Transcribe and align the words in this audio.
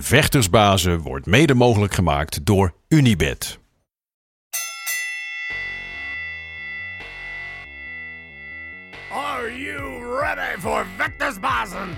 Vechtersbazen 0.00 1.00
wordt 1.00 1.26
mede 1.26 1.54
mogelijk 1.54 1.94
gemaakt 1.94 2.46
door 2.46 2.74
Unibed. 2.88 3.58
Are 9.12 9.58
you 9.58 10.18
ready 10.20 10.60
for 10.60 10.86
Vectorsbazen? 10.96 11.88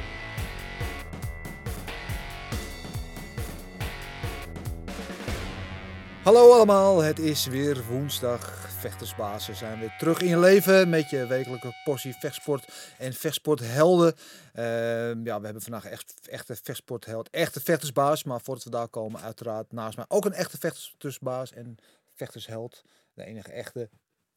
Hallo 6.23 6.53
allemaal, 6.53 7.03
het 7.03 7.19
is 7.19 7.47
weer 7.47 7.85
woensdag. 7.89 8.66
Vechtersbazen 8.77 9.57
zijn 9.57 9.81
weer 9.81 9.95
terug 9.99 10.21
in 10.21 10.29
je 10.29 10.39
leven 10.39 10.89
met 10.89 11.11
je 11.11 11.27
wekelijke 11.27 11.73
portie 11.85 12.15
vechtsport 12.15 12.95
en 12.99 13.13
vechtsporthelden. 13.13 14.15
Ehm, 14.53 15.25
ja, 15.25 15.39
we 15.39 15.45
hebben 15.45 15.63
vandaag 15.63 15.85
echt 15.85 16.15
echte 16.29 16.57
vechtsportheld, 16.63 17.31
echte 17.31 17.61
vechtersbaas. 17.61 18.25
Maar 18.25 18.41
voordat 18.41 18.65
we 18.65 18.71
daar 18.71 18.89
komen, 18.89 19.21
uiteraard 19.21 19.73
naast 19.73 19.97
mij 19.97 20.05
ook 20.09 20.25
een 20.25 20.33
echte 20.33 20.59
vechtersbaas 20.59 21.53
en 21.53 21.77
vechtersheld. 22.15 22.83
De 23.15 23.25
enige 23.25 23.53
echte 23.53 23.89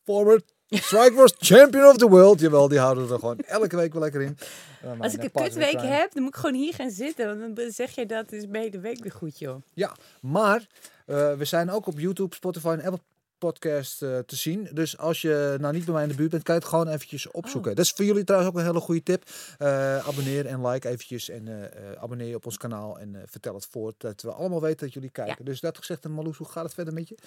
former 0.03 0.41
Strikeforce 0.69 1.35
Champion 1.37 1.85
of 1.85 1.97
the 1.97 2.07
World. 2.07 2.39
Jawel, 2.39 2.67
die 2.67 2.79
houden 2.79 3.07
we 3.07 3.13
er 3.13 3.19
gewoon 3.19 3.39
elke 3.39 3.75
week 3.75 3.93
wel 3.93 4.01
lekker 4.01 4.21
in. 4.21 4.37
Uh, 4.39 4.87
mijn, 4.87 5.01
Als 5.01 5.13
ik 5.13 5.19
eh, 5.19 5.25
een 5.33 5.43
kutweek 5.43 5.81
heb, 5.81 6.13
dan 6.13 6.23
moet 6.23 6.35
ik 6.35 6.39
gewoon 6.39 6.55
hier 6.55 6.73
gaan 6.73 6.89
zitten. 6.89 7.39
Want 7.39 7.55
dan 7.55 7.71
zeg 7.71 7.91
je 7.91 8.05
dat 8.05 8.31
is 8.31 8.47
bij 8.47 8.69
de 8.69 8.79
week 8.79 8.99
weer 9.03 9.11
goed, 9.11 9.39
joh. 9.39 9.61
Ja, 9.73 9.95
maar 10.21 10.67
eh, 11.05 11.33
we 11.33 11.45
zijn 11.45 11.71
ook 11.71 11.87
op 11.87 11.99
YouTube, 11.99 12.35
Spotify 12.35 12.67
en 12.67 12.81
Apple 12.81 12.99
Podcast 13.39 14.01
eh, 14.01 14.19
te 14.19 14.35
zien. 14.35 14.69
Dus 14.71 14.97
als 14.97 15.21
je 15.21 15.57
nou 15.59 15.73
niet 15.73 15.85
bij 15.85 15.93
mij 15.93 16.03
in 16.03 16.09
de 16.09 16.15
buurt 16.15 16.29
bent, 16.31 16.43
kan 16.43 16.55
je 16.55 16.61
het 16.61 16.69
gewoon 16.69 16.87
eventjes 16.87 17.31
opzoeken. 17.31 17.75
Dat 17.75 17.85
is 17.85 17.91
voor 17.91 18.05
jullie 18.05 18.23
trouwens 18.23 18.51
ook 18.51 18.59
een 18.59 18.65
hele 18.65 18.79
goede 18.79 19.03
tip. 19.03 19.23
Eh, 19.57 20.07
abonneer 20.07 20.45
en 20.45 20.67
like 20.67 20.87
eventjes 20.87 21.29
en 21.29 21.47
eh, 21.47 21.91
abonneer 22.01 22.27
je 22.27 22.35
op 22.35 22.45
ons 22.45 22.57
kanaal 22.57 22.99
en 22.99 23.23
vertel 23.25 23.53
het 23.53 23.65
voort. 23.65 23.99
Dat 23.99 24.21
we 24.21 24.31
allemaal 24.31 24.61
weten 24.61 24.85
dat 24.85 24.93
jullie 24.93 25.09
kijken. 25.09 25.45
Dus 25.45 25.59
dat 25.59 25.77
gezegd, 25.77 26.05
en 26.05 26.11
Marloes, 26.11 26.37
hoe 26.37 26.47
gaat 26.47 26.63
het 26.63 26.73
verder 26.73 26.93
met 26.93 27.09
je? 27.09 27.17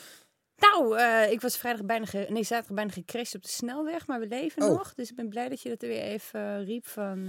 Nou, 0.71 0.99
eh, 0.99 1.31
ik 1.33 1.41
was 1.41 1.57
vrijdag 1.57 1.85
bijna, 1.87 2.05
ge- 2.05 2.27
nee, 2.29 2.43
zaterdag 2.45 2.77
bijna 2.77 2.91
gecrashed 2.93 3.35
op 3.35 3.43
de 3.43 3.49
snelweg, 3.49 4.07
maar 4.07 4.21
we 4.21 4.27
leven 4.27 4.63
Oh. 4.63 4.69
nog. 4.69 4.95
Dus 4.95 5.11
ik 5.11 5.17
ben 5.17 5.29
blij 5.29 5.49
dat 5.49 5.61
je 5.63 5.69
dat 5.69 5.83
er 5.83 5.89
weer 5.89 6.03
even 6.03 6.41
eh, 6.41 6.65
riep 6.67 6.87
van, 6.87 7.29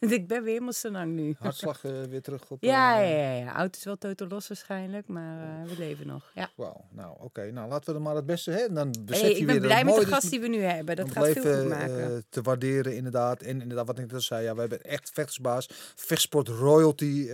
eh, 0.00 0.10
ik 0.18 0.26
ben 0.26 0.42
weer 0.42 0.52
helemaal 0.52 0.72
zo 0.72 0.90
lang 0.90 1.12
nu. 1.14 1.34
Hartslag 1.38 1.80
weer 1.82 2.22
terug 2.22 2.50
op... 2.50 2.62
Ja, 2.62 2.98
ja, 3.00 3.16
ja, 3.16 3.32
ja. 3.32 3.52
Auto 3.54 3.78
is 3.78 3.84
wel 3.84 3.96
totaal 3.98 4.28
los 4.28 4.48
waarschijnlijk, 4.48 5.06
maar 5.08 5.64
we 5.66 5.74
leven 5.78 6.06
nog. 6.06 6.30
Ja. 6.34 6.50
Wauw, 6.56 6.84
nou 6.90 7.16
oké. 7.20 7.50
Nou, 7.50 7.68
laten 7.68 7.90
we 7.92 7.98
er 7.98 8.04
maar 8.04 8.14
het 8.14 8.26
beste, 8.26 8.50
hè? 8.50 8.72
Dan 8.72 8.94
besef 9.04 9.22
Hey, 9.22 9.30
je 9.30 9.36
ik 9.36 9.46
ben 9.46 9.60
blij 9.60 9.84
met 9.84 9.94
de 9.94 10.06
gast 10.06 10.30
die 10.30 10.40
we 10.40 10.48
nu 10.48 10.60
hebben. 10.62 10.96
Dat 10.96 11.10
gaat 11.12 11.28
veel 11.28 11.60
goed 11.60 11.68
maken. 11.68 12.24
te 12.28 12.42
waarderen 12.42 12.96
inderdaad. 12.96 13.42
En 13.42 13.60
inderdaad, 13.60 13.86
wat 13.86 13.98
ik 13.98 14.04
net 14.04 14.14
al 14.14 14.20
zei, 14.20 14.44
ja, 14.44 14.54
we 14.54 14.60
hebben 14.60 14.82
echt 14.82 15.10
vechtersbaas, 15.14 15.68
vechtsport 15.96 16.48
royalty. 16.48 17.30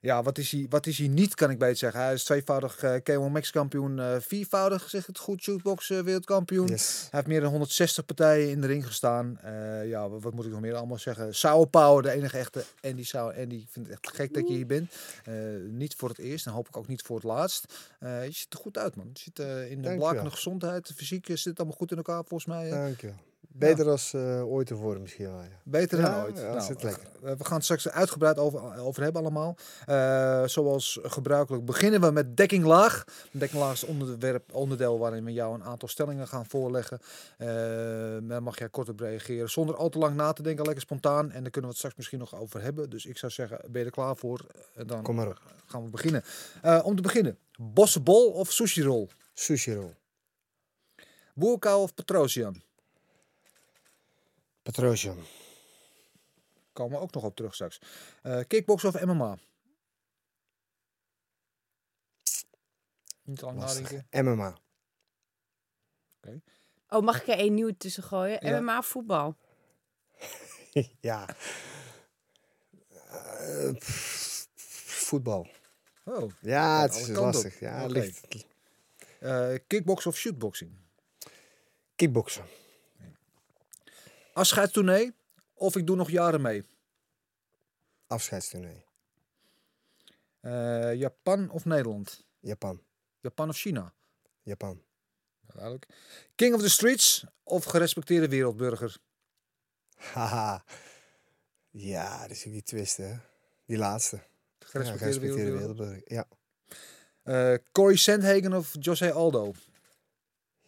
Ja, 0.00 0.22
wat 0.22 0.38
is, 0.38 0.50
hij, 0.50 0.66
wat 0.68 0.86
is 0.86 0.98
hij 0.98 1.08
niet, 1.08 1.34
kan 1.34 1.50
ik 1.50 1.58
beter 1.58 1.76
zeggen. 1.76 2.00
Hij 2.00 2.12
is 2.12 2.24
tweevoudig 2.24 2.82
eh 2.82 2.94
K1 3.10 3.30
Max 3.32 3.50
kampioen, 3.50 3.98
eh, 4.00 4.16
viervoudig, 4.20 4.90
zeg 4.90 5.00
ik 5.00 5.06
het 5.06 5.18
goed, 5.18 5.42
shootbox 5.42 5.90
eh, 5.90 5.98
wereldkampioen. 6.00 6.66
Yes. 6.66 6.98
Hij 7.00 7.08
heeft 7.10 7.26
meer 7.26 7.40
dan 7.40 7.50
160 7.50 8.04
partijen 8.04 8.50
in 8.50 8.60
de 8.60 8.66
ring 8.66 8.86
gestaan. 8.86 9.38
Ja, 9.84 10.08
wat, 10.08 10.22
wat 10.22 10.34
moet 10.34 10.44
ik 10.44 10.50
nog 10.50 10.60
meer 10.60 10.74
allemaal 10.74 10.98
zeggen? 10.98 11.34
Sao 11.34 11.64
Power, 11.64 12.02
de 12.02 12.10
enige 12.10 12.38
echte 12.38 12.64
Andy 12.80 13.04
Sao. 13.04 13.30
Andy, 13.32 13.54
ik 13.54 13.68
vind 13.70 13.86
het 13.86 13.94
echt 14.02 14.16
gek 14.16 14.34
dat 14.34 14.48
je 14.48 14.54
hier 14.54 14.66
bent. 14.66 14.92
Niet 15.70 15.94
voor 15.94 16.08
het 16.08 16.18
eerst 16.18 16.46
en 16.46 16.52
hoop 16.52 16.68
ik 16.68 16.76
ook 16.76 16.88
niet 16.88 17.02
voor 17.02 17.16
het 17.16 17.24
laatst. 17.24 17.74
Je 18.00 18.28
ziet 18.30 18.52
er 18.52 18.58
goed 18.58 18.78
uit, 18.78 18.96
man. 18.96 19.10
Je 19.12 19.20
zit 19.20 19.38
in 19.70 19.82
de 19.82 19.94
blakende 19.96 20.30
gezondheid. 20.30 20.86
De 20.86 20.94
fysiek 20.94 21.26
zit 21.32 21.58
allemaal 21.58 21.76
goed 21.76 21.90
in 21.90 21.96
elkaar, 21.96 22.24
volgens 22.24 22.44
mij. 22.46 22.70
eh. 22.70 22.78
Dankjewel. 22.82 23.16
Beter 23.58 23.88
als 23.90 24.12
eh, 24.14 24.46
ooit 24.46 24.66
tevoren 24.66 25.00
misschien 25.00 25.26
wel. 25.30 25.40
Ja. 25.42 25.48
Beter 25.64 25.98
Ja, 26.00 26.10
dan 26.14 26.24
ooit. 26.24 26.38
ja, 26.38 26.48
Nou, 26.48 26.60
zit 26.60 26.82
lekker. 26.82 27.02
we 27.20 27.44
gaan 27.44 27.54
het 27.54 27.64
straks 27.64 27.88
uitgebreid 27.88 28.38
over, 28.38 28.78
over 28.78 29.02
hebben 29.02 29.22
allemaal. 29.22 29.56
Eh, 29.86 30.44
zoals 30.46 30.98
gebruikelijk 31.02 31.64
beginnen 31.64 32.00
we 32.00 32.10
met 32.10 32.36
dekking 32.36 32.64
laag. 32.64 33.04
Dekking 33.30 33.62
laag 33.62 33.72
is 33.72 33.84
onderwerp, 33.84 34.54
onderdeel 34.54 34.98
waarin 34.98 35.24
we 35.24 35.32
jou 35.32 35.54
een 35.54 35.64
aantal 35.64 35.88
stellingen 35.88 36.28
gaan 36.28 36.46
voorleggen. 36.46 36.98
Eh, 37.38 37.46
daar 38.22 38.42
mag 38.42 38.58
jij 38.58 38.68
kort 38.68 38.88
op 38.88 39.00
reageren 39.00 39.50
zonder 39.50 39.76
al 39.76 39.88
te 39.88 39.98
lang 39.98 40.16
na 40.16 40.32
te 40.32 40.42
denken. 40.42 40.64
Lekker 40.64 40.82
spontaan. 40.82 41.30
En 41.30 41.42
daar 41.42 41.50
kunnen 41.50 41.60
we 41.60 41.66
het 41.68 41.76
straks 41.76 41.96
misschien 41.96 42.18
nog 42.18 42.34
over 42.34 42.62
hebben. 42.62 42.90
Dus 42.90 43.06
ik 43.06 43.18
zou 43.18 43.32
zeggen, 43.32 43.58
ben 43.70 43.80
je 43.80 43.86
er 43.86 43.92
klaar 43.92 44.16
voor? 44.16 44.40
Dan 44.86 45.02
Kom 45.02 45.14
maar 45.14 45.28
op. 45.28 45.40
gaan 45.66 45.84
we 45.84 45.90
beginnen. 45.90 46.24
Om 46.82 46.96
te 46.96 47.02
beginnen, 47.02 47.38
bossenbol 47.58 48.30
of 48.30 48.52
sushi 48.52 48.82
roll? 48.82 49.06
Sushi 49.34 49.74
roll. 49.74 49.94
Boerkou 51.34 51.82
of 51.82 51.94
Petrosian? 51.94 52.64
Petrosian. 54.66 55.18
Komen 56.72 56.98
we 56.98 57.02
ook 57.04 57.12
nog 57.12 57.24
op 57.24 57.36
terug 57.36 57.54
straks. 57.54 57.78
Eh 58.22 58.40
kickbox 58.46 58.84
of 58.84 59.04
MMA? 59.04 59.38
Niet 63.22 63.38
te 63.38 63.44
lang 63.44 63.58
nadenken. 63.58 64.06
MMA. 64.10 64.58
Oh, 66.88 67.02
mag 67.02 67.20
ik 67.20 67.28
er 67.28 67.38
één 67.38 67.54
nieuw 67.54 67.74
tussen 67.78 68.02
gooien? 68.02 68.46
Ja. 68.46 68.60
MMA 68.60 68.82
voetbal. 68.82 69.36
ja. 71.00 71.28
Eh, 73.10 73.72
pff, 73.72 74.48
voetbal. 75.06 75.48
Oh, 76.04 76.32
Ja, 76.40 76.80
het 76.82 76.94
is 76.94 77.08
op. 77.08 77.14
lastig. 77.16 77.60
Ja, 77.60 77.84
Oké. 77.84 77.92
ligt. 77.92 78.46
eh 79.20 79.54
kickbox 79.66 80.06
of 80.06 80.16
shootboxing? 80.16 80.76
Kickboksen. 81.96 82.44
Afscheidstournee 84.36 85.12
of 85.54 85.76
ik 85.76 85.86
doe 85.86 85.96
nog 85.96 86.10
jaren 86.10 86.40
mee? 86.40 86.64
Afscheidstournee. 88.06 88.84
Eh, 90.40 90.94
Japan 90.94 91.50
of 91.50 91.64
Nederland? 91.64 92.26
Japan. 92.40 92.82
Japan 93.20 93.48
of 93.48 93.56
China? 93.56 93.94
Japan. 94.42 94.82
Duidelijk. 95.40 95.86
King 96.34 96.54
of 96.54 96.60
the 96.60 96.68
streets 96.70 97.24
of 97.42 97.64
gerespecteerde 97.64 98.28
wereldburger? 98.28 98.96
Haha. 99.96 100.64
Ja, 101.70 102.20
dat 102.20 102.30
is 102.30 102.46
ook 102.46 102.52
die 102.52 102.62
twist, 102.62 102.96
hè. 102.96 103.14
Die 103.66 103.76
laatste. 103.78 104.16
Ja, 104.16 104.66
Gerespecteerde 104.66 105.20
wereldburger. 105.20 105.58
wereldburger. 105.58 106.02
Ja. 106.04 106.28
Eh, 107.22 107.58
Corey 107.72 107.96
Sandhagen 107.96 108.52
of 108.52 108.74
Jose 108.80 109.12
Aldo? 109.12 109.52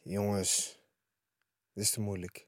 Jongens. 0.03 0.79
Dit 1.73 1.85
is 1.85 1.91
te 1.91 2.01
moeilijk. 2.01 2.47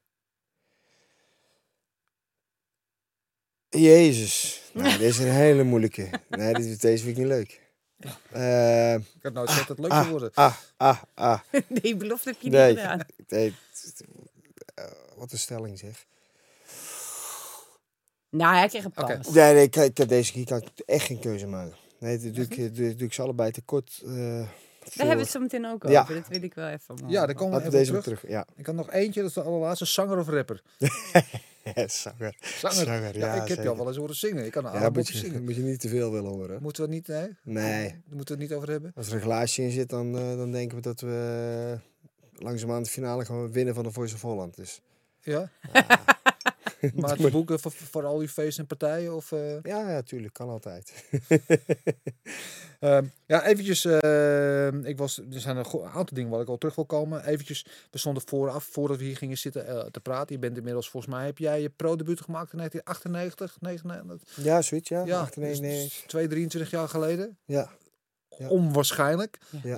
Jezus. 3.79 4.61
Nou, 4.73 4.89
dit 4.97 5.01
is 5.09 5.17
een 5.17 5.31
hele 5.31 5.63
moeilijke. 5.63 6.09
Nee, 6.29 6.53
dit, 6.53 6.81
deze 6.81 7.03
vind 7.03 7.17
ik 7.17 7.23
niet 7.23 7.31
leuk. 7.33 7.59
Eh, 8.31 8.93
Ik 8.93 9.03
had 9.21 9.33
nooit 9.33 9.49
gezegd 9.49 9.67
dat 9.67 9.77
het 9.77 9.85
leuk 9.85 9.91
ah, 9.95 9.99
zou 9.99 10.09
worden. 10.11 10.31
ah, 10.33 10.55
ah, 10.77 11.01
ah. 11.13 11.39
Die 11.81 11.95
belofte 11.95 12.29
heb 12.29 12.41
je 12.41 12.49
Nee. 12.49 12.69
niet 12.69 12.79
gedaan. 12.79 12.99
Nee, 13.27 13.53
eh, 14.75 14.85
wat 15.15 15.31
een 15.31 15.37
stelling 15.39 15.79
zeg. 15.79 16.05
Nou, 18.29 18.55
hij 18.55 18.67
kreeg 18.67 18.83
een 18.83 18.91
pas. 18.91 19.29
Nee, 19.29 19.53
nee 19.53 19.69
ik, 19.69 20.09
deze 20.09 20.31
keer 20.31 20.45
kan 20.45 20.57
ik 20.61 20.67
echt 20.85 21.05
geen 21.05 21.19
keuze 21.19 21.47
maken. 21.47 21.75
Nee, 21.99 22.31
doe 22.31 22.43
ik, 22.49 22.75
doe, 22.75 22.95
doe 22.95 23.07
ik 23.07 23.13
ze 23.13 23.21
allebei 23.21 23.51
tekort. 23.51 24.01
eh 24.05 24.47
Daar 24.83 25.07
hebben 25.07 25.15
we 25.15 25.21
het 25.21 25.31
zo 25.31 25.39
meteen 25.39 25.65
ook 25.65 25.83
Ja. 25.89 26.01
over. 26.01 26.13
Dat 26.15 26.27
wil 26.27 26.43
ik 26.43 26.53
wel 26.53 26.67
even. 26.67 26.95
Ja, 27.07 27.25
daar 27.25 27.35
komen 27.35 27.53
we 27.53 27.59
even 27.59 27.71
deze 27.71 27.85
terug. 27.89 28.03
terug. 28.03 28.27
Ja. 28.27 28.45
Ik 28.55 28.65
had 28.65 28.75
nog 28.75 28.91
eentje, 28.91 29.19
dat 29.21 29.29
is 29.29 29.35
de 29.35 29.41
allerlaatste. 29.41 29.85
Zanger 29.85 30.17
of 30.17 30.27
rapper? 30.27 30.61
Zanger. 31.85 32.35
Zanger. 32.39 32.75
Zanger, 32.85 33.17
Ja, 33.17 33.25
ja, 33.25 33.33
ik 33.33 33.39
heb 33.39 33.47
je 33.47 33.53
zeker. 33.53 33.69
al 33.69 33.77
wel 33.77 33.87
eens 33.87 33.97
horen 33.97 34.15
zingen. 34.15 34.45
Ik 34.45 34.51
kan 34.51 34.65
een 34.65 34.81
Ja, 34.81 34.89
moet 34.89 35.07
je, 35.07 35.17
zingen. 35.17 35.43
moet 35.43 35.55
je 35.55 35.61
niet 35.61 35.79
te 35.79 35.89
veel 35.89 36.11
willen 36.11 36.29
horen. 36.31 36.61
Moeten 36.61 36.83
we 36.89 36.95
het 36.95 37.07
niet, 37.07 37.17
nee? 37.17 37.35
Nee. 37.63 37.87
Daar 37.89 38.15
moeten 38.15 38.35
we 38.35 38.41
het 38.41 38.49
niet 38.51 38.57
over 38.59 38.69
hebben. 38.69 38.91
Als 38.95 39.07
er 39.07 39.13
een 39.13 39.21
glaasje 39.21 39.61
in 39.61 39.71
zit, 39.71 39.89
dan, 39.89 40.17
eh, 40.17 40.35
dan 40.37 40.51
denken 40.51 40.75
we 40.77 40.81
dat 40.83 41.01
we 41.01 41.77
langzaamaan 42.35 42.83
de 42.83 42.89
finale 42.89 43.25
gaan 43.25 43.51
winnen 43.51 43.73
van 43.75 43.83
de 43.83 43.91
Voice 43.91 44.15
of 44.15 44.21
Holland. 44.21 44.55
Dus 44.55 44.81
Ja? 45.21 45.49
Maar 46.95 47.15
te 47.17 47.29
boeken 47.31 47.59
voor, 47.59 47.71
voor 47.71 48.05
al 48.05 48.17
die 48.17 48.27
feesten 48.29 48.61
en 48.61 48.67
partijen? 48.77 49.15
Of, 49.15 49.31
eh? 49.31 49.61
Ja, 49.61 49.89
ja, 49.91 50.01
tuurlijk. 50.01 50.33
Kan 50.33 50.49
altijd. 50.49 50.93
Ehm, 52.79 53.05
ja, 53.25 53.45
eventjes. 53.45 53.85
ehm, 53.85 54.85
ik 54.85 54.97
was, 54.97 55.17
er 55.17 55.39
zijn 55.39 55.57
een 55.57 55.65
aantal 55.83 56.05
dingen 56.15 56.29
waar 56.29 56.41
ik 56.41 56.47
al 56.47 56.57
terug 56.57 56.75
wil 56.75 56.85
komen. 56.85 57.25
Eventjes, 57.25 57.65
we 57.91 57.97
stonden 57.97 58.23
vooraf, 58.25 58.63
voordat 58.63 58.97
we 58.97 59.03
hier 59.03 59.17
gingen 59.17 59.37
zitten 59.37 59.67
eh, 59.67 59.79
te 59.91 59.99
praten. 59.99 60.35
Je 60.35 60.41
bent 60.41 60.57
inmiddels, 60.57 60.89
volgens 60.89 61.13
mij, 61.13 61.25
heb 61.25 61.37
jij 61.37 61.61
je 61.61 61.69
pro-debuut 61.69 62.21
gemaakt 62.21 62.51
in 62.51 62.57
1998, 62.57 63.57
99? 63.61 64.45
ja, 64.45 64.61
zoiets, 64.61 64.89
ja. 64.89 65.05
Ja, 65.05 65.19
Achter- 65.19 65.41
nee, 65.41 65.49
dus 65.49 65.59
nee. 65.59 65.91
2, 66.07 66.27
23 66.27 66.71
jaar 66.71 66.87
geleden. 66.89 67.37
Ja. 67.45 67.69
Ja. 68.37 68.47
Onwaarschijnlijk. 68.47 69.37
Ja. 69.63 69.77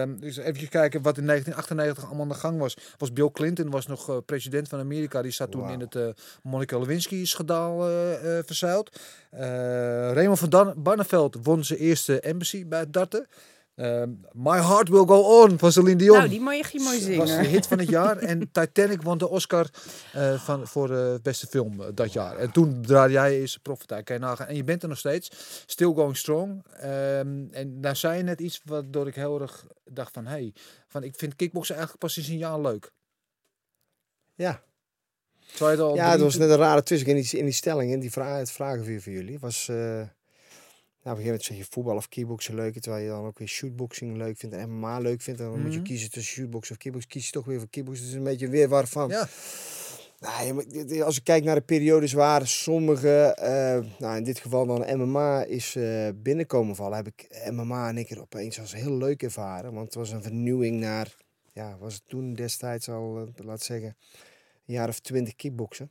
Ehm, 0.00 0.16
dus 0.18 0.36
even 0.36 0.68
kijken 0.68 1.02
wat 1.02 1.18
in 1.18 1.26
1998 1.26 2.04
allemaal 2.04 2.22
aan 2.22 2.28
de 2.28 2.34
gang 2.34 2.58
was. 2.58 2.76
Was 2.98 3.12
Bill 3.12 3.30
Clinton 3.32 3.70
was 3.70 3.86
nog 3.86 4.08
eh, 4.10 4.16
president 4.26 4.68
van 4.68 4.78
Amerika. 4.78 5.22
Die 5.22 5.32
zat 5.32 5.50
toen 5.50 5.70
in 5.70 5.80
het 5.80 5.94
eh 5.94 6.08
Monica 6.42 6.78
Lewinsky-schandaal 6.78 7.88
eh, 7.88 8.38
eh, 8.38 8.44
verzeild. 8.46 9.00
Eh, 9.30 10.12
Raymond 10.12 10.38
van 10.38 10.48
Dan 10.48 10.74
Barneveld 10.76 11.36
won 11.42 11.64
zijn 11.64 11.78
eerste 11.78 12.20
embassy 12.20 12.66
bij 12.66 12.78
het 12.78 12.92
darten. 12.92 13.26
Ehm, 13.76 14.10
My 14.32 14.58
Heart 14.58 14.88
Will 14.88 15.04
Go 15.04 15.42
On 15.42 15.58
van 15.58 15.72
Celine 15.72 15.96
Dion. 15.96 16.16
Nou, 16.16 16.28
die 16.28 16.40
mag 16.40 16.70
je 16.70 16.80
mooi 16.80 17.16
was 17.16 17.28
de 17.28 17.34
zingen. 17.34 17.50
hit 17.50 17.66
van 17.66 17.78
het 17.78 17.88
jaar. 17.88 18.16
En 18.30 18.50
Titanic 18.52 19.02
won 19.02 19.18
de 19.18 19.28
Oscar 19.28 19.70
eh, 20.12 20.40
van, 20.40 20.66
voor 20.66 20.88
de 20.88 21.18
beste 21.22 21.46
film 21.46 21.80
eh, 21.80 21.86
dat 21.94 22.12
jaar. 22.12 22.36
En 22.36 22.52
toen 22.52 22.82
draaide 22.82 23.12
jij 23.12 23.40
eens 23.40 23.58
Profitijk. 23.58 24.04
Kan 24.04 24.16
je 24.16 24.22
nagaan. 24.22 24.46
En 24.46 24.56
je 24.56 24.64
bent 24.64 24.82
er 24.82 24.88
nog 24.88 24.98
steeds. 24.98 25.30
Still 25.66 25.92
going 25.92 26.16
strong. 26.16 26.64
Ehm, 26.72 27.44
en 27.50 27.80
daar 27.80 27.96
zei 27.96 28.16
je 28.16 28.22
net 28.22 28.40
iets 28.40 28.60
waardoor 28.64 29.06
ik 29.06 29.14
heel 29.14 29.40
erg 29.40 29.66
dacht 29.84 30.12
van... 30.12 30.26
Hey, 30.26 30.54
van 30.88 31.02
ik 31.02 31.14
vind 31.16 31.36
kickboksen 31.36 31.74
eigenlijk 31.74 32.04
pas 32.04 32.12
sinds 32.12 32.28
een 32.28 32.38
jaar 32.38 32.60
leuk. 32.60 32.90
Ja. 34.34 34.62
Zou 35.54 35.70
je 35.70 35.76
het 35.76 35.86
al 35.86 35.94
Ja, 35.94 36.10
het 36.10 36.20
was 36.20 36.34
23 36.34 36.40
net 36.40 36.50
een 36.50 36.64
rare 36.64 36.82
twist 36.82 37.06
in 37.06 37.14
die, 37.14 37.38
in 37.38 37.44
die 37.44 37.54
stelling, 37.54 37.92
in 37.92 38.00
die 38.00 38.10
vra 38.10 38.36
het 38.36 38.50
vragen 38.50 38.84
voor, 38.84 39.00
voor 39.00 39.12
jullie. 39.12 39.38
Was, 39.38 39.68
eh, 39.68 40.02
nou, 41.06 41.18
op 41.18 41.24
een 41.24 41.24
gegeven 41.24 41.24
moment 41.24 41.44
zeg 41.44 41.56
je 41.56 41.64
voetbal 41.74 41.96
of 41.96 42.08
kickboksen 42.08 42.54
leuk, 42.54 42.78
terwijl 42.80 43.04
je 43.04 43.10
dan 43.10 43.24
ook 43.26 43.38
weer 43.38 43.48
shootboxing 43.48 44.16
leuk 44.16 44.38
vindt 44.38 44.54
en 44.56 44.70
MMA 44.70 44.98
leuk 44.98 45.22
vindt. 45.22 45.40
En 45.40 45.46
dan 45.50 45.60
moet 45.62 45.72
je 45.72 45.78
Mhm. 45.78 45.86
kiezen 45.86 46.10
tussen 46.10 46.34
shootboxen 46.34 46.74
of 46.74 46.80
kickboksen. 46.80 47.10
Kies 47.10 47.26
je 47.26 47.32
toch 47.32 47.44
weer 47.44 47.58
voor 47.58 47.68
kickboksen. 47.68 48.04
Het 48.04 48.12
is 48.12 48.18
een 48.18 48.24
beetje 48.24 48.48
weer 48.48 48.68
waarvan. 48.68 49.08
Ja. 49.08 49.28
Nou, 50.20 51.02
als 51.02 51.16
ik 51.16 51.24
kijk 51.24 51.44
naar 51.44 51.54
de 51.54 51.60
periodes 51.60 52.12
waar 52.12 52.46
sommige, 52.46 53.34
eh, 53.34 53.84
nou 53.98 54.16
in 54.16 54.24
dit 54.24 54.38
geval 54.38 54.66
dan 54.66 54.98
MMA 54.98 55.44
is 55.44 55.76
eh, 55.76 56.08
binnenkomen 56.14 56.76
vallen, 56.76 56.96
heb 56.96 57.06
ik 57.06 57.46
MMA 57.50 57.88
en 57.88 57.98
ik 57.98 58.10
er 58.10 58.20
opeens 58.20 58.60
als 58.60 58.74
heel 58.74 58.96
leuk 58.96 59.22
ervaren. 59.22 59.72
Want 59.72 59.84
het 59.86 59.94
was 59.94 60.10
een 60.10 60.22
vernieuwing 60.22 60.80
naar, 60.80 61.14
ja, 61.52 61.76
was 61.78 61.94
het 61.94 62.02
toen 62.06 62.34
destijds 62.34 62.88
al, 62.88 63.18
eh, 63.36 63.44
laat 63.44 63.62
zeggen, 63.62 63.96
een 64.66 64.74
jaar 64.74 64.88
of 64.88 65.00
twintig 65.00 65.34
kickboksen. 65.36 65.90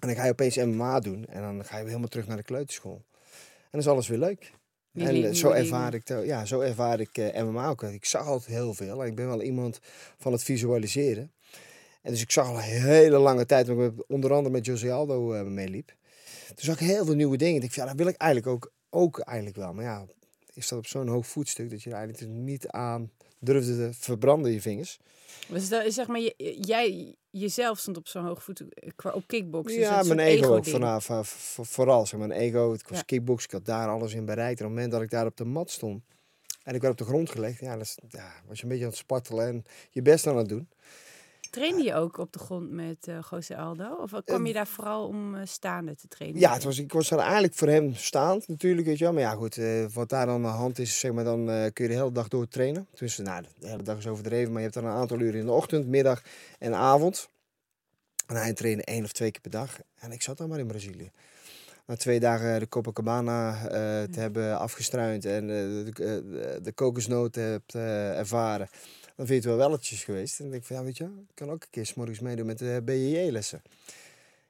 En 0.00 0.08
dan 0.08 0.16
ga 0.16 0.24
je 0.24 0.30
opeens 0.30 0.56
MMA 0.56 1.00
doen 1.00 1.26
en 1.26 1.42
dan 1.42 1.64
ga 1.64 1.72
je 1.72 1.80
weer 1.80 1.86
helemaal 1.88 2.08
terug 2.08 2.26
naar 2.26 2.36
de 2.36 2.42
kleuterschool. 2.42 3.02
En 3.72 3.78
dan 3.78 3.80
is 3.80 3.86
alles 3.86 4.08
weer 4.08 4.18
leuk. 4.18 4.52
En 4.92 5.24
eh, 5.24 5.32
zo 5.32 5.50
ervaar 5.50 5.94
ik, 5.94 6.08
ja, 6.08 6.44
zo 6.44 6.60
ervaar 6.60 7.00
ik 7.00 7.18
eh, 7.18 7.42
MMA 7.42 7.68
ook. 7.68 7.82
Ik 7.82 8.04
zag 8.04 8.26
altijd 8.26 8.50
heel 8.50 8.74
veel. 8.74 9.04
Ik 9.04 9.14
ben 9.14 9.26
wel 9.26 9.42
iemand 9.42 9.80
van 10.18 10.32
het 10.32 10.42
visualiseren. 10.42 11.32
En 12.02 12.10
dus 12.10 12.22
ik 12.22 12.30
zag 12.30 12.46
al 12.46 12.56
een 12.56 12.62
hele 12.62 13.18
lange 13.18 13.46
tijd, 13.46 13.66
want 13.66 13.92
ik 13.92 14.04
onder 14.08 14.32
andere 14.32 14.54
met 14.54 14.66
Jose 14.66 14.92
Aldo 14.92 15.32
eh, 15.32 15.42
meeliep. 15.42 15.94
Toen 16.46 16.64
zag 16.64 16.80
ik 16.80 16.86
heel 16.86 17.04
veel 17.04 17.14
nieuwe 17.14 17.36
dingen. 17.36 17.54
Ik 17.54 17.60
dacht, 17.60 17.74
ja, 17.74 17.84
dat 17.84 17.96
wil 17.96 18.06
ik 18.06 18.16
eigenlijk 18.16 18.52
ook, 18.52 18.72
ook 18.90 19.18
eigenlijk 19.18 19.56
wel. 19.56 19.72
Maar 19.72 19.84
ja, 19.84 20.06
is 20.52 20.68
dat 20.68 20.78
op 20.78 20.86
zo'n 20.86 21.08
hoog 21.08 21.26
voetstuk 21.26 21.70
dat 21.70 21.82
je 21.82 21.90
er 21.90 21.96
eigenlijk 21.96 22.32
niet 22.32 22.68
aan 22.68 23.10
durfde 23.38 23.76
te 23.76 23.92
verbranden 23.92 24.52
je 24.52 24.60
vingers. 24.60 24.98
Dus 25.48 25.68
dat, 25.68 25.92
zeg 25.92 26.06
maar, 26.06 26.20
jij 26.60 27.14
jezelf 27.30 27.78
stond 27.78 27.96
op 27.96 28.08
zo'n 28.08 28.24
hoog 28.24 28.42
voet 28.42 28.60
eh, 28.60 28.90
qua 28.96 29.10
op 29.10 29.22
kickboksen. 29.26 29.78
dus 29.78 29.88
ja, 29.88 29.96
dat 29.96 30.06
mijn 30.06 30.18
ego 30.18 30.42
ego-ding. 30.44 30.66
vanaf, 30.76 31.04
van- 31.04 31.24
van- 31.24 31.66
vooral. 31.66 32.06
Zeg 32.06 32.18
maar, 32.18 32.28
mijn 32.28 32.40
ego, 32.40 32.72
het 32.72 32.88
was 32.88 32.98
Ja. 32.98 33.04
kickbox, 33.04 33.44
ik 33.44 33.50
had 33.50 33.64
daar 33.64 33.88
alles 33.88 34.14
in 34.14 34.24
bereikt. 34.24 34.60
En 34.60 34.66
op 34.66 34.70
het 34.72 34.80
moment 34.80 34.92
dat 34.92 35.02
ik 35.02 35.10
daar 35.10 35.26
op 35.26 35.36
de 35.36 35.44
mat 35.44 35.70
stond 35.70 36.02
en 36.62 36.74
ik 36.74 36.80
werd 36.80 36.92
op 36.92 36.98
de 36.98 37.04
grond 37.12 37.30
gelegd, 37.30 37.60
ja, 37.60 37.72
dat 37.76 37.82
is, 37.84 37.98
ja, 38.08 38.32
was 38.46 38.56
je 38.58 38.62
een 38.62 38.68
beetje 38.68 38.84
aan 38.84 38.90
het 38.90 38.98
spartelen 38.98 39.46
en 39.48 39.64
je 39.90 40.02
best 40.02 40.26
aan 40.26 40.36
het 40.36 40.48
doen. 40.48 40.68
Trainde 41.52 41.82
je 41.82 41.94
ook 41.94 42.18
op 42.18 42.32
de 42.32 42.38
grond 42.38 42.70
met 42.70 43.08
eh 43.08 43.18
Jose 43.30 43.56
Aldo? 43.56 43.94
Of 43.94 44.12
kwam 44.24 44.46
je 44.46 44.52
daar 44.52 44.66
vooral 44.66 45.06
om 45.06 45.34
eh, 45.34 45.46
staande 45.46 45.96
te 45.96 46.08
trainen? 46.08 46.40
Ja, 46.40 46.52
het 46.52 46.64
was, 46.64 46.78
ik 46.78 46.92
was 46.92 47.10
er 47.10 47.18
eigenlijk 47.18 47.54
voor 47.54 47.68
hem 47.68 47.94
staand 47.94 48.48
natuurlijk, 48.48 48.86
weet 48.86 48.98
je 48.98 49.04
wel. 49.04 49.12
Maar 49.12 49.22
ja, 49.22 49.34
goed, 49.34 49.56
eh, 49.56 49.84
wat 49.92 50.08
daar 50.08 50.26
dan 50.26 50.34
aan 50.34 50.42
de 50.42 50.48
hand 50.48 50.78
is, 50.78 50.98
zeg 50.98 51.12
maar, 51.12 51.24
dan 51.24 51.44
kun 51.72 51.84
je 51.84 51.90
de 51.90 51.96
hele 51.96 52.12
dag 52.12 52.28
door 52.28 52.48
trainen. 52.48 52.86
Dus 52.94 53.18
nou, 53.18 53.42
de 53.58 53.68
hele 53.68 53.82
dag 53.82 53.98
is 53.98 54.06
overdreven, 54.06 54.52
maar 54.52 54.62
je 54.62 54.68
hebt 54.68 54.80
dan 54.80 54.92
een 54.92 54.98
aantal 54.98 55.20
uren 55.20 55.40
in 55.40 55.46
de 55.46 55.52
ochtend, 55.52 55.86
middag 55.86 56.22
en 56.58 56.74
avond. 56.74 57.28
En 58.26 58.36
hij 58.36 58.52
trainde 58.52 58.84
één 58.84 59.04
of 59.04 59.12
twee 59.12 59.30
keer 59.30 59.40
per 59.40 59.50
dag. 59.50 59.78
En 59.98 60.12
ik 60.12 60.22
zat 60.22 60.38
dan 60.38 60.48
maar 60.48 60.58
in 60.58 60.66
Brazilië. 60.66 61.10
Na 61.86 61.96
twee 61.96 62.20
dagen 62.20 62.60
de 62.60 62.68
Copacabana 62.68 63.54
eh, 63.54 63.68
te 64.02 64.20
hebben 64.20 64.58
afgestruind 64.58 65.24
en 65.24 65.46
de, 65.46 66.60
de 66.62 66.72
kokosnoten 66.72 67.42
hebt 67.42 67.74
eh, 67.74 68.18
ervaren, 68.18 68.68
dan 69.22 69.30
vind 69.30 69.42
je 69.42 69.48
het 69.48 69.58
wel 69.58 69.68
welletjes 69.68 70.04
geweest. 70.04 70.38
En 70.38 70.42
dan 70.42 70.52
denk 70.52 70.62
ik 70.62 70.68
van, 70.68 70.76
ja, 70.76 70.84
weet 70.84 70.96
je, 70.96 71.04
ik 71.04 71.34
kan 71.34 71.50
ook 71.50 71.62
een 71.62 71.70
keer 71.70 71.86
's 71.86 71.94
morgens 71.94 72.20
meedoen 72.20 72.46
met 72.46 72.58
de 72.58 72.82
BJJ-lessen. 72.84 73.62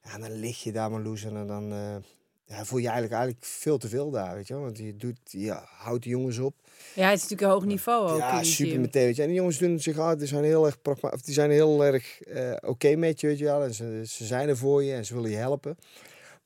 Ja, 0.05 0.15
en 0.15 0.21
dan 0.21 0.33
lig 0.33 0.63
je 0.63 0.73
daar 0.73 0.91
maar 0.91 1.01
loes 1.01 1.25
en 1.25 1.47
dan 1.47 1.73
eh, 1.73 1.97
ja, 2.45 2.65
voel 2.65 2.79
je 2.79 2.89
eigenlijk, 2.89 3.15
eigenlijk 3.15 3.45
veel 3.45 3.79
te 3.79 3.89
veel 3.89 4.11
daar, 4.11 4.35
weet 4.35 4.47
je. 4.47 4.55
Want 4.55 4.79
je, 4.79 4.97
doet, 4.97 5.19
je 5.25 5.51
houdt 5.65 6.03
de 6.03 6.09
jongens 6.09 6.39
op. 6.39 6.55
Ja, 6.95 7.09
het 7.09 7.17
is 7.17 7.23
natuurlijk 7.23 7.41
een 7.41 7.49
hoog 7.49 7.65
niveau 7.65 8.11
ook 8.11 8.19
ja, 8.19 8.43
super 8.43 8.81
meteen, 8.81 9.05
weet 9.05 9.17
je. 9.17 9.23
En 9.23 9.29
die 9.29 9.37
jongens 9.37 9.59
doen 9.59 9.81
zich 9.81 9.99
uit, 9.99 10.19
die 10.19 10.29
zijn 10.29 10.45
heel 10.45 10.67
erg, 10.67 10.79
of 11.01 11.23
die 11.23 11.35
zijn 11.35 11.51
heel 11.51 11.85
erg 11.85 12.23
eh, 12.23 12.57
oké 12.61 12.97
met 12.97 13.21
je, 13.21 13.27
weet 13.27 13.39
je 13.39 13.45
wel. 13.45 13.63
En 13.63 13.75
ze, 13.75 14.03
ze 14.07 14.25
zijn 14.25 14.49
er 14.49 14.57
voor 14.57 14.83
je 14.83 14.95
en 14.95 15.05
ze 15.05 15.15
willen 15.15 15.31
je 15.31 15.37
helpen. 15.37 15.79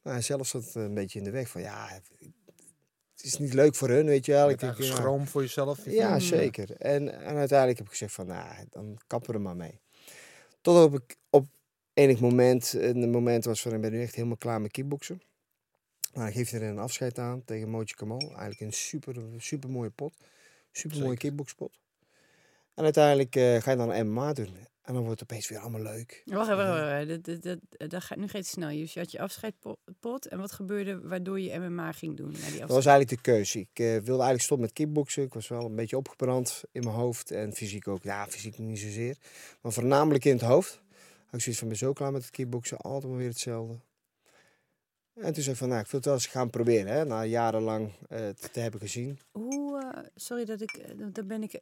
Maar 0.02 0.22
zelf 0.22 0.46
zat 0.46 0.64
het 0.64 0.74
een 0.74 0.94
beetje 0.94 1.18
in 1.18 1.24
de 1.24 1.30
weg 1.30 1.48
van, 1.48 1.60
ja, 1.60 2.00
het 3.16 3.24
is 3.24 3.38
niet 3.38 3.54
leuk 3.54 3.74
voor 3.74 3.88
hun, 3.88 4.06
weet 4.06 4.26
je 4.26 4.32
wel. 4.32 4.50
Ik 4.50 4.58
denk, 4.58 4.76
ja, 4.76 4.84
schroom 4.84 5.26
voor 5.26 5.42
jezelf. 5.42 5.90
ja, 5.90 6.18
zeker. 6.18 6.76
En, 6.76 7.22
en 7.22 7.36
uiteindelijk 7.36 7.78
heb 7.78 7.86
ik 7.86 7.92
gezegd 7.92 8.12
van, 8.12 8.26
nou, 8.26 8.66
dan 8.70 8.98
kappen 9.06 9.30
we 9.30 9.36
er 9.36 9.42
maar 9.42 9.56
mee. 9.56 9.80
Totdat 10.60 10.94
ik 11.02 11.16
op 11.30 11.46
enig 11.94 12.20
moment, 12.20 12.72
een 12.72 13.10
moment 13.10 13.44
was 13.44 13.62
van, 13.62 13.74
ik 13.74 13.80
ben 13.80 13.92
nu 13.92 14.02
echt 14.02 14.14
helemaal 14.14 14.36
klaar 14.36 14.60
met 14.60 14.70
kickboksen. 14.70 15.22
Nou, 16.12 16.24
dan 16.24 16.32
geef 16.36 16.52
er 16.52 16.62
een 16.62 16.78
afscheid 16.78 17.18
aan 17.18 17.44
tegen 17.44 17.68
Mootje 17.68 17.96
Kamal. 17.96 18.20
Eigenlijk 18.20 18.60
een 18.60 18.72
super, 18.72 19.16
super 19.36 19.70
mooie 19.70 19.90
pot. 19.90 20.14
Super 20.72 20.96
mooie 20.96 21.10
Zeker. 21.10 21.28
kickbokspot. 21.28 21.78
En 22.74 22.84
uiteindelijk 22.84 23.36
eh, 23.36 23.56
ga 23.56 23.70
je 23.70 23.76
dan 23.76 24.06
MMA 24.06 24.32
doen. 24.32 24.56
En 24.86 24.94
dan 24.94 25.04
wordt 25.04 25.20
het 25.20 25.30
opeens 25.30 25.48
weer 25.48 25.58
allemaal 25.58 25.80
leuk. 25.80 26.22
Wacht 26.24 26.50
even, 26.50 26.66
wacht. 26.66 27.08
Dat, 27.08 27.24
dat, 27.24 27.42
dat, 27.42 27.90
dat 27.90 28.02
gaat, 28.02 28.18
nu 28.18 28.28
gaat 28.28 28.46
snel. 28.46 28.68
Dus 28.68 28.92
je 28.92 29.00
had 29.00 29.10
je 29.10 29.20
afscheidpot. 29.20 30.28
En 30.28 30.38
wat 30.38 30.52
gebeurde 30.52 31.00
waardoor 31.00 31.40
je 31.40 31.58
MMA 31.58 31.92
ging 31.92 32.16
doen? 32.16 32.30
Na 32.30 32.50
die 32.50 32.60
Dat 32.60 32.68
was 32.68 32.86
eigenlijk 32.86 33.08
de 33.08 33.30
keuze. 33.30 33.58
Ik 33.58 33.68
eh, 33.72 33.86
wilde 33.86 34.08
eigenlijk 34.08 34.40
stoppen 34.40 34.66
met 34.66 34.74
kickboksen. 34.74 35.22
Ik 35.22 35.34
was 35.34 35.48
wel 35.48 35.64
een 35.64 35.74
beetje 35.74 35.96
opgebrand 35.96 36.62
in 36.72 36.82
mijn 36.82 36.94
hoofd. 36.94 37.30
En 37.30 37.52
fysiek 37.52 37.88
ook. 37.88 38.02
Ja, 38.02 38.26
fysiek 38.26 38.58
niet 38.58 38.78
zozeer. 38.78 39.16
Maar 39.60 39.72
voornamelijk 39.72 40.24
in 40.24 40.32
het 40.32 40.42
hoofd. 40.42 40.80
Had 41.24 41.34
ik 41.34 41.40
zoiets 41.40 41.58
van, 41.58 41.68
ben 41.68 41.76
zo 41.76 41.92
klaar 41.92 42.12
met 42.12 42.22
het 42.22 42.30
kickboksen. 42.30 42.78
Altijd 42.78 43.10
maar 43.10 43.20
weer 43.20 43.28
hetzelfde. 43.28 43.78
En 45.16 45.32
toen 45.32 45.42
zei 45.42 45.50
ik 45.50 45.56
van, 45.56 45.68
nou, 45.68 45.80
ik 45.80 45.86
wil 45.86 46.00
het 46.00 46.08
wel 46.08 46.14
eens 46.14 46.26
gaan 46.26 46.50
proberen. 46.50 46.92
Hè, 46.92 47.04
na 47.04 47.24
jarenlang 47.24 47.92
eh, 48.08 48.28
te 48.28 48.60
hebben 48.60 48.80
gezien. 48.80 49.18
Hoe, 49.32 49.80
eh, 49.80 50.04
sorry 50.14 50.44
dat 50.44 50.60
ik, 50.60 50.70
eh, 50.70 51.06
daar 51.12 51.26
ben 51.26 51.42
ik, 51.42 51.52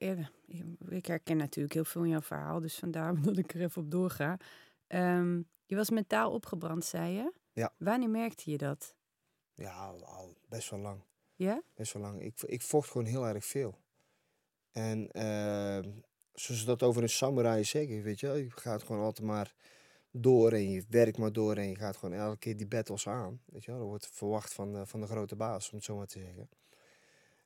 ik, 0.89 1.07
herken 1.07 1.37
natuurlijk 1.37 1.75
heel 1.75 1.85
veel 1.85 2.03
in 2.03 2.09
jouw 2.09 2.23
verhaal, 2.23 2.61
dus 2.61 2.79
vandaar 2.79 3.21
dat 3.23 3.39
ik 3.39 3.55
er 3.55 3.61
even 3.61 3.83
op 3.83 3.91
doorga. 3.91 4.39
Ehm, 4.87 5.41
je 5.67 5.77
was 5.77 5.91
mentaal 5.91 6.31
opgebrand, 6.33 6.85
zei 6.85 7.15
je? 7.15 7.33
Ja. 7.53 7.75
Wanneer 7.79 8.11
merkte 8.11 8.51
je 8.51 8.59
dat? 8.59 8.95
Ja, 9.55 9.73
al, 9.73 10.05
al 10.05 10.37
best 10.49 10.71
wel 10.71 10.81
lang. 10.81 11.01
Ja? 11.35 11.63
Best 11.75 11.93
wel 11.93 12.03
lang. 12.03 12.23
Ik, 12.23 12.43
ik 12.43 12.63
vocht 12.63 12.91
gewoon 12.91 13.07
heel 13.07 13.27
erg 13.27 13.45
veel. 13.45 13.79
En 14.73 15.11
eh, 15.11 15.93
zoals 16.33 16.61
ze 16.61 16.67
dat 16.67 16.83
over 16.83 17.03
een 17.03 17.09
samurai 17.09 17.65
zeggen, 17.65 18.03
weet 18.03 18.21
je 18.21 18.27
wel. 18.27 18.37
Je 18.37 18.51
gaat 18.51 18.83
gewoon 18.83 19.03
altijd 19.03 19.27
maar 19.27 19.55
door 20.17 20.53
en 20.53 20.71
je 20.71 20.85
werkt 20.89 21.19
maar 21.19 21.33
door 21.33 21.57
en 21.57 21.69
je 21.69 21.77
gaat 21.77 21.97
gewoon 21.97 22.19
elke 22.19 22.39
keer 22.39 22.57
die 22.57 22.67
battles 22.67 23.09
aan. 23.09 23.41
Weet 23.45 23.65
je 23.65 23.71
wel. 23.71 23.81
Dat 23.81 23.89
wordt 23.89 24.09
verwacht 24.13 24.53
van, 24.53 24.73
de- 24.73 24.87
van 24.87 25.01
de 25.01 25.07
grote 25.07 25.37
baas, 25.37 25.71
om 25.71 25.77
het 25.77 25.85
zo 25.85 25.97
maar 25.97 26.07
te 26.07 26.19
zeggen. 26.19 26.49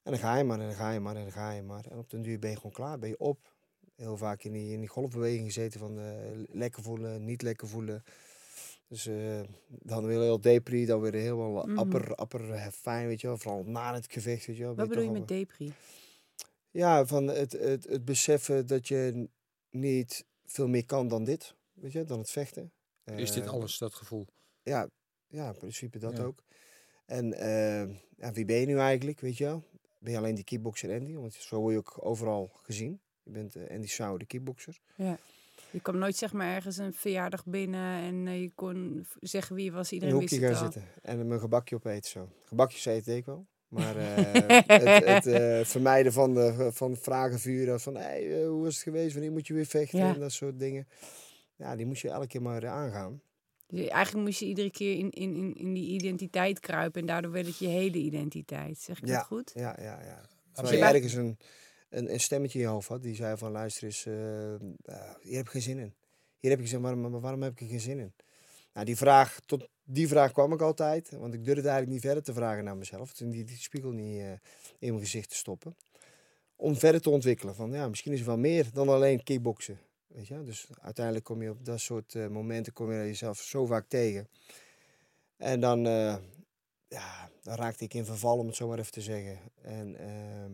En 0.02 0.10
dan 0.14 0.18
ga 0.18 0.36
je 0.36 0.44
maar 0.44 0.60
en 0.60 0.66
dan 0.66 0.74
ga 0.76 0.90
je 0.90 1.00
maar 1.00 1.16
en 1.16 1.22
dan 1.22 1.32
ga 1.32 1.50
je 1.52 1.62
maar. 1.62 1.84
En 1.90 1.98
op 1.98 2.10
den 2.10 2.22
duur 2.22 2.38
ben 2.38 2.50
je 2.50 2.56
gewoon 2.56 2.72
klaar, 2.72 2.98
ben 2.98 3.08
je 3.08 3.18
op. 3.18 3.54
Heel 3.96 4.16
vaak 4.16 4.42
in 4.42 4.52
die, 4.52 4.72
in 4.72 4.78
die 4.80 4.88
golfbeweging 4.88 5.44
gezeten 5.44 5.80
van 5.80 5.98
eh, 5.98 6.14
lekker 6.52 6.82
voelen, 6.82 7.24
niet 7.24 7.42
lekker 7.42 7.68
voelen. 7.68 8.04
Dus 8.88 9.06
eh, 9.06 9.40
dan 9.68 10.06
weer 10.06 10.20
heel 10.20 10.40
depri, 10.40 10.84
dan 10.86 11.00
weer 11.00 11.12
helemaal 11.14 11.66
Mhm. 11.66 11.78
apper, 11.78 12.14
apper 12.14 12.52
eh, 12.52 12.66
fijn, 12.66 13.06
weet 13.06 13.20
je 13.20 13.26
wel. 13.26 13.38
Vooral 13.38 13.64
na 13.64 13.94
het 13.94 14.12
gevecht, 14.12 14.46
weet 14.46 14.56
je 14.56 14.62
wel. 14.62 14.74
Wat 14.74 14.88
bedoel 14.88 15.04
je 15.04 15.10
met 15.10 15.28
depri? 15.28 15.72
Ja, 16.70 17.06
van 17.06 17.26
het, 17.26 17.52
het, 17.52 17.84
het 17.84 18.04
beseffen 18.04 18.66
dat 18.66 18.88
je 18.88 19.28
niet 19.70 20.24
veel 20.44 20.68
meer 20.68 20.84
kan 20.86 21.08
dan 21.08 21.24
dit, 21.24 21.54
weet 21.80 21.92
je, 21.92 22.04
dan 22.04 22.18
het 22.18 22.30
vechten. 22.30 22.72
Is 23.04 23.32
dit 23.32 23.44
Eh, 23.44 23.50
alles, 23.52 23.78
dat 23.78 23.94
gevoel? 23.94 24.26
Ja, 24.62 24.88
ja, 25.26 25.48
in 25.48 25.56
principe 25.58 25.98
dat 25.98 26.16
Ja. 26.16 26.22
ook. 26.22 26.42
En 27.06 27.32
eh, 27.34 27.94
ja, 28.16 28.32
wie 28.32 28.44
ben 28.44 28.56
je 28.56 28.66
nu 28.66 28.78
eigenlijk, 28.78 29.20
weet 29.20 29.36
je 29.36 29.44
wel? 29.44 29.64
Ben 29.98 30.12
je 30.12 30.18
alleen 30.18 30.34
die 30.34 30.44
kickboxer 30.44 30.98
Andy? 30.98 31.14
Want 31.14 31.34
zo 31.34 31.60
word 31.60 31.72
je 31.72 31.78
ook 31.78 31.96
overal 32.00 32.50
gezien. 32.62 33.00
Je 33.22 33.30
bent 33.30 33.56
eh, 33.56 33.70
Andy 33.74 33.86
Sauer, 33.86 34.18
de 34.18 34.26
kickboxer. 34.26 34.78
Ja. 34.94 35.18
Je 35.70 35.80
kwam 35.80 35.98
nooit 35.98 36.16
zeg 36.16 36.32
maar 36.32 36.54
ergens 36.54 36.76
een 36.76 36.94
verjaardag 36.94 37.44
binnen 37.46 38.00
en 38.02 38.40
je 38.40 38.50
kon 38.54 39.06
zeggen 39.20 39.56
wie 39.56 39.64
je 39.64 39.72
was. 39.72 39.88
In 39.88 39.94
Iedereen 39.94 40.14
een 40.14 40.20
wist 40.20 40.42
gaan 40.42 40.54
al. 40.54 40.72
zitten 40.72 40.82
en 41.02 41.28
mijn 41.28 41.40
gebakje 41.40 41.74
opeten 41.76 42.10
zo. 42.10 42.28
Gebakjes 42.44 42.84
eten 42.84 43.16
ik 43.16 43.24
wel. 43.24 43.46
Maar 43.68 43.96
eh, 44.16 44.22
het, 44.66 45.04
het 45.04 45.26
eh, 45.26 45.64
vermijden 45.64 46.12
van, 46.12 46.34
de, 46.34 46.70
van 46.72 46.96
vragen 46.96 47.38
vuren. 47.38 47.80
Van 47.80 47.96
hey, 47.96 48.44
hoe 48.44 48.66
is 48.66 48.74
het 48.74 48.82
geweest? 48.82 49.12
Wanneer 49.12 49.32
moet 49.32 49.46
je 49.46 49.54
weer 49.54 49.66
vechten? 49.66 49.98
Ja. 49.98 50.14
En 50.14 50.20
dat 50.20 50.32
soort 50.32 50.58
dingen. 50.58 50.88
Ja, 51.58 51.76
die 51.76 51.86
moest 51.86 52.02
je 52.02 52.08
elke 52.10 52.26
keer 52.26 52.42
maar 52.42 52.68
aangaan. 52.68 53.20
Dus 53.66 53.86
eigenlijk 53.86 54.26
moest 54.26 54.40
je 54.40 54.46
iedere 54.46 54.70
keer 54.70 54.98
in, 54.98 55.10
in, 55.10 55.34
in, 55.36 55.54
in 55.56 55.74
die 55.74 55.88
identiteit 55.88 56.60
kruipen 56.60 57.00
en 57.00 57.06
daardoor 57.06 57.30
werd 57.32 57.46
het 57.46 57.58
je 57.58 57.66
hele 57.68 57.96
identiteit. 57.98 58.78
Zeg 58.78 58.98
ik 59.00 59.06
Ja. 59.06 59.16
dat 59.16 59.24
goed? 59.26 59.50
Ja, 59.54 59.76
ja, 59.80 60.02
ja. 60.02 60.14
Maar 60.14 60.26
Als 60.54 60.70
je 60.70 60.78
bij- 60.78 60.94
ergens 60.94 61.12
een, 61.14 61.38
een, 61.90 62.12
een 62.12 62.20
stemmetje 62.20 62.58
in 62.58 62.64
je 62.64 62.70
hoofd 62.70 62.88
had, 62.88 63.02
die 63.02 63.14
zei 63.14 63.36
van 63.36 63.50
luister 63.50 63.84
eens, 63.84 64.06
eh, 64.06 64.54
eh, 64.54 64.60
hier 65.20 65.36
heb 65.36 65.44
ik 65.44 65.50
geen 65.50 65.62
zin 65.62 65.78
in. 65.78 65.94
Hier 66.38 66.50
heb 66.50 66.58
ik 66.58 66.64
gezegd, 66.64 66.82
waarom, 66.82 67.00
maar 67.10 67.20
waarom 67.20 67.42
heb 67.42 67.52
ik 67.52 67.60
er 67.60 67.66
geen 67.66 67.80
zin 67.80 67.98
in? 67.98 68.12
Nou, 68.72 68.86
die 68.86 68.96
vraag, 68.96 69.40
tot 69.46 69.68
die 69.84 70.08
vraag 70.08 70.32
kwam 70.32 70.52
ik 70.52 70.60
altijd, 70.60 71.10
want 71.10 71.34
ik 71.34 71.44
durfde 71.44 71.62
eigenlijk 71.68 71.90
niet 71.92 72.00
verder 72.00 72.22
te 72.22 72.32
vragen 72.32 72.64
naar 72.64 72.76
mezelf. 72.76 73.12
Toen 73.12 73.30
die, 73.30 73.44
die 73.44 73.56
spiegel 73.56 73.90
niet 73.90 74.18
eh, 74.20 74.30
in 74.78 74.88
mijn 74.92 75.00
gezicht 75.00 75.28
te 75.30 75.36
stoppen. 75.36 75.76
Om 76.56 76.76
verder 76.76 77.00
te 77.00 77.10
ontwikkelen. 77.10 77.54
Van 77.54 77.72
ja, 77.72 77.88
misschien 77.88 78.12
is 78.12 78.20
er 78.20 78.26
wel 78.26 78.38
meer 78.38 78.66
dan 78.72 78.88
alleen 78.88 79.22
kickboksen. 79.22 79.78
Weet 80.08 80.26
je? 80.26 80.42
Dus 80.42 80.66
uiteindelijk 80.80 81.24
kom 81.24 81.42
je 81.42 81.50
op 81.50 81.64
dat 81.64 81.80
soort 81.80 82.14
eh, 82.14 82.26
momenten 82.26 82.72
kom 82.72 82.92
je 82.92 82.98
jezelf 82.98 83.38
zo 83.40 83.66
vaak 83.66 83.88
tegen. 83.88 84.28
En 85.36 85.60
dan, 85.60 85.86
eh, 85.86 86.16
ja, 86.88 87.30
dan 87.42 87.54
raakte 87.54 87.84
ik 87.84 87.94
in 87.94 88.04
verval, 88.04 88.38
om 88.38 88.46
het 88.46 88.56
zo 88.56 88.68
maar 88.68 88.78
even 88.78 88.92
te 88.92 89.00
zeggen. 89.00 89.38
En 89.62 89.96
ehm, 89.98 90.52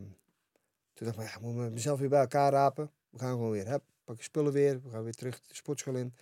toen 0.92 1.06
dacht 1.06 1.18
ik, 1.18 1.24
ja, 1.26 1.34
ik 1.34 1.40
moet 1.40 1.72
mezelf 1.72 1.98
weer 1.98 2.08
bij 2.08 2.20
elkaar 2.20 2.52
rapen. 2.52 2.90
We 3.10 3.18
gaan 3.18 3.30
gewoon 3.32 3.50
weer, 3.50 3.68
hup, 3.68 3.82
pak 4.04 4.16
je 4.16 4.22
spullen 4.22 4.52
weer. 4.52 4.80
We 4.82 4.90
gaan 4.90 5.04
weer 5.04 5.14
terug 5.14 5.40
de 5.40 5.54
sportschool 5.54 5.94
in. 5.96 6.14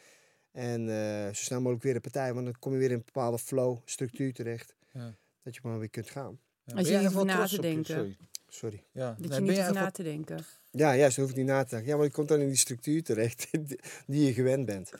En 0.50 0.88
eh, 0.90 1.26
zo 1.26 1.32
snel 1.42 1.58
mogelijk 1.60 1.82
weer 1.84 1.94
de 1.94 2.00
partij. 2.00 2.32
Want 2.34 2.44
dan 2.44 2.58
kom 2.58 2.72
je 2.72 2.78
weer 2.78 2.90
in 2.90 2.94
een 2.96 3.02
bepaalde 3.04 3.38
flow, 3.38 3.78
structuur 3.84 4.32
terecht. 4.32 4.74
Ja. 4.92 5.14
Dat 5.42 5.54
je 5.54 5.60
maar 5.62 5.78
weer 5.78 5.90
kunt 5.90 6.10
gaan. 6.10 6.38
Ja, 6.64 6.74
Als 6.76 6.86
je 6.88 6.92
wel 6.92 7.12
hoeft 7.12 7.24
na 7.24 7.46
te 7.46 7.54
je- 7.54 7.60
denken. 7.60 7.84
sorry. 7.94 8.16
Sorry. 8.48 8.84
Ja. 8.92 9.08
Dat 9.08 9.18
Nee, 9.18 9.28
je 9.28 9.34
ben 9.34 9.42
niet 9.54 9.58
hoeft 9.62 9.72
na 9.74 9.90
te 9.90 10.02
denken. 10.02 10.44
Ja, 10.75 10.97
juist, 10.97 11.17
dan 11.17 11.25
hoef 11.25 11.35
je 11.35 11.41
niet 11.41 11.50
na 11.50 11.62
te 11.62 11.71
denken. 11.71 11.88
Ja, 11.88 11.97
maar 11.97 12.05
je 12.05 12.11
komt 12.12 12.29
dan 12.29 12.41
in 12.41 12.47
die 12.47 12.57
structuur 12.57 13.02
terecht 13.02 13.49
die 14.07 14.26
je 14.26 14.33
gewend 14.33 14.67
bent. 14.67 14.93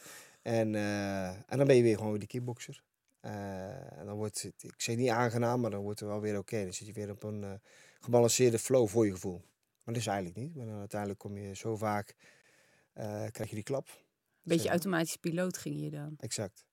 En, 0.43 0.75
eh, 0.75 1.29
en 1.29 1.57
dan 1.59 1.67
ben 1.67 1.77
je 1.77 1.83
weer 1.83 1.97
gewoon 1.97 2.11
weer 2.11 2.19
die 2.19 2.29
kickboxer. 2.29 2.83
Eh, 3.21 3.99
en 3.99 4.07
dan 4.07 4.17
wordt 4.17 4.43
het, 4.43 4.63
ik 4.63 4.75
zeg 4.81 4.97
niet 4.97 5.09
aangenaam, 5.09 5.61
maar 5.61 5.71
dan 5.71 5.83
wordt 5.83 6.01
het 6.01 6.09
wel 6.09 6.21
weer 6.21 6.39
oké. 6.39 6.63
Dan 6.63 6.73
zit 6.73 6.87
je 6.87 6.93
weer 6.93 7.11
op 7.11 7.23
een 7.23 7.45
eh, 7.45 7.53
gebalanceerde 8.01 8.59
flow 8.59 8.89
voor 8.89 9.07
je 9.07 9.13
gevoel. 9.13 9.41
Maar 9.85 9.95
dat 9.95 9.97
is 9.97 10.07
eigenlijk 10.07 10.37
niet. 10.37 10.55
Maar 10.55 10.67
dan 10.67 10.79
uiteindelijk 10.79 11.21
kom 11.21 11.37
je 11.39 11.57
zo 11.57 11.77
vaak, 11.77 12.15
krijg 13.31 13.49
je 13.49 13.55
die 13.55 13.63
klap. 13.63 13.89
Beetje 14.43 14.65
Zo. 14.65 14.69
automatisch 14.69 15.17
piloot 15.17 15.57
ging 15.57 15.81
je 15.81 15.91
dan. 15.91 16.15
Exact. 16.19 16.65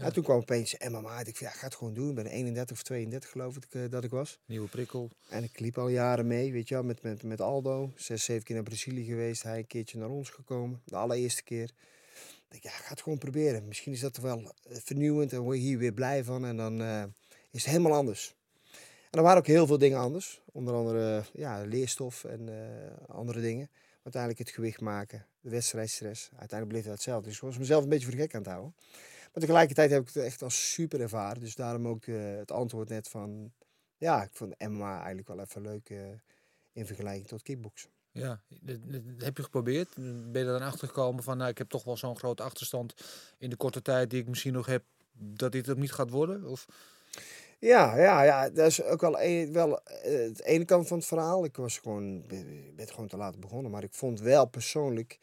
Ja. 0.00 0.06
Ja. 0.06 0.12
toen 0.12 0.22
kwam 0.22 0.36
opeens 0.36 0.76
MMA. 0.78 1.18
Ik 1.18 1.24
dacht, 1.24 1.38
ja, 1.38 1.50
ga 1.50 1.64
het 1.64 1.74
gewoon 1.74 1.94
doen. 1.94 2.08
Ik 2.08 2.14
ben 2.14 2.26
31 2.26 2.76
of 2.76 2.82
32 2.82 3.30
geloof 3.30 3.56
ik 3.56 3.64
eh, 3.70 3.82
dat 3.90 4.04
ik 4.04 4.10
was. 4.10 4.38
Nieuwe 4.46 4.68
prikkel. 4.68 5.10
En 5.28 5.42
ik 5.42 5.60
liep 5.60 5.78
al 5.78 5.88
jaren 5.88 6.26
mee, 6.26 6.52
weet 6.52 6.68
je 6.68 6.74
wel, 6.74 6.82
met, 6.82 7.02
met, 7.02 7.22
met 7.22 7.40
Aldo. 7.40 7.92
Zes, 7.96 8.24
zeven 8.24 8.44
keer 8.44 8.54
naar 8.54 8.64
Brazilië 8.64 9.04
geweest. 9.04 9.42
Hij 9.42 9.58
een 9.58 9.66
keertje 9.66 9.98
naar 9.98 10.08
ons 10.08 10.30
gekomen. 10.30 10.82
De 10.84 10.96
allereerste 10.96 11.42
keer. 11.42 11.70
Ik 12.44 12.46
denk, 12.48 12.62
ja, 12.62 12.70
ga 12.70 12.90
het 12.90 13.02
gewoon 13.02 13.18
proberen. 13.18 13.66
Misschien 13.68 13.92
is 13.92 14.00
dat 14.00 14.16
wel 14.16 14.38
eh, 14.38 14.76
vernieuwend 14.84 15.32
en 15.32 15.40
word 15.40 15.56
je 15.56 15.62
hier 15.62 15.78
weer 15.78 15.92
blij 15.92 16.24
van. 16.24 16.44
En 16.44 16.56
dan 16.56 16.80
eh, 16.80 17.02
is 17.50 17.62
het 17.64 17.72
helemaal 17.72 17.94
anders. 17.94 18.34
En 19.10 19.18
er 19.18 19.22
waren 19.22 19.38
ook 19.38 19.46
heel 19.46 19.66
veel 19.66 19.78
dingen 19.78 19.98
anders. 19.98 20.40
Onder 20.52 20.74
andere 20.74 21.24
ja, 21.32 21.64
leerstof 21.64 22.24
en 22.24 22.48
andere 23.06 23.40
dingen. 23.40 23.70
Uiteindelijk 24.02 24.42
het 24.42 24.50
gewicht 24.50 24.80
maken, 24.80 25.26
de 25.40 25.50
wedstrijdstress. 25.50 26.28
Uiteindelijk 26.30 26.68
bleef 26.68 26.84
dat 26.84 26.92
hetzelfde. 26.92 27.28
Dus 27.28 27.36
ik 27.36 27.42
was 27.42 27.58
mezelf 27.58 27.82
een 27.82 27.88
beetje 27.88 28.06
voor 28.06 28.16
de 28.16 28.20
gek 28.20 28.34
aan 28.34 28.40
het 28.40 28.50
houden. 28.50 28.74
Maar 29.32 29.42
tegelijkertijd 29.42 29.90
heb 29.90 30.00
ik 30.00 30.14
het 30.14 30.24
echt 30.24 30.42
als 30.42 30.72
super 30.72 31.00
ervaren. 31.00 31.40
Dus 31.40 31.54
daarom 31.54 31.88
ook 31.88 32.04
eh, 32.04 32.36
het 32.36 32.50
antwoord 32.50 32.88
net 32.88 33.08
van... 33.08 33.52
Ja, 33.96 34.22
ik 34.22 34.30
vond 34.32 34.54
MMA 34.58 34.96
eigenlijk 34.96 35.28
wel 35.28 35.40
even 35.40 35.62
leuk 35.62 35.90
eh, 35.90 35.98
in 36.72 36.86
vergelijking 36.86 37.26
tot 37.26 37.42
kickboksen. 37.42 37.90
Ja, 38.12 38.40
dat, 38.60 38.78
heb 39.18 39.36
je 39.36 39.42
geprobeerd? 39.42 39.94
Ben 39.96 40.30
je 40.32 40.38
er 40.38 40.58
dan 40.58 40.62
achter 40.62 40.88
gekomen 40.88 41.22
van, 41.22 41.36
nou, 41.36 41.50
ik 41.50 41.58
heb 41.58 41.68
toch 41.68 41.84
wel 41.84 41.96
zo'n 41.96 42.16
grote 42.16 42.42
achterstand 42.42 42.94
in 43.38 43.50
de 43.50 43.56
korte 43.56 43.82
tijd 43.82 44.10
die 44.10 44.20
ik 44.20 44.28
misschien 44.28 44.52
nog 44.52 44.66
heb, 44.66 44.84
dat 45.12 45.52
dit 45.52 45.68
ook 45.68 45.76
niet 45.76 45.92
gaat 45.92 46.10
worden? 46.10 46.44
Of, 46.44 46.66
Ja, 47.58 47.96
ja, 47.96 48.22
ja, 48.22 48.50
dat 48.50 48.66
is 48.66 48.82
ook 48.82 49.00
wel, 49.00 49.20
een, 49.20 49.52
wel 49.52 49.82
eh, 49.84 50.18
het 50.18 50.42
ene 50.42 50.64
kant 50.64 50.88
van 50.88 50.98
het 50.98 51.06
verhaal. 51.06 51.44
Ik 51.44 51.56
was 51.56 51.78
gewoon, 51.78 52.26
ben, 52.26 52.74
ben 52.76 52.88
gewoon 52.88 53.08
te 53.08 53.16
laat 53.16 53.40
begonnen. 53.40 53.70
Maar 53.70 53.82
ik 53.82 53.94
vond 53.94 54.20
wel 54.20 54.46
persoonlijk, 54.46 55.18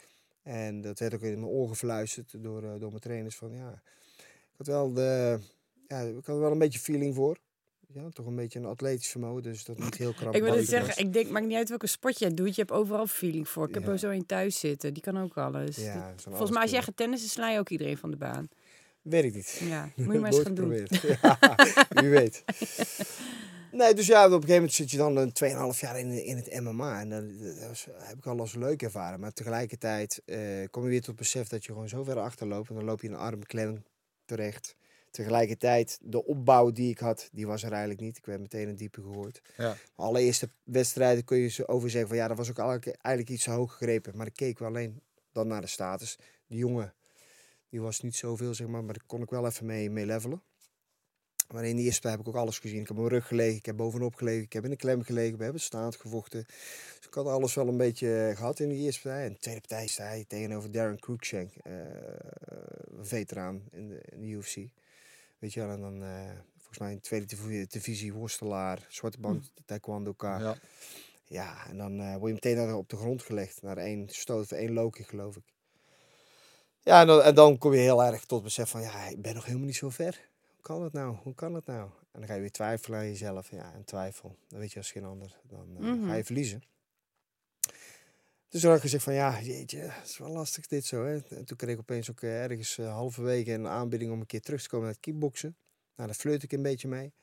en 0.48 0.82
dat 0.82 1.00
werd 1.00 1.14
ook 1.14 1.22
in 1.22 1.40
mijn 1.40 1.52
oren 1.52 1.70
gefluisterd 1.70 2.34
door, 2.44 2.64
eh, 2.64 2.70
door 2.80 2.90
mijn 2.90 3.00
trainers, 3.02 3.36
van 3.36 3.52
ja, 3.52 3.82
ik 4.18 4.54
had 4.58 4.68
wel 4.68 4.94
de, 4.94 5.40
ja, 5.88 6.00
ik 6.02 6.16
had 6.16 6.28
er 6.36 6.40
wel 6.40 6.52
een 6.52 6.58
beetje 6.60 6.80
feeling 6.80 7.16
voor. 7.16 7.38
Ja, 7.94 8.10
toch 8.10 8.26
een 8.26 8.36
beetje 8.36 8.60
een 8.60 8.66
atletisch 8.66 9.08
vermogen, 9.08 9.44
dus 9.44 9.66
dat 9.66 9.78
niet 9.80 9.98
heel 9.98 10.14
krap. 10.14 10.36
Ik 10.36 10.42
wil 10.44 10.56
het 10.56 10.68
zeggen, 10.68 11.04
ik 11.06 11.14
denk, 11.14 11.30
maakt 11.30 11.46
niet 11.46 11.56
uit 11.58 11.70
welke 11.70 11.88
sport 11.88 12.20
jij 12.20 12.34
doet, 12.34 12.56
je 12.56 12.62
hebt 12.62 12.72
overal 12.72 13.08
feeling 13.08 13.48
voor. 13.50 13.68
Ik 13.68 13.74
heb 13.74 13.84
Ja. 13.84 13.90
er 13.92 14.00
zo 14.00 14.10
in 14.10 14.26
thuis 14.26 14.60
zitten, 14.60 14.94
die 14.94 15.04
kan 15.04 15.18
ook 15.18 15.38
alles. 15.38 15.76
Ja, 15.76 16.14
Volgens 16.18 16.52
mij 16.52 16.62
als 16.62 16.72
jij 16.72 16.82
gaat 16.82 16.98
tennissen, 16.98 17.30
sla 17.30 17.50
je 17.50 17.60
ook 17.60 17.70
iedereen 17.70 17.98
van 17.98 18.12
de 18.12 18.18
baan. 18.18 18.50
Weet 19.02 19.24
ik 19.24 19.34
niet. 19.34 19.62
Ja, 19.64 19.90
moet 19.96 20.14
je 20.14 20.20
maar 20.20 20.32
eens 20.34 20.42
gaan 20.42 20.54
doen. 20.56 20.74
Ja, 21.22 21.40
wie 22.02 22.10
weet. 22.10 22.44
Nee, 23.72 23.94
dus 23.94 24.08
ja, 24.08 24.26
op 24.26 24.32
een 24.32 24.32
gegeven 24.32 24.56
moment 24.56 24.74
zit 24.74 24.92
je 24.92 24.98
dan 24.98 25.18
een 25.18 25.34
2,5 25.74 25.80
jaar 25.80 26.00
in, 26.00 26.26
in 26.26 26.38
het 26.38 26.60
MMA. 26.62 27.00
En 27.00 27.10
dan 27.10 27.38
dat 27.60 27.88
heb 27.98 28.18
ik 28.18 28.26
al 28.26 28.40
als 28.40 28.56
leuk 28.56 28.82
ervaren. 28.82 29.20
Maar 29.20 29.34
tegelijkertijd 29.34 30.22
eh, 30.26 30.40
kom 30.72 30.84
je 30.84 30.90
weer 30.90 31.00
tot 31.00 31.08
het 31.08 31.16
besef 31.16 31.48
dat 31.48 31.66
je 31.66 31.72
gewoon 31.72 31.90
zo 31.90 32.04
ver 32.04 32.20
achterloopt. 32.20 32.70
En 32.70 32.76
dan 32.76 32.84
loop 32.84 33.02
je 33.02 33.08
in 33.08 33.14
een 33.14 33.20
armklem 33.20 33.84
terecht. 34.26 34.76
Tegelijkertijd, 35.12 35.98
de 36.02 36.26
opbouw 36.26 36.72
die 36.72 36.90
ik 36.90 37.00
had, 37.00 37.30
die 37.32 37.48
was 37.48 37.64
er 37.64 37.72
eigenlijk 37.72 38.02
niet. 38.02 38.18
Ik 38.18 38.26
werd 38.26 38.40
meteen 38.40 38.68
een 38.68 38.76
diepe 38.76 39.02
gegooid. 39.02 39.42
ja. 39.58 39.76
Allereerste 39.96 40.50
wedstrijden 40.64 41.24
kun 41.24 41.38
je 41.38 41.48
zo 41.48 41.64
over 41.64 41.90
zeggen 41.90 42.10
van 42.10 42.18
ja, 42.18 42.28
dat 42.28 42.38
was 42.38 42.50
ook 42.50 42.58
eigenlijk, 42.58 43.30
iets 43.30 43.46
hoog 43.46 43.72
gegrepen. 43.72 44.18
Maar 44.18 44.26
ik 44.28 44.36
keek 44.36 44.60
wel 44.60 44.68
alleen 44.68 45.02
dan 45.32 45.48
naar 45.48 45.62
de 45.62 45.68
status. 45.68 46.18
Die 46.48 46.58
jongen, 46.58 46.94
die 47.70 47.82
was 47.82 48.02
niet 48.02 48.16
zoveel 48.16 48.54
zeg 48.54 48.68
maar, 48.68 48.84
maar 48.84 48.94
daar 48.94 49.06
kon 49.06 49.22
ik 49.22 49.30
wel 49.30 49.46
even 49.46 49.66
mee, 49.66 49.90
mee 49.90 50.06
levelen. 50.06 50.42
Maar 51.54 51.66
in 51.66 51.76
de 51.76 51.82
eerste 51.82 52.08
heb 52.08 52.20
ik 52.20 52.28
ook 52.28 52.36
alles 52.36 52.60
gezien. 52.60 52.80
Ik 52.82 52.88
heb 52.88 52.98
op 52.98 53.04
mijn 53.04 53.14
rug 53.14 53.28
gelegen, 53.28 53.56
ik 53.58 53.66
heb 53.66 53.76
bovenop 53.76 54.16
gelegen, 54.16 54.44
ik 54.44 54.54
heb 54.54 54.64
in 54.64 54.70
de 54.70 54.76
klem 54.76 55.02
gelegen, 55.04 55.38
we 55.38 55.44
hebben 55.44 55.62
staand 55.62 55.96
gevochten. 55.96 56.44
Dus 56.98 57.08
ik 57.08 57.14
had 57.14 57.26
alles 57.26 57.54
wel 57.54 57.68
een 57.68 57.78
beetje 57.78 58.28
eh, 58.28 58.36
gehad 58.38 58.60
in 58.60 58.70
de 58.70 58.76
eerste 58.76 59.02
partij. 59.02 59.26
En 59.26 59.32
de 59.34 59.40
tweede 59.40 59.60
partij 59.62 59.88
sta 59.88 60.04
hij 60.04 60.26
tegenover 60.28 60.72
Darren 60.72 61.00
Cruikshank, 61.00 61.52
eh, 61.64 61.74
een 62.98 63.06
veteraan 63.06 63.64
in 63.72 63.88
de, 63.88 64.02
in 64.12 64.22
de 64.22 64.28
UFC. 64.28 64.56
Weet 65.40 65.54
je 65.54 65.60
wel, 65.60 65.70
en 65.70 65.82
dan 65.82 66.04
eh, 66.04 66.30
volgens 66.58 66.78
mij 66.80 66.90
in 66.90 66.96
de 66.96 67.02
tweede 67.02 67.26
div- 67.26 67.68
divisie 67.68 68.14
worstelaar, 68.14 68.86
zwarte 68.90 69.20
band, 69.20 69.52
taekwondo-ka. 69.66 70.40
ja. 70.40 70.58
Ja, 71.30 71.68
en 71.70 71.78
dan 71.78 71.98
word 72.18 72.28
je 72.28 72.34
meteen 72.34 72.56
naar, 72.56 72.76
op 72.76 72.90
de 72.90 72.96
grond 72.96 73.22
gelegd. 73.24 73.62
Naar 73.62 73.78
één 73.78 74.10
stoot 74.10 74.44
of 74.44 74.52
één 74.52 74.74
lokie, 74.74 75.06
geloof 75.06 75.36
ik. 75.36 75.44
Ja, 76.82 77.02
en 77.02 77.08
dan, 77.08 77.22
en 77.22 77.36
dan 77.36 77.58
kom 77.58 77.74
je 77.74 77.80
heel 77.80 78.04
erg 78.04 78.26
tot 78.26 78.44
besef 78.44 78.70
van... 78.70 78.82
Ja, 78.82 79.08
ik 79.08 79.22
ben 79.22 79.34
nog 79.36 79.46
helemaal 79.46 79.66
niet 79.66 79.76
zo 79.76 79.90
ver. 79.90 80.30
Hoe 80.68 80.76
kan 80.76 80.86
dat 80.86 80.94
nou? 80.94 81.16
Hoe 81.24 81.36
kan 81.36 81.54
dat 81.54 81.66
nou? 81.66 81.90
En 82.12 82.20
dan 82.20 82.28
ga 82.28 82.34
je 82.34 82.40
weer 82.40 82.52
twijfelen 82.52 83.00
aan 83.00 83.06
jezelf. 83.06 83.52
Ja, 83.52 83.74
en 83.74 83.84
twijfel. 83.84 84.36
Dan 84.48 84.60
weet 84.60 84.72
je 84.72 84.78
als 84.78 84.92
geen 84.92 85.04
ander. 85.06 85.40
Dan 85.44 85.76
eh, 85.78 85.82
Mhm. 85.82 86.08
ga 86.08 86.14
je 86.16 86.24
verliezen. 86.24 86.64
Dus 88.50 88.62
toen 88.62 88.70
had 88.70 88.76
ik 88.76 88.82
gezegd 88.82 89.04
van... 89.04 89.14
Ja, 89.14 89.42
jeetje, 89.42 89.78
het 89.78 90.08
is 90.08 90.18
wel 90.18 90.30
lastig 90.30 90.68
dit 90.68 90.86
zo. 90.86 91.06
Hè? 91.06 91.18
En 91.30 91.46
toen 91.46 91.58
kreeg 91.58 91.74
ik 91.74 91.80
opeens 91.80 92.10
ook 92.12 92.22
eh, 92.22 92.44
ergens 92.44 92.78
eh, 92.78 92.94
halverwege 92.94 93.52
een 93.52 93.68
aanbieding... 93.68 94.12
om 94.12 94.20
een 94.20 94.26
keer 94.26 94.42
terug 94.42 94.62
te 94.62 94.70
komen 94.70 94.86
naar 94.86 94.94
het 94.96 95.04
kickboksen. 95.04 95.56
Nou, 95.96 96.08
daar 96.10 96.18
flirt 96.18 96.44
ik 96.44 96.52
een 96.52 96.62
beetje 96.62 96.88
mee. 96.88 97.14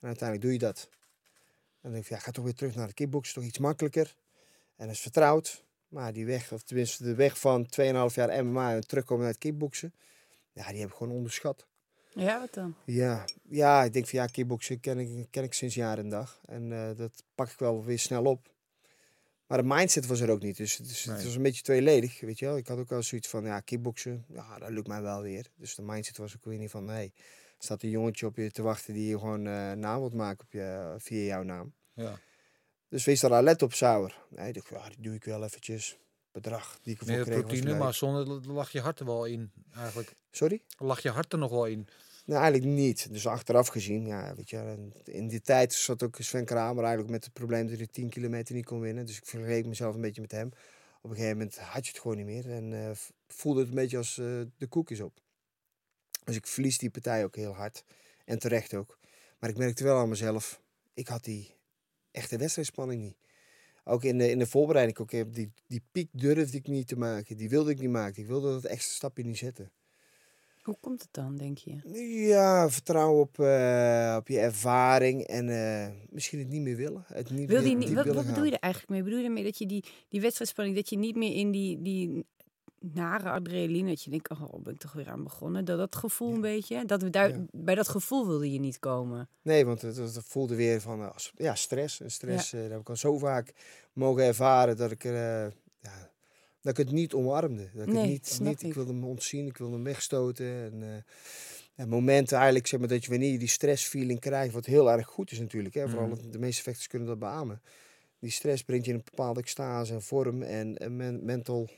En 0.00 0.06
uiteindelijk 0.06 0.42
doe 0.42 0.52
je 0.52 0.58
dat. 0.66 0.88
En 0.90 1.78
dan 1.80 1.92
denk 1.92 2.04
ik, 2.04 2.10
ja, 2.10 2.18
ga 2.18 2.30
toch 2.30 2.44
weer 2.44 2.54
terug 2.54 2.74
naar 2.74 2.86
de 2.86 2.94
kickboksen, 2.94 3.34
toch 3.34 3.44
iets 3.44 3.58
makkelijker. 3.58 4.14
En 4.76 4.86
dat 4.86 4.94
is 4.94 5.00
vertrouwd. 5.00 5.64
Maar 5.88 6.12
die 6.12 6.26
weg, 6.26 6.52
of 6.52 6.62
tenminste 6.62 7.02
de 7.02 7.14
weg 7.14 7.38
van 7.38 7.66
2,5 7.66 8.14
jaar 8.14 8.44
MMA 8.44 8.74
en 8.74 8.86
terugkomen 8.86 9.22
naar 9.24 9.32
het 9.32 9.42
kickboksen, 9.42 9.94
ja, 10.52 10.68
die 10.70 10.80
heb 10.80 10.88
ik 10.88 10.94
gewoon 10.94 11.12
onderschat. 11.16 11.66
Ja, 12.14 12.40
wat 12.40 12.54
dan? 12.54 12.74
Ja, 12.84 13.24
ja 13.48 13.84
ik 13.84 13.92
denk 13.92 14.06
van 14.06 14.18
ja, 14.18 14.26
kickboksen 14.26 14.80
ken 14.80 14.98
ik, 14.98 15.26
ken 15.30 15.42
ik 15.44 15.52
sinds 15.54 15.74
jaar 15.74 15.98
en 15.98 16.08
dag. 16.08 16.40
En 16.46 16.72
eh, 16.72 16.96
dat 16.96 17.24
pak 17.34 17.50
ik 17.50 17.58
wel 17.58 17.84
weer 17.84 17.98
snel 17.98 18.24
op. 18.24 18.50
Maar 19.46 19.58
de 19.62 19.68
mindset 19.68 20.06
was 20.06 20.20
er 20.20 20.30
ook 20.30 20.42
niet. 20.42 20.56
Dus, 20.56 20.76
het 20.76 20.86
is- 20.90 21.04
het 21.04 21.14
Nee. 21.16 21.24
was 21.24 21.34
een 21.34 21.42
beetje 21.42 21.62
tweeledig, 21.62 22.20
weet 22.20 22.38
je 22.38 22.44
wel. 22.46 22.56
Ik 22.56 22.66
had 22.66 22.78
ook 22.78 22.92
al 22.92 23.02
zoiets 23.02 23.28
van, 23.28 23.44
ja, 23.44 23.60
kickboksen, 23.60 24.24
ja, 24.28 24.58
dat 24.58 24.70
lukt 24.70 24.86
mij 24.86 25.02
wel 25.02 25.22
weer. 25.22 25.46
Dus 25.56 25.74
de 25.74 25.82
mindset 25.82 26.16
was 26.16 26.36
ook 26.36 26.44
weer 26.44 26.58
niet 26.58 26.70
van, 26.70 26.84
nee, 26.84 27.12
staat 27.58 27.82
een 27.82 27.90
jongetje 27.90 28.26
op 28.26 28.36
je 28.36 28.50
te 28.50 28.62
wachten 28.62 28.94
die 28.94 29.08
je 29.08 29.18
gewoon 29.18 29.46
eh 29.46 29.72
naam 29.72 30.00
wilt 30.00 30.14
maken 30.14 30.44
op 30.44 30.52
je, 30.52 30.94
via 30.98 31.24
jouw 31.24 31.42
naam. 31.42 31.72
ja. 31.94 32.18
Dus 32.88 33.04
wees 33.04 33.20
daar 33.20 33.32
alert 33.32 33.62
op, 33.62 33.72
Sauer. 33.74 34.18
Nee, 34.28 34.48
ik 34.48 34.54
dacht, 34.54 34.68
ja, 34.68 34.88
die 34.88 35.00
doe 35.00 35.14
ik 35.14 35.24
wel 35.24 35.44
eventjes. 35.44 35.98
Bedrag 36.32 36.78
die 36.82 36.94
ik 36.94 37.00
ervoor 37.00 37.24
kreeg 37.24 37.40
proteïne, 37.40 37.74
maar 37.74 37.94
zonder 37.94 38.52
lag 38.52 38.70
je 38.70 38.80
hart 38.80 39.00
er 39.00 39.06
wel 39.06 39.24
in, 39.24 39.50
eigenlijk. 39.76 40.14
Sorry? 40.30 40.62
Lag 40.78 41.02
je 41.02 41.10
hart 41.10 41.32
er 41.32 41.38
nog 41.38 41.50
wel 41.50 41.66
in? 41.66 41.88
Nou, 42.24 42.42
eigenlijk 42.42 42.72
niet. 42.72 43.12
Dus 43.12 43.26
achteraf 43.26 43.68
gezien, 43.68 44.06
ja, 44.06 44.34
weet 44.34 44.50
je, 44.50 44.90
in 45.04 45.28
die 45.28 45.40
tijd 45.40 45.72
zat 45.72 46.02
ook 46.02 46.16
Sven 46.18 46.44
Kramer 46.44 46.82
eigenlijk 46.82 47.12
met 47.12 47.24
het 47.24 47.32
probleem 47.32 47.66
dat 47.68 47.76
hij 47.76 47.86
10 47.86 48.08
kilometer 48.08 48.54
niet 48.54 48.64
kon 48.64 48.80
winnen. 48.80 49.06
Dus 49.06 49.16
ik 49.16 49.26
vergeleek 49.26 49.66
mezelf 49.66 49.94
een 49.94 50.00
beetje 50.00 50.20
met 50.20 50.30
hem. 50.30 50.50
Op 51.00 51.10
een 51.10 51.16
gegeven 51.16 51.36
moment 51.36 51.58
had 51.58 51.86
je 51.86 51.92
het 51.92 52.00
gewoon 52.00 52.16
niet 52.16 52.26
meer. 52.26 52.50
En 52.50 52.72
eh, 52.72 52.90
voelde 53.26 53.60
het 53.60 53.68
een 53.68 53.74
beetje 53.74 53.96
als 53.96 54.18
eh, 54.18 54.40
de 54.56 54.66
koekjes 54.66 55.00
op. 55.00 55.20
Dus 56.24 56.36
ik 56.36 56.46
verlies 56.46 56.78
die 56.78 56.90
partij 56.90 57.24
ook 57.24 57.36
heel 57.36 57.54
hard. 57.54 57.84
En 58.24 58.38
terecht 58.38 58.74
ook. 58.74 58.98
Maar 59.38 59.50
ik 59.50 59.56
merkte 59.56 59.84
wel 59.84 59.98
aan 59.98 60.08
mezelf, 60.08 60.60
ik 60.94 61.08
had 61.08 61.24
die 61.24 61.54
echte 62.10 62.36
wedstrijdspanning 62.36 63.02
niet. 63.02 63.16
Ook 63.84 64.04
in 64.04 64.18
de, 64.18 64.30
in 64.30 64.38
de 64.38 64.46
voorbereiding, 64.46 64.98
ook, 64.98 65.10
die, 65.10 65.52
die 65.66 65.82
piek 65.92 66.08
durfde 66.12 66.56
ik 66.56 66.66
niet 66.66 66.86
te 66.86 66.96
maken. 66.96 67.36
Die 67.36 67.48
wilde 67.48 67.70
ik 67.70 67.80
niet 67.80 67.90
maken. 67.90 68.22
Ik 68.22 68.28
wilde 68.28 68.50
dat 68.50 68.64
extra 68.64 68.94
stapje 68.94 69.24
niet 69.24 69.38
zetten. 69.38 69.72
Hoe 70.62 70.76
komt 70.80 71.02
het 71.02 71.12
dan, 71.12 71.36
denk 71.36 71.58
je? 71.58 71.80
Ja, 72.26 72.70
vertrouwen 72.70 73.20
op, 73.20 73.38
eh, 73.38 74.14
op 74.18 74.28
je 74.28 74.38
ervaring 74.38 75.22
en 75.22 75.48
eh, 75.48 75.92
misschien 76.10 76.38
het 76.38 76.48
niet 76.48 76.62
meer 76.62 76.76
willen. 76.76 77.04
Het 77.06 77.30
niet 77.30 77.48
Wil 77.48 77.58
meer 77.58 77.68
die 77.68 77.76
niet, 77.76 77.86
diep 77.86 77.96
wat, 77.96 78.04
willen 78.04 78.24
wat 78.24 78.32
bedoel 78.32 78.44
je 78.44 78.52
er 78.52 78.58
eigenlijk 78.58 78.92
mee? 78.92 79.02
Bedoel 79.02 79.18
je 79.18 79.24
ermee 79.24 79.44
dat 79.44 79.58
je 79.58 79.66
die, 79.66 79.84
die 80.08 80.20
wedstrijdspanning, 80.20 80.76
dat 80.76 80.88
je 80.88 80.98
niet 80.98 81.16
meer 81.16 81.34
in 81.34 81.50
die, 81.50 81.82
die 81.82 82.26
nare 82.82 83.30
adrenaline, 83.30 83.88
dat 83.88 84.02
je 84.02 84.10
denkt, 84.10 84.30
oh, 84.30 84.62
ben 84.62 84.72
ik 84.72 84.78
toch 84.78 84.92
weer 84.92 85.08
aan 85.08 85.22
begonnen? 85.24 85.64
Dat 85.64 85.78
dat 85.78 85.96
gevoel 85.96 86.34
een 86.34 86.40
beetje, 86.40 86.84
dat 86.84 87.02
we 87.02 87.10
daar, 87.10 87.28
Ja. 87.28 87.44
bij 87.50 87.74
dat 87.74 87.88
gevoel 87.88 88.26
wilde 88.26 88.52
je 88.52 88.58
niet 88.60 88.78
komen. 88.78 89.28
Nee, 89.42 89.66
want 89.66 89.82
het, 89.82 89.96
het 89.96 90.18
voelde 90.26 90.54
weer 90.54 90.80
van 90.80 91.02
eh, 91.02 91.10
ja, 91.36 91.54
stress. 91.54 92.00
En 92.00 92.10
stress 92.10 92.52
eh, 92.52 92.60
dat 92.60 92.70
heb 92.70 92.80
ik 92.80 92.88
al 92.88 92.96
zo 92.96 93.18
vaak 93.18 93.52
mogen 93.92 94.22
ervaren 94.24 94.76
dat 94.76 94.90
ik, 94.90 95.02
ja, 95.02 95.50
dat 96.60 96.78
ik 96.78 96.84
het 96.86 96.90
niet 96.92 97.14
omarmde. 97.14 97.70
Dat 97.74 97.86
ik 97.86 97.92
Nee, 97.92 98.02
het 98.02 98.10
niet, 98.10 98.40
niet, 98.40 98.62
ik 98.62 98.68
ik. 98.68 98.74
wilde 98.74 98.92
hem 98.92 99.04
ontzien, 99.04 99.46
ik 99.46 99.56
wilde 99.58 99.74
hem 99.74 99.84
wegstoten. 99.84 100.46
En, 100.46 101.04
momenten 101.88 102.36
eigenlijk, 102.36 102.66
zeg 102.66 102.80
maar, 102.80 102.88
dat 102.88 103.04
je 103.04 103.10
wanneer 103.10 103.32
je 103.32 103.38
die 103.38 103.48
stressfeeling 103.48 104.20
krijgt, 104.20 104.54
wat 104.54 104.66
heel 104.66 104.90
erg 104.90 105.06
goed 105.06 105.30
is 105.30 105.38
natuurlijk. 105.38 105.74
Hè, 105.74 105.88
vooral 105.88 106.08
Mhm. 106.08 106.30
de 106.30 106.38
meeste 106.38 106.62
vechters 106.62 106.86
kunnen 106.86 107.08
dat 107.08 107.18
beamen. 107.18 107.62
Die 108.18 108.30
stress 108.30 108.64
brengt 108.64 108.84
je 108.84 108.90
in 108.92 108.96
een 108.98 109.04
bepaalde 109.04 109.40
extase 109.40 109.92
en 109.94 110.02
vorm 110.02 110.42
en, 110.42 110.76
en 110.78 110.96
men- 110.96 111.24
mental 111.24 111.68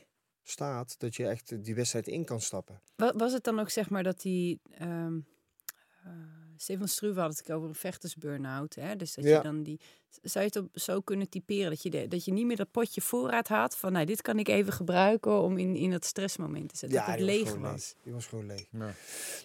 staat, 0.49 0.95
dat 0.99 1.15
je 1.15 1.27
echt 1.27 1.63
die 1.63 1.75
wedstrijd 1.75 2.07
in 2.07 2.25
kan 2.25 2.41
stappen. 2.41 2.81
Wa- 2.95 3.13
Was 3.15 3.33
het 3.33 3.43
dan 3.43 3.59
ook 3.59 3.69
zeg 3.69 3.89
maar 3.89 4.03
dat 4.03 4.21
die. 4.21 4.59
ehm 4.71 5.17
eh, 6.03 6.11
Stefan 6.57 6.87
Struve 6.87 7.19
had 7.19 7.37
het 7.37 7.51
over 7.51 7.67
een 7.69 7.75
vechtersburn-out. 7.75 8.75
Hè? 8.75 8.95
Dus 8.95 9.13
dat 9.13 9.23
Ja. 9.25 9.37
je 9.37 9.43
dan 9.43 9.63
die. 9.63 9.79
Zou 10.21 10.45
je 10.45 10.51
het 10.53 10.63
op, 10.63 10.79
zo 10.79 11.01
kunnen 11.01 11.29
typeren? 11.29 11.69
Dat 11.69 11.81
je, 11.81 11.89
de, 11.89 12.07
dat 12.07 12.25
je 12.25 12.31
niet 12.31 12.45
meer 12.45 12.55
dat 12.55 12.71
potje 12.71 13.01
voorraad 13.01 13.47
had 13.47 13.77
van 13.77 13.91
nou, 13.91 14.05
dit 14.05 14.21
kan 14.21 14.39
ik 14.39 14.47
even 14.47 14.73
gebruiken 14.73 15.41
om 15.41 15.57
in, 15.57 15.75
in 15.75 15.91
dat 15.91 16.05
stressmoment 16.05 16.69
te 16.69 16.77
zetten. 16.77 16.97
dat 16.99 17.07
het 17.07 17.17
die 17.17 17.25
leeg 17.25 17.47
gewoon 17.49 17.61
was. 17.71 17.95
Die 18.03 18.13
was 18.13 18.25
gewoon 18.25 18.45
leeg. 18.45 18.65
Ja. 18.71 18.93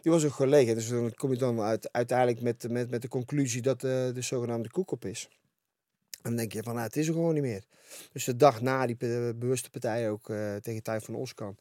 Die 0.03 0.13
was 0.13 0.25
ook 0.25 0.33
gewoon 0.33 0.51
leeg. 0.51 0.67
hè. 0.69 0.75
Dus 0.75 0.89
dan 0.89 1.15
kom 1.15 1.31
je 1.33 1.39
dan 1.39 1.61
uit, 1.61 1.93
uiteindelijk 1.93 2.41
met, 2.41 2.69
met, 2.71 2.91
met 2.91 3.03
de 3.03 3.09
conclusie 3.09 3.63
dat 3.63 3.85
eh, 3.85 3.91
de 4.15 4.23
zogenaamde 4.23 4.71
koek 4.71 4.91
op 4.91 5.05
is. 5.05 5.29
En 6.23 6.31
dan 6.31 6.37
denk 6.37 6.53
je 6.53 6.63
van, 6.63 6.75
nou, 6.75 6.87
het 6.87 6.97
is 6.97 7.07
er 7.07 7.13
gewoon 7.13 7.35
niet 7.35 7.43
meer. 7.43 7.65
Dus 8.13 8.25
de 8.25 8.37
dag 8.37 8.61
na 8.61 8.87
die 8.87 8.97
pe- 8.97 9.35
bewuste 9.37 9.71
partij 9.71 10.11
ook 10.11 10.31
eh, 10.31 10.57
tegen 10.57 10.83
Tijf 10.83 11.05
van 11.05 11.15
Oskan. 11.15 11.57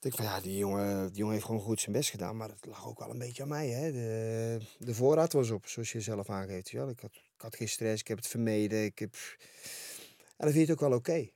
denk 0.00 0.14
van, 0.14 0.24
ja, 0.24 0.40
die 0.40 0.56
jongen, 0.56 1.06
die 1.06 1.16
jongen 1.16 1.34
heeft 1.34 1.46
gewoon 1.46 1.60
goed 1.60 1.80
zijn 1.80 1.96
best 1.96 2.10
gedaan. 2.10 2.36
Maar 2.36 2.48
het 2.48 2.66
lag 2.66 2.88
ook 2.88 2.98
wel 2.98 3.10
een 3.10 3.18
beetje 3.18 3.42
aan 3.42 3.48
mij. 3.48 3.68
Hè. 3.68 3.92
De, 3.92 4.58
de 4.78 4.94
voorraad 4.94 5.32
was 5.32 5.50
op, 5.50 5.66
zoals 5.66 5.92
je 5.92 6.00
zelf 6.00 6.30
aangeeft. 6.30 6.70
Ja, 6.70 6.88
ik, 6.88 7.00
had, 7.00 7.14
ik 7.14 7.40
had 7.40 7.56
geen 7.56 7.68
stress, 7.68 8.00
ik 8.00 8.08
heb 8.08 8.16
het 8.16 8.26
vermeden. 8.26 8.84
Ik 8.84 8.98
heb... 8.98 9.14
En 10.36 10.44
dan 10.46 10.52
vind 10.52 10.66
je 10.66 10.72
het 10.72 10.82
ook 10.82 10.88
wel 10.88 10.98
oké. 10.98 11.28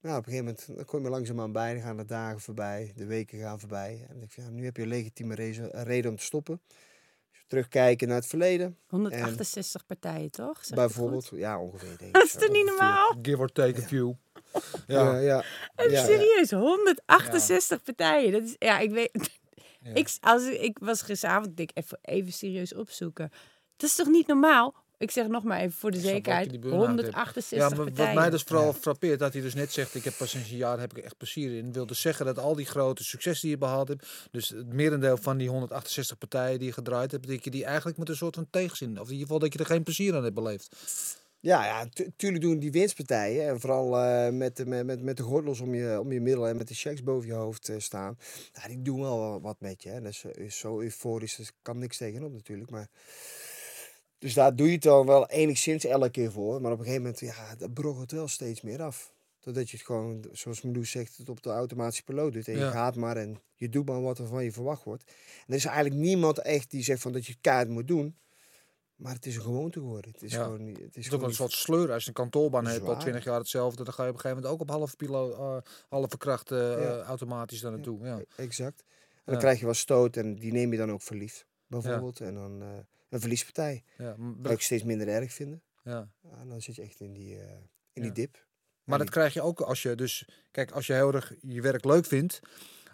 Nou, 0.00 0.18
op 0.18 0.26
een 0.26 0.32
gegeven 0.32 0.44
moment 0.44 0.76
dan 0.76 0.84
kom 0.84 1.02
je 1.02 1.08
langzaamaan 1.08 1.52
bij. 1.52 1.72
Dan 1.74 1.82
gaan 1.82 1.96
de 1.96 2.04
dagen 2.04 2.40
voorbij, 2.40 2.92
de 2.96 3.06
weken 3.06 3.38
gaan 3.38 3.60
voorbij. 3.60 3.92
En 3.92 4.06
dan 4.08 4.18
denk 4.18 4.24
ik 4.24 4.32
van, 4.32 4.44
ja, 4.44 4.50
nu 4.50 4.64
heb 4.64 4.76
je 4.76 4.82
een 4.82 4.88
legitieme 4.88 5.34
reden 5.72 6.10
om 6.10 6.16
te 6.16 6.24
stoppen. 6.24 6.60
Terugkijken 7.48 8.08
naar 8.08 8.16
het 8.16 8.26
verleden, 8.26 8.76
168 8.88 9.86
partijen, 9.86 10.30
toch? 10.30 10.64
Zeg 10.64 10.76
bijvoorbeeld. 10.76 11.30
Ja, 11.32 11.60
ongeveer. 11.60 11.88
Denk 11.88 12.00
ik 12.00 12.12
Dat 12.12 12.24
is 12.24 12.32
toch 12.32 12.48
niet 12.50 12.66
normaal? 12.66 13.16
Give 13.22 13.38
or 13.38 13.48
take 13.52 13.82
a 13.82 13.86
few. 13.86 14.12
Ja, 14.86 15.02
Ja. 15.12 15.18
ja. 15.18 15.44
Even 15.76 15.92
ja, 15.92 16.04
serieus, 16.04 16.50
168 16.50 17.82
partijen. 17.82 18.32
Dat 18.32 18.42
is, 18.42 18.54
ja, 18.58 18.78
ik 18.78 18.90
weet. 18.90 19.10
Ja. 19.80 19.94
Ik, 19.94 20.08
als, 20.20 20.44
ik- 20.46 20.60
ik 20.60 20.78
was 20.80 21.02
gisteravond, 21.02 21.56
denk 21.56 21.70
ik, 21.70 21.76
even, 21.84 21.98
even 22.02 22.32
serieus 22.32 22.74
opzoeken. 22.74 23.30
Dat 23.76 23.88
is 23.90 23.94
toch 23.96 24.06
niet 24.08 24.26
normaal? 24.26 24.74
Ik 24.98 25.10
zeg 25.10 25.26
nog 25.26 25.42
maar 25.44 25.58
even 25.60 25.72
voor 25.78 25.90
de 25.90 26.00
zekerheid: 26.00 26.50
die 26.50 26.58
burn-out 26.58 26.86
hebt. 26.86 26.96
168 27.00 27.58
Ja, 27.58 27.68
maar 27.68 27.76
wat 27.76 27.86
partijen. 27.94 28.14
mij 28.20 28.30
dus 28.30 28.42
vooral 28.42 28.72
frappeert, 28.72 29.18
dat 29.18 29.32
hij 29.32 29.42
dus 29.42 29.54
net 29.54 29.72
zegt, 29.72 29.94
ik 29.94 30.04
heb 30.04 30.14
pas 30.18 30.30
sinds 30.30 30.50
een 30.50 30.56
jaar 30.56 30.80
heb 30.80 30.96
ik 30.96 31.04
echt 31.04 31.16
plezier 31.16 31.56
in. 31.56 31.72
Wil 31.72 31.86
dus 31.86 32.00
zeggen 32.00 32.26
dat 32.26 32.38
al 32.38 32.54
die 32.54 32.66
grote 32.66 33.04
successen 33.04 33.42
die 33.42 33.50
je 33.50 33.58
behaald 33.58 33.88
hebt, 33.88 34.06
dus 34.30 34.48
het 34.48 34.72
merendeel 34.72 35.16
van 35.16 35.36
die 35.36 35.48
168 35.48 36.18
partijen 36.18 36.58
die 36.58 36.66
je 36.68 36.72
gedraaid 36.74 37.10
hebt, 37.10 37.28
dat 37.28 37.44
je 37.44 37.50
die 37.50 37.64
eigenlijk 37.64 37.98
met 37.98 38.08
een 38.08 38.16
soort 38.16 38.34
van 38.34 38.46
tegenzin, 38.50 38.90
of 39.00 39.06
in 39.06 39.12
ieder 39.12 39.22
geval 39.26 39.38
dat 39.38 39.52
je 39.52 39.58
er 39.58 39.66
geen 39.66 39.82
plezier 39.82 40.16
aan 40.16 40.22
hebt 40.22 40.34
beleefd. 40.34 40.76
Ja, 41.40 41.64
ja 41.64 41.86
tu- 41.92 42.10
tuurlijk 42.16 42.42
doen 42.42 42.58
die 42.58 42.70
winstpartijen. 42.72 43.48
En 43.48 43.60
vooral 43.60 43.96
eh, 43.98 44.32
met, 44.32 44.56
de- 44.56 44.66
met, 44.66 44.86
met, 44.86 45.02
met 45.02 45.16
de 45.16 45.22
gordels 45.22 45.60
om 45.60 45.74
je, 45.74 46.00
om 46.00 46.12
je 46.12 46.20
middel 46.20 46.48
en 46.48 46.56
met 46.56 46.68
de 46.68 46.74
checks 46.74 47.02
boven 47.02 47.26
je 47.28 47.34
hoofd 47.34 47.68
eh, 47.68 47.76
staan. 47.78 48.18
Ja, 48.52 48.68
die 48.68 48.82
doen 48.82 49.00
wel 49.00 49.18
wa- 49.18 49.40
wat 49.40 49.56
met 49.60 49.82
je. 49.82 49.88
Hè. 49.88 50.00
Dat 50.00 50.10
is, 50.12 50.24
is 50.24 50.58
zo 50.58 50.80
euforisch, 50.80 51.36
daar 51.36 51.50
kan 51.62 51.78
niks 51.78 51.96
tegenop 51.96 52.32
natuurlijk. 52.32 52.70
Maar... 52.70 52.88
Dus 54.18 54.34
daar 54.34 54.56
doe 54.56 54.66
je 54.66 54.72
het 54.72 54.82
dan 54.82 55.06
wel 55.06 55.26
enigszins 55.28 55.84
elke 55.84 56.10
keer 56.10 56.32
voor. 56.32 56.60
Maar 56.60 56.72
op 56.72 56.78
een 56.78 56.84
gegeven 56.84 57.02
moment, 57.04 57.20
ja, 57.20 57.54
dat 57.56 57.72
brokkelt 57.74 58.10
wel 58.10 58.28
steeds 58.28 58.60
meer 58.60 58.82
af. 58.82 59.12
Totdat 59.40 59.70
je 59.70 59.76
het 59.76 59.86
gewoon, 59.86 60.24
zoals 60.32 60.62
Meloes 60.62 60.90
zegt, 60.90 61.16
het 61.16 61.28
op 61.28 61.42
de 61.42 61.50
automatische 61.50 62.04
piloot 62.04 62.32
doet. 62.32 62.48
En 62.48 62.58
je 62.58 62.70
gaat 62.70 62.96
maar 62.96 63.16
en 63.16 63.40
je 63.54 63.68
doet 63.68 63.86
maar 63.88 64.02
wat 64.02 64.18
er 64.18 64.26
van 64.26 64.44
je 64.44 64.52
verwacht 64.52 64.84
wordt. 64.84 65.02
En 65.06 65.44
er 65.46 65.54
is 65.54 65.64
eigenlijk 65.64 65.96
niemand 66.00 66.38
echt 66.38 66.70
die 66.70 66.82
zegt 66.82 67.02
van 67.02 67.12
dat 67.12 67.26
je 67.26 67.32
het 67.32 67.40
kaart 67.40 67.68
moet 67.68 67.88
doen. 67.88 68.16
Maar 68.96 69.14
het 69.14 69.26
is 69.26 69.36
een 69.36 69.42
gewoonte 69.42 69.78
geworden. 69.78 70.10
Het 70.10 70.22
is 70.22 70.32
Ja. 70.32 70.42
gewoon 70.44 70.64
niet. 70.64 70.76
Het 70.76 70.96
is 70.96 71.04
Het 71.04 71.12
is 71.14 71.20
ook 71.20 71.26
een 71.26 71.34
soort 71.34 71.52
sleur. 71.52 71.92
Als 71.92 72.02
je 72.02 72.08
een 72.08 72.14
kantoorbaan 72.14 72.66
hebt, 72.66 72.88
al. 72.88 72.98
20 72.98 73.24
jaar 73.24 73.38
hetzelfde, 73.38 73.84
dan 73.84 73.92
ga 73.94 74.02
je 74.02 74.08
op 74.08 74.14
een 74.14 74.20
gegeven 74.20 74.42
moment 74.42 74.60
ook 74.62 74.68
op 74.68 74.76
halve, 74.76 74.96
pilo, 74.96 75.32
eh, 75.32 75.56
halve 75.88 76.16
kracht 76.16 76.48
Ja. 76.48 76.76
eh, 76.76 77.00
automatisch 77.00 77.60
daar 77.60 77.70
naartoe. 77.72 78.04
Ja. 78.06 78.22
Exact. 78.36 78.84
En 79.24 79.32
dan 79.32 79.38
krijg 79.38 79.60
je 79.60 79.66
wat 79.66 79.76
stoot 79.76 80.16
en 80.16 80.34
die 80.34 80.52
neem 80.52 80.72
je 80.72 80.78
dan 80.78 80.90
ook 80.92 81.02
verliefd. 81.02 81.46
Bijvoorbeeld. 81.66 82.20
En 82.20 82.34
dan 82.34 82.62
eh, 82.62 82.68
een 83.08 83.20
verliespartij. 83.20 83.84
Ja, 83.98 84.16
Dat 84.38 84.52
ik 84.52 84.60
steeds 84.60 84.82
minder 84.82 85.08
erg 85.08 85.32
vinden. 85.32 85.62
ja. 85.84 86.10
Dan 86.48 86.60
zit 86.60 86.74
je 86.74 86.82
echt 86.82 87.00
in 87.00 87.12
die, 87.12 87.38
eh, 87.38 87.50
in 87.92 88.02
die 88.02 88.12
dip. 88.12 88.46
Maar 88.84 88.98
En 88.98 89.04
dat 89.04 89.14
krijg 89.14 89.34
je 89.34 89.42
ook 89.42 89.60
als 89.60 89.82
je 89.82 89.94
dus, 89.94 90.28
kijk, 90.50 90.70
als 90.70 90.86
je 90.86 90.92
heel 90.92 91.14
erg 91.14 91.34
je 91.40 91.60
werk 91.60 91.84
leuk 91.84 92.04
vindt, 92.04 92.40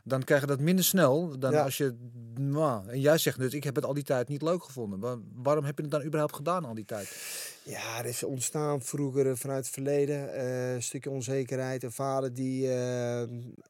dan 0.04 0.24
krijg 0.24 0.40
je 0.40 0.46
dat 0.46 0.60
minder 0.60 0.84
snel 0.84 1.38
dan 1.38 1.54
als 1.54 1.76
je, 1.76 1.96
nou, 2.34 2.88
en 2.88 3.00
jij 3.00 3.18
zegt 3.18 3.38
dus, 3.38 3.54
ik 3.54 3.64
heb 3.64 3.74
het 3.74 3.84
al 3.84 3.94
die 3.94 4.02
tijd 4.02 4.28
niet 4.28 4.42
leuk 4.42 4.64
gevonden. 4.64 4.98
Maar 4.98 5.16
waarom 5.34 5.64
heb 5.64 5.76
je 5.76 5.82
het 5.82 5.90
dan 5.90 6.02
überhaupt 6.04 6.34
gedaan 6.34 6.64
al 6.64 6.74
die 6.74 6.84
tijd? 6.84 7.16
Ja, 7.64 7.98
er 7.98 8.04
is 8.04 8.22
ontstaan 8.22 8.82
vroeger 8.82 9.30
eh, 9.30 9.36
vanuit 9.36 9.64
het 9.64 9.74
verleden 9.74 10.34
eh, 10.34 10.74
een 10.74 10.82
stukje 10.82 11.10
onzekerheid. 11.10 11.82
Een 11.82 11.92
vader 11.92 12.34
die, 12.34 12.62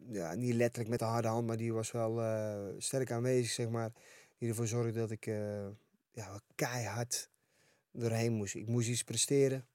ja, 0.09 0.35
niet 0.35 0.55
letterlijk 0.55 0.91
met 0.91 0.99
de 0.99 1.05
harde 1.05 1.29
hand, 1.29 1.47
maar 1.47 1.57
die 1.57 1.73
was 1.73 1.91
wel 1.91 2.23
sterk 2.79 3.11
aanwezig, 3.11 3.51
zeg 3.51 3.69
maar. 3.69 3.93
Die 4.39 4.49
ervoor 4.49 4.67
zorgde 4.67 4.93
dat 5.01 5.11
ik 5.11 5.31
ja, 6.15 6.31
wel 6.31 6.41
keihard 6.55 7.29
doorheen 7.93 8.33
moest. 8.33 8.55
Ik 8.55 8.69
moest 8.69 8.89
iets 8.89 9.03
presteren. 9.03 9.67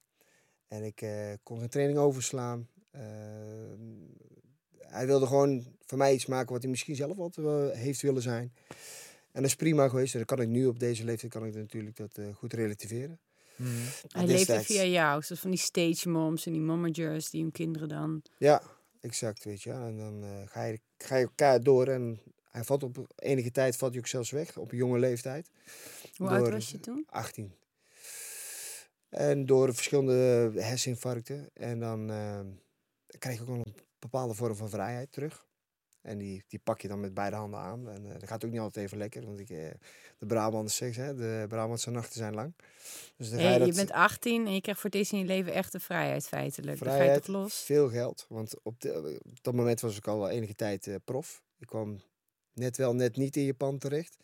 En 0.68 0.84
ik 0.84 1.00
eh, 1.00 1.32
kon 1.42 1.58
geen 1.58 1.68
training 1.68 1.98
overslaan. 1.98 2.68
Eh, 2.90 3.02
hij 4.78 5.06
wilde 5.06 5.26
gewoon 5.26 5.76
van 5.86 5.98
mij 5.98 6.14
iets 6.14 6.26
maken 6.26 6.52
wat 6.52 6.62
hij 6.62 6.70
misschien 6.70 6.96
zelf 6.96 7.18
altijd 7.18 7.46
wel 7.46 7.70
heeft 7.70 8.00
willen 8.00 8.22
zijn. 8.22 8.52
En 9.32 9.42
dat 9.42 9.50
is 9.50 9.56
prima 9.56 9.88
geweest. 9.88 10.12
En 10.12 10.18
dat 10.18 10.28
kan 10.28 10.40
ik 10.40 10.48
nu 10.48 10.66
op 10.66 10.78
deze 10.78 11.04
leeftijd 11.04 11.32
kan 11.32 11.46
ik 11.46 11.54
natuurlijk 11.54 11.96
dat 11.96 12.18
eh, 12.18 12.34
goed 12.34 12.52
relativeren. 12.52 13.20
Hij 13.56 13.66
Maar 14.12 14.24
leefde 14.24 14.62
via 14.62 14.84
jou. 14.84 15.22
Zoals 15.22 15.40
van 15.40 15.50
die 15.50 15.58
stage 15.58 16.08
moms 16.08 16.46
en 16.46 16.52
die 16.52 16.60
mommagers 16.60 17.30
die 17.30 17.42
hun 17.42 17.52
kinderen 17.52 17.88
dan... 17.88 18.22
Ja, 18.38 18.62
exact, 19.00 19.44
weet 19.44 19.62
je. 19.62 19.70
En 19.70 19.96
dan 19.96 20.24
eh, 20.24 20.48
ga, 20.48 20.64
je, 20.64 20.80
ga 20.98 21.16
je 21.16 21.24
elkaar 21.24 21.62
door 21.62 21.86
en 21.86 22.20
hij 22.50 22.64
valt 22.64 22.82
op 22.82 23.12
enige 23.16 23.50
tijd 23.50 23.76
valt 23.76 23.90
hij 23.92 24.00
ook 24.00 24.06
zelfs 24.06 24.30
weg, 24.30 24.56
op 24.56 24.72
jonge 24.72 24.98
leeftijd. 24.98 25.50
Hoe 26.16 26.28
oud 26.28 26.48
was 26.50 26.70
je 26.70 26.80
toen? 26.80 27.04
18. 27.10 27.52
En 29.08 29.46
door 29.46 29.74
verschillende 29.74 30.50
herseninfarcten. 30.60 31.48
En 31.54 31.80
dan 31.80 32.10
eh, 32.10 32.40
krijg 33.18 33.36
je 33.36 33.42
ook 33.42 33.48
wel 33.48 33.56
een 33.56 33.74
bepaalde 33.98 34.34
vorm 34.34 34.54
van 34.54 34.68
vrijheid 34.68 35.12
terug. 35.12 35.48
En 36.02 36.18
die, 36.18 36.44
die 36.48 36.58
pak 36.58 36.80
je 36.80 36.88
dan 36.88 37.00
met 37.00 37.14
beide 37.14 37.36
handen 37.36 37.60
aan. 37.60 37.88
En 37.88 38.06
eh, 38.06 38.12
dat 38.12 38.28
gaat 38.28 38.44
ook 38.44 38.50
niet 38.50 38.60
altijd 38.60 38.84
even 38.86 38.98
lekker. 38.98 39.26
Want 39.26 39.40
ik, 39.40 39.50
eh, 39.50 39.56
de 40.18 40.26
Brabantse 40.26 40.76
seks, 40.76 40.96
hè, 40.96 41.14
de 41.14 41.44
Brabantse 41.48 41.90
nachten 41.90 42.14
zijn 42.16 42.34
lang. 42.34 42.54
Dus 43.16 43.30
dan 43.30 43.38
ga 43.38 43.44
Hey, 43.44 43.58
je 43.58 43.66
dat- 43.66 43.74
bent 43.74 43.90
18 43.92 44.46
en 44.46 44.54
je 44.54 44.60
krijgt 44.60 44.80
voor 44.80 44.90
het 44.90 44.98
eerst 44.98 45.12
in 45.12 45.18
je 45.18 45.24
leven 45.24 45.52
echt 45.52 45.72
de 45.72 45.80
vrijheid 45.80 46.26
feitelijk. 46.28 46.78
Dan 46.78 46.88
ga 46.88 46.94
je 46.94 47.00
Vrijheid, 47.00 47.28
los? 47.28 47.54
veel 47.62 47.88
geld. 47.88 48.26
Want 48.28 48.54
op, 48.62 48.80
de, 48.80 49.20
op 49.30 49.42
dat 49.42 49.54
moment 49.54 49.80
was 49.80 49.96
ik 49.96 50.06
al 50.06 50.28
enige 50.28 50.54
tijd 50.54 50.88
prof. 51.04 51.42
Ik 51.58 51.66
kwam 51.66 52.00
net 52.54 52.76
wel, 52.76 52.94
net 52.94 53.16
niet 53.16 53.36
in 53.36 53.44
Japan 53.44 53.78
terecht. 53.78 54.16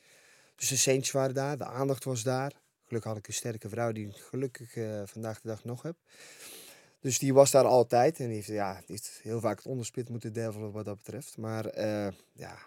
Dus 0.56 0.68
de 0.68 0.76
centjes 0.76 1.10
waren 1.10 1.34
daar, 1.34 1.56
de 1.56 1.64
aandacht 1.64 2.04
was 2.04 2.22
daar. 2.22 2.52
Gelukkig 2.84 3.10
had 3.10 3.20
ik 3.20 3.28
een 3.28 3.34
sterke 3.34 3.68
vrouw 3.68 3.92
die 3.92 4.08
ik 4.08 4.16
gelukkig 4.16 4.76
eh, 4.76 5.02
vandaag 5.04 5.40
de 5.40 5.48
dag 5.48 5.64
nog 5.64 5.82
heb. 5.82 5.96
Dus 7.00 7.18
die 7.18 7.34
was 7.34 7.50
daar 7.50 7.64
altijd. 7.64 8.18
En 8.20 8.26
die 8.26 8.34
heeft, 8.34 8.48
ja, 8.48 8.74
die 8.74 8.84
heeft 8.86 9.20
heel 9.22 9.40
vaak 9.40 9.56
het 9.56 9.66
onderspit 9.66 10.08
moeten 10.08 10.32
delven 10.32 10.72
wat 10.72 10.84
dat 10.84 10.96
betreft. 10.96 11.36
Maar 11.36 11.66
eh, 11.66 12.12
ja, 12.32 12.58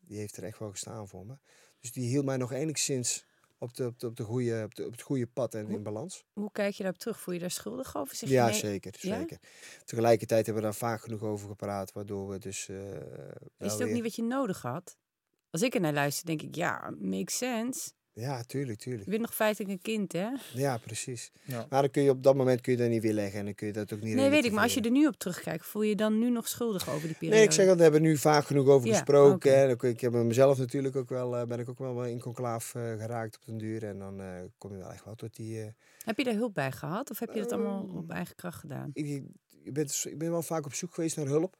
die 0.00 0.18
heeft 0.18 0.36
er 0.36 0.44
echt 0.44 0.58
wel 0.58 0.70
gestaan 0.70 1.08
voor 1.08 1.26
me. 1.26 1.34
Dus 1.80 1.92
die 1.92 2.08
hield 2.08 2.24
mij 2.24 2.36
nog 2.36 2.52
enigszins 2.52 3.24
op, 3.58 3.74
de, 3.74 3.86
op, 3.86 3.98
de, 3.98 4.06
op, 4.06 4.16
de 4.16 4.22
goede, 4.22 4.62
op, 4.64 4.74
de, 4.74 4.84
op 4.86 4.92
het 4.92 5.02
goede 5.02 5.26
pad 5.26 5.54
en 5.54 5.68
in 5.68 5.82
balans. 5.82 6.24
Hoe 6.32 6.52
kijk 6.52 6.74
je 6.74 6.82
daarop 6.82 7.00
terug? 7.00 7.20
Voel 7.20 7.34
je 7.34 7.40
daar 7.40 7.50
schuldig 7.50 7.96
over? 7.96 8.16
Zeg 8.16 8.28
Ja, 8.28 8.44
nee? 8.44 8.54
zeker, 8.54 8.94
Ja? 9.00 9.18
zeker. 9.18 9.38
Tegelijkertijd 9.84 10.44
hebben 10.46 10.62
we 10.62 10.68
daar 10.70 10.78
vaak 10.78 11.00
genoeg 11.00 11.22
over 11.22 11.48
gepraat, 11.48 11.92
waardoor 11.92 12.28
we 12.28 12.38
dus... 12.38 12.68
eh, 12.68 12.76
Is 12.78 12.92
het 13.58 13.72
ook 13.72 13.78
weer- 13.78 13.92
niet 13.92 14.02
wat 14.02 14.14
je 14.14 14.22
nodig 14.22 14.62
had? 14.62 14.96
Als 15.50 15.62
ik 15.62 15.74
er 15.74 15.80
naar 15.80 15.92
luister, 15.92 16.26
denk 16.26 16.42
ik, 16.42 16.54
ja, 16.54 16.94
makes 16.98 17.36
sense. 17.36 17.90
Ja, 18.20 18.42
tuurlijk, 18.42 18.78
tuurlijk. 18.78 19.04
Je 19.04 19.10
bent 19.10 19.22
nog 19.22 19.34
feitelijk 19.34 19.70
een 19.72 19.80
kind, 19.80 20.12
hè? 20.12 20.28
Ja, 20.54 20.78
precies. 20.78 21.30
Ja. 21.44 21.66
Maar 21.70 21.80
dan 21.82 21.90
kun 21.90 22.02
je 22.02 22.10
op 22.10 22.22
dat 22.22 22.34
moment 22.36 22.60
kun 22.60 22.72
je 22.72 22.78
dat 22.78 22.88
niet 22.88 23.02
weerleggen 23.02 23.38
en 23.38 23.44
dan 23.44 23.54
kun 23.54 23.66
je 23.66 23.72
dat 23.72 23.92
ook 23.92 24.00
niet 24.00 24.14
Nee, 24.14 24.30
weet 24.30 24.44
ik. 24.44 24.52
Maar 24.52 24.62
als 24.62 24.74
je 24.74 24.80
er 24.80 24.90
nu 24.90 25.06
op 25.06 25.16
terugkijkt, 25.18 25.66
voel 25.66 25.82
je 25.82 25.88
je 25.88 25.96
dan 25.96 26.18
nu 26.18 26.30
nog 26.30 26.48
schuldig 26.48 26.88
over 26.88 27.06
die 27.06 27.16
periode? 27.16 27.36
Nee, 27.36 27.44
ik 27.46 27.52
zeg 27.52 27.66
dat 27.66 27.76
we 27.76 27.82
hebben 27.82 28.02
nu 28.02 28.16
vaak 28.16 28.44
genoeg 28.46 28.66
over 28.66 28.88
Ja, 28.88 28.92
gesproken. 28.94 29.54
En 29.56 29.78
Ik 29.90 30.00
heb 30.00 30.12
met 30.12 30.24
mezelf 30.24 30.58
natuurlijk 30.58 30.96
ook 30.96 31.08
wel, 31.08 31.36
eh, 31.36 31.46
ben 31.46 31.58
ik 31.58 31.68
ook 31.68 31.78
wel 31.78 32.04
in 32.04 32.20
conclaaf 32.20 32.74
eh, 32.74 32.82
geraakt 32.82 33.36
op 33.36 33.46
den 33.46 33.58
duur. 33.58 33.84
En 33.84 33.98
dan 33.98 34.20
eh, 34.20 34.26
kom 34.58 34.72
je 34.72 34.78
wel 34.78 34.92
echt 34.92 35.04
wel 35.04 35.14
tot 35.14 35.36
die... 35.36 35.60
eh, 35.60 35.66
Heb 36.04 36.16
je 36.18 36.24
daar 36.24 36.34
hulp 36.34 36.54
bij 36.54 36.72
gehad? 36.72 37.10
Of 37.10 37.18
heb 37.18 37.32
je 37.34 37.40
dat 37.40 37.52
allemaal 37.52 37.82
Ehm, 37.88 37.96
op 37.96 38.10
eigen 38.10 38.34
kracht 38.36 38.58
gedaan? 38.60 38.90
ik, 38.92 39.06
ik, 39.62 39.72
ben, 39.72 39.86
ik 40.02 40.18
ben 40.18 40.30
wel 40.30 40.42
vaak 40.42 40.64
op 40.66 40.74
zoek 40.74 40.94
geweest 40.94 41.16
naar 41.16 41.26
hulp. 41.26 41.56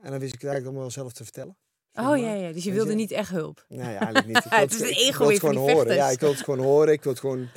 En 0.00 0.10
dan 0.10 0.20
wist 0.20 0.34
ik 0.34 0.40
het 0.40 0.50
eigenlijk 0.50 0.64
allemaal 0.64 0.80
wel 0.82 0.90
zelf 0.90 1.12
te 1.12 1.24
vertellen. 1.24 1.56
Oh 1.94 2.18
ja, 2.18 2.32
ja. 2.32 2.52
Dus 2.52 2.64
je 2.64 2.72
wilde 2.72 2.90
je? 2.90 2.96
niet 2.96 3.10
echt 3.10 3.30
hulp. 3.30 3.64
Nee, 3.68 3.96
eigenlijk 3.96 4.26
niet. 4.26 4.36
Ik 4.36 4.50
wil 4.50 4.58
Het 4.58 4.74
is 4.74 4.80
een 4.80 5.06
ik 5.06 5.14
wil 5.14 5.26
van 5.26 5.36
gewoon 5.36 5.56
horen. 5.56 5.94
Ja, 5.94 6.10
ik 6.10 6.20
wil 6.20 6.30
het 6.30 6.40
gewoon 6.40 6.64
horen. 6.64 6.92
Ik 6.92 7.02
wil 7.02 7.12
het 7.12 7.20
gewoon... 7.20 7.48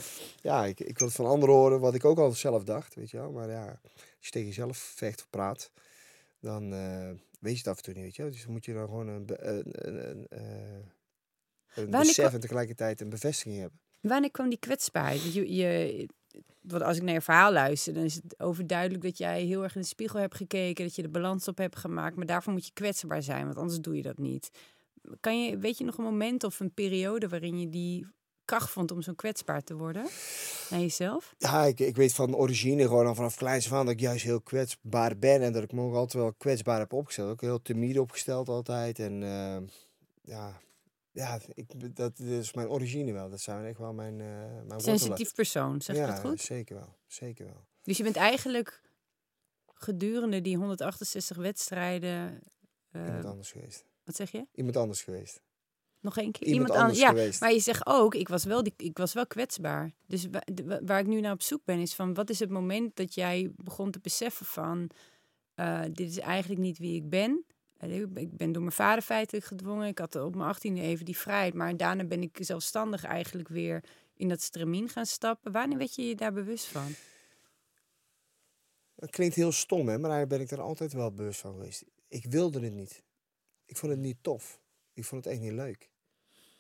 Ja, 0.42 0.66
ik, 0.66 0.80
ik 0.80 1.00
wil 1.00 1.08
het 1.08 1.16
van 1.16 1.26
anderen 1.26 1.56
horen 1.56 1.80
wat 1.80 1.94
ik 1.94 2.06
ook 2.06 2.18
al 2.18 2.32
zelf 2.32 2.64
dacht, 2.64 2.96
weet 2.96 3.12
je 3.12 3.18
wel. 3.18 3.32
Maar 3.32 3.50
ja, 3.50 3.80
als 3.94 4.26
je 4.26 4.30
tegen 4.30 4.48
jezelf 4.48 4.78
vecht 4.78 5.20
of 5.20 5.30
praat, 5.30 5.72
dan 6.40 6.74
eh, 6.74 7.10
weet 7.40 7.52
je 7.52 7.58
het 7.58 7.68
af 7.68 7.78
en 7.78 7.84
toe 7.84 7.94
niet, 7.94 8.04
weet 8.04 8.16
je 8.16 8.22
wel. 8.22 8.32
Dus 8.32 8.44
dan 8.44 8.52
moet 8.52 8.66
je 8.66 8.74
dan 8.74 8.86
gewoon 8.86 9.08
een, 9.08 9.26
een, 9.28 9.66
een, 9.72 10.10
een, 10.10 10.28
eh, 10.30 11.84
een 11.84 11.90
besef 11.90 12.34
en 12.34 12.40
tegelijkertijd 12.40 13.02
een 13.02 13.10
bevestiging 13.10 13.60
hebben. 13.60 13.80
Wanneer 14.02 14.32
kwam 14.32 14.50
die 14.50 14.60
kwetsbaarheid? 14.60 15.34
Je, 15.34 15.54
je, 15.56 16.08
want 16.62 16.84
als 16.84 16.98
ik 16.98 17.04
naar 17.04 17.14
je 17.14 17.22
verhaal 17.22 17.52
luister, 17.52 17.94
dan 17.94 18.04
is 18.04 18.16
het 18.16 18.40
overduidelijk 18.40 19.04
dat 19.04 19.18
jij 19.18 19.44
heel 19.44 19.64
erg 19.64 19.76
in 19.76 19.82
de 19.82 19.88
spiegel 19.88 20.20
hebt 20.20 20.36
gekeken, 20.36 20.86
dat 20.86 20.96
je 20.96 21.02
de 21.02 21.10
balans 21.10 21.48
op 21.48 21.58
hebt 21.58 21.76
gemaakt. 21.76 22.16
Maar 22.16 22.26
daarvoor 22.26 22.54
moet 22.54 22.66
je 22.66 22.74
kwetsbaar 22.74 23.24
zijn, 23.24 23.46
want 23.46 23.58
anders 23.58 23.80
doe 23.80 23.96
je 23.96 24.02
dat 24.02 24.18
niet. 24.18 24.50
Kan 25.20 25.44
je, 25.44 25.58
weet 25.58 25.78
je 25.78 25.84
nog 25.84 25.98
een 25.98 26.04
moment 26.04 26.44
of 26.44 26.60
een 26.60 26.74
periode 26.74 27.28
waarin 27.28 27.60
je 27.60 27.70
die 27.70 28.08
kracht 28.46 28.70
vond 28.70 28.92
om 28.92 29.02
zo 29.02 29.14
kwetsbaar 29.14 29.64
te 29.64 29.76
worden 29.76 30.08
naar 30.70 30.80
jezelf? 30.80 31.36
Ja, 31.38 31.64
ik, 31.64 31.80
ik 31.80 31.96
weet 31.96 32.14
van 32.14 32.36
origine 32.36 32.84
gewoon 32.84 33.08
al 33.08 33.16
vanaf 33.16 33.36
kleins 33.36 33.74
aan 33.74 33.86
dat 33.86 33.94
ik 33.94 34.00
juist 34.00 34.24
heel 34.24 34.42
kwetsbaar 34.42 35.18
ben. 35.18 35.42
En 35.42 35.54
dat 35.54 35.64
ik 35.64 35.72
me 35.72 35.82
ook 35.82 35.96
altijd 35.96 36.24
wel 36.24 36.34
kwetsbaar 36.34 36.80
heb 36.80 36.94
opgesteld. 36.94 37.30
Ook 37.30 37.42
heel 37.42 37.62
timide 37.62 38.02
opgesteld 38.02 38.50
altijd. 38.50 39.00
En 39.00 39.24
eh, 39.24 39.58
ja, 40.22 40.60
ja 41.16 41.40
ik, 41.54 41.96
dat 41.96 42.20
is 42.20 42.54
mijn 42.54 42.68
origine 42.70 43.12
wel. 43.12 43.30
Dat 43.30 43.42
zijn 43.42 43.66
echt 43.66 43.78
wel 43.78 43.94
mijn, 43.94 44.14
eh 44.22 44.28
mijn 44.28 44.60
wortelen. 44.68 44.82
Sensitief 45.00 45.34
persoon, 45.34 45.82
zeg 45.82 45.96
je 45.96 46.02
ja, 46.02 46.08
dat 46.08 46.20
goed? 46.20 46.42
zeker 46.42 46.76
wel. 46.76 46.96
Zeker 47.08 47.46
wel. 47.46 47.66
Dus 47.82 47.98
je 47.98 48.04
bent 48.04 48.16
eigenlijk 48.16 48.82
gedurende 49.74 50.42
die 50.42 50.58
168 50.58 51.38
wedstrijden. 51.38 52.42
eh, 52.92 53.06
Iemand 53.06 53.26
anders 53.26 53.52
geweest. 53.52 53.86
wat 54.04 54.16
zeg 54.16 54.32
je? 54.32 54.46
Iemand 54.52 54.78
anders 54.78 55.04
geweest. 55.04 55.42
Nog 56.00 56.18
één 56.18 56.32
keer? 56.32 56.48
Iemand, 56.48 56.72
an- 56.72 56.78
anders 56.78 57.00
ja, 57.00 57.08
geweest. 57.10 57.40
Maar 57.42 57.52
je 57.54 57.60
zegt 57.60 57.86
ook, 57.86 58.16
ik 58.16 58.28
was 58.28 58.44
wel, 58.44 58.64
die, 58.64 58.74
ik 58.78 58.98
was 58.98 59.14
wel 59.14 59.28
kwetsbaar. 59.28 59.92
Dus 60.08 60.28
wa- 60.32 60.42
de- 60.54 60.64
wa- 60.66 60.80
waar 60.84 61.00
ik 61.00 61.06
nu 61.08 61.20
naar 61.22 61.32
op 61.34 61.42
zoek 61.42 61.62
ben, 61.66 61.80
is 61.80 61.96
van 61.96 62.14
wat 62.14 62.30
is 62.30 62.40
het 62.40 62.50
moment 62.50 62.96
dat 62.96 63.14
jij 63.14 63.52
begon 63.56 63.92
te 63.92 64.00
beseffen 64.00 64.46
van 64.46 64.90
eh, 65.56 65.82
dit 65.92 66.10
is 66.10 66.20
eigenlijk 66.20 66.62
niet 66.62 66.78
wie 66.78 66.96
ik 66.96 67.10
ben. 67.10 67.46
Ik 67.80 68.38
ben- 68.38 68.52
door 68.52 68.62
mijn 68.62 68.74
vader 68.76 69.04
feitelijk 69.04 69.46
gedwongen. 69.46 69.88
Ik 69.88 69.98
had 70.00 70.16
op 70.16 70.36
mijn 70.36 70.50
achttiende 70.50 70.82
even 70.82 71.06
die 71.06 71.18
vrijheid. 71.18 71.54
Maar 71.54 71.78
daarna 71.78 72.04
ben 72.04 72.22
ik 72.22 72.38
zelfstandig 72.40 73.04
eigenlijk 73.04 73.48
weer 73.48 73.84
in 74.14 74.30
dat 74.30 74.42
stramien 74.42 74.90
gaan 74.90 75.06
stappen. 75.06 75.52
Wanneer 75.52 75.78
werd 75.78 75.96
je 75.96 76.08
je 76.08 76.16
daar 76.16 76.34
bewust 76.34 76.66
van? 76.66 76.96
Dat 78.96 79.10
klinkt 79.10 79.36
heel 79.36 79.52
stom, 79.52 79.88
hè, 79.88 79.98
maar 79.98 80.10
daar 80.10 80.28
ben 80.28 80.42
ik 80.42 80.52
er 80.52 80.62
altijd 80.62 80.94
wel 80.94 81.12
bewust 81.14 81.40
van 81.40 81.52
geweest. 81.54 81.84
Ik 82.08 82.26
wilde 82.26 82.60
het 82.60 82.74
niet. 82.74 83.04
Ik 83.66 83.78
vond 83.78 83.92
het 83.92 84.02
niet 84.02 84.18
tof. 84.22 84.60
Ik 84.94 85.06
vond 85.06 85.24
het 85.24 85.34
echt 85.34 85.42
niet 85.44 85.52
leuk. 85.52 85.90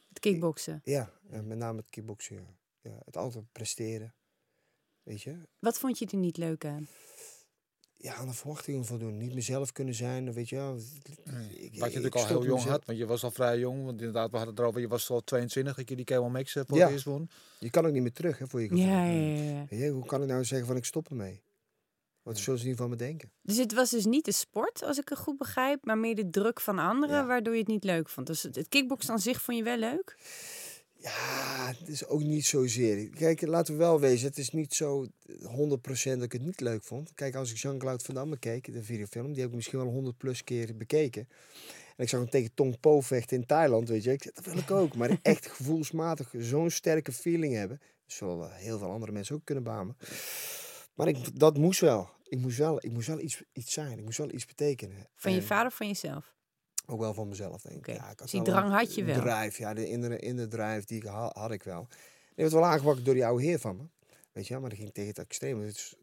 Het 0.09 0.19
kickboksen. 0.19 0.81
Ja, 0.83 1.11
met 1.21 1.57
name 1.57 1.77
het 1.77 1.89
kickboksen. 1.89 2.35
Ja. 2.35 2.89
Ja, 2.91 3.01
het 3.05 3.17
altijd 3.17 3.51
presteren. 3.51 4.13
Weet 5.03 5.21
je? 5.21 5.37
Wat 5.59 5.79
vond 5.79 5.99
je 5.99 6.05
er 6.05 6.17
niet 6.17 6.37
leuk 6.37 6.65
aan? 6.65 6.87
Ja, 8.05 8.13
aan 8.15 8.27
de 8.27 8.33
verwachtingen 8.33 8.85
voldoen. 8.85 9.17
Niet 9.17 9.33
mezelf 9.33 9.71
kunnen 9.71 9.93
zijn, 9.93 10.33
weet 10.33 10.49
je 10.49 10.55
wel. 10.55 10.75
Ik- 10.75 10.81
Wat 11.59 11.71
je 11.71 11.79
natuurlijk 11.79 12.15
al 12.15 12.25
heel 12.27 12.35
jong 12.43 12.49
mezelf- 12.49 12.63
had, 12.71 12.85
want 12.85 12.97
je 12.97 13.05
was 13.05 13.23
al 13.23 13.31
vrij 13.31 13.59
jong. 13.59 13.85
Want 13.85 13.99
inderdaad, 13.99 14.31
we 14.31 14.35
hadden 14.37 14.53
het 14.55 14.63
erover, 14.63 14.81
je 14.81 14.87
was 14.87 15.09
al 15.09 15.21
22 15.23 15.75
dat 15.75 15.89
je 15.89 15.95
die 15.95 16.05
K1 16.05 16.31
Max 16.31 16.55
eh, 16.55 16.63
voor 16.67 16.77
Ja. 16.77 16.83
het 16.83 16.93
eerst 16.93 17.05
won. 17.05 17.29
Je 17.59 17.69
kan 17.69 17.85
ook 17.85 17.91
niet 17.93 18.01
meer 18.01 18.13
terug, 18.13 18.37
hè, 18.37 18.47
voor 18.47 18.61
je 18.61 18.67
gevoel. 18.67 18.85
Ja, 18.85 19.05
ja, 19.05 19.35
ja, 19.41 19.65
ja. 19.69 19.77
Je, 19.77 19.89
hoe 19.89 20.05
kan 20.05 20.21
ik 20.21 20.27
nou 20.27 20.45
zeggen 20.45 20.67
van 20.67 20.75
ik 20.77 20.85
stop 20.85 21.09
ermee? 21.09 21.43
Wat 22.21 22.37
zullen 22.37 22.59
ze 22.59 22.67
niet 22.67 22.77
van 22.77 22.89
me 22.89 22.95
denken? 22.95 23.31
Dus 23.41 23.57
het 23.57 23.73
was 23.73 23.89
dus 23.89 24.05
niet 24.05 24.25
de 24.25 24.31
sport, 24.31 24.83
als 24.83 24.97
ik 24.97 25.09
het 25.09 25.17
goed 25.17 25.37
begrijp, 25.37 25.85
maar 25.85 25.97
meer 25.97 26.15
de 26.15 26.29
druk 26.29 26.61
van 26.61 26.79
anderen, 26.79 27.15
Ja. 27.15 27.25
waardoor 27.25 27.53
je 27.53 27.59
het 27.59 27.67
niet 27.67 27.83
leuk 27.83 28.09
vond. 28.09 28.27
Dus 28.27 28.43
het, 28.43 28.55
het 28.55 28.67
kickboksen 28.67 29.13
aan 29.13 29.19
zich 29.19 29.41
vond 29.41 29.57
je 29.57 29.63
wel 29.63 29.77
leuk? 29.77 30.15
Ja, 31.05 31.73
het 31.79 31.87
is 31.87 32.07
ook 32.07 32.23
niet 32.23 32.45
zozeer. 32.45 33.09
Kijk, 33.09 33.41
laten 33.41 33.73
we 33.73 33.79
wel 33.79 33.99
wezen, 33.99 34.27
het 34.27 34.37
is 34.37 34.49
niet 34.49 34.73
zo 34.73 35.05
100% 35.05 35.07
dat 36.03 36.21
ik 36.21 36.31
het 36.31 36.45
niet 36.45 36.59
leuk 36.59 36.83
vond. 36.83 37.13
Kijk, 37.13 37.35
als 37.35 37.51
ik 37.51 37.57
Jean-Claude 37.57 38.03
Van 38.03 38.15
Damme 38.15 38.37
keek, 38.39 38.73
de 38.73 38.83
videofilm, 38.83 39.31
die 39.31 39.41
heb 39.41 39.49
ik 39.49 39.55
misschien 39.55 39.79
wel 39.79 39.87
100 39.87 40.17
plus 40.17 40.43
keer 40.43 40.77
bekeken. 40.77 41.27
En 41.95 42.03
ik 42.03 42.09
zag 42.09 42.19
hem 42.19 42.29
tegen 42.29 42.53
Tong 42.53 42.79
Po 42.79 43.01
vechten 43.01 43.37
in 43.37 43.45
Thailand, 43.45 43.89
weet 43.89 44.03
je. 44.03 44.11
Ik 44.11 44.23
zeg, 44.23 44.33
dat 44.33 44.45
wil 44.45 44.57
ik 44.57 44.71
ook. 44.71 44.95
Maar 44.95 45.17
echt 45.21 45.47
gevoelsmatig 45.47 46.33
zo'n 46.37 46.69
sterke 46.69 47.11
feeling 47.11 47.53
hebben. 47.53 47.77
Dat 47.77 48.15
zullen 48.15 48.51
heel 48.51 48.77
veel 48.77 48.91
andere 48.91 49.11
mensen 49.11 49.35
ook 49.35 49.45
kunnen 49.45 49.63
bamen. 49.63 49.97
Maar 50.93 51.07
ik, 51.07 51.39
dat 51.39 51.57
moest 51.57 51.79
wel. 51.79 52.09
Ik 52.23 52.39
moest 52.39 52.57
wel, 52.57 52.85
ik 52.85 52.91
moest 52.91 53.07
wel 53.07 53.19
iets, 53.19 53.43
iets 53.53 53.73
zijn. 53.73 53.97
Ik 53.97 54.03
moest 54.03 54.17
wel 54.17 54.31
iets 54.31 54.45
betekenen. 54.45 55.09
Van 55.15 55.33
je 55.33 55.41
vader 55.41 55.67
of 55.67 55.75
van 55.75 55.87
jezelf? 55.87 56.34
Ook 56.87 56.99
wel 56.99 57.13
van 57.13 57.27
mezelf, 57.29 57.61
denk 57.61 57.87
ik. 57.87 57.95
Ja, 57.95 58.01
ik 58.01 58.01
had 58.07 58.17
dus 58.17 58.31
die 58.31 58.41
drang 58.41 58.65
een 58.65 58.71
had 58.71 58.95
je 58.95 59.03
wel. 59.03 59.21
Drive, 59.21 59.61
ja, 59.61 59.73
de 59.73 59.87
innere, 59.87 60.19
innere 60.19 60.47
drive 60.47 60.85
die 60.85 60.97
ik 60.97 61.03
ha- 61.07 61.31
had 61.33 61.51
ik 61.51 61.63
wel. 61.63 61.87
Die 61.89 61.97
werd 62.35 62.51
wel 62.51 62.65
aangewakkerd 62.65 63.05
door 63.05 63.13
die 63.13 63.25
oude 63.25 63.43
heer 63.43 63.59
van 63.59 63.75
me. 63.77 63.83
Weet 64.31 64.43
je 64.47 64.51
wel, 64.53 64.61
maar 64.61 64.69
dat 64.69 64.79
ging 64.79 64.93
tegen 64.93 65.09
het 65.09 65.19
extreme. 65.19 65.65
Dus 65.65 65.95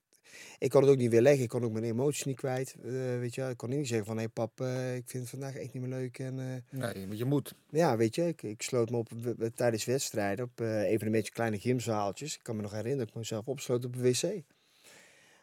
ik 0.58 0.70
kon 0.70 0.80
het 0.82 0.90
ook 0.90 0.96
niet 0.96 1.10
weer 1.10 1.20
leggen. 1.20 1.42
Ik 1.42 1.48
kon 1.48 1.64
ook 1.64 1.72
mijn 1.72 1.84
emoties 1.84 2.24
niet 2.24 2.36
kwijt. 2.36 2.74
eh, 2.84 2.90
weet 3.18 3.34
je. 3.34 3.48
Ik 3.48 3.56
kon 3.56 3.68
niet 3.68 3.86
zeggen 3.88 4.06
van, 4.06 4.14
hé 4.16 4.22
hey, 4.22 4.30
pap, 4.32 4.60
eh, 4.60 4.94
ik 4.96 5.02
vind 5.06 5.22
het 5.22 5.30
vandaag 5.30 5.56
echt 5.56 5.72
niet 5.72 5.82
meer 5.82 5.98
leuk. 5.98 6.18
En, 6.18 6.38
eh, 6.38 6.78
Nee, 6.94 7.06
maar 7.06 7.16
je 7.16 7.24
moet. 7.24 7.54
ja, 7.70 7.96
weet 7.96 8.14
je, 8.14 8.26
ik, 8.26 8.42
ik 8.42 8.62
sloot 8.62 8.90
me 8.90 8.96
op 8.96 9.08
tijdens 9.54 9.84
wedstrijden 9.84 10.44
op 10.44 10.60
eh 10.60 10.82
evenementjes, 10.82 11.34
kleine 11.34 11.58
gymzaaltjes. 11.58 12.34
Ik 12.34 12.42
kan 12.42 12.56
me 12.56 12.62
nog 12.62 12.70
herinneren 12.70 12.98
dat 12.98 13.08
ik 13.08 13.14
mezelf 13.14 13.46
opsloot 13.46 13.84
op 13.84 13.94
een 13.94 14.02
wc. 14.02 14.22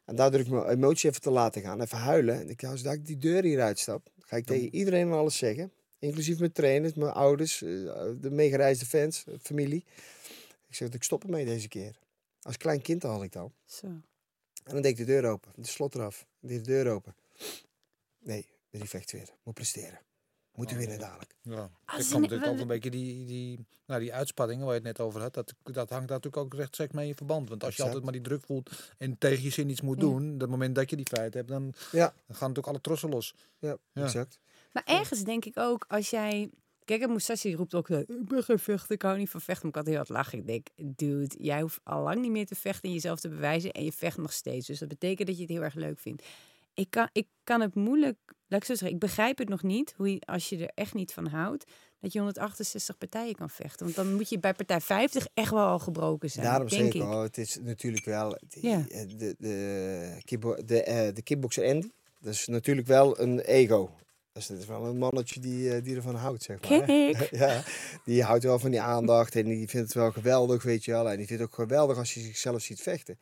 En 0.06 0.16
daardoor 0.16 0.40
ik 0.40 0.48
mijn 0.50 0.68
emoties 0.68 1.10
even 1.10 1.22
te 1.22 1.30
laten 1.32 1.62
gaan, 1.62 1.82
even 1.82 1.98
huilen. 1.98 2.40
En 2.40 2.50
ik, 2.50 2.64
als 2.64 2.84
ik 2.84 3.06
die 3.06 3.18
deur 3.18 3.44
hier 3.44 3.62
uitstap, 3.62 4.10
ga 4.30 4.38
ik 4.38 4.46
tegen 4.46 4.74
iedereen 4.74 5.08
en 5.08 5.14
alles 5.14 5.38
zeggen. 5.38 5.72
Inclusief 6.00 6.40
mijn 6.40 6.52
trainers, 6.52 6.94
mijn 6.94 7.12
ouders, 7.12 7.62
eh, 7.62 7.70
de 8.20 8.30
meegereisde 8.32 8.86
fans, 8.86 9.24
eh, 9.26 9.34
familie. 9.42 9.86
Ik 10.68 10.76
zeg 10.76 10.88
dat 10.88 10.96
ik 10.96 11.04
stop 11.04 11.24
ermee 11.24 11.46
deze 11.46 11.68
keer. 11.68 12.00
Als 12.42 12.58
klein 12.58 12.82
kind 12.82 13.04
had 13.04 13.24
ik 13.24 13.32
dat. 13.32 13.52
Zo. 13.66 13.88
En 13.88 14.04
dan 14.64 14.82
deed 14.82 14.92
ik 14.92 14.98
de 14.98 15.06
deur 15.06 15.26
open, 15.26 15.52
de 15.56 15.68
slot 15.68 15.96
eraf. 15.96 16.28
Deed 16.40 16.66
de 16.66 16.72
deur 16.72 16.92
open. 16.92 17.16
Nee, 18.20 18.46
die 18.70 18.84
vecht 18.84 19.12
weer. 19.12 19.30
Moet 19.44 19.54
presteren. 19.54 20.00
Moeten 20.60 20.78
winnen 20.78 21.00
dadelijk. 21.00 21.36
Ja. 21.42 21.70
Als 21.86 21.98
Er 22.00 22.04
je 22.06 22.12
komt 22.12 22.22
natuurlijk 22.22 22.52
ook 22.52 22.60
een 22.60 22.68
beetje 22.68 22.90
die, 22.90 23.26
die, 23.26 23.66
nou, 23.86 24.00
die 24.02 24.14
uitspanningen 24.14 24.66
waar 24.66 24.74
je 24.76 24.80
het 24.88 24.98
net 24.98 25.06
over 25.08 25.22
had. 25.22 25.34
Dat, 25.34 25.54
dat 25.64 25.76
hangt 25.76 26.08
daar 26.08 26.18
natuurlijk 26.18 26.38
ook 26.38 26.54
rechtstreeks 26.54 26.94
mee 26.94 27.08
in 27.08 27.16
verband. 27.16 27.50
Want 27.50 27.64
als 27.64 27.76
je 27.76 27.84
Exact. 27.84 27.88
altijd 27.88 28.04
maar 28.04 28.14
die 28.14 28.32
druk 28.32 28.46
voelt 28.46 28.92
en 28.98 29.18
tegen 29.18 29.44
je 29.44 29.50
zin 29.50 29.70
iets 29.70 29.82
moet 29.82 29.96
Ja. 30.02 30.02
doen. 30.08 30.38
Dat 30.38 30.50
moment 30.50 30.76
dat 30.76 30.90
je 30.90 30.96
die 30.96 31.06
vrijheid 31.08 31.34
hebt, 31.34 31.48
dan, 31.48 31.74
Ja, 31.92 32.06
dan 32.28 32.36
gaan 32.36 32.48
natuurlijk 32.48 32.68
alle 32.68 32.82
trossen 32.82 33.10
los. 33.10 33.34
ja, 33.60 33.78
Ja. 33.94 34.04
exact. 34.04 34.40
Maar 34.74 34.84
ergens 34.86 35.24
denk 35.24 35.46
ik 35.46 35.58
ook, 35.58 35.86
als 35.88 36.10
jij... 36.10 36.50
Kijk, 36.86 37.08
Moussassi 37.08 37.56
roept 37.56 37.74
ook, 37.76 37.90
eh, 37.90 38.00
ik 38.00 38.26
ben 38.28 38.44
geen 38.44 38.60
vechter, 38.60 38.92
ik 38.96 39.02
hou 39.02 39.18
niet 39.18 39.30
van 39.30 39.42
vechten. 39.42 39.62
Maar 39.72 39.72
ik 39.72 39.78
had 39.78 39.88
heel 39.88 39.96
hard 39.96 40.10
lachen. 40.10 40.38
Ik 40.40 40.46
denk, 40.48 40.68
dude, 40.98 41.36
jij 41.40 41.62
hoeft 41.62 41.80
al 41.84 42.04
lang 42.04 42.22
niet 42.22 42.32
meer 42.32 42.46
te 42.46 42.56
vechten 42.56 42.84
en 42.90 42.94
jezelf 42.96 43.20
te 43.20 43.30
bewijzen. 43.30 43.72
En 43.72 43.84
je 43.84 43.92
vecht 43.92 44.18
nog 44.18 44.34
steeds. 44.34 44.68
Dus 44.68 44.80
dat 44.80 44.88
betekent 44.88 45.28
dat 45.28 45.36
je 45.38 45.42
het 45.44 45.52
heel 45.52 45.62
erg 45.64 45.74
leuk 45.74 46.00
vindt. 46.00 46.24
Ik 46.74 46.90
kan, 46.90 47.10
ik 47.12 47.28
kan 47.44 47.62
het 47.62 47.76
moeilijk, 47.76 48.18
laat 48.50 48.60
ik 48.62 48.66
zo 48.68 48.74
zeggen, 48.74 48.90
ik 48.94 49.00
begrijp 49.00 49.38
het 49.38 49.50
nog 49.50 49.64
niet. 49.64 49.94
Hoe 49.98 50.14
je, 50.14 50.20
als 50.26 50.50
je 50.50 50.58
er 50.58 50.72
echt 50.76 50.94
niet 50.94 51.14
van 51.14 51.28
houdt, 51.28 51.66
dat 52.02 52.14
je 52.14 52.20
168 52.20 52.98
partijen 52.98 53.36
kan 53.36 53.50
vechten. 53.50 53.84
Want 53.86 53.96
dan 53.96 54.14
moet 54.16 54.30
je 54.30 54.40
bij 54.40 54.54
partij 54.54 54.82
50 54.82 55.28
echt 55.34 55.52
wel 55.52 55.66
al 55.66 55.80
gebroken 55.80 56.30
zijn, 56.30 56.46
Daarom 56.46 56.68
denk 56.68 56.82
zeker. 56.92 57.08
ik. 57.08 57.14
Oh, 57.14 57.22
het 57.22 57.38
is 57.38 57.58
natuurlijk 57.62 58.06
wel 58.06 58.38
die- 58.48 58.68
Ja. 58.70 58.86
eh, 58.90 59.02
de, 59.18 59.36
de, 59.40 60.18
kickbo- 60.26 60.64
de, 60.66 60.84
eh, 60.84 61.14
de 61.16 61.22
kickboxer 61.22 61.68
Andy. 61.70 61.90
Dat 62.22 62.34
is 62.34 62.48
natuurlijk 62.48 62.88
wel 62.88 63.20
een 63.20 63.40
ego. 63.40 63.90
Dus 64.34 64.48
dat 64.48 64.58
is 64.58 64.66
wel 64.66 64.86
een 64.86 64.98
mannetje 64.98 65.40
die, 65.40 65.74
eh, 65.74 65.84
die 65.84 65.96
ervan 65.96 66.16
houdt, 66.16 66.44
zeg 66.44 66.62
maar. 66.70 66.86
Hè. 66.88 67.12
ja, 67.32 67.64
die 68.06 68.24
houdt 68.24 68.44
wel 68.44 68.60
van 68.60 68.72
die 68.72 68.82
aandacht 68.82 69.36
en 69.36 69.46
die 69.46 69.68
vindt 69.68 69.86
het 69.88 69.94
wel 69.94 70.12
geweldig, 70.12 70.64
weet 70.64 70.86
je 70.86 70.92
wel. 70.92 71.10
En 71.10 71.18
die 71.18 71.26
vindt 71.28 71.42
het 71.42 71.52
ook 71.52 71.56
geweldig 71.56 71.98
als 71.98 72.14
je 72.14 72.20
zichzelf 72.20 72.62
ziet 72.62 72.82
vechten. 72.82 73.20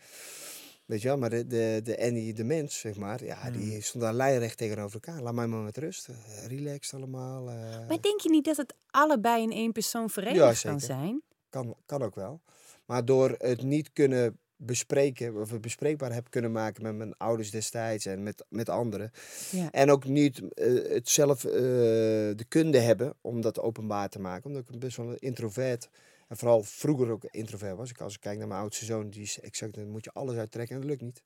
Weet 0.87 1.01
je 1.01 1.07
wel, 1.07 1.17
maar 1.17 1.29
de, 1.29 1.47
de, 1.47 1.79
de 1.83 1.99
Andy, 2.01 2.33
de 2.33 2.43
mens, 2.43 2.79
zeg 2.79 2.95
maar, 2.95 3.23
ja, 3.23 3.51
die 3.51 3.81
stond 3.81 4.03
daar 4.03 4.13
lijnrecht 4.13 4.57
tegenover 4.57 4.93
elkaar. 4.93 5.21
Laat 5.21 5.33
mij 5.33 5.47
maar 5.47 5.59
met 5.63 5.77
rust. 5.77 6.07
Eh, 6.07 6.45
relaxed 6.47 6.93
allemaal. 6.93 7.49
eh. 7.49 7.87
Maar 7.87 8.01
denk 8.01 8.21
je 8.21 8.29
niet 8.29 8.45
dat 8.45 8.57
het 8.57 8.73
allebei 8.89 9.41
in 9.43 9.51
één 9.51 9.71
persoon 9.71 10.09
verenigd 10.09 10.61
Ja, 10.61 10.69
kan 10.69 10.79
zijn? 10.79 11.21
kan, 11.49 11.75
kan 11.85 12.01
ook 12.03 12.15
wel. 12.15 12.41
Maar 12.85 13.05
door 13.05 13.35
het 13.37 13.61
niet 13.63 13.93
kunnen 13.93 14.37
bespreken, 14.55 15.41
of 15.41 15.51
het 15.51 15.61
bespreekbaar 15.61 16.13
heb 16.13 16.29
kunnen 16.29 16.51
maken 16.51 16.83
met 16.83 16.95
mijn 16.95 17.17
ouders 17.17 17.51
destijds 17.51 18.05
en 18.05 18.23
met, 18.23 18.45
met 18.49 18.69
anderen. 18.69 19.11
Ja. 19.51 19.71
En 19.71 19.91
ook 19.91 20.05
niet 20.05 20.53
eh, 20.53 20.73
het 20.93 21.09
zelf 21.09 21.41
de 21.41 22.45
kunde 22.47 22.79
hebben 22.79 23.13
om 23.21 23.41
dat 23.41 23.59
openbaar 23.59 24.09
te 24.09 24.19
maken. 24.19 24.49
Omdat 24.49 24.69
ik 24.73 24.79
best 24.79 24.97
wel 24.97 25.09
een 25.09 25.19
introvert, 25.19 25.89
en 26.27 26.37
vooral 26.37 26.63
vroeger 26.63 27.09
ook 27.11 27.23
introvert 27.31 27.77
was. 27.77 27.89
Ik, 27.89 28.01
als 28.01 28.13
ik 28.13 28.19
kijk 28.21 28.37
naar 28.37 28.47
mijn 28.47 28.59
oudste 28.61 28.85
zoon, 28.85 29.09
die 29.09 29.21
is 29.21 29.39
exact, 29.39 29.75
dan 29.75 29.89
moet 29.89 30.03
je 30.03 30.11
alles 30.13 30.35
uittrekken 30.35 30.75
en 30.75 30.81
dat 30.81 30.89
lukt 30.89 31.01
niet. 31.01 31.21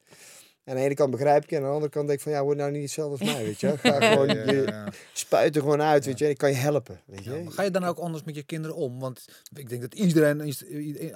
En 0.64 0.74
aan 0.74 0.80
de 0.80 0.86
ene 0.86 0.94
kant 0.96 1.12
begrijp 1.12 1.44
ik 1.44 1.50
je, 1.50 1.56
en 1.56 1.62
aan 1.62 1.68
de 1.68 1.74
andere 1.74 1.92
kant 1.92 2.08
denk 2.08 2.18
ik 2.20 2.24
van 2.26 2.34
ja, 2.34 2.44
word 2.44 2.58
nou 2.58 2.72
niet 2.72 2.82
hetzelfde 2.82 3.26
als 3.26 3.34
mij, 3.36 3.44
weet 3.44 3.60
je. 3.60 3.78
Ga 3.78 4.00
gewoon, 4.12 4.28
Ja, 4.28 4.34
ja, 4.44 4.52
je 4.52 4.62
ja. 4.66 4.92
spuit 5.14 5.56
er 5.56 5.62
gewoon 5.62 5.82
uit, 5.82 6.06
weet 6.06 6.18
je. 6.20 6.30
Ik 6.30 6.38
kan 6.38 6.50
je 6.50 6.56
helpen, 6.56 7.02
weet 7.06 7.24
je. 7.24 7.44
Ga 7.50 7.62
je 7.64 7.72
dan 7.72 7.84
ook 7.84 7.98
anders 7.98 8.24
met 8.24 8.36
je 8.36 8.44
kinderen 8.44 8.76
om? 8.78 9.00
Want 9.00 9.26
ik 9.56 9.70
denk 9.70 9.82
dat 9.82 9.94
iedereen 9.94 10.40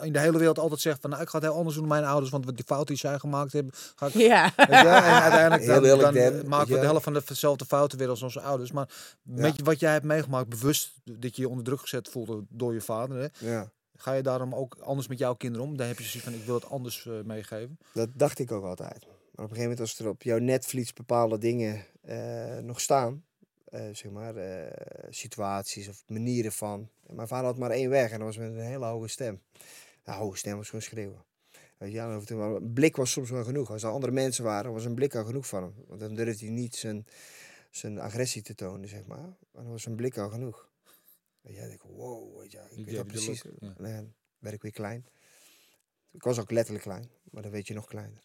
in 0.02 0.14
de 0.14 0.20
hele 0.20 0.38
wereld 0.38 0.60
altijd 0.60 0.82
zegt 0.82 1.02
van... 1.02 1.10
Nou, 1.10 1.22
ik 1.22 1.30
ga 1.30 1.38
het 1.38 1.48
heel 1.48 1.56
anders 1.58 1.76
doen 1.76 1.88
dan 1.88 1.98
mijn 1.98 2.10
ouders, 2.10 2.32
want 2.32 2.46
wat 2.46 2.56
die 2.56 2.66
fouten 2.66 2.88
die 2.88 2.98
zij 2.98 3.20
gemaakt 3.20 3.54
hebben... 3.54 3.74
Ga 3.96 4.06
ik, 4.08 4.14
Ja. 4.14 4.54
weet 4.56 4.68
je, 4.68 4.74
en 4.76 5.22
uiteindelijk 5.22 5.64
Heel 5.64 5.98
dan, 5.98 6.14
dan 6.14 6.34
Dan, 6.34 6.48
maken 6.48 6.68
we 6.70 6.74
ja. 6.76 6.80
de 6.80 6.86
helft 6.88 7.04
van 7.04 7.14
de- 7.14 7.22
dezelfde 7.26 7.66
fouten 7.66 7.98
weer 7.98 8.10
als 8.10 8.22
onze 8.22 8.42
ouders. 8.42 8.72
Maar 8.72 8.90
met 9.24 9.58
je- 9.58 9.64
wat 9.64 9.80
jij 9.80 9.92
hebt 9.92 10.06
meegemaakt, 10.06 10.50
bewust 10.50 10.92
dat 11.04 11.36
je 11.36 11.42
je 11.42 11.50
onder 11.50 11.64
druk 11.64 11.80
gezet 11.80 12.10
voelde 12.10 12.44
door 12.50 12.74
je 12.74 12.82
vader... 12.82 13.18
Hè, 13.18 13.48
Ja, 13.52 13.72
ga 13.96 14.14
je 14.14 14.22
daarom 14.24 14.56
ook 14.56 14.78
anders 14.80 15.08
met 15.08 15.18
jouw 15.18 15.36
kinderen 15.36 15.68
om? 15.68 15.78
Daar 15.78 15.88
heb 15.88 15.98
je 15.98 16.04
zoiets 16.04 16.30
van, 16.30 16.40
ik 16.40 16.46
wil 16.46 16.56
het 16.56 16.70
anders 16.70 17.06
eh, 17.06 17.22
meegeven. 17.24 17.80
dat 17.94 18.10
dacht 18.14 18.40
ik 18.40 18.52
ook 18.52 18.64
altijd. 18.64 19.06
Maar 19.06 19.46
op 19.46 19.52
een 19.52 19.58
gegeven 19.58 19.62
moment 19.62 19.80
als 19.80 20.00
er 20.00 20.08
op 20.10 20.24
jouw 20.24 20.38
netvlies 20.38 20.94
bepaalde 20.94 21.38
dingen 21.38 21.86
eh, 22.02 22.58
nog 22.58 22.80
staan... 22.80 23.24
eh, 23.66 23.82
zeg 23.92 24.12
maar, 24.12 24.34
situaties 25.10 25.88
of 25.88 26.04
manieren 26.08 26.52
van... 26.52 26.90
Mijn 27.10 27.28
vader 27.28 27.46
had 27.46 27.58
maar 27.58 27.72
één 27.72 27.90
weg 27.90 28.12
en 28.12 28.18
dat 28.18 28.28
was 28.28 28.38
met 28.38 28.48
een 28.52 28.60
hele 28.60 28.86
hoge 28.86 29.08
stem. 29.08 29.42
Nou, 30.06 30.20
hoge 30.20 30.38
stem 30.38 30.58
was 30.58 30.66
gewoon 30.66 30.82
schreeuwen. 30.82 31.24
Weet 31.78 31.92
je, 31.92 31.98
dan 31.98 32.40
een 32.56 32.74
blik 32.74 32.96
was 32.96 33.12
soms 33.12 33.30
wel 33.30 33.44
genoeg. 33.44 33.72
Als 33.72 33.84
er 33.84 33.90
andere 33.90 34.12
mensen 34.12 34.44
waren, 34.44 34.74
was 34.74 34.86
een 34.86 34.96
blik 34.96 35.16
al 35.16 35.26
genoeg 35.26 35.48
van 35.48 35.64
hem. 35.64 35.74
Want 35.88 36.00
dan 36.00 36.16
durfde 36.16 36.46
hij 36.46 36.54
niet 36.54 36.76
zijn, 36.76 37.06
zijn 37.70 38.00
agressie 38.00 38.42
te 38.42 38.56
tonen, 38.56 38.90
zeg 38.90 39.06
maar. 39.06 39.18
Maar 39.52 39.64
dan 39.64 39.72
was 39.72 39.86
een 39.86 39.96
blik 39.96 40.18
al 40.18 40.30
genoeg. 40.30 40.65
Weet 41.46 41.54
je, 41.54 41.60
dan 41.60 41.70
denk 41.70 41.84
ik, 41.84 41.90
wow, 41.90 42.40
weet 42.40 42.52
je, 42.52 42.62
ik 42.70 42.86
weet 42.86 42.96
dat 42.96 43.08
precies. 43.08 43.42
ja. 43.60 43.74
En 43.78 43.96
dan 43.96 44.14
werd 44.40 44.56
ik 44.56 44.62
weer 44.62 44.72
klein. 44.72 45.06
Ik 46.12 46.24
was 46.24 46.40
ook 46.40 46.52
letterlijk 46.52 46.84
klein, 46.84 47.10
maar 47.32 47.42
dan 47.42 47.52
weet 47.52 47.68
je 47.68 47.74
nog 47.74 47.86
kleiner. 47.86 48.24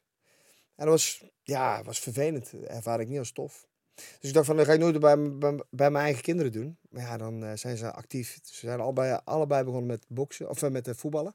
En 0.75 0.87
dat 0.87 0.89
was, 0.89 1.25
ja, 1.43 1.83
was 1.83 2.01
vervelend. 2.01 2.51
Dat 2.51 2.63
ervaar 2.63 3.01
ik 3.01 3.09
niet 3.09 3.19
als 3.19 3.33
tof. 3.33 3.69
Dus 3.95 4.29
ik 4.29 4.33
dacht 4.33 4.47
van, 4.47 4.57
dat 4.57 4.67
ga 4.67 4.73
ik 4.73 4.79
nooit 4.79 5.01
bij, 5.01 5.33
bij, 5.33 5.63
bij 5.71 5.91
mijn 5.91 6.05
eigen 6.05 6.23
kinderen 6.23 6.53
doen. 6.53 6.79
Maar 6.91 7.03
ja, 7.03 7.17
dan 7.17 7.45
eh, 7.45 7.57
zijn 7.57 7.77
ze 7.77 7.93
actief. 7.93 8.39
Ze 8.43 8.67
zijn 8.67 8.81
allebei, 8.81 9.21
allebei 9.25 9.65
begonnen 9.65 9.89
met 9.89 10.05
boksen, 10.09 10.49
of 10.49 10.63
eh, 10.63 10.71
met 10.71 10.89
eh, 10.89 10.95
voetballen. 10.95 11.35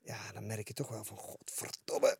Ja, 0.00 0.32
dan 0.32 0.46
merk 0.46 0.68
je 0.68 0.74
toch 0.74 0.88
wel 0.88 1.04
van, 1.04 1.16
godverdomme. 1.16 2.18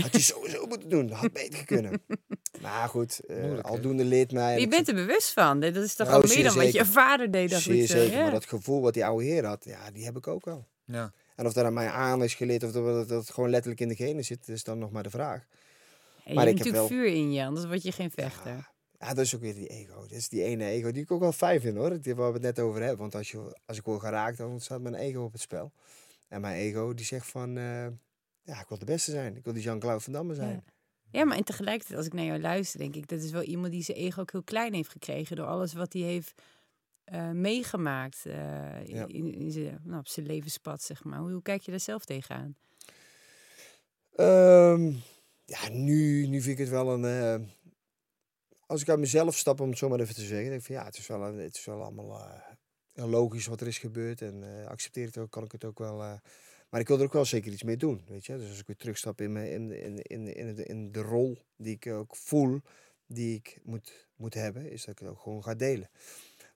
Had 0.00 0.12
je 0.12 0.20
sowieso 0.20 0.66
moeten 0.66 0.88
doen. 0.88 1.06
Dat 1.06 1.16
had 1.18 1.32
beter 1.32 1.64
kunnen. 1.64 2.02
Maar 2.60 2.88
goed, 2.88 3.20
eh, 3.26 3.36
Moeilijk, 3.36 3.62
hè? 3.66 3.72
aldoende 3.72 4.04
leert 4.04 4.32
mij... 4.32 4.42
Maar 4.52 4.60
je 4.60 4.68
bent 4.68 4.88
er 4.88 4.94
bewust 4.94 5.32
van. 5.32 5.60
Dat 5.60 5.76
is 5.76 5.94
toch 5.94 6.06
Nou, 6.08 6.22
al 6.22 6.28
meer 6.34 6.44
dan 6.44 6.54
wat 6.56 6.72
je 6.72 6.84
vader 6.84 7.30
deed. 7.30 7.50
dacht 7.50 7.62
Zeer 7.62 7.86
zo. 7.86 7.96
zeker, 7.98 8.16
Ja. 8.16 8.22
maar 8.22 8.30
dat 8.32 8.44
gevoel 8.46 8.80
wat 8.80 8.94
die 8.94 9.04
oude 9.04 9.24
heer 9.24 9.44
had, 9.46 9.64
ja, 9.64 9.90
die 9.90 10.04
heb 10.04 10.16
ik 10.16 10.26
ook 10.26 10.44
wel. 10.44 10.66
Ja. 10.84 11.12
En 11.36 11.46
of 11.46 11.52
dat 11.52 11.64
aan 11.64 11.72
mij 11.72 11.88
aan 11.88 12.22
is 12.22 12.34
geleerd 12.34 12.62
of 12.62 12.72
dat, 12.72 12.84
dat, 12.84 13.08
dat 13.08 13.20
het 13.20 13.30
gewoon 13.30 13.50
letterlijk 13.50 13.80
in 13.80 13.88
de 13.88 13.94
genen 13.94 14.24
zit, 14.24 14.48
is 14.48 14.64
dan 14.64 14.78
nog 14.78 14.90
maar 14.90 15.02
de 15.02 15.10
vraag. 15.10 15.38
En 15.40 15.46
je 16.24 16.34
maar 16.34 16.46
hebt 16.46 16.58
ik 16.58 16.64
heb 16.64 16.72
natuurlijk 16.74 17.02
wel- 17.02 17.04
vuur 17.12 17.14
in 17.22 17.32
je, 17.32 17.44
anders 17.44 17.66
word 17.66 17.82
je 17.82 17.92
geen 17.92 18.10
vechter. 18.10 18.50
Ja, 18.52 18.68
ja, 19.00 19.08
dat 19.14 19.24
is 19.24 19.34
ook 19.34 19.40
weer 19.40 19.54
die 19.54 19.66
ego. 19.68 20.00
Dat 20.00 20.10
is 20.10 20.28
die 20.28 20.42
ene 20.42 20.64
ego 20.64 20.90
die 20.90 21.02
ik 21.02 21.10
ook 21.10 21.20
wel 21.20 21.32
fijn 21.32 21.60
vind 21.60 21.76
hoor, 21.76 22.00
die 22.00 22.14
waar 22.14 22.26
we 22.28 22.32
het 22.34 22.42
net 22.42 22.58
over 22.58 22.80
hebben. 22.80 22.98
Want 22.98 23.14
als, 23.14 23.30
je, 23.30 23.56
als 23.66 23.78
ik 23.78 23.84
word 23.84 24.00
geraakt, 24.00 24.38
dan 24.38 24.60
staat 24.60 24.80
mijn 24.80 24.94
ego 24.94 25.22
op 25.22 25.32
het 25.32 25.40
spel. 25.40 25.72
En 26.28 26.40
mijn 26.40 26.56
ego 26.56 26.94
die 26.94 27.04
zegt 27.06 27.26
van, 27.26 27.56
eh, 27.58 27.86
ja, 28.44 28.60
ik 28.60 28.68
wil 28.68 28.78
de 28.78 28.84
beste 28.84 29.10
zijn. 29.10 29.36
Ik 29.36 29.44
wil 29.44 29.52
die 29.52 29.62
Jean-Claude 29.62 30.00
Van 30.04 30.12
Damme 30.12 30.34
zijn. 30.34 30.64
Ja, 31.10 31.24
maar 31.24 31.36
en 31.36 31.44
tegelijkertijd, 31.44 31.96
als 31.98 32.06
ik 32.06 32.12
naar 32.12 32.24
jou 32.24 32.40
luister, 32.40 32.78
denk 32.78 32.94
ik, 32.94 33.08
dat 33.08 33.22
is 33.22 33.30
wel 33.30 33.42
iemand 33.42 33.72
die 33.72 33.82
zijn 33.82 33.96
ego 33.98 34.20
ook 34.20 34.32
heel 34.32 34.42
klein 34.42 34.74
heeft 34.74 34.88
gekregen 34.90 35.36
door 35.36 35.46
alles 35.46 35.72
wat 35.72 35.92
hij 35.92 36.02
heeft 36.02 36.42
eh, 37.04 37.30
meegemaakt 37.30 38.26
eh, 38.26 38.34
Ja. 38.86 39.06
in, 39.06 39.34
in 39.34 39.50
zijn, 39.50 39.80
nou, 39.82 39.98
op 39.98 40.08
zijn 40.08 40.26
levenspad, 40.26 40.82
zeg 40.82 41.04
maar. 41.04 41.18
Hoe, 41.18 41.30
hoe 41.32 41.42
kijk 41.42 41.62
je 41.62 41.70
daar 41.70 41.80
zelf 41.80 42.04
tegenaan? 42.04 42.56
Ehm, 44.16 44.92
ja, 45.44 45.68
nu, 45.70 46.26
nu 46.26 46.40
vind 46.40 46.58
ik 46.58 46.64
het 46.64 46.68
wel 46.68 46.92
een. 46.92 47.04
eh, 47.04 47.48
als 48.66 48.80
ik 48.80 48.88
uit 48.88 48.98
mezelf 48.98 49.36
stap, 49.36 49.60
om 49.60 49.68
het 49.68 49.78
zo 49.78 49.88
maar 49.88 50.00
even 50.00 50.14
te 50.14 50.20
zeggen, 50.24 50.48
denk 50.48 50.60
ik 50.60 50.66
van 50.66 50.74
ja, 50.74 50.84
het 50.84 50.96
is 50.98 51.06
wel, 51.06 51.22
een, 51.26 51.38
het 51.38 51.54
is 51.56 51.64
wel 51.64 51.82
allemaal 51.82 52.30
logisch 52.94 53.46
wat 53.46 53.60
er 53.60 53.66
is 53.66 53.78
gebeurd 53.78 54.22
en 54.22 54.66
accepteer 54.68 55.06
het 55.06 55.18
ook, 55.18 55.30
kan 55.30 55.44
ik 55.44 55.52
het 55.52 55.64
ook 55.64 55.78
wel. 55.78 56.20
Eh, 56.74 56.80
maar 56.80 56.80
ik 56.80 56.88
wil 56.88 56.98
er 56.98 57.04
ook 57.04 57.12
wel 57.12 57.24
zeker 57.24 57.52
iets 57.52 57.62
mee 57.62 57.76
doen, 57.76 58.02
weet 58.08 58.26
je. 58.26 58.36
Dus 58.36 58.48
als 58.48 58.58
ik 58.58 58.66
weer 58.66 58.76
terugstap 58.76 59.20
in, 59.20 59.32
mijn, 59.32 59.50
in, 59.50 59.72
in, 59.82 60.02
in, 60.02 60.34
in, 60.34 60.54
de, 60.54 60.64
in 60.64 60.92
de 60.92 61.00
rol 61.00 61.38
die 61.56 61.74
ik 61.74 61.86
ook 61.86 62.16
voel, 62.16 62.60
die 63.06 63.34
ik 63.34 63.58
moet, 63.62 64.08
moet 64.16 64.34
hebben, 64.34 64.70
is 64.70 64.84
dat 64.84 64.94
ik 64.94 64.98
het 65.00 65.08
ook 65.08 65.20
gewoon 65.20 65.42
ga 65.42 65.54
delen. 65.54 65.90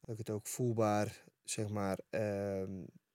Dat 0.00 0.10
ik 0.10 0.18
het 0.18 0.30
ook 0.30 0.46
voelbaar, 0.46 1.24
zeg 1.44 1.68
maar, 1.68 1.98
ehm, 2.10 2.70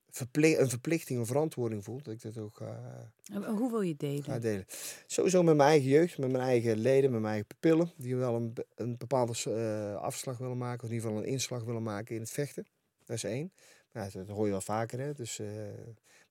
verpli- 0.10 0.56
een 0.58 0.70
verplichting, 0.70 1.20
een 1.20 1.26
verantwoording 1.26 1.84
voel. 1.84 2.02
Dat 2.02 2.14
ik 2.14 2.22
dat 2.22 2.38
ook 2.38 2.58
ga, 2.58 3.12
Hoe 3.46 3.72
wil 3.72 3.82
je 3.82 3.96
delen? 3.98 4.24
ga 4.24 4.40
delen. 4.40 4.66
Sowieso 5.08 5.44
met 5.44 5.56
mijn 5.56 5.70
eigen 5.70 5.90
jeugd, 5.90 6.18
met 6.18 6.32
mijn 6.32 6.44
eigen 6.44 6.78
leden, 6.78 7.12
met 7.12 7.22
mijn 7.22 7.34
eigen 7.34 7.48
pupillen. 7.48 7.92
Die 7.96 8.16
wel 8.16 8.36
een, 8.36 8.54
een 8.76 8.98
bepaalde 8.98 9.34
eh, 9.46 10.02
afslag 10.02 10.38
willen 10.38 10.58
maken. 10.58 10.84
Of 10.84 10.90
in 10.90 10.96
ieder 10.96 11.10
geval 11.10 11.24
een 11.24 11.30
inslag 11.32 11.64
willen 11.64 11.84
maken 11.84 12.16
in 12.16 12.22
het 12.22 12.32
vechten. 12.32 12.66
Dat 13.06 13.16
is 13.16 13.24
één. 13.24 13.52
Nou, 13.92 14.10
dat, 14.12 14.28
dat 14.28 14.36
hoor 14.36 14.46
je 14.46 14.52
wel 14.52 14.62
vaker. 14.62 15.00
Hè? 15.00 15.14
Dus, 15.14 15.40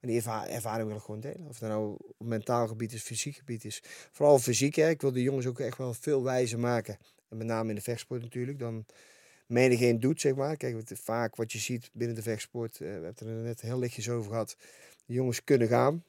maar 0.02 0.10
die 0.10 0.20
erva- 0.20 0.46
ervaring 0.48 0.86
wil 0.88 0.96
ik 0.96 1.02
gewoon 1.02 1.20
delen. 1.20 1.46
Of 1.48 1.58
dat 1.58 1.68
nou 1.68 1.96
op 2.18 2.26
mentaal 2.26 2.66
gebied 2.68 2.92
is, 2.92 3.02
fysiek 3.02 3.36
gebied 3.36 3.64
is. 3.64 3.82
Vooral 4.12 4.38
fysiek. 4.38 4.74
Hè? 4.74 4.88
Ik 4.88 5.00
wil 5.00 5.12
de 5.12 5.22
jongens 5.22 5.46
ook 5.46 5.60
echt 5.60 5.78
wel 5.78 5.94
veel 5.94 6.22
wijzer 6.22 6.58
maken. 6.58 6.96
En 7.28 7.36
met 7.36 7.46
name 7.46 7.68
in 7.68 7.74
de 7.74 7.80
vechtsport 7.80 8.22
natuurlijk. 8.22 8.58
Dan 8.58 8.86
menigeen 9.46 10.00
doet, 10.00 10.20
zeg 10.20 10.34
maar. 10.34 10.56
Kijk, 10.56 10.74
wat, 10.74 10.98
vaak 10.98 11.36
wat 11.36 11.52
je 11.52 11.58
ziet 11.58 11.90
binnen 11.92 12.16
de 12.16 12.22
vechtsport. 12.22 12.72
eh, 12.74 12.78
we 12.80 12.84
hebben 12.86 13.08
het 13.08 13.20
er 13.20 13.26
net 13.26 13.60
heel 13.60 13.78
lichtjes 13.78 14.08
over 14.08 14.30
gehad. 14.30 14.56
De 15.06 15.12
jongens 15.12 15.44
kunnen 15.44 15.68
gaan. 15.68 16.04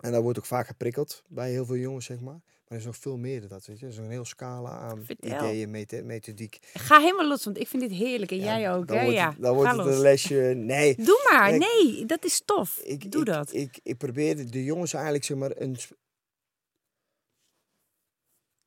En 0.00 0.12
daar 0.12 0.22
wordt 0.22 0.38
ook 0.38 0.46
vaak 0.46 0.66
geprikkeld 0.66 1.22
bij 1.28 1.50
heel 1.50 1.64
veel 1.66 1.76
jongens, 1.76 2.04
zeg 2.06 2.20
maar. 2.20 2.40
Maar 2.68 2.78
er 2.78 2.84
is 2.84 2.84
nog 2.92 2.96
veel 2.96 3.16
meer 3.16 3.40
dan 3.40 3.48
dat, 3.48 3.66
weet 3.66 3.78
je. 3.78 3.86
Er 3.86 3.92
is 3.92 3.98
een 3.98 4.10
heel 4.10 4.24
scala 4.24 4.70
aan 4.70 5.04
Vertel. 5.04 5.36
ideeën, 5.38 5.70
methe- 5.70 6.02
methodiek. 6.02 6.58
Ga 6.74 7.00
helemaal 7.00 7.26
los, 7.28 7.44
want 7.44 7.58
ik 7.58 7.68
vind 7.68 7.82
dit 7.82 7.90
heerlijk. 7.98 8.30
En 8.30 8.38
jij 8.38 8.72
ook, 8.72 8.86
dan 8.88 8.96
hè? 8.96 9.02
wordt 9.02 9.18
Ja, 9.18 9.30
het, 9.30 9.42
dan 9.42 9.54
wordt 9.54 9.70
het 9.76 9.86
een 9.86 9.98
lesje... 10.00 10.34
Nee, 10.56 10.94
Doe 10.96 11.28
maar. 11.32 11.58
Nee, 11.58 12.06
dat 12.06 12.24
is 12.24 12.42
tof. 12.44 12.78
ik, 12.78 13.12
Doe 13.12 13.20
ik, 13.20 13.26
dat. 13.26 13.52
Ik, 13.54 13.78
ik 13.82 13.96
probeer 13.96 14.50
de- 14.50 14.64
jongens 14.64 14.92
eigenlijk, 14.92 15.24
zeg 15.24 15.36
maar, 15.36 15.50
een... 15.54 15.76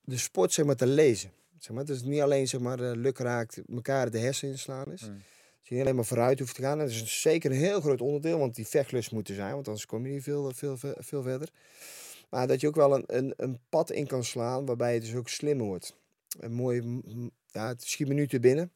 De 0.02 0.18
sport, 0.18 0.54
zeg 0.54 0.66
maar, 0.66 0.76
te 0.76 0.88
lezen. 0.88 1.32
Zeg 1.58 1.70
maar, 1.76 1.86
het 1.86 1.90
is 1.96 2.02
niet 2.02 2.22
alleen, 2.22 2.48
zeg 2.48 2.62
maar, 2.62 2.80
eh, 2.80 2.92
lukraakt 2.96 3.62
elkaar 3.74 4.12
de 4.12 4.20
hersenen 4.20 4.54
inslaan 4.54 4.92
is. 4.92 5.02
Mm. 5.08 5.22
Je 5.62 5.74
niet 5.76 5.84
alleen 5.84 5.96
maar 5.96 6.06
vooruit 6.06 6.40
hoeft 6.40 6.56
te 6.56 6.62
gaan. 6.62 6.78
Dat 6.78 6.90
is 6.90 7.22
zeker 7.22 7.52
een 7.52 7.58
heel 7.58 7.82
groot 7.82 8.02
onderdeel, 8.02 8.40
want 8.40 8.56
die 8.56 8.68
vechtlust 8.68 9.12
moet 9.12 9.30
er 9.30 9.36
zijn. 9.36 9.54
Want 9.54 9.68
anders 9.68 9.86
kom 9.86 10.06
je 10.06 10.14
niet 10.14 10.24
veel, 10.24 10.52
veel, 10.54 10.78
veel, 10.78 10.96
veel 10.98 11.22
verder. 11.22 11.50
Maar 12.30 12.48
dat 12.48 12.62
je 12.62 12.68
ook 12.68 12.76
wel 12.76 12.96
een, 12.96 13.04
een, 13.08 13.34
een 13.38 13.60
pad 13.70 13.92
in 13.92 14.08
kan 14.08 14.24
slaan, 14.24 14.66
waarbij 14.66 14.94
je 14.94 15.00
dus 15.00 15.16
ook 15.16 15.30
slimmer 15.30 15.66
wordt. 15.66 15.98
Een 16.40 16.54
mooi, 16.54 17.02
ja, 17.48 17.68
het 17.68 17.84
schiet 17.84 18.08
me 18.08 18.14
nu 18.14 18.28
te 18.28 18.40
binnen. 18.40 18.72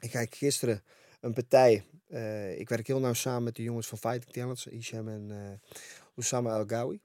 Ik 0.00 0.10
kijk 0.10 0.34
gisteren 0.34 0.82
een 1.20 1.32
partij. 1.32 1.84
eh, 2.08 2.58
ik 2.58 2.68
werk 2.68 2.86
heel 2.86 3.00
nauw 3.00 3.12
samen 3.12 3.42
met 3.42 3.56
de 3.56 3.62
jongens 3.62 3.86
van 3.86 3.98
Fighting 3.98 4.32
Talents, 4.32 4.66
Isham 4.66 5.08
en 5.08 5.30
eh 5.30 5.70
Oussama 6.16 6.56
El 6.56 6.66
Gawi. 6.66 7.00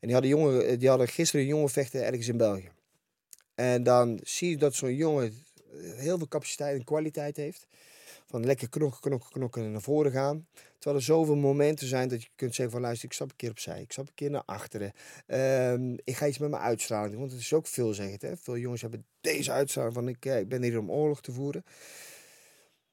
En 0.00 0.06
die 0.06 0.12
hadden, 0.12 0.30
jongen, 0.30 0.66
eh, 0.66 0.78
die 0.78 0.88
hadden 0.88 1.08
gisteren 1.08 1.40
een 1.40 1.50
jongen 1.50 1.68
vechten 1.68 2.04
ergens 2.04 2.28
in 2.28 2.36
België. 2.36 2.70
En 3.54 3.82
dan 3.82 4.20
zie 4.22 4.50
je 4.50 4.56
dat 4.56 4.74
zo'n 4.74 4.94
jongen 4.94 5.44
heel 5.80 6.18
veel 6.18 6.28
capaciteit 6.28 6.78
en 6.78 6.84
kwaliteit 6.84 7.36
heeft. 7.36 7.66
Van 8.28 8.44
lekker 8.46 8.68
knokken, 8.68 9.00
knokken, 9.00 9.30
knokken 9.30 9.62
en 9.64 9.72
naar 9.72 9.80
voren 9.80 10.12
gaan. 10.12 10.46
Terwijl 10.78 10.96
er 10.96 11.06
zoveel 11.06 11.36
momenten 11.36 11.86
zijn 11.86 12.08
dat 12.08 12.22
je 12.22 12.28
kunt 12.34 12.54
zeggen 12.54 12.74
van 12.74 12.82
luister, 12.82 13.08
ik 13.08 13.14
stap 13.14 13.30
een 13.30 13.36
keer 13.36 13.50
opzij. 13.50 13.80
Ik 13.80 13.92
stap 13.92 14.06
een 14.08 14.14
keer 14.14 14.30
naar 14.30 14.42
achteren. 14.44 14.92
Ehm, 15.26 15.92
ik 16.04 16.16
ga 16.16 16.26
iets 16.26 16.38
met 16.38 16.50
mijn 16.50 16.62
uitstraling 16.62 17.10
doen. 17.10 17.20
Want 17.20 17.32
het 17.32 17.40
is 17.40 17.52
ook 17.52 17.66
veelzeggend. 17.66 18.22
Hè? 18.22 18.36
Veel 18.36 18.56
jongens 18.58 18.80
hebben 18.80 19.06
deze 19.20 19.52
uitstraling 19.52 19.94
van 19.94 20.08
ik, 20.08 20.24
eh, 20.24 20.38
ik 20.38 20.48
ben 20.48 20.62
hier 20.62 20.78
om 20.78 20.90
oorlog 20.90 21.20
te 21.20 21.32
voeren. 21.32 21.64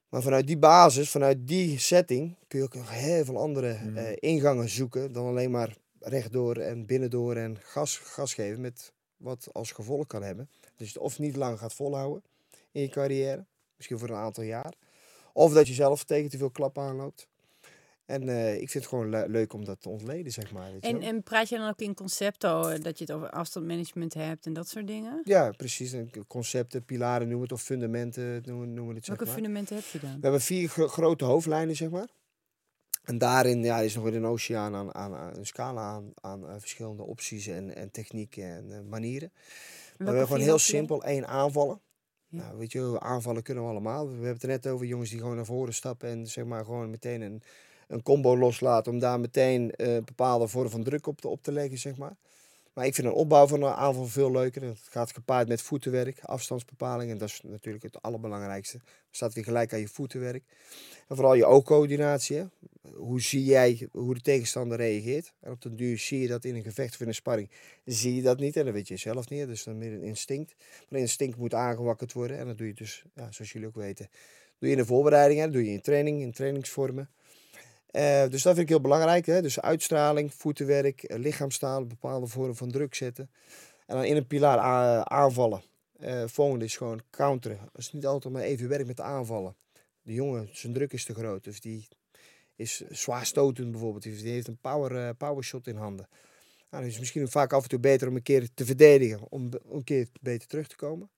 Maar 0.09 0.21
vanuit 0.21 0.47
die 0.47 0.57
basis, 0.57 1.09
vanuit 1.09 1.47
die 1.47 1.79
setting, 1.79 2.35
kun 2.47 2.59
je 2.59 2.65
ook 2.65 2.75
nog 2.75 2.89
heel 2.91 3.25
veel 3.25 3.37
andere 3.37 3.73
Mhm. 3.83 3.97
eh, 3.97 4.11
ingangen 4.19 4.69
zoeken. 4.69 5.11
Dan 5.11 5.25
alleen 5.25 5.51
maar 5.51 5.75
rechtdoor 5.99 6.55
en 6.55 6.85
binnendoor 6.85 7.35
en 7.35 7.57
gas, 7.61 7.97
gas 7.97 8.33
geven. 8.33 8.61
Met 8.61 8.93
wat 9.17 9.47
als 9.51 9.71
gevolg 9.71 10.07
kan 10.07 10.23
hebben. 10.23 10.49
Dus 10.75 10.87
je 10.87 10.93
het 10.93 10.97
of 11.03 11.19
niet 11.19 11.35
lang 11.35 11.59
gaat 11.59 11.73
volhouden 11.73 12.23
in 12.71 12.81
je 12.81 12.89
carrière. 12.89 13.45
Misschien 13.75 13.99
voor 13.99 14.09
een 14.09 14.15
aantal 14.15 14.43
jaar. 14.43 14.73
Of 15.37 15.53
dat 15.53 15.67
je 15.67 15.73
zelf 15.73 16.03
tegen 16.03 16.29
te 16.29 16.37
veel 16.37 16.49
klap 16.49 16.77
aanloopt. 16.77 17.27
En 18.05 18.29
eh, 18.29 18.53
ik 18.53 18.69
vind 18.69 18.73
het 18.73 18.85
gewoon 18.87 19.09
le- 19.09 19.25
leuk 19.27 19.53
om 19.53 19.65
dat 19.65 19.81
te 19.81 19.89
ontleden, 19.89 20.31
zeg 20.31 20.51
maar. 20.51 20.69
En, 20.79 21.01
en 21.01 21.23
praat 21.23 21.49
je 21.49 21.57
dan 21.57 21.67
ook 21.69 21.79
in 21.79 21.93
concepten, 21.93 22.49
eh, 22.49 22.81
dat 22.81 22.97
je 22.97 23.03
het 23.05 23.11
over 23.13 23.29
afstandmanagement 23.29 24.13
hebt 24.13 24.45
en 24.45 24.53
dat 24.53 24.67
soort 24.69 24.87
dingen? 24.87 25.21
Ja, 25.23 25.51
precies. 25.51 25.93
En 25.93 26.09
concepten, 26.27 26.83
pilaren 26.85 27.27
noemen 27.27 27.37
we 27.37 27.43
het, 27.43 27.51
of 27.51 27.61
fundamenten 27.61 28.41
noemen, 28.45 28.67
noemen 28.73 28.87
we 28.87 28.95
het, 28.95 29.05
zeg 29.05 29.15
Welke 29.15 29.23
maar. 29.31 29.33
fundamenten 29.41 29.75
heb 29.75 29.85
je 29.85 29.99
dan? 29.99 30.13
We 30.15 30.19
hebben 30.21 30.41
vier 30.41 30.69
gro- 30.69 30.87
grote 30.87 31.25
hoofdlijnen, 31.25 31.75
zeg 31.75 31.89
maar. 31.89 32.07
En 33.03 33.17
daarin 33.17 33.63
ja, 33.63 33.79
is 33.79 33.95
nog 33.95 34.03
weer 34.03 34.15
een 34.15 34.25
oceaan 34.25 34.75
aan, 34.75 34.93
aan, 34.95 35.15
aan 35.15 35.37
een 35.37 35.45
scala 35.45 35.81
aan, 35.81 36.11
aan 36.21 36.47
eh, 36.49 36.55
verschillende 36.59 37.03
opties 37.03 37.47
en, 37.47 37.75
en 37.75 37.91
technieken 37.91 38.43
en 38.43 38.71
eh, 38.71 38.79
manieren. 38.89 39.31
Maar 39.33 39.43
we 39.97 40.03
hebben 40.05 40.27
gewoon 40.27 40.41
heel 40.41 40.59
simpel 40.59 41.03
één 41.03 41.27
aanvallen. 41.27 41.79
Nou, 42.35 42.57
weet 42.57 42.71
je, 42.71 42.99
aanvallen 42.99 43.43
kunnen 43.43 43.63
we 43.63 43.69
allemaal. 43.69 44.05
We 44.05 44.11
hebben 44.11 44.33
het 44.33 44.43
er 44.43 44.47
net 44.47 44.67
over 44.67 44.85
jongens 44.85 45.09
die 45.09 45.19
gewoon 45.19 45.35
naar 45.35 45.45
voren 45.45 45.73
stappen 45.73 46.09
en 46.09 46.27
zeg 46.27 46.45
maar 46.45 46.65
gewoon 46.65 46.89
meteen 46.89 47.21
een, 47.21 47.41
een 47.87 48.03
combo 48.03 48.37
loslaten 48.37 48.91
om 48.91 48.99
daar 48.99 49.19
meteen 49.19 49.71
eh, 49.71 49.93
een 49.95 50.05
bepaalde 50.05 50.47
vorm 50.47 50.69
van 50.69 50.83
druk 50.83 51.07
op 51.07 51.21
te, 51.21 51.27
op 51.27 51.43
te 51.43 51.51
leggen, 51.51 51.77
zeg 51.77 51.97
maar. 51.97 52.15
Maar 52.75 52.85
ik 52.85 52.95
vind 52.95 53.07
een 53.07 53.13
opbouw 53.13 53.47
van 53.47 53.61
een 53.61 53.73
aanval 53.73 54.05
veel 54.05 54.31
leuker. 54.31 54.61
Het 54.61 54.79
gaat 54.89 55.11
gepaard 55.11 55.47
met 55.47 55.61
voetenwerk, 55.61 56.19
afstandsbepaling. 56.19 57.11
En 57.11 57.17
dat 57.17 57.29
is 57.29 57.41
natuurlijk 57.43 57.83
het 57.83 58.01
allerbelangrijkste. 58.01 58.79
Staat 59.11 59.33
weer 59.33 59.43
gelijk 59.43 59.73
aan 59.73 59.79
je 59.79 59.87
voetenwerk. 59.87 60.43
En 61.07 61.15
vooral 61.15 61.33
je 61.33 61.45
oogcoördinatie. 61.45 62.49
Hoe 62.95 63.21
zie 63.21 63.43
jij 63.43 63.87
hoe 63.91 64.13
de 64.13 64.21
tegenstander 64.21 64.77
reageert? 64.77 65.33
En 65.39 65.51
op 65.51 65.61
den 65.61 65.75
duur 65.75 65.97
zie 65.97 66.19
je 66.19 66.27
dat 66.27 66.45
in 66.45 66.55
een 66.55 66.63
gevecht 66.63 66.93
of 66.93 66.99
in 66.99 67.07
een 67.07 67.13
sparring. 67.13 67.49
Zie 67.85 68.15
je 68.15 68.21
dat 68.21 68.39
niet 68.39 68.55
en 68.55 68.65
dat 68.65 68.73
weet 68.73 68.87
je 68.87 68.97
zelf 68.97 69.29
niet. 69.29 69.47
Dus 69.47 69.63
dan 69.63 69.77
meer 69.77 69.93
een 69.93 70.03
instinct. 70.03 70.55
Maar 70.89 70.99
instinct 70.99 71.37
moet 71.37 71.53
aangewakkerd 71.53 72.13
worden. 72.13 72.37
En 72.37 72.45
dat 72.45 72.57
doe 72.57 72.67
je 72.67 72.73
dus, 72.73 73.03
ja, 73.13 73.31
zoals 73.31 73.51
jullie 73.51 73.67
ook 73.67 73.75
weten, 73.75 74.09
doe 74.59 74.69
je 74.69 74.75
in 74.75 74.81
de 74.81 74.85
voorbereiding. 74.87 75.41
Dat 75.41 75.53
doe 75.53 75.65
je 75.65 75.71
in 75.71 75.81
training, 75.81 76.21
in 76.21 76.31
trainingsvormen. 76.31 77.09
Eh, 77.95 78.29
dus 78.29 78.41
dat 78.41 78.53
vind 78.53 78.57
ik 78.57 78.69
heel 78.69 78.81
belangrijk. 78.81 79.25
Hè? 79.25 79.41
Dus 79.41 79.61
uitstraling, 79.61 80.33
voetenwerk, 80.33 81.03
eh, 81.03 81.17
lichaamstaal, 81.17 81.85
bepaalde 81.85 82.27
vorm 82.27 82.55
van 82.55 82.71
druk 82.71 82.95
zetten. 82.95 83.29
En 83.85 83.95
dan 83.95 84.05
in 84.05 84.15
een 84.15 84.27
pilaar 84.27 84.57
aanvallen. 85.03 85.61
Eh 85.99 86.23
volgende 86.25 86.65
is 86.65 86.77
gewoon 86.77 87.01
counteren. 87.09 87.59
Als 87.73 87.85
het 87.85 87.93
niet 87.93 88.05
altijd 88.05 88.33
maar 88.33 88.41
even 88.43 88.69
werkt 88.69 88.87
met 88.87 89.01
aanvallen. 89.01 89.55
De 90.01 90.13
jongen, 90.13 90.49
zijn 90.51 90.73
druk 90.73 90.93
is 90.93 91.05
te 91.05 91.13
groot. 91.13 91.43
Dus 91.43 91.61
die 91.61 91.87
is 92.55 92.83
zwaar 92.89 93.25
stotend 93.25 93.71
bijvoorbeeld. 93.71 94.03
Die 94.03 94.31
heeft 94.31 94.47
een 94.47 94.59
power, 94.61 95.15
power 95.15 95.43
shot 95.43 95.67
in 95.67 95.77
handen. 95.77 96.07
Nou, 96.09 96.17
dan 96.69 96.83
is 96.83 96.91
het 96.91 96.99
misschien 96.99 97.29
vaak 97.29 97.53
af 97.53 97.63
en 97.63 97.69
toe 97.69 97.79
beter 97.79 98.07
om 98.07 98.15
een 98.15 98.21
keer 98.21 98.47
te 98.53 98.65
verdedigen. 98.65 99.19
Om 99.29 99.49
een 99.71 99.83
keer 99.83 100.07
beter 100.21 100.47
terug 100.47 100.67
te 100.67 100.75
komen. 100.75 101.09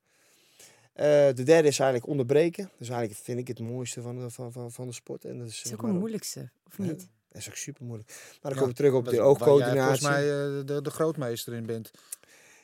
Eh, 0.97 1.05
de 1.35 1.43
derde 1.43 1.67
is 1.67 1.79
eigenlijk 1.79 2.07
onderbreken. 2.09 2.63
Dat 2.63 2.79
is 2.81 2.89
eigenlijk, 2.89 3.19
vind 3.23 3.39
ik, 3.39 3.47
het 3.47 3.59
mooiste 3.59 4.01
van 4.01 4.19
de, 4.19 4.29
van, 4.29 4.51
van, 4.51 4.71
van 4.71 4.87
de 4.87 4.93
sport. 4.93 5.25
En 5.25 5.37
dat 5.37 5.47
is, 5.47 5.53
is 5.53 5.69
zeg 5.69 5.73
ook 5.79 5.85
het 5.87 5.95
moeilijkste, 5.95 6.49
of 6.67 6.77
Ja. 6.77 6.83
niet? 6.83 7.07
dat 7.29 7.41
is 7.41 7.47
ook 7.49 7.55
super 7.55 7.85
moeilijk. 7.85 8.09
Maar 8.09 8.37
dan 8.41 8.51
Ja, 8.51 8.57
komen 8.57 8.69
we 8.69 8.75
terug 8.75 8.93
op 8.93 9.03
de 9.03 9.09
waar 9.09 9.19
jij 9.19 9.25
oogcoördinatie. 9.29 10.01
volgens 10.01 10.01
mij 10.01 10.21
eh, 10.59 10.65
de, 10.65 10.81
de 10.81 10.89
grootmeester 10.89 11.53
in 11.53 11.65
bent. 11.65 11.91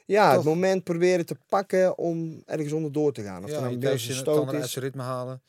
ja, 0.05 0.35
het 0.35 0.43
moment 0.43 0.83
proberen 0.83 1.25
te 1.25 1.35
pakken 1.47 1.97
om 1.97 2.43
ergens 2.45 2.71
onderdoor 2.71 3.13
te 3.13 3.23
gaan. 3.23 3.43
Of 3.43 3.49
Ja, 3.49 3.55
er 3.55 3.61
nou 3.61 3.73
een 3.73 3.79
kan 3.79 3.99
stoot 3.99 4.53
is. 4.53 4.75
ritme 4.75 5.01
halen. 5.01 5.41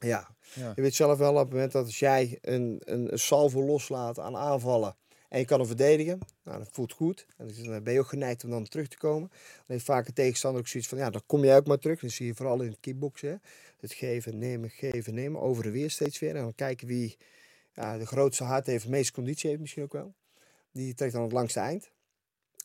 Ja. 0.00 0.28
Ja. 0.54 0.72
Je 0.76 0.82
weet 0.82 0.94
zelf 0.94 1.18
wel 1.18 1.32
op 1.32 1.38
het 1.38 1.50
moment 1.52 1.72
dat 1.72 1.84
als 1.84 1.98
jij 1.98 2.38
een, 2.40 2.80
een, 2.84 3.12
een 3.12 3.18
salvo 3.18 3.62
loslaat 3.64 4.18
aan 4.18 4.36
aanvallen 4.36 4.96
en 5.28 5.38
je 5.38 5.44
kan 5.44 5.58
hem 5.58 5.66
verdedigen, 5.66 6.18
nou, 6.42 6.58
dat 6.58 6.68
voelt 6.72 6.92
goed. 6.92 7.26
En 7.36 7.50
dan 7.64 7.82
ben 7.82 7.92
je 7.92 7.98
ook 7.98 8.06
geneigd 8.06 8.44
om 8.44 8.50
dan 8.50 8.68
terug 8.68 8.88
te 8.88 8.96
komen. 8.96 9.28
Dan 9.28 9.64
heeft 9.66 9.84
vaak 9.84 10.06
een 10.06 10.12
tegenstander 10.14 10.60
ook 10.60 10.68
zoiets 10.68 10.88
van, 10.88 10.98
ja, 10.98 11.10
dan 11.10 11.22
kom 11.26 11.44
jij 11.44 11.56
ook 11.56 11.66
maar 11.66 11.78
terug. 11.78 12.00
Dat 12.00 12.10
zie 12.10 12.26
je 12.26 12.34
vooral 12.34 12.60
in 12.60 12.70
het 12.70 12.80
kickboksen. 12.80 13.28
hè. 13.28 13.36
Het 13.80 13.92
geven, 13.92 14.38
nemen, 14.38 14.70
geven, 14.70 15.14
nemen, 15.14 15.40
over 15.40 15.64
en 15.64 15.72
weer 15.72 15.90
steeds 15.90 16.18
weer. 16.18 16.36
En 16.36 16.42
dan 16.42 16.54
kijken 16.54 16.86
wie 16.86 17.16
ja, 17.74 17.98
de 17.98 18.06
grootste 18.06 18.44
hart 18.44 18.66
heeft, 18.66 18.84
de 18.84 18.90
meeste 18.90 19.12
conditie 19.12 19.48
heeft 19.48 19.60
misschien 19.60 19.82
ook 19.82 19.92
wel. 19.92 20.14
Die 20.72 20.94
trekt 20.94 21.12
dan 21.12 21.22
het 21.22 21.32
langste 21.32 21.60
eind. 21.60 21.90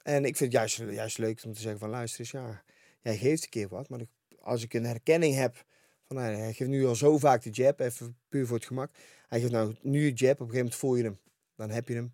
En 0.03 0.25
ik 0.25 0.37
vind 0.37 0.53
het 0.53 0.61
juist, 0.61 0.77
juist 0.77 1.17
leuk 1.17 1.43
om 1.45 1.53
te 1.53 1.61
zeggen 1.61 1.79
van, 1.79 1.89
luister 1.89 2.19
eens, 2.19 2.31
ja, 2.31 2.63
jij 3.01 3.17
geeft 3.17 3.43
een 3.43 3.49
keer 3.49 3.67
wat. 3.67 3.89
Maar 3.89 3.99
als 4.39 4.63
ik 4.63 4.73
een 4.73 4.85
herkenning 4.85 5.35
heb 5.35 5.65
van, 6.03 6.15
nou, 6.15 6.35
hij 6.35 6.53
geeft 6.53 6.69
nu 6.69 6.85
al 6.85 6.95
zo 6.95 7.17
vaak 7.17 7.43
de 7.43 7.49
jab, 7.49 7.79
even 7.79 8.17
puur 8.29 8.47
voor 8.47 8.57
het 8.57 8.65
gemak. 8.65 8.91
Hij 9.27 9.39
geeft 9.39 9.51
nou 9.51 9.75
nu 9.81 10.11
jab, 10.11 10.13
op 10.13 10.39
een 10.39 10.45
gegeven 10.45 10.57
moment 10.57 10.75
voel 10.75 10.95
je 10.95 11.03
hem. 11.03 11.19
Dan 11.55 11.69
heb 11.69 11.87
je 11.87 11.93
hem. 11.93 12.13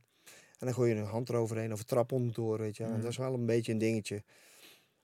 En 0.60 0.66
dan 0.66 0.74
gooi 0.74 0.94
je 0.94 1.00
een 1.00 1.06
hand 1.06 1.30
eroverheen 1.30 1.74
of 1.74 1.80
een 1.80 1.86
trap 1.86 2.12
onderdoor, 2.12 2.58
weet 2.58 2.78
je. 2.78 2.84
En 2.84 3.02
dat 3.02 3.12
is 3.12 3.18
wel 3.18 3.34
een 3.34 3.46
beetje 3.46 3.72
een 3.72 3.78
dingetje. 3.78 4.24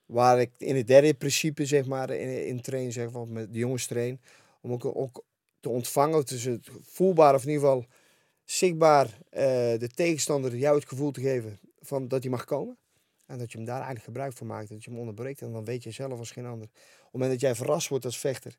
Waar 0.06 0.40
ik 0.42 0.52
in 0.58 0.76
het 0.76 0.88
derde 0.88 1.14
principe, 1.14 1.66
zeg 1.66 1.86
maar, 1.86 2.10
in, 2.10 2.46
in 2.48 2.62
train, 2.62 2.92
zeg 2.92 3.12
maar, 3.12 3.28
met 3.28 3.54
de 3.54 3.60
jongens 3.60 3.86
train. 3.88 4.22
Om 4.62 4.72
ook, 4.72 4.86
ook 4.86 5.24
te 5.60 5.70
ontvangen, 5.70 6.26
dus 6.26 6.44
het 6.44 6.70
voelbaar 6.82 7.34
of 7.36 7.44
in 7.44 7.50
ieder 7.50 7.64
geval 7.68 7.86
zichtbaar 8.44 9.06
eh, 9.30 9.44
de 9.80 9.90
tegenstander 9.96 10.56
jou 10.58 10.76
het 10.80 10.88
gevoel 10.88 11.12
te 11.12 11.22
geven 11.22 11.60
van 11.80 12.08
dat 12.08 12.22
hij 12.22 12.32
mag 12.32 12.46
komen. 12.46 12.78
En 13.26 13.38
dat 13.38 13.52
je 13.52 13.58
hem 13.58 13.66
daar 13.66 13.76
eigenlijk 13.76 14.06
gebruik 14.06 14.34
van 14.34 14.48
maakt. 14.48 14.70
Dat 14.70 14.84
je 14.84 14.90
hem 14.90 15.00
onderbreekt. 15.00 15.42
En 15.42 15.52
dan 15.52 15.66
weet 15.66 15.84
je 15.84 15.92
zelf 15.92 16.20
als 16.20 16.32
geen 16.32 16.46
ander. 16.46 16.68
Op 16.68 17.02
het 17.04 17.12
moment 17.12 17.32
dat 17.32 17.42
jij 17.42 17.56
verrast 17.56 17.88
wordt 17.88 18.06
als 18.06 18.18
vechter. 18.20 18.58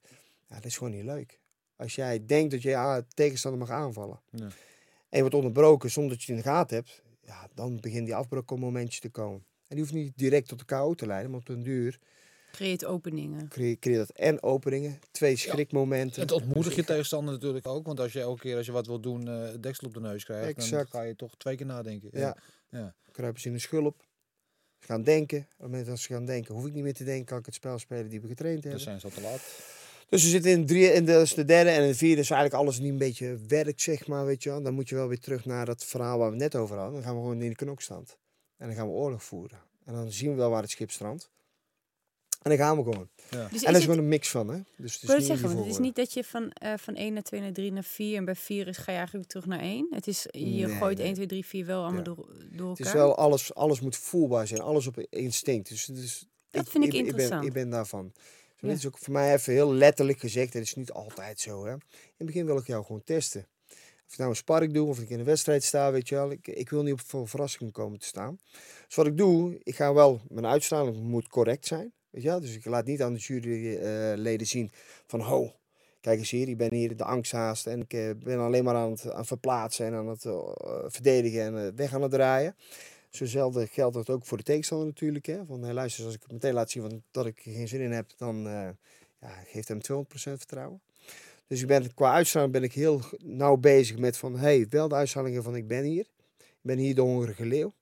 Ja, 0.49 0.55
dat 0.55 0.65
is 0.65 0.77
gewoon 0.77 0.93
niet 0.93 1.05
leuk. 1.05 1.39
Als 1.77 1.95
jij 1.95 2.27
denkt 2.27 2.51
dat 2.51 2.63
je 2.63 2.77
a- 2.77 3.07
tegenstander 3.15 3.61
mag 3.61 3.71
aanvallen. 3.71 4.21
Ja. 4.31 4.49
En 5.17 5.23
je 5.23 5.29
wordt 5.31 5.45
onderbroken 5.47 5.91
zonder 5.91 6.13
dat 6.17 6.23
je 6.23 6.33
het 6.33 6.41
in 6.41 6.51
de 6.51 6.57
gaten 6.57 6.77
hebt. 6.77 7.03
Ja, 7.27 7.49
dan 7.55 7.77
beginnen 7.81 8.05
die 8.05 8.15
afbraakmomentjes 8.15 9.01
te 9.01 9.09
komen. 9.11 9.45
En 9.69 9.77
die 9.77 9.79
hoeft 9.79 9.93
niet 9.93 10.13
direct 10.17 10.49
tot 10.49 10.59
de 10.59 10.65
KO 10.65 10.95
te 10.95 11.07
leiden. 11.07 11.31
Maar 11.31 11.41
op 11.41 11.47
den 11.47 11.63
duur 11.63 11.99
Creëert 12.53 12.85
openingen. 12.85 13.49
creë- 13.49 13.79
creëer 13.79 13.99
dat 13.99 14.11
en 14.11 14.43
openingen. 14.43 14.99
Twee 15.11 15.37
schrikmomenten. 15.37 16.21
Het 16.23 16.33
ontmoedigt 16.33 16.75
je 16.77 16.85
tegenstander 16.85 17.35
natuurlijk 17.35 17.67
ook. 17.67 17.87
Want 17.87 18.01
als 18.01 18.13
je 18.13 18.21
elke 18.21 18.41
keer 18.41 18.57
als 18.57 18.67
je 18.67 18.73
wat 18.73 18.87
wil 18.87 19.01
doen, 19.01 19.29
eh 19.29 19.49
deksel 19.61 19.87
op 19.87 19.95
de 19.95 20.01
neus 20.01 20.25
krijgt, 20.25 20.71
dan 20.71 20.87
ga 20.87 21.03
je 21.03 21.17
toch 21.17 21.37
twee 21.37 21.57
keer 21.57 21.67
nadenken. 21.67 22.09
Ja. 22.13 22.37
ja. 22.71 22.95
kruipen 23.13 23.41
ze 23.41 23.47
in 23.49 23.53
de 23.55 23.61
schulp. 23.61 24.05
Ze 24.79 24.87
gaan 24.87 25.03
denken. 25.03 25.39
Op 25.39 25.49
het 25.49 25.61
moment 25.61 25.87
dat 25.87 25.99
ze 25.99 26.13
gaan 26.13 26.27
denken, 26.27 26.55
hoef 26.55 26.67
ik 26.67 26.73
niet 26.73 26.83
meer 26.83 26.95
te 26.95 27.05
denken. 27.05 27.25
Kan 27.25 27.39
ik 27.39 27.47
het 27.47 27.55
spel 27.55 27.79
spelen 27.79 28.09
die 28.09 28.21
we 28.21 28.27
getraind 28.29 28.63
Dan 28.63 28.71
hebben. 28.71 28.89
zijn 28.89 29.01
ze 29.01 29.07
al 29.07 29.13
te 29.13 29.21
laat. 29.21 29.41
Dus 30.09 30.23
we 30.23 30.29
zitten 30.29 30.51
in 30.51 30.67
drie, 30.67 30.91
en 30.91 31.05
dat 31.05 31.23
is 31.23 31.35
de 31.35 31.45
derde 31.45 31.71
en 31.71 31.87
de 31.87 31.95
vierde 31.95 32.21
is 32.21 32.31
eigenlijk 32.31 32.63
alles 32.63 32.79
die 32.81 32.91
een 32.93 32.99
beetje 32.99 33.39
werkt, 33.49 33.81
zeg 33.81 34.07
maar, 34.07 34.27
weet 34.27 34.43
je 34.43 34.51
wel. 34.51 34.63
Dan 34.63 34.75
moet 34.75 34.89
je 34.89 34.95
wel 34.95 35.09
weer 35.09 35.21
terug 35.21 35.45
naar 35.45 35.67
dat 35.67 35.85
verhaal 35.85 36.19
waar 36.19 36.27
we 36.31 36.43
het 36.43 36.53
net 36.53 36.63
over 36.63 36.77
hadden. 36.77 36.95
Dan 36.95 37.03
gaan 37.03 37.15
we 37.15 37.21
gewoon 37.21 37.43
in 37.43 37.49
de 37.49 37.55
knokstand. 37.55 38.17
En 38.57 38.67
dan 38.67 38.77
gaan 38.77 38.87
we 38.87 38.93
oorlog 38.93 39.25
voeren. 39.25 39.59
En 39.85 39.95
dan 39.95 40.13
zien 40.13 40.31
we 40.31 40.37
wel 40.37 40.51
waar 40.51 40.63
het 40.63 40.71
schip 40.71 40.91
strandt. 40.91 41.31
En 42.43 42.51
dan 42.57 42.59
gaan 42.67 42.77
we 42.77 42.83
gewoon. 42.83 43.09
Dus 43.31 43.39
en 43.41 43.45
is 43.45 43.51
dat 43.51 43.61
is 43.61 43.73
het, 43.73 43.83
gewoon 43.83 43.99
een 43.99 44.09
mix 44.09 44.29
van, 44.29 44.49
hè. 44.49 44.59
Dus 44.77 44.95
het 44.95 45.03
ik 45.03 45.09
is 45.09 45.15
het 45.15 45.19
niet 45.19 45.27
zeggen, 45.39 45.57
het 45.59 45.67
is 45.67 45.79
niet 45.79 45.97
dat 45.97 46.13
je 46.13 46.25
van, 46.25 46.51
eh, 46.51 46.73
van 46.77 46.95
1 46.97 47.13
naar 47.13 47.23
2 47.23 47.41
naar 47.41 47.53
3 47.53 47.73
naar 47.73 47.85
4 47.85 48.17
en 48.17 48.25
bij 48.25 48.35
4 48.35 48.69
is, 48.69 48.77
ga 48.77 48.91
je 48.93 48.99
eigenlijk 48.99 49.29
terug 49.29 49.47
naar 49.47 49.61
1. 49.61 49.87
Het 49.91 50.07
is, 50.07 50.27
je 50.31 50.41
Nee, 50.41 50.67
gooit 50.77 50.97
nee. 50.99 51.07
1, 51.07 51.15
2, 51.15 51.27
3, 51.27 51.47
4 51.47 51.67
wel 51.67 51.83
allemaal 51.83 51.99
Ja. 51.99 52.05
door, 52.05 52.17
door 52.17 52.71
Het 52.71 52.79
elkaar. 52.79 52.87
is 52.87 52.93
wel 52.93 53.17
alles, 53.17 53.55
alles 53.55 53.81
moet 53.81 53.97
voelbaar 53.97 54.47
zijn. 54.47 54.61
Alles 54.61 54.87
op 54.87 54.99
instinct. 55.11 55.69
Dus, 55.69 55.85
dus 55.85 56.27
Dat 56.51 56.69
vind 56.69 56.85
ik 56.85 56.91
ben, 56.91 56.99
interessant. 57.01 57.45
ik 57.45 57.53
ben 57.53 57.71
daarvan. 57.71 58.13
Ja. 58.59 58.69
Dit 58.69 58.77
is 58.77 58.87
ook 58.87 58.99
voor 58.99 59.13
mij 59.13 59.35
even 59.35 59.53
heel 59.53 59.73
letterlijk 59.73 60.19
gezegd. 60.19 60.53
Het 60.53 60.63
is 60.63 60.75
niet 60.75 60.93
altijd 60.93 61.41
zo. 61.41 61.65
Hè. 61.65 61.73
In 61.73 61.81
het 62.17 62.27
begin 62.27 62.47
wil 62.47 62.59
ik 62.59 62.67
jou 62.67 62.85
gewoon 62.85 63.05
testen. 63.05 63.47
Of 64.07 64.13
ik 64.13 64.19
nou 64.19 64.31
een 64.31 64.37
sparring 64.37 64.73
doe 64.73 64.89
of 64.89 65.01
ik 65.01 65.11
in 65.11 65.19
een 65.19 65.25
wedstrijd 65.25 65.65
sta, 65.65 65.93
weet 65.93 66.09
je 66.09 66.15
wel. 66.15 66.31
Ik, 66.31 66.47
ik 66.47 66.71
wil 66.71 66.83
niet 66.83 66.93
op 66.93 67.01
voor 67.01 67.29
verrassingen 67.29 67.73
komen 67.73 67.99
te 67.99 68.07
staan. 68.07 68.39
Dus 68.87 68.95
wat 68.95 69.07
ik 69.07 69.17
doe, 69.17 69.61
ik 69.63 69.77
ga 69.77 69.95
wel, 69.95 70.21
mijn 70.29 70.47
uitstraling 70.47 70.97
moet 70.97 71.29
correct 71.29 71.67
zijn. 71.67 71.93
Weet 72.11 72.23
je 72.23 72.29
wel? 72.29 72.41
Dus 72.41 72.55
ik 72.55 72.65
laat 72.65 72.85
niet 72.87 73.03
aan 73.03 73.13
de 73.13 73.19
juryleden 73.19 74.47
zien 74.47 74.71
van, 75.07 75.21
ho, 75.21 75.53
kijk 76.01 76.19
eens 76.19 76.31
hier, 76.31 76.49
ik 76.49 76.57
ben 76.57 76.75
hier 76.75 76.97
de 76.97 77.05
angsthaast 77.05 77.67
en 77.67 77.81
ik 77.81 77.93
eh, 77.93 78.11
ben 78.19 78.39
alleen 78.39 78.65
maar 78.65 78.75
aan 78.75 78.91
het, 78.91 79.11
aan 79.11 79.27
verplaatsen 79.27 79.87
en 79.87 79.95
aan 79.95 80.09
het 80.09 80.25
eh, 80.25 80.39
verdedigen 80.87 81.43
en 81.43 81.67
eh, 81.67 81.73
weg 81.75 81.95
aan 81.95 82.03
het 82.03 82.11
draaien. 82.11 82.57
Zozelfde 83.11 83.67
geldt 83.67 83.95
dat 83.95 84.11
ook 84.11 84.27
voor 84.27 84.37
de 84.37 84.43
tegenstander 84.43 84.87
natuurlijk. 84.87 85.27
Hè? 85.27 85.45
Van, 85.45 85.63
hey, 85.63 85.73
luister, 85.73 86.05
als 86.05 86.15
ik 86.15 86.23
het 86.23 86.33
meteen 86.33 86.55
laat 86.55 86.71
zien 86.71 86.83
van, 86.83 87.03
dat 87.11 87.27
ik 87.27 87.41
geen 87.41 87.69
zin 87.69 87.81
in 87.81 87.93
heb, 87.93 88.11
dan 88.17 88.47
eh 88.49 88.69
ja, 89.21 89.43
geeft 89.47 89.69
hem 89.69 89.79
200% 89.79 90.07
vertrouwen. 90.13 90.81
Dus 91.47 91.61
ik 91.61 91.67
ben, 91.67 91.95
qua 91.95 92.13
uitstraling 92.13 92.53
ben 92.53 92.63
ik 92.63 92.73
heel 92.73 93.01
nauw 93.19 93.57
bezig 93.57 93.99
met 93.99 94.17
van, 94.17 94.39
hey, 94.39 94.67
wel 94.71 94.89
de 94.89 94.95
uitstralingen 94.95 95.43
van 95.43 95.57
ik 95.57 95.67
ben 95.67 95.85
hier. 95.85 96.07
Ik 96.39 96.63
ben 96.63 96.79
hier 96.79 96.95
de 96.95 97.01
hongerige 97.01 97.47
leeuw. 97.47 97.73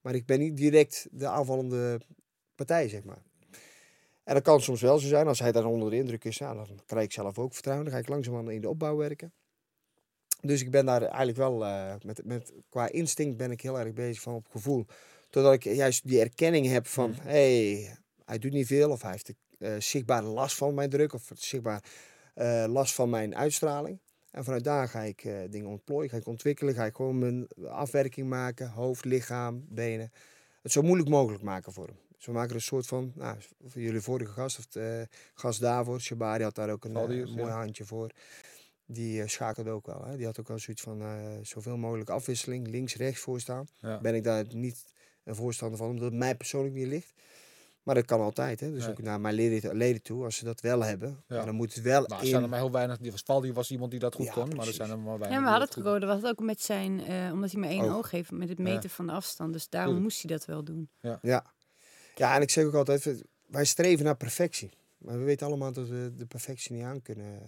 Maar 0.00 0.14
ik 0.14 0.26
ben 0.26 0.38
niet 0.38 0.56
direct 0.56 1.06
de 1.10 1.26
aanvallende 1.26 2.00
partij, 2.54 2.88
zeg 2.88 3.04
maar. 3.04 3.22
En 4.24 4.34
dat 4.34 4.42
kan 4.42 4.60
soms 4.60 4.80
wel 4.80 4.98
zo 4.98 5.08
zijn. 5.08 5.26
Als 5.26 5.38
hij 5.38 5.52
daar 5.52 5.64
onder 5.64 5.90
de 5.90 5.96
indruk 5.96 6.24
is, 6.24 6.38
dan 6.38 6.80
krijg 6.86 7.04
ik 7.04 7.12
zelf 7.12 7.38
ook 7.38 7.52
vertrouwen. 7.52 7.84
Dan 7.86 7.94
ga 7.94 8.00
ik 8.00 8.08
langzaamaan 8.08 8.50
in 8.50 8.60
de 8.60 8.68
opbouw 8.68 8.96
werken. 8.96 9.32
Dus 10.44 10.60
ik 10.60 10.70
ben 10.70 10.86
daar 10.86 11.02
eigenlijk 11.02 11.36
wel, 11.36 11.64
eh, 11.64 11.94
met, 12.04 12.24
met, 12.24 12.52
qua 12.68 12.88
instinct 12.88 13.36
ben 13.36 13.50
ik 13.50 13.60
heel 13.60 13.78
erg 13.78 13.92
bezig 13.92 14.22
van 14.22 14.34
op 14.34 14.46
gevoel. 14.50 14.86
Totdat 15.30 15.52
ik 15.52 15.64
juist 15.64 16.08
die 16.08 16.20
erkenning 16.20 16.66
heb 16.66 16.86
van, 16.86 17.14
hey, 17.20 17.96
hij 18.24 18.38
doet 18.38 18.52
niet 18.52 18.66
veel. 18.66 18.90
Of 18.90 19.02
hij 19.02 19.10
heeft 19.10 19.32
eh 19.58 19.74
zichtbaar 19.78 20.22
last 20.22 20.56
van 20.56 20.74
mijn 20.74 20.90
druk. 20.90 21.12
Of 21.12 21.30
zichtbaar 21.34 21.84
eh, 22.34 22.64
last 22.68 22.94
van 22.94 23.10
mijn 23.10 23.36
uitstraling. 23.36 23.98
En 24.30 24.44
vanuit 24.44 24.64
daar 24.64 24.88
ga 24.88 25.00
ik 25.00 25.28
dingen 25.50 25.68
ontplooien, 25.68 26.10
ga 26.10 26.16
ik 26.16 26.26
ontwikkelen. 26.26 26.74
Ga 26.74 26.84
ik 26.84 26.94
gewoon 26.94 27.18
mijn 27.18 27.48
afwerking 27.68 28.28
maken. 28.28 28.70
Hoofd, 28.70 29.04
lichaam, 29.04 29.64
benen. 29.68 30.12
Het 30.62 30.72
zo 30.72 30.82
moeilijk 30.82 31.08
mogelijk 31.08 31.42
maken 31.42 31.72
voor 31.72 31.86
hem. 31.86 31.96
We 32.24 32.32
maken 32.32 32.48
er 32.48 32.54
een 32.54 32.60
soort 32.60 32.86
van, 32.86 33.12
nou, 33.14 33.36
voor 33.66 33.82
jullie 33.82 34.00
vorige 34.00 34.32
gast, 34.32 34.58
of 34.58 34.66
de 34.66 35.08
gast 35.34 35.60
daarvoor, 35.60 36.00
Shabari 36.00 36.42
had 36.42 36.54
daar 36.54 36.70
ook 36.70 36.84
een 36.84 36.92
Valdius, 36.92 37.30
mooi 37.30 37.48
ja. 37.48 37.56
handje 37.56 37.84
voor. 37.84 38.10
Die 38.86 39.22
eh, 39.22 39.28
schakelde 39.28 39.70
ook 39.70 39.86
wel. 39.86 40.04
Hè. 40.04 40.16
Die 40.16 40.26
had 40.26 40.40
ook 40.40 40.48
wel 40.48 40.58
zoiets 40.58 40.82
van 40.82 41.00
eh, 41.02 41.16
zoveel 41.42 41.76
mogelijk 41.76 42.10
afwisseling, 42.10 42.68
links, 42.68 42.96
rechts 42.96 43.20
voor 43.20 43.40
staan. 43.40 43.66
Ja. 43.78 44.00
Ben 44.00 44.14
ik 44.14 44.24
daar 44.24 44.44
niet 44.54 44.84
een 45.24 45.34
voorstander 45.34 45.78
van, 45.78 45.88
omdat 45.88 46.04
het 46.04 46.14
mij 46.14 46.34
persoonlijk 46.36 46.74
niet 46.74 46.86
ligt. 46.86 47.12
Maar 47.82 47.94
dat 47.94 48.04
kan 48.04 48.20
altijd, 48.20 48.60
hè. 48.60 48.70
Dus 48.70 48.82
Nee. 48.82 48.90
ook 48.90 49.02
naar 49.02 49.20
mijn 49.20 49.34
leden, 49.34 49.76
leden 49.76 50.02
toe, 50.02 50.24
als 50.24 50.36
ze 50.36 50.44
dat 50.44 50.60
wel 50.60 50.84
hebben. 50.84 51.08
Ja. 51.28 51.36
Maar 51.36 51.46
dan 51.46 51.54
moet 51.54 51.74
het 51.74 51.82
wel 51.84 52.00
Maar 52.06 52.18
er 52.18 52.24
in... 52.24 52.30
zijn 52.30 52.42
er 52.42 52.48
maar 52.48 52.58
heel 52.58 52.70
weinig. 52.70 52.98
Die 52.98 53.10
was 53.10 53.22
Valdi 53.24 53.52
was 53.52 53.70
iemand 53.70 53.90
die 53.90 54.00
dat 54.00 54.14
goed 54.14 54.24
Ja, 54.26 54.32
kon, 54.32 54.48
maar 54.56 54.66
er 54.66 54.72
zijn 54.72 54.90
er 54.90 54.98
maar 54.98 55.18
weinig. 55.18 55.38
Ja, 55.38 55.44
we 55.44 55.50
hadden 55.50 55.68
het. 55.92 56.00
Dat 56.00 56.20
was 56.20 56.30
ook 56.30 56.40
met 56.40 56.62
zijn, 56.62 57.00
eh, 57.04 57.30
omdat 57.32 57.50
hij 57.50 57.60
maar 57.60 57.70
één 57.70 57.82
Oog. 57.84 57.96
oog 57.96 58.10
heeft, 58.10 58.30
met 58.30 58.48
het 58.48 58.58
Ja. 58.58 58.64
meten 58.64 58.90
van 58.90 59.06
de 59.06 59.12
afstand. 59.12 59.52
Dus 59.52 59.68
daarom 59.68 60.02
moest 60.02 60.22
hij 60.22 60.36
dat 60.36 60.44
wel 60.46 60.64
doen. 60.64 60.88
Ja. 61.00 61.18
ja, 62.14 62.34
en 62.36 62.42
ik 62.42 62.50
zeg 62.50 62.64
ook 62.64 62.74
altijd, 62.74 63.24
wij 63.46 63.64
streven 63.64 64.04
naar 64.04 64.16
perfectie. 64.16 64.70
Maar 64.98 65.18
we 65.18 65.24
weten 65.24 65.46
allemaal 65.46 65.72
dat 65.72 65.88
we 65.88 66.12
de 66.16 66.26
perfectie 66.26 66.74
niet 66.74 66.84
aan 66.84 67.02
kunnen, 67.02 67.40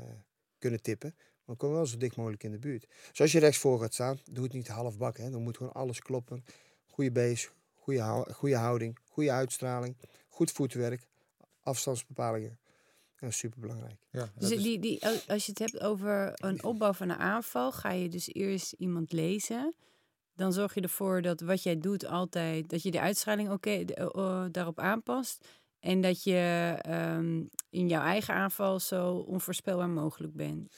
kunnen 0.58 0.82
tippen. 0.82 1.14
Maar 1.16 1.54
we 1.54 1.60
komen 1.60 1.76
wel 1.76 1.86
zo 1.86 1.96
dik 1.96 2.16
mogelijk 2.16 2.42
in 2.42 2.50
de 2.52 2.58
buurt. 2.58 2.86
Zoals 3.12 3.32
je 3.32 3.38
rechtsvoor 3.38 3.80
gaat 3.80 3.94
staan, 3.94 4.18
doe 4.30 4.44
het 4.44 4.52
niet 4.52 4.68
half 4.68 4.96
bak. 4.98 5.16
Hè. 5.16 5.30
Dan 5.30 5.42
moet 5.42 5.56
gewoon 5.56 5.72
alles 5.72 6.00
kloppen. 6.00 6.44
Goede 6.86 7.10
base, 7.12 7.48
goede, 7.74 8.00
hou- 8.00 8.32
goede 8.32 8.56
houding, 8.56 8.98
goede 9.10 9.30
uitstraling, 9.32 9.96
goed 10.28 10.50
voetwerk, 10.52 11.06
afstandsbepalingen. 11.62 12.58
Dat 13.20 13.28
is 13.30 13.38
super 13.38 13.60
belangrijk. 13.60 13.96
Ja, 14.10 14.32
Dus 14.38 14.50
is- 14.50 14.62
die, 14.62 14.78
die, 14.78 15.06
als 15.06 15.44
je 15.46 15.50
het 15.50 15.58
hebt 15.58 15.80
over 15.80 16.32
een 16.34 16.64
opbouw 16.64 16.92
van 16.92 17.08
een 17.08 17.16
aanval, 17.18 17.72
ga 17.72 17.90
je 17.90 18.08
dus 18.08 18.28
eerst 18.34 18.72
iemand 18.72 19.12
lezen. 19.12 19.74
Dan 20.34 20.52
zorg 20.52 20.74
je 20.74 20.80
ervoor 20.80 21.22
dat 21.22 21.40
wat 21.40 21.62
jij 21.62 21.80
doet 21.80 22.06
altijd, 22.06 22.68
dat 22.68 22.82
je 22.82 22.90
de 22.90 23.00
uitstraling 23.00 23.50
oké 23.50 23.84
de- 23.84 24.48
daarop 24.52 24.78
aanpast. 24.78 25.48
En 25.86 26.00
dat 26.00 26.22
je 26.22 26.74
ehm, 26.80 27.42
in 27.70 27.88
jouw 27.88 28.02
eigen 28.02 28.34
aanval 28.34 28.80
zo 28.80 29.14
onvoorspelbaar 29.16 29.88
mogelijk 29.88 30.34
bent. 30.34 30.68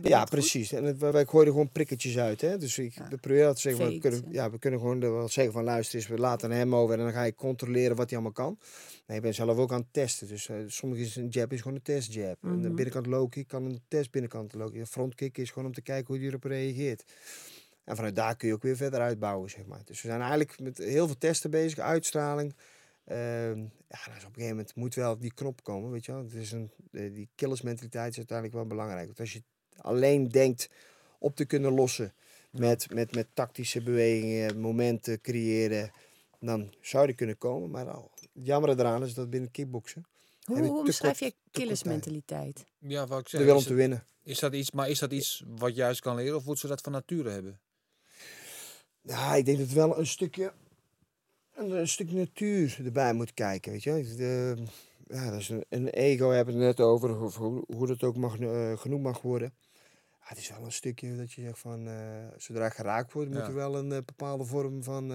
Ben 0.00 0.10
Ja, 0.10 0.20
goed? 0.20 0.30
precies. 0.30 0.72
En 0.72 0.84
het, 0.84 0.98
wij 0.98 1.12
er 1.20 1.26
gewoon 1.26 1.70
prikketjes 1.72 2.18
uit. 2.18 2.40
Hè? 2.40 2.58
Dus 2.58 2.78
ik 2.78 2.94
Ja. 2.94 3.08
we 3.08 3.16
proberen 3.16 3.46
dat 3.46 3.54
te 3.54 3.60
zeggen. 3.60 3.88
We 3.88 3.98
kunnen, 3.98 4.24
ja. 4.30 4.50
we 4.50 4.58
kunnen 4.58 4.80
gewoon 4.80 5.00
wel 5.00 5.28
zeggen 5.28 5.52
van 5.52 5.64
luister 5.64 5.98
eens, 5.98 6.08
we 6.08 6.18
laten 6.18 6.50
hem 6.50 6.74
over 6.74 6.98
en 6.98 7.04
dan 7.04 7.12
ga 7.12 7.22
je 7.22 7.34
controleren 7.34 7.96
wat 7.96 8.10
hij 8.10 8.18
allemaal 8.18 8.44
kan. 8.44 8.58
Nee, 9.06 9.16
ik 9.16 9.22
ben 9.22 9.34
zelf 9.34 9.56
ook 9.58 9.72
aan 9.72 9.80
het 9.80 9.92
testen. 9.92 10.28
Dus 10.28 10.48
eh 10.48 10.56
sommige 10.66 11.02
is 11.02 11.16
een 11.16 11.28
jab 11.28 11.52
is 11.52 11.60
gewoon 11.60 11.76
een 11.76 11.82
testjab. 11.82 12.36
En 12.42 12.60
de 12.60 12.66
Mhm. 12.66 12.74
binnenkant 12.74 13.06
low 13.06 13.30
kick 13.30 13.48
kan 13.48 13.64
een 13.64 13.80
test 13.88 14.10
binnenkant 14.10 14.54
low 14.54 14.70
kick. 14.70 14.80
Een 14.80 14.86
front 14.86 15.14
kick 15.14 15.38
is 15.38 15.50
gewoon 15.50 15.68
om 15.68 15.74
te 15.74 15.82
kijken 15.82 16.06
hoe 16.06 16.16
hij 16.18 16.26
erop 16.26 16.44
reageert. 16.44 17.04
En 17.84 17.96
vanuit 17.96 18.16
daar 18.16 18.36
kun 18.36 18.48
je 18.48 18.54
ook 18.54 18.62
weer 18.62 18.76
verder 18.76 19.00
uitbouwen, 19.00 19.50
zeg 19.50 19.66
maar. 19.66 19.80
Dus 19.84 20.02
we 20.02 20.08
zijn 20.08 20.20
eigenlijk 20.20 20.60
met 20.60 20.78
heel 20.78 21.06
veel 21.06 21.18
testen 21.18 21.50
bezig, 21.50 21.78
uitstraling. 21.78 22.54
Ehm, 23.06 23.58
ja, 23.88 23.98
dus 24.04 24.24
op 24.24 24.28
een 24.28 24.34
gegeven 24.34 24.48
moment 24.48 24.74
moet 24.74 24.94
wel 24.94 25.18
die 25.18 25.32
knop 25.34 25.62
komen, 25.64 25.90
weet 25.90 26.04
je 26.04 26.12
wel. 26.12 26.22
Het 26.22 26.34
is 26.34 26.52
een, 26.52 26.70
eh, 26.92 27.14
die 27.14 27.28
killersmentaliteit 27.34 28.10
is 28.10 28.16
uiteindelijk 28.16 28.56
wel 28.56 28.66
belangrijk. 28.66 29.06
Want 29.06 29.20
als 29.20 29.32
je 29.32 29.42
alleen 29.76 30.28
denkt 30.28 30.68
op 31.18 31.36
te 31.36 31.44
kunnen 31.44 31.72
lossen 31.72 32.14
met, 32.50 32.90
met, 32.94 33.14
met 33.14 33.26
tactische 33.34 33.82
bewegingen, 33.82 34.58
momenten 34.60 35.20
creëren, 35.20 35.92
dan 36.40 36.74
zou 36.80 37.06
die 37.06 37.14
kunnen 37.14 37.38
komen. 37.38 37.70
Maar 37.70 37.90
al, 37.90 38.10
het 38.14 38.28
jammer 38.32 38.70
eraan 38.78 39.02
is 39.04 39.14
dat 39.14 39.30
binnen 39.30 39.50
kickboksen 39.50 40.04
Hoe, 40.44 40.56
heb 40.56 40.64
je 40.64 40.70
hoe 40.70 41.32
killersmentaliteit? 41.50 42.64
ja, 42.78 43.06
wat 43.06 43.18
ik 43.18 43.24
de 43.24 43.30
zeg. 43.36 43.44
wil 43.46 43.56
om 43.56 43.62
te 43.62 43.68
het- 43.68 43.76
winnen. 43.76 44.04
is 44.22 44.38
dat 44.38 44.52
iets, 44.54 44.70
maar 44.70 44.88
is 44.90 44.98
dat 44.98 45.12
iets 45.12 45.44
wat 45.46 45.70
je 45.70 45.76
juist 45.76 46.00
kan 46.00 46.16
leren 46.16 46.36
of 46.36 46.44
moet 46.44 46.58
ze 46.58 46.66
dat 46.66 46.80
van 46.80 46.92
nature 46.92 47.30
hebben? 47.30 47.60
Ja, 49.00 49.34
ik 49.34 49.44
denk 49.44 49.58
dat 49.58 49.68
wel 49.68 49.98
een 49.98 50.06
stukje, 50.06 50.52
een, 51.56 51.70
een 51.70 51.88
stuk 51.88 52.10
natuur 52.12 52.80
erbij 52.84 53.12
moet 53.14 53.34
kijken, 53.34 53.72
weet 53.72 53.82
je. 53.82 54.14
De, 54.16 54.56
ja, 55.06 55.30
dat 55.30 55.40
is 55.40 55.48
een, 55.48 55.64
een 55.68 55.88
ego 55.88 56.30
hebben 56.30 56.54
we 56.54 56.60
het 56.64 56.76
net 56.76 56.86
over, 56.86 57.20
of 57.20 57.36
hoe, 57.36 57.64
hoe 57.66 57.86
dat 57.86 58.02
ook 58.02 58.16
mag, 58.16 58.38
eh, 58.38 58.76
genoemd 58.78 59.02
mag 59.02 59.22
worden. 59.22 59.54
Ja, 60.10 60.32
het 60.32 60.38
is 60.38 60.48
wel 60.50 60.64
een 60.64 60.72
stukje 60.72 61.16
dat 61.16 61.32
je 61.32 61.42
zegt 61.42 61.58
van, 61.58 61.88
eh, 61.88 62.26
zodra 62.36 62.68
geraakt 62.68 63.12
wordt, 63.12 63.28
moet 63.30 63.38
Ja. 63.38 63.46
er 63.46 63.54
wel 63.54 63.76
een 63.76 63.92
eh, 63.92 63.98
bepaalde 64.04 64.44
vorm 64.44 64.82
van 64.82 65.10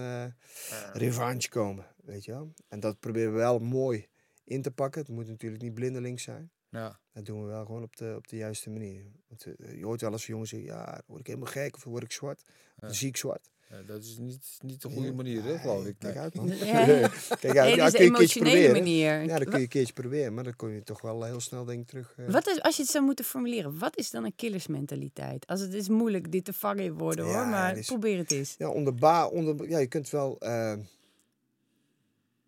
revanche 0.92 1.48
komen, 1.48 1.86
weet 2.04 2.24
je 2.24 2.32
wel. 2.32 2.52
En 2.68 2.80
dat 2.80 3.00
proberen 3.00 3.32
we 3.32 3.38
wel 3.38 3.58
mooi 3.58 4.08
in 4.44 4.62
te 4.62 4.70
pakken. 4.70 5.00
Het 5.00 5.10
moet 5.10 5.28
natuurlijk 5.28 5.62
niet 5.62 5.74
blindelings 5.74 6.22
zijn. 6.22 6.50
Ja. 6.68 7.00
Dat 7.12 7.24
doen 7.24 7.40
we 7.42 7.46
wel 7.46 7.64
gewoon 7.66 7.82
op 7.82 7.96
de, 7.96 8.14
op 8.16 8.28
de 8.28 8.36
juiste 8.36 8.70
manier. 8.70 9.04
Want, 9.28 9.42
je 9.58 9.84
hoort 9.84 10.00
wel 10.00 10.12
eens 10.12 10.26
jongens 10.26 10.50
zeggen, 10.50 10.68
ja, 10.68 11.02
word 11.06 11.20
ik 11.20 11.26
helemaal 11.26 11.48
gek 11.50 11.74
of 11.76 11.84
word 11.84 12.02
ik 12.02 12.12
zwart. 12.12 12.42
Of 12.46 12.54
dan 12.76 12.88
Ja. 12.88 12.94
zie 12.94 13.08
ik 13.08 13.16
zwart. 13.16 13.50
Ja, 13.72 13.82
dat 13.82 14.02
is 14.02 14.16
niet, 14.18 14.58
niet 14.62 14.82
de 14.82 14.88
goede 14.90 15.12
manier, 15.12 15.42
hè, 15.44 15.58
geloof 15.58 15.86
ik. 15.86 15.94
Kijk 15.98 16.16
uit, 16.16 16.34
man. 16.36 16.46
Ja. 16.56 16.84
Kijk 16.84 16.88
uit. 16.88 17.12
Ja, 17.54 17.62
kun 17.62 17.64
je 17.64 17.70
een 17.70 17.76
keertje 17.76 17.98
emotionele 18.04 18.50
proberen. 18.50 18.72
manier. 18.72 19.22
Ja, 19.22 19.36
dan 19.38 19.44
kun 19.46 19.56
je 19.56 19.62
een 19.62 19.68
keertje 19.68 19.92
proberen. 19.92 20.34
Maar 20.34 20.44
dan 20.44 20.56
kom 20.56 20.68
je 20.70 20.82
toch 20.82 21.00
wel 21.00 21.24
heel 21.24 21.40
snel, 21.40 21.64
denk 21.64 21.80
ik, 21.80 21.88
terug. 21.88 22.14
eh. 22.16 22.28
Wat 22.28 22.46
is, 22.48 22.60
als 22.62 22.76
je 22.76 22.82
het 22.82 22.90
zou 22.90 23.04
moeten 23.04 23.24
formuleren, 23.24 23.78
wat 23.78 23.96
is 23.98 24.10
dan 24.10 24.24
een 24.24 24.34
killersmentaliteit? 24.36 25.46
Als 25.46 25.60
het 25.60 25.74
is 25.74 25.88
moeilijk 25.88 26.32
dit 26.32 26.44
te 26.44 26.52
vangen 26.52 26.84
in 26.84 26.92
woorden 26.98 27.24
hoor, 27.24 27.34
Ja, 27.34 27.44
maar 27.44 27.76
is- 27.78 27.86
probeer 27.86 28.18
het 28.18 28.30
eens. 28.32 28.54
Ja, 28.58 28.68
onder 28.68 28.94
ba, 28.94 29.26
onder, 29.26 29.68
ja, 29.68 29.78
je 29.78 29.86
kunt 29.86 30.10
wel... 30.10 30.36
eh, 30.40 30.74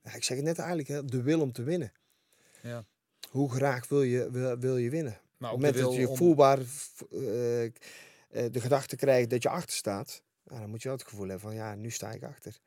ja, 0.04 0.14
ik 0.14 0.24
zeg 0.24 0.36
het 0.36 0.46
net 0.46 0.58
eigenlijk, 0.58 0.88
hè, 0.88 1.04
de 1.04 1.22
wil 1.22 1.40
om 1.40 1.52
te 1.52 1.62
winnen. 1.62 1.92
Ja. 2.62 2.84
Hoe 3.30 3.50
graag 3.52 3.88
wil 3.88 4.02
je, 4.02 4.30
wil, 4.30 4.58
wil 4.58 4.76
je 4.76 4.90
winnen? 4.90 5.18
Maar 5.36 5.50
Op 5.52 5.56
ook 5.58 5.64
het 5.64 5.74
de 5.74 5.80
moment 5.82 6.00
dat 6.00 6.10
je 6.10 6.16
voelbaar 6.16 6.58
eh, 7.12 7.64
eh, 7.64 7.72
de 8.52 8.60
gedachte 8.60 8.96
krijgt 8.96 9.30
dat 9.30 9.42
je 9.42 9.48
achter 9.48 9.76
staat... 9.76 10.22
nou, 10.44 10.60
dan 10.60 10.70
moet 10.70 10.82
je 10.82 10.88
wel 10.88 10.96
het 10.98 11.06
gevoel 11.06 11.28
hebben 11.28 11.40
van, 11.48 11.54
ja, 11.54 11.74
nu 11.74 11.90
sta 11.90 12.10
ik 12.12 12.22
achter. 12.22 12.58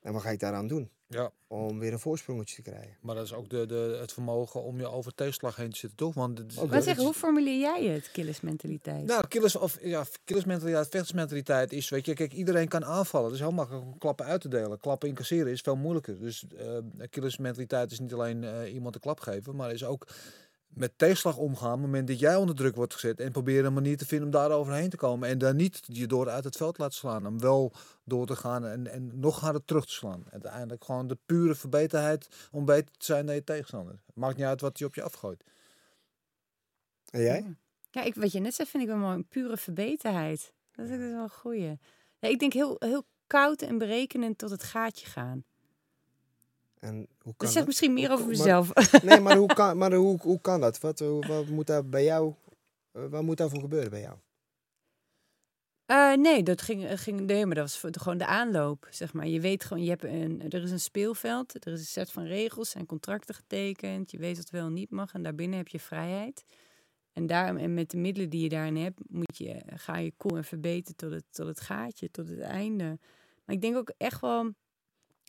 En 0.00 0.12
wat 0.12 0.22
ga 0.22 0.30
ik 0.30 0.40
daaraan 0.40 0.66
doen? 0.66 0.90
Ja, 1.06 1.30
Om 1.46 1.78
weer 1.78 1.92
een 1.92 1.98
voorsprongetje 1.98 2.54
te 2.62 2.70
krijgen. 2.70 2.96
maar 3.00 3.14
dat 3.14 3.24
is 3.24 3.32
ook 3.32 3.48
de, 3.50 3.66
de, 3.66 3.96
het 4.00 4.12
vermogen 4.12 4.62
om 4.62 4.78
je 4.78 4.86
over 4.86 5.14
tegenslag 5.14 5.56
heen 5.56 5.70
te 5.70 5.76
zitten, 5.78 5.98
toch? 5.98 6.14
Want 6.14 6.38
het 6.38 6.52
zeg, 6.52 6.70
het 6.70 6.86
is- 6.98 7.04
hoe 7.04 7.12
formuleer 7.14 7.58
jij 7.58 7.84
het, 7.86 8.10
killersmentaliteit? 8.10 9.04
Nou, 9.06 9.26
killers, 9.28 9.56
of, 9.56 9.78
ja, 9.82 10.04
killersmentaliteit, 10.24 10.88
vechtersmentaliteit 10.88 11.72
is, 11.72 11.88
weet 11.88 12.06
je, 12.06 12.14
kijk, 12.14 12.32
iedereen 12.32 12.68
kan 12.68 12.84
aanvallen. 12.84 13.26
Het 13.26 13.34
is 13.34 13.40
heel 13.40 13.52
makkelijk 13.52 13.84
om 13.84 13.98
klappen 13.98 14.26
uit 14.26 14.40
te 14.40 14.48
delen. 14.48 14.78
Klappen 14.80 15.08
incasseren 15.08 15.52
is 15.52 15.60
veel 15.60 15.76
moeilijker. 15.76 16.20
Dus 16.20 16.44
eh 16.56 16.78
killersmentaliteit 17.10 17.90
is 17.90 17.98
niet 18.00 18.12
alleen 18.12 18.44
eh, 18.44 18.74
iemand 18.74 18.94
een 18.94 19.00
klap 19.00 19.20
geven, 19.20 19.56
maar 19.56 19.72
is 19.72 19.84
ook 19.84 20.06
met 20.68 20.98
tegenslag 20.98 21.36
omgaan. 21.36 21.72
Op 21.72 21.78
het 21.78 21.86
moment 21.86 22.08
dat 22.08 22.18
jij 22.18 22.36
onder 22.36 22.54
druk 22.54 22.76
wordt 22.76 22.94
gezet 22.94 23.20
en 23.20 23.32
proberen 23.32 23.64
een 23.64 23.72
manier 23.72 23.96
te 23.96 24.06
vinden 24.06 24.26
om 24.26 24.32
daar 24.32 24.50
overheen 24.50 24.90
te 24.90 24.96
komen. 24.96 25.28
En 25.28 25.38
dan 25.38 25.56
niet 25.56 25.80
je 25.86 26.06
door 26.06 26.28
uit 26.28 26.44
het 26.44 26.56
veld 26.56 26.78
laten 26.78 26.96
slaan. 26.96 27.26
Om 27.26 27.40
wel 27.40 27.72
door 28.04 28.26
te 28.26 28.36
gaan 28.36 28.66
en, 28.66 28.86
en 28.86 29.20
nog 29.20 29.40
harder 29.40 29.64
terug 29.64 29.86
te 29.86 29.92
slaan. 29.92 30.24
Uiteindelijk 30.30 30.84
gewoon 30.84 31.06
de 31.06 31.18
pure 31.26 31.54
verbeterheid 31.54 32.28
om 32.50 32.64
beter 32.64 32.96
te 32.96 33.04
zijn 33.04 33.26
dan 33.26 33.34
je 33.34 33.44
tegenstander. 33.44 33.98
Maakt 34.14 34.36
niet 34.36 34.46
uit 34.46 34.60
wat 34.60 34.78
hij 34.78 34.86
op 34.86 34.94
je 34.94 35.02
afgooit. 35.02 35.44
En 37.10 37.20
jij? 37.20 37.56
Ja, 37.90 38.02
ik, 38.02 38.14
wat 38.14 38.32
je 38.32 38.40
net 38.40 38.54
zei 38.54 38.68
vind 38.68 38.82
ik 38.82 38.88
wel 38.88 38.98
mooi. 38.98 39.14
Een 39.14 39.28
pure 39.28 39.56
verbeterheid. 39.56 40.52
Dat 40.72 40.88
is 40.88 40.96
wel 40.96 41.22
een 41.22 41.30
goeie. 41.30 41.78
Ja, 42.18 42.28
ik 42.28 42.38
denk 42.38 42.52
heel, 42.52 42.76
heel 42.78 43.06
koud 43.26 43.62
en 43.62 43.78
berekenend 43.78 44.38
tot 44.38 44.50
het 44.50 44.62
gaatje 44.62 45.06
gaan. 45.06 45.44
En 46.80 46.94
hoe 46.96 47.06
kan 47.22 47.34
Dat 47.36 47.50
zegt 47.50 47.66
misschien 47.66 47.92
meer 47.92 48.10
over 48.10 48.26
maar- 48.26 48.36
mezelf. 48.36 48.72
Nee, 49.02 49.20
maar 49.20 49.36
hoe 49.42 49.54
kan, 49.54 49.76
maar 49.78 49.92
hoe, 49.92 50.18
hoe 50.20 50.40
kan 50.40 50.60
dat? 50.60 50.80
Wat, 50.80 50.98
wat 51.00 51.46
moet 51.46 51.66
daar 51.66 51.86
bij 51.88 52.04
jou, 52.04 52.34
wat 52.92 53.22
moet 53.22 53.36
daarvoor 53.36 53.60
gebeuren 53.60 53.90
bij 53.90 54.00
jou? 54.00 54.16
Eh, 55.86 56.12
nee, 56.12 56.42
dat 56.42 56.62
ging, 56.62 57.00
ging, 57.00 57.20
nee, 57.20 57.46
maar 57.46 57.54
dat 57.54 57.64
was 57.64 57.78
voor- 57.78 57.90
gewoon 57.92 58.18
de 58.18 58.26
aanloop, 58.26 58.86
zeg 58.90 59.12
maar. 59.12 59.26
Je 59.26 59.40
weet 59.40 59.64
gewoon, 59.64 59.82
je 59.82 59.88
hebt 59.90 60.04
een, 60.04 60.42
er 60.50 60.62
is 60.62 60.70
een 60.70 60.80
speelveld, 60.80 61.66
er 61.66 61.72
is 61.72 61.80
een 61.80 61.86
set 61.86 62.12
van 62.12 62.24
regels, 62.24 62.70
zijn 62.70 62.86
contracten 62.86 63.34
getekend. 63.34 64.10
Je 64.10 64.18
weet 64.18 64.36
wat 64.36 64.50
wel 64.50 64.66
en 64.66 64.72
niet 64.72 64.90
mag 64.90 65.12
en 65.12 65.22
daarbinnen 65.22 65.58
heb 65.58 65.68
je 65.68 65.80
vrijheid. 65.80 66.44
En, 67.12 67.26
daar, 67.26 67.56
en 67.56 67.74
met 67.74 67.90
de 67.90 67.96
middelen 67.96 68.30
die 68.30 68.42
je 68.42 68.48
daarin 68.48 68.76
hebt, 68.76 69.00
moet 69.08 69.36
je, 69.38 69.62
ga 69.66 69.96
je 69.96 70.12
cool 70.16 70.36
en 70.36 70.44
verbeteren 70.44 70.96
tot 70.96 71.10
het, 71.10 71.24
tot 71.30 71.46
het 71.46 71.60
gaatje, 71.60 72.10
tot 72.10 72.28
het 72.28 72.38
einde. 72.40 72.98
Maar 73.44 73.54
ik 73.54 73.60
denk 73.60 73.76
ook 73.76 73.92
echt 73.96 74.20
wel, 74.20 74.52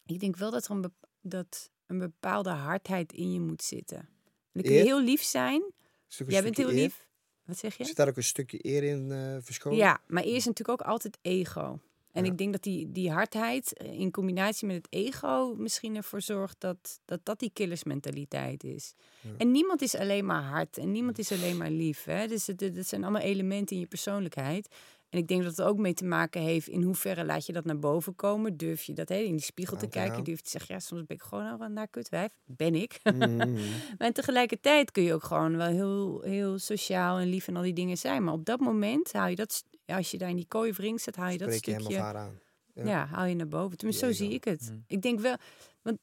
ik 0.06 0.20
denk 0.20 0.36
wel 0.38 0.52
dat 0.52 0.66
er 0.66 0.72
een, 0.72 0.94
dat 1.30 1.72
een 1.88 2.00
bepaalde 2.00 2.50
hardheid 2.50 3.14
in 3.14 3.34
je 3.34 3.40
moet 3.40 3.64
zitten. 3.64 3.98
En 3.98 4.08
dan 4.54 4.64
kun 4.64 4.72
je 4.74 4.80
Eer? 4.80 4.86
heel 4.86 5.02
lief 5.02 5.22
zijn. 5.24 5.72
Is 6.10 6.22
Jij 6.28 6.44
bent 6.44 6.58
heel 6.58 6.68
eer? 6.70 6.74
lief. 6.74 7.08
Wat 7.46 7.58
zeg 7.58 7.78
je? 7.78 7.84
Zit 7.86 7.96
daar 7.96 8.08
ook 8.08 8.18
een 8.18 8.24
stukje 8.24 8.60
eer 8.66 8.84
in 8.84 9.10
verscholen? 9.44 9.78
Ja, 9.78 10.02
maar 10.08 10.24
eerst 10.24 10.48
natuurlijk 10.48 10.82
ook 10.82 10.88
altijd 10.88 11.18
ego. 11.22 11.80
En 12.12 12.26
Ja. 12.26 12.32
ik 12.32 12.38
denk 12.38 12.52
dat 12.52 12.64
die, 12.64 12.92
die 12.92 13.12
hardheid 13.12 13.74
eh, 13.74 14.00
in 14.00 14.12
combinatie 14.12 14.68
met 14.68 14.76
het 14.76 14.88
ego 14.90 15.56
misschien 15.58 15.96
ervoor 15.96 16.22
zorgt 16.22 16.56
dat 16.60 17.00
dat, 17.06 17.20
dat 17.24 17.40
die 17.40 17.50
killersmentaliteit 17.54 18.64
is. 18.64 18.94
Ja. 19.22 19.30
En 19.38 19.52
niemand 19.52 19.82
is 19.82 19.96
alleen 19.96 20.26
maar 20.26 20.44
hard 20.44 20.78
en 20.78 20.92
niemand 20.92 21.20
is 21.20 21.32
alleen 21.32 21.58
maar 21.58 21.70
lief. 21.70 22.04
Hè? 22.04 22.28
Dus 22.28 22.48
het, 22.48 22.60
het 22.62 22.88
zijn 22.88 23.04
allemaal 23.04 23.22
elementen 23.22 23.76
in 23.76 23.82
je 23.82 23.88
persoonlijkheid. 23.88 24.68
En 25.10 25.20
ik 25.20 25.28
denk 25.28 25.44
dat 25.44 25.58
het 25.58 25.66
ook 25.66 25.78
mee 25.78 25.94
te 25.94 26.06
maken 26.06 26.42
heeft 26.42 26.68
in 26.68 26.84
hoeverre 26.84 27.26
laat 27.26 27.46
je 27.46 27.54
dat 27.54 27.66
naar 27.66 27.80
boven 27.80 28.16
komen. 28.16 28.58
Durf 28.58 28.84
je 28.84 28.94
dat 28.94 29.10
hè, 29.10 29.16
in 29.16 29.36
die 29.36 29.46
spiegel 29.46 29.78
te 29.78 29.88
kijken. 29.88 30.24
Durf 30.24 30.38
je 30.38 30.44
te 30.44 30.50
zeggen, 30.50 30.76
ja, 30.76 30.80
soms 30.80 31.06
ben 31.06 31.16
ik 31.16 31.24
gewoon 31.24 31.52
al 31.52 31.62
een 31.62 31.74
naar 31.74 31.88
kutwijf. 31.88 32.32
Ben 32.46 32.76
ik. 32.76 33.00
Mhm. 33.04 33.60
Maar 33.98 34.12
tegelijkertijd 34.12 34.92
kun 34.92 35.04
je 35.04 35.14
ook 35.14 35.24
gewoon 35.24 35.58
wel 35.58 35.68
heel, 35.68 36.22
heel 36.22 36.60
sociaal 36.60 37.18
en 37.18 37.28
lief 37.28 37.48
en 37.48 37.56
al 37.56 37.62
die 37.62 37.74
dingen 37.74 37.98
zijn. 37.98 38.24
Maar 38.24 38.34
op 38.34 38.46
dat 38.46 38.60
moment 38.60 39.14
haal 39.14 39.28
je 39.28 39.36
dat, 39.36 39.64
als 39.86 40.12
je 40.12 40.18
daar 40.18 40.30
in 40.30 40.36
die 40.36 40.48
kooi 40.48 40.72
wring 40.72 41.02
zit, 41.02 41.16
haal 41.16 41.30
je 41.30 41.38
dat 41.38 41.48
Spreek 41.48 41.66
je 41.66 41.72
hem 41.72 41.80
of 41.80 41.86
stukje, 41.86 42.04
haar 42.04 42.16
aan. 42.16 42.40
ja. 42.74 42.86
ja. 42.86 43.06
haal 43.06 43.26
je 43.26 43.36
naar 43.36 43.48
boven. 43.48 43.78
Tenminste, 43.78 44.06
zo 44.06 44.12
zie 44.12 44.34
ik 44.34 44.44
het. 44.44 44.70
Mm. 44.72 44.84
Ik 44.88 45.02
denk 45.02 45.20
wel, 45.20 45.36
want 45.82 45.98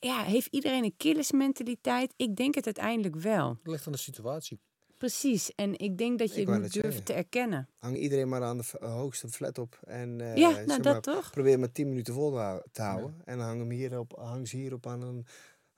ja, 0.00 0.22
heeft 0.22 0.46
iedereen 0.50 0.84
een 0.84 0.96
killersmentaliteit? 0.96 2.14
Ik 2.16 2.36
denk 2.36 2.54
het 2.54 2.64
uiteindelijk 2.64 3.16
wel. 3.16 3.48
Het 3.48 3.58
ligt 3.66 3.86
aan 3.86 3.92
de 3.92 3.98
situatie. 3.98 4.60
Precies. 5.08 5.54
En 5.54 5.78
ik 5.78 5.98
denk 5.98 6.18
dat 6.18 6.34
je 6.34 6.40
Ik 6.40 6.46
het 6.48 6.60
moet 6.60 6.72
durven 6.72 6.82
zeggen. 6.82 7.04
te 7.04 7.12
erkennen. 7.12 7.68
Hang 7.78 7.96
iedereen 7.96 8.28
maar 8.28 8.42
aan 8.42 8.56
de 8.56 8.62
v- 8.62 8.74
hoogste 8.80 9.28
flat 9.28 9.58
op. 9.58 9.78
En 9.86 10.20
eh, 10.20 10.36
ja, 10.36 10.50
nou 10.50 10.66
maar, 10.66 10.82
dat 10.82 11.02
toch? 11.02 11.30
probeer 11.30 11.58
maar 11.58 11.72
10 11.72 11.88
minuten 11.88 12.14
vol 12.14 12.30
te 12.30 12.36
hou- 12.36 12.62
te 12.72 12.82
houden. 12.82 13.14
En 13.24 13.36
dan 13.38 13.46
hang, 13.46 13.58
hem 13.58 13.70
hier 13.70 13.98
op, 13.98 14.12
hang 14.18 14.48
ze 14.48 14.56
hierop 14.56 14.86
aan 14.86 15.02
een 15.02 15.26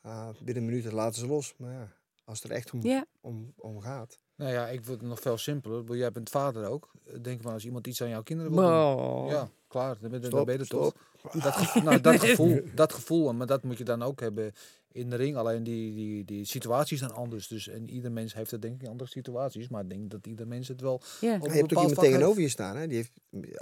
Ah, 0.01 0.29
binnen 0.43 0.63
een 0.63 0.69
minuut 0.69 0.93
laten 0.93 1.21
ze 1.21 1.27
los. 1.27 1.55
Maar 1.57 1.73
ja, 1.73 1.89
als 2.25 2.43
het 2.43 2.51
er 2.51 2.57
echt 2.57 2.73
om, 2.73 2.83
Ja. 2.83 3.05
om, 3.21 3.53
om 3.57 3.81
gaat. 3.81 4.19
Nou 4.37 4.53
ja, 4.53 4.67
ik 4.69 4.85
word 4.85 5.03
nog 5.03 5.21
veel 5.21 5.39
simpeler. 5.39 5.97
Jij 5.97 6.13
bent 6.13 6.31
vader 6.31 6.67
ook. 6.69 6.91
Denk 7.23 7.43
maar 7.43 7.53
als 7.53 7.65
iemand 7.65 7.87
iets 7.87 8.03
aan 8.03 8.09
jouw 8.09 8.23
kinderen 8.23 8.53
wil 8.53 8.63
doen. 8.63 8.73
Oh. 8.73 9.31
Ja, 9.31 9.49
klaar. 9.69 9.97
Dan 10.01 10.11
ben, 10.11 10.21
dan 10.31 10.45
ben 10.45 10.55
je 10.55 10.61
er 10.61 10.67
stop. 10.67 10.95
toch. 11.23 11.43
Dat 11.43 11.53
gevoel, 11.57 11.83
nou, 11.83 12.01
dat, 12.01 12.21
gevoel, 12.21 12.61
dat 12.75 12.93
gevoel, 12.93 13.33
maar 13.33 13.47
dat 13.47 13.63
moet 13.63 13.79
je 13.79 13.85
dan 13.85 14.03
ook 14.03 14.21
hebben 14.21 14.53
in 14.97 15.11
de 15.11 15.17
ring. 15.17 15.37
Alleen 15.37 15.63
die, 15.65 15.95
die, 15.95 16.25
die 16.25 16.45
situaties 16.45 16.99
zijn 16.99 17.11
anders. 17.13 17.49
Dus, 17.49 17.69
en 17.69 17.91
ieder 17.91 18.13
mens 18.13 18.35
heeft 18.35 18.53
er 18.53 18.61
denk 18.61 18.83
ik 18.83 18.89
andere 18.89 19.11
situaties. 19.11 19.69
Maar 19.69 19.83
ik 19.83 19.89
denk 19.89 20.11
dat 20.11 20.27
ieder 20.27 20.47
mens 20.47 20.69
het 20.69 20.81
wel 20.81 21.01
Ja. 21.21 21.35
op 21.35 21.43
een 21.45 21.51
je 21.53 21.57
hebt 21.59 21.77
ook 21.77 21.79
iemand 21.81 21.99
tegenover 21.99 22.27
heeft. 22.27 22.41
je 22.41 22.49
staan, 22.49 22.77
hè? 22.77 22.87
die 22.87 22.97
heeft 22.97 23.13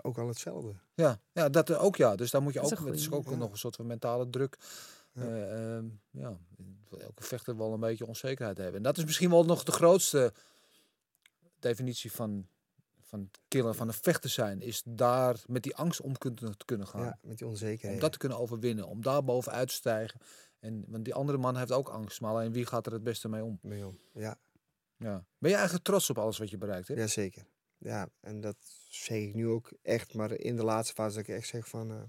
ook 0.03 0.19
al 0.19 0.29
hetzelfde. 0.29 0.75
Ja, 0.95 1.21
ja, 1.33 1.49
dat 1.49 1.69
er 1.69 1.79
ook 1.79 1.97
ja. 1.97 2.17
Dus 2.17 2.31
daar 2.31 2.43
moet 2.43 2.53
je 2.53 2.61
Dat 2.61 2.79
ook, 2.79 2.87
het 2.87 2.95
is 2.99 3.11
ook 3.11 3.29
Ja. 3.31 3.37
nog 3.37 3.51
een 3.51 3.59
soort 3.59 3.77
van 3.77 3.87
mentale 3.87 4.31
druk. 4.31 4.57
Ja. 5.13 5.23
eh, 5.23 5.77
ehm, 5.77 5.85
ja, 6.11 6.37
elke 6.99 7.23
vechter 7.23 7.57
wel 7.57 7.73
een 7.73 7.81
beetje 7.81 8.07
onzekerheid 8.07 8.57
hebben. 8.57 8.77
En 8.77 8.83
dat 8.83 8.99
is 8.99 9.05
misschien 9.05 9.31
wel 9.31 9.45
nog 9.45 9.65
de 9.65 9.73
grootste 9.73 10.33
definitie 11.59 12.13
van, 12.13 12.47
van 13.03 13.31
killen, 13.49 13.75
van 13.75 13.89
een 13.89 13.95
vechter 13.95 14.31
zijn. 14.31 14.61
Is 14.61 14.83
daar 14.87 15.37
met 15.47 15.63
die 15.63 15.77
angst 15.77 16.01
om 16.01 16.19
kunnen, 16.19 16.57
te 16.59 16.65
kunnen 16.65 16.87
gaan. 16.87 17.05
Ja, 17.05 17.19
met 17.23 17.39
die 17.39 17.47
onzekerheid. 17.47 17.95
Om 17.95 18.01
dat 18.01 18.13
te 18.13 18.19
kunnen 18.19 18.39
overwinnen. 18.39 18.87
Om 18.87 19.03
daar 19.03 19.25
bovenuit 19.25 19.69
te 19.69 19.75
stijgen. 19.75 20.21
En, 20.65 20.85
want 20.89 21.05
die 21.05 21.15
andere 21.15 21.39
man 21.39 21.57
heeft 21.57 21.73
ook 21.73 21.89
angst. 21.89 22.21
Maar 22.21 22.31
alleen 22.31 22.53
wie 22.53 22.67
gaat 22.67 22.87
er 22.87 22.93
het 22.93 23.03
beste 23.03 23.29
mee 23.29 23.45
om? 23.45 23.59
Ja, 24.13 24.37
Ja. 24.97 25.27
Ben 25.39 25.51
je 25.51 25.57
eigenlijk 25.57 25.85
trots 25.85 26.11
op 26.11 26.19
alles 26.19 26.39
wat 26.39 26.51
je 26.51 26.59
bereikt 26.59 26.89
hebt? 26.89 27.01
ja, 27.01 27.07
zeker. 27.07 27.47
Ja, 27.79 28.09
en 28.21 28.41
dat 28.41 28.57
zeg 28.89 29.19
ik 29.19 29.35
nu 29.35 29.49
ook 29.49 29.73
echt. 29.83 30.15
Maar 30.15 30.33
in 30.33 30.57
de 30.57 30.65
laatste 30.65 30.95
fase 30.95 31.17
dat 31.17 31.29
ik 31.29 31.35
echt 31.35 31.47
zeg 31.47 31.69
van... 31.69 31.91
eh, 31.91 32.03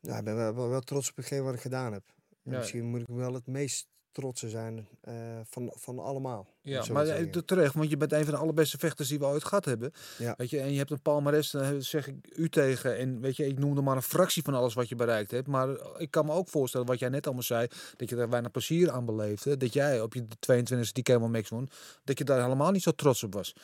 ja, 0.00 0.18
ik 0.18 0.24
ben 0.24 0.36
wel, 0.36 0.54
wel, 0.54 0.68
wel 0.68 0.80
trots 0.80 1.10
op 1.10 1.16
hetgeen 1.16 1.42
wat 1.42 1.54
ik 1.54 1.60
gedaan 1.60 1.92
heb. 1.92 2.04
En 2.42 2.50
Ja. 2.52 2.58
Misschien 2.58 2.84
moet 2.84 3.00
ik 3.00 3.06
wel 3.06 3.34
het 3.34 3.46
meest 3.46 3.88
trotse 4.12 4.48
zijn 4.48 4.88
eh, 5.00 5.14
van, 5.44 5.72
van 5.76 5.98
allemaal. 5.98 6.46
Ja, 6.62 6.84
maar 6.92 7.04
te 7.04 7.10
eh, 7.10 7.16
zeggen. 7.16 7.44
terecht, 7.44 7.74
want 7.74 7.90
je 7.90 7.96
bent 7.96 8.12
een 8.12 8.24
van 8.24 8.34
de 8.34 8.40
allerbeste 8.40 8.78
vechters 8.78 9.08
die 9.08 9.18
we 9.18 9.24
ooit 9.24 9.44
gehad 9.44 9.64
hebben. 9.64 9.92
Ja. 10.18 10.34
Weet 10.36 10.50
je, 10.50 10.60
en 10.60 10.72
je 10.72 10.78
hebt 10.78 10.90
een 10.90 11.02
palmares, 11.02 11.50
dan 11.50 11.82
zeg 11.82 12.06
ik 12.06 12.16
u 12.34 12.48
tegen. 12.48 12.96
En 12.96 13.20
weet 13.20 13.36
je, 13.36 13.46
ik 13.46 13.58
noemde 13.58 13.80
maar 13.80 13.96
een 13.96 14.02
fractie 14.02 14.42
van 14.42 14.54
alles 14.54 14.74
wat 14.74 14.88
je 14.88 14.94
bereikt 14.94 15.30
hebt. 15.30 15.46
Maar 15.46 15.68
ik 15.98 16.10
kan 16.10 16.26
me 16.26 16.32
ook 16.32 16.48
voorstellen, 16.48 16.86
wat 16.86 16.98
jij 16.98 17.08
net 17.08 17.24
allemaal 17.26 17.42
zei, 17.42 17.66
dat 17.96 18.08
je 18.08 18.16
daar 18.16 18.28
weinig 18.30 18.50
plezier 18.50 18.90
aan 18.90 19.04
beleefde. 19.04 19.56
Dat 19.56 19.72
jij 19.72 20.00
op 20.00 20.14
je 20.14 20.24
22e 20.52 20.92
die 20.92 21.02
Camel 21.02 21.28
Max 21.28 21.48
won, 21.48 21.70
dat 22.04 22.18
je 22.18 22.24
daar 22.24 22.42
helemaal 22.42 22.70
niet 22.70 22.82
zo 22.82 22.90
trots 22.90 23.22
op 23.22 23.34
was. 23.34 23.54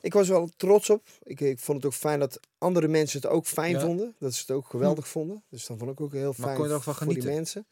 Ik 0.00 0.12
was 0.12 0.28
wel 0.28 0.50
trots 0.56 0.90
op. 0.90 1.08
Ik, 1.22 1.40
ik 1.40 1.58
vond 1.58 1.76
het 1.76 1.86
ook 1.86 1.98
fijn 1.98 2.18
dat 2.18 2.40
andere 2.58 2.88
mensen 2.88 3.20
het 3.20 3.30
ook 3.30 3.46
fijn 3.46 3.70
Ja. 3.70 3.78
Hm. 3.78 3.84
vonden. 3.84 4.14
Dat 4.18 4.34
ze 4.34 4.40
het 4.40 4.50
ook 4.50 4.66
geweldig 4.66 5.08
vonden. 5.08 5.42
Dus 5.48 5.66
dan 5.66 5.78
vond 5.78 5.90
ik 5.90 6.00
ook 6.00 6.12
heel 6.12 6.32
fijn 6.32 6.56
kon 6.56 6.64
je 6.64 6.70
er 6.70 6.76
ook 6.76 6.82
van 6.82 6.94
voor 6.94 7.06
die 7.06 7.22
genieten? 7.22 7.34
mensen. 7.34 7.66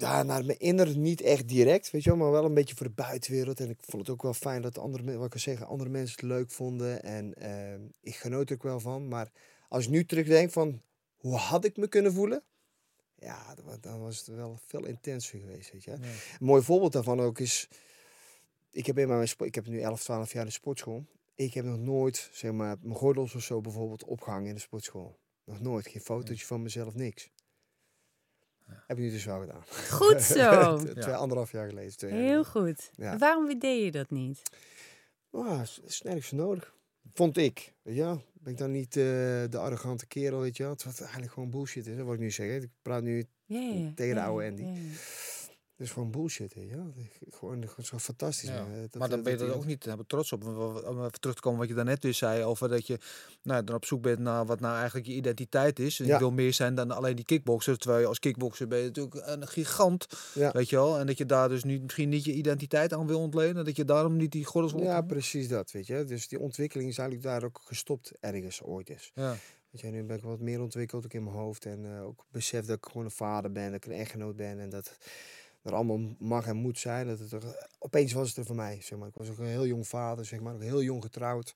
Ja, 0.00 0.22
naar 0.22 0.44
mijn 0.44 0.58
inner 0.58 0.96
niet 0.98 1.20
echt 1.20 1.48
direct, 1.48 1.90
weet 1.90 2.02
je 2.02 2.10
wel, 2.10 2.18
maar 2.18 2.30
wel 2.30 2.44
een 2.44 2.54
beetje 2.54 2.74
voor 2.76 2.86
de 2.86 2.92
buitenwereld. 2.92 3.60
En 3.60 3.70
ik 3.70 3.78
vond 3.80 4.02
het 4.06 4.10
ook 4.10 4.22
wel 4.22 4.34
fijn 4.34 4.62
dat 4.62 4.78
andere, 4.78 5.16
wat 5.18 5.34
ik 5.34 5.40
zeggen, 5.40 5.66
andere 5.66 5.90
mensen 5.90 6.14
het 6.20 6.24
leuk 6.24 6.50
vonden. 6.50 7.02
En 7.02 7.34
ehm, 7.34 7.80
ik 8.00 8.14
genoot 8.14 8.48
er 8.50 8.54
ook 8.56 8.62
wel 8.62 8.80
van. 8.80 9.08
Maar 9.08 9.32
als 9.68 9.84
ik 9.84 9.90
nu 9.90 10.04
terugdenk 10.04 10.50
van, 10.50 10.82
hoe 11.16 11.36
had 11.36 11.64
ik 11.64 11.76
me 11.76 11.88
kunnen 11.88 12.12
voelen? 12.12 12.42
Ja, 13.14 13.54
dan 13.54 13.64
wa- 13.64 13.76
dan 13.80 14.00
was 14.00 14.18
het 14.18 14.26
wel 14.26 14.58
veel 14.66 14.84
intenser 14.84 15.38
geweest, 15.38 15.72
weet 15.72 15.84
je. 15.84 15.90
Een 15.90 16.00
mooi 16.40 16.62
voorbeeld 16.62 16.92
daarvan 16.92 17.20
ook 17.20 17.38
is, 17.38 17.68
ik 18.70 18.86
heb, 18.86 18.98
in 18.98 19.08
mijn 19.08 19.28
ik 19.38 19.54
heb 19.54 19.66
nu 19.66 19.80
11, 19.80 20.02
12 20.02 20.32
jaar 20.32 20.42
in 20.42 20.48
de 20.48 20.54
sportschool. 20.54 21.04
Ik 21.34 21.54
heb 21.54 21.64
nog 21.64 21.78
nooit, 21.78 22.28
zeg 22.32 22.52
maar, 22.52 22.76
mijn 22.80 22.96
gordels 22.96 23.34
of 23.34 23.42
zo 23.42 23.60
bijvoorbeeld 23.60 24.04
opgehangen 24.04 24.48
in 24.48 24.54
de 24.54 24.60
sportschool. 24.60 25.18
Nog 25.44 25.60
nooit, 25.60 25.88
geen 25.88 26.02
fotootje 26.02 26.46
van 26.46 26.62
mezelf, 26.62 26.94
niks. 26.94 27.30
Heb 28.86 28.96
ik 28.96 29.02
nu 29.02 29.10
dus 29.10 29.24
wel 29.24 29.40
gedaan. 29.40 29.62
Goed 29.90 30.22
zo. 30.38 30.76
Twee, 31.00 31.14
anderhalf 31.14 31.52
jaar 31.52 31.68
geleden. 31.68 31.96
Twee 31.96 32.10
jaar 32.12 32.20
Heel 32.20 32.44
geleden. 32.44 32.74
goed. 32.76 32.90
Ja. 32.94 33.18
Waarom 33.18 33.58
deed 33.58 33.84
je 33.84 33.90
dat 33.90 34.10
niet? 34.10 34.42
Ah, 35.30 35.60
is, 35.62 35.80
is 35.86 36.02
nergens 36.02 36.26
voor 36.28 36.38
nodig. 36.38 36.74
Vond 37.14 37.36
ik. 37.36 37.72
Weet 37.82 37.96
je 37.96 38.02
wel. 38.02 38.22
Ben 38.32 38.52
ik 38.52 38.58
dan 38.58 38.70
niet 38.70 38.96
eh, 38.96 39.02
de 39.50 39.58
arrogante 39.58 40.06
kerel, 40.06 40.40
weet 40.40 40.56
je 40.56 40.62
wel. 40.62 40.72
Het 40.72 40.84
wat 40.84 41.00
eigenlijk 41.00 41.32
gewoon 41.32 41.50
bullshit 41.50 41.86
is, 41.86 41.96
hè, 41.96 42.04
wat 42.04 42.14
ik 42.14 42.20
nu 42.20 42.30
zeg. 42.30 42.46
hè. 42.48 42.56
Ik 42.56 42.68
praat 42.82 43.02
nu, 43.02 43.24
Ja, 43.44 43.60
ja, 43.60 43.92
Tegen 43.94 44.14
de 44.14 44.20
ja, 44.20 44.26
oude 44.26 44.46
Andy. 44.46 44.62
ja, 44.62 44.68
ja. 44.68 44.78
Het 45.80 45.88
is 45.88 45.94
gewoon 45.94 46.10
bullshit, 46.10 46.52
je 46.54 46.66
wel. 46.76 46.92
Gewoon, 47.30 47.68
gewoon 47.68 47.84
zo 47.84 47.98
fantastisch. 47.98 48.48
Ja, 48.48 48.62
man. 48.62 48.80
Dat- 48.80 48.94
maar 48.94 49.08
dan 49.08 49.18
dat- 49.18 49.22
ben 49.22 49.32
je 49.32 49.38
dat 49.38 49.48
er 49.48 49.54
ook 49.54 49.66
niet 49.66 49.84
helemaal 49.84 50.04
trots 50.06 50.32
op. 50.32 50.44
Om 50.44 50.98
even 50.98 51.20
terug 51.20 51.34
te 51.34 51.40
komen 51.40 51.58
wat 51.58 51.68
je 51.68 51.74
daarnet 51.74 52.02
weer 52.02 52.14
zei 52.14 52.42
over 52.44 52.68
dat 52.68 52.86
je 52.86 52.98
nou, 53.42 53.64
dan 53.64 53.74
op 53.76 53.84
zoek 53.84 54.02
bent 54.02 54.18
naar 54.18 54.46
wat 54.46 54.60
nou 54.60 54.76
eigenlijk 54.76 55.06
je 55.06 55.12
identiteit 55.14 55.78
is. 55.78 56.00
En 56.00 56.06
Ja. 56.06 56.12
je 56.12 56.18
wil 56.18 56.30
meer 56.30 56.52
zijn 56.52 56.74
dan 56.74 56.90
alleen 56.90 57.16
die 57.16 57.24
kickboxer. 57.24 57.78
Terwijl 57.78 58.00
je 58.00 58.06
als 58.06 58.18
kickboxer 58.18 58.68
ben 58.68 58.78
je 58.78 58.84
natuurlijk 58.86 59.22
een 59.26 59.46
gigant. 59.48 60.06
Ja. 60.34 60.50
Weet 60.52 60.68
je 60.70 60.76
wel? 60.76 60.98
En 60.98 61.06
dat 61.06 61.18
je 61.18 61.26
daar 61.26 61.48
dus 61.48 61.64
niet, 61.64 61.82
misschien 61.82 62.08
niet 62.08 62.24
je 62.24 62.32
identiteit 62.32 62.92
aan 62.92 63.06
wil 63.06 63.20
ontlenen. 63.20 63.64
Dat 63.64 63.76
je 63.76 63.84
daarom 63.84 64.16
niet 64.16 64.32
die 64.32 64.44
gordels 64.44 64.72
wil 64.72 64.82
Ja, 64.82 65.00
precies 65.02 65.48
dat, 65.48 65.70
weet 65.70 65.86
je. 65.86 66.04
Dus 66.04 66.28
die 66.28 66.40
ontwikkeling 66.40 66.88
is 66.90 66.98
eigenlijk 66.98 67.28
daar 67.28 67.44
ook 67.44 67.60
gestopt 67.64 68.12
ergens 68.20 68.62
ooit 68.62 68.90
is. 68.90 69.10
ja. 69.14 69.36
Weet 69.70 69.80
je, 69.80 69.88
nu 69.90 70.04
ben 70.04 70.16
ik 70.16 70.22
wat 70.22 70.40
meer 70.40 70.60
ontwikkeld 70.60 71.04
ook 71.04 71.12
in 71.12 71.24
mijn 71.24 71.36
hoofd. 71.36 71.64
En 71.64 71.96
eh, 71.96 72.04
ook 72.06 72.24
besef 72.30 72.64
dat 72.66 72.76
ik 72.76 72.86
gewoon 72.86 73.04
een 73.04 73.10
vader 73.10 73.52
ben, 73.52 73.66
dat 73.72 73.84
ik 73.84 73.92
een 73.92 73.98
echtgenoot 73.98 74.36
ben. 74.36 74.58
En 74.58 74.70
dat 74.70 74.96
er 75.62 75.74
allemaal 75.74 76.16
mag 76.18 76.46
en 76.46 76.56
moet 76.56 76.78
zijn. 76.78 77.06
Dat 77.06 77.18
het 77.18 77.32
er, 77.32 77.68
opeens 77.78 78.12
was 78.12 78.28
het 78.28 78.36
er 78.36 78.44
voor 78.44 78.56
mij, 78.56 78.80
zeg 78.82 78.98
maar. 78.98 79.08
Ik 79.08 79.14
was 79.14 79.30
ook 79.30 79.38
een 79.38 79.44
heel 79.46 79.66
jong 79.66 79.88
vader, 79.88 80.24
zeg 80.24 80.40
maar. 80.40 80.54
Ook 80.54 80.62
heel 80.62 80.82
jong 80.82 81.02
getrouwd. 81.02 81.54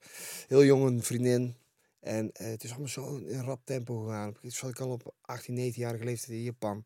Heel 0.48 0.64
jong 0.64 0.84
een 0.84 1.02
vriendin. 1.02 1.57
En 2.00 2.32
eh, 2.32 2.46
het 2.46 2.64
is 2.64 2.70
allemaal 2.70 2.88
zo 2.88 3.16
in 3.16 3.40
rap 3.40 3.61
tempo 3.64 3.98
gegaan. 4.05 4.36
Ik 4.40 4.55
zat 4.55 4.70
ik 4.70 4.80
al 4.80 4.90
op 4.90 5.14
18, 5.20 5.72
19-jarige 5.72 6.05
leeftijd 6.05 6.30
in 6.30 6.42
Japan. 6.42 6.84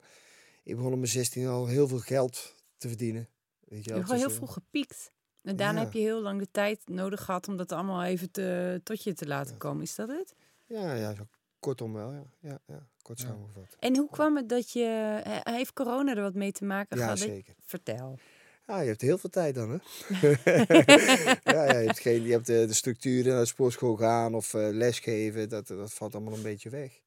Ik 0.62 0.76
begon 0.76 0.92
op 0.92 0.98
mijn 0.98 1.10
16 1.10 1.46
al 1.46 1.66
heel 1.66 1.88
veel 1.88 1.98
geld 1.98 2.54
te 2.76 2.88
verdienen. 2.88 3.28
Weet 3.64 3.84
je, 3.84 3.92
wel. 3.92 4.02
gewoon 4.02 4.18
heel 4.18 4.30
vroeg 4.30 4.52
gepiekt. 4.52 5.12
En 5.42 5.56
daarna 5.56 5.78
Ja. 5.78 5.84
heb 5.84 5.92
je 5.94 6.00
heel 6.00 6.22
lang 6.22 6.40
de 6.40 6.48
tijd 6.50 6.80
nodig 6.88 7.24
gehad 7.24 7.48
om 7.48 7.56
dat 7.56 7.72
allemaal 7.72 8.04
even 8.04 8.30
te, 8.30 8.80
tot 8.84 9.02
je 9.02 9.14
te 9.14 9.26
laten 9.26 9.56
komen. 9.56 9.82
Is 9.82 9.94
dat 9.94 10.08
het? 10.08 10.34
Ja, 10.66 10.94
ja, 10.94 11.14
zo 11.14 11.26
kortom 11.60 11.92
wel, 11.92 12.12
ja. 12.12 12.24
ja, 12.40 12.58
ja 12.66 12.86
kort 13.02 13.20
Ja. 13.20 13.26
samengevat. 13.26 13.76
En 13.78 13.96
hoe 13.96 14.10
kwam 14.10 14.36
het 14.36 14.48
dat 14.48 14.72
je... 14.72 15.20
he- 15.24 15.52
Heeft 15.54 15.72
corona 15.72 16.16
er 16.16 16.22
wat 16.22 16.34
mee 16.34 16.52
te 16.52 16.64
maken 16.64 16.96
Ja, 16.96 17.02
gehad? 17.02 17.18
Dat- 17.18 17.28
zeker. 17.28 17.54
Vertel. 17.64 18.18
Ja, 18.66 18.80
je 18.80 18.88
hebt 18.88 19.00
heel 19.00 19.18
veel 19.18 19.30
tijd 19.30 19.54
dan, 19.54 19.70
hè? 19.70 19.76
ja, 21.52 21.64
ja, 21.64 21.78
je 21.78 21.86
hebt, 21.86 21.98
geen, 21.98 22.22
je 22.22 22.32
hebt 22.32 22.46
de, 22.46 22.64
de 22.66 22.74
structuren 22.74 23.32
naar 23.32 23.40
de 23.40 23.46
sportschool 23.46 23.96
gaan 23.96 24.34
of 24.34 24.54
eh, 24.54 24.68
lesgeven. 24.70 25.48
Dat, 25.48 25.66
dat 25.66 25.92
valt 25.92 26.14
allemaal 26.14 26.34
een 26.34 26.42
beetje 26.42 26.70
weg. 26.70 27.00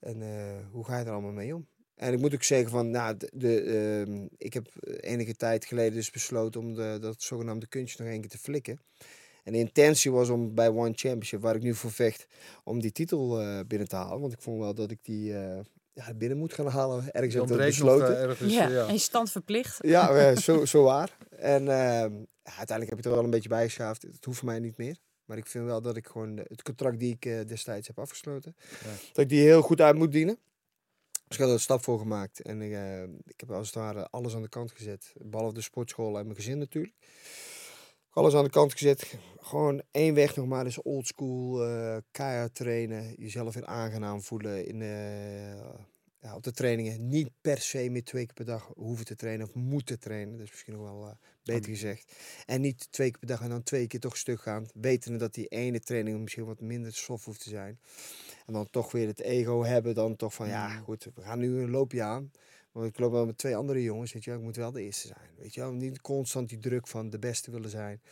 En 0.00 0.22
eh, 0.22 0.66
hoe 0.70 0.84
ga 0.84 0.98
je 0.98 1.04
er 1.04 1.12
allemaal 1.12 1.32
mee 1.32 1.54
om? 1.54 1.66
En 1.94 2.12
ik 2.12 2.18
moet 2.18 2.34
ook 2.34 2.42
zeggen 2.42 2.70
van, 2.70 2.90
nou, 2.90 3.16
de, 3.16 3.30
de, 3.32 3.60
ehm, 3.62 4.26
ik 4.36 4.54
heb 4.54 4.66
enige 5.00 5.34
tijd 5.36 5.64
geleden 5.64 5.94
dus 5.94 6.10
besloten 6.10 6.60
om 6.60 6.74
de, 6.74 6.98
dat 7.00 7.22
zogenaamde 7.22 7.66
kunstje 7.66 8.02
nog 8.02 8.12
één 8.12 8.20
keer 8.20 8.30
te 8.30 8.38
flikken. 8.38 8.80
En 9.44 9.52
de 9.52 9.58
intentie 9.58 10.12
was 10.12 10.28
om 10.28 10.54
bij 10.54 10.68
One 10.68 10.92
Championship, 10.94 11.40
waar 11.40 11.54
ik 11.56 11.62
nu 11.62 11.74
voor 11.74 11.90
vecht, 11.92 12.26
om 12.64 12.80
die 12.80 12.92
titel 12.92 13.40
eh, 13.40 13.60
binnen 13.66 13.88
te 13.88 13.96
halen. 13.96 14.20
Want 14.20 14.32
ik 14.32 14.40
vond 14.40 14.58
wel 14.60 14.74
dat 14.74 14.90
ik 14.90 14.98
die 15.02 15.36
eh, 15.36 15.60
ja, 15.92 16.14
binnen 16.14 16.38
moet 16.38 16.54
gaan 16.54 16.66
halen. 16.66 17.12
Ergens 17.12 17.34
heb 17.34 17.42
ik 17.42 17.48
dat 17.48 17.58
besloten. 17.58 18.16
eh, 18.16 18.22
ergens. 18.22 18.54
ja. 18.54 18.68
ja. 18.68 18.86
En 18.86 18.92
je 18.92 18.98
stand 18.98 19.30
verplicht. 19.30 19.78
Ja, 19.80 20.34
zo, 20.36 20.64
zo 20.64 20.82
waar. 20.82 21.16
En 21.30 21.60
ehm, 21.68 22.12
ja, 22.42 22.56
uiteindelijk 22.56 22.88
heb 22.90 22.98
ik 22.98 23.04
er 23.04 23.10
wel 23.10 23.24
een 23.24 23.30
beetje 23.30 23.48
bij 23.48 23.64
geschaafd. 23.64 24.02
Het 24.02 24.24
hoeft 24.24 24.38
voor 24.38 24.48
mij 24.48 24.58
niet 24.58 24.76
meer. 24.76 24.96
Maar 25.24 25.38
ik 25.38 25.46
vind 25.46 25.64
wel 25.64 25.82
dat 25.82 25.96
ik 25.96 26.06
gewoon 26.06 26.36
het 26.36 26.62
contract 26.62 26.98
die 26.98 27.18
ik 27.20 27.48
destijds 27.48 27.86
heb 27.86 27.98
afgesloten, 27.98 28.56
Ja. 28.84 28.90
dat 29.12 29.24
ik 29.24 29.28
die 29.28 29.40
heel 29.40 29.62
goed 29.62 29.80
uit 29.80 29.96
moet 29.96 30.12
dienen. 30.12 30.38
Dus 31.28 31.38
ik 31.38 31.44
had 31.44 31.48
er 31.48 31.52
een 31.54 31.60
stap 31.60 31.82
voor 31.82 31.98
gemaakt. 31.98 32.40
En 32.42 32.62
ik, 32.62 32.72
eh, 32.72 33.02
ik 33.02 33.40
heb 33.40 33.50
als 33.50 33.66
het 33.66 33.76
ware 33.76 34.08
alles 34.10 34.34
aan 34.34 34.42
de 34.42 34.48
kant 34.48 34.72
gezet. 34.72 35.12
Behalve 35.16 35.54
de 35.54 35.60
sportschool 35.60 36.18
en 36.18 36.24
mijn 36.24 36.36
gezin 36.36 36.58
natuurlijk. 36.58 36.94
Alles 38.10 38.34
aan 38.34 38.44
de 38.44 38.50
kant 38.50 38.72
gezet. 38.72 39.18
Gewoon 39.40 39.82
één 39.90 40.14
weg 40.14 40.36
nog 40.36 40.46
maar. 40.46 40.64
Dus 40.64 40.82
old 40.82 41.06
school, 41.06 41.64
eh 41.64 41.96
keihard 42.10 42.54
trainen. 42.54 43.14
Jezelf 43.18 43.54
weer 43.54 43.66
aangenaam 43.66 44.22
voelen 44.22 44.66
in, 44.66 44.82
eh, 44.82 45.74
ja, 46.20 46.34
op 46.34 46.42
de 46.42 46.52
trainingen. 46.52 47.08
Niet 47.08 47.30
per 47.40 47.58
se 47.58 47.88
meer 47.90 48.04
twee 48.04 48.24
keer 48.26 48.34
per 48.34 48.44
dag 48.44 48.70
hoeven 48.76 49.04
te 49.04 49.16
trainen 49.16 49.46
of 49.46 49.54
moeten 49.54 49.98
trainen. 49.98 50.36
Dat 50.36 50.46
is 50.46 50.50
misschien 50.50 50.72
nog 50.72 50.82
wel 50.82 51.06
eh, 51.06 51.14
beter 51.44 51.70
gezegd. 51.70 52.12
En 52.46 52.60
niet 52.60 52.92
twee 52.92 53.10
keer 53.10 53.18
per 53.18 53.28
dag 53.28 53.40
en 53.40 53.48
dan 53.48 53.62
twee 53.62 53.86
keer 53.86 54.00
toch 54.00 54.16
stuk 54.16 54.40
gaan. 54.40 54.66
Wetende 54.74 55.18
dat 55.18 55.34
die 55.34 55.46
ene 55.46 55.80
training 55.80 56.20
misschien 56.20 56.44
wat 56.44 56.60
minder 56.60 56.92
soft 56.92 57.24
hoeft 57.24 57.42
te 57.42 57.48
zijn. 57.48 57.80
En 58.46 58.52
dan 58.52 58.70
toch 58.70 58.92
weer 58.92 59.06
het 59.06 59.20
ego 59.20 59.64
hebben. 59.64 59.94
Dan 59.94 60.16
toch 60.16 60.34
van 60.34 60.48
ja 60.48 60.68
goed, 60.68 61.08
we 61.14 61.22
gaan 61.22 61.38
nu 61.38 61.62
een 61.62 61.70
loopje 61.70 62.02
aan. 62.02 62.30
Want 62.72 62.86
ik 62.86 62.98
loop 62.98 63.12
wel 63.12 63.26
met 63.26 63.38
twee 63.38 63.56
andere 63.56 63.82
jongens. 63.82 64.12
Weet 64.12 64.24
je, 64.24 64.30
wel, 64.30 64.38
ik 64.38 64.44
moet 64.44 64.56
wel 64.56 64.72
de 64.72 64.82
eerste 64.82 65.06
zijn. 65.06 65.30
Weet 65.38 65.54
je, 65.54 65.60
wel. 65.60 65.72
niet 65.72 66.00
constant 66.00 66.48
die 66.48 66.58
druk 66.58 66.86
van 66.86 67.10
de 67.10 67.18
beste 67.18 67.50
willen 67.50 67.70
zijn. 67.70 68.02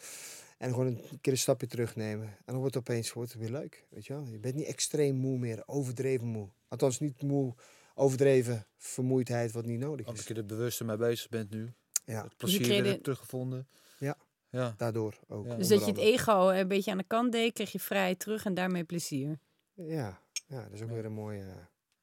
En 0.58 0.70
gewoon 0.70 0.86
een 0.86 1.18
keer 1.20 1.32
een 1.32 1.38
stapje 1.38 1.66
terugnemen. 1.66 2.26
En 2.26 2.42
dan 2.44 2.56
wordt 2.58 2.74
het 2.74 2.88
opeens 2.88 3.12
wordt 3.12 3.32
het 3.32 3.40
weer 3.40 3.50
leuk. 3.50 3.86
Weet 3.90 4.06
je, 4.06 4.12
wel. 4.12 4.26
je 4.30 4.38
bent 4.38 4.54
niet 4.54 4.66
extreem 4.66 5.14
moe 5.16 5.38
meer, 5.38 5.62
overdreven 5.66 6.26
moe. 6.26 6.48
Althans, 6.68 6.98
niet 7.00 7.22
moe, 7.22 7.54
overdreven 7.94 8.66
vermoeidheid, 8.76 9.52
wat 9.52 9.64
niet 9.66 9.78
nodig 9.78 10.06
Omdat 10.06 10.22
is. 10.22 10.28
je 10.28 10.34
er 10.34 10.46
bewuster 10.46 10.86
mee 10.86 10.96
bezig 10.96 11.28
bent 11.28 11.50
nu. 11.50 11.72
Ja, 12.04 12.22
Het 12.22 12.36
plezier 12.36 12.60
kreeg 12.60 12.82
weer 12.82 12.92
de- 12.92 13.00
teruggevonden. 13.00 13.68
Ja. 13.98 14.16
Ja. 14.50 14.74
daardoor 14.76 15.18
ook. 15.28 15.44
Dus 15.44 15.56
Dus 15.56 15.68
dat 15.68 15.80
je 15.80 15.86
het 15.86 16.00
ego 16.00 16.48
een 16.50 16.68
beetje 16.68 16.90
aan 16.90 16.98
de 16.98 17.04
kant 17.06 17.32
deed, 17.32 17.52
kreeg 17.52 17.72
je 17.72 17.80
vrijheid 17.80 18.18
terug 18.18 18.44
en 18.44 18.54
daarmee 18.54 18.84
plezier. 18.84 19.38
Ja, 19.74 20.20
ja, 20.46 20.62
dat 20.62 20.72
is 20.72 20.82
ook 20.82 20.90
weer 20.90 21.04
een 21.04 21.12
mooie, 21.12 21.44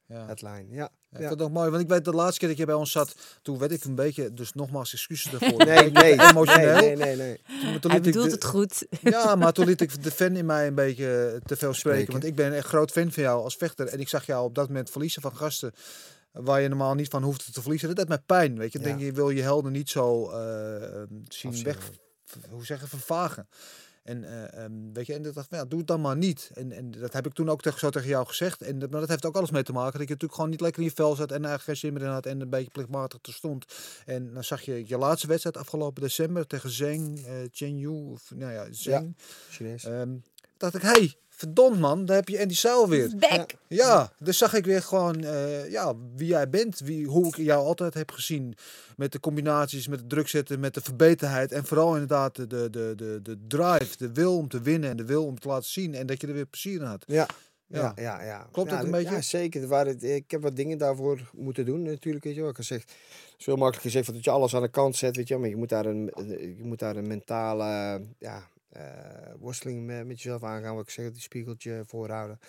Ja. 0.07 0.25
headline. 0.25 0.65
Ja. 0.69 0.75
Ja, 0.75 0.81
ja. 0.81 0.89
Ik 1.09 1.17
vind 1.17 1.29
het 1.29 1.41
ook 1.41 1.51
mooi, 1.51 1.69
want 1.69 1.81
ik 1.83 1.87
weet 1.89 2.05
de 2.05 2.11
laatste 2.11 2.39
keer 2.39 2.49
dat 2.49 2.57
je 2.57 2.65
bij 2.65 2.75
ons 2.75 2.91
zat, 2.91 3.15
toen 3.41 3.57
werd 3.57 3.71
ik 3.71 3.83
een 3.83 3.95
beetje, 3.95 4.33
dus 4.33 4.53
nogmaals 4.53 4.93
excuses 4.93 5.31
daarvoor. 5.31 5.65
Nee, 5.65 5.91
nee, 5.91 6.21
emotioneel. 6.29 6.75
nee, 6.79 6.95
nee, 6.95 7.15
nee, 7.15 7.15
nee. 7.15 7.41
Toen- 7.61 7.79
toen 7.79 7.91
Hij 7.91 8.01
bedoelt 8.01 8.25
de- 8.25 8.31
het 8.31 8.45
goed. 8.45 8.85
Ja, 9.01 9.35
maar 9.35 9.53
toen 9.53 9.65
liet 9.65 9.81
ik 9.81 10.03
de 10.03 10.11
fan 10.11 10.35
in 10.35 10.45
mij 10.45 10.67
een 10.67 10.75
beetje 10.75 11.39
te 11.45 11.55
veel 11.55 11.73
spreken. 11.73 12.01
Spreken. 12.01 12.11
Want 12.11 12.23
ik 12.23 12.35
ben 12.35 12.45
een 12.45 12.53
echt 12.53 12.67
groot 12.67 12.91
fan 12.91 13.11
van 13.11 13.23
jou 13.23 13.43
als 13.43 13.55
vechter. 13.55 13.87
En 13.87 13.99
ik 13.99 14.07
zag 14.09 14.25
jou 14.25 14.45
op 14.45 14.55
dat 14.55 14.67
moment 14.67 14.89
verliezen 14.89 15.21
van 15.21 15.35
gasten 15.35 15.73
waar 16.31 16.61
je 16.61 16.67
normaal 16.67 16.93
niet 16.95 17.07
van 17.09 17.23
hoeft 17.23 17.53
te 17.53 17.61
verliezen. 17.61 17.87
Dat 17.87 17.97
deed 17.97 18.07
mij 18.07 18.19
pijn, 18.25 18.57
weet 18.57 18.71
je. 18.71 18.79
Ja. 18.79 18.85
denk 18.85 18.99
je, 18.99 19.11
wil 19.11 19.29
je 19.29 19.41
helden 19.41 19.71
niet 19.71 19.89
zo 19.89 20.29
eh, 20.31 20.75
eh, 20.75 21.07
zien 21.27 21.51
Afzien, 21.51 21.63
weg, 21.65 21.77
hoe 22.49 22.65
zeggen, 22.65 22.87
vervagen. 22.87 23.47
En, 24.05 24.23
eh, 24.23 24.63
ehm, 24.63 24.71
weet 24.93 25.05
je, 25.05 25.13
en 25.13 25.25
ik 25.25 25.33
dacht, 25.33 25.47
van, 25.49 25.57
ja, 25.57 25.65
doe 25.65 25.79
het 25.79 25.87
dan 25.87 26.01
maar 26.01 26.17
niet. 26.17 26.49
En, 26.53 26.71
en 26.71 26.91
dat 26.91 27.13
heb 27.13 27.25
ik 27.25 27.33
toen 27.33 27.49
ook 27.49 27.61
tegen, 27.61 27.79
zo 27.79 27.89
tegen 27.89 28.09
jou 28.09 28.27
gezegd. 28.27 28.61
En 28.61 28.79
dat, 28.79 28.89
maar 28.89 28.99
dat 28.99 29.09
heeft 29.09 29.25
ook 29.25 29.35
alles 29.35 29.51
mee 29.51 29.63
te 29.63 29.71
maken. 29.71 29.91
Dat 29.91 30.07
je 30.07 30.13
natuurlijk 30.13 30.33
gewoon 30.33 30.49
niet 30.49 30.61
lekker 30.61 30.81
in 30.81 30.87
je 30.87 30.95
vel 30.95 31.15
zat 31.15 31.31
en 31.31 31.45
eigenlijk 31.45 31.63
geen 31.63 31.75
zin 31.77 31.93
meer 31.93 32.01
in 32.01 32.09
had 32.09 32.25
en 32.25 32.41
een 32.41 32.49
beetje 32.49 32.71
plichtmatig 32.71 33.19
te 33.21 33.31
stond. 33.31 33.65
En 34.05 34.33
dan 34.33 34.43
zag 34.43 34.61
je 34.61 34.83
je 34.87 34.97
laatste 34.97 35.27
wedstrijd 35.27 35.57
afgelopen 35.57 36.01
december 36.01 36.47
tegen 36.47 36.69
Zheng, 36.69 37.25
eh 37.25 37.33
Chen 37.51 37.77
Yu, 37.77 37.89
of 37.89 38.31
nou 38.35 38.51
ja, 38.51 38.67
Zheng. 38.71 39.17
Chinees. 39.49 39.83
Ehm, 39.83 40.15
dacht 40.57 40.75
ik, 40.75 40.81
hé, 40.81 40.89
hey, 40.89 41.15
verdomd 41.35 41.79
man, 41.79 42.05
daar 42.05 42.15
heb 42.15 42.27
je 42.27 42.41
Andy 42.41 42.53
Seil 42.53 42.89
weer. 42.89 43.11
Back! 43.17 43.53
Ja, 43.67 44.11
dus 44.19 44.37
zag 44.37 44.53
ik 44.53 44.65
weer 44.65 44.81
gewoon 44.81 45.23
eh, 45.23 45.71
ja, 45.71 45.93
wie 46.15 46.27
jij 46.27 46.49
bent, 46.49 46.79
wie, 46.79 47.07
hoe 47.07 47.27
ik 47.27 47.35
jou 47.35 47.65
altijd 47.65 47.93
heb 47.93 48.11
gezien. 48.11 48.55
Met 48.95 49.11
de 49.11 49.19
combinaties, 49.19 49.87
met 49.87 49.99
het 49.99 50.09
druk 50.09 50.27
zetten, 50.27 50.59
met 50.59 50.73
de 50.73 50.81
verbeterheid. 50.81 51.51
En 51.51 51.65
vooral 51.65 51.93
inderdaad 51.93 52.35
de, 52.35 52.47
de, 52.47 52.69
de, 52.69 52.93
de, 52.95 53.19
de 53.23 53.37
drive, 53.47 53.97
de 53.97 54.11
wil 54.11 54.37
om 54.37 54.47
te 54.47 54.61
winnen 54.61 54.89
en 54.89 54.97
de 54.97 55.05
wil 55.05 55.25
om 55.25 55.39
te 55.39 55.47
laten 55.47 55.69
zien. 55.69 55.95
En 55.95 56.07
dat 56.07 56.21
je 56.21 56.27
er 56.27 56.33
weer 56.33 56.45
plezier 56.45 56.79
in 56.79 56.87
had. 56.87 57.03
Ja. 57.07 57.27
Ja. 57.67 57.93
Ja, 57.95 58.03
ja, 58.03 58.23
ja. 58.23 58.47
Klopt 58.51 58.69
ja, 58.69 58.75
dat 58.75 58.85
een 58.85 58.91
beetje? 58.91 59.15
Ja, 59.15 59.21
zeker. 59.21 59.61
Er 59.61 59.67
waren, 59.67 60.01
ik 60.15 60.31
heb 60.31 60.41
wat 60.41 60.55
dingen 60.55 60.77
daarvoor 60.77 61.29
moeten 61.33 61.65
doen 61.65 61.81
natuurlijk. 61.81 62.23
Weet 62.23 62.35
je 62.35 62.41
wel. 62.41 62.49
Ik 62.49 62.55
heb 62.57 62.65
gezegd, 62.65 62.89
het 62.91 63.35
is 63.37 63.43
veel 63.43 63.55
makkelijker 63.55 63.91
gezegd 63.91 64.13
dat 64.13 64.23
je 64.23 64.31
alles 64.31 64.55
aan 64.55 64.61
de 64.61 64.69
kant 64.69 64.95
zet. 64.95 65.15
Weet 65.15 65.27
je 65.27 65.33
wel. 65.33 65.41
Maar 65.41 65.51
je 65.51 65.57
moet 65.57 65.69
daar 65.69 65.85
een, 65.85 66.11
je 66.57 66.63
moet 66.63 66.79
daar 66.79 66.95
een 66.95 67.07
mentale 67.07 68.01
ja, 68.19 68.35
eh, 68.37 68.43
worsteling 69.39 69.85
met, 69.85 70.07
met 70.07 70.21
jezelf 70.21 70.43
aangaan. 70.43 70.75
Wat 70.75 70.83
ik 70.83 70.89
zeg, 70.89 71.11
die 71.11 71.21
spiegeltje 71.21 71.83
voorhouden. 71.85 72.39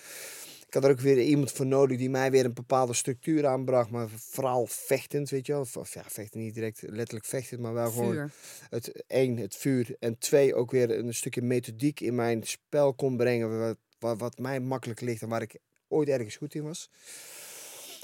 Ik 0.67 0.75
had 0.75 0.85
er 0.85 0.91
ook 0.91 1.01
weer 1.01 1.23
iemand 1.23 1.53
voor 1.53 1.67
nodig 1.67 1.99
die 1.99 2.11
mij 2.11 2.31
weer 2.31 2.45
een 2.45 2.55
bepaalde 2.55 2.95
structuur 2.95 3.47
aanbracht. 3.47 3.91
Maar 3.91 4.09
vooral 4.09 4.67
vechtend, 4.67 5.31
weet 5.31 5.47
je 5.47 5.53
wel. 5.53 5.67
Of, 5.75 5.95
ja, 5.95 6.03
vechten 6.07 6.41
niet 6.41 6.55
direct 6.55 6.83
letterlijk 6.83 7.27
vechtend, 7.27 7.61
maar 7.61 7.73
wel 7.73 7.91
gewoon 7.91 8.31
het 8.71 9.05
één, 9.07 9.37
het 9.37 9.57
vuur. 9.57 9.97
En 9.99 10.19
twee, 10.19 10.55
ook 10.55 10.71
weer 10.71 10.99
een 10.99 11.15
stukje 11.15 11.43
methodiek 11.43 12.01
in 12.01 12.15
mijn 12.15 12.43
spel 12.43 12.95
kon 12.95 13.17
brengen. 13.17 13.59
Wat, 13.59 13.77
wat, 13.99 14.19
wat 14.19 14.39
mij 14.39 14.61
makkelijk 14.61 15.01
ligt 15.01 15.23
en 15.23 15.29
waar 15.29 15.43
ik 15.43 15.57
ooit 15.89 16.09
ergens 16.09 16.37
goed 16.37 16.55
in 16.55 16.63
was. 16.63 16.91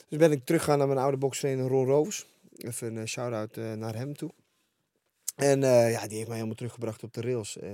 Dus 0.08 0.18
ben 0.18 0.32
ik 0.32 0.44
teruggegaan 0.44 0.78
naar 0.78 0.86
mijn 0.86 0.98
oude 0.98 1.16
bokstrainer 1.16 1.66
Ron 1.66 1.86
Roos. 1.86 2.26
Even 2.56 2.96
een 2.96 3.08
shout-out 3.08 3.56
eh, 3.56 3.72
naar 3.72 3.94
hem 3.94 4.16
toe. 4.16 4.30
En 5.34 5.62
eh, 5.62 5.90
ja, 5.90 6.06
die 6.06 6.14
heeft 6.16 6.26
mij 6.26 6.36
helemaal 6.36 6.54
teruggebracht 6.56 7.02
op 7.02 7.12
de 7.12 7.20
rails. 7.20 7.58
eh, 7.58 7.70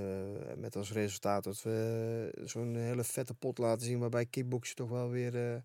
met 0.57 0.75
als 0.75 0.91
resultaat 0.91 1.43
dat 1.43 1.61
we 1.61 2.31
zo'n 2.45 2.75
hele 2.75 3.03
vette 3.03 3.33
pot 3.33 3.57
laten 3.57 3.85
zien. 3.85 3.99
Waarbij 3.99 4.25
kickboksen 4.25 4.75
toch 4.75 4.89
wel 4.89 5.09
weer... 5.09 5.35
eh 5.53 5.55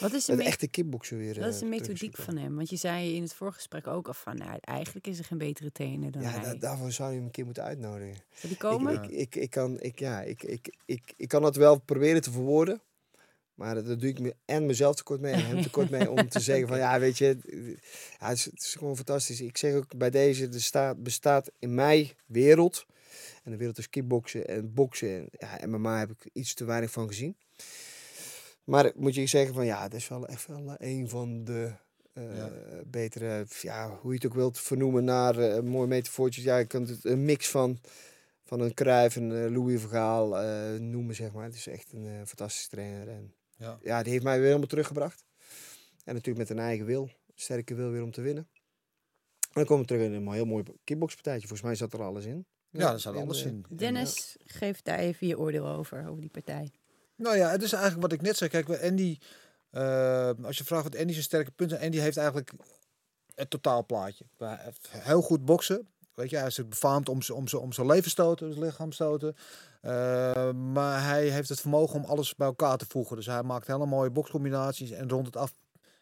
Wat 0.00 0.12
is 0.12 0.24
de, 0.24 0.42
echte 0.42 0.68
kickboksen 0.68 1.16
weer... 1.18 1.40
wat 1.40 1.48
is 1.52 1.58
de 1.58 1.64
eh, 1.64 1.70
methodiek 1.70 2.16
van 2.16 2.36
hem? 2.36 2.56
Want 2.56 2.70
je 2.70 2.76
zei 2.76 3.14
in 3.14 3.22
het 3.22 3.34
voorgesprek 3.34 3.86
ook 3.86 4.06
al 4.06 4.14
van, 4.14 4.36
nou, 4.36 4.58
eigenlijk 4.60 5.06
is 5.06 5.18
er 5.18 5.24
geen 5.24 5.38
betere 5.38 5.72
trainer 5.72 6.10
dan 6.10 6.22
Ja, 6.22 6.28
hij. 6.30 6.42
da- 6.42 6.54
daarvoor 6.54 6.92
zou 6.92 7.10
je 7.10 7.16
hem 7.16 7.24
een 7.24 7.30
keer 7.30 7.44
moeten 7.44 7.62
uitnodigen. 7.62 8.16
Zal 8.34 8.48
die 8.48 8.58
komen? 8.58 8.92
Ik, 8.94 9.04
ik, 9.04 9.10
ik, 9.18 9.34
ik, 9.36 9.50
kan, 9.50 9.80
ik, 9.80 9.98
ja, 9.98 10.22
ik, 10.22 10.42
ik, 10.42 10.74
ik, 10.84 11.14
ik 11.16 11.28
kan 11.28 11.42
dat 11.42 11.56
wel 11.56 11.78
proberen 11.80 12.22
te 12.22 12.30
verwoorden. 12.30 12.80
Maar 13.54 13.74
dat 13.74 14.00
doe 14.00 14.08
ik 14.08 14.20
me 14.20 14.34
en 14.44 14.66
mezelf 14.66 14.96
tekort 14.96 15.20
mee 15.20 15.32
en 15.32 15.46
hem 15.46 15.62
tekort 15.62 15.90
mee 15.90 16.10
om 16.10 16.28
te 16.28 16.40
zeggen 16.50 16.68
van 16.68 16.78
ja, 16.78 17.00
weet 17.00 17.18
je, 17.18 17.36
ja, 18.18 18.28
het, 18.28 18.36
is, 18.38 18.44
het 18.44 18.62
is 18.62 18.74
gewoon 18.74 18.96
fantastisch. 18.96 19.40
Ik 19.40 19.56
zeg 19.56 19.74
ook 19.74 19.96
bij 19.96 20.10
deze, 20.10 20.48
er 20.48 20.62
staat, 20.62 21.02
bestaat 21.02 21.50
in 21.58 21.74
mijn 21.74 22.10
wereld, 22.26 22.86
en 23.42 23.50
de 23.50 23.56
wereld 23.56 23.78
is 23.78 23.90
kickboksen 23.90 24.46
en 24.48 24.74
boksen 24.74 25.08
en 25.08 25.28
ja, 25.30 25.66
MMA 25.66 25.98
heb 25.98 26.10
ik 26.10 26.30
iets 26.32 26.54
te 26.54 26.64
weinig 26.64 26.90
van 26.90 27.08
gezien. 27.08 27.36
Maar 28.64 28.92
moet 28.96 29.14
je 29.14 29.26
zeggen 29.26 29.54
van 29.54 29.66
ja, 29.66 29.82
het 29.82 29.94
is 29.94 30.08
wel 30.08 30.26
echt 30.26 30.46
wel 30.46 30.74
eh, 30.76 30.90
een 30.96 31.08
van 31.08 31.44
de 31.44 31.72
eh, 32.12 32.36
Ja. 32.36 32.50
betere, 32.86 33.46
ja, 33.60 33.98
hoe 34.00 34.10
je 34.10 34.16
het 34.16 34.26
ook 34.26 34.34
wilt 34.34 34.60
vernoemen 34.60 35.04
naar 35.04 35.38
eh, 35.38 35.54
een 35.54 35.66
mooi 35.66 35.88
metafoortje. 35.88 36.42
Ja, 36.42 36.56
je 36.56 36.66
kunt 36.66 36.88
het 36.88 37.04
een 37.04 37.24
mix 37.24 37.48
van 37.48 37.78
van 38.44 38.60
een 38.60 38.74
Cruijff, 38.74 39.16
een 39.16 39.32
eh, 39.32 39.50
Louis 39.50 39.80
Vergaal 39.80 40.38
eh, 40.38 40.80
noemen, 40.80 41.14
zeg 41.14 41.32
maar. 41.32 41.44
Het 41.44 41.54
is 41.54 41.66
echt 41.66 41.92
een 41.92 42.06
eh, 42.06 42.26
fantastische 42.26 42.68
trainer. 42.68 43.08
En 43.08 43.32
Ja. 43.64 43.78
ja, 43.82 44.02
die 44.02 44.12
heeft 44.12 44.24
mij 44.24 44.36
weer 44.36 44.46
helemaal 44.46 44.66
teruggebracht. 44.66 45.24
En 46.04 46.14
natuurlijk 46.14 46.48
met 46.48 46.58
een 46.58 46.64
eigen 46.64 46.86
wil, 46.86 47.10
sterke 47.34 47.74
wil 47.74 47.90
weer 47.90 48.02
om 48.02 48.10
te 48.10 48.20
winnen. 48.20 48.48
En 49.40 49.60
dan 49.60 49.64
komen 49.64 49.82
we 49.82 49.88
terug 49.88 50.02
in 50.02 50.12
een 50.12 50.32
heel 50.32 50.44
mooi 50.44 50.64
kickboxpartijtje. 50.84 51.48
Volgens 51.48 51.68
mij 51.68 51.76
zat 51.76 51.92
er 51.92 52.02
alles 52.02 52.24
in. 52.24 52.46
Ja, 52.70 52.90
daar 52.90 53.00
zat 53.00 53.16
alles 53.16 53.44
eh, 53.44 53.50
in. 53.50 53.64
Dennis, 53.68 54.36
geef 54.44 54.82
daar 54.82 54.98
even 54.98 55.26
je 55.26 55.38
oordeel 55.38 55.68
over, 55.68 56.08
over 56.08 56.20
die 56.20 56.30
partij. 56.30 56.70
Nou 57.16 57.36
ja, 57.36 57.50
het 57.50 57.62
is 57.62 57.72
eigenlijk 57.72 58.02
wat 58.02 58.12
ik 58.12 58.22
net 58.22 58.36
zei. 58.36 58.50
Kijk, 58.50 58.82
Andy, 58.82 59.18
eh, 59.70 60.30
als 60.42 60.58
je 60.58 60.64
vraagt 60.64 60.82
wat 60.82 60.96
Andy 60.96 61.12
zijn 61.12 61.24
sterke 61.24 61.50
punten 61.50 61.76
zijn, 61.76 61.90
Andy 61.90 62.02
heeft 62.02 62.16
eigenlijk 62.16 62.52
het 63.34 63.50
totaalplaatje. 63.50 64.24
Hij 64.38 64.56
heeft 64.60 64.88
Heel 64.90 65.22
goed 65.22 65.44
boksen. 65.44 65.88
Weet 66.14 66.30
je, 66.30 66.36
hij 66.36 66.46
is 66.46 66.68
befaamd 66.68 67.08
om 67.08 67.22
zijn 67.22 67.38
om 67.38 67.46
om 67.58 67.72
zijn 67.72 67.86
levensstoten, 67.86 68.52
zijn 68.52 68.64
lichaamstoten. 68.64 69.36
Eh, 69.80 70.52
maar 70.52 71.04
hij 71.04 71.28
heeft 71.28 71.48
het 71.48 71.60
vermogen 71.60 71.94
om 71.94 72.04
alles 72.04 72.34
bij 72.34 72.46
elkaar 72.46 72.76
te 72.76 72.86
voegen. 72.88 73.16
Dus 73.16 73.26
hij 73.26 73.42
maakt 73.42 73.66
hele 73.66 73.86
mooie 73.86 74.10
bokscombinaties 74.10 74.90
en 74.90 75.08
rondt 75.08 75.26
het 75.26 75.36
af 75.36 75.52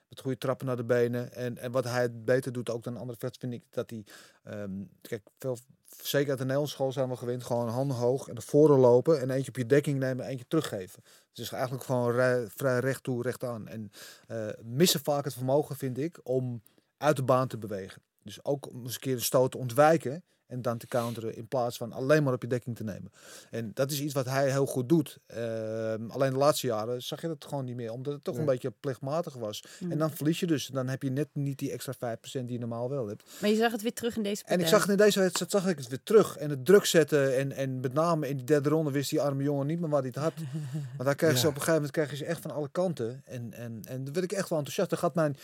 met 0.09 0.21
goede 0.21 0.39
trappen 0.39 0.67
naar 0.67 0.77
de 0.77 0.85
benen. 0.85 1.33
En, 1.33 1.59
en 1.59 1.73
wat 1.73 1.85
hij 1.85 2.13
beter 2.13 2.53
doet 2.53 2.71
ook 2.71 2.83
dan 2.83 2.97
andere 2.97 3.19
vechters, 3.19 3.39
vind 3.39 3.53
ik 3.53 3.63
dat 3.71 3.91
hij... 3.91 4.05
ehm, 4.43 4.71
kijk, 5.01 5.23
veel, 5.39 5.59
zeker 6.03 6.29
uit 6.29 6.39
de 6.39 6.45
Nederlandse 6.45 6.75
school 6.75 6.93
zijn 6.93 7.09
we 7.09 7.17
gewend. 7.17 7.45
Gewoon 7.45 7.69
handen 7.69 7.97
hoog 7.97 8.29
en 8.29 8.35
naar 8.35 8.43
voren 8.43 8.79
lopen. 8.79 9.21
En 9.21 9.31
eentje 9.31 9.49
op 9.49 9.57
je 9.57 9.67
dekking 9.67 9.99
nemen 9.99 10.25
en 10.25 10.31
eentje 10.31 10.47
teruggeven. 10.49 11.03
Het 11.29 11.39
is 11.39 11.53
eigenlijk 11.53 11.85
gewoon 11.85 12.49
vrij 12.57 12.79
recht 12.79 13.03
toe, 13.03 13.23
recht 13.23 13.45
aan. 13.45 13.69
En 13.69 13.93
eh, 14.27 14.49
missen 14.63 15.01
vaak 15.01 15.25
het 15.25 15.35
vermogen, 15.35 15.77
vind 15.77 15.99
ik, 15.99 16.21
om 16.23 16.63
uit 16.97 17.17
de 17.17 17.23
baan 17.23 17.49
te 17.49 17.59
bewegen. 17.59 18.03
Dus 18.25 18.45
ook 18.45 18.68
om 18.68 18.83
eens 18.85 18.95
een 18.95 19.01
keer 19.01 19.14
een 19.14 19.20
stoot 19.20 19.51
te 19.51 19.59
ontwijken 19.59 20.25
en 20.53 20.62
dan 20.62 20.79
te 20.79 20.87
counteren 20.87 21.37
in 21.37 21.49
plaats 21.49 21.77
van 21.77 21.93
alleen 21.93 22.23
maar 22.23 22.33
op 22.33 22.43
je 22.43 22.49
dekking 22.49 22.77
te 22.77 22.85
nemen. 22.85 23.12
En 23.51 23.70
dat 23.75 23.91
is 23.91 24.01
iets 24.01 24.14
wat 24.14 24.25
hij 24.25 24.51
heel 24.51 24.66
goed 24.66 24.89
doet. 24.89 25.18
Ehm, 25.27 26.11
alleen 26.11 26.33
de 26.33 26.39
laatste 26.39 26.66
jaren 26.66 27.03
zag 27.03 27.20
je 27.20 27.29
dat 27.29 27.45
gewoon 27.45 27.64
niet 27.64 27.77
meer, 27.77 27.93
omdat 27.93 28.12
het 28.12 28.25
toch 28.25 28.37
een 28.37 28.45
beetje 28.45 28.70
plichtmatig 28.81 29.35
was. 29.35 29.64
Mm. 29.79 29.93
En 29.93 29.99
dan 29.99 30.11
verlies 30.11 30.41
je 30.41 30.47
dus. 30.47 30.66
Dan 30.66 30.89
heb 30.89 31.03
je 31.03 31.11
net 31.11 31.29
niet 31.33 31.59
die 31.59 31.70
extra 31.70 31.93
5% 31.95 32.49
die 32.49 32.53
je 32.53 32.59
normaal 32.59 32.91
wel 32.91 33.09
hebt. 33.09 33.31
Maar 33.41 33.51
je 33.51 33.57
zag 33.57 33.73
het 33.73 33.83
weer 33.83 33.93
terug 33.93 34.16
in 34.16 34.23
deze 34.23 34.41
partij. 34.41 34.57
En 34.57 34.62
ik 34.62 34.68
zag 34.68 34.81
het 34.81 34.91
in 34.91 34.97
deze 34.97 35.20
wedstrijd 35.20 35.51
zag 35.51 35.66
ik 35.66 35.79
het 35.79 35.89
weer 35.89 36.03
terug. 36.03 36.37
En 36.37 36.51
het 36.51 36.64
druk 36.64 36.85
zetten. 36.85 37.37
En, 37.37 37.53
en 37.53 37.81
met 37.81 37.93
name 37.93 38.29
in 38.29 38.37
die 38.37 38.47
derde 38.47 38.68
ronde 38.68 38.91
wist 38.91 39.11
die 39.11 39.20
arme 39.20 39.43
jongen 39.43 39.66
niet 39.66 39.81
meer 39.81 39.89
waar 39.91 40.03
hij 40.03 40.11
het 40.14 40.23
had. 40.23 40.33
Want 40.97 41.05
daar 41.05 41.14
krijgen 41.14 41.39
ze 41.39 41.47
op 41.47 41.55
een 41.55 41.61
gegeven 41.61 41.75
moment 41.75 41.93
krijgen 41.93 42.16
ze 42.16 42.25
echt 42.25 42.41
van 42.41 42.51
alle 42.51 42.68
kanten. 42.73 43.23
En, 43.25 43.53
en, 43.53 43.83
en 43.85 44.05
daar 44.05 44.12
werd 44.12 44.25
ik 44.25 44.33
echt 44.33 44.49
wel 44.49 44.59
enthousiast. 44.59 44.91
Dan 44.91 44.99
gaat 44.99 45.14
mijn 45.14 45.37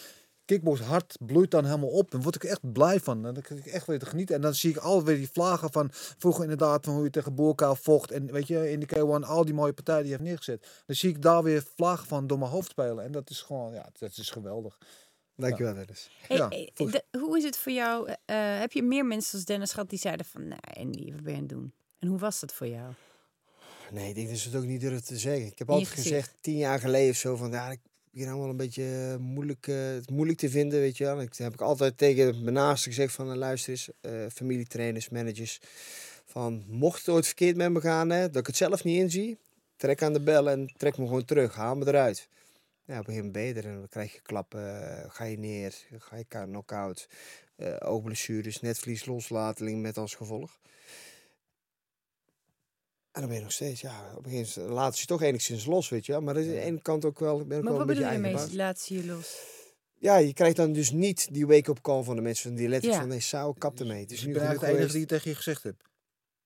kickbox 0.48 0.80
hart 0.80 1.16
bloeit 1.20 1.50
dan 1.50 1.64
helemaal 1.64 1.88
op. 1.88 2.12
En 2.14 2.22
word 2.22 2.34
ik 2.34 2.44
echt 2.44 2.72
blij 2.72 3.00
van. 3.00 3.26
En 3.26 3.34
dan 3.34 3.42
krijg 3.42 3.60
ik 3.66 3.72
echt 3.72 3.86
weer 3.86 3.98
te 3.98 4.06
genieten. 4.06 4.34
En 4.34 4.40
dan 4.40 4.54
zie 4.54 4.70
ik 4.70 4.76
alweer 4.76 5.16
die 5.16 5.28
vlagen 5.32 5.72
van 5.72 5.88
vroeger 5.92 6.42
inderdaad 6.42 6.84
van 6.84 6.94
hoe 6.94 7.04
je 7.04 7.10
tegen 7.10 7.34
Boerkaal 7.34 7.74
vocht. 7.76 8.10
En 8.10 8.32
weet 8.32 8.46
je, 8.46 8.70
in 8.70 8.80
de 8.80 8.86
K1 8.96 9.26
al 9.26 9.44
die 9.44 9.54
mooie 9.54 9.72
partijen 9.72 10.02
die 10.02 10.10
je 10.10 10.16
heeft 10.18 10.28
neergezet. 10.28 10.82
Dan 10.86 10.96
zie 10.96 11.10
ik 11.10 11.22
daar 11.22 11.42
weer 11.42 11.64
vlagen 11.76 12.06
van 12.06 12.26
door 12.26 12.38
mijn 12.38 12.50
hoofd 12.50 12.70
spelen. 12.70 13.04
En 13.04 13.12
dat 13.12 13.30
is 13.30 13.40
gewoon, 13.42 13.72
ja, 13.72 13.88
dat 13.98 14.16
is 14.16 14.30
geweldig. 14.30 14.78
Dankjewel, 15.36 15.74
Dennis. 15.74 16.10
Hey, 16.26 16.36
Ja, 16.36 16.48
hey, 16.48 16.70
volgens- 16.74 17.02
de- 17.10 17.18
hoe 17.18 17.36
is 17.38 17.44
het 17.44 17.56
voor 17.56 17.72
jou? 17.72 18.08
eh, 18.24 18.58
heb 18.58 18.72
je 18.72 18.82
meer 18.82 19.06
mensen 19.06 19.34
als 19.34 19.44
Dennis 19.44 19.72
gehad 19.72 19.90
die 19.90 19.98
zeiden 19.98 20.26
van, 20.26 20.48
nou 20.48 20.60
Andy, 20.74 21.12
wat 21.12 21.22
ben 21.22 21.30
je 21.32 21.36
aan 21.36 21.42
het 21.44 21.48
doen? 21.52 21.72
En 21.98 22.08
hoe 22.08 22.18
was 22.18 22.40
dat 22.40 22.52
voor 22.52 22.66
jou? 22.66 22.92
Nee, 23.90 24.08
ik 24.08 24.14
denk 24.14 24.28
dat 24.28 24.38
ze 24.38 24.48
het 24.48 24.58
ook 24.58 24.64
niet 24.64 24.80
durven 24.80 25.04
te 25.04 25.18
zeggen. 25.18 25.46
Ik 25.46 25.58
heb 25.58 25.70
altijd 25.70 25.88
gezegd, 25.88 26.34
tien 26.40 26.56
jaar 26.56 26.80
geleden 26.80 27.10
of 27.10 27.16
zo, 27.16 27.36
van 27.36 27.50
ja, 27.50 27.70
ik 27.70 27.80
nou 28.12 28.40
wel 28.40 28.48
een 28.48 28.56
beetje 28.56 29.12
eh, 29.12 29.16
moeilijk, 29.16 29.66
eh, 29.66 29.96
moeilijk 30.12 30.38
te 30.38 30.50
vinden, 30.50 30.80
weet 30.80 30.96
je 30.96 31.04
wel. 31.04 31.20
Ik 31.20 31.36
heb 31.36 31.52
ik 31.52 31.60
altijd 31.60 31.98
tegen 31.98 32.42
mijn 32.42 32.54
naasten 32.54 32.92
gezegd 32.92 33.12
van, 33.12 33.30
eh, 33.30 33.36
luister 33.36 33.70
eens, 33.70 33.90
familietrainers, 34.34 35.08
managers, 35.08 35.60
van 36.24 36.64
mocht 36.66 36.98
het 36.98 37.08
ooit 37.08 37.26
verkeerd 37.26 37.56
met 37.56 37.70
me 37.70 37.80
gaan, 37.80 38.10
hè, 38.10 38.30
dat 38.30 38.40
ik 38.40 38.46
het 38.46 38.56
zelf 38.56 38.84
niet 38.84 39.00
inzie, 39.00 39.38
trek 39.76 40.02
aan 40.02 40.12
de 40.12 40.20
bel 40.20 40.50
en 40.50 40.72
trek 40.76 40.98
me 40.98 41.06
gewoon 41.06 41.24
terug, 41.24 41.54
haal 41.54 41.76
me 41.76 41.86
eruit. 41.86 42.28
Ja, 42.84 42.98
op 42.98 43.06
een 43.08 43.14
gegeven 43.14 43.14
moment 43.14 43.32
ben 43.32 43.42
je 43.42 43.54
er 43.54 43.72
en 43.74 43.78
dan 43.78 43.88
krijg 43.88 44.12
je 44.12 44.20
klappen, 44.22 45.04
ga 45.10 45.24
je 45.24 45.38
neer, 45.38 45.74
ga 45.98 46.16
je 46.16 46.24
knock-out, 46.28 47.08
eh 47.56 47.76
oogblessures, 47.78 48.60
netvlies, 48.60 49.04
loslating 49.04 49.82
met 49.82 49.96
als 49.96 50.14
gevolg. 50.14 50.58
En 53.18 53.24
dan 53.24 53.32
ben 53.32 53.42
je 53.42 53.44
nog 53.44 53.54
steeds, 53.54 53.80
ja, 53.80 54.12
op 54.16 54.24
een 54.24 54.30
gegeven 54.30 54.62
moment 54.62 54.78
laat 54.78 54.98
je 54.98 55.06
toch 55.06 55.22
enigszins 55.22 55.64
los, 55.66 55.88
weet 55.88 56.06
je 56.06 56.12
wel. 56.12 56.20
Maar 56.20 56.36
aan 56.36 56.42
de 56.42 56.60
ene 56.60 56.82
kant 56.82 57.04
ook 57.04 57.18
wel, 57.18 57.36
ben 57.38 57.46
Maar 57.46 57.62
wel 57.62 57.76
wat 57.76 57.86
bedoel 57.86 58.12
je 58.12 58.18
mee? 58.18 58.36
Laat 58.52 58.80
ze 58.80 58.94
je 58.94 59.04
los. 59.06 59.40
Ja, 59.94 60.16
je 60.16 60.32
krijgt 60.32 60.56
dan 60.56 60.72
dus 60.72 60.90
niet 60.90 61.28
die 61.34 61.46
wake-up 61.46 61.80
call 61.80 62.02
van 62.02 62.16
de 62.16 62.22
mensen 62.22 62.54
die 62.54 62.68
letterlijk 62.68 62.94
Ja. 62.94 63.00
van, 63.00 63.08
nee, 63.08 63.20
Sao, 63.20 63.52
kap 63.52 63.80
ermee. 63.80 64.00
Het 64.00 64.08
Dus 64.08 64.16
is 64.18 64.22
ik 64.22 64.28
nu 64.28 64.34
ben 64.34 64.42
genoeg 64.46 64.62
eigenlijk 64.62 64.88
de 64.90 64.96
enige 64.96 64.98
die 64.98 65.16
tegen 65.18 65.30
je 65.30 65.36
gezegd 65.36 65.62
heb. 65.62 65.74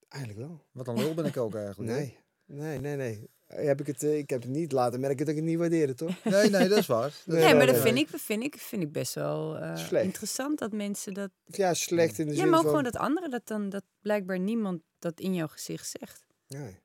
Eigenlijk 0.08 0.48
wel. 0.48 0.60
Wat 0.72 0.88
een 0.88 0.96
lul 0.96 1.14
ben 1.14 1.24
ik 1.24 1.36
ook 1.36 1.54
eigenlijk. 1.54 1.92
Nee, 1.92 2.18
nee, 2.46 2.78
nee, 2.78 2.96
nee. 2.96 3.28
heb 3.46 3.80
ik, 3.80 3.86
het, 3.86 4.02
eh, 4.02 4.18
ik 4.18 4.30
heb 4.30 4.42
het 4.42 4.50
niet 4.50 4.72
laten 4.72 5.00
merken 5.00 5.18
dat 5.18 5.28
ik 5.28 5.36
het 5.36 5.44
niet 5.44 5.58
waardeerde, 5.58 5.94
toch? 5.94 6.24
Nee, 6.24 6.50
nee, 6.50 6.68
dat 6.68 6.78
is 6.78 6.86
waar. 6.86 7.12
Dat 7.24 7.36
Nee, 7.36 7.46
is 7.46 7.52
maar 7.52 7.66
dat 7.66 7.74
nee. 7.74 7.84
vind 7.84 7.98
ik, 7.98 8.08
vind 8.20 8.42
ik, 8.42 8.56
vind 8.58 8.82
ik 8.82 8.92
best 8.92 9.14
wel 9.14 9.56
eh, 9.58 10.02
interessant 10.04 10.58
dat 10.58 10.72
mensen 10.72 11.14
dat... 11.14 11.30
Ja, 11.44 11.74
slecht 11.74 12.18
in 12.18 12.26
de 12.26 12.32
Ja, 12.32 12.38
zin 12.38 12.48
maar 12.48 12.58
ook 12.58 12.64
van... 12.64 12.74
gewoon 12.74 12.92
dat 12.92 13.00
anderen 13.02 13.30
dat 13.30 13.46
dan... 13.46 13.68
Dat 13.68 13.84
blijkbaar 14.00 14.38
niemand 14.38 14.82
dat 14.98 15.20
in 15.20 15.34
jouw 15.34 15.46
gezicht 15.48 15.94
zegt. 15.98 16.24
Nee. 16.52 16.80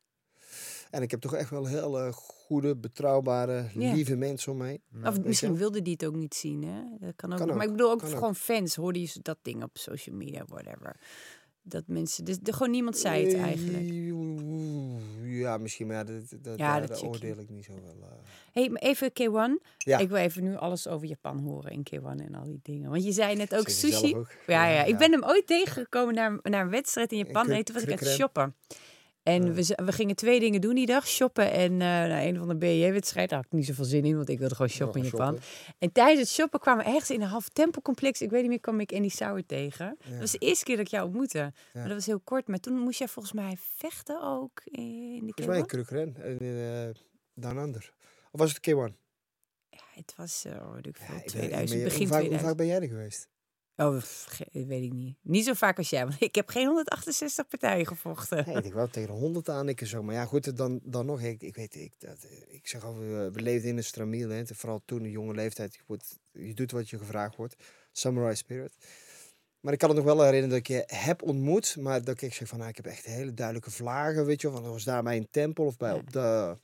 En 0.91 1.01
ik 1.01 1.11
heb 1.11 1.19
toch 1.21 1.33
echt 1.35 1.49
wel 1.49 1.65
heel 1.65 1.99
eh, 1.99 2.11
goede, 2.13 2.75
betrouwbare, 2.75 3.65
lieve 3.73 4.15
mensen 4.15 4.51
om 4.51 4.57
mij. 4.57 4.79
Of 5.03 5.15
weet 5.15 5.25
misschien 5.25 5.55
wilde 5.57 5.81
die 5.81 5.93
het 5.93 6.05
ook 6.05 6.15
niet 6.15 6.35
zien, 6.35 6.63
hè? 6.63 6.81
Dat 6.99 7.15
kan 7.15 7.31
ook. 7.31 7.37
Kan. 7.37 7.55
Maar 7.55 7.65
ik 7.65 7.71
bedoel 7.71 7.91
ook 7.91 7.99
kan 7.99 8.09
ook. 8.09 8.13
gewoon 8.15 8.35
fans. 8.35 8.75
Hoorde 8.75 9.01
je 9.01 9.09
dat 9.21 9.37
ding 9.41 9.63
op 9.63 9.69
social 9.77 10.15
media, 10.15 10.45
whatever. 10.47 10.99
Dat 11.61 11.83
mensen... 11.87 12.25
Dus 12.25 12.37
er 12.43 12.53
gewoon 12.53 12.71
niemand 12.71 12.97
zei 12.97 13.25
het 13.25 13.35
eigenlijk. 13.35 13.89
Eh, 13.89 15.39
Ja, 15.39 15.57
misschien, 15.57 15.87
maar 15.87 15.95
ja, 15.95 16.03
dat, 16.03 16.29
dat, 16.41 16.57
Ja, 16.57 16.71
daar 16.79 16.87
dat 16.87 16.89
check 16.97 16.99
je. 16.99 17.07
oordeel 17.07 17.37
ik 17.39 17.49
niet 17.49 17.65
zo 17.65 17.73
wel. 17.73 18.09
eh. 18.09 18.15
hey, 18.51 18.69
maar 18.69 18.81
even 18.81 19.09
K1. 19.11 19.63
Ja. 19.77 19.97
Ik 19.97 20.07
wil 20.09 20.17
even 20.17 20.43
nu 20.43 20.55
alles 20.55 20.87
over 20.87 21.07
Japan 21.07 21.39
horen 21.39 21.71
in 21.71 21.87
K1 21.95 22.25
en 22.25 22.35
al 22.35 22.43
die 22.45 22.59
dingen. 22.63 22.89
Want 22.89 23.03
je 23.03 23.11
zei 23.11 23.35
net 23.35 23.55
ook 23.55 23.69
sushi. 23.69 24.15
ook. 24.15 24.31
Ja, 24.47 24.67
ja, 24.67 24.83
ik 24.83 24.97
ben 24.97 25.11
hem 25.11 25.23
ooit 25.23 25.47
tegengekomen 25.47 26.13
naar, 26.15 26.39
naar 26.41 26.61
een 26.63 26.69
wedstrijd 26.69 27.11
in 27.11 27.17
Japan. 27.17 27.47
Nee, 27.47 27.63
toen 27.63 27.75
was 27.75 27.83
ik 27.83 27.89
echt 27.89 27.99
Krukren. 27.99 28.17
shoppen. 28.19 28.55
En 29.27 29.53
we, 29.53 29.73
we 29.85 29.91
gingen 29.91 30.15
twee 30.15 30.39
dingen 30.39 30.61
doen 30.61 30.75
die 30.75 30.85
dag. 30.85 31.07
Shoppen 31.07 31.51
en 31.51 31.77
nou, 31.77 32.11
een 32.11 32.37
van 32.37 32.47
de 32.47 32.55
BJ-wedstrijd. 32.55 33.29
Daar 33.29 33.37
had 33.37 33.47
ik 33.47 33.53
niet 33.53 33.65
zoveel 33.65 33.85
zin 33.85 34.05
in, 34.05 34.15
want 34.15 34.29
ik 34.29 34.39
wilde 34.39 34.55
gewoon 34.55 34.69
shoppen 34.71 35.01
in 35.03 35.09
Japan. 35.11 35.39
En 35.77 35.91
tijdens 35.91 36.19
het 36.19 36.29
shoppen 36.29 36.59
kwamen 36.59 36.85
we 36.85 36.91
ergens 36.91 37.09
in 37.11 37.21
een 37.21 37.27
half 37.27 37.49
tempelcomplex. 37.49 38.21
Ik 38.21 38.29
weet 38.29 38.41
niet 38.41 38.49
meer, 38.49 38.59
kwam 38.59 38.79
ik 38.79 38.91
Andy 38.93 39.09
Sauer 39.09 39.45
tegen. 39.45 39.97
Dat 40.09 40.19
was 40.19 40.31
de 40.31 40.37
eerste 40.37 40.63
keer 40.65 40.75
dat 40.77 40.85
ik 40.85 40.91
jou 40.91 41.05
ontmoette. 41.05 41.53
Maar 41.73 41.83
dat 41.87 41.93
was 41.93 42.05
heel 42.05 42.19
kort. 42.19 42.47
Maar 42.47 42.59
toen 42.59 42.79
moest 42.79 42.99
jij 42.99 43.07
volgens 43.07 43.33
mij 43.33 43.55
vechten 43.77 44.21
ook 44.23 44.61
in 44.65 45.25
de 45.25 45.31
Volgens 45.35 45.45
mij 45.47 45.57
een 45.57 45.63
K1. 45.63 45.67
krukren 45.67 46.15
en 46.23 46.43
uh, 46.43 46.89
Down 47.33 47.57
Under. 47.57 47.93
Of 48.31 48.39
was 48.39 48.53
het 48.53 48.69
K1? 48.69 48.93
Ja, 49.69 49.79
het 49.93 50.13
was, 50.17 50.45
weet 50.73 50.85
ik 50.87 50.97
veel, 50.97 51.05
ik 51.15 51.21
weet- 51.21 51.27
2000, 51.27 51.69
maar 51.69 51.77
je- 51.77 51.83
begin 51.83 51.99
hoe, 51.99 52.07
vaak, 52.07 52.19
hoe 52.21 52.29
2000. 52.29 52.41
vaak 52.41 52.57
ben 52.57 52.65
jij 52.67 52.81
er 52.81 52.87
geweest? 52.87 53.29
Oh, 53.77 54.01
ge- 54.01 54.47
weet 54.67 54.83
ik 54.83 54.93
niet. 54.93 55.15
Niet 55.21 55.45
zo 55.45 55.53
vaak 55.53 55.77
als 55.77 55.89
jij, 55.89 56.03
want 56.07 56.21
ik 56.29 56.35
heb 56.35 56.49
geen 56.49 56.65
168 56.67 57.47
partijen 57.47 57.85
gevochten. 57.87 58.43
Nee, 58.47 58.61
ik 58.63 58.73
wel 58.73 58.87
tegen 58.87 59.09
de 59.09 59.19
100 59.19 59.49
aan 59.49 59.69
ik 59.69 59.85
zo. 59.87 60.03
Maar 60.03 60.15
ja, 60.15 60.25
goed, 60.25 60.57
dan, 60.57 60.79
dan 60.83 61.05
nog. 61.05 61.21
Ik, 61.21 61.41
ik 61.41 61.55
weet, 61.55 61.75
ik, 61.75 61.93
dat, 61.97 62.23
eh, 62.23 62.55
ik 62.55 62.67
zeg 62.67 62.83
al, 62.85 62.97
we, 62.97 63.29
leefden 63.33 63.69
in 63.69 63.77
een 63.77 63.83
stramiel. 63.83 64.29
Hè. 64.29 64.43
Vooral 64.45 64.81
toen, 64.85 65.03
een 65.03 65.09
jonge 65.11 65.33
leeftijd. 65.33 65.73
Je, 65.75 65.81
wordt, 65.85 66.19
je 66.31 66.53
doet 66.53 66.71
wat 66.71 66.89
je 66.89 66.97
gevraagd 66.97 67.35
wordt. 67.35 67.55
Samurai 67.91 68.35
spirit. 68.35 68.73
Maar 69.59 69.73
ik 69.73 69.79
kan 69.79 69.89
het 69.89 69.97
nog 69.97 70.07
wel 70.07 70.23
herinneren 70.23 70.49
dat 70.49 70.57
ik 70.59 70.67
je 70.67 70.83
heb 70.85 71.21
ontmoet. 71.21 71.75
Maar 71.79 72.03
dat 72.03 72.21
ik 72.21 72.33
zeg 72.33 72.47
van, 72.47 72.57
nou, 72.57 72.69
ik 72.69 72.75
heb 72.75 72.85
echt 72.85 73.05
hele 73.05 73.33
duidelijke 73.33 73.71
vlagen, 73.71 74.25
weet 74.25 74.41
je. 74.41 74.49
Van, 74.51 74.63
dat 74.63 74.71
was 74.71 74.83
daar 74.83 75.03
bij 75.03 75.17
een 75.17 75.27
tempel 75.31 75.65
of 75.65 75.77
bij, 75.77 75.89
Ja. 75.91 75.95
op, 75.95 76.11
de, 76.13 76.57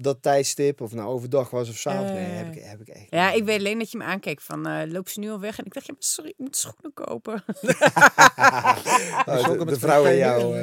dat 0.00 0.22
tijdstip. 0.22 0.80
Of 0.80 0.92
nou 0.94 1.08
overdag 1.08 1.50
was 1.50 1.68
of 1.68 1.76
s'avonds. 1.76 2.12
nee, 2.12 2.24
Eh. 2.30 2.36
heb 2.36 2.54
ik, 2.54 2.62
heb 2.64 2.80
ik 2.80 2.88
echt 2.88 3.06
Ja, 3.10 3.28
niet. 3.30 3.38
ik 3.38 3.44
weet 3.44 3.58
alleen 3.58 3.78
dat 3.78 3.90
je 3.90 3.98
me 3.98 4.04
aankeek 4.04 4.40
van, 4.40 4.66
eh 4.66 4.90
loop 4.90 5.08
ze 5.08 5.20
nu 5.20 5.30
al 5.30 5.40
weg? 5.40 5.58
En 5.58 5.64
ik 5.64 5.74
dacht, 5.74 5.86
ja, 5.86 5.92
maar 5.92 6.02
sorry, 6.02 6.30
ik 6.30 6.38
moet 6.38 6.56
schoenen 6.56 6.92
kopen. 6.94 7.44
Oh, 9.26 9.36
sokken 9.38 9.58
de, 9.58 9.64
met 9.64 9.74
de 9.74 9.80
vrouw 9.80 10.04
in 10.04 10.10
tenen. 10.10 10.18
jou. 10.18 10.54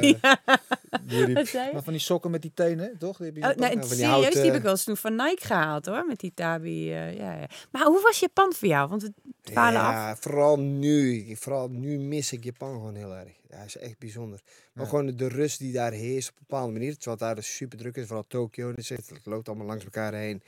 die 1.02 1.24
riep, 1.24 1.34
Wat 1.36 1.46
zei 1.46 1.66
je? 1.66 1.72
Maar 1.72 1.82
van 1.82 1.92
die 1.92 2.02
sokken 2.02 2.30
met 2.30 2.42
die 2.42 2.50
tenen, 2.54 2.96
toch? 2.98 3.16
Die 3.16 3.26
heb 3.26 3.34
je 3.36 3.40
in 3.42 3.48
Oh, 3.48 3.56
nou, 3.56 3.70
van 3.72 3.80
die 3.80 3.88
serieus, 4.06 4.34
die 4.34 4.42
heb 4.44 4.54
ik 4.54 4.62
wel 4.62 4.70
eens 4.70 4.84
toen 4.84 4.96
van 4.96 5.14
Nike 5.16 5.46
gehaald 5.46 5.86
hoor, 5.86 6.06
met 6.06 6.20
die 6.20 6.32
Tabi. 6.34 6.92
eh, 6.92 7.16
ja, 7.16 7.32
ja. 7.32 7.46
Maar 7.70 7.82
hoe 7.86 8.00
was 8.02 8.18
Japan 8.20 8.52
voor 8.52 8.68
jou? 8.68 8.88
Want 8.88 9.02
we 9.02 9.12
dwalen 9.42 9.80
af. 9.80 9.92
Ja, 9.92 10.16
vooral 10.16 10.58
nu. 10.58 11.26
Vooral 11.36 11.68
nu 11.68 11.98
mis 11.98 12.32
ik 12.32 12.44
Japan 12.44 12.72
gewoon 12.72 12.94
heel 12.94 13.14
erg. 13.14 13.32
Ja, 13.56 13.64
is 13.64 13.76
echt 13.76 13.98
bijzonder. 13.98 14.40
Maar 14.72 14.84
Ja. 14.84 14.90
gewoon 14.90 15.16
de 15.16 15.28
rust 15.28 15.58
die 15.58 15.72
daar 15.72 15.92
heerst 15.92 16.28
op 16.30 16.34
een 16.36 16.44
bepaalde 16.48 16.72
manier. 16.72 16.92
Terwijl 16.94 17.16
het 17.16 17.24
daar 17.26 17.34
dus 17.34 17.56
super 17.56 17.78
druk 17.78 17.96
is. 17.96 18.06
Vooral 18.06 18.26
Tokio. 18.26 18.72
Het, 18.76 19.20
loopt 19.24 19.48
allemaal 19.48 19.66
langs 19.66 19.84
elkaar 19.84 20.14
heen. 20.14 20.42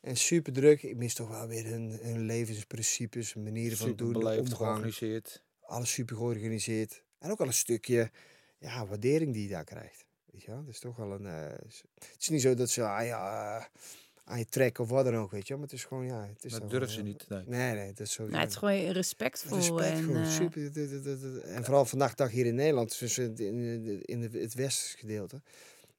En 0.00 0.16
super 0.16 0.52
druk. 0.52 0.82
Ik 0.82 0.96
mis 0.96 1.14
toch 1.14 1.28
wel 1.28 1.46
weer 1.46 1.64
hun, 1.64 1.98
hun 2.02 2.20
levensprincipes, 2.20 3.34
manieren 3.34 3.76
van 3.76 3.96
doen, 3.96 4.12
beleefd, 4.12 4.38
omgang. 4.38 4.56
georganiseerd. 4.56 5.42
Alles 5.60 5.92
super 5.92 6.16
georganiseerd. 6.16 7.02
En 7.18 7.30
ook 7.30 7.40
al 7.40 7.46
een 7.46 7.52
stukje 7.52 8.10
ja, 8.58 8.86
waardering 8.86 9.32
die 9.32 9.42
je 9.42 9.48
daar 9.48 9.64
krijgt. 9.64 10.04
Weet 10.30 10.42
je 10.42 10.50
wel? 10.50 10.60
Het 10.60 10.68
is 10.68 10.78
toch 10.78 10.96
wel 10.96 11.12
een... 11.12 11.26
eh, 11.26 11.58
het 11.94 12.16
is 12.20 12.28
niet 12.28 12.40
zo 12.42 12.54
dat 12.54 12.70
ze 12.70 12.80
je, 12.80 12.86
eh, 12.86 13.64
aan 14.30 14.38
je 14.38 14.46
trekken 14.46 14.84
of 14.84 14.90
wat 14.90 15.04
dan 15.04 15.16
ook, 15.16 15.30
weet 15.30 15.48
je. 15.48 15.54
Maar 15.54 15.62
het 15.62 15.72
is 15.72 15.84
gewoon, 15.84 16.04
ja... 16.04 16.26
Het 16.26 16.44
is 16.44 16.52
Dat 16.52 16.70
durven 16.70 16.90
ze 16.90 17.02
niet. 17.02 17.28
Nee. 17.28 17.42
Nee, 17.46 17.74
nee, 17.74 17.88
dat 17.88 18.06
is 18.06 18.12
zo. 18.12 18.26
Nou, 18.26 18.40
het 18.40 18.50
is 18.50 18.56
gewoon 18.56 18.74
respectvol. 18.74 19.56
Respect 19.56 19.98
en, 19.98 20.16
eh, 20.16 20.30
super. 20.30 21.42
En 21.42 21.64
vooral 21.64 21.84
vandaag 21.84 22.14
dag 22.14 22.30
hier 22.30 22.46
in 22.46 22.54
Nederland, 22.54 22.98
dus 22.98 23.18
in, 23.18 24.02
in, 24.04 24.22
het 24.22 24.54
westerse 24.54 24.96
gedeelte. 24.96 25.42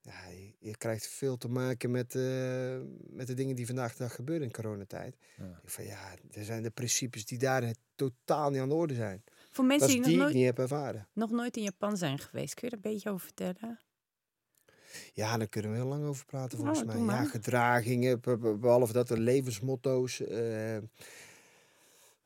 Ja, 0.01 0.27
je, 0.29 0.53
je 0.59 0.77
krijgt 0.77 1.07
veel 1.07 1.37
te 1.37 1.47
maken 1.47 1.91
met, 1.91 2.15
eh, 2.15 2.77
met 3.09 3.27
de 3.27 3.33
dingen 3.33 3.55
die 3.55 3.65
vandaag 3.65 3.91
de 3.91 4.03
dag 4.03 4.15
gebeuren 4.15 4.45
in 4.45 4.53
coronatijd. 4.53 5.15
Ja. 5.37 5.59
Ik 5.63 5.69
Van, 5.69 5.85
ja, 5.85 6.13
er 6.31 6.43
zijn 6.43 6.63
de 6.63 6.69
principes 6.69 7.25
die 7.25 7.37
daar 7.37 7.73
totaal 7.95 8.49
niet 8.49 8.59
aan 8.59 8.69
de 8.69 8.75
orde 8.75 8.93
zijn. 8.93 9.23
voor 9.51 9.65
mensen 9.65 9.87
Dat 9.87 9.95
die 9.95 9.99
nog 9.99 10.09
die 10.09 10.17
nooit, 10.17 10.33
niet 10.33 10.45
heb 10.45 10.59
ervaren. 10.59 11.07
nog 11.13 11.31
nooit 11.31 11.57
in 11.57 11.63
Japan 11.63 11.97
zijn 11.97 12.19
geweest, 12.19 12.53
kun 12.53 12.67
je 12.69 12.75
daar 12.75 12.85
een 12.85 12.91
beetje 12.93 13.09
over 13.09 13.25
vertellen? 13.25 13.79
Ja, 15.13 15.37
daar 15.37 15.47
kunnen 15.47 15.71
we 15.71 15.77
heel 15.77 15.85
lang 15.87 16.05
over 16.05 16.25
praten 16.25 16.63
Nou, 16.63 16.75
volgens 16.75 16.95
mij. 17.05 17.15
Ja, 17.15 17.23
gedragingen, 17.25 18.19
be- 18.21 18.37
be- 18.37 18.57
behalve 18.57 18.93
dat 18.93 19.07
de 19.07 19.19
levensmotto's. 19.19 20.21
eh, 20.21 20.77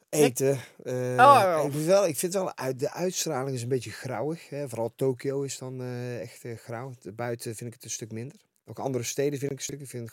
eten. 0.10 0.60
eh, 0.84 1.16
ja. 1.16 1.62
ik, 1.62 1.72
vind 1.72 1.86
wel, 1.86 2.08
ik 2.08 2.18
vind 2.18 2.34
wel, 2.34 2.58
uit, 2.58 2.80
de 2.80 2.92
uitstraling 2.92 3.56
is 3.56 3.62
een 3.62 3.68
beetje 3.70 3.92
grauwig. 3.92 4.50
Hè. 4.50 4.70
Vooral 4.70 4.94
Tokio 4.96 5.42
is 5.42 5.58
dan 5.58 5.82
eh, 5.82 6.22
echt 6.22 6.44
grauw. 6.62 6.94
Buiten 7.14 7.56
vind 7.56 7.70
ik 7.70 7.74
het 7.76 7.84
een 7.84 7.90
stuk 7.90 8.12
minder. 8.12 8.38
Ook 8.66 8.80
andere 8.80 9.04
steden 9.04 9.40
vind 9.40 9.52
ik 9.52 9.58
een 9.58 9.64
stuk. 9.64 9.80
Ik 9.82 9.88
vind 9.88 10.12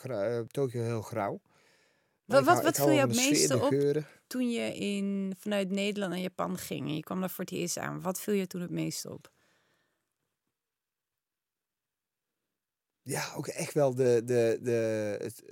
Tokio 0.52 0.82
heel 0.82 1.02
grauw. 1.02 1.40
Maar 2.24 2.44
Wat, 2.44 2.62
wat, 2.62 2.76
viel 2.76 2.90
je 2.90 3.00
het 3.00 3.14
meeste 3.16 3.54
op 3.62 3.68
geuren. 3.68 4.06
toen 4.26 4.50
je 4.50 4.74
in, 4.76 5.34
vanuit 5.38 5.70
Nederland 5.70 6.12
naar 6.12 6.20
Japan 6.22 6.58
ging? 6.58 6.88
En 6.88 6.94
je 6.94 7.02
kwam 7.02 7.20
daar 7.20 7.30
voor 7.30 7.44
het 7.44 7.52
eerst 7.54 7.78
aan. 7.78 8.00
Wat 8.00 8.20
viel 8.20 8.34
je 8.34 8.46
toen 8.46 8.60
het 8.60 8.70
meeste 8.70 9.12
op? 9.12 9.31
Ja, 13.02 13.32
ook 13.36 13.46
echt 13.46 13.74
wel 13.74 13.94
de. 13.94 14.22
de, 14.24 14.58
de 14.62 15.16
het, 15.22 15.42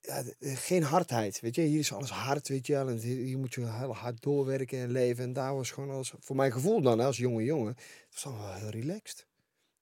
ja, 0.00 0.22
geen 0.38 0.82
hardheid, 0.82 1.40
weet 1.40 1.54
je. 1.54 1.62
Hier 1.62 1.78
is 1.78 1.92
alles 1.92 2.10
hard, 2.10 2.48
weet 2.48 2.66
je. 2.66 2.76
En 2.76 2.98
hier 2.98 3.38
moet 3.38 3.54
je 3.54 3.72
heel 3.72 3.94
hard 3.94 4.22
doorwerken 4.22 4.78
en 4.78 4.90
leven. 4.90 5.24
En 5.24 5.32
daar 5.32 5.54
was 5.54 5.70
gewoon 5.70 5.90
als, 5.90 6.14
voor 6.18 6.36
mijn 6.36 6.52
gevoel 6.52 6.82
dan, 6.82 7.00
als 7.00 7.16
jonge 7.16 7.44
jongen, 7.44 7.76
het 8.10 8.22
was 8.22 8.24
wel 8.24 8.54
heel 8.54 8.68
relaxed. 8.68 9.26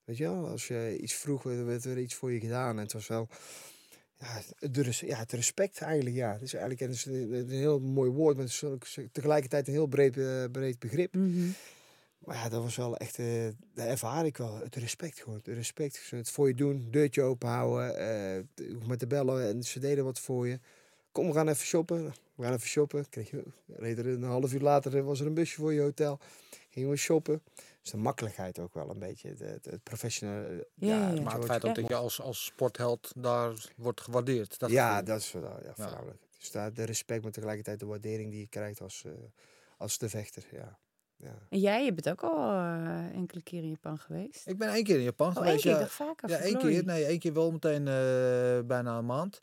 Weet 0.05 0.17
je 0.17 0.25
wel, 0.25 0.49
als 0.49 0.67
je 0.67 0.99
iets 1.01 1.15
vroeg, 1.15 1.43
werd 1.43 1.85
er 1.85 1.99
iets 1.99 2.15
voor 2.15 2.33
je 2.33 2.41
gedaan. 2.41 2.77
En 2.77 2.83
het 2.83 2.93
was 2.93 3.07
wel, 3.07 3.29
ja, 4.19 4.43
ja, 5.01 5.19
het 5.19 5.33
respect 5.33 5.81
eigenlijk, 5.81 6.17
ja. 6.17 6.33
Het 6.33 6.43
is 6.43 6.55
eigenlijk 6.55 7.05
een, 7.05 7.49
heel 7.49 7.81
mooi 7.81 8.11
woord, 8.11 8.37
maar 8.37 8.45
het 8.45 8.83
is 8.83 8.99
tegelijkertijd 9.13 9.67
een 9.67 9.73
heel 9.73 9.87
breed, 9.87 10.17
eh, 10.17 10.45
breed 10.53 10.79
begrip. 10.79 11.15
Maar 12.29 12.37
ja, 12.37 12.49
dat 12.49 12.63
was 12.63 12.77
wel 12.77 12.97
echt, 12.97 13.19
eh 13.19 13.49
dat 13.75 13.87
ervaar 13.87 14.27
ik 14.27 14.37
wel. 14.37 14.57
Het 14.57 14.75
respect 14.77 15.21
gewoon. 15.21 15.41
Het 15.43 15.55
respect. 15.55 16.11
Het 16.11 16.31
voor 16.31 16.49
je 16.49 16.55
doen, 16.55 16.89
deurtje 16.91 17.23
open 17.23 17.49
houden. 17.49 17.97
eh, 17.97 18.67
je 18.67 18.73
hoeft 18.75 18.87
maar 18.87 18.97
te 18.97 19.07
bellen 19.07 19.49
en 19.49 19.63
ze 19.63 19.81
deden 19.81 20.05
wat 20.05 20.19
voor 20.21 20.49
je. 20.49 20.61
Kom, 21.13 21.27
we 21.27 21.33
gaan 21.33 21.49
even 21.49 21.67
shoppen. 21.67 22.15
We 22.35 22.43
gaan 22.43 22.53
even 22.53 22.69
shoppen. 22.69 23.09
Kreeg 23.09 23.31
je, 23.31 23.45
reed 23.67 23.99
er 23.99 24.07
een 24.07 24.23
half 24.23 24.53
uur 24.53 24.61
later 24.61 24.97
eh, 24.97 25.05
was 25.05 25.21
er 25.21 25.27
een 25.27 25.35
busje 25.35 25.57
voor 25.57 25.73
je 25.73 25.81
hotel. 25.81 26.19
Gingen 26.71 26.91
we 26.91 26.97
shoppen. 26.97 27.43
Dus 27.83 27.91
de 27.91 27.97
makkelijkheid 27.97 28.59
ook 28.59 28.75
wel 28.75 28.91
een 28.91 28.99
beetje. 28.99 29.29
Het, 29.29 29.65
het, 29.65 29.83
professionele. 29.83 30.69
Ja, 30.75 31.13
ja, 31.13 31.21
Maar 31.23 31.35
het 31.35 31.45
feit 31.45 31.65
ook 31.65 31.75
dat 31.75 31.89
je 31.89 31.95
als, 31.95 32.21
als 32.21 32.45
sportheld 32.45 33.13
daar 33.17 33.73
wordt 33.77 34.01
gewaardeerd. 34.01 34.59
Dat 34.59 34.71
ja, 34.71 34.89
gevoel. 34.89 35.05
dat 35.05 35.21
is 35.21 35.33
wel 35.33 35.63
ja, 35.63 35.75
vrouwelijk. 35.75 36.23
Dus 36.39 36.51
daar 36.51 36.73
de 36.73 36.85
respect, 36.85 37.23
maar 37.23 37.33
tegelijkertijd 37.33 37.81
de 37.81 37.87
waardering 37.87 38.31
die 38.31 38.41
je 38.41 38.49
krijgt 38.49 38.81
als, 38.81 39.05
eh, 39.05 39.13
als 39.77 39.99
de 39.99 40.09
vechter. 40.09 40.45
Ja. 40.53 40.79
Ja. 41.23 41.35
En 41.49 41.59
jij, 41.59 41.85
je 41.85 41.93
bent 41.93 42.09
ook 42.11 42.23
al 42.23 42.51
eh, 42.51 43.15
enkele 43.15 43.43
keer 43.43 43.63
in 43.63 43.69
Japan 43.69 43.99
geweest. 43.99 44.47
Ik 44.47 44.59
ben 44.59 44.69
één 44.69 44.85
keer 44.85 44.97
in 44.97 45.03
Japan 45.03 45.29
Oh, 45.29 45.35
één 45.35 45.45
geweest. 45.45 45.63
keer, 45.63 45.73
ik 45.75 45.79
ja. 45.81 45.87
vaker. 45.87 46.29
Ja, 46.29 46.37
één 46.37 46.59
keer. 46.59 46.85
Nee, 46.85 47.05
één 47.05 47.19
keer 47.19 47.33
wel 47.35 47.51
meteen 47.51 47.89
eh, 47.89 48.67
bijna 48.67 48.99
een 48.99 49.07
maand. 49.07 49.41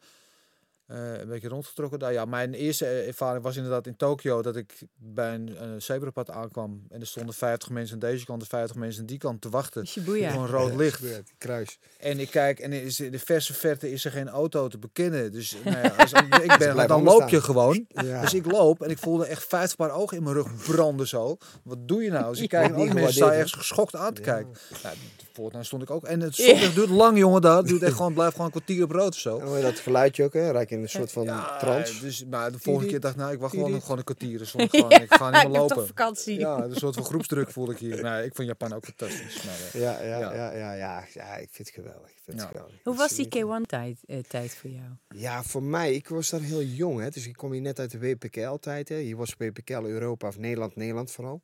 Eh, 0.86 1.20
een 1.20 1.28
beetje 1.28 1.48
rondgetrokken 1.48 2.00
daar. 2.00 2.14
Ja, 2.14 2.26
mijn 2.26 2.54
eerste 2.54 2.86
eh, 2.86 3.08
ervaring 3.08 3.44
was 3.44 3.56
inderdaad 3.56 3.88
in 3.88 3.96
Tokio 3.96 4.42
dat 4.42 4.56
ik 4.56 4.74
bij 4.96 5.34
een 5.34 5.58
eh, 5.58 5.68
zebrapad 5.78 6.30
aankwam. 6.30 6.84
En 6.90 7.00
er 7.00 7.08
stonden 7.08 7.36
50 7.36 7.70
mensen 7.70 7.94
aan 7.94 8.00
deze 8.10 8.26
kant 8.26 8.42
en 8.42 8.48
50 8.48 8.76
mensen 8.78 9.00
aan 9.02 9.06
die 9.08 9.18
kant 9.18 9.42
te 9.42 9.50
wachten. 9.50 9.88
Shibuya. 9.88 10.30
Gewoon 10.32 10.48
rood 10.48 10.70
Ja, 10.72 10.76
licht. 10.78 11.00
ja, 11.02 11.20
Kruis. 11.38 11.80
En 12.00 12.20
ik 12.20 12.30
kijk 12.30 12.60
en 12.60 12.74
is 12.74 13.00
in 13.00 13.12
de 13.12 13.20
verse 13.20 13.54
verte 13.54 13.92
is 13.92 14.06
er 14.06 14.12
geen 14.12 14.30
auto 14.30 14.68
te 14.68 14.78
bekennen. 14.78 15.32
Dus 15.32 15.56
nou 15.66 15.78
ja, 15.78 15.88
als, 15.98 16.12
ik 16.12 16.56
ben, 16.58 16.76
dan 16.76 16.88
allemaal 16.90 17.20
loop 17.20 17.30
je 17.30 17.42
gewoon. 17.42 17.86
Ja. 17.88 18.22
Dus 18.22 18.34
ik 18.34 18.52
loop 18.52 18.82
en 18.82 18.90
ik 18.90 18.98
voelde 18.98 19.26
echt 19.26 19.46
50 19.48 19.76
paar 19.78 19.92
ogen 19.92 20.18
in 20.18 20.24
mijn 20.24 20.36
rug 20.36 20.66
branden 20.66 21.08
zo. 21.08 21.38
Wat 21.64 21.88
doe 21.88 22.04
je 22.04 22.10
nou? 22.10 22.32
Dus 22.34 22.42
ik 22.42 22.52
Wordt 22.52 22.66
kijk 22.66 22.66
en 22.66 22.72
niet 22.72 22.80
al 22.80 22.86
die 22.86 23.04
mensen 23.04 23.14
staan 23.14 23.32
ergens 23.32 23.52
geschokt 23.54 23.96
aan 23.96 24.14
te 24.14 24.22
Ja. 24.22 24.34
kijken. 24.34 24.54
Ja, 24.84 24.92
Voortaan 25.36 25.66
stond 25.66 25.82
ik 25.82 25.90
ook. 25.90 26.04
En 26.04 26.20
het 26.20 26.36
duurt 26.76 26.90
lang, 26.90 27.18
jongen, 27.18 27.42
daar. 27.42 27.58
Het 27.58 27.68
duurt 27.68 27.82
echt 27.84 27.96
gewoon, 28.00 28.14
blijft 28.14 28.32
gewoon 28.32 28.46
een 28.46 28.52
kwartier 28.52 28.84
op 28.84 28.92
rood 28.92 29.08
of 29.14 29.20
zo. 29.20 29.56
Je 29.56 29.62
dat 29.62 29.80
geluidje 29.80 30.24
ook, 30.24 30.34
hè? 30.34 30.52
Raak 30.52 30.70
je 30.70 30.76
in 30.76 30.82
een 30.82 30.90
soort 30.90 31.12
van 31.12 31.24
Ja, 31.24 31.58
trance. 31.58 32.00
Dus, 32.02 32.26
maar 32.26 32.52
de 32.52 32.60
volgende 32.60 32.90
keer 32.90 33.00
dacht 33.00 33.14
ik, 33.14 33.20
nou, 33.20 33.34
ik 33.34 33.40
wacht 33.40 33.54
gewoon, 33.54 33.82
gewoon 33.82 33.98
een 33.98 34.04
kwartier. 34.04 34.38
Dus 34.38 34.56
ik, 34.56 34.70
gewoon, 34.76 34.92
ik 34.92 35.14
ga 35.14 35.30
niet 35.30 35.42
ik 35.44 35.48
meer 35.50 35.60
heb 35.60 35.68
toch 35.68 35.78
lopen. 35.78 35.88
vakantie. 35.88 36.40
Ja, 36.40 36.64
een 36.64 36.76
soort 36.76 36.96
van 36.96 37.04
groepsdruk 37.12 37.52
voelde 37.52 37.72
ik 37.72 37.78
hier. 37.78 38.04
Nee, 38.04 38.26
ik 38.26 38.36
vond 38.36 38.48
Japan 38.48 38.74
ook 38.74 38.86
fantastisch. 38.86 39.44
Maar, 39.44 39.56
eh, 39.74 39.82
Ja, 39.82 40.02
ja, 40.04 40.20
Ja. 40.20 40.34
ja, 40.34 40.54
ja, 40.56 40.74
ja, 40.74 41.06
ja, 41.14 41.36
ik 41.36 41.48
vind 41.52 41.68
het 41.68 41.76
geweldig. 41.78 42.10
Ik 42.10 42.22
vind 42.24 42.40
het 42.40 42.50
geweldig. 42.50 42.76
Hoe 42.84 42.96
was 42.96 43.10
die 43.16 43.28
niet- 43.30 43.46
K1-tijd 43.66 44.00
eh, 44.06 44.18
tijd 44.28 44.56
voor 44.56 44.70
jou? 44.70 44.86
Ja, 45.10 45.44
voor 45.44 45.64
mij, 45.64 45.94
ik 45.94 46.08
was 46.08 46.30
daar 46.30 46.42
heel 46.42 46.64
jong, 46.64 47.00
hè. 47.00 47.10
Dus 47.10 47.28
ik 47.28 47.34
kom 47.36 47.52
hier 47.52 47.62
net 47.62 47.80
uit 47.80 47.92
de 47.92 48.00
WPKL-tijd, 48.00 48.90
hè. 48.90 48.98
Hier 49.00 49.16
was 49.18 49.36
WPKL 49.38 49.84
Europa 49.86 50.28
of 50.28 50.38
Nederland, 50.38 50.76
Nederland 50.76 51.12
vooral. 51.12 51.42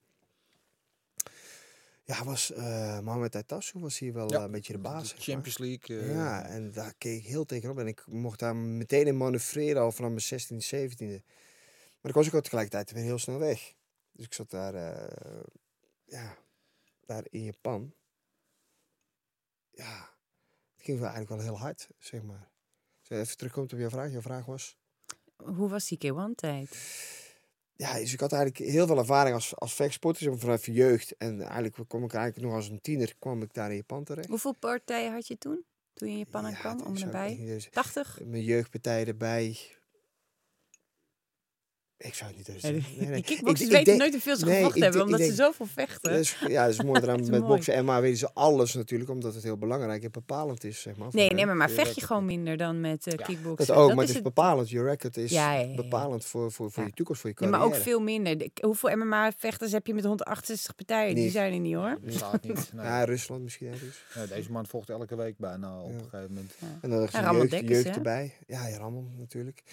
Ja, 2.12 2.24
was 2.24 2.52
eh 2.52 3.00
Mohamed 3.00 3.36
Aitasu 3.36 3.80
was 3.80 4.00
hier 4.00 4.14
wel 4.14 4.30
Ja, 4.32 4.38
eh, 4.38 4.44
een 4.44 4.52
beetje 4.52 4.74
de 4.74 4.80
baas. 4.80 5.02
de 5.02 5.08
zeg 5.08 5.16
maar. 5.18 5.26
Champions 5.26 5.58
League. 5.58 6.00
eh, 6.00 6.14
Ja, 6.16 6.46
en 6.46 6.72
daar 6.72 6.94
keek 6.98 7.18
ik 7.20 7.26
heel 7.26 7.46
tegenop. 7.46 7.78
En 7.80 7.88
ik 7.88 8.08
mocht 8.08 8.40
daar 8.40 8.56
meteen 8.56 9.08
in 9.08 9.18
manoeuvreren 9.18 9.82
al 9.82 9.92
vanaf 9.92 10.10
mijn 10.10 10.22
16e, 10.22 10.66
17e. 10.66 11.24
Maar 12.02 12.12
ik 12.12 12.18
was 12.18 12.28
ook 12.28 12.34
al 12.34 12.42
tegelijkertijd 12.42 12.92
weer 12.92 13.04
heel 13.04 13.18
snel 13.18 13.38
weg. 13.38 13.74
Dus 14.12 14.26
ik 14.26 14.34
zat 14.34 14.50
daar, 14.50 14.74
eh, 14.76 15.44
ja, 16.06 16.38
daar 17.06 17.24
in 17.30 17.44
Japan. 17.44 17.94
Ja, 19.72 20.10
het 20.76 20.86
ging 20.86 21.00
wel 21.00 21.10
eigenlijk 21.10 21.42
wel 21.42 21.52
heel 21.54 21.60
hard, 21.64 21.88
zeg 22.00 22.24
maar. 22.24 22.50
Als 23.00 23.08
je 23.08 23.16
even 23.20 23.38
terugkomt 23.38 23.74
op 23.74 23.80
jouw 23.80 23.90
vraag. 23.90 24.12
Jouw 24.12 24.22
vraag 24.22 24.46
was... 24.46 24.78
Hoe 25.36 25.70
was 25.70 25.88
die 25.88 25.98
K1-tijd? 26.14 26.70
Ja, 27.82 27.94
dus 28.00 28.14
ik 28.14 28.20
had 28.20 28.32
eigenlijk 28.34 28.72
heel 28.72 28.88
veel 28.88 28.98
ervaring 28.98 29.36
als, 29.36 29.56
als 29.56 29.74
vechtsporter, 29.74 30.40
vanaf 30.40 30.66
je 30.66 30.72
jeugd. 30.72 31.18
En 31.18 31.42
eigenlijk 31.42 31.74
kwam 31.88 32.04
ik 32.04 32.14
eigenlijk 32.14 32.46
nog 32.46 32.56
als 32.56 32.70
een 32.70 32.82
tiener 32.82 33.14
kwam 33.20 33.42
ik 33.42 33.54
daar 33.54 33.70
in 33.70 33.76
Japan 33.76 34.04
terecht. 34.04 34.28
Hoeveel 34.28 34.56
partijen 34.60 35.14
had 35.14 35.28
je 35.28 35.38
toen? 35.38 35.66
Toen 35.94 36.08
je 36.08 36.14
in 36.14 36.20
Japan 36.20 36.42
Ja, 36.42 36.48
het 36.48 36.82
Om 36.86 36.96
eens- 37.38 37.70
80? 37.72 38.20
Mijn 38.26 38.44
jeugdpartij 38.44 39.06
erbij. 39.08 39.58
Ik 42.04 42.14
zou 42.14 42.30
het 42.30 42.38
niet 42.38 42.48
eens 42.48 42.62
zeggen. 42.62 42.84
Nee, 42.98 43.08
nee. 43.08 43.16
Die 43.16 43.24
kickboxers 43.24 43.60
Ik- 43.62 43.66
ik 43.66 43.72
weten 43.72 43.86
denk- 43.86 44.00
nooit 44.00 44.12
hoeveel 44.12 44.36
ze 44.38 44.46
nee, 44.46 44.56
gevochten 44.58 44.82
hebben, 44.84 45.02
omdat 45.04 45.20
ze 45.20 45.34
zoveel 45.34 45.66
vechten. 45.66 46.12
Dat 46.12 46.20
is, 46.20 46.38
ja, 46.48 46.64
dat 46.66 46.74
is 46.74 46.84
mooi 46.84 47.02
eraan 47.04 47.30
met 47.30 47.46
boksen. 47.48 47.74
En 47.74 47.86
maar 47.86 48.02
weten 48.02 48.18
ze 48.18 48.30
alles 48.34 48.74
natuurlijk, 48.74 49.10
omdat 49.10 49.34
het 49.34 49.44
heel 49.44 49.58
belangrijk 49.58 50.04
en 50.04 50.12
bepalend 50.12 50.64
is, 50.64 50.82
zeg 50.82 50.96
maar. 50.96 51.08
Nee, 51.12 51.30
nee, 51.30 51.46
maar, 51.46 51.58
maar 51.58 51.70
vecht 51.70 51.96
je 51.96 52.06
gewoon 52.06 52.26
minder 52.26 52.58
dan 52.58 52.80
met 52.82 53.04
Ja, 53.06 53.16
kickboksen. 53.26 53.68
Dat 53.68 53.76
ook, 53.84 53.94
maar 53.94 54.04
is 54.04 54.08
het 54.10 54.18
is 54.18 54.24
bepalend. 54.24 54.70
Je 54.70 54.84
record 54.84 55.18
is 55.18 55.32
Ja, 55.32 55.54
ja, 55.54 55.60
ja, 55.60 55.68
ja. 55.70 55.76
bepalend 55.76 56.26
voor, 56.26 56.52
voor, 56.52 56.72
voor 56.72 56.84
Ja. 56.84 56.90
je 56.90 56.96
toekomst, 56.96 57.22
voor 57.22 57.30
je 57.30 57.36
carrière. 57.36 57.58
maar 57.60 57.68
ook 57.68 57.76
veel 57.76 58.00
minder. 58.00 58.38
De- 58.38 58.52
hoeveel 58.62 58.96
MMA-vechters 58.96 59.72
heb 59.72 59.88
je 59.88 59.94
met 59.94 60.04
168 60.06 60.76
partijen? 60.76 61.16
Die 61.16 61.30
zijn 61.32 61.54
er 61.54 61.60
niet 61.60 61.76
hoor. 61.76 61.98
Staat 62.08 62.44
niet. 62.44 62.70
Nee. 62.74 62.86
Ja, 62.86 63.04
Rusland 63.04 63.42
misschien 63.44 63.68
ergens. 63.68 64.04
Ja, 64.16 64.26
deze 64.36 64.52
man 64.52 64.68
volgt 64.68 64.90
elke 64.90 65.16
week 65.16 65.38
bijna 65.38 65.80
op 65.82 65.90
een 65.94 66.00
gegeven 66.10 66.28
moment. 66.34 66.54
En 66.82 66.90
dan 66.90 67.04
is 67.04 67.50
de 67.50 67.66
jeugd, 67.66 67.86
erbij. 67.96 68.34
Ja, 68.48 68.68
ja, 68.68 68.78
Ramon 68.78 69.12
natuurlijk. 69.20 69.64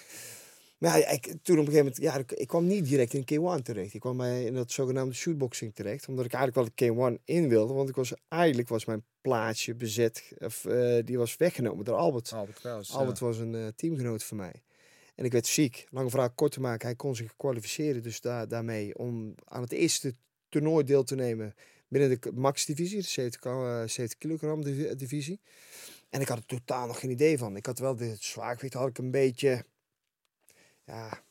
Maar 0.79 0.99
ja, 0.99 1.09
ik, 1.09 1.23
toen 1.27 1.59
op 1.59 1.67
een 1.67 1.73
gegeven 1.73 1.77
moment, 1.77 1.97
ja, 1.97 2.15
ik, 2.17 2.33
ik 2.33 2.47
kwam 2.47 2.67
niet 2.67 2.89
direct 2.89 3.15
in 3.15 3.23
K1 3.23 3.63
terecht. 3.63 3.95
Ik 3.95 4.01
kwam 4.01 4.17
bij, 4.17 4.45
in 4.45 4.55
dat 4.55 4.71
zogenaamde 4.71 5.15
shootboxing 5.15 5.75
terecht. 5.75 6.09
Omdat 6.09 6.25
ik 6.25 6.33
eigenlijk 6.33 6.79
wel 6.79 6.89
de 7.09 7.17
K1 7.19 7.23
in 7.25 7.49
wilde. 7.49 7.73
Want 7.73 7.89
ik 7.89 7.95
was, 7.95 8.13
eigenlijk 8.29 8.69
was 8.69 8.85
mijn 8.85 9.05
plaatsje 9.21 9.75
bezet, 9.75 10.33
of 10.39 10.65
eh, 10.65 10.99
die 11.05 11.19
was 11.19 11.37
weggenomen 11.37 11.85
door 11.85 11.97
Albert. 11.97 12.33
Albert 12.33 12.59
Kraus. 12.59 12.93
Albert 12.95 13.19
ja. 13.19 13.27
was 13.27 13.39
een 13.39 13.55
eh, 13.55 13.67
teamgenoot 13.77 14.25
van 14.25 14.37
mij. 14.37 14.63
En 15.15 15.25
ik 15.25 15.33
werd 15.33 15.47
ziek. 15.47 15.87
Lange 15.91 16.11
vraag 16.11 16.35
kort 16.35 16.53
te 16.53 16.61
maken. 16.61 16.87
Hij 16.87 16.97
kon 16.97 17.17
zich 17.17 17.37
kwalificeren 17.37 18.03
dus 18.03 18.21
daar, 18.21 18.49
daarmee 18.49 18.99
om 18.99 19.35
aan 19.45 19.63
het 19.63 19.73
eerste 19.73 20.15
toernooi 20.49 20.85
deel 20.85 21.05
te 21.05 21.15
nemen 21.15 21.55
binnen 21.89 22.21
de 22.21 22.33
max-divisie, 22.35 22.99
de 23.01 23.09
70, 23.09 23.41
ka- 23.41 23.83
eh, 23.83 23.89
70 23.89 24.19
kilogram 24.19 24.65
divi- 24.65 24.95
divisie. 24.95 25.41
En 26.11 26.21
ik 26.21 26.29
had 26.29 26.39
er 26.39 26.47
totaal 26.47 26.87
nog 26.87 27.01
geen 27.01 27.11
idee 27.11 27.39
van. 27.39 27.57
Ik 27.57 27.67
had 27.67 27.79
wel 27.79 27.97
de 27.97 28.17
zwaargewicht 28.19 28.75
had 28.75 28.89
ik 28.89 28.99
een 28.99 29.11
beetje 29.11 29.65
ja, 30.89 31.23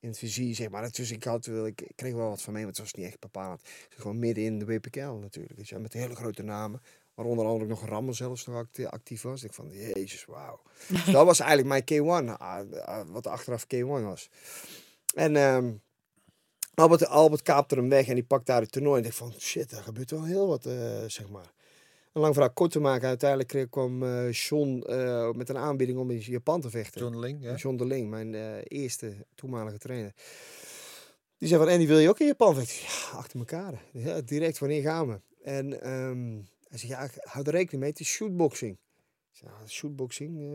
in 0.00 0.08
het 0.08 0.18
vizier, 0.18 0.54
zeg 0.54 0.68
maar. 0.68 0.90
Dus 0.90 1.10
ik, 1.10 1.24
had, 1.24 1.46
ik 1.46 1.90
kreeg 1.94 2.14
wel 2.14 2.28
wat 2.28 2.42
van 2.42 2.52
mee, 2.52 2.62
maar 2.62 2.72
het 2.72 2.80
was 2.80 2.92
niet 2.92 3.06
echt 3.06 3.20
bepalend. 3.20 3.62
Gewoon 3.88 4.18
midden 4.18 4.44
in 4.44 4.58
de 4.58 4.64
WPKL 4.64 5.12
natuurlijk. 5.20 5.56
Dus 5.56 5.68
ja, 5.68 5.78
met 5.78 5.92
hele 5.92 6.14
grote 6.14 6.42
namen. 6.42 6.82
Waaronder 7.14 7.46
andere 7.46 7.66
nog 7.66 7.84
Rammer 7.86 8.14
zelfs 8.14 8.46
nog 8.46 8.56
acti- 8.56 8.84
actief 8.84 9.22
was. 9.22 9.42
Ik 9.42 9.52
van, 9.52 9.68
jezus, 9.70 10.24
wauw. 10.24 10.62
Dus 10.88 11.04
dat 11.04 11.24
was 11.24 11.40
eigenlijk 11.40 11.88
mijn 11.88 12.02
K1, 12.02 12.38
ah, 12.38 12.72
ah, 12.84 13.08
wat 13.08 13.26
achteraf 13.26 13.64
K1 13.74 13.84
was. 13.86 14.30
En 15.14 15.36
ehm, 15.36 15.72
Albert, 16.74 17.06
Albert 17.06 17.42
kaapte 17.42 17.74
hem 17.74 17.88
weg 17.88 18.08
en 18.08 18.14
die 18.14 18.24
pakt 18.24 18.46
daar 18.46 18.60
het 18.60 18.72
toernooi. 18.72 19.00
En 19.00 19.06
ik 19.06 19.12
van, 19.12 19.34
shit, 19.38 19.70
daar 19.70 19.82
gebeurt 19.82 20.10
wel 20.10 20.24
heel 20.24 20.46
wat, 20.46 20.66
eh, 20.66 21.04
zeg 21.06 21.28
maar. 21.28 21.52
Een 22.18 22.24
lang 22.24 22.36
verhaal 22.36 22.52
kort 22.54 22.70
te 22.70 22.80
maken. 22.80 23.08
Uiteindelijk 23.08 23.70
kwam 23.70 24.02
eh 24.02 24.32
John 24.32 24.82
eh, 24.86 25.30
met 25.30 25.48
een 25.48 25.56
aanbieding 25.56 25.98
om 25.98 26.10
in 26.10 26.18
Japan 26.18 26.60
te 26.60 26.70
vechten. 26.70 27.00
John 27.00 27.18
Ling, 27.18 27.42
ja. 27.42 27.54
John 27.54 27.76
de 27.76 27.86
Ling, 27.86 28.10
mijn 28.10 28.34
eh, 28.34 28.56
eerste 28.64 29.26
toenmalige 29.34 29.78
trainer. 29.78 30.12
Die 31.38 31.48
zei 31.48 31.60
van, 31.60 31.72
Andy, 31.72 31.86
wil 31.86 31.98
je 31.98 32.08
ook 32.08 32.18
in 32.18 32.26
Japan 32.26 32.54
vechten? 32.54 32.76
Ja, 32.82 33.18
achter 33.18 33.38
elkaar. 33.38 33.82
Ja, 33.92 34.20
direct, 34.20 34.58
wanneer 34.58 34.82
gaan 34.82 35.08
we? 35.08 35.20
En 35.42 35.80
ehm, 35.82 36.34
hij 36.68 36.78
zei, 36.78 36.92
ja, 36.92 37.00
ik 37.02 37.10
hou 37.20 37.44
er 37.46 37.52
rekening 37.52 37.80
mee, 37.82 37.90
het 37.90 38.00
is 38.00 38.08
shootboxing. 38.08 38.72
Ik 39.32 39.36
zei, 39.38 39.50
ja, 39.60 39.66
shootboxing? 39.66 40.38
eh, 40.38 40.50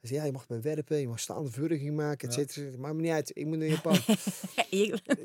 hij 0.00 0.08
zei, 0.08 0.20
ja, 0.20 0.24
je 0.26 0.32
mag 0.32 0.46
bij 0.46 0.60
werpen, 0.60 0.96
je 1.00 1.08
mag 1.08 1.20
staande 1.20 1.50
verwurging 1.50 1.96
maken, 1.96 2.28
et 2.28 2.34
Ja. 2.34 2.40
cetera. 2.46 2.76
Maakt 2.78 2.94
me 2.94 3.00
niet 3.02 3.10
uit, 3.10 3.30
ik 3.34 3.46
moet 3.46 3.58
naar 3.58 3.68
Japan. 3.68 3.96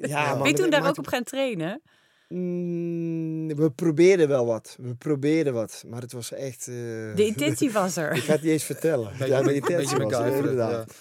Ja, 0.01 0.37
ben 0.37 0.47
je 0.51 0.53
toen 0.57 0.69
daar 0.69 0.87
ook 0.87 0.97
op 0.97 1.07
gaan 1.07 1.23
trainen? 1.23 1.81
Mm, 2.29 3.55
we 3.55 3.71
probeerden 3.71 4.27
wel 4.27 4.45
wat. 4.45 4.75
We 4.81 4.95
probeerden 4.95 5.53
wat. 5.53 5.83
Maar 5.87 6.01
het 6.01 6.11
was 6.11 6.31
echt... 6.31 6.67
eh, 6.67 6.73
De 7.15 7.25
intentie 7.25 7.71
was 7.71 7.97
Ik 7.97 8.03
er. 8.03 8.17
ga 8.17 8.31
het 8.31 8.41
niet 8.41 8.51
eens 8.51 8.63
vertellen. 8.63 9.09
Beetje- 9.11 9.27
ja, 9.27 9.41
de 9.41 9.53
intentie 9.53 9.97
was 9.97 10.13
er, 10.13 10.35
inderdaad. 10.35 10.71
ja. 10.89 10.95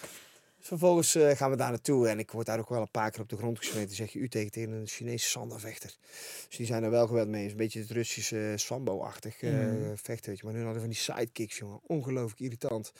Vervolgens 0.59 1.15
eh, 1.15 1.29
gaan 1.31 1.49
we 1.51 1.57
daar 1.57 1.69
naartoe 1.69 2.07
en 2.07 2.19
ik 2.19 2.31
word 2.31 2.45
daar 2.45 2.59
ook 2.59 2.69
wel 2.69 2.81
een 2.81 2.91
paar 2.91 3.11
keer 3.11 3.21
op 3.21 3.29
de 3.29 3.37
grond 3.37 3.57
gesmeten. 3.57 3.95
zeg 3.95 4.11
je 4.13 4.19
u 4.19 4.27
tegen, 4.29 4.51
tegen 4.51 4.71
een 4.71 4.87
Chinese 4.87 5.29
sandavechter. 5.29 5.95
Dus 6.47 6.57
die 6.57 6.65
zijn 6.65 6.83
er 6.83 6.89
wel 6.89 7.07
geweld 7.07 7.27
mee. 7.27 7.35
Het 7.37 7.45
is 7.45 7.51
een 7.51 7.57
beetje 7.57 7.79
het 7.79 7.91
Russische 7.91 8.53
sambo-achtig 8.55 9.41
eh, 9.41 9.51
Mhm. 9.51 9.95
vechten. 9.95 10.29
Weet 10.29 10.39
je. 10.39 10.45
Maar 10.45 10.53
nu 10.53 10.63
hadden 10.63 10.73
we 10.75 10.79
van 10.87 10.89
die 10.89 10.97
sidekicks, 10.99 11.57
jongen. 11.57 11.79
Ongelooflijk 11.87 12.39
irritant. 12.39 12.91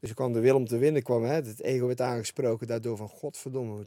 Dus 0.00 0.10
ik 0.10 0.16
kwam 0.16 0.32
de 0.32 0.40
wil 0.40 0.56
om 0.56 0.66
te 0.66 0.78
winnen 0.78 1.02
kwam. 1.02 1.24
Hè. 1.24 1.34
Het 1.34 1.62
ego 1.62 1.86
werd 1.86 2.00
aangesproken 2.00 2.66
daardoor 2.66 2.96
van 2.96 3.08
godverdomme. 3.08 3.84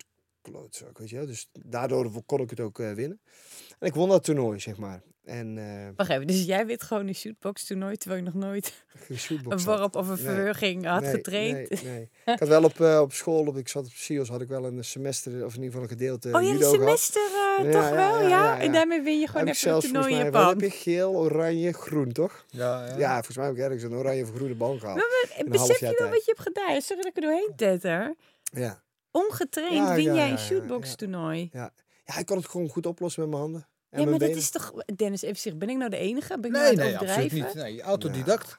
Klootzak, 0.51 0.97
weet 0.97 1.09
je 1.09 1.15
wel. 1.15 1.25
Dus 1.25 1.49
daardoor 1.65 2.11
kon 2.25 2.39
ik 2.41 2.49
het 2.49 2.59
ook 2.59 2.79
eh, 2.79 2.91
winnen. 2.91 3.19
En 3.79 3.87
ik 3.87 3.93
won 3.93 4.09
dat 4.09 4.23
toernooi, 4.23 4.59
zeg 4.59 4.77
maar. 4.77 5.01
En 5.23 5.57
eh 5.57 5.89
Wacht 5.95 6.09
even, 6.09 6.27
dus 6.27 6.43
jij 6.45 6.65
wint 6.65 6.83
gewoon 6.83 7.07
een 7.07 7.15
shootbox 7.15 7.65
toernooi 7.65 7.97
terwijl 7.97 8.23
je 8.23 8.31
nog 8.31 8.43
nooit 8.43 8.83
een 9.49 9.63
worp 9.63 9.95
of 9.95 10.07
een 10.07 10.15
Nee. 10.15 10.23
verwurging 10.23 10.85
had 10.85 11.01
Nee, 11.01 11.11
getraind? 11.11 11.69
Nee, 11.69 11.83
nee. 11.93 12.09
Ik 12.33 12.39
had 12.39 12.47
wel 12.47 12.63
op, 12.63 12.79
eh, 12.81 12.99
op 13.01 13.13
school, 13.13 13.45
op, 13.47 13.57
ik 13.57 13.67
zat 13.67 13.85
op 13.85 13.91
SIOS, 13.91 14.29
had 14.29 14.41
ik 14.41 14.47
wel 14.47 14.65
een 14.65 14.83
semester, 14.83 15.31
of 15.45 15.55
in 15.55 15.61
ieder 15.63 15.65
geval 15.65 15.81
een 15.81 15.87
gedeelte 15.87 16.27
Oh 16.33 16.41
ja, 16.41 16.51
judo 16.51 16.73
een 16.73 16.79
gehad. 16.79 16.99
semester 16.99 17.21
eh, 17.21 17.65
Ja, 17.65 17.71
toch 17.71 17.89
ja, 17.89 17.95
wel, 17.95 18.21
ja, 18.21 18.21
ja, 18.21 18.27
ja, 18.29 18.55
ja. 18.55 18.59
En 18.59 18.71
daarmee 18.71 19.01
win 19.01 19.19
je 19.19 19.27
gewoon 19.27 19.47
Heb 19.47 19.55
ik 19.55 19.61
even 19.61 19.73
een 19.75 19.81
toernooi 19.81 20.13
in 20.15 20.23
Japan. 20.23 20.47
heb 20.49 20.59
je? 20.61 20.69
Geel, 20.69 21.13
oranje, 21.13 21.73
groen, 21.73 22.11
toch? 22.11 22.45
Ja, 22.49 22.85
ja. 22.87 22.97
Ja, 22.97 23.13
volgens 23.13 23.37
mij 23.37 23.45
heb 23.45 23.55
ik 23.55 23.61
ergens 23.61 23.83
een 23.83 23.93
oranje 23.93 24.23
of 24.23 24.31
groene 24.35 24.55
bal 24.55 24.77
gehaald. 24.79 24.97
Maar 24.97 25.31
een 25.37 25.49
Besef 25.49 25.79
je 25.79 25.85
wel 25.85 25.95
tijd. 25.95 26.09
wat 26.09 26.25
je 26.25 26.33
hebt 26.35 26.47
gedaan? 26.47 26.81
Sorry 26.81 27.01
dat 27.03 27.11
ik 27.11 27.15
er 27.15 27.21
doorheen 27.21 27.53
tetter. 27.55 28.15
Ja. 28.43 28.81
Ongetraind 29.14 29.74
Ja, 29.88 29.95
win 29.95 30.03
ja, 30.03 30.14
jij 30.14 30.26
ja, 30.26 30.32
een 30.32 30.38
ja, 30.38 30.38
shootbox 30.38 30.89
ja. 30.89 30.95
toernooi. 30.95 31.49
ja, 31.53 31.72
ik 32.20 32.26
kon 32.26 32.38
het 32.38 32.47
gewoon 32.47 32.70
goed 32.70 32.86
oplossen 32.86 33.22
met 33.22 33.30
mijn 33.30 33.41
handen. 33.41 33.61
En 33.61 33.99
Ja, 33.99 34.05
mijn 34.05 34.09
maar 34.20 34.28
dat 34.28 34.38
is 34.38 34.49
toch... 34.49 34.74
Dennis, 34.95 35.22
even 35.22 35.36
zeggen, 35.38 35.59
ben 35.59 35.70
ik 35.70 35.78
nou 35.78 35.89
de 35.89 35.97
enige? 35.97 36.39
Ben 36.39 36.51
ik 36.51 36.51
Nee, 36.51 36.64
nou 36.64 36.76
nee, 36.76 36.91
het 36.91 37.01
absoluut 37.01 37.32
niet. 37.32 37.53
Nee, 37.53 37.82
autodidact. 37.82 38.57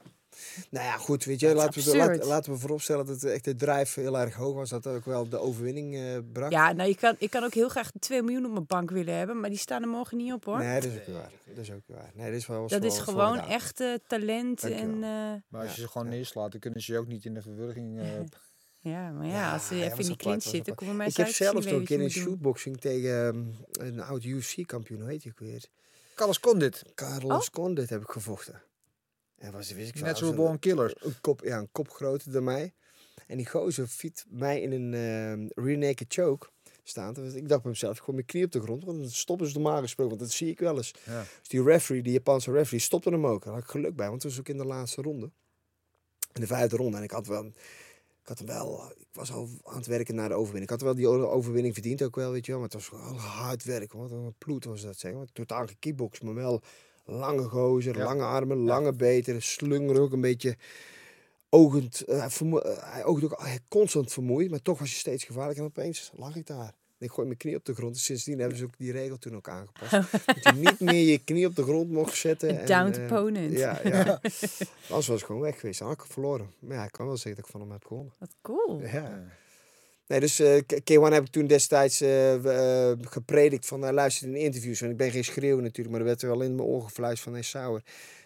Nou 0.71 0.85
ja, 0.87 0.97
goed, 0.97 1.25
weet 1.25 1.41
je, 1.41 1.55
laten 1.55 1.83
we, 1.85 1.97
laten, 1.97 2.27
laten 2.27 2.53
we 2.53 2.59
vooropstellen 2.59 3.07
dat 3.07 3.21
het 3.21 3.31
echt 3.33 3.45
de 3.45 3.55
drijf 3.55 3.95
heel 3.95 4.19
erg 4.19 4.35
hoog 4.35 4.55
was. 4.55 4.69
Dat 4.71 4.87
ook 4.87 5.05
wel 5.05 5.29
de 5.29 5.39
overwinning 5.39 5.97
eh 5.97 6.19
bracht. 6.33 6.53
Ja, 6.53 6.73
nou, 6.73 6.89
je 6.89 6.95
kan, 6.97 7.15
ik 7.19 7.31
kan 7.31 7.45
ook 7.45 7.55
heel 7.55 7.69
graag 7.69 7.91
2 7.99 8.23
miljoen 8.23 8.45
op 8.47 8.53
mijn 8.53 8.67
bank 8.67 8.91
willen 8.91 9.15
hebben, 9.17 9.41
maar 9.41 9.51
die 9.51 9.59
staan 9.59 9.83
er 9.83 9.89
morgen 9.89 10.17
niet 10.17 10.33
op 10.33 10.45
hoor. 10.45 10.59
Nee, 10.59 10.81
dat 10.81 10.91
is 10.93 10.99
ook 10.99 11.15
waar. 11.15 11.31
Dat 11.47 11.59
is 11.65 11.71
ook 11.73 11.83
waar. 11.87 12.11
Nee, 12.15 12.27
dat 12.31 12.41
is 12.41 12.47
wel 12.47 12.61
was 12.61 12.71
dat 12.71 12.85
is 12.85 12.99
gewoon 12.99 13.39
echt 13.39 13.81
eh, 13.81 13.95
talent 14.07 14.61
Dankjewel. 14.61 14.89
en... 14.89 14.95
eh, 14.95 15.43
Maar 15.49 15.61
als 15.61 15.69
Ja, 15.71 15.75
je 15.75 15.81
ze 15.81 15.89
gewoon 15.89 16.07
ja. 16.07 16.13
neerslaat, 16.13 16.51
dan 16.51 16.61
kunnen 16.61 16.81
ze 16.81 16.93
je 16.93 16.99
ook 16.99 17.07
niet 17.07 17.25
in 17.25 17.35
de 17.35 17.43
verwurging. 17.43 18.01
Ja, 18.85 19.11
maar 19.11 19.27
ja, 19.27 19.33
Ja, 19.33 19.53
als 19.53 19.67
ze 19.67 19.75
ja, 19.75 19.85
even 19.85 19.99
in 19.99 20.07
die 20.07 20.17
clinch 20.17 20.43
zitten, 20.43 20.61
apart. 20.61 20.79
komen 20.79 20.97
mij 20.97 21.07
Ik 21.07 21.17
heb 21.17 21.27
zelfs 21.27 21.67
een 21.67 21.85
keer 21.85 21.97
in 21.97 22.01
doen. 22.01 22.11
shootboxing 22.11 22.81
tegen 22.81 23.27
ehm, 23.27 23.87
een 23.87 24.01
oud 24.01 24.25
UFC-kampioen, 24.25 25.01
hoe 25.01 25.09
heet 25.11 25.23
hij 25.23 25.33
ook 25.33 25.39
weer? 25.39 25.65
Carlos 26.15 26.41
Condit, 26.41 26.83
Carlos 26.95 27.51
Condit 27.51 27.91
heb 27.91 28.03
ik 28.03 28.11
gevochten. 28.11 28.63
En 29.39 29.53
was, 29.53 29.71
wist 29.73 29.89
ik 29.95 30.01
was 30.05 30.21
een- 30.21 30.35
Born 30.35 30.59
Killer. 30.59 30.97
Een 31.01 31.21
kop, 31.21 31.41
ja, 31.45 31.59
een 31.59 31.69
kop 31.73 31.91
groter 31.91 32.33
dan 32.33 32.45
mij. 32.45 32.73
En 33.27 33.37
die 33.37 33.47
gozer 33.49 33.87
fiet 33.87 34.25
mij 34.29 34.61
in 34.61 34.73
een 34.73 34.95
ehm 34.95 35.65
rear 35.65 35.79
naked 35.79 36.13
choke 36.15 36.47
staan. 36.83 37.15
Dus 37.15 37.35
ik 37.35 37.49
dacht 37.49 37.63
bij 37.63 37.71
mezelf, 37.71 37.97
ik 37.97 38.03
gooi 38.03 38.13
mijn 38.15 38.27
knie 38.27 38.45
op 38.45 38.53
de 38.53 38.61
grond. 38.61 38.85
Want 38.85 38.99
dan 38.99 39.11
stoppen 39.11 39.47
ze 39.47 39.53
normaal 39.59 39.81
gesproken, 39.81 40.17
want 40.17 40.29
dat 40.29 40.37
zie 40.39 40.51
ik 40.51 40.59
wel 40.59 40.77
eens. 40.77 40.95
Ja. 41.05 41.25
Dus 41.39 41.49
die 41.49 41.63
referee, 41.63 42.03
die 42.03 42.13
Japanse 42.13 42.53
referee, 42.53 42.81
stopte 42.81 43.11
hem 43.11 43.27
ook. 43.27 43.45
Daar 43.45 43.53
had 43.55 43.63
ik 43.63 43.69
geluk 43.69 43.97
bij, 43.97 44.09
want 44.09 44.23
het 44.23 44.31
was 44.31 44.41
ook 44.41 44.49
in 44.49 44.57
de 44.57 44.65
laatste 44.65 45.03
ronde. 45.03 45.31
In 46.33 46.41
de 46.41 46.47
vijfde 46.47 46.77
ronde. 46.77 46.97
En 46.97 47.03
ik 47.03 47.11
had 47.11 47.27
wel... 47.27 47.53
Ik 48.25 48.31
had 48.31 48.41
wel... 48.41 48.83
Ik 48.99 49.07
was 49.13 49.33
al 49.33 49.49
aan 49.65 49.77
het 49.77 49.87
werken 49.87 50.15
naar 50.15 50.29
de 50.29 50.35
overwinning. 50.35 50.65
Ik 50.65 50.71
had 50.71 50.81
wel 50.81 50.95
die 50.95 51.09
overwinning 51.09 51.75
verdiend 51.75 52.03
ook 52.03 52.17
wel, 52.17 52.31
weet 52.31 52.47
je 52.47 52.53
wel. 52.53 52.61
Maar 52.61 52.71
het 52.71 52.91
was 52.91 52.91
wel 53.01 53.19
hard 53.19 53.65
werk. 53.65 53.93
Wat 53.93 54.11
een 54.11 54.35
ploet 54.39 54.65
was 54.65 54.83
dat, 54.83 54.99
zeg 54.99 55.13
maar. 55.13 55.27
Totaal 55.33 55.67
gekickbox, 55.67 56.21
maar 56.21 56.35
wel 56.35 56.63
Lange 57.07 57.43
gozer, 57.43 57.97
Ja. 57.97 58.05
lange 58.05 58.23
armen, 58.23 58.59
lange 58.59 58.93
beten, 58.93 59.43
slunger 59.43 60.01
ook 60.01 60.13
een 60.13 60.21
beetje 60.21 60.57
ogend. 61.49 62.01
eh, 62.01 62.93
hij 62.93 63.05
oogt 63.05 63.25
ook 63.25 63.45
constant 63.69 64.13
vermoeid, 64.13 64.51
maar 64.51 64.63
toch 64.63 64.79
was 64.79 64.91
je 64.91 64.99
steeds 64.99 65.25
gevaarlijk. 65.25 65.59
En 65.59 65.65
opeens 65.65 66.11
lag 66.15 66.37
ik 66.37 66.47
daar. 66.47 66.75
En 67.05 67.11
ik 67.11 67.17
gooi 67.17 67.27
mijn 67.27 67.39
knie 67.39 67.57
op 67.57 67.65
de 67.65 67.75
grond. 67.75 67.99
Sindsdien 67.99 68.39
hebben 68.39 68.59
ze 68.59 68.65
ook 68.65 68.79
die 68.79 68.93
regel 68.93 69.19
toen 69.19 69.37
ook 69.37 69.49
aangepast. 69.49 69.91
dat 70.27 70.43
je 70.43 70.53
niet 70.55 70.81
meer 70.81 71.11
je 71.11 71.19
knie 71.19 71.47
op 71.47 71.57
de 71.57 71.63
grond 71.63 71.91
mocht 71.91 72.17
zetten. 72.17 72.49
Een 72.51 72.59
en, 72.59 72.67
downed 72.67 72.97
eh, 72.97 73.03
opponent. 73.03 73.53
Ja, 73.53 73.81
ja. 73.85 74.21
Anders 74.89 75.07
was 75.07 75.21
ik 75.21 75.27
gewoon 75.27 75.41
weg 75.41 75.61
geweest. 75.61 75.79
Dan 75.79 75.89
had 75.89 75.97
ik 75.97 76.13
verloren. 76.13 76.51
Maar 76.59 76.77
ja, 76.77 76.85
ik 76.85 76.93
kan 76.93 77.07
wel 77.07 77.17
zeggen 77.17 77.35
dat 77.35 77.45
ik 77.45 77.51
van 77.51 77.61
hem 77.61 77.71
heb 77.71 77.85
gewonnen. 77.85 78.13
Wat 78.19 78.35
cool. 78.43 78.81
Ja. 78.83 79.25
Nee, 80.07 80.21
dus 80.21 80.41
eh, 80.41 80.61
K- 80.67 80.81
K1 80.93 81.13
heb 81.13 81.25
ik 81.25 81.31
toen 81.31 81.47
destijds 81.47 82.01
eh, 82.01 82.93
gepredikt 83.01 83.67
van 83.67 83.85
uh, 83.85 83.91
luister 83.91 84.29
in 84.29 84.37
interviews. 84.37 84.81
Want 84.81 84.93
ik 84.93 84.99
ben 84.99 85.11
geen 85.11 85.25
schreeuw 85.25 85.61
natuurlijk, 85.61 85.91
maar 85.91 86.01
er 86.01 86.07
werd 86.07 86.23
er 86.23 86.29
wel 86.29 86.41
in 86.43 86.55
mijn 86.55 86.69
oren 86.69 86.85
gefluisterd 86.85 87.23
van 87.25 87.33
hey 87.33 87.43
Sauer. 87.43 87.83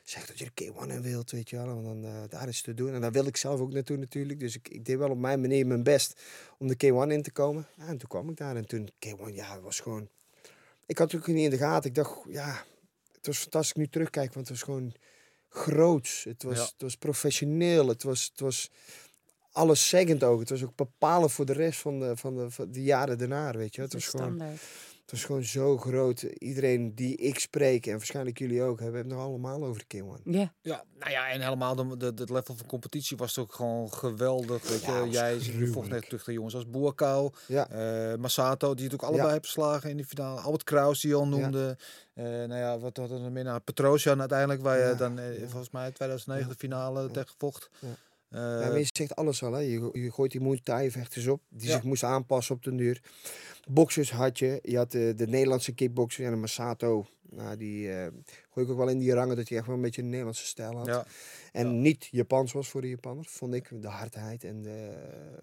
Zeg 0.08 0.26
dat 0.26 0.38
je 0.38 0.50
de 0.54 0.64
K1 0.64 0.90
in 0.90 1.02
wilt, 1.02 1.30
weet 1.30 1.50
je 1.50 1.56
wel. 1.56 1.66
Want 1.66 1.84
dan, 1.84 2.04
eh, 2.04 2.22
daar 2.28 2.48
is 2.48 2.62
te 2.62 2.74
doen. 2.74 2.94
En 2.94 3.00
daar 3.00 3.12
wilde 3.12 3.28
ik 3.28 3.36
zelf 3.36 3.60
ook 3.60 3.72
naartoe 3.72 3.96
natuurlijk. 3.96 4.40
Dus 4.40 4.54
ik, 4.54 4.68
ik 4.68 4.84
deed 4.84 4.96
wel 4.96 5.10
op 5.10 5.18
mijn 5.18 5.40
manier 5.40 5.66
mijn 5.66 5.82
best 5.82 6.20
om 6.58 6.68
de 6.68 6.74
K1 6.74 7.10
in 7.12 7.22
te 7.22 7.30
komen. 7.30 7.66
Ja, 7.76 7.86
en 7.86 7.98
toen 7.98 8.08
kwam 8.08 8.28
ik 8.28 8.36
daar. 8.36 8.56
En 8.56 8.66
toen 8.66 8.88
K1, 9.06 9.34
ja, 9.34 9.52
het 9.52 9.62
was 9.62 9.80
gewoon... 9.80 10.08
Ik 10.86 10.98
had 10.98 11.12
het 11.12 11.20
ook 11.20 11.26
niet 11.26 11.44
in 11.44 11.50
de 11.50 11.56
gaten. 11.56 11.88
Ik 11.88 11.94
dacht, 11.94 12.18
ja, 12.28 12.64
het 13.12 13.26
was 13.26 13.38
fantastisch 13.38 13.72
nu 13.76 13.88
terugkijken. 13.88 14.34
Want 14.34 14.48
het 14.48 14.56
was 14.56 14.66
gewoon 14.66 14.92
groots. 15.48 16.24
Het 16.24 16.42
was, 16.42 16.56
Ja. 16.56 16.62
het 16.62 16.82
was 16.82 16.96
professioneel. 16.96 17.88
Het 17.88 18.02
was... 18.02 18.28
Het 18.32 18.40
was 18.40 18.70
alles 19.52 19.88
zeggend 19.88 20.24
ook. 20.24 20.40
Het 20.40 20.50
was 20.50 20.64
ook 20.64 20.76
bepalend 20.76 21.32
voor 21.32 21.46
de 21.46 21.52
rest 21.52 21.80
van 21.80 22.00
de, 22.00 22.16
van 22.16 22.36
de, 22.36 22.50
van 22.50 22.72
de 22.72 22.82
jaren 22.82 23.18
daarna, 23.18 23.52
weet 23.52 23.74
je. 23.74 23.80
Het 23.80 23.92
was, 23.92 24.06
gewoon, 24.06 24.26
standaard. 24.26 24.62
Het 25.10 25.16
was 25.16 25.26
gewoon 25.26 25.44
zo 25.44 25.78
groot. 25.78 26.22
Iedereen 26.22 26.94
die 26.94 27.16
ik 27.16 27.38
spreek, 27.38 27.86
en 27.86 27.92
waarschijnlijk 27.92 28.38
jullie 28.38 28.62
ook, 28.62 28.80
hebben 28.80 29.00
het 29.00 29.10
nog 29.10 29.20
allemaal 29.20 29.64
over 29.64 29.84
de 29.86 29.96
K1. 29.98 30.22
Ja. 30.24 30.52
Ja, 30.60 30.84
nou 30.98 31.10
ja, 31.10 31.28
en 31.30 31.40
helemaal 31.40 31.74
de, 31.74 31.96
de, 31.96 32.06
het 32.06 32.30
level 32.30 32.54
van 32.56 32.66
competitie 32.66 33.16
was 33.16 33.38
ook 33.38 33.54
gewoon 33.54 33.92
geweldig. 33.92 34.68
Weet 34.68 34.84
je, 34.84 34.90
Ja, 34.92 35.04
jij 35.06 35.34
je 35.34 35.66
vocht 35.66 35.88
net 35.88 36.02
terug 36.04 36.24
de 36.24 36.32
jongens 36.32 36.54
als 36.54 36.70
Boerkou, 36.70 37.32
Ja, 37.46 37.68
eh 37.70 38.18
Masato, 38.18 38.74
die 38.74 38.84
het 38.84 38.94
ook 38.94 39.02
allebei 39.02 39.26
Ja. 39.26 39.32
heeft 39.32 39.44
verslagen 39.44 39.90
in 39.90 39.96
die 39.96 40.06
finale. 40.06 40.40
Albert 40.40 40.64
Kraus, 40.64 41.00
die 41.00 41.10
je 41.10 41.16
al 41.16 41.28
noemde. 41.28 41.76
Eh, 42.14 42.24
nou 42.24 42.54
ja, 42.54 42.78
wat 42.78 42.96
had 42.96 43.10
er 43.10 43.20
nog 43.20 43.30
meer? 43.30 43.44
Nou, 43.44 43.60
Petrosian 43.60 44.20
uiteindelijk, 44.20 44.62
waar 44.62 44.88
je 44.88 44.94
dan 44.94 45.18
eh, 45.18 45.40
ja. 45.40 45.46
volgens 45.48 45.70
mij 45.70 45.90
2009 45.92 46.48
de 46.48 46.54
finale 46.58 47.02
Ja. 47.02 47.08
tegen 47.08 47.34
vocht. 47.38 47.70
Eh, 48.28 48.40
ja, 48.40 48.68
maar 48.68 48.78
je 48.78 48.88
zegt 48.92 49.16
alles 49.16 49.42
al, 49.42 49.52
hè. 49.52 49.60
Je, 49.60 49.88
je 49.92 50.10
gooit 50.12 50.30
die 50.32 50.40
Muay 50.40 50.60
Thai 50.62 50.90
vechters 50.90 51.26
op, 51.26 51.42
die 51.48 51.68
Ja. 51.68 51.74
zich 51.74 51.82
moesten 51.82 52.08
aanpassen 52.08 52.54
op 52.54 52.62
de 52.62 52.74
duur. 52.74 53.02
Boxers 53.68 54.10
had 54.12 54.38
je, 54.38 54.58
je 54.62 54.76
had 54.76 54.90
de, 54.92 55.14
de 55.16 55.26
Nederlandse 55.26 55.72
kickboxer 55.72 56.24
en 56.24 56.30
de 56.30 56.36
Masato. 56.36 57.06
Nou, 57.30 57.56
die 57.56 57.92
eh, 57.92 58.06
gooi 58.50 58.66
ik 58.66 58.72
ook 58.72 58.78
wel 58.78 58.88
in 58.88 58.98
die 58.98 59.12
rangen 59.12 59.36
dat 59.36 59.48
hij 59.48 59.58
echt 59.58 59.66
wel 59.66 59.76
een 59.76 59.82
beetje 59.82 60.02
een 60.02 60.08
Nederlandse 60.08 60.46
stijl 60.46 60.76
had. 60.76 60.86
ja, 60.86 61.06
En 61.52 61.80
niet 61.80 62.08
Japans 62.10 62.52
was 62.52 62.68
voor 62.68 62.80
de 62.80 62.88
Japanners, 62.88 63.28
vond 63.30 63.54
ik. 63.54 63.68
De 63.82 63.88
hardheid 63.88 64.44
en 64.44 64.62
de... 64.62 64.92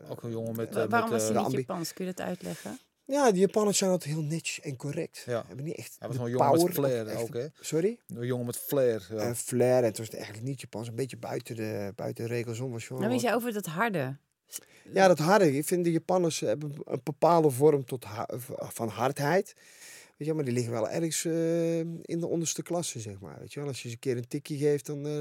ook 0.09 0.23
een 0.23 0.31
jongen 0.31 0.55
met... 0.55 0.75
Eh, 0.75 0.85
Waarom 0.89 1.09
met, 1.11 1.19
was 1.21 1.29
eh, 1.29 1.35
hij 1.35 1.47
niet 1.47 1.57
Japans? 1.57 1.93
Kun 1.93 2.05
je 2.05 2.13
dat 2.13 2.25
uitleggen? 2.25 2.79
Ja, 3.07 3.31
die 3.31 3.39
Japanners 3.39 3.77
zijn 3.77 3.91
altijd 3.91 4.13
heel 4.13 4.23
niche 4.23 4.61
en 4.61 4.75
correct. 4.75 5.23
Ja. 5.25 5.43
Hebben 5.47 5.65
niet 5.65 5.75
echt 5.75 5.95
Hij 5.99 6.07
was 6.07 6.17
de 6.17 6.23
wel 6.23 6.31
een 6.31 6.37
jongen 6.37 6.51
met 6.51 6.59
power 6.59 6.73
flair 6.73 7.07
echt- 7.07 7.21
ook, 7.21 7.33
hè? 7.33 7.45
Sorry? 7.59 7.97
Een 8.07 8.25
jongen 8.25 8.45
met 8.45 8.57
flair. 8.57 9.07
Ja. 9.09 9.15
Eh, 9.17 9.33
flair. 9.33 9.77
En 9.77 9.83
het 9.83 9.97
was 9.97 10.09
eigenlijk 10.09 10.43
niet 10.43 10.61
Japans. 10.61 10.87
Een 10.87 10.95
beetje 10.95 11.17
buiten 11.17 11.55
de, 11.55 11.91
buiten 11.95 12.27
de 12.27 12.33
regels 12.33 12.59
om. 12.59 12.71
Was 12.71 12.85
gewoon 12.85 13.01
Nou, 13.01 13.13
weet 13.13 13.21
wel- 13.21 13.31
je 13.31 13.37
over 13.37 13.53
dat 13.53 13.65
harde. 13.65 14.17
Ja, 14.93 15.07
dat 15.07 15.19
harde. 15.19 15.57
Ik 15.57 15.65
vind 15.65 15.83
de 15.83 15.91
Japanners 15.91 16.39
hebben 16.39 16.73
een 16.85 17.01
bepaalde 17.03 17.49
vorm 17.49 17.85
tot 17.85 18.03
ha- 18.03 18.27
van 18.57 18.87
hardheid. 18.87 19.55
Weet 20.17 20.27
je, 20.27 20.33
maar 20.33 20.43
die 20.43 20.53
liggen 20.53 20.71
wel 20.73 20.89
ergens 20.89 21.25
eh, 21.25 21.79
in 21.79 22.19
de 22.19 22.27
onderste 22.27 22.63
klasse, 22.63 22.99
zeg 22.99 23.19
maar. 23.19 23.39
Weet 23.39 23.53
je 23.53 23.59
wel, 23.59 23.69
als 23.69 23.81
je 23.81 23.87
ze 23.87 23.93
een 23.93 23.99
keer 23.99 24.17
een 24.17 24.27
tikje 24.27 24.57
geeft, 24.57 24.85
dan 24.85 25.05
eh, 25.07 25.19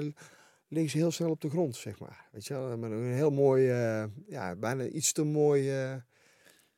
liggen 0.68 0.90
ze 0.90 0.96
heel 0.98 1.10
snel 1.10 1.30
op 1.30 1.40
de 1.40 1.50
grond, 1.50 1.76
zeg 1.76 1.98
maar. 1.98 2.28
Weet 2.32 2.46
je 2.46 2.54
wel, 2.54 2.76
maar 2.78 2.90
een 2.90 3.12
heel 3.14 3.30
mooi, 3.30 3.70
eh, 3.70 4.04
ja, 4.26 4.54
bijna 4.56 4.84
iets 4.86 5.12
te 5.12 5.24
mooi 5.24 5.70
eh, 5.82 5.94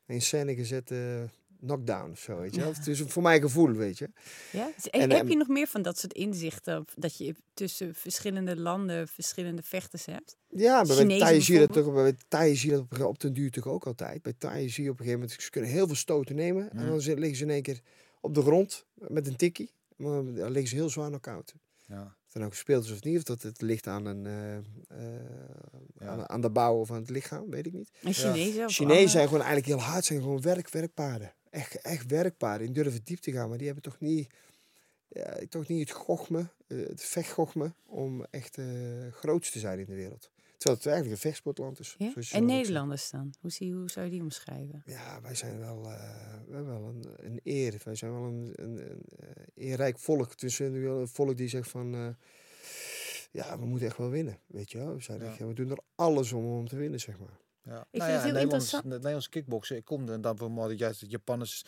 in 0.06 0.22
scène 0.22 0.54
gezette 0.54 1.28
knockdown 1.60 2.10
of 2.10 2.18
zo, 2.18 2.38
weet 2.40 2.54
je 2.54 2.60
wel. 2.60 2.72
Het 2.74 2.86
is 2.86 3.00
voor 3.06 3.22
mijn 3.22 3.40
gevoel, 3.40 3.72
weet 3.72 3.98
je. 3.98 4.10
Ja? 4.52 4.70
Dus, 4.74 4.90
En, 4.90 5.10
heb 5.10 5.28
je 5.28 5.36
nog 5.36 5.48
meer 5.48 5.66
van 5.66 5.82
dat 5.82 5.98
soort 5.98 6.12
inzichten? 6.12 6.78
of 6.78 6.94
Dat 6.96 7.16
je 7.16 7.34
tussen 7.54 7.94
verschillende 7.94 8.56
landen 8.56 9.08
verschillende 9.08 9.62
vechters 9.62 10.06
hebt? 10.06 10.36
Ja, 10.48 10.82
maar 10.84 11.06
bij 11.06 11.18
Thai 11.18 11.40
zie 11.40 11.54
je 11.54 11.60
dat 11.66 11.72
toch, 11.72 11.94
bij 11.94 12.16
Thai 12.28 12.56
zie 12.56 12.70
je 12.70 12.76
dat 12.76 13.00
op, 13.00 13.06
op 13.06 13.20
den 13.20 13.32
duur 13.32 13.50
toch 13.50 13.66
ook 13.66 13.86
altijd. 13.86 14.22
Bij 14.22 14.34
Thai 14.38 14.68
zie 14.68 14.84
je 14.84 14.90
op 14.90 14.98
een 14.98 15.04
gegeven 15.04 15.20
moment, 15.26 15.42
ze 15.42 15.50
kunnen 15.50 15.70
heel 15.70 15.86
veel 15.86 15.96
stoten 15.96 16.34
nemen. 16.34 16.70
En 16.72 16.86
dan 16.86 17.00
zit- 17.00 17.18
liggen 17.18 17.36
ze 17.36 17.44
in 17.44 17.50
één 17.50 17.62
keer 17.62 17.80
op 18.20 18.34
de 18.34 18.42
grond 18.42 18.84
met 18.94 19.26
een 19.26 19.36
tikkie. 19.36 19.70
Maar 19.96 20.10
dan 20.24 20.50
liggen 20.50 20.68
ze 20.68 20.74
heel 20.74 20.90
zwaar 20.90 21.08
knock-out. 21.08 21.54
Ja. 21.86 22.16
Dan 22.36 22.44
ook 22.44 22.50
gespeeld 22.52 22.84
is 22.84 22.92
of 22.92 23.02
niet, 23.02 23.16
of 23.16 23.22
dat 23.22 23.42
het 23.42 23.60
ligt 23.60 23.86
aan, 23.86 24.04
een, 24.06 24.26
eh, 24.26 24.56
eh, 24.56 24.62
Ja. 25.98 26.06
aan, 26.06 26.28
aan 26.28 26.40
de 26.40 26.50
bouw 26.50 26.80
of 26.80 26.90
aan 26.90 27.00
het 27.00 27.10
lichaam, 27.10 27.50
weet 27.50 27.66
ik 27.66 27.72
niet. 27.72 27.90
En 28.02 28.12
Chinezen? 28.12 28.70
Chinezen 28.70 29.10
zijn 29.10 29.24
gewoon 29.26 29.42
eigenlijk 29.42 29.66
heel 29.66 29.88
hard, 29.88 30.04
zijn 30.04 30.20
gewoon 30.20 30.40
werk, 30.40 30.68
werkpaarden. 30.68 31.32
Echt, 31.50 31.80
echt 31.80 32.06
werkpaarden. 32.06 32.66
Die 32.72 32.82
durven 32.82 33.00
diep 33.04 33.18
te 33.18 33.32
gaan, 33.32 33.48
maar 33.48 33.56
die 33.58 33.66
hebben 33.66 33.84
toch 33.84 34.00
niet, 34.00 34.32
ja, 35.08 35.36
toch 35.48 35.68
niet 35.68 35.88
het 35.88 35.98
gochme, 35.98 36.48
eh, 36.66 36.78
het 36.78 37.02
vechtgochme, 37.02 37.72
om 37.86 38.24
echt 38.30 38.58
eh 38.58 38.66
groot 39.10 39.52
te 39.52 39.58
zijn 39.58 39.78
in 39.78 39.86
de 39.86 39.94
wereld. 39.94 40.30
Terwijl 40.56 40.76
het 40.76 40.86
eigenlijk 40.86 41.10
een 41.16 41.30
vechtsportland 41.30 41.78
is. 41.80 41.94
Ja? 41.98 42.12
En 42.30 42.44
Nederlanders 42.44 43.10
dan? 43.10 43.34
Hoe, 43.40 43.50
zie, 43.50 43.72
hoe 43.74 43.90
zou 43.90 44.04
je 44.04 44.10
die 44.12 44.22
omschrijven? 44.22 44.82
Ja, 44.86 45.20
wij 45.20 45.34
zijn 45.34 45.58
wel, 45.58 45.84
eh, 45.90 46.34
we 46.46 46.54
hebben 46.54 46.80
wel 46.80 46.88
een, 46.88 47.04
een 47.26 47.40
eer. 47.42 47.80
Wij 47.84 47.94
zijn 47.94 48.12
wel 48.12 48.22
een, 48.24 48.52
een, 48.54 48.78
een 48.90 49.00
eh, 49.18 49.68
eerrijk 49.70 49.98
volk. 49.98 50.38
Dus 50.38 50.58
een 50.58 51.08
volk 51.08 51.36
die 51.36 51.48
zegt 51.48 51.68
van... 51.68 51.94
eh, 51.94 52.08
ja, 53.30 53.58
we 53.58 53.66
moeten 53.66 53.86
echt 53.88 53.96
wel 53.96 54.10
winnen, 54.10 54.38
weet 54.46 54.70
je 54.70 54.78
wel. 54.78 54.94
We, 54.94 55.00
zijn 55.02 55.20
Ja. 55.20 55.26
echt- 55.26 55.38
we 55.38 55.52
doen 55.52 55.70
er 55.70 55.78
alles 55.94 56.32
om 56.32 56.44
om 56.44 56.68
te 56.68 56.76
winnen, 56.76 57.00
zeg 57.00 57.18
maar. 57.18 57.38
Ja. 57.62 57.72
Ik 57.72 57.72
nou 57.72 57.86
vind 57.90 58.02
ja, 58.02 58.06
het 58.10 58.22
heel 58.22 58.32
Nederlands, 58.32 58.52
interessant. 58.54 58.84
Het 58.84 58.92
Nederlandse 58.92 59.30
kickboksen 59.30 59.84
komt 59.84 60.10
en 60.10 60.20
dan 60.20 60.52
maar 60.54 60.68
dat 60.68 60.78
juist 60.78 61.00
het 61.00 61.10
Japanners. 61.10 61.64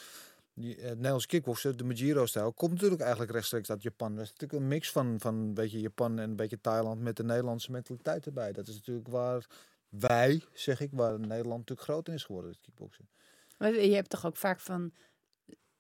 Die, 0.59 0.77
eh, 0.77 0.83
het 0.83 0.95
Nederlands 0.95 1.27
kickboksen, 1.27 1.77
de 1.77 1.85
Majiro-stijl, 1.85 2.53
komt 2.53 2.73
natuurlijk 2.73 3.01
eigenlijk 3.01 3.33
rechtstreeks 3.33 3.71
uit 3.71 3.83
Japan. 3.83 4.15
Dat 4.15 4.25
is 4.25 4.31
natuurlijk 4.31 4.61
een 4.61 4.69
mix 4.69 4.93
van, 4.93 5.21
van 5.21 5.35
een 5.35 5.55
beetje 5.55 5.81
Japan 5.81 6.19
en 6.19 6.31
een 6.31 6.37
beetje 6.37 6.61
Thailand 6.61 7.01
met 7.01 7.17
de 7.17 7.25
Nederlandse 7.25 7.71
mentaliteit 7.71 8.27
erbij. 8.27 8.53
Dat 8.53 8.69
is 8.69 8.75
natuurlijk 8.75 9.09
waar 9.09 9.47
wij, 9.89 10.43
zeg 10.53 10.81
ik, 10.81 10.91
waar 10.93 11.21
Nederland 11.21 11.59
natuurlijk 11.59 11.89
groot 11.89 12.09
in 12.09 12.15
is 12.15 12.25
geworden, 12.25 12.51
het 12.51 12.61
kickboksen. 12.61 13.09
Maar 13.59 13.75
je 13.75 13.95
hebt 13.95 14.11
toch 14.11 14.27
ook 14.27 14.37
vaak 14.37 14.61
van, 14.61 14.93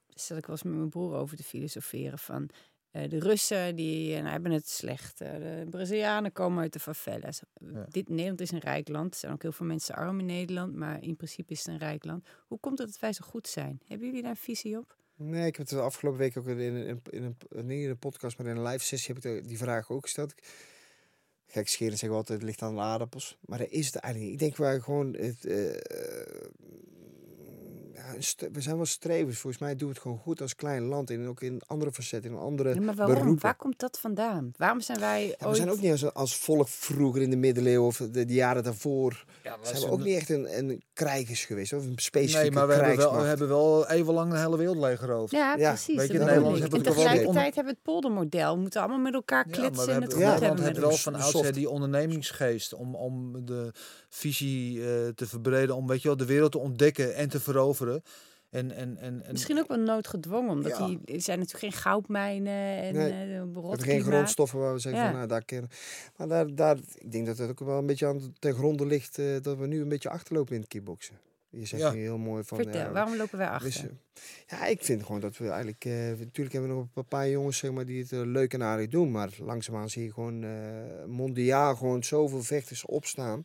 stel 0.08 0.36
ik 0.36 0.46
was 0.46 0.62
met 0.62 0.74
mijn 0.74 0.88
broer 0.88 1.14
over 1.14 1.36
te 1.36 1.44
filosoferen 1.44 2.18
van 2.18 2.50
de 2.90 3.18
Russen 3.18 3.76
die 3.76 4.14
eh, 4.14 4.20
nou, 4.20 4.32
hebben 4.32 4.52
het 4.52 4.68
slecht, 4.68 5.20
eh, 5.20 5.32
de 5.32 5.66
Brazilianen 5.70 6.32
komen 6.32 6.62
uit 6.62 6.72
de 6.72 6.78
favelas. 6.78 7.42
Ja. 7.72 7.86
Dit 7.88 8.08
Nederland 8.08 8.40
is 8.40 8.50
een 8.50 8.58
rijk 8.58 8.88
land, 8.88 9.12
er 9.12 9.20
zijn 9.20 9.32
ook 9.32 9.42
heel 9.42 9.52
veel 9.52 9.66
mensen 9.66 9.94
arm 9.94 10.18
in 10.18 10.26
Nederland, 10.26 10.74
maar 10.74 11.02
in 11.02 11.16
principe 11.16 11.52
is 11.52 11.58
het 11.58 11.68
een 11.68 11.78
rijk 11.78 12.04
land. 12.04 12.26
Hoe 12.46 12.58
komt 12.60 12.78
het 12.78 12.88
dat 12.88 13.00
wij 13.00 13.12
zo 13.12 13.24
goed 13.24 13.48
zijn? 13.48 13.80
Hebben 13.86 14.06
jullie 14.06 14.22
daar 14.22 14.30
een 14.30 14.36
visie 14.36 14.78
op? 14.78 14.96
Nee, 15.14 15.46
ik 15.46 15.56
heb 15.56 15.66
het 15.66 15.76
de 15.76 15.82
afgelopen 15.82 16.20
week 16.20 16.36
ook 16.36 16.46
in, 16.46 16.58
in, 16.58 16.76
in, 16.86 17.00
in 17.10 17.22
een, 17.22 17.66
niet 17.66 17.82
in 17.82 17.90
een 17.90 17.98
podcast, 17.98 18.38
maar 18.38 18.46
in 18.46 18.56
een 18.56 18.66
live 18.66 18.84
sessie 18.84 19.14
heb 19.14 19.24
ik 19.24 19.48
die 19.48 19.58
vraag 19.58 19.90
ook 19.90 20.02
gesteld. 20.02 20.34
Gek 21.46 21.68
scheren 21.68 21.92
zeggen 21.92 22.10
we 22.10 22.16
altijd, 22.16 22.38
het 22.38 22.48
ligt 22.48 22.62
aan 22.62 22.74
de 22.74 22.80
aardappels. 22.80 23.38
Maar 23.40 23.58
daar 23.58 23.70
is 23.70 23.86
het 23.86 23.96
eigenlijk 23.96 24.32
niet. 24.32 24.40
Ik 24.40 24.46
denk 24.46 24.56
wij 24.56 24.80
gewoon, 24.80 25.14
het, 25.14 25.44
eh, 25.44 25.74
ja, 27.98 28.48
we 28.52 28.60
zijn 28.60 28.76
wel 28.76 28.84
strevers. 28.86 29.38
Volgens 29.38 29.62
mij 29.62 29.76
doen 29.76 29.88
we 29.88 29.94
het 29.94 30.02
gewoon 30.02 30.18
goed 30.18 30.40
als 30.40 30.54
klein 30.54 30.82
land. 30.82 31.10
En 31.10 31.26
ook 31.28 31.40
in 31.40 31.60
andere 31.66 31.92
facetten, 31.92 32.30
in 32.30 32.36
andere 32.36 32.74
Ja, 32.74 32.80
maar 32.80 32.94
waarom? 32.94 33.14
beroepen. 33.14 33.42
Waar 33.42 33.56
komt 33.56 33.78
dat 33.78 33.98
vandaan? 34.00 34.52
Waarom 34.56 34.80
zijn 34.80 34.98
wij 35.00 35.26
Ja, 35.26 35.34
we 35.38 35.46
ooit... 35.46 35.56
zijn 35.56 35.70
ook 35.70 35.80
niet 35.80 35.90
als, 35.90 36.14
als 36.14 36.36
volk 36.36 36.68
vroeger 36.68 37.22
in 37.22 37.30
de 37.30 37.36
middeleeuwen 37.36 37.86
of 37.86 37.96
de, 37.96 38.24
de 38.24 38.34
jaren 38.34 38.62
daarvoor. 38.62 39.24
Ja, 39.44 39.56
Zijn 39.62 39.80
we 39.80 39.90
ook 39.90 40.04
niet 40.04 40.16
echt 40.16 40.28
een, 40.30 40.58
een 40.58 40.82
krijgers 40.92 41.44
geweest. 41.44 41.72
Of 41.72 41.84
een 41.84 41.92
specifieke 41.96 42.42
Nee, 42.42 42.50
maar 42.50 42.66
we 42.66 42.74
hebben, 42.74 42.96
wel, 42.96 43.16
we 43.20 43.26
hebben 43.26 43.48
wel 43.48 43.88
even 43.88 44.14
lang 44.14 44.30
de 44.32 44.38
hele 44.38 44.56
wereld 44.56 44.76
leeggeroofd. 44.78 45.32
Ja, 45.32 45.54
Ja, 45.56 45.68
precies. 45.68 45.96
weet 45.96 46.06
je, 46.10 46.18
Nederlanders 46.18 46.54
ik. 46.56 46.60
hebben 46.60 46.82
wel 46.82 46.92
tegelijkertijd 46.94 47.54
hebben 47.54 47.64
we 47.64 47.70
het 47.70 47.82
poldermodel. 47.82 48.54
We 48.54 48.60
moeten 48.60 48.80
allemaal 48.80 48.98
met 48.98 49.14
elkaar 49.14 49.46
Ja, 49.48 49.52
kletsen 49.52 49.86
we 49.86 49.92
en 49.92 50.00
hebben, 50.00 50.02
het 50.08 50.12
goed 50.12 50.22
hebben 50.22 50.40
Nederland 50.40 50.76
met 50.76 50.84
heeft 50.92 51.04
wel 51.04 51.12
van 51.12 51.14
oudsher 51.34 51.52
die 51.52 51.68
ondernemingsgeest 51.70 52.74
om, 52.74 52.94
om 52.94 53.44
de 53.44 53.70
visie 54.08 54.80
eh, 54.80 55.08
te 55.14 55.26
verbreden, 55.26 55.76
om 55.76 55.86
weet 55.86 56.02
je 56.02 56.08
wel, 56.08 56.16
de 56.16 56.24
wereld 56.26 56.52
te 56.52 56.58
ontdekken 56.58 57.14
en 57.14 57.28
te 57.28 57.40
veroveren. 57.40 57.87
En, 58.50 58.70
en, 58.72 58.96
en, 58.96 59.22
en, 59.22 59.32
Misschien 59.32 59.58
ook 59.58 59.68
wel 59.68 59.78
noodgedwongen, 59.78 60.50
omdat 60.50 60.78
Ja. 60.78 60.86
die, 60.86 60.98
er 61.04 61.20
zijn 61.20 61.38
natuurlijk 61.38 61.72
geen 61.72 61.82
goudmijnen 61.82 62.52
en 62.82 62.94
Nee, 62.94 63.38
eh, 63.62 63.72
geen 63.78 64.02
grondstoffen 64.02 64.58
waar 64.58 64.72
we 64.72 64.78
zeggen 64.78 65.00
Ja. 65.00 65.06
van, 65.08 65.16
nou, 65.16 65.28
daar 65.28 65.44
kennen. 65.44 65.70
Maar 66.16 66.28
daar, 66.28 66.54
daar, 66.54 66.76
ik 66.94 67.12
denk 67.12 67.26
dat 67.26 67.38
het 67.38 67.50
ook 67.50 67.60
wel 67.60 67.78
een 67.78 67.86
beetje 67.86 68.06
aan 68.06 68.34
ten 68.38 68.54
gronde 68.54 68.86
ligt 68.86 69.18
eh, 69.18 69.26
dat 69.42 69.56
we 69.58 69.66
nu 69.66 69.80
een 69.80 69.88
beetje 69.88 70.10
achterlopen 70.10 70.54
in 70.54 70.60
het 70.60 70.68
kickboksen. 70.70 71.18
Je 71.50 71.66
zegt 71.66 71.82
Ja. 71.82 71.90
nu 71.92 71.98
heel 72.00 72.18
mooi 72.18 72.44
van. 72.44 72.58
Vertel, 72.58 72.80
ja, 72.80 72.92
waarom 72.92 73.16
lopen 73.16 73.38
wij 73.38 73.46
we 73.46 73.52
achter? 73.52 73.68
wisten- 73.68 74.00
ja, 74.46 74.66
ik 74.66 74.84
vind 74.84 75.02
gewoon 75.04 75.20
dat 75.20 75.36
we 75.36 75.48
eigenlijk. 75.48 75.84
eh, 75.84 75.92
natuurlijk 75.92 76.52
hebben 76.52 76.70
we 76.70 76.76
nog 76.76 76.86
een 76.94 77.04
paar 77.04 77.28
jongens 77.28 77.58
zeg 77.58 77.70
maar, 77.70 77.86
die 77.86 78.02
het 78.02 78.12
eh, 78.12 78.20
leuk 78.24 78.54
en 78.54 78.62
aardig 78.62 78.88
doen. 78.88 79.10
Maar 79.10 79.30
langzaamaan 79.38 79.90
zie 79.90 80.04
je 80.04 80.12
gewoon 80.12 80.44
eh, 80.44 80.50
mondiaal 81.06 81.76
gewoon 81.76 82.04
zoveel 82.04 82.42
vechters 82.42 82.84
opstaan. 82.86 83.44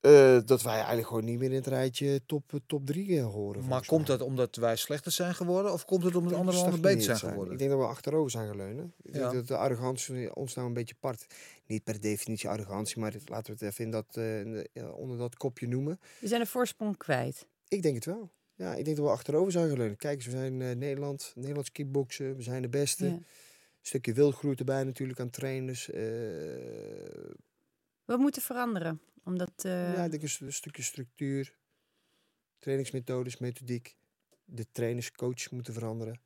Eh, 0.00 0.38
dat 0.44 0.62
wij 0.62 0.74
eigenlijk 0.74 1.06
gewoon 1.06 1.24
niet 1.24 1.38
meer 1.38 1.48
in 1.48 1.54
het 1.54 1.66
rijtje 1.66 2.20
top, 2.26 2.60
top 2.66 2.86
3 2.86 3.20
horen. 3.20 3.66
Maar 3.66 3.86
komt 3.86 4.08
mij. 4.08 4.16
dat 4.16 4.26
omdat 4.26 4.56
wij 4.56 4.76
slechter 4.76 5.12
zijn 5.12 5.34
geworden? 5.34 5.72
Of 5.72 5.84
komt 5.84 6.02
het 6.04 6.14
omdat 6.14 6.32
andere 6.34 6.56
landen 6.56 6.80
beter 6.80 7.02
zijn 7.02 7.18
geworden? 7.18 7.52
Ik 7.52 7.58
denk 7.58 7.70
dat 7.70 7.78
we 7.80 7.86
achterover 7.86 8.30
zijn 8.30 8.48
geleunen. 8.48 8.94
Ik 9.02 9.12
denk 9.12 9.24
Ja. 9.24 9.32
dat 9.32 9.46
de 9.48 9.56
arrogantie 9.56 10.34
ons 10.34 10.54
nou 10.54 10.68
een 10.68 10.74
beetje 10.74 10.94
part. 11.00 11.26
Niet 11.66 11.84
per 11.84 12.00
definitie 12.00 12.48
arrogantie, 12.48 13.00
maar 13.00 13.14
laten 13.24 13.46
we 13.56 13.64
het 13.64 13.72
even 13.72 13.84
in 13.84 13.90
dat, 13.90 14.06
eh, 14.16 14.64
ja, 14.72 14.88
onder 14.90 15.18
dat 15.18 15.36
kopje 15.36 15.68
noemen. 15.68 16.00
We 16.20 16.28
zijn 16.28 16.40
de 16.40 16.46
voorsprong 16.46 16.96
kwijt. 16.96 17.46
Ik 17.68 17.82
denk 17.82 17.94
het 17.94 18.04
wel. 18.04 18.30
Ja, 18.54 18.74
ik 18.74 18.84
denk 18.84 18.96
dat 18.96 19.06
we 19.06 19.12
achterover 19.12 19.52
zijn 19.52 19.70
geleunen. 19.70 19.96
Kijk 19.96 20.16
eens, 20.16 20.24
we 20.24 20.30
zijn 20.30 20.62
eh, 20.62 20.76
Nederland, 20.76 21.32
Nederlands 21.34 21.72
kickboksen, 21.72 22.36
we 22.36 22.42
zijn 22.42 22.62
de 22.62 22.68
beste. 22.68 23.04
Ja. 23.04 23.10
Een 23.12 23.24
stukje 23.82 24.12
wildgroei 24.12 24.54
erbij 24.58 24.84
natuurlijk 24.84 25.20
aan 25.20 25.30
trainers. 25.30 25.90
Wat 28.10 28.18
moet 28.18 28.36
er 28.36 28.42
veranderen? 28.42 29.00
Omdat, 29.24 29.52
eh, 29.56 29.94
ja, 29.94 30.04
ik 30.04 30.10
denk 30.10 30.22
een, 30.22 30.46
een 30.46 30.52
stukje 30.52 30.82
structuur, 30.82 31.54
trainingsmethodes, 32.58 33.38
methodiek. 33.38 33.96
De 34.44 34.66
trainers, 34.72 35.12
coaches 35.12 35.48
moeten 35.48 35.72
veranderen. 35.74 36.20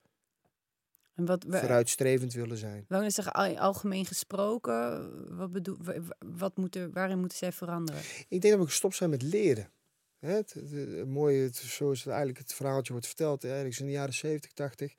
en 1.14 1.24
wat, 1.26 1.44
wa- 1.44 1.58
Vooruitstrevend 1.60 2.32
willen 2.32 2.56
zijn. 2.56 2.84
waarom 2.88 3.08
is 3.08 3.18
er 3.18 3.30
al- 3.30 3.58
algemeen 3.58 4.06
gesproken? 4.06 5.36
Wat 5.36 5.52
bedoel, 5.52 5.76
wa- 5.80 6.00
wa- 6.00 6.16
wat 6.26 6.56
moet 6.56 6.76
er, 6.76 6.90
waarin 6.90 7.18
moeten 7.18 7.38
zij 7.38 7.52
veranderen? 7.52 8.00
Ik 8.28 8.40
denk 8.40 8.54
dat 8.54 8.58
we 8.58 8.68
gestopt 8.68 8.94
zijn 8.96 9.10
met 9.10 9.22
leren. 9.22 9.70
Hè, 10.18 10.30
Het, 10.32 10.52
het, 10.52 10.70
het 10.70 11.08
mooie, 11.08 11.42
het, 11.42 11.56
zoals 11.56 11.98
het 11.98 12.08
eigenlijk 12.08 12.38
het 12.38 12.54
verhaaltje 12.54 12.92
wordt 12.92 13.06
verteld, 13.06 13.44
eigenlijk 13.44 13.78
in 13.78 13.86
de 13.86 13.92
jaren 13.92 14.14
70, 14.14 14.52
80, 14.52 14.94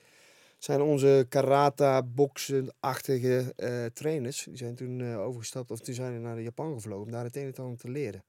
zijn 0.57 0.81
onze 0.81 1.25
karata, 1.29 2.03
boksen-achtige 2.03 3.53
eh, 3.55 3.85
trainers, 3.85 4.43
die 4.43 4.57
zijn 4.57 4.75
toen 4.75 5.01
eh, 5.01 5.19
overgestapt 5.19 5.71
of 5.71 5.79
die 5.79 5.93
zijn 5.93 6.21
naar 6.21 6.41
Japan 6.41 6.73
gevlogen 6.73 7.05
om 7.05 7.11
daar 7.11 7.23
het 7.23 7.35
een 7.35 7.41
en 7.41 7.47
het 7.47 7.59
ander 7.59 7.77
te 7.77 7.89
leren. 7.89 8.23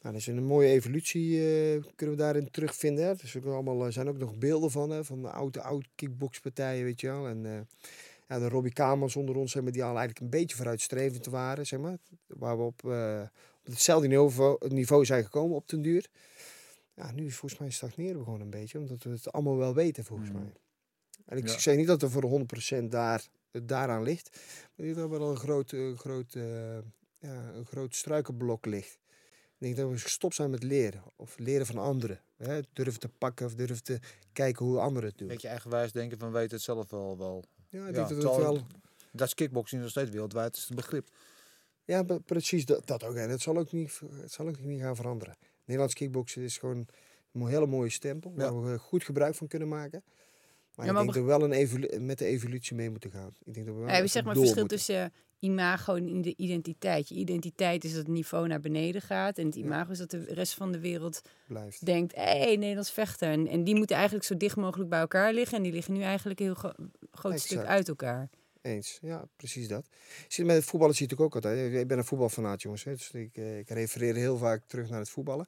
Nou, 0.00 0.14
dat 0.14 0.14
is 0.14 0.26
een 0.26 0.44
mooie 0.44 0.68
evolutie, 0.68 1.36
eh, 1.38 1.82
kunnen 1.94 2.16
we 2.16 2.22
daarin 2.22 2.50
terugvinden. 2.50 3.04
Hè. 3.04 3.10
Er 3.10 3.52
allemaal, 3.52 3.92
zijn 3.92 4.08
ook 4.08 4.18
nog 4.18 4.38
beelden 4.38 4.70
van, 4.70 4.90
hè, 4.90 5.04
van 5.04 5.22
de 5.22 5.30
oude, 5.30 5.62
oude 5.62 5.86
kickboxpartijen, 5.94 6.84
weet 6.84 7.00
je 7.00 7.06
wel. 7.06 7.26
En, 7.28 7.68
ja, 8.28 8.38
de 8.38 8.48
Robbie 8.48 8.72
Kamers 8.72 9.16
onder 9.16 9.36
ons, 9.36 9.52
zeg 9.52 9.62
maar, 9.62 9.72
die 9.72 9.82
al 9.82 9.88
eigenlijk 9.88 10.20
een 10.20 10.30
beetje 10.30 10.56
vooruitstrevend 10.56 11.26
waren, 11.26 11.66
zeg 11.66 11.80
maar. 11.80 11.96
Waar 12.26 12.56
we 12.56 12.62
op, 12.62 12.84
op 12.84 13.72
hetzelfde 13.72 14.08
niveau, 14.08 14.68
niveau 14.68 15.04
zijn 15.04 15.24
gekomen 15.24 15.56
op 15.56 15.68
den 15.68 15.82
duur. 15.82 16.08
Ja, 16.94 17.12
nu 17.12 17.26
is 17.26 17.36
volgens 17.36 17.60
mij 17.60 17.70
stagneren 17.70 18.18
we 18.18 18.24
gewoon 18.24 18.40
een 18.40 18.50
beetje, 18.50 18.78
omdat 18.78 19.02
we 19.02 19.10
het 19.10 19.32
allemaal 19.32 19.56
wel 19.56 19.74
weten, 19.74 20.04
volgens 20.04 20.30
Mm. 20.30 20.34
mij. 20.34 20.52
En 21.26 21.36
ik 21.36 21.48
Ja. 21.48 21.58
zeg 21.58 21.76
niet 21.76 21.86
dat 21.86 22.02
er 22.02 22.10
voor 22.10 22.20
de 22.20 22.26
100% 22.26 22.90
daar, 22.90 23.26
daaraan 23.50 24.02
ligt, 24.02 24.30
maar 24.76 24.86
ik 24.86 24.94
denk 24.94 24.94
dat 24.94 25.04
er 25.12 25.18
wel 25.18 25.30
een 25.30 25.36
groot, 25.36 25.72
een 25.72 25.96
groot, 25.98 26.34
eh, 26.34 26.78
ja, 27.18 27.52
een 27.54 27.66
groot 27.66 27.94
struikenblok 27.94 28.66
ligt. 28.66 28.98
Ik 29.58 29.62
denk 29.62 29.76
dat 29.76 29.90
we 29.90 29.98
gestopt 29.98 30.34
zijn 30.34 30.50
met 30.50 30.62
leren, 30.62 31.02
of 31.16 31.38
leren 31.38 31.66
van 31.66 31.78
anderen. 31.78 32.20
Hè? 32.36 32.60
Durven 32.72 33.00
te 33.00 33.08
pakken 33.08 33.46
of 33.46 33.54
durven 33.54 33.82
te 33.82 33.98
kijken 34.32 34.64
hoe 34.66 34.78
anderen 34.78 35.08
het 35.08 35.18
doen. 35.18 35.28
Beetje 35.28 35.48
eigenwijs 35.48 35.92
denken 35.92 36.18
van 36.18 36.32
weten 36.32 36.54
het 36.56 36.62
zelf 36.64 36.90
wel. 36.90 37.18
wel. 37.18 37.44
Ja, 37.68 37.80
ik 37.80 37.86
Ja, 37.86 37.92
denk 38.06 38.08
dat 38.22 38.32
het 38.32 38.36
wel... 38.42 38.66
Dat 39.12 39.26
is 39.26 39.34
kickboxing 39.34 39.80
nog 39.82 39.90
steeds 39.90 40.10
wereldwijd, 40.10 40.46
het 40.46 40.56
is 40.56 40.68
een 40.68 40.76
begrip. 40.76 41.08
Ja, 41.84 42.02
pre- 42.02 42.20
precies 42.20 42.64
dat, 42.64 42.86
dat 42.86 43.04
ook. 43.04 43.14
En 43.14 43.30
het 43.30 43.40
zal 43.40 43.56
ook, 43.58 43.72
niet, 43.72 44.00
het 44.20 44.32
zal 44.32 44.48
ook 44.48 44.58
niet 44.60 44.80
gaan 44.80 44.96
veranderen. 44.96 45.36
Nederlands 45.64 45.94
kickboksen 45.94 46.42
is 46.42 46.58
gewoon 46.58 46.86
een 47.32 47.46
hele 47.46 47.66
mooie 47.66 47.90
stempel 47.90 48.32
Ja. 48.36 48.52
waar 48.52 48.70
we 48.72 48.78
goed 48.78 49.04
gebruik 49.04 49.34
van 49.34 49.46
kunnen 49.48 49.68
maken. 49.68 50.04
Maar 50.76 50.84
Ja, 50.86 50.90
ik 50.92 50.96
maar 50.96 51.02
denk 51.14 51.14
dat 51.26 51.40
we 51.40 51.46
wel 51.46 51.52
een 51.98 52.06
met 52.06 52.18
de 52.18 52.24
evolutie 52.24 52.76
mee 52.76 52.90
moeten 52.90 53.10
gaan. 53.10 53.34
Ik 53.44 53.54
denk 53.54 53.66
dat 53.66 53.74
we 53.74 53.80
wel 53.80 53.90
Ja, 53.94 54.00
we 54.00 54.06
zeg 54.06 54.24
maar 54.24 54.34
verschil 54.34 54.58
moeten. 54.60 54.76
tussen 54.76 55.12
imago 55.38 55.94
en 55.94 56.08
ide- 56.08 56.34
identiteit. 56.36 57.08
Je 57.08 57.14
identiteit 57.14 57.84
is 57.84 57.90
dat 57.90 57.98
het 57.98 58.08
niveau 58.08 58.46
naar 58.48 58.60
beneden 58.60 59.02
gaat. 59.02 59.38
En 59.38 59.46
het 59.46 59.54
Ja. 59.54 59.60
imago 59.60 59.90
is 59.90 59.98
dat 59.98 60.10
de 60.10 60.24
rest 60.24 60.54
van 60.54 60.72
de 60.72 60.80
wereld 60.80 61.22
blijft. 61.46 61.86
denkt... 61.86 62.14
hé, 62.14 62.22
hey, 62.22 62.56
Nederlands 62.56 62.90
vechten. 62.90 63.28
En, 63.28 63.48
en 63.48 63.64
die 63.64 63.74
moeten 63.74 63.96
eigenlijk 63.96 64.26
zo 64.26 64.36
dicht 64.36 64.56
mogelijk 64.56 64.90
bij 64.90 65.00
elkaar 65.00 65.32
liggen. 65.32 65.56
En 65.56 65.62
die 65.62 65.72
liggen 65.72 65.94
nu 65.94 66.02
eigenlijk 66.02 66.40
een 66.40 66.46
heel 66.46 66.54
gro- 66.54 66.74
groot 67.10 67.40
stuk 67.40 67.64
uit 67.64 67.88
elkaar. 67.88 68.30
Eens, 68.62 68.98
ja, 69.02 69.28
precies 69.36 69.68
dat. 69.68 69.86
Zie, 70.28 70.44
met 70.44 70.56
het 70.56 70.64
voetballen 70.64 70.94
zie 70.94 71.06
je 71.06 71.10
natuurlijk 71.12 71.36
ook 71.36 71.44
altijd. 71.44 71.74
Ik 71.74 71.88
ben 71.88 71.98
een 71.98 72.04
voetbalfanaat, 72.04 72.62
jongens. 72.62 72.84
Hè, 72.84 72.92
dus 72.92 73.10
ik, 73.10 73.36
eh, 73.36 73.58
ik 73.58 73.68
refereer 73.68 74.14
heel 74.14 74.36
vaak 74.36 74.62
terug 74.66 74.88
naar 74.90 74.98
het 74.98 75.08
voetballen. 75.10 75.46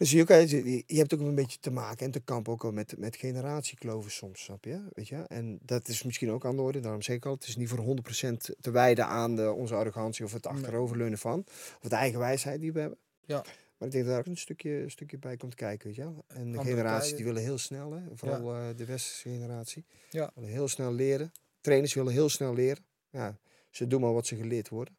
Dan 0.00 0.08
zie 0.08 0.18
je 0.18 0.22
ook, 0.22 0.48
je, 0.86 0.96
hebt 0.98 1.14
ook 1.14 1.20
een 1.20 1.34
beetje 1.34 1.58
te 1.58 1.70
maken 1.70 2.06
en 2.06 2.10
te 2.12 2.20
kampen 2.20 2.52
ook 2.52 2.62
wel 2.62 2.72
met, 2.72 2.98
met 2.98 3.16
generatiekloven 3.16 4.10
soms, 4.10 4.42
snap 4.42 4.64
je? 4.64 4.82
Weet 4.92 5.08
je? 5.08 5.16
En 5.16 5.58
dat 5.62 5.88
is 5.88 6.02
misschien 6.02 6.30
ook 6.30 6.44
aan 6.44 6.56
de 6.56 6.62
orde, 6.62 6.80
daarom 6.80 7.02
zeg 7.02 7.16
ik 7.16 7.26
al, 7.26 7.34
het 7.34 7.46
is 7.46 7.56
niet 7.56 7.68
voor 7.68 7.96
100% 8.28 8.36
te 8.60 8.70
wijden 8.70 9.06
aan 9.06 9.36
de, 9.36 9.52
onze 9.52 9.74
arrogantie 9.74 10.24
of 10.24 10.32
het 10.32 10.46
achteroverleunen 10.46 11.18
van, 11.18 11.44
of 11.82 11.88
de 11.88 11.94
eigen 11.96 12.18
wijsheid 12.18 12.60
die 12.60 12.72
we 12.72 12.80
hebben. 12.80 12.98
Ja. 13.24 13.44
Maar 13.78 13.88
ik 13.88 13.94
denk 13.94 14.04
dat 14.04 14.06
daar 14.06 14.18
ook 14.18 14.26
een 14.26 14.36
stukje, 14.36 14.70
een 14.70 14.90
stukje 14.90 15.18
bij 15.18 15.36
komt 15.36 15.54
kijken, 15.54 15.86
weet 15.86 15.96
je 15.96 16.02
wel. 16.02 16.24
En 16.26 16.52
de 16.52 16.58
Andere 16.58 16.76
generatie 16.76 17.00
tijden. 17.00 17.16
die 17.16 17.26
willen 17.26 17.42
heel 17.42 17.58
snel, 17.58 17.92
hè, 17.92 18.02
vooral 18.14 18.54
eh, 18.54 18.68
de 18.76 18.84
westerse 18.84 19.28
generatie, 19.28 19.84
Ja. 20.10 20.30
willen 20.34 20.50
heel 20.50 20.68
snel 20.68 20.92
leren. 20.92 21.32
Trainers 21.60 21.94
willen 21.94 22.12
heel 22.12 22.28
snel 22.28 22.54
leren. 22.54 22.84
Ja, 23.10 23.38
ze 23.70 23.86
doen 23.86 24.00
maar 24.00 24.12
wat 24.12 24.26
ze 24.26 24.36
geleerd 24.36 24.68
worden. 24.68 24.96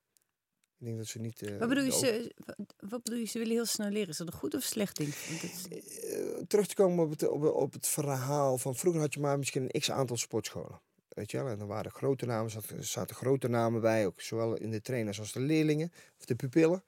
Ik 0.82 0.88
denk 0.88 0.98
dat 1.00 1.08
ze 1.08 1.20
niet... 1.20 1.42
eh, 1.42 1.58
Wat 1.58 1.70
bedoel, 1.70 1.84
je, 1.84 1.92
ze, 1.92 2.32
wat, 2.80 3.04
bedoel 3.04 3.20
je, 3.20 3.26
ze 3.26 3.38
willen 3.38 3.54
heel 3.54 3.66
snel 3.66 3.90
leren? 3.90 4.10
Is 4.10 4.18
dat 4.18 4.28
een 4.28 4.34
goed 4.34 4.56
of 4.56 4.62
slecht 4.64 4.98
ding? 4.98 5.10
Is- 5.10 5.68
Eh, 5.68 6.42
terug 6.48 6.68
te 6.68 6.76
komen 6.76 7.04
op 7.06 7.10
het, 7.10 7.28
op, 7.28 7.44
op 7.44 7.74
het 7.74 7.88
verhaal 7.88 8.58
van 8.58 8.76
vroeger 8.76 9.02
had 9.02 9.14
je 9.14 9.20
maar 9.20 9.38
misschien 9.38 9.64
een 9.64 9.80
x 9.82 9.92
aantal 9.92 10.18
sportscholen. 10.18 10.82
Weet 11.08 11.32
je 11.32 11.38
wel, 11.38 11.48
en 11.48 11.60
er 11.60 11.68
waren 11.68 11.92
grote 11.92 12.26
namen, 12.26 12.52
zaten, 12.52 12.84
zaten 12.86 13.16
grote 13.16 13.48
namen 13.48 13.82
bij, 13.82 14.06
ook 14.06 14.22
zowel 14.22 14.56
in 14.58 14.72
de 14.72 14.82
trainers 14.82 15.20
als 15.20 15.32
de 15.34 15.40
leerlingen 15.40 15.92
of 16.20 16.26
de 16.26 16.36
pupillen. 16.36 16.84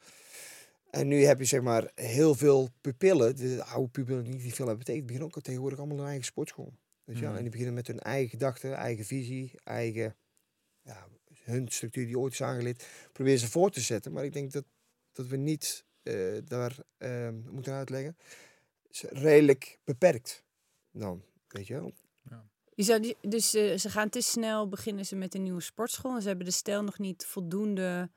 En 0.89 1.07
nu 1.07 1.23
heb 1.23 1.39
je 1.39 1.45
zeg 1.45 1.61
maar 1.61 1.91
heel 1.95 2.35
veel 2.35 2.69
pupillen, 2.81 3.35
de 3.35 3.63
oude 3.63 3.89
pupillen 3.91 4.23
die 4.23 4.33
niet 4.33 4.41
veel 4.53 4.67
hebben 4.67 4.77
betekend, 4.85 5.05
beginnen 5.05 5.31
ook 5.35 5.43
tegenwoordig 5.43 5.79
allemaal 5.79 5.99
een 5.99 6.05
eigen 6.05 6.25
sportschool. 6.25 6.73
Weet 7.03 7.15
je 7.15 7.21
wel? 7.21 7.29
Mhm. 7.29 7.37
En 7.37 7.41
die 7.43 7.51
beginnen 7.51 7.75
met 7.75 7.87
hun 7.87 7.99
eigen 7.99 8.29
gedachten, 8.29 8.73
eigen 8.73 9.05
visie, 9.05 9.51
eigen, 9.63 10.15
ja, 10.81 11.07
hun 11.43 11.67
structuur 11.67 12.05
die 12.05 12.19
ooit 12.19 12.33
is 12.33 12.41
aangeleerd, 12.41 12.85
proberen 13.11 13.39
ze 13.39 13.49
voor 13.49 13.71
te 13.71 13.79
zetten. 13.81 14.11
Maar 14.11 14.25
ik 14.25 14.33
denk 14.33 14.51
dat, 14.51 14.63
dat 15.11 15.27
we 15.27 15.35
niet 15.37 15.85
eh, 16.03 16.15
daar 16.45 16.77
eh, 16.97 17.29
moeten 17.51 17.73
uitleggen 17.73 18.17
is 18.89 19.01
redelijk 19.09 19.79
beperkt 19.83 20.43
dan, 20.91 21.23
weet 21.47 21.67
je 21.67 21.73
wel. 21.73 21.93
Je 22.75 22.83
zou, 22.83 22.99
die- 23.01 23.15
dus 23.21 23.53
eh, 23.53 23.77
ze 23.77 23.89
gaan 23.89 24.09
te 24.09 24.21
snel 24.21 24.69
beginnen 24.69 25.05
ze 25.05 25.15
met 25.15 25.35
een 25.35 25.43
nieuwe 25.43 25.61
sportschool. 25.61 26.15
En 26.15 26.21
ze 26.21 26.27
hebben 26.27 26.45
de 26.45 26.51
stijl 26.51 26.83
nog 26.83 26.99
niet 26.99 27.25
voldoende 27.25 28.09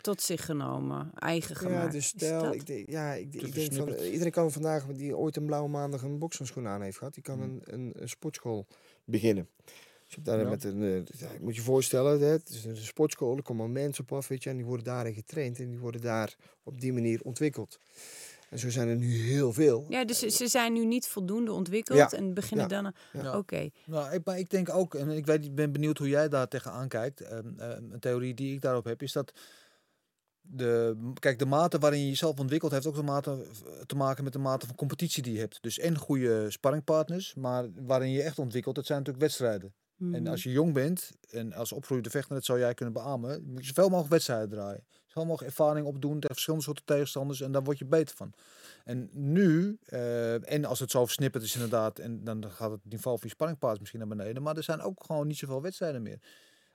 tot 0.00 0.20
zich 0.20 0.44
genomen, 0.44 1.10
eigen 1.14 1.56
gemaakt. 1.56 1.84
Ja, 1.84 1.90
de 1.90 2.00
stijl, 2.00 2.42
dat? 2.42 2.54
ik 2.54 2.66
denk, 2.66 2.88
ja, 2.90 3.12
ik, 3.14 3.34
ik 3.34 3.54
denk 3.54 3.72
van, 3.72 3.88
iedereen 3.94 4.32
kan 4.32 4.52
vandaag, 4.52 4.86
die 4.86 5.16
ooit 5.16 5.36
een 5.36 5.46
blauwe 5.46 5.68
maandag 5.68 6.02
een 6.02 6.18
bokshandschoen 6.18 6.66
aan 6.66 6.82
heeft 6.82 6.98
gehad, 6.98 7.14
die 7.14 7.22
kan 7.22 7.36
Mm. 7.38 7.42
een, 7.42 7.60
een, 7.64 7.92
een 8.02 8.08
sportschool 8.08 8.66
beginnen. 9.04 9.48
Dus 10.14 10.24
je 10.24 10.30
daar 10.30 10.40
Ja. 10.40 10.48
met 10.48 10.64
een, 10.64 10.82
eh, 10.82 11.20
ja, 11.20 11.32
je 11.32 11.38
moet 11.40 11.56
je 11.56 11.62
voorstellen, 11.62 12.20
hè, 12.20 12.26
het 12.26 12.48
is 12.48 12.64
een 12.64 12.76
sportschool, 12.76 13.36
er 13.36 13.42
komen 13.42 13.72
mensen 13.72 14.04
op 14.04 14.12
af, 14.12 14.28
weet 14.28 14.42
je, 14.42 14.50
en 14.50 14.56
die 14.56 14.64
worden 14.64 14.84
daarin 14.84 15.14
getraind 15.14 15.58
en 15.58 15.68
die 15.68 15.78
worden 15.78 16.00
daar 16.00 16.34
op 16.62 16.80
die 16.80 16.92
manier 16.92 17.20
ontwikkeld. 17.22 17.78
En 18.50 18.58
zo 18.58 18.70
zijn 18.70 18.88
er 18.88 18.96
nu 18.96 19.16
heel 19.16 19.52
veel. 19.52 19.86
Ja, 19.88 20.04
dus 20.04 20.18
ze, 20.18 20.30
ze 20.30 20.48
zijn 20.48 20.72
nu 20.72 20.84
niet 20.84 21.06
voldoende 21.06 21.52
ontwikkeld 21.52 21.98
Ja, 21.98 22.12
en 22.12 22.34
beginnen 22.34 22.68
ja, 22.68 22.82
dan... 22.82 22.92
Ja. 23.22 23.38
Oké, 23.38 23.68
Nou, 23.86 24.14
ik, 24.14 24.24
maar 24.24 24.38
ik 24.38 24.50
denk 24.50 24.74
ook, 24.74 24.94
en 24.94 25.08
ik 25.08 25.26
weet, 25.26 25.44
ik 25.44 25.54
ben 25.54 25.72
benieuwd 25.72 25.98
hoe 25.98 26.08
jij 26.08 26.28
daar 26.28 26.48
tegenaan 26.48 26.88
kijkt. 26.88 27.20
Ehm, 27.20 27.58
ehm, 27.58 27.92
een 27.92 28.00
theorie 28.00 28.34
die 28.34 28.54
ik 28.54 28.60
daarop 28.60 28.84
heb, 28.84 29.02
is 29.02 29.12
dat 29.12 29.32
de, 30.40 30.96
kijk, 31.18 31.38
de 31.38 31.46
mate 31.46 31.78
waarin 31.78 32.00
je 32.00 32.08
jezelf 32.08 32.38
ontwikkelt, 32.38 32.72
heeft 32.72 32.86
ook 32.86 32.94
de 32.94 33.02
mate, 33.02 33.46
te 33.86 33.96
maken 33.96 34.24
met 34.24 34.32
de 34.32 34.38
mate 34.38 34.66
van 34.66 34.74
competitie 34.74 35.22
die 35.22 35.32
je 35.32 35.38
hebt. 35.38 35.62
Dus 35.62 35.78
en 35.78 35.98
goede 35.98 36.50
sparringpartners, 36.50 37.34
maar 37.34 37.66
waarin 37.86 38.10
je 38.10 38.22
echt 38.22 38.38
ontwikkelt, 38.38 38.74
dat 38.74 38.86
zijn 38.86 38.98
natuurlijk 38.98 39.24
wedstrijden. 39.24 39.74
En 40.12 40.22
Mhm. 40.22 40.26
als 40.26 40.42
je 40.42 40.50
jong 40.50 40.72
bent 40.72 41.10
en 41.30 41.52
als 41.52 41.72
opgroeiende 41.72 42.10
vechter, 42.10 42.34
dat 42.34 42.44
zou 42.44 42.58
jij 42.58 42.74
kunnen 42.74 42.94
beamen, 42.94 43.42
moet 43.44 43.60
je 43.60 43.66
zoveel 43.66 43.88
mogelijk 43.88 44.10
wedstrijden 44.12 44.48
draaien. 44.48 44.84
Zoveel 45.06 45.24
mogelijk 45.30 45.50
ervaring 45.56 45.86
opdoen 45.86 46.14
tegen 46.14 46.28
verschillende 46.34 46.64
soorten 46.64 46.84
tegenstanders 46.84 47.40
en 47.40 47.52
daar 47.52 47.62
word 47.62 47.78
je 47.78 47.84
beter 47.84 48.16
van. 48.16 48.32
En 48.84 49.08
nu, 49.12 49.78
eh, 49.84 50.52
en 50.52 50.64
als 50.64 50.78
het 50.80 50.90
zo 50.90 51.04
versnipperd 51.04 51.42
is 51.44 51.54
inderdaad, 51.54 51.98
en 51.98 52.24
dan 52.24 52.50
gaat 52.50 52.70
het 52.70 52.80
niveau 52.84 53.18
van 53.18 53.28
je 53.28 53.34
sparringpartners 53.34 53.80
misschien 53.80 54.08
naar 54.08 54.16
beneden, 54.16 54.42
maar 54.42 54.56
er 54.56 54.62
zijn 54.62 54.80
ook 54.80 55.04
gewoon 55.06 55.26
niet 55.26 55.38
zoveel 55.38 55.62
wedstrijden 55.62 56.02
meer. 56.02 56.18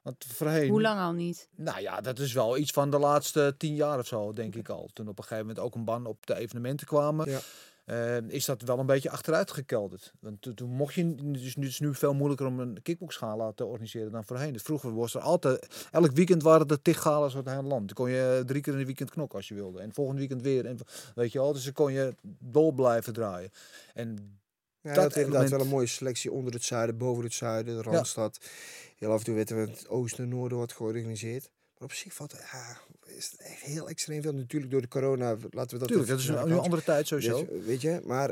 Want 0.01 0.25
voorheen... 0.27 0.69
Hoe 0.69 0.81
lang 0.81 0.99
al 0.99 1.11
niet? 1.13 1.49
Nou 1.55 1.81
ja, 1.81 2.01
dat 2.01 2.19
is 2.19 2.33
wel 2.33 2.57
iets 2.57 2.71
van 2.71 2.91
de 2.91 2.99
laatste 2.99 3.55
tien 3.57 3.75
jaar 3.75 3.99
of 3.99 4.07
zo, 4.07 4.33
denk 4.33 4.55
ik 4.55 4.69
al. 4.69 4.89
Toen 4.93 5.07
op 5.07 5.17
een 5.17 5.23
gegeven 5.23 5.45
moment 5.47 5.65
ook 5.65 5.75
een 5.75 5.85
ban 5.85 6.05
op 6.05 6.25
de 6.25 6.35
evenementen 6.35 6.87
kwamen, 6.87 7.29
Ja. 7.29 7.39
Eh, 7.87 8.17
is 8.17 8.45
dat 8.45 8.61
wel 8.61 8.79
een 8.79 8.85
beetje 8.85 9.09
achteruit 9.09 9.51
gekelderd. 9.51 10.13
Want 10.19 10.51
toen, 10.55 10.69
mocht 10.69 10.93
je, 10.93 11.15
dus 11.15 11.55
nu 11.55 11.67
is 11.67 11.77
het 11.77 11.87
nu 11.87 11.95
veel 11.95 12.13
moeilijker 12.13 12.47
om 12.47 12.59
een 12.59 12.81
kickboxgala 12.81 13.51
te 13.51 13.65
organiseren 13.65 14.11
dan 14.11 14.25
voorheen. 14.25 14.53
Dus 14.53 14.61
vroeger 14.61 14.95
was 14.95 15.13
er 15.15 15.21
altijd, 15.21 15.87
elk 15.91 16.11
weekend 16.11 16.43
waren 16.43 16.67
er 16.67 16.81
tig 16.81 17.01
gala's 17.01 17.33
door 17.33 17.43
het 17.43 17.51
hele 17.51 17.67
land. 17.67 17.85
Dan 17.87 17.95
kon 17.95 18.09
je 18.09 18.43
drie 18.45 18.61
keer 18.61 18.73
in 18.73 18.79
een 18.79 18.85
weekend 18.85 19.09
knokken 19.09 19.37
als 19.37 19.47
je 19.47 19.53
wilde. 19.53 19.79
En 19.79 19.93
volgend 19.93 20.17
weekend 20.17 20.41
weer. 20.41 20.65
En 20.65 20.77
weet 21.15 21.31
je 21.31 21.39
wel, 21.39 21.53
dus 21.53 21.63
dan 21.63 21.73
kon 21.73 21.91
je 21.91 22.15
dol 22.39 22.71
blijven 22.71 23.13
draaien. 23.13 23.51
En 23.93 24.39
Ja, 24.81 24.93
dat 24.93 25.03
dat 25.03 25.15
inderdaad 25.15 25.49
wel 25.49 25.59
een 25.61 25.67
mooie 25.67 25.87
selectie 25.87 26.31
onder 26.31 26.53
het 26.53 26.63
zuiden, 26.63 26.97
boven 26.97 27.23
het 27.23 27.33
zuiden, 27.33 27.75
de 27.75 27.81
Randstad. 27.81 28.39
Heel 28.97 29.11
af 29.11 29.19
en 29.19 29.25
toe 29.25 29.35
werd 29.35 29.49
er 29.49 29.57
in 29.57 29.69
het 29.69 29.87
oosten 29.87 30.23
en 30.23 30.29
noorden 30.29 30.57
wat 30.57 30.73
georganiseerd. 30.73 31.49
Maar 31.77 31.87
op 31.87 31.93
zich 31.93 32.13
valt 32.13 32.31
ja, 32.51 32.77
is 33.05 33.31
het 33.31 33.39
echt 33.41 33.61
heel 33.61 33.89
extreem 33.89 34.21
veel. 34.21 34.33
Natuurlijk 34.33 34.71
door 34.71 34.81
de 34.81 34.87
corona, 34.87 35.29
laten 35.49 35.73
we 35.73 35.77
dat... 35.77 35.87
Tuurlijk, 35.87 36.09
dat 36.09 36.19
is 36.19 36.27
een 36.27 36.47
de 36.47 36.55
andere 36.59 36.83
tijd 36.83 37.07
sowieso. 37.07 37.45
Dus, 37.45 37.65
weet 37.65 37.81
je, 37.81 38.01
maar 38.03 38.29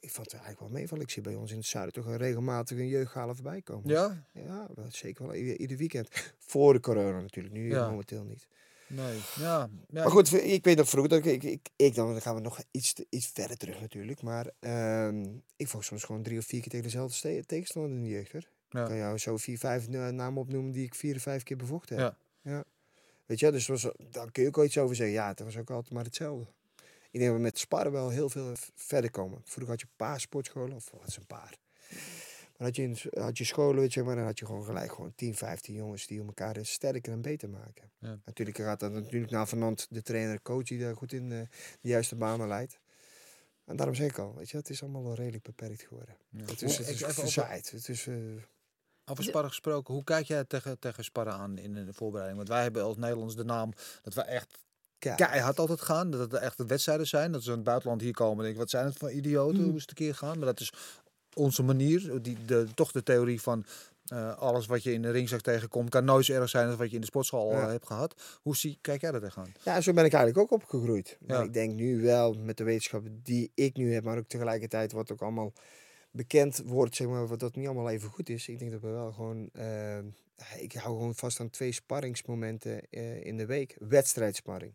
ik 0.00 0.10
vond 0.10 0.26
het 0.32 0.40
eigenlijk 0.40 0.60
wel 0.60 0.80
meevallen. 0.80 1.04
Ik 1.04 1.10
zie 1.10 1.22
bij 1.22 1.34
ons 1.34 1.50
in 1.50 1.56
het 1.56 1.66
zuiden 1.66 1.92
toch 1.94 2.06
een 2.06 2.16
regelmatig 2.16 2.78
een 2.78 2.88
jeugdgala 2.88 3.34
voorbij 3.34 3.62
komen. 3.62 3.90
Ja? 3.90 4.24
Ja, 4.32 4.68
wel, 4.74 4.86
zeker 4.90 5.26
wel. 5.26 5.34
Ieder, 5.34 5.76
weekend. 5.76 6.08
Voor 6.38 6.72
de 6.72 6.80
corona 6.80 7.20
natuurlijk, 7.20 7.54
nu 7.54 7.68
Ja. 7.70 7.90
momenteel 7.90 8.24
niet. 8.24 8.46
Nee. 8.86 9.18
Ja. 9.38 9.68
ja 9.88 10.02
Maar 10.02 10.10
goed, 10.10 10.32
ik 10.32 10.64
weet 10.64 10.76
nog 10.76 10.88
vroeger, 10.88 11.10
dat 11.10 11.24
ik, 11.26 11.42
ik, 11.42 11.68
ik 11.76 11.94
dan, 11.94 12.12
dan 12.12 12.20
gaan 12.20 12.34
we 12.34 12.40
nog 12.40 12.60
iets, 12.70 12.92
te- 12.92 13.06
iets 13.10 13.26
verder 13.26 13.56
terug 13.56 13.80
natuurlijk. 13.80 14.22
Maar 14.22 14.50
ehm, 14.60 15.24
ik 15.56 15.68
vocht 15.68 15.84
soms 15.84 16.04
gewoon 16.04 16.22
drie 16.22 16.38
of 16.38 16.44
vier 16.44 16.60
keer 16.60 16.70
tegen 16.70 16.84
dezelfde 16.84 17.44
tegenstander 17.46 17.90
in 17.96 18.02
de 18.02 18.08
jeugd. 18.08 18.32
Hoor. 18.32 18.40
Ik 18.40 18.48
Ja. 18.80 18.84
kan 18.86 18.96
jou 18.96 19.18
zo 19.18 19.36
vier, 19.36 19.58
vijf 19.58 19.88
na- 19.88 20.10
namen 20.10 20.40
opnoemen 20.42 20.72
die 20.72 20.84
ik 20.84 20.94
vier 20.94 21.16
of 21.16 21.22
vijf 21.22 21.42
keer 21.42 21.56
bevochten 21.56 21.96
heb. 21.98 22.16
Ja. 22.42 22.50
ja. 22.50 22.64
Weet 23.26 23.38
je, 23.38 23.50
dus 23.50 23.66
was, 23.66 23.88
daar 24.10 24.30
kun 24.30 24.42
je 24.42 24.48
ook 24.48 24.56
wel 24.56 24.64
iets 24.64 24.78
over 24.78 24.96
zeggen. 24.96 25.14
Ja, 25.14 25.28
het 25.28 25.40
was 25.40 25.56
ook 25.56 25.70
altijd 25.70 25.92
maar 25.92 26.04
hetzelfde. 26.04 26.46
Ik 27.10 27.20
denk 27.20 27.24
dat 27.24 27.34
we 27.34 27.46
met 27.46 27.58
sparren 27.58 27.92
wel 27.92 28.10
heel 28.10 28.28
veel 28.28 28.52
verder 28.74 29.10
komen. 29.10 29.40
Vroeger 29.44 29.72
had 29.72 29.80
je 29.80 29.86
een 29.86 29.96
paar 29.96 30.20
sportscholen, 30.20 30.76
of 30.76 30.90
wat 30.90 31.06
is 31.06 31.16
een 31.16 31.26
paar. 31.26 31.58
Maar 32.56 32.66
had 32.66 32.76
je, 32.76 33.10
had 33.10 33.38
je 33.38 33.44
scholen, 33.44 33.80
weet 33.80 33.94
je, 33.94 34.02
maar 34.02 34.16
dan 34.16 34.24
had 34.24 34.38
je 34.38 34.46
gewoon 34.46 34.64
gelijk 34.64 34.92
gewoon 34.92 35.12
10, 35.14 35.34
15 35.34 35.74
jongens 35.74 36.06
die 36.06 36.24
elkaar 36.24 36.54
dus 36.54 36.72
sterker 36.72 37.12
en 37.12 37.20
beter 37.20 37.48
maken. 37.48 37.90
Ja. 37.98 38.18
Natuurlijk 38.24 38.56
gaat 38.56 38.80
dat 38.80 38.92
natuurlijk 38.92 39.32
naar 39.32 39.48
vanand 39.48 39.86
de 39.90 40.02
trainer, 40.02 40.42
coach 40.42 40.64
die 40.64 40.78
daar 40.78 40.96
goed 40.96 41.12
in 41.12 41.32
eh, 41.32 41.38
de 41.80 41.88
juiste 41.88 42.16
banen 42.16 42.48
leidt. 42.48 42.78
En 43.64 43.76
daarom 43.76 43.94
zeg 43.94 44.10
ik 44.10 44.18
al, 44.18 44.34
weet 44.34 44.50
je, 44.50 44.56
het 44.56 44.70
is 44.70 44.82
allemaal 44.82 45.04
wel 45.04 45.14
redelijk 45.14 45.42
beperkt 45.42 45.82
geworden. 45.82 46.16
Het 46.36 46.62
is, 46.62 46.78
het 46.78 46.88
is. 46.88 47.00
Het 47.70 47.88
is, 47.88 48.06
eh, 48.06 48.16
Over 49.06 49.24
sparren 49.24 49.50
gesproken, 49.50 49.94
hoe 49.94 50.04
kijk 50.04 50.26
jij 50.26 50.44
tegen, 50.44 50.78
tegen 50.78 51.04
sparren 51.04 51.32
aan 51.32 51.58
in 51.58 51.74
de 51.74 51.92
voorbereiding? 51.92 52.36
Want 52.36 52.48
wij 52.48 52.62
hebben 52.62 52.82
als 52.82 52.96
Nederlands 52.96 53.36
de 53.36 53.44
naam 53.44 53.72
dat 54.02 54.14
we 54.14 54.22
echt 54.22 54.58
keihard 54.98 55.58
altijd 55.58 55.80
gaan. 55.80 56.10
Dat 56.10 56.20
het 56.20 56.32
echt 56.32 56.56
de 56.56 56.66
wedstrijden 56.66 57.06
zijn. 57.06 57.32
Dat 57.32 57.42
ze 57.42 57.48
in 57.50 57.54
het 57.54 57.64
buitenland 57.64 58.00
hier 58.00 58.12
komen 58.12 58.36
en 58.36 58.42
denken, 58.42 58.60
wat 58.60 58.70
zijn 58.70 58.84
het 58.84 58.96
voor 58.96 59.10
idioten? 59.12 59.62
Hoe 59.64 59.74
is 59.74 59.80
het 59.80 59.90
een 59.90 59.96
keer 59.96 60.14
gaan? 60.14 60.38
Maar 60.38 60.46
dat 60.46 60.60
is 60.60 60.72
onze 61.34 61.62
manier. 61.62 62.22
Die, 62.22 62.44
de, 62.44 62.66
toch 62.74 62.92
de 62.92 63.02
theorie 63.02 63.40
van 63.40 63.64
eh, 64.04 64.36
alles 64.38 64.66
wat 64.66 64.82
je 64.82 64.92
in 64.92 65.02
de 65.02 65.10
ringzak 65.10 65.40
tegenkomt... 65.40 65.90
kan 65.90 66.04
nooit 66.04 66.24
zo 66.24 66.32
erg 66.32 66.48
zijn 66.48 66.66
als 66.68 66.76
wat 66.76 66.88
je 66.88 66.94
in 66.94 67.00
de 67.00 67.06
sportschool 67.06 67.54
al 67.54 67.68
hebt 67.68 67.86
gehad. 67.86 68.14
Hoe 68.42 68.56
zie, 68.56 68.78
kijk 68.80 69.00
jij 69.00 69.10
daar 69.10 69.20
tegenaan? 69.20 69.52
Ja, 69.62 69.80
zo 69.80 69.92
ben 69.92 70.04
ik 70.04 70.12
eigenlijk 70.12 70.52
ook 70.52 70.60
opgegroeid. 70.60 71.16
Maar 71.26 71.36
Ja. 71.38 71.42
ik 71.42 71.52
denk 71.52 71.74
nu 71.74 72.02
wel 72.02 72.32
met 72.32 72.56
de 72.56 72.64
wetenschap 72.64 73.02
die 73.22 73.50
ik 73.54 73.76
nu 73.76 73.94
heb, 73.94 74.04
maar 74.04 74.18
ook 74.18 74.28
tegelijkertijd 74.28 74.92
wat 74.92 75.12
ook 75.12 75.22
allemaal 75.22 75.52
bekend 76.14 76.62
wordt, 76.64 76.94
zeg 76.96 77.06
maar, 77.06 77.26
wat 77.26 77.40
dat 77.40 77.56
niet 77.56 77.66
allemaal 77.66 77.90
even 77.90 78.08
goed 78.10 78.28
is. 78.28 78.48
Ik 78.48 78.58
denk 78.58 78.70
dat 78.70 78.80
we 78.80 78.88
wel 78.88 79.12
gewoon, 79.12 79.48
eh, 79.52 79.98
ik 80.58 80.72
hou 80.72 80.96
gewoon 80.96 81.14
vast 81.14 81.40
aan 81.40 81.50
twee 81.50 81.72
sparringsmomenten 81.72 82.90
eh, 82.90 83.24
in 83.24 83.36
de 83.36 83.46
week. 83.46 83.76
Wedstrijdsparring. 83.78 84.74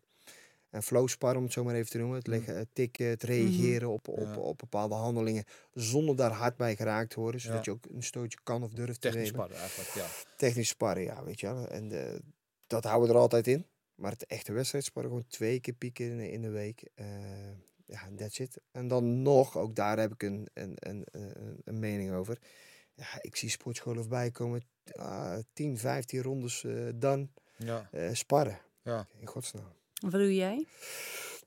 En 0.69 0.83
flow 0.83 1.07
sparren, 1.07 1.37
om 1.37 1.43
het 1.43 1.53
zo 1.53 1.63
maar 1.63 1.75
even 1.75 1.89
te 1.89 1.97
noemen. 1.97 2.17
Het, 2.17 2.27
leggen, 2.27 2.57
het 2.57 2.67
tikken, 2.73 3.05
het 3.05 3.23
reageren 3.23 3.89
op, 3.89 4.07
op, 4.07 4.17
Ja. 4.19 4.35
op 4.37 4.57
bepaalde 4.57 4.95
handelingen. 4.95 5.43
Zonder 5.73 6.15
daar 6.15 6.31
hard 6.31 6.57
bij 6.57 6.75
geraakt 6.75 7.09
te 7.09 7.19
worden. 7.19 7.41
Zodat 7.41 7.65
Ja. 7.65 7.71
je 7.71 7.77
ook 7.77 7.93
een 7.95 8.03
stootje 8.03 8.39
kan 8.43 8.63
of 8.63 8.73
durft 8.73 9.01
te 9.01 9.09
Technisch 9.09 9.31
nemen. 9.31 9.45
sparren 9.45 9.57
eigenlijk, 9.57 9.89
ja. 9.89 10.05
Technisch 10.37 10.67
sparren, 10.69 11.03
ja, 11.03 11.23
weet 11.23 11.39
je 11.39 11.47
wel. 11.47 11.67
En 11.67 11.91
eh, 12.13 12.19
dat 12.67 12.83
houden 12.83 13.07
we 13.09 13.13
er 13.15 13.19
altijd 13.21 13.47
in. 13.47 13.65
Maar 13.95 14.11
het 14.11 14.25
echte 14.25 14.51
wedstrijdsparren 14.51 15.11
gewoon 15.11 15.27
twee 15.27 15.59
keer 15.59 15.73
pieken 15.73 16.05
in, 16.05 16.19
in 16.31 16.41
de 16.41 16.49
week. 16.49 16.83
Ja, 17.89 18.09
that's 18.15 18.39
it. 18.39 18.57
En 18.71 18.87
dan 18.87 19.21
nog, 19.21 19.57
ook 19.57 19.75
daar 19.75 19.99
heb 19.99 20.11
ik 20.13 20.23
een, 20.23 20.47
een, 20.53 20.73
een, 20.75 21.03
een, 21.11 21.61
een 21.63 21.79
mening 21.79 22.11
over. 22.13 22.37
Ja, 22.95 23.07
ik 23.21 23.35
zie 23.35 23.49
sportscholen 23.49 23.99
voorbij 24.01 24.31
komen. 24.31 24.61
ah, 24.95 25.39
10, 25.53 25.77
15 25.77 26.21
rondes 26.21 26.63
eh, 26.63 26.87
dan 26.95 27.31
Ja, 27.57 27.89
eh, 27.91 28.13
sparren. 28.13 28.59
ja. 28.83 29.07
In 29.19 29.27
godsnaam. 29.27 29.65
Wat 30.01 30.11
doe 30.11 30.35
jij? 30.35 30.65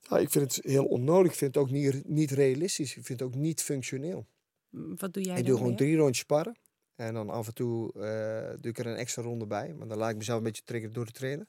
Nou, 0.08 0.22
ik 0.22 0.30
vind 0.30 0.54
het 0.56 0.64
heel 0.64 0.84
onnodig. 0.84 1.32
Ik 1.32 1.38
vind 1.38 1.54
het 1.54 1.64
ook 1.64 1.70
niet, 1.70 2.08
niet 2.08 2.30
realistisch. 2.30 2.96
Ik 2.96 3.04
vind 3.04 3.20
het 3.20 3.28
ook 3.28 3.34
niet 3.34 3.62
functioneel. 3.62 4.26
Wat 4.70 5.12
doe 5.14 5.22
jij 5.22 5.38
Ik 5.38 5.44
doe 5.46 5.54
gewoon 5.56 5.68
weer? 5.68 5.76
drie 5.78 5.96
rondjes 5.96 6.18
sparren. 6.18 6.56
En 6.94 7.14
dan 7.14 7.30
af 7.30 7.46
en 7.46 7.54
toe 7.54 7.92
eh, 7.92 8.60
doe 8.60 8.70
ik 8.70 8.78
er 8.78 8.86
een 8.86 8.96
extra 8.96 9.22
ronde 9.22 9.46
bij. 9.46 9.74
Maar 9.74 9.88
dan 9.88 9.98
laat 9.98 10.10
ik 10.10 10.16
mezelf 10.16 10.38
een 10.38 10.44
beetje 10.44 10.62
triggeren 10.64 10.94
door 10.94 11.04
de 11.06 11.12
trainer. 11.12 11.46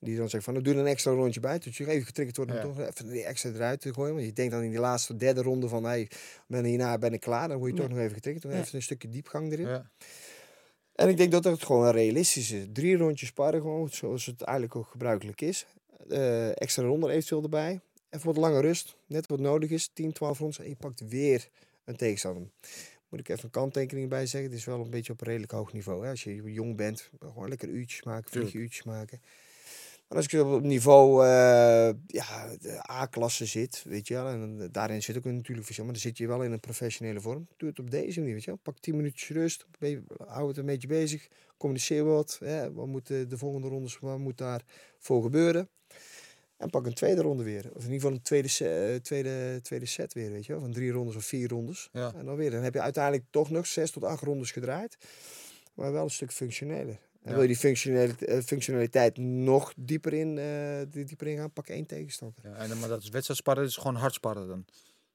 Die 0.00 0.16
dan 0.16 0.28
zegt 0.28 0.44
van, 0.44 0.52
nou, 0.52 0.64
doe 0.64 0.74
er 0.74 0.80
een 0.80 0.86
extra 0.86 1.12
rondje 1.12 1.40
bij. 1.40 1.58
Dat 1.58 1.76
je 1.76 1.88
even 1.88 2.06
getriggerd 2.06 2.36
wordt 2.36 2.50
om 2.50 2.56
Ja. 2.56 2.62
toch 2.62 2.80
even 2.80 3.08
die 3.08 3.24
extra 3.24 3.50
eruit 3.50 3.80
te 3.80 3.92
gooien. 3.94 4.14
Want 4.14 4.26
je 4.26 4.32
denkt 4.32 4.52
dan 4.52 4.62
in 4.62 4.70
die 4.70 4.78
laatste 4.80 5.16
derde 5.16 5.42
ronde 5.42 5.68
van, 5.68 5.84
hey, 5.84 6.08
ben 6.46 6.64
hierna 6.64 6.98
ben 6.98 7.12
ik 7.12 7.20
klaar. 7.20 7.48
Dan 7.48 7.58
word 7.58 7.70
je 7.70 7.76
toch 7.76 7.88
nog 7.88 7.98
even 7.98 8.14
getriggerd. 8.14 8.42
Dan 8.44 8.60
even 8.60 8.74
een 8.76 8.82
stukje 8.82 9.08
diepgang 9.08 9.52
erin. 9.52 9.66
ja. 9.68 9.90
En 10.94 11.08
ik 11.08 11.16
denk 11.16 11.32
dat 11.32 11.44
het 11.44 11.64
gewoon 11.64 11.90
realistisch 11.90 12.50
is. 12.52 12.66
Drie 12.72 12.96
rondjes 12.96 13.28
sparren 13.28 13.60
gewoon, 13.60 13.88
zoals 13.90 14.26
het 14.26 14.42
eigenlijk 14.42 14.76
ook 14.78 14.86
gebruikelijk 14.90 15.40
is. 15.40 15.66
Eh, 16.08 16.48
extra 16.60 16.82
ronde 16.82 17.10
eventueel 17.10 17.42
erbij. 17.42 17.80
Even 18.10 18.26
wat 18.26 18.36
lange 18.36 18.60
rust, 18.60 18.96
net 19.06 19.26
wat 19.26 19.40
nodig 19.40 19.70
is. 19.70 19.90
10, 19.92 20.12
12 20.12 20.38
rondes 20.38 20.58
en 20.58 20.68
je 20.68 20.76
pakt 20.76 21.08
weer 21.08 21.48
een 21.84 21.96
tegenstander. 21.96 22.42
Moet 23.08 23.20
ik 23.20 23.28
even 23.28 23.44
een 23.44 23.50
kanttekening 23.50 24.08
bij 24.08 24.26
zeggen. 24.26 24.50
Het 24.50 24.58
is 24.58 24.64
wel 24.64 24.80
een 24.80 24.90
beetje 24.90 25.12
op 25.12 25.20
een 25.20 25.26
redelijk 25.26 25.52
hoog 25.52 25.72
niveau. 25.72 26.04
Hè? 26.04 26.10
Als 26.10 26.24
je 26.24 26.42
jong 26.52 26.76
bent, 26.76 27.10
gewoon 27.20 27.48
lekker 27.48 27.68
uurtjes 27.68 28.02
maken, 28.02 28.30
Tuurlijk. 28.30 28.50
vlieguurtjes 28.50 28.84
maken. 28.84 29.20
Maar 30.10 30.18
als 30.18 30.26
ik 30.32 30.40
op 30.40 30.62
niveau 30.62 31.24
eh, 31.24 31.90
ja, 32.06 32.56
A-klasse 32.90 33.46
zit, 33.46 33.82
weet 33.86 34.08
je 34.08 34.14
wel, 34.14 34.26
en 34.28 34.68
daarin 34.72 35.02
zit 35.02 35.16
ook 35.16 35.24
een 35.24 35.34
natuurlijk 35.36 35.64
verschil, 35.64 35.84
maar 35.84 35.94
dan 35.94 36.02
zit 36.02 36.18
je 36.18 36.26
wel 36.26 36.42
in 36.42 36.52
een 36.52 36.60
professionele 36.60 37.20
vorm. 37.20 37.46
Doe 37.56 37.68
het 37.68 37.78
op 37.78 37.90
deze 37.90 38.18
manier, 38.18 38.34
weet 38.34 38.44
je 38.44 38.50
wel. 38.50 38.60
Pak 38.62 38.78
10 38.78 38.96
minuutjes 38.96 39.28
rust, 39.28 39.66
hou 40.26 40.48
het 40.48 40.56
een 40.56 40.66
beetje 40.66 40.88
bezig, 40.88 41.28
communiceer 41.56 42.04
wat. 42.04 42.36
Hè, 42.44 42.72
wat 42.72 42.86
moet 42.86 43.06
de, 43.06 43.26
de 43.26 43.38
volgende 43.38 43.68
rondes, 43.68 43.98
wat 43.98 44.18
moet 44.18 44.38
daar 44.38 44.62
voor 44.98 45.22
gebeuren? 45.22 45.68
En 46.56 46.70
pak 46.70 46.86
een 46.86 46.94
tweede 46.94 47.20
ronde 47.22 47.42
weer. 47.42 47.64
Of 47.74 47.84
in 47.84 47.92
ieder 47.92 47.94
geval 48.00 48.12
een 48.12 48.22
tweede, 48.22 48.48
se- 48.48 48.92
eh, 48.92 49.00
tweede, 49.00 49.60
tweede 49.62 49.86
set 49.86 50.12
weer, 50.12 50.30
weet 50.30 50.46
je 50.46 50.52
wel. 50.52 50.60
Van 50.60 50.72
drie 50.72 50.90
rondes 50.90 51.16
of 51.16 51.24
vier 51.24 51.48
rondes. 51.48 51.88
Ja. 51.92 52.12
En 52.16 52.24
dan 52.24 52.36
weer. 52.36 52.50
Dan 52.50 52.62
heb 52.62 52.74
je 52.74 52.80
uiteindelijk 52.80 53.24
toch 53.30 53.50
nog 53.50 53.66
zes 53.66 53.90
tot 53.90 54.04
acht 54.04 54.22
rondes 54.22 54.50
gedraaid. 54.50 54.96
Maar 55.74 55.92
wel 55.92 56.04
een 56.04 56.10
stuk 56.10 56.32
functioneler. 56.32 56.98
En 57.22 57.28
Ja. 57.28 57.32
wil 57.32 57.40
je 57.42 57.46
die 57.48 57.56
functionele, 57.56 58.14
eh, 58.26 58.40
functionaliteit 58.42 59.16
nog 59.18 59.72
dieper 59.76 60.12
in, 60.12 60.38
eh, 60.38 60.80
die- 60.92 61.04
dieper 61.04 61.26
in 61.26 61.36
gaan, 61.36 61.52
pak 61.52 61.66
één 61.68 61.86
tegenstander. 61.86 62.38
ja. 62.42 62.54
En, 62.54 62.68
dan- 62.68 62.78
maar 62.78 62.88
dat 62.88 63.02
is 63.02 63.08
wedstrijdsparren, 63.08 63.62
dat 63.62 63.72
is 63.72 63.78
gewoon 63.78 63.94
hard 63.96 64.14
sparren 64.14 64.48
dan. 64.48 64.64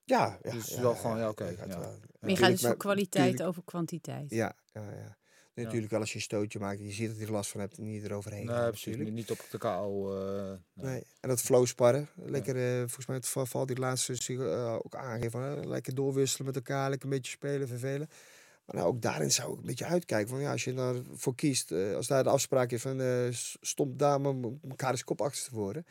Ja, 0.04 0.40
ja. 0.44 0.52
Dus 0.52 0.76
wel 0.76 0.96
gewoon, 0.96 1.18
ja, 1.18 1.30
oké, 1.30 1.46
ja. 1.68 1.78
Maar 2.20 2.30
je 2.30 2.36
gaat 2.36 2.50
dus 2.52 2.62
voor 2.62 2.78
kwaliteit 2.78 3.28
tuurlijk- 3.28 3.50
over 3.50 3.64
kwantiteit. 3.66 4.30
Ja, 4.30 4.56
ja, 4.74 4.82
ja. 4.82 5.18
Natuurlijk 5.64 5.92
wel 5.92 6.00
als 6.00 6.10
je 6.10 6.16
een 6.16 6.22
stootje 6.22 6.60
maakt 6.60 6.80
en 6.80 6.86
je 6.86 6.92
ziet 6.92 7.08
dat 7.10 7.18
je 7.20 7.26
er 7.26 7.32
last 7.32 7.52
van 7.52 7.60
hebt 7.60 7.78
en 7.78 7.84
niet 7.84 8.04
eroverheen 8.04 8.46
Nee, 8.46 8.56
gaat 8.56 8.68
precies. 8.70 8.86
natuurlijk. 8.86 9.16
Niet 9.16 9.32
op 9.32 9.40
de 9.52 9.58
KO. 9.58 10.18
eh, 10.18 10.52
nee. 10.74 10.92
Nee. 10.92 11.04
En 11.20 11.30
dat 11.30 11.42
flow 11.42 11.66
sparren. 11.66 12.08
Lekker, 12.16 12.56
eh, 12.56 12.78
volgens 12.80 13.06
mij 13.06 13.16
het 13.16 13.28
val- 13.28 13.46
valt 13.46 13.68
die 13.68 13.78
laatste 13.78 14.80
ook 14.84 14.96
aangeven. 14.96 15.68
Lekker 15.68 15.96
doorwisselen 15.96 16.46
met 16.46 16.56
elkaar, 16.56 16.90
lekker 16.90 17.10
een 17.10 17.16
beetje 17.16 17.32
spelen, 17.32 17.68
vervelen. 17.68 18.10
Maar 18.66 18.76
nou, 18.76 18.88
ook 18.88 19.02
daarin 19.02 19.32
zou 19.32 19.52
ik 19.52 19.60
een 19.60 19.66
beetje 19.66 19.86
uitkijken. 19.86 20.30
Van, 20.30 20.42
ja, 20.42 20.52
als 20.52 20.64
je 20.64 20.74
daarvoor 20.74 21.36
kiest, 21.36 21.72
eh, 21.72 21.96
als 21.96 22.08
daar 22.08 22.24
de 22.24 22.30
afspraak 22.30 22.72
is 22.72 22.82
van 22.82 23.02
eh 23.02 23.28
stop 23.62 24.00
daar 24.00 24.20
elkaar 24.70 24.92
eens 24.92 25.04
kop 25.04 25.22
achter 25.22 25.44
te 25.44 25.56
worden. 25.56 25.86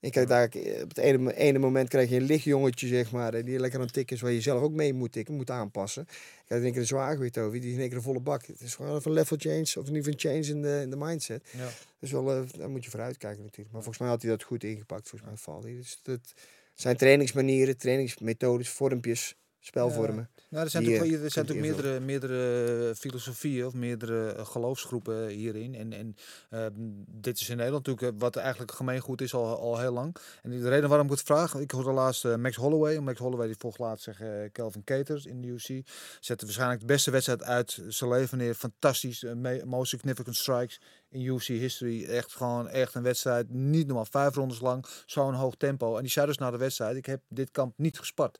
En 0.00 0.10
kijk, 0.10 0.28
daar, 0.28 0.48
eh, 0.48 0.82
op 0.82 0.88
het 0.88 0.98
ene, 0.98 1.34
ene 1.34 1.58
moment 1.58 1.88
krijg 1.88 2.10
je 2.10 2.16
een 2.16 2.22
licht 2.22 2.44
jongetje, 2.44 2.86
zeg 2.86 3.12
maar, 3.12 3.44
die 3.44 3.58
lekker 3.58 3.78
aan 3.78 3.84
het 3.84 3.94
tikken 3.94 4.16
is, 4.16 4.22
waar 4.22 4.32
je 4.32 4.40
zelf 4.40 4.62
ook 4.62 4.72
mee 4.72 4.94
moet 4.94 5.12
tikken, 5.12 5.34
moet 5.34 5.50
aanpassen. 5.50 6.04
Kijk, 6.04 6.48
dan 6.48 6.60
denk 6.60 6.74
ik 6.74 6.80
een 6.80 6.86
zwaargewicht 6.86 7.38
over, 7.38 7.60
die 7.60 7.68
is 7.68 7.74
in 7.74 7.80
één 7.80 7.88
keer 7.88 7.96
een 7.96 8.02
volle 8.02 8.20
bak. 8.20 8.46
Het 8.46 8.60
is 8.60 8.74
gewoon 8.74 8.96
even 8.96 9.10
een 9.10 9.16
level 9.16 9.36
change, 9.40 9.62
of 9.62 9.88
in 9.88 9.94
ieder 9.94 10.12
geval 10.12 10.12
een 10.12 10.42
change 10.42 10.56
in 10.56 10.62
de, 10.62 10.80
in 10.82 10.90
de 10.90 10.96
mindset. 10.96 11.48
Ja. 11.56 11.68
Dus 11.98 12.10
wel, 12.10 12.24
daar 12.56 12.70
moet 12.70 12.84
je 12.84 12.90
vooruit 12.90 13.16
kijken 13.16 13.42
natuurlijk. 13.42 13.72
Maar 13.72 13.82
volgens 13.82 13.98
mij 13.98 14.08
had 14.08 14.22
hij 14.22 14.30
dat 14.30 14.42
goed 14.42 14.64
ingepakt. 14.64 15.08
Volgens 15.08 15.30
mij 15.30 15.38
valt 15.38 15.62
hij. 15.62 15.74
Dus 15.74 16.00
dat 16.02 16.34
zijn 16.74 16.96
trainingsmanieren, 16.96 17.76
trainingsmethodes, 17.76 18.68
vormpjes, 18.68 19.36
spelvormen. 19.64 20.30
Nou, 20.48 20.64
er 20.64 20.70
zijn 20.70 20.82
natuurlijk, 20.82 21.12
eh, 21.12 21.24
er 21.24 21.30
zijn 21.30 21.46
natuurlijk 21.46 21.74
meerdere, 21.74 22.00
meerdere 22.00 22.94
filosofieën 22.94 23.66
of 23.66 23.74
meerdere 23.74 24.32
eh, 24.32 24.46
geloofsgroepen 24.46 25.28
hierin. 25.28 25.74
En, 25.74 25.92
en 25.92 26.16
eh, 26.50 26.66
dit 27.06 27.40
is 27.40 27.48
in 27.48 27.56
Nederland 27.56 27.86
natuurlijk 27.86 28.14
eh, 28.14 28.20
wat 28.20 28.36
eigenlijk 28.36 28.72
gemeengoed 28.72 29.20
is 29.20 29.34
al, 29.34 29.58
al 29.58 29.78
heel 29.78 29.92
lang. 29.92 30.16
En 30.42 30.50
de 30.50 30.68
reden 30.68 30.88
waarom 30.88 31.06
ik 31.06 31.12
het 31.12 31.22
vraag, 31.22 31.54
ik 31.54 31.70
hoorde 31.70 31.92
laatst 31.92 32.24
eh, 32.24 32.36
Max 32.36 32.56
Holloway. 32.56 32.98
Max 32.98 33.18
Holloway 33.18 33.46
die 33.46 33.56
volgt 33.58 33.78
laatst 33.78 34.04
zeg, 34.04 34.20
eh, 34.20 34.28
Kelvin 34.52 34.84
Caters 34.84 35.26
in 35.26 35.40
de 35.40 35.48
UFC. 35.48 35.88
Zette 36.20 36.44
waarschijnlijk 36.44 36.80
de 36.80 36.86
beste 36.86 37.10
wedstrijd 37.10 37.42
uit 37.42 37.78
zijn 37.88 38.10
leven 38.10 38.38
neer. 38.38 38.54
Fantastisch, 38.54 39.22
eh, 39.22 39.62
most 39.64 39.90
significant 39.90 40.36
strikes 40.36 40.80
in 41.10 41.20
UFC 41.20 41.46
history. 41.46 42.04
Echt 42.04 42.32
gewoon 42.32 42.68
echt 42.68 42.94
een 42.94 43.02
wedstrijd, 43.02 43.50
niet 43.50 43.86
normaal. 43.86 44.04
Vijf 44.04 44.34
rondes 44.34 44.60
lang, 44.60 44.86
zo'n 45.06 45.34
hoog 45.34 45.54
tempo. 45.56 45.96
En 45.96 46.02
die 46.02 46.10
zei 46.10 46.26
dus 46.26 46.38
na 46.38 46.50
de 46.50 46.56
wedstrijd, 46.56 46.96
ik 46.96 47.06
heb 47.06 47.20
dit 47.28 47.50
kamp 47.50 47.72
niet 47.76 47.98
gespart. 47.98 48.38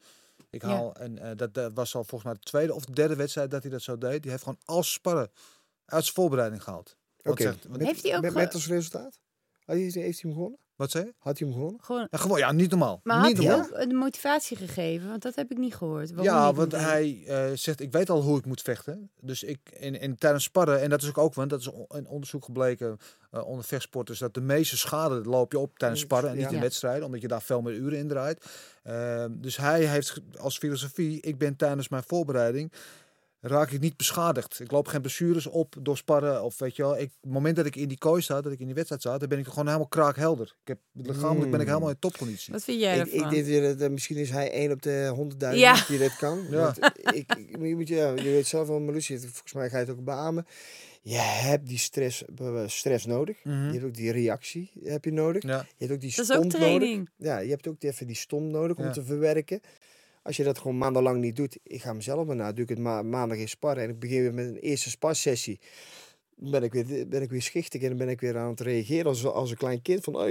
Ik 0.52 0.62
Ja. 0.62 0.68
haal, 0.68 0.94
en 0.94 1.18
eh, 1.18 1.30
dat, 1.36 1.54
dat 1.54 1.72
was 1.74 1.94
al 1.94 2.04
volgens 2.04 2.24
mij 2.24 2.32
de 2.34 2.40
tweede 2.50 2.74
of 2.74 2.84
de 2.84 2.92
derde 2.92 3.16
wedstrijd 3.16 3.50
dat 3.50 3.62
hij 3.62 3.70
dat 3.70 3.82
zo 3.82 3.98
deed. 3.98 4.22
Die 4.22 4.30
heeft 4.30 4.42
gewoon 4.42 4.58
als 4.64 4.92
sparren 4.92 5.30
uit 5.84 6.02
zijn 6.02 6.14
voorbereiding 6.14 6.62
gehaald. 6.62 6.96
Oké. 7.22 7.42
Heeft 7.78 8.02
hij 8.02 8.16
ook 8.16 8.30
met, 8.32 8.54
als 8.54 8.66
resultaat? 8.66 9.20
Hij- 9.64 9.76
Heeft 9.76 9.94
hij 9.94 10.02
hem 10.20 10.32
gewonnen? 10.32 10.58
Wat 10.82 10.90
zei 10.90 11.04
je? 11.04 11.14
Had 11.18 11.38
hij 11.38 11.48
hem 11.48 11.56
gewonnen? 11.56 11.80
Gewoon, 11.82 12.06
Ja, 12.10 12.18
gewoon, 12.18 12.38
ja, 12.38 12.52
niet 12.52 12.70
normaal. 12.70 13.00
maar 13.02 13.26
niet 13.26 13.36
had 13.36 13.46
hij 13.46 13.56
normaal. 13.56 13.80
ook 13.80 13.88
de 13.88 13.94
motivatie 13.94 14.56
gegeven? 14.56 15.08
Want 15.08 15.22
dat 15.22 15.34
heb 15.34 15.50
ik 15.50 15.58
niet 15.58 15.74
gehoord. 15.74 16.08
Waarom 16.10 16.34
Ja, 16.34 16.46
niet 16.46 16.56
want 16.56 16.72
hij 16.72 17.22
eh, 17.26 17.50
zegt, 17.54 17.80
ik 17.80 17.92
weet 17.92 18.10
al 18.10 18.22
hoe 18.22 18.38
ik 18.38 18.44
moet 18.44 18.60
vechten. 18.62 19.10
Dus 19.20 19.42
ik, 19.42 19.58
en, 19.80 20.00
en 20.00 20.16
tijdens 20.16 20.44
sparren, 20.44 20.80
en 20.80 20.90
dat 20.90 21.02
is 21.02 21.08
ook 21.08 21.18
ook, 21.18 21.34
want 21.34 21.50
dat 21.50 21.60
is 21.60 21.70
in 21.88 22.06
onderzoek 22.06 22.44
gebleken 22.44 22.98
eh, 23.30 23.46
onder 23.46 23.64
vechtsporters, 23.64 24.18
dat 24.18 24.34
de 24.34 24.40
meeste 24.40 24.76
schade 24.76 25.14
loop 25.24 25.52
je 25.52 25.58
op 25.58 25.78
tijdens 25.78 26.00
sparren 26.00 26.30
en 26.30 26.36
niet 26.36 26.48
ja. 26.48 26.54
in 26.54 26.60
wedstrijden, 26.60 27.04
omdat 27.04 27.20
je 27.20 27.28
daar 27.28 27.42
veel 27.42 27.60
meer 27.62 27.74
uren 27.74 27.98
in 27.98 28.08
draait. 28.08 28.44
Ehm, 28.82 29.30
dus 29.34 29.56
hij 29.56 29.84
heeft 29.84 30.20
als 30.38 30.58
filosofie, 30.58 31.20
ik 31.20 31.38
ben 31.38 31.56
tijdens 31.56 31.88
mijn 31.88 32.02
voorbereiding, 32.06 32.72
raak 33.44 33.70
ik 33.70 33.80
niet 33.80 33.96
beschadigd. 33.96 34.60
Ik 34.60 34.70
loop 34.70 34.86
geen 34.86 35.00
blessures 35.00 35.46
op 35.46 35.74
door 35.80 35.96
sparren. 35.96 36.42
Of 36.44 36.58
weet 36.58 36.76
je 36.76 36.82
wel, 36.82 36.98
ik, 36.98 37.10
het 37.20 37.30
moment 37.32 37.56
dat 37.56 37.66
ik 37.66 37.76
in 37.76 37.88
die 37.88 37.98
kooi 37.98 38.22
sta, 38.22 38.40
dat 38.40 38.52
ik 38.52 38.58
in 38.58 38.64
die 38.66 38.74
wedstrijd 38.74 39.00
sta, 39.02 39.18
dan 39.18 39.28
ben 39.28 39.38
ik 39.38 39.46
gewoon 39.46 39.66
helemaal 39.66 39.86
kraakhelder. 39.86 40.46
Ik 40.62 40.68
heb, 40.68 40.78
lichamelijk 40.92 41.50
ben 41.50 41.60
ik 41.60 41.66
Mm. 41.66 41.72
helemaal 41.72 41.88
in 41.90 41.98
topconditie. 41.98 42.52
Wat 42.52 42.64
vind 42.64 42.80
jij 42.80 42.98
Ik, 42.98 43.06
ik 43.06 43.12
ervan? 43.12 43.30
denk 43.30 43.44
weer 43.46 43.62
dat 43.62 43.80
eh, 43.80 43.90
misschien 43.90 44.16
is 44.16 44.30
hij 44.30 44.50
één 44.52 44.72
op 44.72 44.82
de 44.82 45.10
honderdduizend 45.14 45.78
Ja. 45.78 45.84
die 45.86 45.98
dat 45.98 46.16
kan. 46.16 46.46
Ja. 46.50 46.56
Want 46.60 46.78
ik, 47.16 47.34
ik, 47.34 47.56
je, 47.60 47.74
moet, 47.76 47.88
ja, 47.88 48.10
je 48.10 48.22
weet 48.22 48.46
zelf 48.46 48.68
wel, 48.68 48.80
Marlucie, 48.80 49.18
volgens 49.20 49.52
mij 49.52 49.68
ga 49.70 49.78
je 49.78 49.84
het 49.84 49.92
ook 49.98 50.04
beamen. 50.04 50.46
Je 51.04 51.16
hebt 51.18 51.68
die 51.68 51.78
stress, 51.78 52.24
eh, 52.38 52.62
stress 52.66 53.06
nodig. 53.06 53.44
Mhm. 53.44 53.66
Je 53.66 53.72
hebt 53.72 53.84
ook 53.84 53.94
die 53.94 54.12
reactie 54.12 54.70
heb 54.84 55.04
je 55.04 55.12
nodig. 55.12 55.42
Ja. 55.42 55.58
Je 55.58 55.74
hebt 55.86 55.92
ook 55.92 56.00
die 56.00 56.10
stomp 56.10 56.28
nodig. 56.42 56.52
training. 56.52 57.10
Ja, 57.16 57.38
je 57.38 57.50
hebt 57.50 57.66
ook 57.68 57.82
even 57.82 58.06
die 58.06 58.16
stom 58.16 58.50
nodig 58.50 58.76
om 58.76 58.84
Ja. 58.84 58.90
te 58.90 59.04
verwerken. 59.04 59.60
Als 60.22 60.36
je 60.36 60.44
dat 60.44 60.58
gewoon 60.58 60.78
maandenlang 60.78 61.20
niet 61.20 61.36
doet, 61.36 61.58
ik 61.62 61.82
ga 61.82 61.92
mezelf 61.92 62.26
maar 62.26 62.36
na, 62.36 62.52
doe 62.52 62.62
ik 62.64 62.68
het 62.68 62.78
ma 62.78 63.02
maandag 63.02 63.38
in 63.38 63.48
sparren 63.48 63.82
en 63.82 63.90
ik 63.90 63.98
begin 63.98 64.20
weer 64.20 64.34
met 64.34 64.46
een 64.46 64.56
eerste 64.56 64.90
sparsessie. 64.90 65.60
Dan 66.36 66.50
ben 66.50 66.62
ik 66.62 66.72
weer, 66.72 67.08
ben 67.08 67.22
ik 67.22 67.30
weer 67.30 67.42
schichtig 67.42 67.82
en 67.82 67.88
dan 67.88 67.96
ben 67.96 68.08
ik 68.08 68.20
weer 68.20 68.38
aan 68.38 68.48
het 68.48 68.60
reageren 68.60 69.06
als, 69.06 69.26
als 69.26 69.50
een 69.50 69.56
klein 69.56 69.82
kind. 69.82 70.04
Van, 70.04 70.14
oh, 70.14 70.20
word 70.20 70.30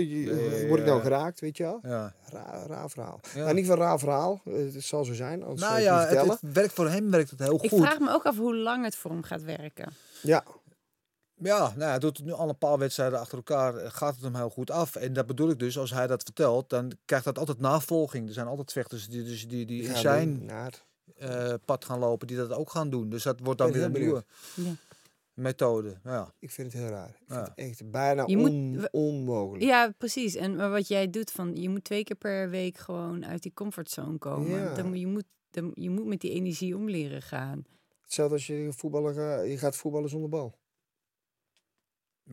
ik 0.80 0.86
nou 0.86 0.98
ja. 0.98 1.00
geraakt, 1.00 1.40
weet 1.40 1.58
je 1.58 1.64
wel? 1.64 1.80
Ja. 1.82 2.14
Raar, 2.26 2.68
raar 2.68 2.90
verhaal. 2.90 3.20
Ja. 3.36 3.44
Nou, 3.44 3.54
niet 3.54 3.66
van 3.66 3.78
raar 3.78 4.00
verhaal, 4.00 4.42
eh, 4.46 4.54
het 4.54 4.84
zal 4.84 5.06
zo 5.06 5.14
zijn, 5.14 5.44
anders 5.44 5.62
Nou 5.62 5.72
ik 5.74 5.88
het 5.88 6.12
ja, 6.12 6.24
het, 6.24 6.42
het 6.42 6.54
werkt 6.54 6.74
voor 6.74 6.90
hem 6.90 7.12
werkt 7.12 7.30
het 7.30 7.40
heel 7.40 7.64
Ik 7.64 7.70
goed. 7.70 7.80
vraag 7.80 8.00
me 8.00 8.12
ook 8.12 8.24
af 8.24 8.38
hoe 8.38 8.56
lang 8.56 8.84
het 8.84 8.96
voor 8.96 9.12
hem 9.12 9.24
gaat 9.24 9.44
werken. 9.44 9.94
Ja, 10.22 10.44
Ja, 11.44 11.60
nou, 11.60 11.80
ja, 11.80 11.88
hij 11.90 12.00
doet 12.00 12.18
het 12.18 12.26
nu 12.26 12.32
al 12.32 12.50
een 12.50 12.58
paar 12.58 12.78
wedstrijden 12.78 13.20
achter 13.20 13.38
elkaar. 13.38 13.76
eh, 13.76 13.90
Gaat 13.92 14.14
het 14.14 14.24
hem 14.24 14.36
heel 14.36 14.50
goed 14.50 14.72
af. 14.72 14.96
En 14.96 15.14
dat 15.14 15.26
bedoel 15.28 15.50
ik 15.50 15.60
dus, 15.60 15.78
als 15.78 15.92
hij 15.92 16.08
dat 16.08 16.24
vertelt, 16.24 16.70
dan 16.70 16.92
krijgt 17.06 17.26
dat 17.26 17.38
altijd 17.40 17.60
navolging. 17.60 18.28
Er 18.28 18.34
zijn 18.34 18.48
altijd 18.48 18.72
vechters 18.72 19.08
die, 19.10 19.24
dus 19.24 19.48
die, 19.48 19.66
die 19.66 19.84
in 19.84 19.96
zijn 19.96 20.50
eh, 21.18 21.54
pad 21.66 21.86
gaan 21.86 22.00
lopen, 22.00 22.28
die 22.28 22.38
dat 22.38 22.52
ook 22.54 22.70
gaan 22.70 22.90
doen. 22.90 23.10
Dus 23.10 23.24
dat 23.24 23.40
wordt 23.44 23.60
dan 23.60 23.72
weer 23.72 23.84
een 23.84 23.92
nieuwe 23.92 24.24
Ja. 24.56 24.72
methode. 25.34 25.98
Ja. 26.04 26.34
Ik 26.40 26.52
vind 26.52 26.74
het 26.74 26.82
heel 26.82 26.92
raar. 26.92 27.10
Ik 27.10 27.24
vind 27.28 27.40
het 27.48 27.52
echt 27.56 27.92
bijna 27.92 28.24
Je 28.28 28.38
on- 28.38 28.88
onmogelijk. 28.92 29.64
Ja, 29.64 29.94
precies. 29.98 30.36
En 30.36 30.56
maar 30.56 30.70
wat 30.72 30.88
jij 30.88 31.10
doet, 31.10 31.32
van, 31.32 31.56
je 31.56 31.70
moet 31.70 31.84
twee 31.84 32.04
keer 32.04 32.16
per 32.16 32.50
week 32.50 32.78
gewoon 32.78 33.26
uit 33.26 33.42
die 33.44 33.54
comfortzone 33.54 34.18
komen. 34.18 34.50
Ja. 34.60 34.74
Dan, 34.74 34.88
moet- 34.88 35.00
je, 35.00 35.08
moet, 35.08 35.26
dan, 35.52 35.72
je 35.74 35.90
moet 35.90 36.06
met 36.06 36.22
die 36.22 36.32
energie 36.32 36.76
om 36.76 36.90
leren 36.90 37.22
gaan. 37.22 37.66
Hetzelfde 38.02 38.36
als 38.36 38.48
je 38.48 38.70
voetballen 38.78 39.14
gaat, 39.14 39.46
je 39.48 39.58
gaat 39.58 39.76
voetballen 39.76 40.10
zonder 40.10 40.30
bal. 40.30 40.60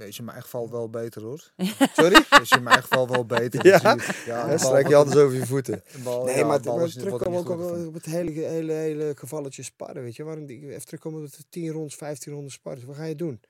Is 0.06 0.18
in 0.18 0.24
mijn 0.24 0.42
geval 0.42 0.70
wel 0.70 0.90
beter 0.90 1.22
hoor. 1.22 1.50
Sorry? 1.92 2.24
Is 2.42 2.50
in 2.50 2.62
mijn 2.62 2.82
geval 2.82 3.08
wel 3.08 3.24
beter. 3.26 3.66
Ja? 3.66 3.94
Die- 3.94 4.04
ja, 4.26 4.58
strijk 4.58 4.88
je 4.88 4.96
anders 4.96 5.16
over 5.16 5.36
je 5.36 5.46
voeten. 5.46 5.82
bal- 6.04 6.24
Nee, 6.24 6.36
ja, 6.36 6.46
maar, 6.46 6.60
maar 6.64 6.84
is- 6.84 6.94
er 6.96 7.02
terugkomen 7.02 7.38
ook 7.38 7.86
op, 7.86 7.94
het 7.94 8.04
hele, 8.04 8.30
hele, 8.30 8.72
hele 8.72 9.12
gevalletje 9.16 9.62
sparren, 9.62 10.02
weet 10.02 10.16
je. 10.16 10.22
Waarom, 10.24 10.46
die- 10.46 10.68
even 10.70 10.84
terugkomen 10.86 11.22
op 11.24 11.30
de 11.32 11.44
10 11.48 11.68
rondes, 11.70 11.94
15 11.94 12.32
rondes 12.32 12.52
sparren. 12.52 12.86
Wat 12.86 12.96
ga 12.96 13.04
je 13.04 13.14
doen? 13.16 13.40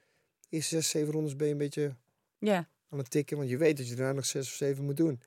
Eerste 0.49 0.75
6, 0.75 0.89
7 0.91 1.13
rondes 1.13 1.37
ben 1.37 1.47
je 1.47 1.53
een 1.53 1.59
beetje 1.59 1.95
Ja, 2.39 2.69
aan 2.91 2.99
het 2.99 3.11
tikken, 3.11 3.37
want 3.37 3.49
je 3.49 3.57
weet 3.57 3.77
dat 3.77 3.89
je 3.89 3.95
daarna 3.95 4.13
nog 4.13 4.25
6 4.27 4.47
of 4.47 4.53
7 4.55 4.85
moet 4.85 4.97
doen. 4.97 5.21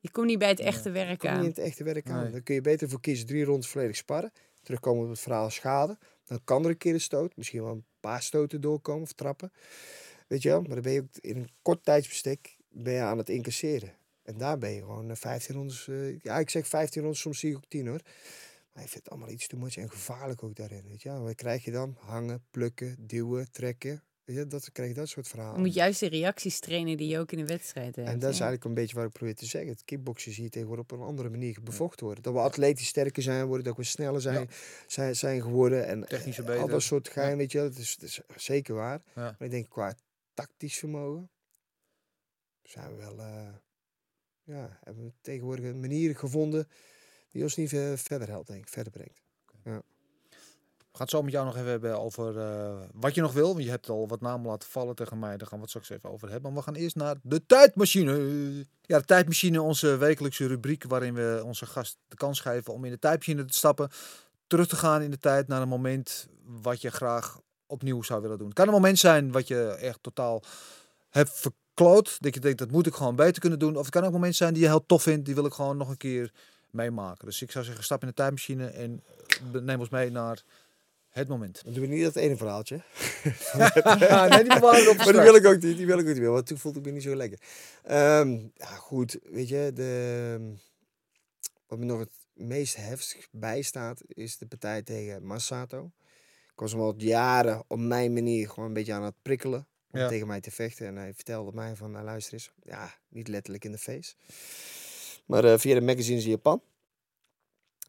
je 0.00 0.10
komt 0.10 0.26
niet 0.26 0.38
bij 0.38 0.48
het 0.48 0.60
echte 0.60 0.90
werk 0.90 1.18
Kom 1.18 1.30
niet 1.30 1.38
in 1.38 1.44
aan. 1.44 1.50
het 1.50 1.58
echte 1.58 1.84
werk 1.84 2.10
aan. 2.10 2.22
Nee. 2.22 2.32
Dan 2.32 2.42
kun 2.42 2.54
je 2.54 2.60
beter 2.60 2.88
voor 2.88 3.00
kiezen 3.00 3.26
drie 3.26 3.44
rondes 3.44 3.68
volledig 3.68 3.96
sparren. 3.96 4.32
Terugkomen 4.62 5.04
op 5.04 5.10
het 5.10 5.18
verhaal 5.20 5.50
schade. 5.50 5.98
Dan 6.24 6.40
kan 6.44 6.64
er 6.64 6.70
een 6.70 6.76
keer 6.78 6.94
een 6.94 7.00
stoot. 7.00 7.36
Misschien 7.36 7.62
wel 7.62 7.72
een 7.72 7.84
paar 8.00 8.22
stoten 8.22 8.60
doorkomen 8.60 9.02
of 9.02 9.12
trappen. 9.12 9.52
Weet 10.26 10.42
je 10.42 10.48
wel? 10.48 10.60
Maar 10.60 10.70
dan 10.74 10.82
ben 10.82 10.92
je 10.92 11.00
ook 11.00 11.16
in 11.20 11.36
een 11.36 11.48
kort 11.62 11.84
tijdsbestek 11.84 12.56
ben 12.68 12.92
je 12.92 13.00
aan 13.00 13.18
het 13.18 13.28
incasseren. 13.28 13.92
En 14.22 14.38
daar 14.38 14.58
ben 14.58 14.70
je 14.70 14.80
gewoon 14.80 15.10
eh, 15.10 15.16
15 15.16 15.54
rondes. 15.54 15.88
eh, 15.88 16.18
ja, 16.20 16.38
ik 16.38 16.50
zeg 16.50 16.66
15 16.66 17.02
rondes, 17.02 17.20
soms 17.20 17.38
zie 17.38 17.50
ik 17.50 17.56
ook 17.56 17.68
10 17.68 17.86
hoor. 17.86 18.00
Maar 18.72 18.82
ik 18.84 18.90
vind 18.90 19.04
het 19.04 19.12
allemaal 19.12 19.30
iets 19.30 19.46
te 19.46 19.56
much 19.56 19.76
en 19.76 19.90
gevaarlijk 19.90 20.42
ook 20.42 20.54
daarin. 20.56 20.84
Weet 20.88 21.02
je 21.02 21.08
wel? 21.08 21.22
Wat 21.22 21.34
krijg 21.34 21.64
je 21.64 21.70
dan? 21.70 21.96
Hangen, 22.00 22.44
plukken, 22.50 22.96
duwen, 23.06 23.50
trekken. 23.50 24.02
Weet 24.24 24.36
je, 24.36 24.46
dat 24.46 24.72
krijg 24.72 24.88
je 24.88 24.94
dat 24.94 25.08
soort 25.08 25.28
verhalen. 25.28 25.54
Je 25.56 25.60
moet 25.66 25.74
juist 25.74 26.00
de 26.00 26.08
reacties 26.08 26.58
trainen 26.58 26.96
die 26.96 27.08
je 27.08 27.18
ook 27.18 27.32
in 27.32 27.38
een 27.38 27.46
wedstrijd 27.46 27.96
hebt. 27.96 28.08
En 28.08 28.18
dat 28.18 28.30
is 28.30 28.38
ja. 28.38 28.44
eigenlijk 28.44 28.64
een 28.64 28.74
beetje 28.74 28.96
wat 28.96 29.04
ik 29.04 29.12
probeer 29.12 29.34
te 29.34 29.46
zeggen. 29.46 29.70
Het 29.70 29.84
kickboksen 29.84 30.32
zie 30.32 30.42
je 30.42 30.48
tegenwoordig 30.50 30.84
op 30.84 30.98
een 30.98 31.04
andere 31.06 31.28
manier 31.30 31.58
bevochten 31.62 32.04
worden. 32.06 32.22
Dat 32.24 32.32
we 32.32 32.38
atletisch 32.40 32.86
sterker 32.88 33.22
zijn 33.22 33.46
worden, 33.46 33.64
dat 33.64 33.76
we 33.76 33.82
sneller 33.84 34.20
zijn, 34.20 34.48
zijn, 34.86 35.16
zijn 35.16 35.42
geworden. 35.42 35.86
En 35.86 36.06
Technischer 36.06 36.44
eh, 36.44 36.50
Al 36.50 36.56
beter. 36.56 36.70
dat 36.72 36.82
soort 36.82 37.08
gein, 37.08 37.30
Ja. 37.30 37.36
weet 37.36 37.52
je 37.52 37.58
wel. 37.58 37.68
Dat 37.68 37.78
is, 37.78 37.96
dat 37.96 38.08
is 38.08 38.20
zeker 38.36 38.74
waar. 38.74 39.02
Ja. 39.14 39.22
Maar 39.22 39.36
ik 39.38 39.50
denk 39.50 39.68
qua 39.68 39.94
tactisch 40.36 40.78
vermogen 40.78 41.30
zijn 42.62 42.88
we 42.90 42.96
wel... 42.96 43.18
eh, 43.18 43.54
ja, 44.42 44.78
hebben 44.82 45.04
we 45.04 45.12
tegenwoordig 45.20 45.64
een 45.64 45.80
manier 45.80 46.16
gevonden 46.16 46.68
die 47.28 47.42
ons 47.42 47.56
niet 47.56 47.68
ver- 47.68 47.98
verder 47.98 48.28
helpt, 48.28 48.46
denk 48.46 48.60
ik. 48.60 48.68
Verder 48.68 48.92
brengt. 48.92 49.22
We 50.78 51.02
gaan 51.02 51.06
het 51.06 51.10
zo 51.10 51.22
met 51.22 51.32
jou 51.32 51.46
nog 51.46 51.56
even 51.56 51.68
hebben 51.68 52.00
over 52.00 52.38
eh, 52.38 52.82
wat 52.92 53.14
je 53.14 53.20
nog 53.20 53.32
wil. 53.32 53.52
Want 53.52 53.64
je 53.64 53.70
hebt 53.70 53.88
al 53.88 54.08
wat 54.08 54.20
namen 54.20 54.46
laten 54.46 54.68
vallen 54.68 54.94
tegen 54.94 55.18
mij. 55.18 55.36
Daar 55.36 55.46
gaan 55.46 55.56
we 55.56 55.62
het 55.62 55.68
straks 55.68 55.90
even 55.90 56.10
over 56.10 56.30
hebben. 56.30 56.52
Maar 56.52 56.60
we 56.60 56.66
gaan 56.66 56.74
eerst 56.80 56.96
naar 56.96 57.16
de 57.22 57.46
tijdmachine. 57.46 58.12
Ja, 58.82 58.98
de 58.98 59.04
tijdmachine, 59.04 59.62
onze 59.62 59.96
wekelijkse 59.96 60.46
rubriek 60.46 60.84
waarin 60.84 61.14
we 61.14 61.42
onze 61.44 61.66
gast 61.66 61.98
de 62.08 62.16
kans 62.16 62.40
geven 62.40 62.72
om 62.72 62.84
in 62.84 62.90
de 62.90 62.98
tijdmachine 62.98 63.44
te 63.44 63.54
stappen. 63.54 63.90
Terug 64.46 64.68
te 64.68 64.76
gaan 64.76 65.02
in 65.02 65.10
de 65.10 65.18
tijd 65.18 65.48
naar 65.48 65.62
een 65.62 65.68
moment 65.68 66.28
wat 66.44 66.80
je 66.80 66.90
graag 66.90 67.40
opnieuw 67.66 68.02
zou 68.02 68.22
willen 68.22 68.38
doen. 68.38 68.46
Het 68.46 68.56
kan 68.56 68.66
een 68.66 68.72
moment 68.72 68.98
zijn 68.98 69.32
wat 69.32 69.48
je 69.48 69.64
echt 69.64 69.98
totaal 70.02 70.42
hebt 71.10 71.30
verkloot. 71.32 72.16
Dat 72.20 72.34
je 72.34 72.40
denkt, 72.40 72.58
dat 72.58 72.70
moet 72.70 72.86
ik 72.86 72.94
gewoon 72.94 73.16
beter 73.16 73.40
kunnen 73.40 73.58
doen. 73.58 73.76
Of 73.76 73.84
het 73.84 73.90
kan 73.90 74.02
ook 74.02 74.08
een 74.08 74.14
moment 74.14 74.36
zijn 74.36 74.52
die 74.52 74.62
je 74.62 74.68
heel 74.68 74.86
tof 74.86 75.02
vindt. 75.02 75.24
Die 75.24 75.34
wil 75.34 75.46
ik 75.46 75.52
gewoon 75.52 75.76
nog 75.76 75.88
een 75.88 75.96
keer 75.96 76.32
meemaken. 76.70 77.26
Dus 77.26 77.42
ik 77.42 77.50
zou 77.50 77.64
zeggen, 77.64 77.84
stap 77.84 78.02
in 78.02 78.08
de 78.08 78.14
tijdmachine 78.14 78.66
en 78.66 79.02
eh, 79.52 79.60
neem 79.60 79.80
ons 79.80 79.88
mee 79.88 80.10
naar 80.10 80.42
het 81.08 81.28
moment. 81.28 81.64
Dan 81.64 81.72
doen 81.72 81.82
we 81.88 81.94
niet 81.94 82.04
dat 82.04 82.16
ene 82.16 82.36
verhaaltje. 82.36 82.74
nee, 83.58 84.44
die 84.44 84.54
bewaren 84.54 84.84
we 84.84 84.90
op 84.90 84.96
Maar 84.96 85.12
die 85.12 85.22
wil 85.22 85.34
ik 85.34 85.46
ook 85.46 85.62
niet, 85.62 85.76
die 85.76 85.86
wil 85.86 85.98
ik 85.98 86.06
ook 86.06 86.12
niet 86.12 86.22
meer, 86.22 86.30
want 86.30 86.46
toen 86.46 86.58
voelde 86.58 86.78
ik 86.78 86.84
me 86.84 86.90
niet 86.90 87.02
zo 87.02 87.14
lekker. 87.14 87.38
Ehm, 87.82 88.38
ja, 88.54 88.66
goed, 88.66 89.18
weet 89.22 89.48
je, 89.48 89.70
de, 89.74 90.54
wat 91.66 91.78
me 91.78 91.84
nog 91.84 91.98
het 91.98 92.12
meest 92.32 92.76
heftig 92.76 93.28
bijstaat, 93.30 94.00
is 94.06 94.38
de 94.38 94.46
partij 94.46 94.82
tegen 94.82 95.26
Massato. 95.26 95.90
Ik 96.56 96.62
was 96.62 96.72
hem 96.72 96.80
al 96.80 96.94
jaren 96.96 97.64
op 97.68 97.78
mijn 97.78 98.12
manier 98.12 98.48
gewoon 98.48 98.68
een 98.68 98.74
beetje 98.74 98.92
aan 98.92 99.02
het 99.02 99.14
prikkelen 99.22 99.66
om 99.90 100.00
Ja. 100.00 100.08
tegen 100.08 100.26
mij 100.26 100.40
te 100.40 100.50
vechten. 100.50 100.86
En 100.86 100.96
hij 100.96 101.14
vertelde 101.14 101.52
mij 101.52 101.76
van, 101.76 101.90
nou 101.90 102.04
luister 102.04 102.32
eens, 102.32 102.50
ja, 102.62 102.94
niet 103.08 103.28
letterlijk 103.28 103.64
in 103.64 103.72
de 103.72 103.78
face. 103.78 104.14
Maar 105.26 105.44
eh, 105.44 105.58
via 105.58 105.74
de 105.74 105.80
magazines 105.80 106.24
in 106.24 106.30
Japan. 106.30 106.62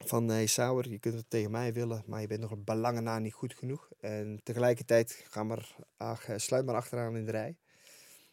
Van 0.06 0.27
hey 0.30 0.45
Sauer, 0.45 0.89
je 0.89 0.99
kunt 0.99 1.14
het 1.15 1.30
tegen 1.30 1.52
mij 1.52 1.73
willen, 1.73 2.03
maar 2.06 2.22
je 2.22 2.27
bent 2.27 2.41
nog 2.41 2.52
een 2.52 2.64
belangen 2.64 3.03
na 3.03 3.19
niet 3.19 3.34
goed 3.34 3.53
genoeg. 3.56 3.89
En 3.99 4.39
tegelijkertijd 4.44 5.23
ga 5.27 5.44
maar, 5.44 5.76
ach, 5.98 6.27
eh, 6.27 6.38
sluit 6.38 6.65
maar 6.65 6.76
achteraan 6.76 7.15
in 7.18 7.26
de 7.26 7.31
rij. 7.31 7.57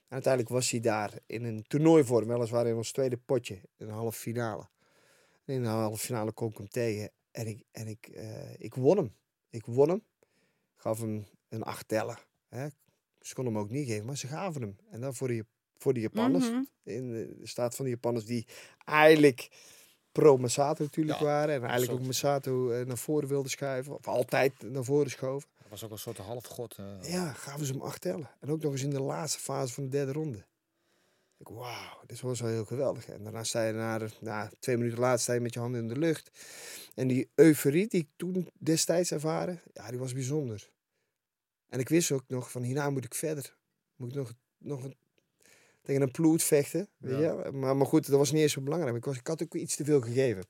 En 0.09 0.21
uiteindelijk 0.21 0.53
was 0.53 0.71
hij 0.71 0.81
daar 0.81 1.19
in 1.27 1.45
een 1.45 1.65
toernooivorm, 1.67 2.29
weliswaar 2.29 2.67
in 2.67 2.75
ons 2.77 2.93
tweede 2.93 3.17
potje, 3.17 3.55
in 3.77 3.87
de 3.87 3.93
halve 3.93 4.19
finale. 4.19 4.69
En 5.45 5.55
in 5.55 5.63
de 5.63 5.69
halve 5.69 6.05
finale 6.05 6.33
kon 6.33 6.49
ik 6.51 6.57
hem 6.57 6.69
tegen 6.69 7.11
en 7.31 7.47
ik, 7.47 7.63
en 7.73 7.87
ik, 7.89 8.07
eh, 8.07 8.55
ik 8.59 8.75
won 8.75 8.97
hem. 8.97 9.15
Ik 9.51 9.67
won 9.67 9.89
hem. 9.89 10.03
Gaf 10.85 11.01
hem 11.01 11.25
een 11.49 11.63
acht 11.63 11.89
tellen. 11.89 12.19
Hè. 12.49 12.67
Ze 13.21 13.35
konden 13.35 13.53
hem 13.55 13.63
ook 13.63 13.71
niet 13.71 13.89
geven, 13.89 14.07
maar 14.07 14.17
ze 14.17 14.27
gaven 14.27 14.61
hem. 14.63 14.77
En 14.91 15.01
dan 15.01 15.15
voor 15.15 15.29
de, 15.29 15.45
voor 15.79 15.95
de 15.95 16.01
Japanners, 16.01 16.51
Mhm. 16.51 16.63
in 16.83 17.09
de 17.13 17.39
staat 17.43 17.75
van 17.77 17.85
de 17.85 17.91
Japanners 17.91 18.25
die 18.25 18.47
eigenlijk 18.85 19.49
pro 20.13 20.37
Masato 20.37 20.83
natuurlijk 20.83 21.19
Ja, 21.19 21.25
waren. 21.25 21.55
En 21.55 21.63
eigenlijk 21.69 22.01
ook 22.01 22.07
Masato 22.07 22.71
eh, 22.71 22.87
naar 22.87 22.99
voren 22.99 23.29
wilden 23.29 23.51
schuiven. 23.51 23.95
Of 23.97 24.07
altijd 24.09 24.53
naar 24.63 24.85
voren 24.85 25.11
schoven. 25.11 25.49
Dat 25.59 25.69
was 25.71 25.85
ook 25.85 25.91
een 25.91 25.99
soort 25.99 26.17
halfgod. 26.19 26.75
eh 26.79 27.11
Ja, 27.13 27.33
gaven 27.33 27.67
ze 27.67 27.73
hem 27.73 27.83
acht 27.83 28.01
tellen. 28.01 28.31
En 28.41 28.51
ook 28.51 28.63
nog 28.63 28.73
eens 28.73 28.83
in 28.83 28.91
de 28.91 29.01
laatste 29.03 29.39
fase 29.41 29.73
van 29.75 29.85
de 29.85 29.91
derde 29.91 30.13
ronde. 30.13 30.45
Ik, 31.39 31.49
wauw, 31.49 32.01
dit 32.07 32.21
was 32.21 32.41
wel 32.41 32.51
heel 32.51 32.65
geweldig. 32.65 33.09
En 33.09 33.23
daarna 33.23 33.45
sta 33.45 33.67
je 33.67 33.73
na 34.21 34.51
twee 34.59 34.77
minuten 34.77 34.99
later 34.99 35.21
sta 35.21 35.33
je 35.33 35.41
met 35.41 35.55
je 35.55 35.61
handen 35.61 35.81
in 35.81 35.89
de 35.89 35.99
lucht. 35.99 36.31
En 36.95 37.09
die 37.09 37.29
euforie 37.35 37.87
die 37.87 38.01
ik 38.01 38.09
toen 38.17 38.49
destijds 38.59 39.11
ervaren, 39.13 39.61
ja, 39.73 39.91
die 39.91 39.99
was 39.99 40.13
bijzonder. 40.13 40.73
En 41.75 41.81
ik 41.81 41.89
wist 41.89 42.13
ook 42.13 42.25
nog 42.29 42.51
van 42.51 42.63
hierna 42.63 42.91
moet 42.91 43.05
ik 43.05 43.15
verder. 43.15 43.57
Moet 43.97 44.09
ik 44.11 44.15
nog, 44.17 44.33
nog 44.59 44.85
een- 44.85 44.97
tegen 45.83 46.03
een 46.03 46.11
ploet 46.11 46.43
vechten. 46.43 46.89
Weet 46.97 47.19
Ja. 47.19 47.45
je? 47.45 47.51
Maar, 47.53 47.77
maar 47.77 47.87
goed, 47.87 48.07
dat 48.07 48.19
was 48.19 48.33
niet 48.33 48.43
eens 48.43 48.53
zo 48.53 48.61
belangrijk. 48.61 48.97
Ik, 48.97 49.05
was, 49.05 49.17
ik 49.19 49.27
had 49.27 49.43
ook 49.43 49.55
iets 49.55 49.77
te 49.77 49.85
veel 49.85 50.01
gegeven. 50.01 50.45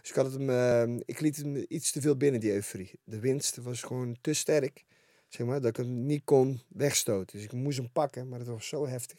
Dus 0.00 0.10
ik, 0.10 0.14
had 0.14 0.24
het 0.24 0.34
hem, 0.34 0.50
eh, 0.50 1.02
ik 1.04 1.20
liet 1.20 1.36
hem 1.36 1.64
iets 1.68 1.90
te 1.92 2.00
veel 2.00 2.16
binnen, 2.16 2.40
die 2.40 2.52
euforie. 2.52 3.00
De 3.04 3.18
winst 3.20 3.56
was 3.56 3.82
gewoon 3.82 4.16
te 4.20 4.32
sterk 4.32 4.84
zeg 5.28 5.46
maar, 5.46 5.60
dat 5.60 5.70
ik 5.70 5.76
hem 5.76 6.06
niet 6.06 6.24
kon 6.24 6.60
wegstoten. 6.68 7.36
Dus 7.36 7.44
ik 7.46 7.52
moest 7.52 7.78
hem 7.78 7.92
pakken, 7.92 8.28
maar 8.28 8.38
het 8.38 8.48
was 8.48 8.68
zo 8.68 8.86
heftig. 8.86 9.18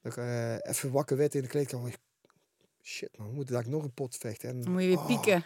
Dat 0.00 0.12
ik 0.12 0.18
eh, 0.18 0.54
even 0.62 0.90
wakker 0.90 1.16
werd 1.16 1.34
in 1.34 1.42
de 1.42 1.48
kleedkamer. 1.48 1.96
Shit 2.88 3.18
man, 3.18 3.28
we 3.28 3.34
moeten 3.34 3.54
daar 3.54 3.68
nog 3.68 3.82
een 3.82 3.92
pot 3.94 4.16
vechten. 4.16 4.48
En, 4.48 4.60
Dan 4.60 4.72
moet 4.72 4.82
je 4.82 4.88
weer 4.88 4.98
oh, 4.98 5.06
pieken. 5.06 5.44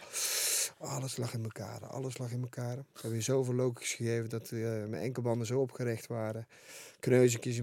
alles 0.77 1.17
lag 1.17 1.33
in 1.33 1.43
elkaar. 1.43 1.85
Alles 1.85 2.17
lag 2.17 2.31
in 2.31 2.41
elkaar. 2.41 2.77
Ik 2.77 3.01
heb 3.01 3.11
weer 3.11 3.21
zoveel 3.21 3.53
lokies 3.53 3.93
gegeven 3.93 4.29
dat 4.29 4.51
eh, 4.51 4.59
mijn 4.59 4.93
enkelbanden 4.93 5.47
zo 5.47 5.59
opgerecht 5.59 6.07
waren. 6.07 6.47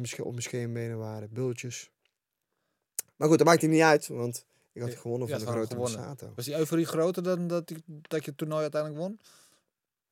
Sch- 0.02 0.18
op 0.20 0.30
mijn 0.30 0.42
scheenbenen 0.42 0.98
waren. 0.98 1.28
Bultjes. 1.32 1.90
Maar 3.16 3.28
goed, 3.28 3.38
dat 3.38 3.46
maakt 3.46 3.62
het 3.62 3.70
niet 3.70 3.80
uit. 3.80 4.06
Want 4.06 4.44
ik 4.72 4.80
had 4.82 4.90
Je- 4.90 4.96
gewonnen 4.96 5.28
je 5.28 5.34
van 5.34 5.44
de 5.44 5.50
grote. 5.50 5.76
Masato. 5.76 6.32
Was 6.34 6.44
die 6.44 6.56
euforie 6.56 6.86
groter 6.86 7.22
dan 7.22 7.46
dat, 7.46 7.70
ik, 7.70 7.78
dat 7.86 8.24
je 8.24 8.28
het 8.28 8.38
toernooi 8.38 8.62
uiteindelijk 8.62 9.00
won? 9.02 9.20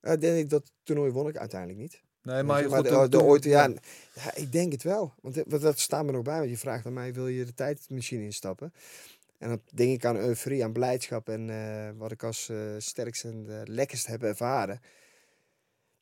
Uh, 0.02 0.20
denk 0.20 0.38
ik, 0.38 0.51
dat 0.51 0.70
toernooi 0.82 1.10
won 1.10 1.28
ik 1.28 1.36
uiteindelijk 1.36 1.80
niet. 1.80 2.01
Nee, 2.22 2.43
maar, 2.43 2.62
je, 2.62 2.68
goed, 2.68 2.84
de, 2.88 3.09
de 3.09 3.22
ooit, 3.22 3.44
ja, 3.44 3.68
ja, 4.14 4.34
ik 4.34 4.52
denk 4.52 4.72
het 4.72 4.82
wel. 4.82 5.14
Want 5.20 5.34
dat, 5.34 5.44
want 5.48 5.62
dat 5.62 5.78
staat 5.78 6.05
me 6.05 6.12
nog 6.12 6.22
bij. 6.22 6.38
Want 6.38 6.51
je 6.51 6.59
vraagt 6.59 6.86
aan 6.86 6.93
mij, 6.93 7.14
wil 7.14 7.26
je 7.28 7.44
de 7.44 7.55
tijdmachine 7.55 8.24
instappen? 8.24 8.72
En 9.39 9.49
dan 9.49 9.61
denk 9.75 9.95
ik 9.95 10.05
aan 10.05 10.17
euforie, 10.17 10.65
aan 10.65 10.73
blijdschap 10.73 11.29
en 11.29 11.51
eh, 11.51 11.91
wat 11.99 12.13
ik 12.13 12.23
als 12.23 12.49
eh, 12.49 12.75
sterkste 12.79 13.29
en 13.29 13.47
eh, 13.49 13.63
lekkerst 13.65 14.07
heb 14.07 14.23
ervaren. 14.23 14.81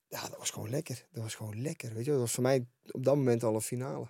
Ja, 0.09 0.29
dat 0.29 0.39
was 0.39 0.51
gewoon 0.51 0.71
lekker. 0.71 1.07
Dat 1.13 1.23
was 1.23 1.35
gewoon 1.35 1.63
lekker. 1.63 1.95
Weet 1.95 2.05
je, 2.05 2.11
dat 2.11 2.21
was 2.21 2.33
voor 2.33 2.43
mij 2.43 2.67
op 2.91 3.05
dat 3.05 3.17
moment 3.17 3.43
al 3.43 3.55
een 3.55 3.61
finale. 3.61 4.07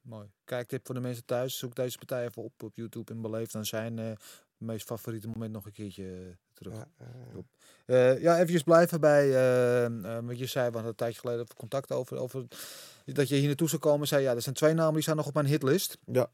Mooi. 0.00 0.30
Kijktip 0.44 0.86
voor 0.86 0.94
de 0.94 1.00
mensen 1.00 1.24
thuis. 1.24 1.58
Zoek 1.58 1.74
deze 1.74 1.98
partij 1.98 2.26
even 2.26 2.42
op 2.42 2.62
op 2.62 2.76
YouTube 2.76 3.12
en 3.12 3.20
beleef 3.20 3.50
dan 3.50 3.64
zijn 3.64 4.18
meest 4.56 4.86
favoriete 4.86 5.28
moment 5.28 5.52
nog 5.52 5.66
een 5.66 5.72
keertje 5.72 6.36
terug. 6.52 6.74
Ja, 6.74 8.10
ja, 8.20 8.38
even 8.38 8.64
blijven 8.64 9.00
bij 9.00 9.28
eh, 9.28 9.84
eh, 9.84 10.24
wat 10.24 10.38
je 10.38 10.46
zei, 10.46 10.66
we 10.66 10.72
hadden 10.72 10.90
een 10.90 10.96
tijdje 10.96 11.20
geleden 11.20 11.46
contact 11.56 11.92
over, 11.92 12.16
over 12.16 12.44
dat 13.04 13.28
je 13.28 13.34
hier 13.34 13.46
naartoe 13.46 13.68
zou 13.68 13.80
komen. 13.80 14.06
Zei 14.06 14.22
ja, 14.22 14.34
er 14.34 14.42
zijn 14.42 14.54
twee 14.54 14.74
namen 14.74 14.92
die 14.92 15.02
staan 15.02 15.16
nog 15.16 15.26
op 15.26 15.34
mijn 15.34 15.46
hitlist. 15.46 15.98
ja, 16.04 16.30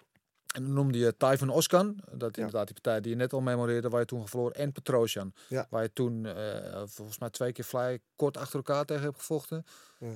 En 0.55 0.63
dan 0.65 0.73
noemde 0.73 0.99
je 0.99 1.17
Typhon 1.17 1.49
Oskan, 1.49 1.99
dat 2.13 2.31
is 2.31 2.37
Ja. 2.37 2.43
inderdaad 2.45 2.65
die 2.67 2.75
partij 2.81 3.01
die 3.01 3.11
je 3.11 3.17
net 3.17 3.33
al 3.33 3.41
memoreerde, 3.41 3.89
waar 3.89 4.01
je 4.01 4.07
toen 4.07 4.29
verloor, 4.29 4.51
en 4.51 4.73
Petrosian, 4.73 5.33
Ja. 5.49 5.67
waar 5.71 5.83
je 5.83 5.93
toen 5.93 6.27
eh, 6.27 6.83
volgens 6.87 7.19
mij 7.19 7.31
twee 7.31 7.53
keer 7.53 7.65
vrij 7.65 8.01
kort 8.17 8.37
achter 8.37 8.57
elkaar 8.57 8.85
tegen 8.85 9.03
hebt 9.03 9.17
gevochten. 9.19 9.65
Ja. 9.99 10.09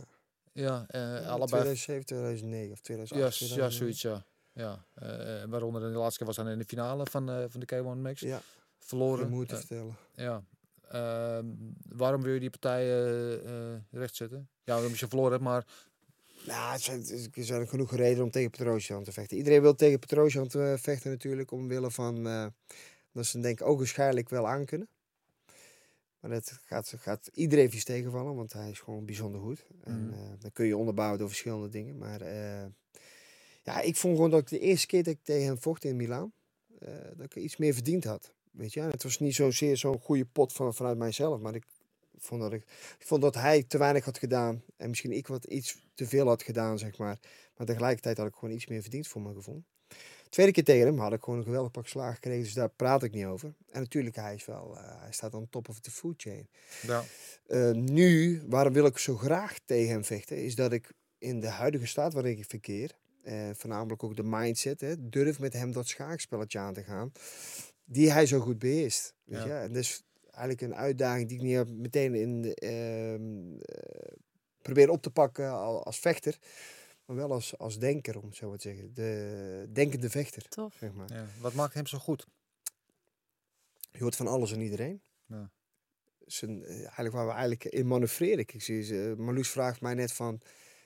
Ja, 0.52 0.86
ja, 0.88 1.18
allebei 1.18 1.48
2007, 1.48 2.04
2009 2.06 2.72
of 2.72 2.80
2008. 2.80 3.38
Ja, 3.38 3.46
ja, 3.46 3.70
2009. 3.70 3.72
zoiets, 3.72 4.02
ja. 4.02 4.24
ja. 4.52 4.84
eh, 4.94 5.44
waaronder 5.50 5.80
de 5.80 5.86
laatste 5.98 6.18
keer 6.18 6.26
was 6.26 6.36
dan 6.36 6.48
in 6.48 6.58
de 6.58 6.64
finale 6.64 7.06
van, 7.10 7.26
van 7.50 7.60
de 7.60 7.66
K1 7.74 7.98
Max. 8.02 8.20
Ja, 8.20 8.40
Verloren. 8.78 9.46
vertellen. 9.46 9.96
ja. 10.14 10.42
Ehm, 10.88 11.46
waarom 11.88 12.22
wil 12.22 12.32
je 12.32 12.40
die 12.40 12.50
partij 12.50 13.04
eh, 13.44 13.74
rechtzetten? 13.90 14.48
Ja, 14.64 14.76
omdat 14.76 14.98
je 14.98 15.08
verloren 15.08 15.32
hebt, 15.32 15.42
maar... 15.44 15.64
Nou, 16.46 16.72
het 16.72 16.82
zijn, 16.82 17.30
er 17.34 17.44
zijn 17.44 17.68
genoeg 17.68 17.96
redenen 17.96 18.24
om 18.24 18.30
tegen 18.30 18.50
Petrosian 18.50 19.04
te 19.04 19.12
vechten. 19.12 19.36
Iedereen 19.36 19.62
wil 19.62 19.74
tegen 19.74 19.98
Petrosian 19.98 20.48
te 20.48 20.76
vechten 20.80 21.10
natuurlijk, 21.10 21.50
omwille 21.50 21.90
van 21.90 22.26
eh, 22.26 22.46
dat 23.12 23.26
ze 23.26 23.40
denk 23.40 23.60
ik 23.60 23.66
ook 23.66 23.78
waarschijnlijk 23.78 24.28
wel 24.28 24.48
aan 24.48 24.64
kunnen. 24.64 24.88
Maar 26.20 26.30
dat 26.30 26.58
gaat, 26.64 26.94
gaat 26.98 27.30
iedereen 27.34 27.70
vies 27.70 27.84
tegenvallen, 27.84 28.34
want 28.34 28.52
hij 28.52 28.70
is 28.70 28.80
gewoon 28.80 29.04
bijzonder 29.04 29.40
goed. 29.40 29.66
En 29.84 30.10
eh, 30.12 30.18
dan 30.38 30.52
kun 30.52 30.66
je 30.66 30.76
onderbouwen 30.76 31.18
door 31.18 31.28
verschillende 31.28 31.68
dingen. 31.68 31.98
Maar 31.98 32.20
eh, 32.20 32.66
ja, 33.62 33.80
ik 33.80 33.96
vond 33.96 34.14
gewoon 34.14 34.30
dat 34.30 34.40
ik 34.40 34.48
de 34.48 34.58
eerste 34.58 34.86
keer 34.86 35.02
dat 35.02 35.12
ik 35.12 35.22
tegen 35.22 35.46
hem 35.46 35.58
vocht 35.58 35.84
in 35.84 35.96
Milaan, 35.96 36.32
eh, 36.78 36.88
dat 37.16 37.24
ik 37.24 37.36
iets 37.36 37.56
meer 37.56 37.74
verdiend 37.74 38.04
had. 38.04 38.32
Weet 38.50 38.72
je, 38.72 38.80
en 38.80 38.90
het 38.90 39.02
was 39.02 39.18
niet 39.18 39.34
zozeer 39.34 39.76
zo'n 39.76 40.00
goede 40.00 40.24
pot 40.24 40.52
van, 40.52 40.74
vanuit 40.74 40.98
mijzelf, 40.98 41.40
maar 41.40 41.54
ik 41.54 41.64
vond, 42.20 42.40
dat 42.40 42.52
ik, 42.52 42.62
ik 42.98 43.06
vond 43.06 43.22
dat 43.22 43.34
hij 43.34 43.62
te 43.62 43.78
weinig 43.78 44.04
had 44.04 44.18
gedaan. 44.18 44.62
En 44.76 44.88
misschien 44.88 45.12
ik 45.12 45.26
wat 45.26 45.44
iets 45.44 45.76
te 45.94 46.06
veel 46.06 46.26
had 46.26 46.42
gedaan, 46.42 46.78
zeg 46.78 46.98
maar. 46.98 47.18
Maar 47.56 47.66
tegelijkertijd 47.66 48.16
had 48.18 48.26
ik 48.26 48.34
gewoon 48.34 48.54
iets 48.54 48.66
meer 48.66 48.80
verdiend 48.82 49.08
voor 49.08 49.22
mijn 49.22 49.34
gevoel. 49.34 49.62
Tweede 50.28 50.52
keer 50.52 50.64
tegen 50.64 50.86
hem 50.86 50.98
had 50.98 51.12
ik 51.12 51.22
gewoon 51.22 51.38
een 51.38 51.44
geweldig 51.44 51.70
pak 51.70 51.86
slaag 51.86 52.14
gekregen, 52.14 52.42
dus 52.42 52.52
daar 52.52 52.68
praat 52.68 53.02
ik 53.02 53.12
niet 53.12 53.24
over. 53.24 53.54
En 53.70 53.80
natuurlijk, 53.80 54.16
hij 54.16 54.34
is 54.34 54.44
wel, 54.44 54.76
eh, 54.76 55.00
hij 55.00 55.12
staat 55.12 55.34
aan 55.34 55.48
top 55.50 55.68
of 55.68 55.80
the 55.80 55.90
food 55.90 56.14
chain. 56.22 56.48
Ja. 56.86 57.04
Eh, 57.46 57.70
nu, 57.70 58.42
waarom 58.46 58.72
wil 58.72 58.86
ik 58.86 58.98
zo 58.98 59.16
graag 59.16 59.58
tegen 59.64 59.90
hem 59.92 60.04
vechten, 60.04 60.44
is 60.44 60.54
dat 60.54 60.72
ik 60.72 60.92
in 61.18 61.40
de 61.40 61.48
huidige 61.48 61.86
staat 61.86 62.12
waarin 62.12 62.38
ik 62.38 62.44
verkeer, 62.48 62.96
eh, 63.22 63.50
voornamelijk 63.54 64.02
ook 64.02 64.16
de 64.16 64.22
mindset, 64.22 64.80
hè, 64.80 65.08
durf 65.08 65.38
met 65.38 65.52
hem 65.52 65.72
dat 65.72 65.86
schaakspelletje 65.88 66.58
aan 66.58 66.74
te 66.74 66.82
gaan, 66.82 67.12
die 67.84 68.10
hij 68.12 68.26
zo 68.26 68.40
goed 68.40 68.58
beheerst. 68.58 69.14
Weet 69.24 69.38
Ja. 69.38 69.46
je? 69.46 69.52
En 69.52 69.76
is 69.76 70.02
eigenlijk 70.38 70.60
een 70.72 70.74
uitdaging 70.78 71.28
die 71.28 71.36
ik 71.36 71.42
niet 71.42 71.78
meteen 71.78 72.14
in 72.14 72.42
de, 72.42 72.54
ehm, 72.54 73.60
eh, 73.60 74.16
probeer 74.62 74.90
op 74.90 75.02
te 75.02 75.10
pakken 75.10 75.50
al- 75.50 75.84
als 75.84 75.98
vechter, 75.98 76.38
maar 77.04 77.16
wel 77.16 77.32
als, 77.32 77.58
als 77.58 77.78
denker, 77.78 78.18
om 78.18 78.24
het 78.26 78.36
zo 78.36 78.48
maar 78.48 78.58
te 78.58 78.68
zeggen. 78.68 78.94
De 78.94 79.68
denkende 79.72 80.10
vechter, 80.10 80.48
Tof. 80.48 80.74
zeg 80.80 80.92
maar. 80.92 81.12
ja. 81.12 81.26
Wat 81.40 81.52
maakt 81.54 81.74
hem 81.74 81.86
zo 81.86 81.98
goed? 81.98 82.26
Je 83.92 83.98
hoort 84.02 84.16
van 84.16 84.26
alles 84.26 84.52
en 84.52 84.60
iedereen. 84.60 85.02
Ja. 85.26 85.50
Zijn, 86.26 86.64
eh, 86.64 86.76
eigenlijk 86.76 87.14
waar 87.14 87.26
we 87.26 87.30
eigenlijk 87.32 87.64
in 87.64 87.86
manoeuvreren. 87.86 88.38
Ik 88.38 88.62
zie, 88.62 88.82
ze- 88.82 89.14
Marloes 89.18 89.48
vraagt 89.50 89.80
mij 89.80 89.94
net 89.94 90.12
van, 90.12 90.40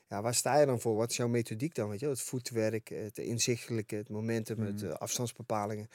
ja, 0.08 0.22
waar 0.22 0.34
sta 0.34 0.58
je 0.60 0.66
dan 0.66 0.80
voor? 0.80 0.94
Wat 0.96 1.10
is 1.10 1.16
jouw 1.16 1.28
methodiek 1.28 1.74
dan? 1.74 1.88
Weet 1.88 2.00
je, 2.00 2.08
het 2.08 2.20
voetwerk, 2.20 2.88
het 2.88 3.18
inzichtelijke, 3.18 3.96
het 3.96 4.08
momentum, 4.08 4.60
het 4.60 4.74
Mhm. 4.82 4.86
eh, 4.90 4.92
afstandsbepalingen. 4.96 5.88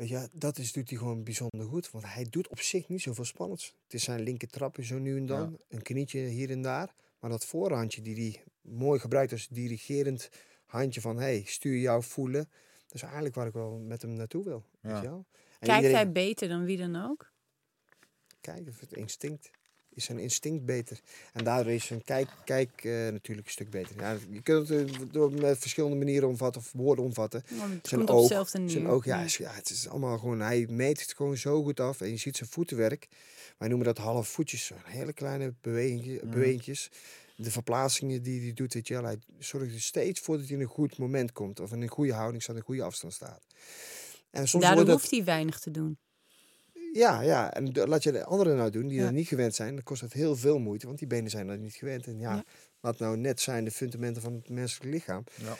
Weet 0.00 0.08
je, 0.08 0.28
dat 0.32 0.58
is, 0.58 0.72
doet 0.72 0.88
hij 0.90 0.98
gewoon 0.98 1.22
bijzonder 1.24 1.66
goed. 1.68 1.90
Want 1.90 2.04
hij 2.06 2.26
doet 2.30 2.48
op 2.48 2.60
zich 2.60 2.88
niet 2.88 3.00
zoveel 3.02 3.24
spannends. 3.24 3.74
Het 3.84 3.94
is 3.94 4.04
zijn 4.04 4.20
linker 4.20 4.48
trapje 4.48 4.84
zo 4.84 4.98
nu 4.98 5.16
en 5.16 5.26
dan. 5.26 5.58
Een 5.68 5.82
knietje 5.82 6.18
hier 6.20 6.50
en 6.50 6.62
daar. 6.62 6.94
Maar 7.18 7.30
dat 7.30 7.44
voorhandje 7.44 8.02
die 8.02 8.14
hij 8.14 8.42
mooi 8.60 9.00
gebruikt 9.00 9.32
als 9.32 9.48
dirigerend 9.48 10.28
handje 10.66 11.00
van... 11.00 11.16
hey, 11.16 11.42
stuur 11.46 11.76
jou 11.78 12.02
voelen. 12.02 12.48
Dat 12.86 12.94
is 12.94 13.02
eigenlijk 13.02 13.34
waar 13.34 13.46
ik 13.46 13.52
wel 13.52 13.78
met 13.78 14.02
hem 14.02 14.12
naartoe 14.12 14.44
wil. 14.44 14.64
Weet 14.80 14.92
Ja. 14.92 15.02
je 15.02 15.08
wel? 15.08 15.26
En 15.58 15.66
Kijkt 15.66 15.74
iedereen- 15.82 15.96
hij 16.04 16.12
beter 16.12 16.48
dan 16.48 16.64
wie 16.64 16.76
dan 16.76 16.96
ook? 16.96 17.32
Kijk, 18.40 18.68
of 18.68 18.80
het 18.80 18.92
instinct. 18.92 19.50
Is 19.94 20.04
zijn 20.04 20.18
instinct 20.18 20.64
beter. 20.64 21.00
En 21.32 21.44
daardoor 21.44 21.72
is 21.72 21.86
zijn 21.86 22.04
kijk, 22.04 22.28
kijk 22.44 22.70
eh, 22.84 22.92
natuurlijk 22.92 23.46
een 23.46 23.52
stuk 23.52 23.70
beter. 23.70 23.96
Ja, 23.98 24.16
je 24.30 24.42
kunt 24.42 24.68
het 24.68 24.90
eh, 24.90 24.96
door 25.10 25.32
met 25.32 25.58
verschillende 25.58 25.96
manieren 25.96 26.28
omvatten 26.28 26.60
of 26.60 26.72
woorden 26.72 27.04
omvatten. 27.04 27.42
Het 27.46 27.88
Zijn 27.88 28.08
oog. 28.08 28.48
Zijn 28.66 28.88
oog, 28.88 29.04
ja, 29.04 29.18
Ja. 29.18 29.24
is, 29.24 29.36
ja, 29.36 29.52
het 29.52 29.70
is 29.70 29.88
allemaal 29.88 30.18
gewoon, 30.18 30.40
hij 30.40 30.66
meet 30.68 31.00
het 31.00 31.14
gewoon 31.14 31.36
zo 31.36 31.62
goed 31.62 31.80
af. 31.80 32.00
En 32.00 32.08
je 32.10 32.16
ziet 32.16 32.36
zijn 32.36 32.48
voetenwerk. 32.50 33.08
Wij 33.58 33.68
noemen 33.68 33.86
dat 33.86 33.98
half 33.98 34.28
voetjes. 34.28 34.64
zo'n 34.66 34.76
Hele 34.84 35.12
kleine 35.12 35.44
Mhm. 35.62 36.30
bewegingjes. 36.30 36.90
De 37.36 37.50
verplaatsingen 37.50 38.22
die 38.22 38.40
hij 38.40 38.52
doet, 38.52 38.74
weet 38.74 38.88
je 38.88 38.94
wel. 38.94 39.04
Hij 39.04 39.18
zorgt 39.38 39.72
er 39.74 39.80
steeds 39.80 40.20
voor 40.20 40.36
dat 40.36 40.46
hij 40.46 40.54
in 40.56 40.62
een 40.62 40.68
goed 40.68 40.98
moment 40.98 41.32
komt. 41.32 41.60
Of 41.60 41.72
in 41.72 41.82
een 41.82 41.88
goede 41.88 42.12
houding 42.12 42.42
staat, 42.42 42.54
in 42.54 42.60
een 42.60 42.66
goede 42.66 42.82
afstand 42.82 43.12
staat. 43.12 43.42
En 44.30 44.48
soms 44.48 44.64
Daardoor 44.64 44.84
dat, 44.84 44.94
hoeft 44.94 45.10
hij 45.10 45.24
weinig 45.24 45.58
te 45.60 45.70
doen. 45.70 45.98
Ja, 46.92 47.20
ja, 47.22 47.52
en 47.54 47.72
laat 47.72 48.02
je 48.02 48.12
de 48.12 48.24
anderen 48.24 48.56
nou 48.56 48.70
doen 48.70 48.88
die 48.88 48.98
Ja. 48.98 49.06
er 49.06 49.12
niet 49.12 49.28
gewend 49.28 49.54
zijn, 49.54 49.74
dan 49.74 49.82
kost 49.84 50.00
dat 50.00 50.12
heel 50.12 50.36
veel 50.36 50.58
moeite, 50.58 50.86
want 50.86 50.98
die 50.98 51.08
benen 51.08 51.30
zijn 51.30 51.48
er 51.48 51.58
niet 51.58 51.74
gewend. 51.74 52.06
En 52.06 52.18
ja, 52.18 52.34
Ja. 52.34 52.44
laat 52.80 52.98
nou 52.98 53.16
net 53.16 53.40
zijn 53.40 53.64
de 53.64 53.70
fundamenten 53.70 54.22
van 54.22 54.32
het 54.32 54.48
menselijk 54.48 54.90
lichaam. 54.92 55.24
Ja. 55.34 55.56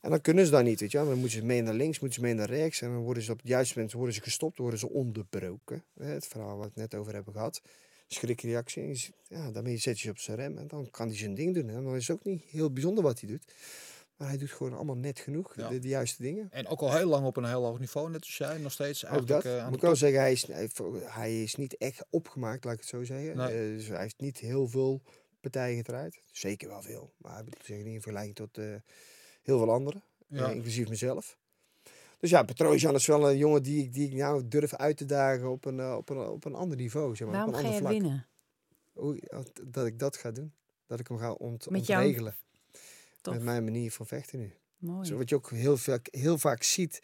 En 0.00 0.10
dan 0.10 0.20
kunnen 0.20 0.44
ze 0.44 0.50
dat 0.50 0.62
niet, 0.64 0.80
weet 0.80 0.90
je 0.90 0.98
wel. 0.98 1.06
Dan 1.06 1.18
moeten 1.18 1.38
ze 1.38 1.44
mee 1.44 1.62
naar 1.62 1.74
links, 1.74 1.98
moeten 2.00 2.18
ze 2.20 2.24
mee 2.26 2.34
naar 2.34 2.48
rechts. 2.50 2.80
En 2.80 2.88
dan 2.92 3.02
worden 3.02 3.22
ze 3.22 3.32
op 3.32 3.38
het 3.38 3.48
juiste 3.48 3.74
moment 3.74 3.94
worden 3.94 4.14
ze 4.14 4.20
gestopt, 4.20 4.58
worden 4.58 4.78
ze 4.78 4.90
onderbroken. 4.90 5.84
Hè, 5.98 6.04
Het 6.06 6.26
verhaal 6.26 6.48
waar 6.48 6.58
we 6.58 6.64
het 6.64 6.90
net 6.90 6.94
over 6.94 7.14
hebben 7.14 7.32
gehad. 7.32 7.60
Schrikreactie. 8.06 9.14
Ja, 9.28 9.50
daarmee 9.50 9.76
zet 9.76 9.96
je 9.98 10.04
ze 10.04 10.10
op 10.10 10.18
zijn 10.18 10.36
rem 10.36 10.58
en 10.58 10.68
dan 10.68 10.88
kan 10.90 11.08
hij 11.08 11.16
zijn 11.16 11.34
ding 11.34 11.54
doen. 11.54 11.68
En 11.68 11.84
dan 11.84 11.96
is 11.96 12.08
het 12.08 12.16
ook 12.16 12.24
niet 12.24 12.42
heel 12.50 12.72
bijzonder 12.72 13.04
wat 13.04 13.20
hij 13.20 13.28
doet. 13.28 13.44
Maar 14.16 14.28
hij 14.28 14.36
doet 14.38 14.50
gewoon 14.50 14.72
allemaal 14.74 14.96
net 14.96 15.18
genoeg, 15.18 15.56
Ja. 15.56 15.68
de, 15.68 15.78
de 15.78 15.88
juiste 15.88 16.22
dingen. 16.22 16.48
En 16.50 16.66
ook 16.66 16.80
al 16.80 16.92
heel 16.96 17.08
lang 17.08 17.26
op 17.26 17.36
een 17.36 17.44
heel 17.44 17.64
hoog 17.64 17.78
niveau, 17.78 18.10
net 18.10 18.20
als 18.20 18.36
jij, 18.36 18.58
nog 18.58 18.72
steeds 18.72 19.06
Ook 19.06 19.26
dat. 19.26 19.44
eh, 19.44 19.58
aan 19.58 19.66
Moet 19.66 19.74
ik 19.74 19.80
wel 19.80 19.96
zeggen, 19.96 20.20
hij 20.20 20.32
is, 20.32 20.46
hij, 21.04 21.42
is 21.42 21.54
niet 21.54 21.76
echt 21.76 22.04
opgemaakt, 22.10 22.64
laat 22.64 22.74
ik 22.74 22.80
het 22.80 22.88
zo 22.88 23.04
zeggen. 23.04 23.36
Nee. 23.36 23.46
Eh, 23.70 23.76
dus 23.76 23.88
hij 23.88 24.00
heeft 24.00 24.20
niet 24.20 24.38
heel 24.38 24.68
veel 24.68 25.02
partijen 25.40 25.76
gedraaid. 25.76 26.20
Zeker 26.32 26.68
wel 26.68 26.82
veel. 26.82 27.12
Maar 27.16 27.38
ik 27.38 27.58
bedoel, 27.58 27.76
niet 27.76 27.86
in 27.94 28.00
vergelijking 28.02 28.34
tot 28.36 28.58
eh, 28.58 28.64
heel 29.42 29.58
veel 29.58 29.72
anderen. 29.72 30.02
Ja. 30.26 30.48
inclusief 30.50 30.88
mezelf. 30.88 31.38
Dus 32.18 32.30
ja, 32.30 32.42
Petrosian 32.42 32.94
is 32.94 33.06
wel 33.06 33.30
een 33.30 33.36
jongen 33.36 33.62
die, 33.62 33.82
ik- 33.82 33.92
die 33.92 34.06
ik 34.08 34.14
nou 34.14 34.48
durf 34.48 34.74
uit 34.74 34.96
te 34.96 35.04
dagen 35.04 35.50
op 35.50 35.64
een, 35.64 35.92
op 35.94 36.08
een, 36.08 36.18
op 36.18 36.44
een 36.44 36.54
ander 36.54 36.76
niveau. 36.76 37.16
Zeg 37.16 37.26
maar, 37.28 37.36
Waarom 37.36 37.54
op 37.54 37.60
een 37.60 37.66
ga 37.66 37.76
ander 37.76 37.92
je 37.92 38.00
vlak. 38.00 38.26
winnen? 38.94 39.72
Dat 39.72 39.86
ik 39.86 39.98
dat 39.98 40.16
ga 40.16 40.30
doen. 40.30 40.52
Dat 40.86 41.00
ik 41.00 41.08
hem 41.08 41.18
ga 41.18 41.32
ont, 41.32 41.70
Met 41.70 41.86
jouw- 41.86 41.98
ontregelen. 42.00 42.34
Tof. 43.24 43.34
Met 43.34 43.42
mijn 43.42 43.64
manier 43.64 43.92
van 43.92 44.06
vechten 44.06 44.38
nu. 44.38 44.52
Mooi. 44.76 45.06
Zo, 45.06 45.16
wat 45.16 45.28
je 45.28 45.34
ook 45.34 45.50
heel 45.50 45.76
vaak, 45.76 46.08
heel 46.10 46.38
vaak 46.38 46.62
ziet, 46.62 47.00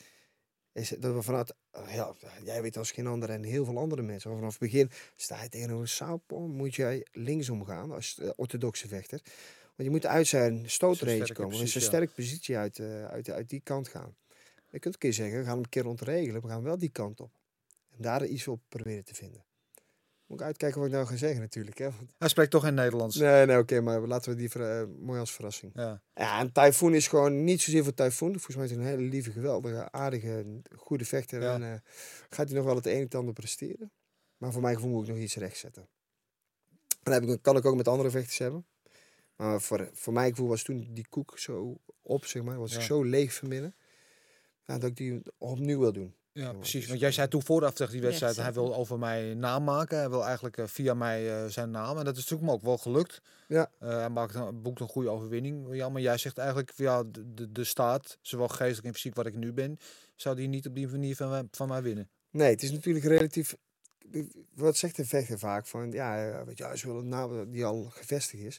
is 0.72 0.88
dat 0.88 1.14
we 1.14 1.22
vanuit, 1.22 1.55
eh, 1.70 1.94
ja, 1.94 2.14
jij 2.44 2.62
weet 2.62 2.76
als 2.76 2.90
geen 2.90 3.06
ander 3.06 3.30
en 3.30 3.42
heel 3.42 3.64
veel 3.64 3.78
andere 3.78 4.02
mensen, 4.02 4.30
vanaf 4.30 4.51
het 4.51 4.60
begin 4.60 4.90
sta 5.16 5.42
je 5.42 5.48
tegenover 5.48 5.82
een 5.82 5.88
southpaw, 5.88 6.47
moet 6.47 6.74
jij 6.74 7.06
linksom 7.12 7.64
gaan 7.64 7.92
als 7.92 8.18
eh, 8.18 8.30
orthodoxe 8.36 8.88
vechter. 8.88 9.20
Want 9.64 9.88
je 9.88 9.90
moet 9.90 10.06
uit 10.06 10.26
zijn 10.26 10.70
stootrange 10.70 11.32
komen, 11.32 11.56
zijn 11.56 11.68
ja. 11.68 11.80
sterke 11.80 12.12
positie 12.12 12.56
uit, 12.56 12.78
eh, 12.78 13.06
uit, 13.06 13.30
uit 13.30 13.48
die 13.48 13.60
kant 13.60 13.88
gaan. 13.88 14.16
Je 14.70 14.78
kunt 14.78 14.94
een 14.94 15.01
keer 15.01 15.12
zeggen, 15.12 15.38
we 15.38 15.44
gaan 15.44 15.55
hem 15.55 15.62
een 15.62 15.68
keer 15.68 15.86
ontregelen, 15.86 16.42
we 16.42 16.48
gaan 16.48 16.62
wel 16.62 16.78
die 16.78 16.90
kant 16.90 17.20
op. 17.20 17.32
En 17.90 18.02
daar 18.02 18.26
iets 18.26 18.48
op 18.48 18.60
proberen 18.68 19.05
te 19.05 19.14
vinden. 19.14 19.44
Moet 20.31 20.40
ik 20.40 20.47
uitkijken 20.47 20.78
wat 20.78 20.89
ik 20.89 20.94
nou 20.94 21.07
ga 21.07 21.16
zeggen 21.16 21.40
natuurlijk. 21.40 21.78
Hè? 21.78 21.85
Want- 21.85 22.12
Hij 22.19 22.28
spreekt 22.28 22.51
toch 22.51 22.66
in 22.66 22.74
Nederlands. 22.74 23.16
Nee, 23.16 23.47
nee, 23.47 23.59
oké, 23.59 23.81
maar 23.81 24.01
laten 24.01 24.31
we 24.31 24.36
die 24.39 24.52
eh, 24.52 24.82
mooi 24.98 25.20
als 25.20 25.32
verrassing. 25.32 25.73
Ja. 25.74 26.02
Ja, 26.15 26.39
en 26.40 26.52
Typhoon 26.52 26.94
is 26.94 27.09
gewoon 27.09 27.44
niet 27.44 27.61
zozeer 27.62 27.85
voor 27.85 27.94
Typhoon. 27.94 28.31
Volgens 28.31 28.57
mij 28.57 28.65
is 28.65 28.70
hij 28.70 28.81
een 28.81 28.86
hele 28.86 29.02
lieve, 29.02 29.31
geweldige, 29.31 29.93
aardige, 29.93 30.61
goede 30.77 31.05
vechter. 31.05 31.43
Ja. 31.43 31.55
En 31.55 31.62
eh, 31.62 31.78
gaat 32.31 32.48
hij 32.48 32.57
nog 32.57 32.65
wel 32.66 32.74
het 32.77 32.86
een 32.86 32.93
en 32.97 33.01
het 33.01 33.15
ander 33.15 33.35
presteren. 33.35 33.93
Maar 34.36 34.52
voor 34.52 34.62
mij 34.62 34.74
gevoel 34.74 34.90
moet 34.90 35.02
ik 35.09 35.15
nog 35.15 35.23
iets 35.23 35.36
rechtzetten. 35.36 35.89
En 37.02 37.12
dat 37.12 37.15
heb 37.15 37.23
ik, 37.23 37.43
kan 37.43 37.57
ik 37.57 37.65
ook 37.65 37.77
met 37.77 37.89
andere 37.89 38.11
vechters 38.11 38.39
hebben. 38.39 38.66
Maar 39.36 39.61
voor, 39.61 39.90
voor 39.93 40.12
mijn 40.12 40.31
gevoel 40.31 40.48
was 40.48 40.62
toen 40.62 40.89
die 40.90 41.07
koek 41.09 41.39
zo 41.39 41.81
op, 42.02 42.24
zeg 42.24 42.43
maar. 42.43 42.59
Was 42.59 42.74
ik 42.74 42.81
zo 42.82 43.02
leeg 43.02 43.35
van 43.35 43.48
binnen. 43.48 43.74
Ja, 44.65 44.78
dat 44.78 44.90
ik 44.90 44.97
die 44.97 45.23
opnieuw 45.39 45.78
wil 45.78 45.93
doen. 45.93 46.15
Ja, 46.32 46.48
dus- 46.51 46.59
precies. 46.59 46.86
Want 46.86 47.01
jij 47.01 47.12
zei 47.12 47.28
toen 47.28 47.43
vooraf 47.43 47.74
tegen 47.74 47.93
die 47.93 48.01
wedstrijd, 48.02 48.36
hij 48.36 48.52
wil 48.52 48.74
over 48.74 48.98
mij 48.98 49.35
naam 49.35 49.65
maken. 49.65 49.98
Hij 49.98 50.11
wil 50.11 50.24
eigenlijk 50.24 50.57
eh, 50.57 50.66
via 50.66 50.94
mij 50.94 51.43
eh, 51.44 51.51
zijn 51.51 51.70
naam. 51.70 51.98
En 51.98 52.05
dat 52.05 52.16
is 52.16 52.23
natuurlijk 52.23 52.48
hem 52.51 52.51
ook 52.59 52.62
wel 52.65 52.78
gelukt. 52.78 53.20
Ja. 53.48 53.70
Eh, 53.78 53.89
hij 53.89 54.09
maakt 54.11 54.35
een, 54.35 54.62
boekt 54.62 54.81
een 54.81 54.89
goede 54.89 55.09
overwinning. 55.09 55.74
Ja, 55.74 55.89
maar 55.89 56.02
jij 56.02 56.19
zegt 56.19 56.39
eigenlijk, 56.39 56.73
ja, 56.77 57.02
de, 57.05 57.35
de, 57.35 57.52
de 57.52 57.65
staat, 57.65 58.19
zowel 58.23 58.48
geestelijk 58.48 58.86
en 58.86 58.93
fysiek 58.94 59.15
wat 59.15 59.27
ik 59.27 59.35
nu 59.36 59.52
ben, 59.52 59.78
zou 60.16 60.36
die 60.36 60.48
niet 60.48 60.66
op 60.66 60.74
die 60.74 60.89
manier 60.89 61.16
van, 61.16 61.28
mij- 61.31 61.48
van 61.51 61.69
mij 61.69 61.82
winnen. 61.82 62.11
Nee, 62.31 62.51
het 62.51 62.62
is 62.62 62.70
natuurlijk 62.70 63.05
relatief. 63.05 63.57
Wat 64.55 64.77
zegt 64.77 64.98
een 64.98 65.07
vechter 65.07 65.39
vaak? 65.39 65.66
Van 65.66 65.90
ja, 65.93 66.44
weet 66.44 66.59
je, 66.59 66.65
ja, 66.65 66.77
ze 66.77 66.86
willen 66.86 67.02
een 67.02 67.09
naam 67.09 67.51
die 67.51 67.65
al 67.65 67.85
gevestigd 67.85 68.43
is. 68.43 68.55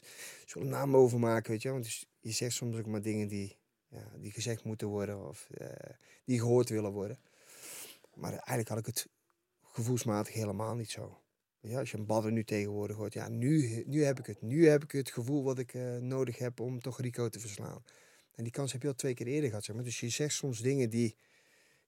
Ze 0.46 0.58
willen 0.58 0.68
een 0.72 0.78
naam 0.78 0.96
overmaken, 0.96 1.50
weet 1.50 1.62
je. 1.62 1.70
Want 1.70 1.84
dus 1.84 2.06
je 2.20 2.30
zegt 2.32 2.52
soms 2.52 2.76
ook 2.78 2.86
maar 2.86 3.02
dingen 3.02 3.28
die, 3.28 3.56
ja, 3.88 4.04
die 4.18 4.30
gezegd 4.32 4.64
moeten 4.64 4.88
worden 4.88 5.28
of 5.28 5.48
eh, 5.50 5.66
die 6.24 6.38
gehoord 6.38 6.68
willen 6.68 6.92
worden. 6.92 7.18
Maar 8.14 8.30
eigenlijk 8.30 8.68
had 8.68 8.78
ik 8.78 8.86
het 8.86 9.08
gevoelsmatig 9.62 10.34
helemaal 10.34 10.74
niet 10.74 10.90
zo. 10.90 11.16
Ja, 11.60 11.78
als 11.78 11.90
je 11.90 11.96
een 11.98 12.06
badder 12.06 12.32
nu 12.32 12.44
tegenwoordig 12.44 12.96
hoort, 12.96 13.12
ja, 13.12 13.28
nu, 13.28 13.82
nu 13.86 14.04
heb 14.04 14.18
ik 14.18 14.26
het. 14.26 14.42
Nu 14.42 14.68
heb 14.68 14.82
ik 14.84 14.92
het 14.92 15.10
gevoel 15.10 15.42
wat 15.42 15.58
ik 15.58 15.74
eh, 15.74 15.96
nodig 15.96 16.38
heb 16.38 16.60
om 16.60 16.80
toch 16.80 17.00
Rico 17.00 17.28
te 17.28 17.40
verslaan. 17.40 17.84
En 18.34 18.42
die 18.42 18.52
kans 18.52 18.72
heb 18.72 18.82
je 18.82 18.88
al 18.88 18.94
twee 18.94 19.14
keer 19.14 19.26
eerder 19.26 19.48
gehad, 19.48 19.64
zeg 19.64 19.74
maar. 19.74 19.84
Dus 19.84 20.00
je 20.00 20.08
zegt 20.08 20.34
soms 20.34 20.60
dingen 20.60 20.90
die 20.90 21.16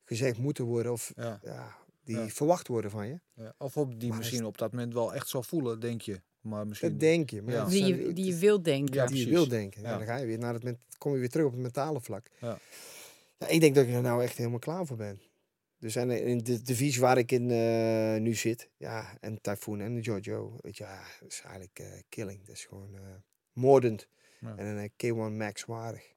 gezegd 0.05 0.39
moeten 0.39 0.65
worden 0.65 0.93
of 0.93 1.13
Ja. 1.17 1.41
ja, 1.43 1.77
die 2.05 2.17
Ja. 2.17 2.29
verwacht 2.29 2.69
worden 2.69 2.91
van 2.91 3.07
je. 3.09 3.21
Ja. 3.35 3.55
Of 3.59 3.77
op 3.77 4.01
die 4.01 4.09
Maar 4.09 4.19
misschien 4.19 4.41
is- 4.41 4.47
op 4.47 4.59
dat 4.59 4.73
moment 4.73 4.95
wel 4.95 5.15
echt 5.15 5.29
zal 5.29 5.43
voelen, 5.43 5.81
denk 5.81 6.01
je. 6.01 6.21
Maar 6.41 6.67
misschien... 6.67 6.91
Dat 6.91 7.01
denk 7.01 7.31
je. 7.31 7.43
Maar 7.43 7.69
Die 7.69 7.85
je, 7.85 8.13
die 8.13 8.25
je 8.25 8.37
wilt 8.37 8.65
denken. 8.65 8.95
Ja, 8.95 9.07
die 9.07 9.25
je 9.25 9.31
wil 9.31 9.49
denken. 9.49 9.83
Ja. 9.83 9.91
Ja. 9.91 9.97
Dan 9.99 10.07
ga 10.07 10.17
je 10.17 10.27
weer 10.27 10.39
naar 10.39 10.55
het, 10.55 10.77
kom 10.99 11.13
je 11.13 11.19
weer 11.19 11.29
terug 11.31 11.47
op 11.47 11.53
het 11.53 11.61
mentale 11.61 12.01
vlak. 12.01 12.27
Ja. 12.41 12.59
Ja, 13.39 13.47
ik 13.47 13.61
denk 13.61 13.75
dat 13.75 13.87
ik 13.87 13.93
er 13.93 14.01
nou 14.03 14.23
echt 14.23 14.37
helemaal 14.37 14.59
klaar 14.59 14.87
voor 14.87 14.97
ben. 14.97 15.21
Dus 15.85 15.97
en 15.97 16.11
in 16.11 16.39
de 16.39 16.63
divisie 16.63 17.01
waar 17.01 17.19
ik 17.19 17.33
in 17.33 17.51
eh, 17.51 18.21
nu 18.21 18.35
zit, 18.35 18.69
ja, 18.77 19.17
en 19.21 19.41
Typhoon 19.41 19.81
en 19.81 20.01
Jojo, 20.01 20.57
weet 20.61 20.77
je, 20.77 20.85
ja, 20.85 21.03
dat 21.21 21.31
is 21.31 21.41
eigenlijk 21.41 21.79
eh, 21.79 21.87
killing. 22.09 22.47
Dat 22.47 22.57
is 22.57 22.65
gewoon 22.65 22.95
eh, 22.95 23.01
moordend. 23.53 24.09
Ja. 24.41 24.57
En 24.57 24.67
een 24.67 24.91
eh, 24.97 25.13
K1 25.13 25.37
Max 25.37 25.65
waardig. 25.65 26.13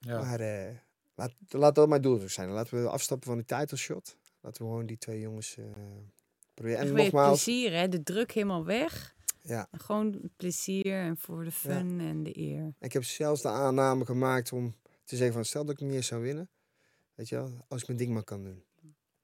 Ja. 0.00 0.20
Maar 0.20 0.40
eh, 0.40 0.76
laat, 1.14 1.32
laat 1.48 1.74
dat 1.74 1.88
mijn 1.88 2.02
doel 2.02 2.28
zijn. 2.28 2.48
Laten 2.48 2.82
we 2.82 2.88
afstappen 2.88 3.28
van 3.28 3.36
die 3.36 3.46
title 3.58 3.76
shot. 3.76 4.16
Laten 4.40 4.62
we 4.62 4.68
gewoon 4.68 4.86
die 4.86 4.98
twee 4.98 5.20
jongens 5.20 5.56
eh, 5.56 5.64
proberen. 6.54 6.78
En 6.78 6.92
nogmaals, 6.92 7.44
plezier, 7.44 7.72
hè? 7.72 7.88
De 7.88 8.02
druk 8.02 8.32
helemaal 8.32 8.64
weg. 8.64 9.14
ja, 9.42 9.68
En 9.70 9.80
Gewoon 9.80 10.30
plezier 10.36 10.94
en 10.94 11.16
voor 11.16 11.44
de 11.44 11.52
fun 11.52 12.00
en 12.00 12.22
de 12.22 12.38
eer. 12.38 12.74
Ik 12.80 12.92
heb 12.92 13.04
zelfs 13.04 13.42
de 13.42 13.48
aanname 13.48 14.04
gemaakt 14.04 14.52
om 14.52 14.76
te 15.04 15.16
zeggen 15.16 15.34
van 15.34 15.44
stel 15.44 15.64
dat 15.64 15.80
ik 15.80 15.86
niet 15.86 15.94
eens 15.94 16.06
zou 16.06 16.22
winnen. 16.22 16.48
Weet 17.20 17.28
je 17.28 17.36
wel, 17.36 17.64
als 17.68 17.80
ik 17.80 17.86
mijn 17.86 17.98
ding 17.98 18.12
maar 18.12 18.24
kan 18.24 18.42
doen. 18.44 18.64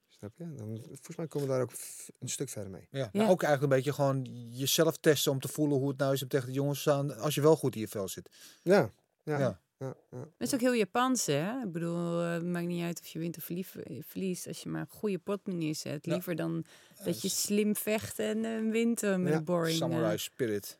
Snap 0.07 0.31
je? 0.37 0.53
Dan, 0.53 0.77
volgens 0.85 1.15
mij 1.15 1.27
komen 1.27 1.47
we 1.47 1.53
daar 1.53 1.63
ook 1.63 1.71
een 2.19 2.29
stuk 2.29 2.49
verder 2.49 2.71
mee. 2.71 2.87
Ja, 2.91 2.99
Ja. 2.99 3.09
maar 3.13 3.29
ook 3.29 3.43
eigenlijk 3.43 3.61
een 3.73 3.77
beetje 3.77 3.93
gewoon 3.93 4.23
jezelf 4.49 4.97
testen 4.97 5.31
om 5.31 5.39
te 5.39 5.47
voelen 5.47 5.77
hoe 5.77 5.89
het 5.89 5.97
nou 5.97 6.13
is 6.13 6.21
om 6.21 6.27
tegen 6.27 6.47
de 6.47 6.53
jongens 6.53 6.83
te 6.83 6.89
staan 6.89 7.17
als 7.17 7.35
je 7.35 7.41
wel 7.41 7.55
goed 7.55 7.75
in 7.75 7.81
je 7.81 7.87
vel 7.87 8.07
zit. 8.07 8.29
Ja, 8.61 8.91
ja, 9.23 9.39
Ja. 9.39 9.61
ja. 9.77 9.95
ja, 10.11 10.17
Dat 10.37 10.47
is 10.47 10.53
ook 10.53 10.59
heel 10.59 10.73
Japans, 10.75 11.25
hè? 11.25 11.61
Ik 11.63 11.71
bedoel, 11.71 12.21
eh, 12.21 12.31
het 12.31 12.45
maakt 12.45 12.67
niet 12.67 12.83
uit 12.83 12.99
of 12.99 13.07
je 13.07 13.19
wint 13.19 13.37
of 13.37 13.49
eh, 13.49 14.01
verliest. 14.03 14.47
Als 14.47 14.63
je 14.63 14.69
maar 14.69 14.81
een 14.81 14.87
goede 14.89 15.17
pot 15.17 15.45
neerzet. 15.47 16.05
Ja. 16.05 16.11
Liever 16.13 16.35
dan 16.35 16.65
dat 17.03 17.21
je 17.21 17.29
slim 17.29 17.75
vecht 17.75 18.19
en 18.19 18.45
eh, 18.45 18.71
wint 18.71 19.03
eh, 19.03 19.15
met 19.17 19.31
Ja, 19.31 19.37
een 19.37 19.43
boring. 19.43 19.71
eh. 19.73 19.77
Samurai 19.87 20.17
spirit. 20.17 20.79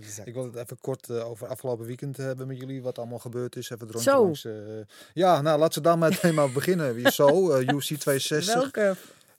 Exact. 0.00 0.28
Ik 0.28 0.34
wil 0.34 0.44
het 0.44 0.54
even 0.56 0.78
kort 0.80 1.10
eh, 1.10 1.28
over 1.30 1.46
afgelopen 1.46 1.86
weekend 1.86 2.16
hebben 2.16 2.46
met 2.46 2.58
jullie, 2.58 2.82
wat 2.82 2.98
allemaal 2.98 3.18
gebeurd 3.18 3.56
is. 3.56 3.70
Even 3.70 3.86
het 3.86 4.04
langs. 4.06 4.44
eh, 4.44 4.52
ja, 5.14 5.40
nou, 5.40 5.58
laten 5.58 5.82
we 5.82 5.88
daar 5.88 5.98
meteen 6.08 6.34
maar 6.34 6.50
beginnen. 6.52 6.94
Wie 6.94 7.10
Zo, 7.10 7.50
eh 7.50 7.74
UFC 7.74 7.94
260. 7.94 8.54
Welke? 8.54 8.94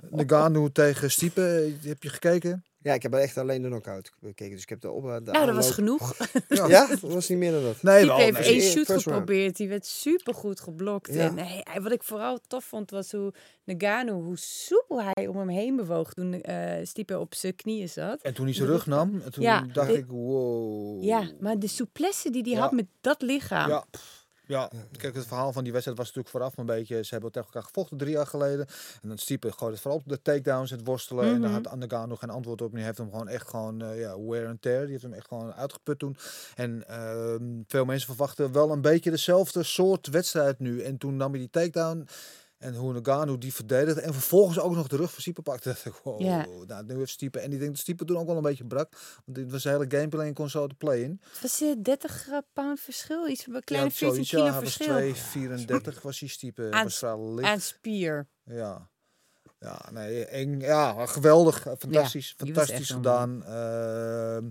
Nagano 0.09 0.69
tegen 0.71 1.11
Stipe. 1.11 1.73
Eh, 1.81 1.89
Heb 1.89 2.03
je 2.03 2.09
gekeken? 2.09 2.63
Ja, 2.83 2.93
ik 2.93 3.01
heb 3.03 3.13
echt 3.13 3.37
alleen 3.37 3.61
de 3.61 3.67
knockout 3.67 4.11
bekeken. 4.19 4.53
Dus 4.53 4.61
ik 4.63 4.69
heb 4.69 4.81
de 4.81 4.91
op. 4.91 5.03
De 5.03 5.31
Nou, 5.31 5.45
dat 5.45 5.55
was 5.55 5.71
genoeg. 5.71 6.13
Ja, 6.67 6.87
dat 6.87 6.99
was 6.99 7.29
niet 7.29 7.37
meer 7.37 7.51
dan 7.51 7.63
dat. 7.63 7.81
Nee, 7.83 8.05
wel. 8.05 8.17
heeft 8.17 8.39
nee. 8.39 8.47
één 8.47 8.61
shoot 8.61 9.01
geprobeerd. 9.01 9.55
Die 9.57 9.67
werd 9.69 9.85
supergoed 9.85 10.59
geblokt. 10.59 11.13
Ja. 11.13 11.19
En 11.25 11.37
hij, 11.37 11.61
hij- 11.63 11.81
wat 11.81 11.91
ik 11.91 12.03
vooral 12.03 12.39
tof 12.47 12.63
vond, 12.65 12.91
was 12.91 13.11
hoe 13.11 13.33
Nagano, 13.65 14.21
hoe 14.21 14.37
soepel 14.37 15.01
hij 15.03 15.27
om 15.27 15.37
hem 15.37 15.49
heen 15.49 15.75
bewoog 15.75 16.13
toen 16.13 16.41
eh 16.41 16.85
Stipe 16.85 17.19
op 17.19 17.35
zijn 17.35 17.55
knieën 17.55 17.89
zat. 17.89 18.21
En 18.21 18.33
toen 18.33 18.45
hij 18.45 18.53
zijn 18.53 18.67
rug 18.67 18.85
nam, 18.85 19.21
en 19.25 19.31
toen 19.31 19.43
Ja, 19.43 19.61
dacht 19.73 19.87
dit- 19.87 19.97
ik, 19.97 20.05
wow. 20.07 21.03
Ja, 21.03 21.29
maar 21.39 21.59
de 21.59 21.67
souplesse 21.67 22.29
die 22.29 22.41
hij 22.41 22.51
Ja. 22.51 22.59
had 22.59 22.71
met 22.71 22.85
dat 23.01 23.21
lichaam. 23.21 23.69
Ja, 23.69 23.85
pff, 23.91 24.20
ja. 24.51 24.69
kijk, 24.97 25.15
het 25.15 25.25
verhaal 25.25 25.51
van 25.53 25.63
die 25.63 25.71
wedstrijd 25.71 25.97
was 25.99 26.07
natuurlijk 26.07 26.35
vooraf 26.35 26.57
een 26.57 26.65
beetje... 26.65 27.03
Ze 27.03 27.13
hebben 27.13 27.31
tegen 27.31 27.47
elkaar 27.47 27.63
gevochten 27.67 27.97
drie 27.97 28.11
jaar 28.11 28.27
geleden. 28.27 28.67
En 29.01 29.07
dan 29.07 29.17
Stipe 29.17 29.51
gooide 29.51 29.71
het 29.71 29.81
vooral 29.81 29.99
op 29.99 30.07
de 30.07 30.21
takedowns, 30.21 30.71
het 30.71 30.85
worstelen. 30.85 31.25
En 31.25 31.41
daar 31.41 31.49
Mhm. 31.51 31.63
had 31.63 31.75
Nagano 31.75 32.15
geen 32.15 32.29
antwoord 32.29 32.61
op. 32.61 32.73
Die 32.73 32.83
heeft 32.83 32.97
hem 32.97 33.09
gewoon 33.11 33.27
echt 33.27 33.49
gewoon, 33.49 33.81
eh, 33.81 33.99
ja, 33.99 34.19
wear 34.21 34.47
and 34.47 34.61
tear. 34.61 34.81
Die 34.81 34.89
heeft 34.91 35.03
hem 35.03 35.13
echt 35.13 35.27
gewoon 35.27 35.53
uitgeput 35.53 35.99
toen. 35.99 36.17
En 36.55 36.87
ehm, 36.87 37.43
veel 37.67 37.85
mensen 37.85 38.07
verwachten 38.07 38.51
wel 38.51 38.71
een 38.71 38.81
beetje 38.81 39.09
dezelfde 39.11 39.63
soort 39.63 40.07
wedstrijd 40.07 40.59
nu. 40.59 40.81
En 40.81 40.97
toen 40.97 41.15
nam 41.15 41.29
hij 41.31 41.39
die 41.39 41.49
takedown... 41.49 42.07
En 42.61 42.75
hoe 42.75 42.93
Nagano 42.93 43.37
die 43.37 43.53
verdedigde. 43.53 44.01
En 44.01 44.13
vervolgens 44.13 44.59
ook 44.59 44.75
nog 44.75 44.87
de 44.87 44.95
rug 44.95 45.11
van 45.11 45.21
Stipe 45.21 45.41
pakte. 45.41 45.69
dacht 45.69 45.85
ik, 45.91 45.93
wow, 46.03 46.21
Ja. 46.21 46.45
nou, 46.67 46.85
nu 46.85 46.97
heeft 46.97 47.11
Stipe... 47.11 47.39
En 47.39 47.51
ik 47.51 47.57
denk 47.59 47.71
dat 47.71 47.79
Stipe 47.79 48.05
toen 48.05 48.17
ook 48.17 48.27
wel 48.27 48.35
een 48.35 48.41
beetje 48.41 48.65
brak. 48.65 48.91
Want 49.25 49.37
dit 49.37 49.51
was 49.51 49.63
een 49.63 49.71
hele 49.71 49.85
gameplan 49.87 50.25
en 50.25 50.33
kon 50.33 50.49
zo 50.49 50.67
de 50.67 50.75
play 50.75 50.99
in. 51.01 51.21
Het 51.31 51.41
was 51.41 51.61
eh, 51.61 51.75
30 51.81 52.29
pound 52.53 52.79
verschil, 52.79 53.27
iets 53.27 53.43
van 53.43 53.55
een 53.55 53.63
kleine 53.63 53.89
Ja, 53.89 53.95
14 53.95 54.25
zoiets, 54.25 54.29
kilo 54.29 54.45
ja, 54.45 55.13
verschil. 55.13 55.95
2,34 55.95 56.01
was 56.01 56.19
hij 56.19 56.29
stiepe. 56.29 56.67
Aan 56.71 56.83
was 56.83 56.97
vrij 56.97 57.19
licht. 57.19 57.47
Aan 57.47 57.59
spier. 57.61 58.27
Ja. 58.43 58.89
Ja, 59.59 59.89
nee, 59.91 60.25
eng, 60.25 60.59
ja, 60.59 61.05
geweldig. 61.05 61.65
eh, 61.65 61.73
Fantastisch, 61.77 62.33
die 62.37 62.53
fantastisch 62.53 62.89
gedaan. 62.89 63.43
Ehm 63.45 64.49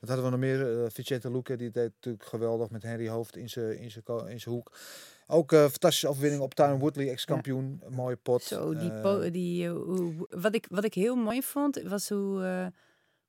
wat 0.00 0.08
hadden 0.08 0.24
we 0.24 0.30
nog 0.30 0.40
meer? 0.40 0.82
Uh, 0.82 0.86
Vicente 0.90 1.30
Luque, 1.30 1.56
die 1.56 1.70
deed 1.70 1.92
natuurlijk 1.94 2.24
geweldig 2.24 2.70
met 2.70 2.82
Henry 2.82 3.08
Hoofd 3.08 3.36
in 3.36 3.48
zijn 3.48 3.78
in 3.78 3.90
zijn 3.90 4.04
ko- 4.04 4.24
in 4.24 4.40
zijn 4.40 4.54
hoek. 4.54 4.72
Ook 5.30 5.52
eh 5.52 5.60
fantastische 5.60 6.08
overwinning 6.08 6.42
op 6.42 6.54
Tyron 6.54 6.78
Woodley, 6.78 7.10
ex-kampioen. 7.10 7.80
Een 7.84 7.92
mooie 7.94 8.16
pot. 8.16 8.42
Zo, 8.42 8.74
die, 8.78 8.90
Eh, 8.90 9.00
po- 9.00 9.30
die, 9.30 9.66
eh, 9.66 9.74
wat, 10.30 10.54
ik, 10.54 10.66
wat 10.70 10.84
ik 10.84 10.94
heel 10.94 11.16
mooi 11.16 11.42
vond, 11.42 11.82
was 11.82 12.08
hoe 12.08 12.44
eh, 12.44 12.66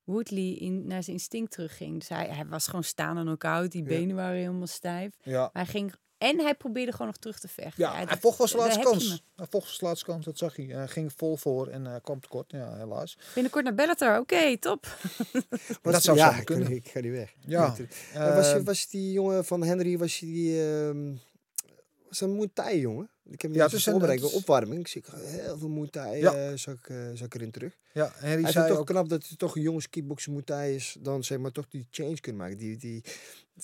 Woodley 0.03 0.53
in, 0.53 0.87
naar 0.87 1.03
zijn 1.03 1.15
instinct 1.15 1.51
terugging. 1.51 1.99
Dus 1.99 2.09
hij, 2.09 2.27
hij 2.27 2.45
was 2.45 2.65
gewoon 2.65 2.83
staan 2.83 3.17
en 3.17 3.27
ook. 3.29 3.71
Die 3.71 3.81
Ja. 3.81 3.87
benen 3.87 4.15
waren 4.15 4.37
helemaal 4.37 4.67
stijf. 4.67 5.11
ja. 5.23 5.49
Hij 5.53 5.65
ging, 5.65 5.93
en 6.17 6.39
hij 6.39 6.55
probeerde 6.55 6.91
gewoon 6.91 7.07
nog 7.07 7.17
terug 7.17 7.39
te 7.39 7.47
vechten. 7.47 7.83
Ja, 7.83 7.93
hij 7.95 8.17
vocht 8.19 8.37
wel 8.37 8.47
zijn 8.47 8.61
daar 8.61 8.67
laatste 8.71 8.89
kans. 8.91 9.23
Hij 9.35 9.45
vocht 9.49 9.67
zijn 9.75 9.89
laatste 9.89 10.05
kans, 10.05 10.25
dat 10.25 10.37
zag 10.37 10.55
hij. 10.55 10.65
Hij 10.65 10.87
ging 10.87 11.13
vol 11.15 11.37
voor 11.37 11.67
en 11.67 11.85
hij 11.85 12.01
kwam 12.01 12.19
tekort. 12.19 12.51
Ja, 12.51 12.75
helaas. 12.77 13.17
Binnenkort 13.33 13.63
naar 13.63 13.75
Bellator. 13.75 14.17
Oké, 14.19 14.57
top. 14.57 14.85
Was 15.81 15.93
dat 15.93 16.03
zou 16.03 16.17
ja, 16.17 16.35
ik, 16.35 16.45
kunnen. 16.45 16.71
Ik 16.71 16.87
ga 16.87 17.01
die 17.01 17.11
weg. 17.11 17.33
Ja. 17.45 17.63
Eh, 18.13 18.35
was, 18.35 18.47
je, 18.49 18.53
Ehm, 18.55 18.63
was 18.63 18.87
die 18.87 19.11
jongen 19.11 19.45
van 19.45 19.63
Henry, 19.63 19.97
was 19.97 20.19
je 20.19 20.25
die... 20.25 20.61
ehm 20.71 21.13
was 22.09 22.19
dat 22.19 22.29
een 22.29 22.35
Muay 22.35 22.49
Thai, 22.53 22.79
jongen? 22.79 23.09
Ik 23.23 23.41
heb 23.41 23.53
Ja, 23.53 23.63
het 23.63 23.73
is 23.73 23.83
voorbereid, 23.83 24.21
is- 24.23 24.33
opwarming. 24.33 24.79
Ik 24.79 24.87
zie 24.87 25.03
heel 25.13 25.57
veel 25.57 25.69
Muay 25.69 25.87
Thai, 25.89 26.19
Ja. 26.19 26.33
eh, 26.33 26.51
zag 26.55 26.73
ik 27.25 27.35
erin 27.35 27.51
terug. 27.51 27.77
ja, 27.93 28.11
Hij 28.15 28.31
zei 28.41 28.45
het 28.57 28.67
toch 28.67 28.77
ook... 28.77 28.85
knap 28.85 29.09
dat 29.09 29.27
hij 29.27 29.37
toch 29.37 29.55
een 29.55 29.61
jongens 29.61 29.89
kickboksen 29.89 30.31
Muay 30.31 30.43
Thai 30.43 30.75
is, 30.75 30.97
dan 30.99 31.23
zeg 31.23 31.37
maar 31.37 31.51
toch 31.51 31.67
die 31.67 31.87
change 31.91 32.19
kunnen 32.19 32.41
maken. 32.41 32.57
Die, 32.57 32.77
die, 32.77 33.03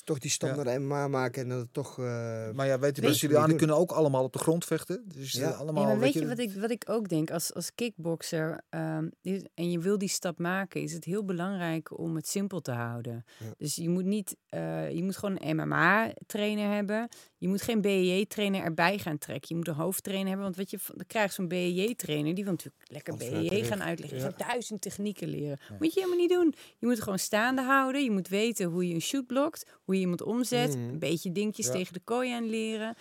toch 0.03 0.19
die 0.19 0.31
stap 0.31 0.49
Ja. 0.49 0.55
naar 0.55 0.65
de 0.73 0.79
MMA 0.79 1.07
maken 1.07 1.41
en 1.43 1.49
dat 1.49 1.59
het 1.59 1.73
toch... 1.73 1.99
eh, 1.99 2.05
Maar 2.51 2.67
ja, 2.67 2.79
weet 2.79 2.95
je, 2.95 3.01
Brazilianen 3.01 3.57
kunnen 3.57 3.75
ook 3.77 3.91
allemaal 3.91 4.23
op 4.23 4.33
de 4.33 4.39
grond 4.39 4.65
vechten. 4.65 5.03
Dus 5.07 5.31
Ja. 5.31 5.49
allemaal, 5.49 5.81
Ja, 5.83 5.89
maar 5.89 5.99
weet 5.99 6.13
je 6.13 6.27
wat 6.27 6.39
ik, 6.39 6.53
wat 6.53 6.69
ik 6.71 6.83
ook 6.89 7.09
denk? 7.09 7.31
Als, 7.31 7.53
als 7.53 7.71
kickbokser 7.75 8.61
ehm, 8.69 9.09
is- 9.21 9.45
en 9.53 9.71
je 9.71 9.79
wil 9.79 9.97
die 9.97 10.09
stap 10.09 10.39
maken, 10.39 10.81
is 10.81 10.93
het 10.93 11.03
heel 11.05 11.25
belangrijk 11.25 11.97
om 11.99 12.15
het 12.15 12.27
simpel 12.27 12.61
te 12.61 12.71
houden. 12.71 13.25
Ja. 13.39 13.45
Dus 13.57 13.75
je 13.75 13.89
moet 13.89 14.05
niet, 14.05 14.35
eh, 14.49 14.91
je 14.91 15.03
moet 15.03 15.17
gewoon 15.17 15.37
een 15.41 15.55
MMA-trainer 15.55 16.73
hebben. 16.73 17.09
Je 17.37 17.47
moet 17.47 17.61
geen 17.61 17.81
BJJ-trainer 17.81 18.61
erbij 18.61 18.97
gaan 18.97 19.17
trekken. 19.17 19.47
Je 19.49 19.55
moet 19.55 19.67
een 19.67 19.73
hoofdtrainer 19.73 20.27
hebben. 20.27 20.43
Want 20.45 20.55
wat 20.57 20.69
je 20.71 20.79
dan 20.95 21.05
krijgt 21.07 21.33
zo'n 21.33 21.47
BEJ-trainer, 21.47 22.35
die 22.35 22.43
wil 22.43 22.53
natuurlijk 22.53 22.83
lekker 22.91 23.13
rug. 23.17 23.67
gaan 23.67 23.83
uitleggen. 23.83 24.17
Je 24.17 24.23
Ja. 24.23 24.29
gaat 24.29 24.47
duizend 24.47 24.81
technieken 24.81 25.27
leren. 25.27 25.59
Moet 25.79 25.93
je 25.93 25.99
helemaal 25.99 26.19
niet 26.19 26.29
doen. 26.29 26.53
Je 26.77 26.85
moet 26.87 27.01
gewoon 27.01 27.19
staande 27.19 27.61
houden. 27.61 28.03
Je 28.03 28.11
moet 28.11 28.27
weten 28.27 28.65
hoe 28.65 28.87
je 28.87 28.93
een 28.93 29.01
shoot 29.01 29.25
blokt, 29.27 29.65
hoe 29.85 29.95
je 29.95 30.01
iemand 30.01 30.21
omzet, 30.23 30.75
Mhm. 30.75 30.89
een 30.89 30.99
beetje 30.99 31.31
dingetjes 31.31 31.65
Ja. 31.65 31.71
tegen 31.71 31.93
de 31.93 31.99
kooi 32.03 32.31
aan 32.33 32.49
leren. 32.49 32.95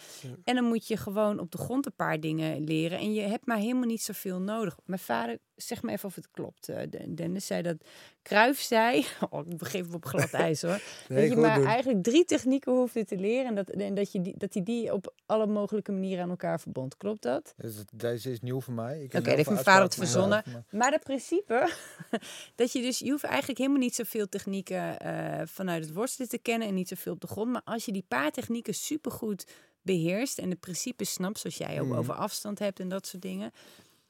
En 0.44 0.55
dan 0.55 0.65
moet 0.65 0.86
je 0.86 0.97
gewoon 0.97 1.39
op 1.39 1.51
de 1.51 1.59
grond 1.59 1.86
een 1.86 1.94
paar 1.97 2.20
dingen 2.20 2.65
leren. 2.65 2.98
En 2.98 3.12
je 3.15 3.20
hebt 3.20 3.47
maar 3.47 3.59
helemaal 3.59 3.86
niet 3.86 4.02
zoveel 4.02 4.40
nodig. 4.40 4.77
Mijn 4.85 5.01
vader, 5.01 5.39
zeg 5.56 5.82
maar 5.82 5.93
even 5.93 6.09
of 6.09 6.15
het 6.15 6.31
klopt. 6.31 6.69
eh, 6.69 6.82
De- 6.90 7.15
Dennis 7.15 7.47
zei 7.47 7.62
dat 7.62 7.77
Kruif 8.24 8.60
zei. 8.60 9.06
Oh, 9.30 9.46
ik 9.46 9.56
begeef 9.56 9.88
me 9.88 9.94
op 9.94 10.05
glad 10.05 10.32
ijs 10.46 10.62
hoor. 10.62 10.80
Nee, 11.09 11.28
dat 11.28 11.36
je 11.36 11.42
maar 11.42 11.55
doen. 11.59 11.66
eigenlijk 11.66 12.02
drie 12.02 12.24
technieken 12.24 12.72
hoefde 12.72 13.05
te 13.05 13.16
leren. 13.16 13.46
En 13.46 13.55
dat, 13.55 13.68
en 13.70 13.94
dat, 13.94 14.12
je 14.12 14.20
die, 14.20 14.34
dat 14.36 14.55
hij 14.55 14.62
die 14.62 14.92
op 14.92 15.14
alle 15.26 15.46
mogelijke 15.46 15.92
manieren 15.92 16.22
aan 16.22 16.30
elkaar 16.30 16.60
verbond. 16.60 16.96
Klopt 16.96 17.22
dat? 17.22 17.55
Dus 17.56 17.74
Deze 17.92 18.30
is 18.30 18.40
nieuw 18.40 18.60
voor 18.60 18.74
mij. 18.74 19.02
Oké, 19.05 19.20
dat 19.20 19.34
heeft 19.36 19.51
mijn 19.51 19.64
vader 19.64 19.82
het 19.82 19.94
verzonnen. 19.94 20.42
Maar 20.70 20.92
het 20.92 21.02
principe, 21.02 21.70
dat 22.55 22.72
je 22.72 22.82
dus, 22.82 22.98
je 22.98 23.10
hoeft 23.10 23.24
eigenlijk 23.24 23.59
helemaal 23.59 23.80
niet 23.80 23.94
zoveel 23.94 24.28
technieken 24.28 24.98
eh, 25.01 25.46
vanuit 25.46 25.84
het 25.84 25.94
worstelen 25.94 26.28
te 26.28 26.38
kennen 26.38 26.68
en 26.68 26.74
niet 26.74 26.88
zoveel 26.88 27.12
op 27.12 27.20
de 27.20 27.26
grond. 27.26 27.52
Maar 27.52 27.62
als 27.64 27.84
je 27.84 27.92
die 27.92 28.05
paar 28.09 28.30
technieken 28.30 28.74
supergoed 28.74 29.46
beheerst 29.82 30.38
en 30.38 30.51
de 30.51 30.56
principes 30.56 31.12
snapt, 31.12 31.38
zoals 31.38 31.56
jij 31.56 31.80
ook 31.80 31.88
Mhm. 31.88 31.98
over 31.98 32.14
afstand 32.14 32.59
hebt 32.59 32.80
en 32.80 32.88
dat 32.88 33.06
soort 33.06 33.22
dingen, 33.22 33.52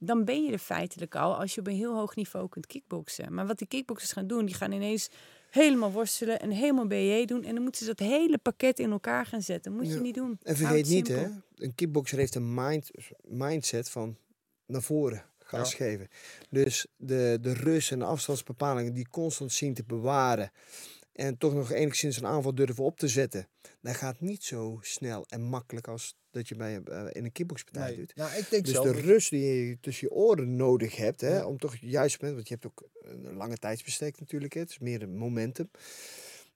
dan 0.05 0.25
ben 0.25 0.45
je 0.45 0.53
er 0.53 0.59
feitelijk 0.59 1.15
al 1.15 1.37
als 1.37 1.55
je 1.55 1.61
op 1.61 1.67
een 1.67 1.75
heel 1.77 1.95
hoog 1.95 2.17
niveau 2.17 2.49
kunt 2.49 2.67
kickboksen. 2.67 3.35
Maar 3.35 3.47
wat 3.47 3.59
die 3.59 3.67
kickboxers 3.69 4.13
gaan 4.13 4.27
doen, 4.27 4.47
die 4.47 4.55
gaan 4.55 4.73
ineens 4.73 5.09
helemaal 5.51 5.93
worstelen 5.93 6.41
en 6.41 6.51
helemaal 6.51 6.87
BJ 6.87 7.25
doen. 7.25 7.45
En 7.45 7.55
dan 7.55 7.63
moeten 7.63 7.81
ze 7.87 7.95
dat 7.95 8.07
hele 8.07 8.39
pakket 8.39 8.79
in 8.79 8.91
elkaar 8.91 9.27
gaan 9.27 9.43
zetten. 9.43 9.73
Moet 9.73 9.89
je 9.89 10.01
niet 10.01 10.15
doen. 10.15 10.39
En 10.43 10.57
vergeet 10.57 10.89
niet, 10.89 11.07
simpel. 11.07 11.25
hè, 11.25 11.65
een 11.65 11.75
kickboxer 11.75 12.19
heeft 12.19 12.35
een 12.35 12.55
mind, 12.55 12.91
mindset 13.23 13.91
van 13.91 14.17
naar 14.67 14.83
voren 14.83 15.25
gas 15.39 15.71
Ja. 15.71 15.77
geven. 15.77 16.09
Dus 16.51 16.87
de, 16.97 17.39
de 17.41 17.53
rust 17.53 17.93
en 17.93 17.99
de 17.99 18.05
afstandsbepalingen 18.05 18.93
die 18.95 19.09
constant 19.09 19.53
zien 19.53 19.75
te 19.75 19.85
bewaren 19.85 20.51
en 21.15 21.39
toch 21.39 21.55
nog 21.55 21.71
enigszins 21.73 22.17
een 22.17 22.27
aanval 22.27 22.55
durven 22.55 22.85
op 22.85 22.99
te 22.99 23.09
zetten, 23.09 23.49
dat 23.81 23.95
gaat 23.95 24.21
niet 24.21 24.45
zo 24.45 24.79
snel 24.81 25.25
en 25.29 25.43
makkelijk 25.43 25.89
als 25.89 26.17
dat 26.31 26.49
je 26.49 26.55
bij, 26.57 26.81
eh, 26.85 27.07
in 27.13 27.25
een 27.25 27.33
kickboxpartij 27.33 27.87
Nee, 27.89 27.97
doet. 27.97 28.15
nou, 28.17 28.37
ik 28.37 28.51
denk 28.51 28.65
Dus 28.65 28.81
de 28.81 28.91
rust 28.93 29.31
die 29.31 29.45
je 29.69 29.79
tussen 29.81 30.09
je 30.09 30.15
oren 30.15 30.57
nodig 30.57 30.97
hebt, 30.97 31.21
hè, 31.21 31.37
Ja. 31.37 31.47
om 31.47 31.59
toch 31.59 31.77
juist 31.77 32.15
moment, 32.21 32.35
want 32.37 32.49
je 32.49 32.55
hebt 32.55 32.67
ook 32.67 32.89
een 33.01 33.35
lange 33.35 33.57
tijdsbestek 33.57 34.19
natuurlijk, 34.21 34.53
hè, 34.53 34.61
het 34.61 34.71
is 34.71 34.79
meer 34.79 35.03
een 35.03 35.17
momentum. 35.17 35.71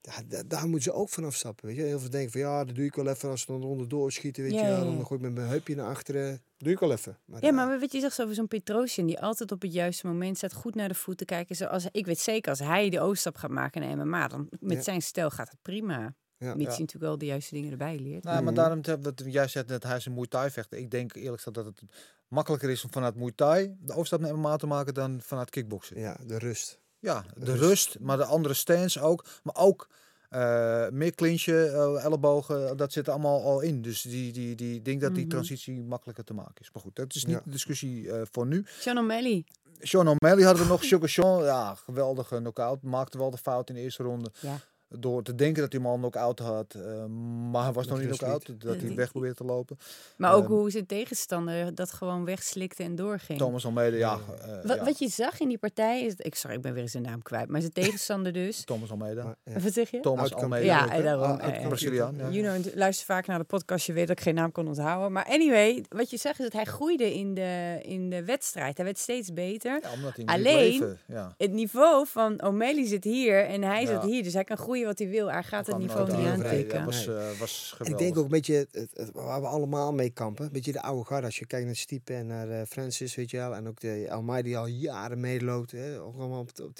Ja, 0.01 0.23
da- 0.29 0.43
daar 0.47 0.62
moeten 0.65 0.83
ze 0.83 0.93
ook 0.93 1.09
vanaf 1.09 1.35
stappen. 1.35 1.66
Weet 1.66 1.77
je. 1.77 1.83
Heel 1.83 2.01
veel 2.01 2.11
denken 2.11 2.31
van 2.31 2.41
ja, 2.41 2.65
dat 2.65 2.75
doe 2.75 2.85
ik 2.85 2.95
wel 2.95 3.07
even 3.09 3.31
als 3.31 3.41
ze 3.41 3.47
dan 3.47 3.62
onderdoor 3.62 4.12
schieten. 4.12 4.43
Weet 4.43 4.53
Ja, 4.53 4.61
je, 4.61 4.66
ja, 4.66 4.77
dan 4.85 5.07
gooi 5.07 5.20
ik 5.20 5.27
met 5.27 5.35
mijn 5.35 5.49
heupje 5.49 5.75
naar 5.75 5.87
achteren. 5.89 6.41
Doe 6.57 6.73
ik 6.73 6.79
wel 6.79 6.93
even. 6.93 7.19
Maar, 7.25 7.45
Ja, 7.45 7.51
maar 7.53 7.81
wat 7.81 7.93
je 7.93 8.01
zegt 8.01 8.23
over 8.23 8.35
zo'n 8.35 8.49
Petrosian, 8.49 9.07
die 9.07 9.20
altijd 9.20 9.53
op 9.53 9.62
het 9.62 9.73
juiste 9.73 10.07
moment 10.07 10.37
staat, 10.37 10.53
goed 10.53 10.75
naar 10.75 10.89
de 10.89 10.95
voeten 10.95 11.27
kijken. 11.27 11.57
Zoals, 11.57 11.87
ik 11.93 12.07
weet 12.07 12.19
zeker, 12.19 12.51
als 12.51 12.59
hij 12.59 12.91
de 12.91 13.01
overstap 13.01 13.37
gaat 13.37 13.51
maken 13.51 13.81
naar 13.81 13.97
MMA, 13.97 14.29
dan 14.29 14.49
met 14.61 14.77
Ja. 14.77 14.83
zijn 14.83 15.03
stijl 15.03 15.31
gaat 15.31 15.51
het 15.51 15.62
prima. 15.62 16.15
Ja. 16.39 16.47
Mits 16.55 16.65
Ja. 16.65 16.70
hij 16.70 16.79
natuurlijk 16.79 17.05
wel 17.05 17.19
de 17.19 17.27
juiste 17.27 17.55
dingen 17.55 17.70
erbij 17.70 17.99
leert. 17.99 18.25
Nou, 18.25 18.35
maar 18.43 18.53
Mhm. 18.53 18.55
daarom 18.55 19.03
wat 19.03 19.23
jij 19.27 19.49
zegt 19.49 19.69
dat 19.69 19.83
hij 19.83 19.97
is 19.97 20.07
een 20.07 20.12
Muay 20.15 20.27
Thai 20.27 20.51
vechter. 20.51 20.79
Ik 20.79 20.91
denk 20.91 21.15
eerlijk 21.15 21.37
gezegd 21.37 21.57
dat 21.57 21.65
het 21.66 21.83
makkelijker 22.29 22.70
is 22.70 22.85
om 22.85 22.93
vanuit 22.93 23.15
Muay 23.16 23.33
Thai 23.35 23.75
de 23.81 23.93
overstap 23.93 24.20
naar 24.20 24.35
MMA 24.39 24.57
te 24.57 24.66
maken 24.66 24.95
dan 24.95 25.20
vanuit 25.23 25.51
kickboksen. 25.51 26.01
ja, 26.01 26.16
de 26.27 26.39
rust. 26.39 26.79
Ja, 27.01 27.25
de 27.37 27.45
Rust. 27.45 27.61
rust, 27.62 27.99
maar 28.01 28.16
de 28.16 28.25
andere 28.25 28.55
stance 28.55 29.01
ook. 29.01 29.25
Maar 29.43 29.57
ook 29.57 29.89
eh, 30.29 30.89
meer 30.89 31.15
clinchen, 31.15 31.73
eh, 31.75 32.05
ellebogen, 32.05 32.77
dat 32.77 32.93
zit 32.93 33.07
er 33.07 33.12
allemaal 33.12 33.43
al 33.43 33.61
in. 33.61 33.83
Dus 33.83 34.03
die, 34.03 34.33
die, 34.33 34.55
die, 34.55 34.75
ik 34.75 34.85
denk 34.85 35.01
dat 35.01 35.15
die 35.15 35.20
Mhm. 35.25 35.31
transitie 35.33 35.83
makkelijker 35.83 36.25
te 36.25 36.35
maken 36.35 36.61
is. 36.61 36.70
Maar 36.73 36.83
goed, 36.83 36.97
dat 36.97 37.15
is 37.15 37.25
niet 37.25 37.35
Ja. 37.37 37.41
de 37.45 37.51
discussie 37.51 38.12
eh, 38.12 38.23
voor 38.31 38.47
nu. 38.47 38.65
Sean 38.79 38.99
O'Malley. 38.99 39.45
Sean 39.81 40.09
O'Malley 40.09 40.45
hadden 40.45 40.62
we 40.62 40.69
nog. 40.69 40.85
Sugar 40.85 41.09
Sean, 41.09 41.43
ja, 41.45 41.75
geweldige 41.75 42.37
knockout. 42.37 42.83
Maakte 42.83 43.19
wel 43.19 43.31
de 43.31 43.37
fout 43.39 43.69
in 43.69 43.75
de 43.75 43.81
eerste 43.81 44.03
ronde. 44.03 44.31
Ja. 44.41 44.57
Door 44.90 45.23
te 45.23 45.35
denken 45.35 45.62
dat 45.62 45.73
hij 45.73 45.81
hem 45.81 45.90
al 45.90 45.97
knock-out 45.97 46.39
had. 46.39 46.74
eh, 46.74 47.05
maar 47.51 47.62
hij 47.65 47.73
was 47.73 47.86
nog 47.86 47.98
niet 47.98 48.06
knock-out. 48.06 48.48
niet. 48.48 48.60
Dat 48.60 48.77
hij 48.81 48.94
weg 48.94 49.10
probeerde 49.10 49.35
te 49.36 49.44
lopen. 49.44 49.78
Maar 50.16 50.35
ook 50.35 50.44
Ehm, 50.44 50.52
hoe 50.52 50.70
zijn 50.70 50.86
tegenstander 50.86 51.74
dat 51.74 51.93
gewoon 51.93 52.24
wegslikte 52.24 52.82
en 52.82 52.94
doorging. 52.94 53.39
Thomas 53.39 53.65
Almeida, 53.65 53.97
ja. 53.97 54.19
Eh, 54.40 54.48
Wat, 54.65 54.77
ja. 54.77 54.85
wat 54.85 54.98
je 54.98 55.09
zag 55.09 55.40
in 55.40 55.48
die 55.48 55.59
partij 55.59 56.02
is... 56.05 56.15
Ik, 56.16 56.35
sorry, 56.35 56.56
ik 56.56 56.62
ben 56.62 56.73
weer 56.73 56.82
eens 56.82 56.90
zijn 56.90 57.02
naam 57.02 57.23
kwijt. 57.23 57.48
Maar 57.48 57.60
zijn 57.60 57.73
tegenstander 57.73 58.32
dus... 58.32 58.65
Thomas 58.65 58.90
Almeida. 58.90 59.36
Ja. 59.44 59.60
Wat 59.60 59.73
zeg 59.73 59.90
je? 59.90 60.01
Thomas 60.01 60.35
Almeida. 60.35 60.66
Ja, 60.66 60.85
ook, 60.85 60.90
en 60.90 61.02
daarom, 61.02 61.24
Ah. 61.40 61.66
Braziliaan, 61.66 62.15
ja. 62.16 62.28
You 62.28 62.59
know, 62.60 62.74
luister 62.74 63.06
vaak 63.06 63.27
naar 63.27 63.39
de 63.39 63.44
podcast, 63.44 63.86
je 63.86 63.93
weet 63.93 64.06
dat 64.09 64.16
ik 64.19 64.23
geen 64.23 64.35
naam 64.35 64.52
kon 64.52 64.69
onthouden. 64.69 65.12
Maar 65.12 65.24
anyway, 65.24 65.85
wat 65.89 66.10
je 66.10 66.16
zegt 66.16 66.39
is 66.39 66.44
dat 66.44 66.52
hij 66.52 66.65
groeide 66.65 67.15
in 67.15 67.35
de, 67.35 67.78
in 67.82 68.10
de 68.10 68.24
wedstrijd. 68.24 68.77
Hij 68.77 68.85
werd 68.86 68.98
steeds 68.98 69.32
beter. 69.32 69.78
Ja, 69.82 69.93
omdat 69.93 70.16
hij 70.16 70.24
hem 70.27 70.35
Alleen-. 70.35 70.97
Het 71.36 71.52
niveau 71.52 72.06
van 72.06 72.43
O'Malley 72.43 72.86
zit 72.86 73.05
hier 73.05 73.44
en 73.44 73.62
hij 73.62 73.82
Ja. 73.82 73.86
zit 74.01 74.10
hier. 74.10 74.23
Dus 74.23 74.32
hij 74.35 74.44
kan 74.44 74.56
groeien 74.56 74.77
wat 74.84 74.98
hij 74.98 75.09
wil. 75.09 75.30
Hij 75.30 75.42
gaat 75.42 75.66
het 75.66 75.78
niveau 75.78 76.06
niet 76.16 76.26
aan. 76.26 76.44
aantikken. 76.44 76.76
Dat 76.76 76.84
was, 76.84 77.06
eh, 77.06 77.38
was 77.38 77.76
En 77.78 77.86
ik 77.90 77.98
denk 77.98 78.16
ook 78.18 78.24
een 78.24 78.30
beetje 78.30 78.66
het, 78.70 79.10
waar 79.12 79.40
we 79.40 79.46
allemaal 79.46 79.92
mee 79.92 80.10
kampen. 80.10 80.44
Een 80.44 80.52
beetje 80.52 80.72
de 80.72 80.82
oude 80.82 81.05
garde. 81.05 81.26
Als 81.26 81.38
je 81.38 81.46
kijkt 81.46 81.66
naar 81.66 81.76
Stipe 81.76 82.14
en 82.14 82.26
naar 82.26 82.50
eh, 82.50 82.66
Francis, 82.66 83.14
weet 83.14 83.30
je 83.30 83.36
wel. 83.36 83.55
En 83.55 83.68
ook 83.68 83.80
de 83.80 84.06
Almeida 84.10 84.42
die 84.48 84.59
al 84.59 84.66
jaren 84.66 85.20
meeloopt. 85.20 85.70
Hè. 85.70 86.00
Ook 86.00 86.16
allemaal 86.18 86.40
op, 86.40 86.50
op 86.62 86.76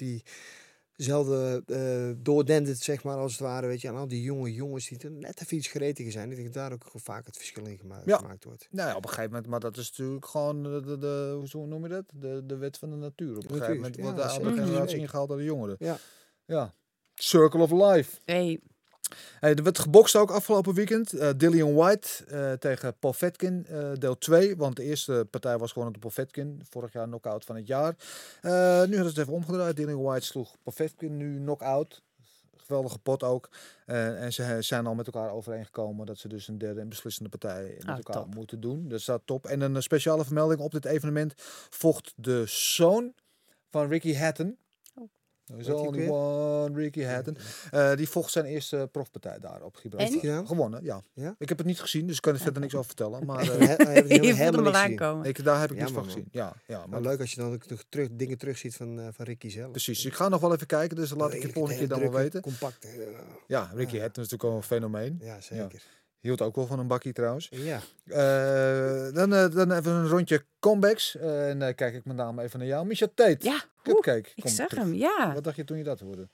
diezelfde 0.95 1.63
eh 1.67 2.23
doordendert, 2.23 2.77
zeg 2.79 3.03
maar, 3.03 3.17
als 3.17 3.31
het 3.31 3.41
ware. 3.41 3.67
Weet 3.67 3.81
je. 3.81 3.87
En 3.87 3.95
al 3.95 4.07
die 4.07 4.21
jonge 4.21 4.53
jongens 4.53 4.87
die 4.87 4.97
er 4.99 5.11
net 5.11 5.41
even 5.41 5.57
iets 5.57 5.67
gretiger 5.67 6.11
zijn. 6.11 6.29
Ik 6.29 6.35
denk 6.35 6.53
dat 6.53 6.63
daar 6.63 6.71
ook 6.73 6.83
vaak 6.93 7.25
het 7.25 7.37
verschil 7.37 7.65
in 7.65 7.77
gema- 7.77 8.01
Ja. 8.05 8.17
gemaakt 8.17 8.43
wordt. 8.43 8.67
Nou 8.71 8.89
ja, 8.89 8.95
op 8.95 9.03
een 9.03 9.09
gegeven 9.09 9.31
moment, 9.31 9.49
maar 9.49 9.59
dat 9.59 9.77
is 9.77 9.89
natuurlijk 9.89 10.25
gewoon 10.25 10.63
de, 10.63 10.81
de, 10.85 10.97
de 10.97 11.33
hoe 11.37 11.47
zo 11.47 11.65
noem 11.65 11.83
je 11.83 11.89
dat? 11.89 12.05
De, 12.13 12.43
de 12.45 12.57
wet 12.57 12.77
van 12.77 12.89
de 12.89 12.95
natuur. 12.95 13.37
Op 13.37 13.43
een 13.43 13.49
gegeven 13.51 13.75
moment 13.75 13.95
ja, 13.95 14.01
wordt 14.01 14.17
de 14.17 14.23
oude 14.23 14.49
Mhm. 14.49 14.63
generatie 14.63 14.97
ingehaald 14.97 15.27
door 15.29 15.37
de 15.37 15.43
jongeren. 15.43 15.75
Ja. 15.79 15.97
Ja. 16.45 16.73
Circle 17.23 17.61
of 17.61 17.71
Life. 17.71 18.19
Hey, 18.25 18.59
Hey, 19.39 19.55
er 19.55 19.63
werd 19.63 19.79
gebokst 19.79 20.15
ook 20.15 20.31
afgelopen 20.31 20.73
weekend. 20.73 21.13
Eh 21.13 21.29
Dillian 21.37 21.73
White 21.73 22.07
eh, 22.27 22.51
tegen 22.53 22.95
Paul 22.99 23.13
Vetkin, 23.13 23.65
eh, 23.65 23.91
deel 23.93 24.17
2. 24.17 24.55
Want 24.57 24.75
de 24.75 24.83
eerste 24.83 25.27
partij 25.29 25.57
was 25.57 25.71
gewoon 25.71 25.91
de 25.93 25.99
Paul 25.99 26.11
Vetkin. 26.13 26.61
Vorig 26.69 26.93
jaar 26.93 27.05
knockout 27.05 27.45
van 27.45 27.55
het 27.55 27.67
jaar. 27.67 27.95
Nu 28.41 28.49
hadden 28.49 28.97
ze 28.99 29.03
het 29.07 29.17
even 29.17 29.33
omgedraaid. 29.33 29.75
Dillian 29.75 30.01
White 30.01 30.25
sloeg 30.25 30.55
Paul 30.63 30.75
Vetkin 30.75 31.17
nu 31.17 31.37
knockout. 31.37 32.01
Geweldige 32.57 32.99
pot 32.99 33.23
ook. 33.23 33.49
En 33.85 34.33
ze 34.33 34.57
zijn 34.59 34.85
al 34.85 34.95
met 34.95 35.05
elkaar 35.05 35.31
overeengekomen 35.31 36.05
dat 36.05 36.17
ze 36.17 36.27
dus 36.27 36.47
een 36.47 36.57
derde 36.57 36.79
en 36.81 36.89
beslissende 36.89 37.29
partij 37.29 37.73
met 37.77 37.85
Ah, 37.87 37.97
elkaar 37.97 38.15
top. 38.23 38.35
moeten 38.35 38.59
doen. 38.59 38.87
Dat 38.89 39.01
staat 39.01 39.21
top. 39.25 39.45
En 39.45 39.61
een 39.61 39.83
speciale 39.83 40.25
vermelding 40.25 40.59
op 40.59 40.71
dit 40.71 40.85
evenement 40.85 41.33
vocht 41.69 42.13
de 42.15 42.43
zoon 42.45 43.13
van 43.69 43.87
Ricky 43.87 44.15
Hatton. 44.15 44.57
There's 45.57 45.69
only 45.69 45.97
weer? 45.99 46.11
one 46.11 46.75
Ricky 46.81 47.03
Hatton. 47.03 47.37
Eh, 47.71 47.95
die 47.95 48.09
vocht 48.09 48.31
zijn 48.31 48.45
eerste 48.45 48.89
profpartij 48.91 49.39
daar 49.39 49.61
op 49.61 49.75
Gibraltar. 49.75 50.45
Gewonnen, 50.45 50.83
ja. 50.83 51.01
Ja? 51.13 51.35
Ik 51.37 51.49
heb 51.49 51.57
het 51.57 51.67
niet 51.67 51.79
gezien, 51.79 52.07
dus 52.07 52.15
ik 52.15 52.21
kan 52.21 52.33
er 52.33 52.39
verder 52.39 52.61
niks 52.61 52.73
over 52.75 52.85
vertellen. 52.87 53.25
Maar 53.25 53.39
eh, 53.59 53.67
heb 53.95 54.07
je 54.07 54.33
helemaal 54.33 54.65
al 54.65 54.73
aankomen. 54.79 55.25
ik, 55.25 55.43
daar 55.43 55.59
heb 55.59 55.71
ik 55.71 55.77
niks 55.77 55.91
Jammer, 55.91 56.03
van 56.11 56.13
gezien. 56.13 56.29
Ja, 56.31 56.53
ja 56.67 56.77
maar 56.79 56.89
Maar 56.89 57.01
leuk 57.01 57.19
als 57.19 57.33
je 57.33 57.41
dan 57.41 57.53
ook 57.53 57.67
nog 57.69 57.83
terug, 57.89 58.07
dingen 58.11 58.37
terugziet 58.37 58.75
van, 58.75 58.99
eh, 58.99 59.07
van 59.11 59.25
Ricky 59.25 59.49
zelf. 59.49 59.71
precies. 59.71 60.05
Ik 60.05 60.13
ga 60.13 60.27
nog 60.29 60.41
wel 60.41 60.53
even 60.53 60.67
kijken, 60.67 60.95
dus 60.95 61.09
laat 61.09 61.17
ik 61.19 61.25
je 61.25 61.29
Redelijk 61.33 61.53
volgende 61.53 61.79
keer 61.79 61.87
dan 61.87 61.99
wel 61.99 62.11
weten. 62.21 62.41
Compact. 62.41 62.85
eh, 62.85 62.91
Ja, 63.47 63.71
Ricky 63.73 63.95
Ja. 63.95 64.01
Hatton 64.01 64.23
is 64.23 64.29
natuurlijk 64.29 64.43
wel 64.43 64.55
een 64.55 64.63
fenomeen. 64.63 65.19
ja, 65.23 65.41
zeker. 65.41 65.83
Hield 66.19 66.41
ook 66.41 66.55
wel 66.55 66.65
van 66.65 66.79
een 66.79 66.87
bakkie 66.87 67.13
trouwens. 67.13 67.47
Ja. 67.51 67.79
Eh, 68.05 69.13
dan, 69.13 69.33
eh, 69.33 69.49
dan 69.51 69.71
even 69.71 69.91
een 69.91 70.07
rondje 70.07 70.45
comebacks. 70.59 71.15
Eh, 71.15 71.49
en 71.49 71.59
dan 71.59 71.75
kijk 71.75 71.93
ik 71.93 72.05
met 72.05 72.15
name 72.15 72.41
even 72.43 72.59
naar 72.59 72.67
jou. 72.67 72.85
Misha 72.85 73.07
Tate. 73.15 73.37
Ja, 73.45 73.53
oeh, 73.53 73.61
Cupcake. 73.81 74.29
ik 74.35 74.47
zag 74.47 74.67
terug. 74.67 74.83
hem, 74.83 74.93
ja. 74.93 75.31
Wat 75.33 75.43
dacht 75.43 75.55
je 75.55 75.63
toen 75.63 75.77
je 75.77 75.83
dat 75.83 75.99
hoorde? 75.99 76.29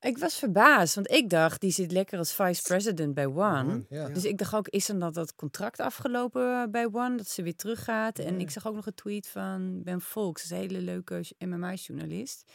Ik 0.00 0.18
was 0.18 0.38
verbaasd, 0.38 0.94
want 0.94 1.10
ik 1.10 1.30
dacht, 1.30 1.60
die 1.60 1.70
zit 1.70 1.92
lekker 1.92 2.18
als 2.18 2.32
vice-president 2.32 3.14
bij 3.14 3.26
One. 3.26 3.84
Ja. 3.88 4.08
Dus 4.08 4.24
ik 4.24 4.38
dacht 4.38 4.54
ook, 4.54 4.68
is 4.68 4.86
dan 4.86 4.98
dat, 4.98 5.14
dat 5.14 5.34
contract 5.34 5.80
afgelopen 5.80 6.70
bij 6.70 6.88
One, 6.92 7.16
dat 7.16 7.28
ze 7.28 7.42
weer 7.42 7.56
teruggaat? 7.56 8.18
En 8.18 8.40
ik 8.40 8.50
zag 8.50 8.66
ook 8.66 8.74
nog 8.74 8.86
een 8.86 8.94
tweet 8.94 9.28
van 9.28 9.82
Ben 9.82 10.00
Volks, 10.00 10.50
een 10.50 10.56
hele 10.56 10.80
leuke 10.80 11.24
MMA-journalist. 11.38 12.50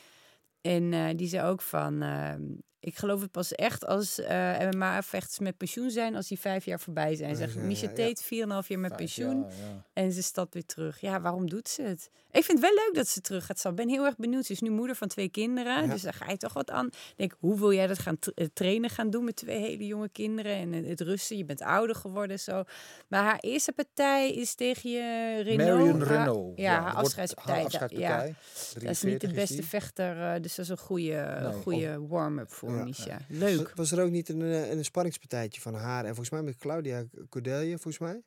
En 0.62 0.94
eh, 0.94 1.10
die 1.16 1.28
zei 1.28 1.48
ook 1.48 1.62
van, 1.62 2.02
ehm, 2.02 2.42
ik 2.84 2.98
geloof 2.98 3.22
het 3.22 3.32
pas 3.32 3.52
echt 3.52 3.86
als 3.86 4.20
eh, 4.20 4.60
MMA-vechters 4.72 5.40
met 5.40 5.58
pensioen 5.58 5.90
zijn, 5.92 6.16
als 6.16 6.28
die 6.28 6.40
vijf 6.40 6.66
jaar 6.66 6.80
voorbij 6.80 7.16
zijn. 7.16 7.38
Ja, 7.38 7.48
Misha 7.62 7.88
ja, 7.96 8.04
ja. 8.06 8.14
Tate, 8.14 8.24
4,5 8.24 8.30
jaar 8.68 8.80
met 8.80 8.88
Vijf 8.88 8.96
pensioen. 8.96 9.40
jaar. 9.42 9.84
En 9.94 10.12
ze 10.12 10.24
stapt 10.24 10.54
weer 10.54 10.66
terug. 10.66 11.02
Ja, 11.02 11.22
waarom 11.22 11.50
doet 11.50 11.68
ze 11.70 11.82
het? 11.82 12.10
Ik 12.32 12.44
vind 12.44 12.62
het 12.62 12.68
wel 12.72 12.86
leuk 12.86 12.96
dat 12.96 13.08
ze 13.08 13.22
terug 13.22 13.46
gaat. 13.46 13.66
Ik 13.66 13.76
ben 13.76 13.90
heel 13.90 14.06
erg 14.06 14.16
benieuwd. 14.18 14.46
Ze 14.46 14.52
is 14.52 14.60
nu 14.60 14.70
moeder 14.70 14.96
van 14.96 15.08
twee 15.08 15.30
kinderen. 15.30 15.90
Dus 15.90 16.02
daar 16.02 16.14
ga 16.14 16.30
je 16.30 16.38
toch 16.38 16.54
wat 16.54 16.72
aan. 16.72 16.86
Ik 16.88 16.94
Denk, 17.16 17.36
hoe 17.40 17.60
wil 17.60 17.74
jij 17.74 17.88
dat 17.88 18.00
gaan 18.00 18.18
eh, 18.36 18.48
trainen 18.54 18.90
gaan 18.90 19.10
doen 19.10 19.24
met 19.24 19.36
twee 19.36 19.60
hele 19.60 19.86
jonge 19.86 20.10
kinderen? 20.10 20.56
En 20.56 20.74
het 20.74 21.02
rusten. 21.02 21.38
Je 21.38 21.46
bent 21.46 21.62
ouder 21.62 21.96
geworden 21.96 22.40
zo. 22.40 22.64
Maar 23.08 23.24
haar 23.24 23.40
eerste 23.40 23.72
partij 23.72 24.32
is 24.34 24.56
tegen 24.56 24.90
je 24.92 25.40
Renault. 25.44 25.80
Marion 25.80 26.00
Haar- 26.02 26.18
Renault. 26.18 26.58
Ja, 26.60 26.82
haar 26.82 26.94
afscheidspartij. 26.94 27.54
Haar 27.54 27.62
Da- 27.62 27.68
afscheidspartij. 27.80 28.28
Ja, 28.28 28.80
dat 28.80 28.90
is 28.90 29.02
niet 29.04 29.22
de 29.22 29.28
43 29.28 29.30
is 29.30 29.36
beste 29.36 29.64
vechter. 29.64 30.22
eh, 30.34 30.42
dus 30.42 30.56
dat 30.56 30.66
is 30.66 30.72
een 30.72 30.78
goede, 30.78 31.38
Nee, 31.42 31.62
goede 31.62 32.08
warm-up 32.08 32.52
voor 32.52 32.70
Ja. 32.78 33.20
Leuk. 33.30 33.58
Was- 33.68 33.74
Was 33.76 33.92
er 33.92 34.04
ook 34.04 34.12
niet 34.12 34.30
een, 34.30 34.42
eh, 34.42 34.70
een 34.72 34.86
sparringspartijtje 34.86 35.62
van 35.62 35.74
haar 35.74 36.00
en 36.02 36.08
volgens 36.08 36.30
mij 36.30 36.42
met 36.42 36.58
Claudia 36.58 37.06
Cordelia, 37.30 37.78
volgens 37.78 37.98
mij? 38.00 38.22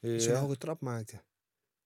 Ze 0.00 0.08
een 0.08 0.20
Ja. 0.34 0.40
hoge 0.40 0.56
trap 0.56 0.80
maakte. 0.80 1.20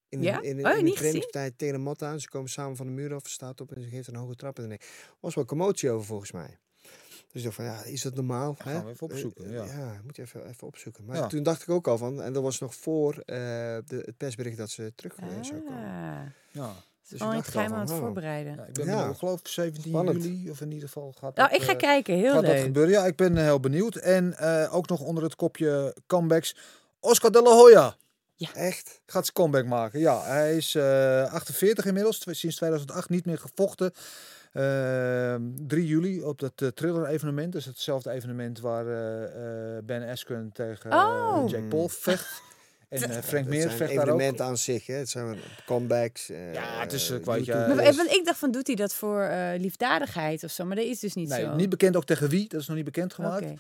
In, 0.09 0.23
Ja? 0.23 0.41
in, 0.43 0.59
in, 0.59 0.67
Oh, 0.67 0.79
in 0.79 0.85
de 0.85 0.93
trainingspartij 0.93 1.51
tegen 1.51 1.75
de 1.75 1.81
mat 1.81 2.03
aan. 2.03 2.21
Ze 2.21 2.29
komen 2.29 2.51
samen 2.51 2.77
van 2.77 2.87
de 2.87 2.93
muur 2.93 3.15
af, 3.15 3.27
ze 3.27 3.33
staat 3.33 3.61
op 3.61 3.73
en 3.73 3.83
ze 3.83 3.89
geeft 3.89 4.09
een 4.09 4.15
hoge 4.17 4.35
trap. 4.35 4.59
En 4.59 4.71
er 4.71 4.81
was 5.21 5.35
wel 5.35 5.45
commotie 5.45 5.91
over 5.91 6.07
volgens 6.07 6.33
mij. 6.33 6.59
Dus 7.33 7.43
ik 7.43 7.43
dacht 7.43 7.55
van, 7.55 7.65
ja, 7.65 7.83
is 7.85 8.03
dat 8.03 8.15
normaal? 8.15 8.55
gaan 8.55 8.73
hè? 8.73 8.85
we 8.85 8.91
even 8.91 9.07
opzoeken, 9.07 9.45
Eh, 9.45 9.53
ja. 9.53 9.65
ja, 9.65 10.01
moet 10.05 10.17
je 10.17 10.23
even, 10.23 10.49
even 10.49 10.67
opzoeken. 10.67 11.05
Maar 11.05 11.17
Ja. 11.17 11.27
toen 11.27 11.43
dacht 11.43 11.63
ik 11.63 11.69
ook 11.69 11.89
al 11.89 11.99
van, 11.99 12.23
en 12.23 12.33
dat 12.33 12.43
was 12.43 12.59
nog 12.59 12.75
voor 12.75 13.13
eh, 13.19 13.37
de, 13.87 14.03
het 14.05 14.17
persbericht 14.17 14.57
dat 14.57 14.71
ze 14.71 14.93
terug 14.95 15.15
zou 15.41 15.61
komen. 15.63 15.73
Ah, 15.73 16.27
Ja. 16.51 16.75
Dus 17.09 17.21
al 17.21 17.33
in 17.33 17.39
ik 17.39 17.45
het 17.45 17.55
al 17.55 17.61
geheim 17.61 17.73
aan 17.73 17.81
het 17.81 17.91
oh. 17.91 17.99
voorbereiden. 17.99 18.55
Ja, 18.57 18.63
ik 18.65 18.73
ben 18.75 18.85
Ja. 18.87 18.91
benieuwd. 18.95 19.13
ik 19.13 19.19
geloof 19.19 19.41
17 19.43 19.83
Spannend. 19.91 20.23
juli, 20.25 20.51
of 20.51 20.61
in 20.61 20.73
ieder 20.73 20.89
geval 20.89 21.13
gaat 21.21 21.37
Nou, 21.37 21.51
dat, 21.51 21.59
ik 21.61 21.65
ga 21.65 21.73
eh, 21.73 21.79
kijken. 21.79 22.15
Heel 22.15 22.33
gaat 22.33 22.43
dat 22.43 22.53
leuk. 22.53 22.63
gebeuren. 22.63 22.93
Ja, 22.93 23.07
ik 23.07 23.17
ben 23.17 23.37
eh, 23.37 23.43
heel 23.43 23.61
benieuwd. 23.61 23.97
En 23.97 24.37
eh, 24.39 24.75
ook 24.75 24.89
nog 24.89 25.01
onder 25.01 25.23
het 25.25 25.37
kopje 25.37 25.97
comebacks. 26.07 26.57
Oscar 27.01 27.31
de 27.33 27.43
la 27.43 27.51
Hoya 27.51 27.97
Echt? 28.55 29.01
gaat 29.07 29.23
zijn 29.25 29.37
comeback 29.37 29.65
maken. 29.67 30.01
Ja, 30.01 30.23
hij 30.23 30.57
is 30.57 30.75
eh 30.75 31.33
48 31.33 31.85
inmiddels. 31.85 32.27
Sinds 32.31 32.57
2008 32.57 33.09
niet 33.09 33.27
meer 33.27 33.39
gevochten. 33.39 33.93
Ehm 34.53 35.43
3 35.67 35.87
juli 35.87 36.23
op 36.23 36.39
dat 36.39 36.53
eh, 36.57 36.69
thriller 36.69 37.07
evenement. 37.07 37.53
Dus 37.53 37.65
hetzelfde 37.65 38.11
evenement 38.11 38.61
waar 38.61 38.87
eh, 38.87 39.77
eh, 39.77 39.85
Ben 39.85 40.09
Askren 40.09 40.51
tegen 40.53 40.93
Oh. 40.93 41.45
Jake 41.49 41.65
Paul 41.65 41.89
vecht. 41.89 42.43
En 43.03 43.11
eh, 43.11 43.23
Frank 43.23 43.47
Meer 43.47 43.61
zijn 43.63 43.77
vecht 43.77 43.95
daar 43.95 43.99
ook. 43.99 44.05
evenementen 44.09 44.45
aan 44.45 44.57
zich. 44.57 44.87
Hè. 44.87 44.95
Het 44.95 45.09
zijn 45.11 45.39
comebacks. 45.67 46.31
eh, 46.31 46.53
Ja, 46.55 46.81
het 46.81 46.93
is, 46.93 47.11
eh, 47.11 47.17
eh, 47.17 47.23
kwijt, 47.23 47.45
ja, 47.45 47.53
YouTubers. 47.55 47.87
Maar, 47.87 47.95
want 48.05 48.17
ik 48.19 48.25
dacht 48.25 48.39
van, 48.39 48.51
doet 48.51 48.67
hij 48.67 48.77
dat 48.77 48.95
voor 48.95 49.21
eh, 49.23 49.61
liefdadigheid 49.61 50.45
of 50.45 50.51
zo? 50.51 50.65
Maar 50.65 50.77
dat 50.77 50.85
is 50.85 50.99
dus 51.01 51.15
niet 51.15 51.29
Nee, 51.29 51.41
zo. 51.41 51.55
niet 51.55 51.69
bekend 51.69 51.97
ook 51.97 52.05
tegen 52.05 52.29
wie. 52.29 52.49
Dat 52.49 52.61
is 52.61 52.67
nog 52.67 52.77
niet 52.77 52.85
bekend 52.85 53.15
gemaakt. 53.15 53.45
Oké. 53.45 53.55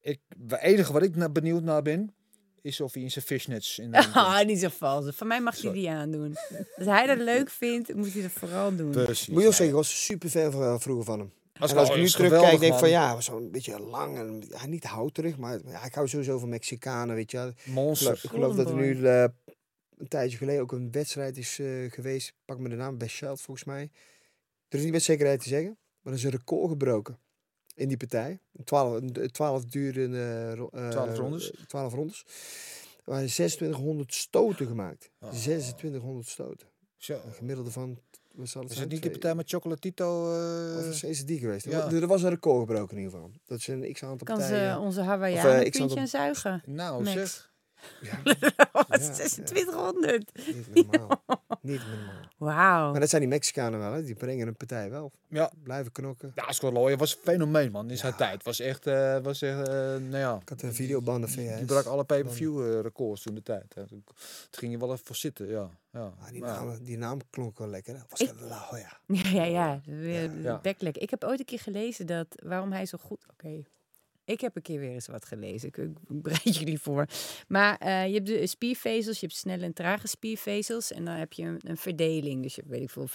Ik, 0.00 0.20
het 0.48 0.60
enige 0.60 0.92
wat 0.92 1.02
ik 1.02 1.16
naar 1.16 1.32
benieuwd 1.32 1.62
naar 1.62 1.82
ben, 1.82 2.14
is 2.62 2.80
of 2.80 2.92
hij 2.94 3.02
in 3.02 3.10
zijn 3.10 3.24
fishnets 3.24 3.78
in. 3.78 3.94
Ah, 4.12 4.44
niet 4.46 4.58
zo 4.60 4.68
vals. 4.68 5.04
Van 5.14 5.26
mij 5.26 5.40
mag 5.40 5.62
hij 5.62 5.72
die 5.72 5.90
aandoen. 5.90 6.36
Als 6.76 6.86
hij 6.86 7.06
dat 7.06 7.18
leuk 7.18 7.50
vindt, 7.50 7.94
moet 7.94 8.12
hij 8.12 8.22
dat 8.22 8.30
vooral 8.30 8.76
doen. 8.76 8.90
Precies. 8.90 9.28
Moet 9.28 9.40
je 9.40 9.46
ook 9.46 9.52
zeggen, 9.54 9.68
ik 9.68 9.74
was 9.82 10.04
super 10.04 10.28
fan 10.28 10.52
van, 10.52 10.62
eh, 10.62 10.74
vroeger 10.78 11.04
van 11.04 11.18
hem. 11.18 11.32
Als 11.60 11.70
en 11.70 11.76
als 11.76 11.88
ik 11.88 11.96
nu 11.96 12.08
terugkijk, 12.08 12.60
denk 12.60 12.72
ik 12.72 12.78
van 12.78 12.88
ja, 12.88 13.14
was 13.14 13.24
zo'n 13.24 13.50
beetje 13.50 13.80
lang 13.80 14.16
en 14.18 14.42
ja, 14.48 14.66
niet 14.66 14.84
houterig, 14.84 15.36
maar 15.36 15.58
ja, 15.66 15.84
ik 15.84 15.94
hou 15.94 16.08
sowieso 16.08 16.38
van 16.38 16.48
Mexicanen, 16.48 17.14
weet 17.14 17.30
je. 17.30 17.36
wel. 17.36 17.48
Ik 17.48 17.54
geloof, 17.56 17.74
Monster. 17.74 18.20
ik 18.22 18.30
geloof 18.30 18.56
dat 18.56 18.68
er 18.68 18.74
nu 18.74 19.06
eh, 19.06 19.24
een 19.96 20.08
tijdje 20.08 20.36
geleden 20.36 20.62
ook 20.62 20.72
een 20.72 20.90
wedstrijd 20.90 21.36
is 21.36 21.58
eh, 21.58 21.90
geweest. 21.90 22.34
Pak 22.44 22.58
me 22.58 22.68
de 22.68 22.76
naam, 22.76 22.98
Best 22.98 23.16
Child 23.16 23.40
volgens 23.40 23.66
mij. 23.66 23.90
Er 24.68 24.78
is 24.78 24.82
niet 24.82 24.92
met 24.92 25.02
zekerheid 25.02 25.42
te 25.42 25.48
zeggen, 25.48 25.78
maar 26.00 26.12
er 26.12 26.18
is 26.18 26.24
een 26.24 26.30
record 26.30 26.70
gebroken 26.70 27.18
in 27.74 27.88
die 27.88 27.96
partij. 27.96 28.38
Een 28.52 28.64
12, 28.64 28.94
een 28.94 29.30
12 29.30 29.64
durende 29.64 30.68
eh, 30.72 30.88
12 30.88 31.18
rondes. 31.18 31.52
12 31.66 31.94
rondes. 31.94 32.24
Er 33.04 33.16
waren 33.16 33.28
2600 33.28 34.14
stoten 34.14 34.66
gemaakt. 34.66 35.10
Oh. 35.20 35.28
2600 35.28 36.28
stoten. 36.28 36.68
Zo. 36.96 37.20
Een 37.26 37.32
gemiddelde 37.32 37.70
van, 37.70 37.98
Is 38.44 38.50
zijn? 38.50 38.66
het 38.66 38.78
niet 38.78 38.88
die 38.90 38.98
Twee- 38.98 39.10
partij 39.12 39.34
met 39.34 39.48
Chocolatito? 39.50 40.32
eh, 40.34 40.78
Of 40.78 40.86
is, 40.88 41.02
is 41.02 41.18
het 41.18 41.26
die 41.26 41.38
geweest? 41.38 41.64
ja. 41.64 41.86
Er, 41.90 42.02
er 42.02 42.06
was 42.06 42.22
een 42.22 42.28
record 42.30 42.58
gebroken 42.66 42.96
in 42.96 43.02
ieder 43.02 43.18
geval. 43.18 43.30
Dat 43.46 43.58
is 43.58 43.66
een 43.68 43.92
x-aantal 43.92 44.26
Kan 44.26 44.36
ze 44.40 44.48
partijen. 44.50 44.78
onze 44.78 45.00
Of, 45.00 45.06
Hawaiian 45.06 45.46
eh, 45.46 45.98
aan 45.98 46.08
zuigen? 46.08 46.62
nou, 46.66 47.02
Max. 47.04 47.12
zeg. 47.16 47.49
Ja, 48.00 48.20
Wat, 48.72 48.86
ja. 48.88 48.98
2600? 48.98 50.30
niet 50.74 50.90
normaal. 50.92 51.22
niet 51.62 51.80
normaal. 51.88 52.18
Wauw. 52.38 52.90
Maar 52.90 53.00
dat 53.00 53.08
zijn 53.08 53.20
die 53.20 53.30
Mexicanen 53.30 53.78
wel, 53.78 53.92
hè? 53.92 54.02
die 54.04 54.14
brengen 54.14 54.48
een 54.48 54.56
partij 54.56 54.90
wel. 54.90 55.12
Ja. 55.28 55.50
Blijven 55.62 55.92
knokken. 55.92 56.32
Ja, 56.34 56.70
Lawyer 56.70 56.96
was 56.96 57.14
een 57.14 57.20
fenomeen, 57.22 57.70
man. 57.70 57.90
In 57.90 57.96
zijn 57.96 58.12
Ja. 58.12 58.18
tijd. 58.18 58.44
Was 58.44 58.60
echt, 58.60 58.86
eh, 58.86 59.18
was 59.22 59.42
echt 59.42 59.68
eh, 59.68 59.74
nou 59.74 60.16
ja. 60.16 60.38
Ik 60.42 60.48
had 60.48 60.62
een 60.62 60.74
videoband 60.74 61.30
van 61.30 61.42
Die 61.42 61.64
brak 61.64 61.84
alle 61.84 62.04
pay-per-view 62.04 62.72
eh, 62.74 62.80
records 62.80 63.22
toen 63.22 63.34
de 63.34 63.42
tijd. 63.42 63.74
hè. 63.74 63.86
Toen 63.86 64.04
toen 64.04 64.14
ging 64.60 64.72
je 64.72 64.78
wel 64.78 64.92
even 64.92 65.06
voor 65.06 65.16
zitten, 65.16 65.48
ja. 65.48 65.70
ja. 65.92 66.00
Ah, 66.20 66.30
die, 66.30 66.40
naam, 66.42 66.84
die 66.84 66.98
naam 66.98 67.18
klonk 67.30 67.58
wel 67.58 67.68
lekker. 67.68 67.94
Hè? 67.94 68.00
Was 68.08 68.20
Ik- 68.20 68.28
het 68.28 68.40
La 68.40 68.66
Jolla. 68.70 68.98
Ja, 69.06 69.30
ja, 69.30 69.44
ja. 69.44 69.80
Weer 69.84 70.40
Ja. 70.40 70.60
Ik 70.62 71.10
heb 71.10 71.24
ooit 71.24 71.38
een 71.38 71.44
keer 71.44 71.60
gelezen 71.60 72.06
dat 72.06 72.26
waarom 72.44 72.72
hij 72.72 72.86
zo 72.86 72.98
goed. 72.98 73.24
Oké. 73.30 73.62
Ik 74.30 74.40
heb 74.40 74.56
een 74.56 74.62
keer 74.62 74.80
weer 74.80 74.90
eens 74.90 75.06
wat 75.06 75.24
gelezen. 75.24 75.68
Ik, 75.68 75.76
ik 75.76 76.22
bereid 76.22 76.56
jullie 76.56 76.80
voor. 76.80 77.06
Maar 77.48 77.76
eh, 77.78 78.06
je 78.06 78.14
hebt 78.14 78.26
de 78.26 78.46
spiervezels, 78.46 79.20
je 79.20 79.26
hebt 79.26 79.38
snelle 79.38 79.64
en 79.64 79.72
trage 79.72 80.08
spiervezels. 80.08 80.92
En 80.92 81.04
dan 81.04 81.14
heb 81.14 81.32
je 81.32 81.42
een, 81.42 81.60
een 81.64 81.76
verdeling. 81.76 82.42
Dus 82.42 82.54
je 82.54 82.60
hebt, 82.60 82.72
weet 82.72 82.82
ik 82.82 82.90
veel, 82.90 83.08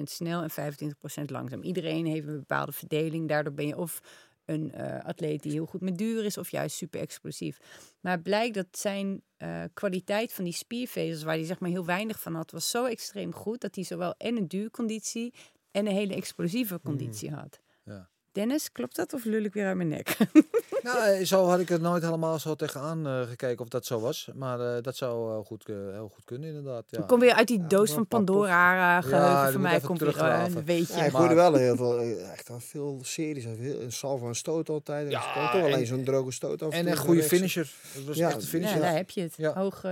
75% 0.00 0.02
snel 0.02 0.42
en 0.42 0.74
25% 1.20 1.24
langzaam. 1.26 1.62
Iedereen 1.62 2.06
heeft 2.06 2.26
een 2.26 2.38
bepaalde 2.38 2.72
verdeling. 2.72 3.28
Daardoor 3.28 3.52
ben 3.52 3.66
je 3.66 3.76
of 3.76 4.00
een 4.44 4.72
eh, 4.72 5.04
atleet 5.04 5.42
die 5.42 5.52
heel 5.52 5.66
goed 5.66 5.80
met 5.80 5.98
duur 5.98 6.24
is, 6.24 6.38
of 6.38 6.50
juist 6.50 6.76
super 6.76 7.00
explosief. 7.00 7.58
Maar 8.00 8.12
het 8.12 8.22
blijkt 8.22 8.54
dat 8.54 8.66
zijn 8.70 9.22
eh, 9.36 9.62
kwaliteit 9.74 10.32
van 10.32 10.44
die 10.44 10.52
spiervezels, 10.52 11.22
waar 11.22 11.34
hij 11.34 11.44
zeg 11.44 11.58
maar 11.60 11.70
heel 11.70 11.84
weinig 11.84 12.20
van 12.20 12.34
had, 12.34 12.50
was 12.50 12.70
zo 12.70 12.84
extreem 12.84 13.34
goed 13.34 13.60
dat 13.60 13.74
hij 13.74 13.84
zowel 13.84 14.14
en 14.18 14.36
een 14.36 14.48
duurconditie 14.48 15.34
en 15.70 15.86
een 15.86 15.92
hele 15.92 16.14
explosieve 16.14 16.80
conditie 16.80 17.30
had. 17.30 17.60
Ja. 17.84 18.08
Dennis, 18.36 18.72
klopt 18.72 18.96
dat 18.96 19.12
of 19.12 19.24
lul 19.24 19.42
ik 19.42 19.52
weer 19.52 19.66
uit 19.66 19.76
mijn 19.76 19.88
nek? 19.88 20.16
Nou, 20.82 20.98
eh, 21.04 21.24
zo 21.24 21.44
had 21.46 21.58
ik 21.60 21.70
er 21.70 21.80
nooit 21.80 22.02
helemaal 22.02 22.38
zo 22.38 22.54
tegenaan 22.54 23.06
eh, 23.06 23.20
gekeken 23.22 23.60
of 23.60 23.68
dat 23.68 23.86
zo 23.86 24.00
was. 24.00 24.28
Maar 24.34 24.60
eh, 24.76 24.82
dat 24.82 24.96
zou 24.96 25.30
heel 25.32 25.44
goed, 25.44 25.68
eh, 25.68 25.74
heel 25.92 26.10
goed 26.14 26.24
kunnen, 26.24 26.48
inderdaad. 26.48 26.84
Ja. 26.88 27.00
Kom 27.02 27.20
weer 27.20 27.32
uit 27.34 27.48
die 27.48 27.58
Ja, 27.60 27.66
doos 27.66 27.92
van? 27.92 28.06
Pandora 28.06 29.00
geheugen. 29.00 29.28
Ja, 29.28 29.50
moet 29.50 29.60
mij 29.60 29.80
komt 29.80 30.00
weer 30.00 30.08
een 30.20 30.64
weet 30.64 30.88
Ja, 30.88 30.96
maar- 30.96 31.10
gooide 31.10 31.34
wel 31.34 31.54
heel 31.54 31.76
veel, 31.76 32.00
echt 32.32 32.48
wel 32.48 32.60
veel 32.60 32.98
series. 33.02 33.44
Een 33.44 33.92
salvo 33.92 34.28
en 34.28 34.34
stoot 34.34 34.68
altijd. 34.68 35.10
Ja, 35.10 35.20
toch 35.52 35.62
alleen 35.62 35.72
en- 35.72 35.86
zo'n 35.86 36.04
droge 36.04 36.30
stoot 36.32 36.62
af. 36.62 36.72
En 36.72 36.86
een 36.90 36.96
goede 36.96 37.22
finisher. 37.22 37.72
Dat 37.94 38.04
was 38.04 38.16
Ja, 38.16 38.26
echt 38.26 38.34
een 38.36 38.40
Ja, 38.42 38.46
finisher. 38.48 38.80
daar 38.80 38.94
heb 38.94 39.10
je 39.10 39.20
het. 39.22 39.34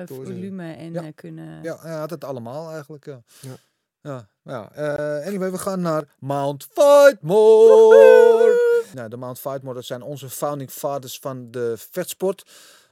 Doorzien. 0.09 0.35
volume 0.35 0.73
en 0.73 0.93
Ja. 0.93 1.03
eh, 1.03 1.09
kunnen... 1.15 1.63
Ja, 1.63 1.77
hij 1.81 1.95
had 1.97 2.11
het 2.11 2.25
allemaal 2.25 2.71
eigenlijk. 2.73 3.05
Ja. 3.07 3.23
Ja. 4.05 4.29
Ja, 4.43 4.71
ja. 4.75 5.19
Eh, 5.21 5.27
anyway, 5.27 5.51
we 5.51 5.59
gaan 5.59 5.81
naar 5.81 6.05
Mount 6.19 6.67
Fightmore. 6.73 8.83
nou, 8.95 9.09
de 9.09 9.17
Mount 9.17 9.39
Fightmore, 9.39 9.75
dat 9.75 9.85
zijn 9.85 10.03
onze 10.03 10.31
founding 10.31 10.71
fathers 10.71 11.19
van 11.19 11.51
de 11.51 11.75
vetsport. 11.91 12.45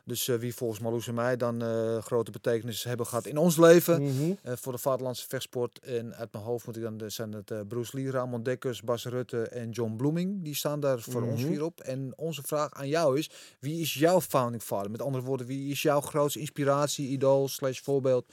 Dus 0.05 0.28
eh, 0.28 0.36
wie 0.36 0.55
volgens 0.55 0.80
Marloes 0.80 1.06
en 1.09 1.14
mij 1.14 1.36
dan 1.36 1.62
eh, 1.62 1.98
grote 1.98 2.30
betekenis 2.30 2.84
hebben 2.84 3.06
gehad 3.06 3.26
in 3.26 3.36
ons 3.36 3.56
leven. 3.56 4.02
Mhm. 4.02 4.32
voor 4.44 4.72
de 4.72 4.78
vaderlandse 4.78 5.28
vechtsport. 5.28 5.78
En 5.78 6.14
uit 6.14 6.32
mijn 6.32 6.44
hoofd 6.44 6.66
moet 6.66 6.76
ik 6.76 6.82
dan, 6.82 7.01
zijn 7.10 7.32
het 7.32 7.68
Bruce 7.68 7.97
Lee, 7.97 8.10
Ramon 8.10 8.43
Dekkers, 8.43 8.82
Bas 8.82 9.05
Rutte 9.05 9.43
en 9.48 9.70
John 9.70 9.97
Bloeming. 9.97 10.44
Die 10.44 10.55
staan 10.55 10.80
daar 10.80 11.01
voor 11.01 11.22
ons 11.22 11.40
Mhm. 11.40 11.51
vier 11.51 11.64
op. 11.64 11.80
En 11.80 12.12
onze 12.16 12.43
vraag 12.43 12.72
aan 12.72 12.89
jou 12.89 13.18
is, 13.18 13.30
wie 13.59 13.80
is 13.80 13.94
jouw 13.94 14.20
founding 14.20 14.62
father? 14.62 14.90
Met 14.90 15.02
andere 15.02 15.24
woorden, 15.24 15.47
wie 15.47 15.70
is 15.70 15.82
jouw 15.82 16.01
grootste 16.01 16.39
inspiratie, 16.40 17.09
idool, 17.09 17.48
slash 17.48 17.80
voorbeeld 17.80 18.24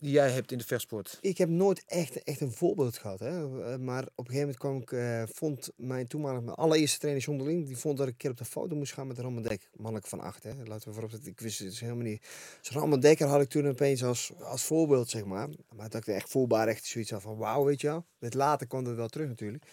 die 0.00 0.10
jij 0.12 0.30
hebt 0.30 0.52
in 0.52 0.58
de 0.58 0.64
vechtsport? 0.64 1.18
Ik 1.20 1.38
heb 1.38 1.48
nooit 1.48 1.84
echt, 1.86 2.22
echt 2.22 2.40
een 2.40 2.52
voorbeeld 2.52 2.98
gehad. 2.98 3.18
Hè. 3.18 3.62
Eh, 3.62 3.78
Maar 3.78 4.02
op 4.02 4.28
een 4.28 4.34
gegeven 4.34 4.40
moment 4.40 4.56
kwam 4.56 4.76
ik, 4.76 4.92
eh, 4.92 5.22
vond 5.34 5.70
mijn 5.76 6.06
toenmalige, 6.06 6.42
mijn 6.44 6.56
allereerste 6.56 6.98
trainer 6.98 7.24
John 7.24 7.38
de 7.38 7.44
Link, 7.44 7.66
die 7.66 7.76
vond 7.76 7.98
dat 7.98 8.06
ik 8.06 8.12
een 8.12 8.18
keer 8.18 8.30
op 8.30 8.36
de 8.36 8.44
foto 8.44 8.76
moest 8.76 8.92
gaan 8.92 9.06
met 9.06 9.18
Ramon 9.18 9.42
Dek. 9.42 9.68
Mannelijk 9.76 10.06
van 10.06 10.20
acht, 10.20 10.42
hè. 10.42 10.52
Laten 10.64 10.88
we 10.88 10.92
voorop 10.92 11.10
zetten. 11.10 11.30
Ik 11.30 11.40
wist 11.40 11.58
het 11.58 11.68
dus 11.68 11.80
helemaal 11.80 12.04
niet. 12.04 12.22
Dus 12.60 12.70
Ramon 12.70 13.00
Dekker 13.00 13.26
had 13.26 13.40
ik 13.40 13.48
toen 13.48 13.68
opeens 13.68 14.04
als, 14.04 14.32
als 14.42 14.62
voorbeeld, 14.62 15.10
zeg 15.10 15.24
maar. 15.24 15.48
Maar 15.76 15.88
dat 15.88 16.06
ik 16.06 16.14
echt 16.14 16.30
voelbaar 16.30 16.68
echt 16.68 16.84
zoiets 16.84 17.10
had 17.10 17.22
van 17.22 17.36
wauw, 17.36 17.64
weet 17.64 17.80
je 17.80 17.86
wel. 17.86 18.06
Met 18.18 18.34
later 18.34 18.66
kwam 18.66 18.84
dat 18.84 18.94
wel 18.94 19.08
terug 19.08 19.28
natuurlijk. 19.28 19.64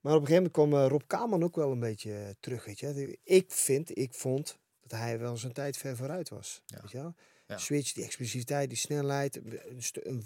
Maar 0.00 0.14
op 0.14 0.20
een 0.20 0.26
gegeven 0.26 0.50
moment 0.52 0.70
kwam 0.70 0.82
eh, 0.82 0.90
Rob 0.90 1.02
Kaman 1.06 1.44
ook 1.44 1.56
wel 1.56 1.72
een 1.72 1.80
beetje 1.80 2.36
terug, 2.40 2.64
weet 2.64 2.80
je. 2.80 3.18
Ik 3.24 3.52
vind, 3.52 3.98
ik 3.98 4.14
vond 4.14 4.58
dat 4.86 4.98
hij 4.98 5.18
wel 5.18 5.36
zijn 5.36 5.52
tijd 5.52 5.76
ver 5.76 5.96
vooruit 5.96 6.28
was. 6.28 6.62
Ja. 6.66 6.80
Weet 6.80 6.90
je 6.90 6.98
wel? 6.98 7.14
Ja. 7.46 7.58
Switch, 7.58 7.92
die 7.92 8.04
explosiviteit, 8.04 8.68
die 8.68 8.78
snelheid, 8.78 9.36
een, 9.36 9.60
een 10.02 10.22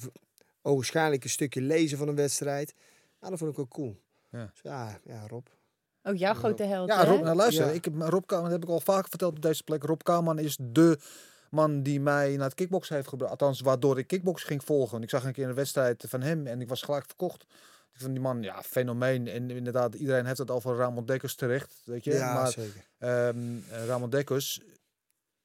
een 0.63 1.21
stukje 1.29 1.61
lezen 1.61 1.99
van 1.99 2.09
een 2.09 2.15
wedstrijd. 2.15 2.75
Ja, 3.21 3.29
dat 3.31 3.39
vond 3.39 3.53
ik 3.53 3.59
ook 3.59 3.71
cool. 3.71 4.01
Ja. 4.31 4.51
Dus 4.53 4.61
ja, 4.63 5.01
ja, 5.05 5.27
Rob. 5.27 5.47
Ook 6.03 6.17
jouw 6.17 6.35
grote 6.35 6.63
held, 6.63 6.89
Ja? 6.89 7.05
Rob, 7.05 7.23
nou 7.23 7.37
luister, 7.37 7.67
Ja. 7.67 7.71
ik 7.73 7.85
heb, 7.85 7.95
Rob 7.99 8.27
Kaman, 8.27 8.45
dat 8.45 8.53
heb 8.53 8.63
ik 8.63 8.69
al 8.69 8.81
vaak 8.81 9.09
verteld 9.09 9.37
op 9.37 9.43
deze 9.43 9.63
plek. 9.65 9.83
Rob 9.83 10.01
Kaman 10.03 10.39
is 10.39 10.59
de 10.61 10.99
man 11.51 11.83
die 11.83 12.01
mij 12.01 12.37
naar 12.37 12.45
het 12.47 12.55
kickboksen 12.55 12.95
heeft 12.95 13.09
gebracht. 13.09 13.31
Althans, 13.31 13.61
waardoor 13.61 13.99
ik 13.99 14.07
kickboksen 14.07 14.49
ging 14.49 14.65
volgen. 14.65 15.03
Ik 15.03 15.11
zag 15.11 15.25
een 15.25 15.33
keer 15.33 15.49
een 15.49 15.55
wedstrijd 15.55 16.05
van 16.09 16.21
hem 16.23 16.47
en 16.47 16.61
ik 16.61 16.69
was 16.69 16.83
gelijk 16.83 17.05
verkocht. 17.07 17.43
Ik 17.93 18.01
vond 18.01 18.13
die 18.13 18.21
man, 18.23 18.43
ja, 18.43 18.63
fenomeen. 18.63 19.29
En 19.29 19.51
inderdaad, 19.51 19.95
iedereen 19.95 20.27
heeft 20.27 20.39
het 20.39 20.51
over 20.51 20.77
Ramon 20.77 21.07
Dekkers 21.07 21.35
terecht, 21.35 21.83
weet 21.85 22.05
je. 22.05 22.13
Ja, 22.13 22.35
maar 22.35 22.51
zeker. 22.53 22.85
ehm, 22.99 23.39
Ramon 23.87 24.11
Dekkers 24.11 24.61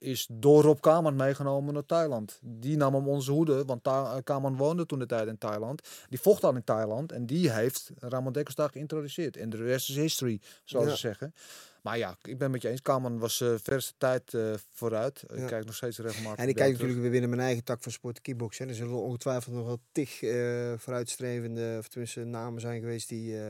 is 0.06 0.28
door 0.32 0.62
Rob 0.64 0.80
Kaman 0.80 1.16
meegenomen 1.16 1.74
naar 1.74 1.86
Thailand. 1.86 2.40
Die 2.44 2.78
nam 2.78 2.94
hem 2.94 3.08
onze 3.08 3.32
hoede, 3.32 3.66
want 3.66 3.84
Ta- 3.84 4.22
Kaman 4.24 4.58
woonde 4.58 4.86
toen 4.86 5.00
de 5.00 5.06
tijd 5.06 5.28
in 5.28 5.38
Thailand. 5.38 5.88
Die 6.10 6.20
vocht 6.20 6.44
al 6.44 6.56
in 6.56 6.64
Thailand 6.64 7.12
en 7.12 7.26
die 7.26 7.52
heeft 7.52 7.92
Ramon 8.00 8.34
Dekkers 8.34 8.56
daar 8.56 8.70
geïntroduceerd. 8.70 9.38
En 9.38 9.50
de 9.50 9.58
rest 9.58 9.90
is 9.90 9.96
history, 9.96 10.42
zoals 10.64 10.86
Ja. 10.86 10.92
ze 10.92 10.98
zeggen. 10.98 11.34
Maar 11.82 11.98
ja, 11.98 12.18
ik 12.22 12.38
ben 12.38 12.52
met 12.52 12.62
je 12.62 12.70
eens. 12.70 12.82
Kaman 12.82 13.20
was 13.20 13.42
eh 13.42 13.54
verste 13.64 13.94
tijd 13.98 14.34
eh, 14.34 14.54
vooruit. 14.74 15.24
Ja. 15.28 15.36
Ik 15.36 15.48
kijk 15.48 15.66
nog 15.66 15.76
steeds 15.76 15.98
regelmatig. 15.98 16.40
En 16.44 16.48
ik 16.50 16.56
kijk 16.56 16.72
natuurlijk 16.72 17.00
weer 17.00 17.12
binnen 17.12 17.30
mijn 17.30 17.42
eigen 17.42 17.64
tak 17.64 17.84
van 17.84 17.92
sport 17.92 18.22
kickboksen. 18.22 18.70
Er 18.70 18.76
zullen 18.76 19.02
ongetwijfeld 19.02 19.56
nog 19.56 19.66
wel 19.66 19.80
tig 19.92 20.22
eh, 20.24 20.74
vooruitstrevende, 20.78 21.76
of 21.80 21.88
tenminste 21.88 22.24
namen 22.24 22.62
zijn 22.62 22.80
geweest 22.80 23.10
die 23.10 23.40
eh, 23.42 23.50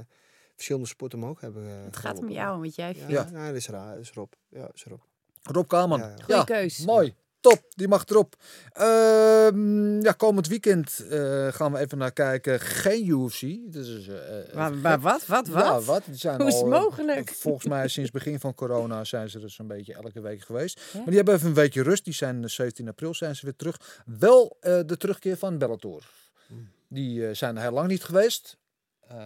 verschillende 0.55 0.87
sporten 0.87 1.19
omhoog 1.19 1.41
hebben. 1.41 1.65
eh, 1.67 1.83
Het 1.83 1.95
gaat 1.95 2.17
om 2.19 2.29
jou, 2.29 2.61
wat 2.61 2.75
jij 2.75 2.87
Ja, 2.87 2.93
vindt. 2.93 3.11
Ja. 3.11 3.27
ja. 3.31 3.47
dat 3.47 3.55
is 3.55 3.67
raar. 3.69 3.93
Dat 3.93 4.03
is 4.03 4.11
Rob. 4.11 4.31
Ja, 4.49 4.61
dat 4.61 4.75
is 4.75 4.83
Rob. 4.83 5.01
Rob 5.51 5.67
Kaman. 5.67 5.99
Ja, 5.99 6.13
ja. 6.17 6.23
Goeie 6.23 6.43
keus. 6.43 6.77
Mooi. 6.85 7.15
Top, 7.39 7.61
die 7.69 7.87
mag 7.87 8.05
erop. 8.05 8.35
Ehm, 8.71 10.01
ja, 10.01 10.11
komend 10.11 10.47
weekend 10.47 11.05
eh, 11.09 11.47
gaan 11.47 11.71
we 11.71 11.79
even 11.79 11.97
naar 11.97 12.11
kijken. 12.11 12.59
Geen 12.59 13.07
UFC. 13.07 13.41
Dus, 13.73 14.07
eh, 14.07 14.39
eh, 14.39 14.53
Maar, 14.53 14.73
maar 14.73 14.99
wat? 14.99 15.25
Wat? 15.25 15.47
Wat? 15.47 15.63
Ja, 15.63 15.81
wat? 15.81 16.03
Die 16.05 16.15
zijn 16.15 16.37
Hoe 16.41 16.47
is 16.47 16.53
het 16.53 16.63
al, 16.63 16.73
eh, 16.73 16.79
mogelijk? 16.81 17.29
Volgens 17.29 17.65
mij 17.65 17.87
sinds 17.87 18.11
begin 18.11 18.39
van 18.39 18.53
corona 18.53 19.03
zijn 19.03 19.29
ze 19.29 19.39
dus 19.39 19.59
een 19.59 19.67
beetje 19.67 19.93
elke 19.93 20.21
week 20.21 20.41
geweest. 20.41 20.79
Ja? 20.79 20.97
Maar 20.97 21.05
die 21.07 21.15
hebben 21.15 21.33
even 21.33 21.47
een 21.47 21.53
weekje 21.53 21.83
rust. 21.83 22.03
Die 22.05 22.13
zijn 22.13 22.43
eh, 22.43 22.49
17 22.49 22.87
april 22.87 23.13
zijn 23.13 23.35
ze 23.35 23.45
weer 23.45 23.55
terug. 23.55 24.01
Wel 24.05 24.57
eh, 24.59 24.79
de 24.85 24.97
terugkeer 24.97 25.37
van 25.37 25.57
Bellator. 25.57 26.03
Die 26.87 27.27
eh, 27.27 27.35
zijn 27.35 27.55
er 27.55 27.61
heel 27.61 27.71
lang 27.71 27.87
niet 27.87 28.03
geweest. 28.03 28.57
Eh, 29.07 29.17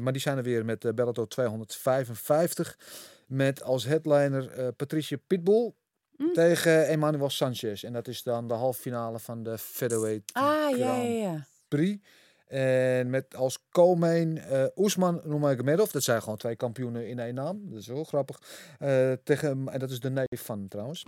maar 0.00 0.12
die 0.12 0.20
zijn 0.20 0.36
er 0.36 0.42
weer 0.42 0.64
met 0.64 0.84
eh, 0.84 0.92
Bellator 0.92 1.28
255. 1.28 2.78
Met 3.26 3.62
als 3.62 3.84
headliner 3.84 4.50
eh, 4.50 4.68
Patricia 4.76 5.16
Pitbull 5.26 5.72
Mm. 6.16 6.32
tegen 6.32 6.86
Emmanuel 6.86 7.30
Sanchez. 7.30 7.84
En 7.84 7.92
dat 7.92 8.08
is 8.08 8.22
dan 8.22 8.48
de 8.48 8.54
halve 8.54 8.80
finale 8.80 9.18
van 9.18 9.42
de 9.42 9.58
featherweight 9.58 10.32
Ah, 10.32 10.44
ja, 10.44 10.76
Grand 10.76 11.02
ja, 11.02 11.08
ja. 11.08 11.46
Prix. 11.68 12.06
En 12.46 13.10
met 13.10 13.34
als 13.34 13.64
co-main 13.70 14.38
eh 14.38 14.64
Oesman 14.76 15.20
Nurmagomedov. 15.24 15.90
Dat 15.90 16.02
zijn 16.02 16.22
gewoon 16.22 16.38
twee 16.38 16.56
kampioenen 16.56 17.08
in 17.08 17.18
één 17.18 17.34
naam. 17.34 17.70
Dat 17.70 17.78
is 17.80 17.86
wel 17.86 18.04
grappig. 18.04 18.40
Eh, 18.78 19.12
tegen, 19.24 19.68
en 19.68 19.78
dat 19.78 19.90
is 19.90 20.00
de 20.00 20.10
neef 20.10 20.26
van 20.44 20.68
trouwens. 20.68 21.04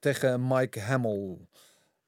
Tegen 0.00 0.46
Mike 0.46 0.80
Hamill. 0.80 1.36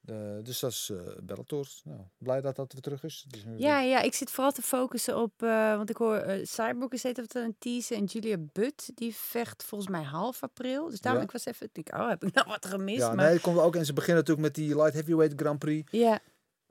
Eh, 0.05 0.15
dus 0.43 0.59
dat 0.59 0.71
is 0.71 0.89
eh 0.93 0.97
Bellator. 1.23 1.67
Nou, 1.83 1.99
blij 2.17 2.41
dat 2.41 2.55
dat 2.55 2.73
weer 2.73 2.81
terug 2.81 3.03
is. 3.03 3.25
Ja, 3.57 3.79
ja, 3.81 4.01
ik 4.01 4.13
zit 4.13 4.31
vooral 4.31 4.51
te 4.51 4.61
focussen 4.61 5.17
op, 5.21 5.31
eh, 5.43 5.75
want 5.75 5.89
ik 5.89 5.97
hoor 5.97 6.25
Cyborg 6.43 6.91
is 6.91 7.03
het 7.03 7.35
een 7.35 7.55
teaser 7.59 7.97
en 7.97 8.03
Julia 8.05 8.37
Butt 8.53 8.91
die 8.95 9.15
vecht 9.15 9.63
volgens 9.63 9.89
mij 9.89 10.03
half 10.03 10.43
april. 10.43 10.89
Dus 10.89 11.01
daarom 11.01 11.21
Ja. 11.21 11.27
ik 11.27 11.33
was 11.33 11.45
even, 11.45 11.65
ik 11.65 11.73
denk, 11.73 12.01
oh, 12.01 12.09
heb 12.09 12.23
ik 12.23 12.33
nou 12.33 12.47
wat 12.47 12.65
gemist? 12.65 12.97
Ja, 12.99 13.13
maar 13.13 13.29
nee, 13.29 13.39
komt 13.39 13.57
ook. 13.57 13.75
En 13.75 13.85
ze 13.85 13.93
beginnen 13.93 14.17
natuurlijk 14.23 14.47
met 14.47 14.55
die 14.65 14.75
light 14.75 14.93
heavyweight 14.93 15.39
Grand 15.41 15.59
Prix. 15.59 15.91
ja, 15.91 16.19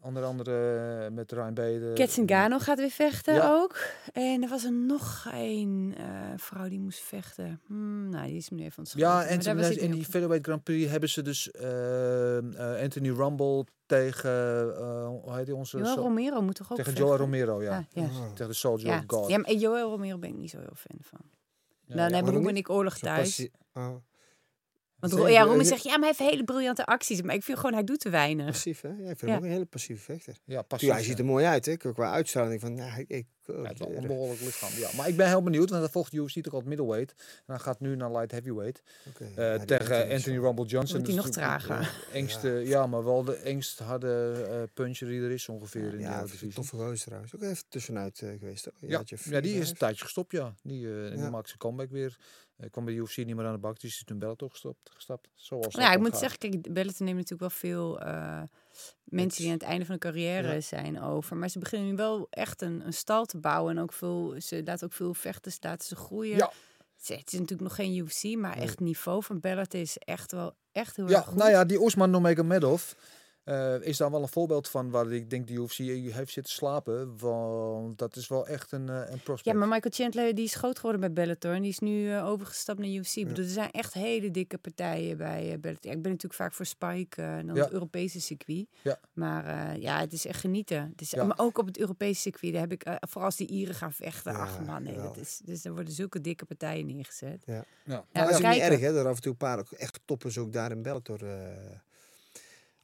Onder 0.03 0.25
andere 0.25 0.79
eh, 1.05 1.11
met 1.15 1.33
Ryan 1.33 1.55
Bader. 1.55 1.93
Ketsingano 1.95 2.59
gaat 2.59 2.79
weer 2.79 2.91
vechten 2.91 3.35
Ja. 3.35 3.53
ook. 3.53 3.77
En 4.13 4.43
er 4.43 4.49
was 4.49 4.65
er 4.65 4.73
nog 4.73 5.27
een 5.33 5.95
eh, 5.97 6.05
vrouw 6.37 6.69
die 6.69 6.81
moest 6.81 7.01
vechten. 7.01 7.61
Hmm, 7.67 8.09
nou, 8.09 8.27
die 8.27 8.37
is 8.37 8.51
me 8.51 8.57
nu 8.57 8.65
even 8.65 8.79
ontschoten. 8.79 9.09
Ja, 9.09 9.15
maar 9.55 9.65
en 9.65 9.79
in 9.81 9.91
die 9.91 10.05
featherweight 10.05 10.47
Grand 10.47 10.63
Prix 10.63 10.91
hebben 10.91 11.09
ze 11.09 11.23
dus 11.23 11.51
eh, 11.51 12.37
eh, 12.39 12.83
Anthony 12.83 13.09
Rumble 13.11 13.65
tegen, 13.87 14.31
eh, 14.77 15.07
hoe 15.07 15.35
heet 15.37 15.47
die 15.47 15.55
onze? 15.55 15.79
Joel 15.79 15.97
Romero 15.97 16.43
moet 16.43 16.55
toch 16.55 16.71
ook 16.71 16.77
tegen 16.77 16.93
vechten? 16.93 17.05
Joel 17.09 17.17
Romero, 17.19 17.63
ja. 17.63 17.77
Ah, 17.77 17.85
ja. 17.91 18.03
Ah. 18.03 18.31
Tegen 18.33 18.49
de 18.49 18.53
Soldier 18.55 18.87
Ja. 18.89 18.99
of 18.99 19.05
God. 19.07 19.29
ja, 19.29 19.39
maar 19.39 19.53
Joel 19.53 19.91
Romero 19.91 20.19
ben 20.19 20.29
ik 20.31 20.37
niet 20.37 20.51
zo 20.51 20.59
heel 20.59 20.75
fan 20.75 20.99
van. 21.01 21.21
Ja, 21.85 21.97
Dan 21.97 22.09
ja. 22.09 22.15
hebben 22.15 22.33
Roem 22.35 22.49
en 22.49 22.57
ik 22.57 22.71
oorlog 22.71 22.99
thuis. 22.99 23.19
passie- 23.21 23.51
ah, 23.73 23.95
Want 25.01 25.13
Zeker, 25.13 25.31
ja, 25.31 25.41
eh, 25.41 25.47
Romy 25.47 25.59
je- 25.63 25.65
zegt, 25.65 25.83
ja, 25.83 25.91
maar 25.91 26.09
hij 26.09 26.15
heeft 26.19 26.31
hele 26.31 26.45
briljante 26.45 26.85
acties. 26.87 27.23
Maar 27.23 27.35
ik 27.35 27.43
vind 27.43 27.59
gewoon, 27.59 27.75
hij 27.75 27.85
doet 27.85 28.01
te 28.01 28.11
weinig. 28.11 28.47
passief, 28.47 28.81
hè? 28.81 28.89
Ja, 28.89 28.95
ik 28.95 29.05
vind 29.05 29.21
Ja. 29.21 29.27
hem 29.27 29.37
ook 29.37 29.43
een 29.45 29.51
hele 29.51 29.65
passieve 29.65 30.03
vechter. 30.03 30.37
Ja, 30.45 30.63
pas. 30.63 30.81
Ja, 30.81 30.93
hij 30.95 31.03
ziet 31.03 31.19
er 31.19 31.25
mooi 31.25 31.45
uit, 31.45 31.67
hè? 31.67 31.77
Qua 31.77 32.13
uitstraling 32.13 32.61
van, 32.61 32.75
nou, 32.75 33.01
ik... 33.01 33.09
ik 33.09 33.27
Ja, 33.47 33.63
het 33.63 33.73
is 33.73 33.79
wel 33.79 33.95
een 33.95 34.01
de- 34.01 34.07
behoorlijk 34.07 34.41
lichaam. 34.41 34.71
Ja, 34.79 34.89
maar 34.97 35.09
ik 35.09 35.17
ben 35.17 35.27
heel 35.29 35.43
benieuwd, 35.43 35.71
want 35.71 35.83
hij 35.83 35.91
volgt 35.93 36.13
UFC 36.13 36.41
toch 36.43 36.53
al 36.55 36.63
middleweight. 36.65 37.15
En 37.19 37.45
hij 37.55 37.59
gaat 37.59 37.81
nu 37.81 37.97
naar 37.97 38.11
light 38.13 38.31
heavyweight. 38.31 38.83
oké, 39.09 39.25
eh, 39.25 39.57
ja, 39.57 39.65
tegen 39.65 40.11
Anthony 40.11 40.39
Rumble 40.39 40.65
Johnson. 40.67 40.97
Wordt 40.97 41.07
hij 41.07 41.17
Dat 41.17 41.25
nog 41.25 41.35
trager? 41.35 41.79
de 41.81 42.19
Engste, 42.19 42.49
ja. 42.49 42.87
maar 42.87 43.05
wel 43.05 43.25
de 43.25 43.35
engst 43.37 43.79
harde 43.79 44.33
eh, 44.51 44.63
puncher 44.75 45.09
die 45.09 45.21
er 45.23 45.31
is 45.31 45.49
ongeveer 45.49 45.83
in 45.85 45.91
de 45.91 45.99
Ja, 45.99 46.03
hele 46.09 46.15
dat 46.15 46.25
is 46.25 46.31
een 46.33 46.39
divisie. 46.39 46.55
toffe 46.55 46.77
gozer 46.77 47.05
trouwens. 47.07 47.35
Ook 47.35 47.43
even 47.43 47.65
tussenuit 47.69 48.21
eh, 48.23 48.29
geweest. 48.39 48.69
Ja, 48.81 49.03
ja, 49.25 49.41
die 49.41 49.55
is 49.59 49.71
een 49.71 49.77
tijdje 49.77 50.05
gestopt, 50.05 50.33
ja. 50.33 50.55
Die, 50.63 50.87
eh, 51.05 51.11
die 51.11 51.19
Ja. 51.19 51.31
maakt 51.31 51.47
zijn 51.47 51.59
comeback 51.59 51.91
weer. 51.91 52.17
Uh, 52.61 52.71
kwam 52.71 52.85
bij 52.85 52.95
UFC 52.95 53.17
niet 53.17 53.37
meer 53.37 53.47
aan 53.47 53.53
de 53.53 53.59
bak, 53.59 53.81
dus 53.81 53.91
is 53.91 54.05
toen 54.05 54.19
Bellator 54.19 54.51
gestopt, 54.51 54.91
gestapt. 54.95 55.29
Zoals 55.35 55.75
Nou 55.75 55.87
ja, 55.89 55.93
ik 55.93 55.99
moet 55.99 56.11
gaat. 56.11 56.19
zeggen, 56.19 56.39
kijk, 56.39 56.73
Bellator 56.73 57.05
neemt 57.07 57.17
natuurlijk 57.17 57.41
wel 57.41 57.51
veel 57.51 58.01
eh, 58.01 58.43
mensen 59.05 59.41
die 59.43 59.51
aan 59.53 59.59
het 59.59 59.67
einde 59.67 59.85
van 59.85 59.95
de 59.95 60.01
carrière 60.01 60.53
Ja. 60.55 60.61
zijn 60.61 61.01
over. 61.03 61.37
Maar 61.37 61.49
ze 61.49 61.59
beginnen 61.59 61.89
nu 61.89 61.97
wel 61.97 62.27
echt 62.31 62.63
een, 62.63 62.87
een 62.87 62.93
stal 62.93 63.25
te 63.25 63.39
bouwen. 63.39 63.77
En 63.77 63.83
ook 63.83 63.93
veel, 63.93 64.35
ze 64.41 64.63
laten 64.65 64.87
ook 64.87 64.93
veel 64.93 65.15
vechters 65.15 65.57
laten 65.61 65.89
ze 65.89 65.97
groeien. 65.97 66.37
Ja. 66.37 66.53
Het, 66.97 67.09
is, 67.33 67.33
natuurlijk 67.33 67.61
nog 67.61 67.75
geen 67.75 67.97
UFC, 67.97 68.37
maar 68.37 68.57
echt 68.57 68.71
het 68.71 68.81
niveau 68.81 69.23
van 69.23 69.41
Bellator 69.41 69.81
is 69.81 69.97
echt 69.99 70.33
wel 70.33 70.55
echt 70.73 70.97
heel 70.97 71.09
Ja, 71.09 71.17
erg 71.17 71.27
goed. 71.27 71.37
nou 71.37 71.51
ja, 71.51 71.65
die 71.65 71.81
Oesman 71.81 72.11
Nurmagomedov 72.11 72.93
eh 73.45 73.75
is 73.81 73.97
daar 73.97 74.11
wel 74.11 74.23
een 74.23 74.29
voorbeeld 74.29 74.69
van 74.69 74.91
waar 74.91 75.13
ik 75.13 75.31
denk 75.31 75.47
die 75.47 75.59
UFC 75.61 75.77
heeft 76.13 76.33
zitten 76.33 76.53
slapen. 76.53 77.19
Want 77.19 77.99
dat 77.99 78.17
is 78.17 78.29
wel 78.29 78.47
echt 78.47 78.73
een, 78.73 78.89
eh, 78.89 78.95
een 78.97 79.21
prospect. 79.23 79.45
Ja, 79.45 79.55
maar 79.55 79.69
Michael 79.69 79.95
Chandler 79.95 80.35
die 80.35 80.45
is 80.45 80.55
groot 80.55 80.77
geworden 80.77 81.01
bij 81.01 81.13
Bellator 81.13 81.53
en 81.55 81.61
die 81.63 81.71
is 81.71 81.79
nu 81.79 82.13
eh, 82.13 82.27
overgestapt 82.27 82.79
naar 82.79 82.89
UFC. 82.89 83.15
Ik 83.17 83.27
bedoel, 83.27 83.45
er 83.45 83.51
zijn 83.51 83.71
echt 83.71 83.93
hele 83.95 84.31
dikke 84.31 84.59
partijen 84.59 85.17
bij 85.17 85.59
Bellator. 85.61 85.91
Ja, 85.91 85.97
ik 85.97 86.03
ben 86.03 86.11
natuurlijk 86.13 86.41
vaak 86.41 86.53
voor 86.53 86.67
Spike 86.67 87.23
en 87.23 87.47
dan 87.47 87.57
Ja. 87.57 87.63
het 87.63 87.73
Europese 87.73 88.21
circuit. 88.21 88.67
Ja. 88.83 88.99
Maar 89.13 89.45
eh, 89.45 89.83
ja, 89.83 90.01
het 90.01 90.13
is 90.13 90.27
echt 90.27 90.41
genieten. 90.41 90.89
Het 90.91 91.01
is, 91.01 91.11
Ja. 91.11 91.25
Maar 91.25 91.39
ook 91.39 91.59
op 91.59 91.67
het 91.67 91.79
Europese 91.79 92.21
circuit, 92.21 92.53
daar 92.53 92.63
heb 92.63 92.73
ik, 92.73 92.83
vooral 93.01 93.25
als 93.25 93.37
die 93.37 93.49
Ieren 93.49 93.75
gaan 93.75 93.93
vechten. 93.93 94.33
Ja, 94.33 94.39
Ach 94.39 94.61
man, 94.61 94.83
nee, 94.83 94.95
dat 94.97 95.17
is, 95.17 95.41
dus 95.45 95.65
er 95.65 95.73
worden 95.75 95.93
zulke 95.93 96.21
dikke 96.21 96.45
partijen 96.45 96.87
neergezet. 96.87 97.43
Ja. 97.47 97.55
Ja. 97.55 97.65
Ja, 97.85 97.95
Maar 97.95 98.07
we 98.13 98.19
het 98.21 98.31
is 98.41 98.47
ook 98.47 98.53
niet 98.53 98.63
erg, 98.63 98.81
hè? 98.81 98.87
Dat 98.93 98.97
er 99.05 99.09
af 99.11 99.17
en 99.17 99.23
toe 99.23 99.31
een 99.33 99.37
paar 99.39 99.59
ook 99.59 99.71
echt 99.73 100.01
toppers 100.05 100.39
ook 100.39 100.53
daar 100.53 100.71
in 100.71 100.83
Bellator 100.83 101.25
eh, 101.25 101.39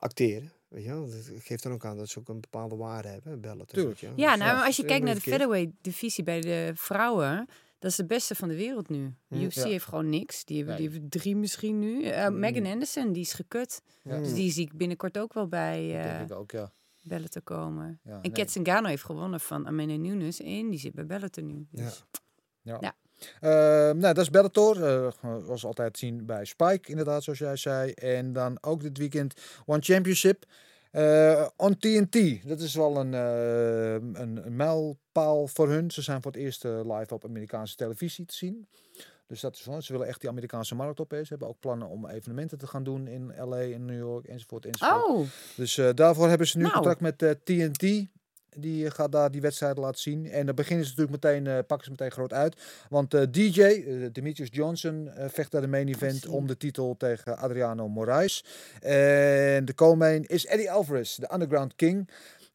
acteren. 0.07 0.53
Weet 0.69 0.85
je 0.85 0.91
wel? 0.91 1.07
Dat 1.07 1.31
geeft 1.39 1.62
dan 1.62 1.73
ook 1.73 1.85
aan 1.85 1.97
dat 1.97 2.09
ze 2.09 2.19
ook 2.19 2.28
een 2.28 2.41
bepaalde 2.41 2.77
waarde 2.77 3.09
hebben. 3.09 3.66
Tuurlijk. 3.66 4.01
wel. 4.01 4.12
Ja, 4.16 4.31
Dus 4.31 4.45
nou, 4.45 4.57
maar 4.57 4.66
als 4.66 4.77
je 4.77 4.83
dat 4.83 4.91
kijkt 4.91 5.05
naar 5.05 5.15
de 5.15 5.20
een 5.20 5.24
keer. 5.24 5.33
featherweight 5.33 5.73
divisie 5.81 6.24
bij 6.24 6.41
de 6.41 6.70
vrouwen, 6.74 7.49
dat 7.78 7.91
is 7.91 7.97
de 7.97 8.07
beste 8.07 8.35
van 8.35 8.49
de 8.49 8.57
wereld 8.57 8.89
nu. 8.89 9.15
Mm, 9.28 9.43
UFC 9.43 9.55
ja. 9.55 9.66
heeft 9.66 9.85
gewoon 9.85 10.09
niks. 10.09 10.45
Die 10.45 10.57
hebben, 10.57 10.77
die 10.77 10.91
hebben 10.91 11.09
drie 11.09 11.37
misschien 11.37 11.78
nu. 11.78 12.05
Eh, 12.05 12.28
Megan 12.28 12.66
Anderson, 12.66 13.12
die 13.12 13.23
is 13.23 13.33
gekut. 13.33 13.83
Ja. 14.03 14.19
Dus 14.19 14.35
die 14.35 14.51
zie 14.51 14.65
ik 14.65 14.77
binnenkort 14.77 15.19
ook 15.19 15.33
wel 15.33 15.49
bij 15.49 15.99
eh 15.99 16.19
denk 16.19 16.31
ik 16.31 16.37
ook, 16.37 16.51
ja. 16.51 16.73
Bellator 17.03 17.43
komen. 17.43 18.01
ja 18.05 18.11
En 18.11 18.20
nee. 18.20 18.33
Ketsingano 18.33 18.89
heeft 18.89 19.05
gewonnen 19.05 19.41
van 19.41 19.66
Amanda 19.66 19.97
Nunes 19.97 20.41
en 20.41 20.70
die 20.70 20.78
zit 20.78 20.95
bij 20.95 21.07
Bellator 21.07 21.43
nu. 21.45 21.66
Ja. 21.70 21.85
Dus. 21.85 22.05
Ja. 22.62 22.95
Ja. 23.40 23.89
Eh, 23.89 23.94
nou, 23.94 24.15
dat 24.15 24.19
is 24.24 24.31
Bellator. 24.31 24.85
eh 24.85 25.12
was 25.47 25.65
altijd 25.65 25.93
te 25.93 25.98
zien 25.98 26.27
bij 26.27 26.44
Spike, 26.44 26.90
inderdaad, 26.90 27.23
zoals 27.23 27.39
jij 27.39 27.57
zei. 27.57 27.90
En 27.93 28.32
dan 28.32 28.59
ook 28.61 28.81
dit 28.82 28.98
weekend 28.98 29.35
One 29.66 29.82
Championship. 29.82 30.44
eh, 30.90 31.47
on 31.57 31.78
TNT. 31.78 32.47
Dat 32.48 32.61
is 32.61 32.74
wel 32.74 32.97
een, 32.97 33.15
eh, 33.15 33.93
een, 34.23 34.40
een 34.47 34.57
mijlpaal 34.57 35.47
voor 35.47 35.69
hun. 35.69 35.90
Ze 35.90 36.03
zijn 36.03 36.23
voor 36.23 36.32
het 36.32 36.40
eerst 36.40 36.65
eh, 36.65 36.81
live 36.98 37.15
op 37.15 37.24
Amerikaanse 37.24 37.77
televisie 37.77 38.24
te 38.24 38.35
zien. 38.35 38.66
Dus 39.27 39.40
dat 39.40 39.55
is 39.55 39.65
wel, 39.65 39.82
ze 39.82 39.93
willen 39.93 40.07
echt 40.07 40.20
die 40.20 40.31
Amerikaanse 40.31 40.74
markt 40.74 41.01
op. 41.01 41.11
hè. 41.11 41.23
Ze 41.23 41.28
hebben 41.28 41.48
ook 41.48 41.61
plannen 41.61 41.89
om 41.89 42.07
evenementen 42.09 42.59
te 42.59 42.66
gaan 42.66 42.82
doen 42.85 43.07
in 43.07 43.32
LA, 43.48 43.59
in 43.59 43.85
New 43.85 43.98
York, 43.98 44.27
enzovoort, 44.27 44.66
enzovoort. 44.66 45.05
Oh, 45.05 45.27
Dus 45.57 45.78
eh, 45.78 45.89
daarvoor 45.94 46.28
hebben 46.28 46.47
ze 46.47 46.57
nu 46.57 46.62
Nou. 46.62 46.74
contact 46.74 47.01
met 47.01 47.23
eh, 47.23 47.31
TNT. 47.31 48.07
Die 48.57 48.85
eh, 48.85 48.91
gaat 48.91 49.12
daar 49.12 49.31
die 49.31 49.41
wedstrijden 49.41 49.83
laten 49.83 50.01
zien. 50.01 50.31
En 50.31 50.47
dan 50.47 50.55
beginnen 50.55 50.87
ze 50.87 50.91
natuurlijk 50.91 51.24
meteen, 51.24 51.47
eh, 51.47 51.59
pakken 51.66 51.85
ze 51.85 51.91
meteen 51.91 52.11
groot 52.11 52.33
uit. 52.33 52.62
Want 52.89 53.15
eh, 53.15 53.23
DJ, 53.31 53.61
Demetrius 54.12 54.49
Johnson, 54.53 55.11
vecht 55.28 55.51
daar 55.51 55.61
de 55.61 55.66
main 55.66 55.89
event 55.89 56.27
om 56.27 56.47
de 56.47 56.57
titel 56.57 56.97
tegen 56.97 57.39
Adriano 57.39 57.89
Moraes. 57.89 58.45
En 58.81 59.65
de 59.65 59.73
co-main 59.74 60.24
is 60.24 60.47
Eddie 60.47 60.70
Alvarez, 60.70 61.16
de 61.16 61.33
Underground 61.33 61.74
King, 61.74 62.09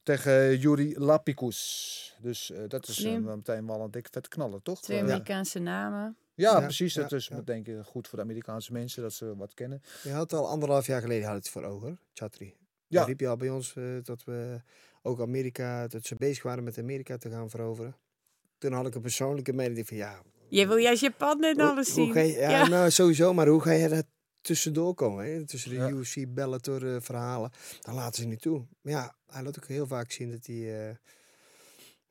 tegen 0.03 0.57
Yuri 0.57 0.99
Lapicus. 0.99 2.15
Dus 2.21 2.51
eh, 2.51 2.61
dat 2.67 2.87
is 2.87 3.03
meteen 3.03 3.67
wel 3.67 3.81
een 3.81 3.91
dikke 3.91 4.09
vet 4.11 4.27
knallen, 4.27 4.61
toch? 4.61 4.81
twee 4.81 4.99
Amerikaanse 5.01 5.59
namen. 5.59 6.15
ja, 6.33 6.51
Ja, 6.51 6.59
precies. 6.61 6.93
ja, 6.93 7.01
dat 7.01 7.11
is 7.11 7.27
ja. 7.27 7.41
denk 7.41 7.67
ik 7.67 7.83
goed 7.83 8.07
voor 8.07 8.17
de 8.17 8.23
Amerikaanse 8.23 8.71
mensen, 8.71 9.01
dat 9.01 9.13
ze 9.13 9.35
wat 9.35 9.53
kennen. 9.53 9.81
Je 10.03 10.11
had 10.11 10.33
al 10.33 10.47
anderhalf 10.47 10.87
jaar 10.87 11.01
geleden 11.01 11.27
had 11.27 11.35
het 11.35 11.49
voor 11.49 11.63
ogen, 11.63 11.99
Chatri. 12.13 12.45
Ja. 12.87 12.99
Ja. 12.99 13.05
riep 13.05 13.19
je 13.19 13.27
al 13.27 13.37
bij 13.37 13.49
ons 13.49 13.75
eh, 13.75 13.83
dat 14.03 14.23
we 14.23 14.61
ook 15.01 15.21
Amerika, 15.21 15.87
dat 15.87 16.05
ze 16.05 16.15
bezig 16.15 16.43
waren 16.43 16.63
met 16.63 16.77
Amerika 16.77 17.17
te 17.17 17.29
gaan 17.29 17.49
veroveren. 17.49 17.95
Toen 18.57 18.73
had 18.73 18.87
ik 18.87 18.95
een 18.95 19.01
persoonlijke 19.01 19.53
mening 19.53 19.87
van 19.87 19.97
ja, 19.97 20.21
Je 20.49 20.67
wil 20.67 20.77
juist 20.77 21.01
Japan 21.01 21.43
en 21.43 21.59
alles 21.59 21.87
hoe 21.87 22.03
zien. 22.03 22.13
ga 22.13 22.19
je, 22.19 22.31
ja, 22.33 22.49
Ja. 22.49 22.67
nou 22.67 22.91
sowieso, 22.91 23.33
maar 23.33 23.47
hoe 23.47 23.61
ga 23.61 23.71
je 23.71 23.87
daar 23.89 24.03
tussendoor 24.41 24.93
komen? 24.93 25.25
Hè? 25.25 25.45
Tussen 25.45 25.69
de 25.69 25.75
Ja. 25.75 25.89
UFC, 25.89 26.25
Bellator 26.33 26.95
eh, 26.95 27.01
verhalen. 27.01 27.51
Dan 27.81 27.93
laten 27.95 28.21
ze 28.21 28.27
niet 28.27 28.41
toe. 28.41 28.65
Maar 28.81 28.93
ja, 28.93 29.15
hij 29.27 29.43
laat 29.43 29.57
ook 29.57 29.67
heel 29.67 29.87
vaak 29.87 30.11
zien 30.11 30.31
dat 30.31 30.45
hij 30.45 30.89
eh, 30.89 30.95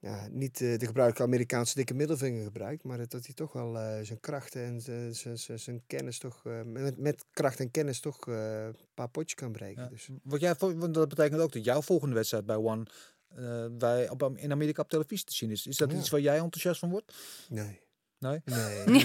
ja, 0.01 0.29
niet 0.31 0.61
eh, 0.61 0.79
de 0.79 0.87
gebruikelijke 0.87 1.23
Amerikaanse 1.23 1.75
dikke 1.75 1.95
middelvinger 1.95 2.45
gebruikt. 2.45 2.85
Maar 2.85 2.99
dat 2.99 3.25
hij 3.25 3.35
toch 3.35 3.53
wel 3.53 3.79
eh, 3.79 3.99
zijn 4.03 4.21
krachten 4.21 4.65
en 4.65 4.81
zijn- 4.81 5.39
zijn- 5.39 5.59
zijn- 5.59 5.83
kennis 5.87 6.19
toch, 6.19 6.41
eh, 6.47 6.63
met, 6.65 6.99
met 6.99 7.25
kracht 7.31 7.61
en 7.61 7.71
kennis 7.71 8.01
toch 8.01 8.27
een 8.27 8.77
paar 8.95 9.09
potjes 9.09 9.35
kan 9.35 9.53
breken. 9.53 9.83
Ja. 9.83 9.89
Dus. 9.89 10.09
Wat 10.23 10.41
jij, 10.41 10.55
want 10.59 10.95
dat 10.95 11.09
betekent 11.09 11.41
ook 11.41 11.53
dat 11.53 11.65
jouw 11.65 11.83
volgende 11.83 12.15
wedstrijd 12.15 12.47
bij 12.47 12.57
One 12.57 12.87
bij, 13.79 14.09
op, 14.09 14.33
in 14.37 14.53
Amerika 14.53 14.83
op 14.83 14.89
televisie 14.89 15.27
te 15.27 15.35
zien 15.35 15.51
is. 15.51 15.67
Is 15.67 15.77
dat 15.77 15.91
Ja. 15.93 15.99
iets 15.99 16.09
waar 16.11 16.21
jij 16.21 16.39
enthousiast 16.39 16.81
van 16.81 16.91
wordt? 16.91 17.15
Nee. 17.49 17.81
Nee? 18.19 18.41
Nee, 18.45 18.85
nee, 18.87 19.05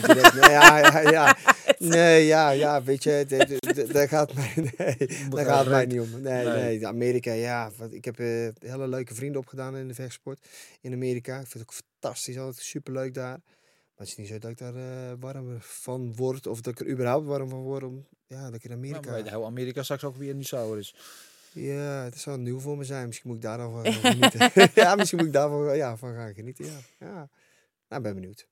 ja, 0.50 0.78
ja, 0.78 1.00
ja. 1.00 1.38
Nee, 1.96 2.26
ja, 2.26 2.50
ja, 2.50 2.84
weet 2.84 3.04
je, 3.04 3.88
daar 3.92 4.08
gaat 4.08 4.34
mij, 4.34 4.54
nee, 4.78 4.96
daar 5.30 5.46
gaat 5.46 5.68
mij 5.68 5.86
niet 5.86 6.00
om. 6.00 6.22
Nee, 6.22 6.46
Nee. 6.46 6.64
nee, 6.64 6.88
Amerika, 6.88 7.32
ja, 7.32 7.72
wat, 7.78 7.92
ik 7.92 8.06
heb 8.06 8.20
eh, 8.20 8.48
hele 8.60 8.88
leuke 8.88 9.16
vrienden 9.16 9.42
opgedaan 9.42 9.78
in 9.78 9.88
de 9.88 9.94
vechtsport 9.94 10.48
in 10.82 10.94
Amerika. 10.94 11.40
Ik 11.40 11.48
vind 11.48 11.54
het 11.54 11.62
ook 11.62 11.82
fantastisch, 12.00 12.38
altijd 12.38 12.64
superleuk 12.66 13.14
daar. 13.14 13.42
Maar 13.96 14.06
het 14.06 14.08
is 14.08 14.16
niet 14.16 14.28
zo 14.28 14.38
dat 14.38 14.52
ik 14.52 14.58
daar 14.58 14.76
eh, 14.76 15.14
warm 15.20 15.58
van 15.60 16.16
word. 16.16 16.48
Of 16.48 16.62
dat 16.62 16.74
ik 16.74 16.88
er 16.88 16.92
überhaupt 16.92 17.26
warm 17.28 17.50
van 17.50 17.62
word. 17.62 17.84
Om, 17.84 18.08
ja, 18.26 18.46
dat 18.46 18.54
ik 18.54 18.64
in 18.64 18.70
Maar 18.70 18.78
Amerika... 18.78 19.16
je, 19.16 19.30
heel 19.30 19.46
Amerika 19.46 19.84
straks 19.84 20.04
ook 20.04 20.16
weer 20.16 20.36
niet 20.36 20.48
sauer 20.48 20.78
is. 20.78 20.96
Ja, 21.52 22.04
het 22.04 22.20
zou 22.20 22.38
nieuw 22.38 22.60
voor 22.60 22.78
me 22.78 22.84
zijn. 22.84 23.08
Misschien 23.08 23.30
moet 23.30 23.38
ik 23.38 23.44
daar 23.44 23.58
dan 23.58 23.72
van 23.72 23.86
gaan 23.94 24.12
genieten. 24.12 24.72
ja, 24.76 24.96
misschien 24.96 25.18
moet 25.18 25.28
ik 25.28 25.34
daarvan 25.34 25.76
ja, 25.78 25.98
van 25.98 26.14
gaan 26.14 26.34
genieten. 26.34 26.66
Ja, 26.66 26.80
ja. 27.00 27.30
Nou, 27.88 28.02
ben 28.02 28.14
benieuwd. 28.14 28.48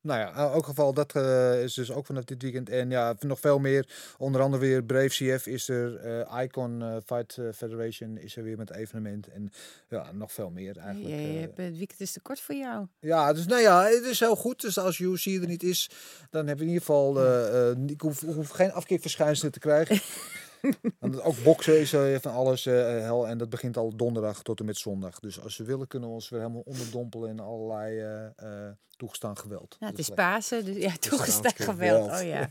Nou 0.00 0.20
ja, 0.20 0.28
in 0.28 0.52
elk 0.52 0.66
geval, 0.66 0.92
dat 0.92 1.12
eh, 1.14 1.62
is 1.62 1.74
dus 1.74 1.92
ook 1.92 2.06
vanaf 2.06 2.24
dit 2.24 2.42
weekend. 2.42 2.68
En 2.68 2.90
ja, 2.90 3.14
nog 3.20 3.40
veel 3.40 3.58
meer. 3.58 3.88
Onder 4.18 4.40
andere 4.40 4.62
weer 4.62 4.84
Brave 4.84 5.08
CF 5.08 5.46
is 5.46 5.68
er. 5.68 5.96
eh, 5.96 6.42
Icon 6.42 6.82
eh, 6.82 6.96
Fight 7.06 7.38
Federation 7.54 8.18
is 8.18 8.36
er 8.36 8.42
weer 8.42 8.56
met 8.56 8.72
evenement. 8.72 9.28
En 9.28 9.50
ja, 9.88 10.12
nog 10.12 10.32
veel 10.32 10.50
meer 10.50 10.76
eigenlijk. 10.76 11.14
Je, 11.14 11.32
je 11.32 11.38
hebt, 11.38 11.56
het 11.56 11.76
weekend 11.76 12.00
is 12.00 12.12
te 12.12 12.20
kort 12.20 12.40
voor 12.40 12.54
jou. 12.54 12.86
Ja, 13.00 13.32
dus 13.32 13.46
nou 13.46 13.60
ja, 13.60 13.84
het 13.84 14.04
is 14.04 14.20
heel 14.20 14.36
goed. 14.36 14.60
Dus 14.60 14.78
als 14.78 14.98
UFC 14.98 15.26
er 15.26 15.46
niet 15.46 15.62
is, 15.62 15.90
dan 16.30 16.46
hebben 16.46 16.66
we 16.66 16.72
in 16.72 16.78
ieder 16.78 16.86
geval... 16.86 17.86
ik 17.86 18.00
hoef, 18.00 18.20
hoef 18.20 18.48
geen 18.48 18.72
afkeerverschijnselen 18.72 19.52
te 19.52 19.58
krijgen. 19.58 20.00
Want 21.00 21.22
ook 21.22 21.42
boksen 21.42 21.80
is 21.80 21.92
eh, 21.92 22.16
van 22.20 22.32
alles 22.32 22.66
eh, 22.66 22.74
hel. 22.84 23.28
En 23.28 23.38
dat 23.38 23.50
begint 23.50 23.76
al 23.76 23.96
donderdag 23.96 24.42
tot 24.42 24.60
en 24.60 24.66
met 24.66 24.76
zondag. 24.76 25.18
Dus 25.20 25.42
als 25.42 25.56
we 25.56 25.64
willen, 25.64 25.86
kunnen 25.86 26.08
we 26.08 26.14
ons 26.14 26.28
weer 26.28 26.40
helemaal 26.40 26.62
onderdompelen 26.64 27.30
in 27.30 27.40
allerlei 27.40 27.98
eh, 28.00 28.24
eh, 28.66 28.72
toegestaan 28.96 29.38
geweld. 29.38 29.76
Ja, 29.80 29.86
het 29.86 29.96
Dus 29.96 30.08
is 30.08 30.14
lekker. 30.16 30.34
Pasen, 30.34 30.64
dus 30.64 30.76
ja, 30.76 30.92
toegestaan 31.00 31.52
geweld. 31.54 32.10
Oh 32.10 32.22
ja. 32.22 32.48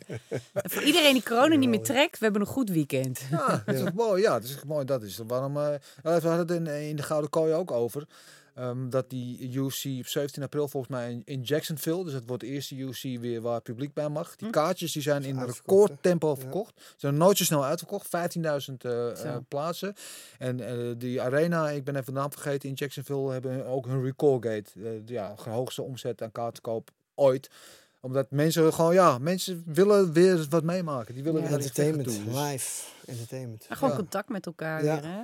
En 0.54 0.70
voor 0.72 0.84
iedereen 0.84 1.14
die 1.14 1.24
corona 1.24 1.56
niet 1.56 1.70
meer 1.70 1.84
trekt, 1.84 2.18
we 2.18 2.24
hebben 2.24 2.42
een 2.42 2.48
goed 2.48 2.70
weekend. 2.70 3.22
Ja, 3.32 3.64
dat 3.66 3.76
is 3.76 3.92
mooi. 4.06 4.22
Ja, 4.22 4.34
dat 4.34 4.44
is 4.44 4.64
mooi. 4.64 4.86
Dat 4.86 5.04
is 5.04 5.18
het. 5.18 5.30
waarom. 5.30 5.58
eh, 5.58 5.70
we 6.04 6.10
hadden 6.10 6.38
het 6.38 6.52
in, 6.52 6.68
in 6.68 6.96
de 6.96 7.04
Gouden 7.04 7.30
Kooi 7.30 7.54
ook 7.54 7.72
over. 7.72 8.08
Ehm, 8.58 8.90
dat 8.90 9.10
die 9.10 9.52
UFC 9.54 9.86
op 10.00 10.08
17 10.08 10.44
april 10.44 10.68
volgens 10.68 10.92
mij 10.92 11.12
in, 11.12 11.22
in 11.26 11.42
Jacksonville. 11.42 12.04
Dus 12.04 12.14
het 12.14 12.28
wordt 12.28 12.44
de 12.44 12.50
eerste 12.50 12.76
UFC 12.76 13.02
weer 13.04 13.42
waar 13.42 13.62
publiek 13.62 13.94
bij 13.94 14.10
mag. 14.10 14.36
Die 14.36 14.50
kaartjes 14.50 14.92
die 14.92 15.02
zijn 15.02 15.24
in 15.24 15.40
recordtempo 15.44 16.30
Ja. 16.30 16.36
verkocht. 16.36 16.74
Ze 16.76 16.94
zijn 16.98 17.18
nooit 17.18 17.38
zo 17.38 17.44
snel 17.44 17.66
uitverkocht. 17.66 18.08
15.000 18.08 18.74
eh, 18.86 19.26
eh, 19.26 19.36
plaatsen. 19.48 19.94
En 20.38 20.60
eh, 20.68 20.96
die 20.98 21.22
arena, 21.22 21.70
ik 21.70 21.84
ben 21.84 21.96
even 21.96 22.14
de 22.14 22.20
naam 22.20 22.32
vergeten, 22.32 22.70
in 22.70 22.76
Jacksonville 22.76 23.32
hebben 23.32 23.66
ook 23.66 23.86
hun 23.86 24.04
recallgate. 24.04 24.72
de 24.74 25.02
ja, 25.06 25.36
hoogste 25.50 25.82
omzet 25.82 26.22
aan 26.22 26.32
kaartkoop 26.32 26.90
ooit 27.16 27.50
omdat 28.00 28.32
mensen 28.32 28.74
gewoon, 28.74 28.94
ja, 28.94 29.18
mensen 29.18 29.64
willen 29.66 30.14
weer 30.14 30.46
wat 30.50 30.64
meemaken. 30.64 31.14
Die 31.14 31.24
willen 31.24 31.42
Ja. 31.42 31.50
Entertainment, 31.50 32.08
toe. 32.08 32.24
Dus- 32.24 32.34
live 32.36 32.84
entertainment. 33.06 33.66
Maar 33.68 33.78
gewoon 33.78 33.94
Ja. 33.94 34.00
contact 34.00 34.30
met 34.30 34.46
elkaar 34.46 34.84
Ja. 34.84 35.02
weer, 35.02 35.10
hè? 35.12 35.22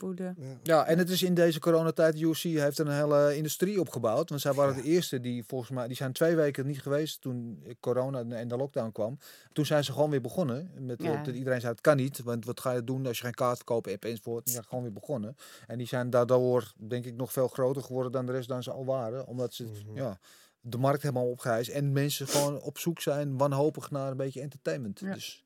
Voeden. 0.00 0.36
Ja. 0.38 0.56
Ja, 0.62 0.86
en 0.86 0.98
het 0.98 1.10
is 1.10 1.22
in 1.22 1.34
deze 1.34 1.58
coronatijd, 1.60 2.20
UFC 2.20 2.42
heeft 2.42 2.78
een 2.78 2.88
hele 2.88 3.36
industrie 3.36 3.80
opgebouwd. 3.80 4.28
Want 4.28 4.40
zij 4.40 4.52
waren 4.52 4.74
de 4.74 4.82
eerste 4.82 5.20
die 5.20 5.44
volgens 5.46 5.70
mij, 5.70 5.86
die 5.86 5.96
zijn 5.96 6.12
twee 6.12 6.36
weken 6.36 6.66
niet 6.66 6.82
geweest 6.82 7.20
toen 7.20 7.64
corona 7.80 8.24
en 8.36 8.48
de 8.48 8.56
lockdown 8.56 8.92
kwam. 8.92 9.18
Toen 9.52 9.66
zijn 9.66 9.84
ze 9.84 9.92
gewoon 9.92 10.10
weer 10.10 10.20
begonnen. 10.20 10.70
Met, 10.78 11.02
Ja. 11.02 11.12
eh, 11.18 11.24
dat 11.24 11.34
iedereen 11.34 11.60
zei, 11.60 11.72
het 11.72 11.80
kan 11.80 11.96
niet, 11.96 12.22
want 12.22 12.44
wat 12.44 12.60
ga 12.60 12.72
je 12.72 12.84
doen 12.84 13.06
als 13.06 13.16
je 13.18 13.24
geen 13.24 13.34
kaart 13.34 13.56
verkoopt 13.56 13.86
hebt 13.90 14.04
enzovoort. 14.04 14.44
Die 14.44 14.52
zijn 14.54 14.64
gewoon 14.66 14.82
weer 14.82 14.92
begonnen. 14.92 15.36
En 15.66 15.78
die 15.78 15.86
zijn 15.86 16.10
daardoor, 16.10 16.72
denk 16.76 17.04
ik, 17.04 17.14
nog 17.16 17.32
veel 17.32 17.48
groter 17.48 17.82
geworden 17.82 18.12
dan 18.12 18.26
de 18.26 18.32
rest 18.32 18.48
dan 18.48 18.62
ze 18.62 18.70
al 18.70 18.84
waren. 18.84 19.26
Omdat 19.26 19.54
ze, 19.54 19.64
Mhm. 19.64 19.96
ja, 19.96 20.18
de 20.60 20.78
markt 20.78 21.02
helemaal 21.02 21.30
opgeheist. 21.30 21.70
En 21.70 21.92
mensen 21.92 22.28
gewoon 22.28 22.60
op 22.60 22.78
zoek 22.78 23.00
zijn, 23.00 23.36
wanhopig 23.36 23.90
naar 23.90 24.10
een 24.10 24.16
beetje 24.16 24.40
entertainment. 24.40 25.00
Ja. 25.00 25.12
Dus 25.14 25.44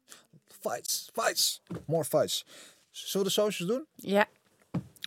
fights, 0.60 1.10
fights, 1.12 1.62
more 1.86 2.04
fights. 2.04 2.46
Zullen 2.90 3.26
we 3.26 3.32
de 3.34 3.40
socials 3.40 3.70
doen? 3.70 3.84
Ja, 3.94 4.26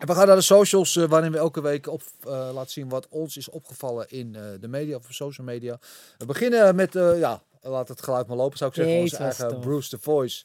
We 0.06 0.14
gaan 0.14 0.28
naar 0.28 0.36
de 0.36 0.41
socials, 0.41 0.95
eh, 0.95 1.03
waarin 1.03 1.32
we 1.32 1.38
elke 1.38 1.61
week 1.61 1.88
op, 1.88 2.02
eh, 2.24 2.49
laten 2.53 2.72
zien 2.72 2.90
wat 2.90 3.07
ons 3.10 3.38
is 3.38 3.49
opgevallen 3.49 4.10
in 4.10 4.36
eh, 4.36 4.44
de 4.60 4.68
media 4.68 4.95
of 4.95 5.06
social 5.10 5.45
media. 5.48 5.80
We 6.18 6.26
beginnen 6.26 6.76
met, 6.76 6.95
eh, 6.95 7.19
ja, 7.19 7.41
laat 7.61 7.88
het 7.88 8.02
geluid 8.02 8.28
maar 8.28 8.38
lopen, 8.38 8.57
zou 8.57 8.69
ik 8.69 8.76
zeggen. 8.76 8.99
Onze 8.99 9.18
eigen 9.18 9.48
tof. 9.49 9.60
Bruce 9.60 9.90
the 9.90 9.98
Voice. 9.99 10.44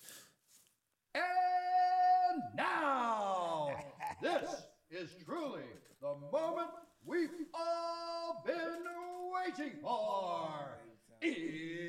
And 1.13 2.55
now, 2.55 3.69
this 4.21 4.49
is 4.89 5.11
truly 5.25 5.65
the 6.01 6.15
moment 6.31 6.71
we've 7.05 7.47
all 7.51 8.43
been 8.45 8.89
waiting 9.33 9.73
for. 9.83 10.81
It's 11.21 11.87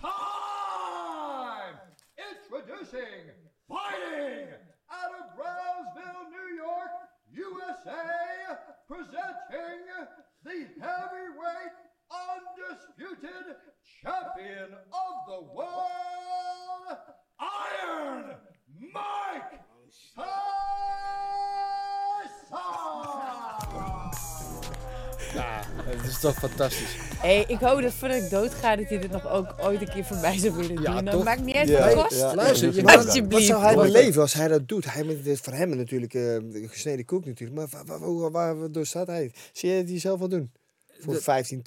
time! 0.00 1.78
Introducing, 2.16 3.32
fighting 3.68 4.57
USA, 7.88 8.56
presenting 8.86 9.80
the 10.44 10.66
heavyweight 10.80 11.76
undisputed 12.10 13.56
champion 14.02 14.74
of 14.92 15.12
the 15.26 15.40
world, 15.54 16.98
Iron 17.40 18.24
Mike 18.92 19.27
is 26.08 26.20
toch 26.20 26.34
fantastisch. 26.38 26.96
hey, 27.16 27.44
ik 27.48 27.58
hoop 27.58 27.82
dat 27.82 27.92
voordat 27.92 28.22
ik 28.22 28.30
doodga, 28.30 28.76
dat 28.76 28.88
je 28.88 28.98
dit 28.98 29.10
nog 29.10 29.28
ook 29.28 29.54
ooit 29.60 29.80
een 29.80 29.88
keer 29.88 30.04
voorbij 30.04 30.38
zou 30.38 30.52
willen 30.54 30.76
doen. 30.84 31.04
Toch? 31.04 31.24
maakt 31.24 31.44
niet 31.44 31.54
uit 31.54 31.68
Ja. 31.68 31.94
wat 31.94 32.04
kost. 32.04 32.20
ja. 32.20 32.34
Luister, 32.34 32.74
je 32.74 32.82
Maar 32.82 32.94
kan- 32.96 33.04
Alsjeblieft. 33.06 33.48
Wat 33.48 33.58
zou 33.58 33.62
hij 33.62 33.74
beleven 33.92 34.20
als 34.20 34.32
hij 34.32 34.48
dat 34.48 34.68
doet? 34.68 34.92
Hij 34.92 35.04
met 35.04 35.24
dit 35.24 35.40
voor 35.40 35.52
hem 35.52 35.76
natuurlijk 35.76 36.14
eh, 36.14 36.36
gesneden 36.66 37.04
koek 37.04 37.24
natuurlijk. 37.24 37.58
Maar 37.58 37.84
waar, 37.86 37.98
waar, 38.00 38.30
waar, 38.30 38.58
waardoor 38.58 38.86
staat 38.86 39.06
hij? 39.06 39.32
Zie 39.52 39.70
je 39.70 39.74
het 39.76 39.88
jezelf 39.90 40.18
wel 40.18 40.28
doen? 40.28 40.50
Voor 41.00 41.14
15, 41.22 41.62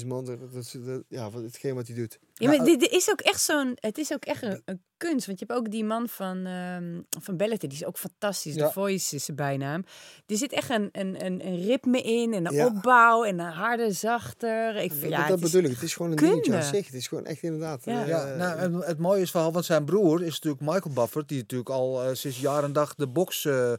20.000 0.00 0.06
man. 0.06 0.24
Dat, 0.24 0.38
dat, 0.52 0.76
dat- 0.84 1.02
ja, 1.08 1.30
wat, 1.30 1.42
hetgeen 1.42 1.74
wat 1.74 1.86
hij 1.86 1.96
doet. 1.96 2.18
Ja, 2.42 2.56
maar 2.56 2.64
dit, 2.66 2.80
dit 2.80 2.90
is 2.90 3.10
ook 3.10 3.20
echt 3.20 3.40
zo'n. 3.40 3.72
Het 3.74 3.98
is 3.98 4.12
ook 4.12 4.24
echt 4.24 4.42
een, 4.42 4.62
een 4.64 4.82
kunst. 4.96 5.26
Want 5.26 5.38
je 5.38 5.44
hebt 5.48 5.58
ook 5.58 5.70
die 5.70 5.84
man 5.84 6.08
van, 6.08 6.46
ehm 6.46 7.00
van 7.22 7.36
Bellator, 7.36 7.68
die 7.68 7.78
is 7.78 7.84
ook 7.84 7.98
fantastisch. 7.98 8.54
Ja. 8.54 8.66
The 8.66 8.72
Voice 8.72 9.14
is 9.16 9.24
zijn 9.24 9.36
bijnaam. 9.36 9.84
Er 10.26 10.36
zit 10.36 10.52
echt 10.52 10.70
een, 10.70 10.88
een, 10.92 11.24
een, 11.24 11.46
een 11.46 11.64
ritme 11.64 12.00
in 12.00 12.32
en 12.34 12.46
een 12.46 12.54
Ja. 12.54 12.66
opbouw 12.66 13.24
en 13.24 13.38
een 13.38 13.52
harde, 13.52 13.92
zachter. 13.92 14.76
Ik 14.76 14.90
vind, 14.90 15.02
dat 15.02 15.10
ja, 15.10 15.16
dat 15.26 15.28
het 15.28 15.42
is- 15.44 15.50
bedoel 15.50 15.68
ik. 15.70 15.74
Het 15.74 15.84
is 15.84 15.94
gewoon 15.94 16.10
een 16.10 16.16
dingetje 16.16 16.40
kunde. 16.40 16.56
aan 16.56 16.74
zich. 16.74 16.86
Het 16.86 16.94
is 16.94 17.06
gewoon 17.08 17.24
echt 17.24 17.42
inderdaad. 17.42 17.84
Ja. 17.84 18.02
eh, 18.02 18.08
Ja, 18.08 18.34
nou, 18.36 18.58
en 18.58 18.74
het 18.74 18.98
mooie 18.98 19.20
is 19.22 19.30
verhaal, 19.30 19.52
want 19.52 19.64
zijn 19.64 19.84
broer 19.84 20.22
is 20.22 20.40
natuurlijk 20.40 20.62
Michael 20.72 20.94
Buffett, 20.94 21.28
die 21.28 21.38
natuurlijk 21.38 21.70
al 21.70 22.02
eh, 22.02 22.14
sinds 22.14 22.40
jaar 22.40 22.64
en 22.64 22.72
dag 22.72 22.94
de 22.94 23.06
box, 23.08 23.44
eh, 23.44 23.72
eh, 23.72 23.78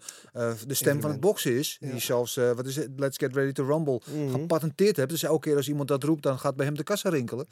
de 0.68 0.74
stem 0.74 1.02
van 1.02 1.12
het 1.12 1.20
boksen 1.20 1.58
is. 1.58 1.78
Die 1.80 2.00
zelfs, 2.00 2.38
eh, 2.38 2.52
wat 2.52 2.66
is 2.66 2.76
het, 2.76 2.90
Let's 2.96 3.18
Get 3.18 3.36
Ready 3.36 3.52
to 3.52 3.66
Rumble, 3.66 4.02
Mhm. 4.16 4.32
gepatenteerd 4.32 4.98
heeft. 4.98 5.10
Dus 5.10 5.24
elke 5.24 5.48
keer 5.48 5.56
als 5.58 5.68
iemand 5.68 5.88
dat 5.88 6.04
roept, 6.04 6.24
dan 6.24 6.40
gaat 6.40 6.56
bij 6.56 6.66
hem 6.66 6.76
de 6.76 6.84
kassa 6.84 7.10
rinkelen. 7.10 7.48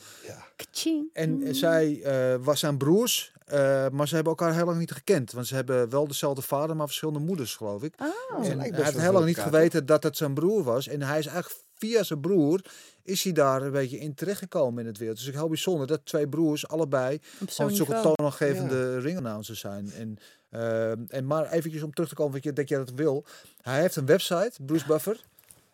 Kaching. 0.55 1.00
En 1.13 1.43
eh, 1.43 1.53
zij 1.53 2.01
eh, 2.01 2.35
was 2.43 2.59
zijn 2.59 2.77
broers, 2.77 3.33
eh, 3.45 3.89
maar 3.89 4.07
ze 4.07 4.15
hebben 4.15 4.33
elkaar 4.33 4.55
heel 4.55 4.65
lang 4.65 4.79
niet 4.79 4.91
gekend. 4.91 5.31
Want 5.31 5.47
ze 5.47 5.55
hebben 5.55 5.89
wel 5.89 6.07
dezelfde 6.07 6.41
vader, 6.41 6.75
maar 6.75 6.87
verschillende 6.87 7.19
moeders, 7.19 7.55
geloof 7.55 7.83
ik. 7.83 7.93
Oh. 7.99 8.47
En 8.47 8.59
hij 8.59 8.71
heeft 8.75 8.99
heel 8.99 9.11
lang 9.11 9.25
niet 9.25 9.39
geweten 9.39 9.85
dat 9.85 10.03
het 10.03 10.17
zijn 10.17 10.33
broer 10.33 10.63
was. 10.63 10.87
En 10.87 11.01
hij 11.01 11.19
is 11.19 11.25
eigenlijk 11.25 11.63
via 11.81 12.03
zijn 12.03 12.21
broer 12.21 12.61
is 13.03 13.23
hij 13.23 13.33
daar 13.33 13.61
een 13.61 13.71
beetje 13.71 13.97
in 13.97 14.13
terechtgekomen 14.13 14.81
in 14.81 14.87
het 14.87 14.97
wereld. 14.97 15.17
Dus 15.17 15.27
ik 15.27 15.33
heel 15.33 15.47
bijzonder 15.47 15.87
dat 15.87 16.05
twee 16.05 16.27
broers 16.27 16.67
allebei 16.67 17.19
zo'n 17.37 17.47
gewoon 17.47 17.75
zulke 17.75 17.93
niveau. 17.93 18.15
toonaangevende 18.15 18.99
ringannouncers 18.99 19.59
zijn. 19.59 19.91
En, 19.91 20.17
eh, 20.49 20.91
en 20.91 21.25
maar 21.25 21.51
eventjes 21.51 21.83
om 21.83 21.93
terug 21.93 22.09
te 22.09 22.15
komen, 22.15 22.33
wat 22.33 22.43
je 22.43 22.53
denk 22.53 22.69
je 22.69 22.75
dat 22.75 22.91
wil. 22.91 23.25
Hij 23.61 23.81
heeft 23.81 23.95
een 23.95 24.05
website, 24.05 24.51
Bruce 24.65 24.85
Buffer. 24.91 25.23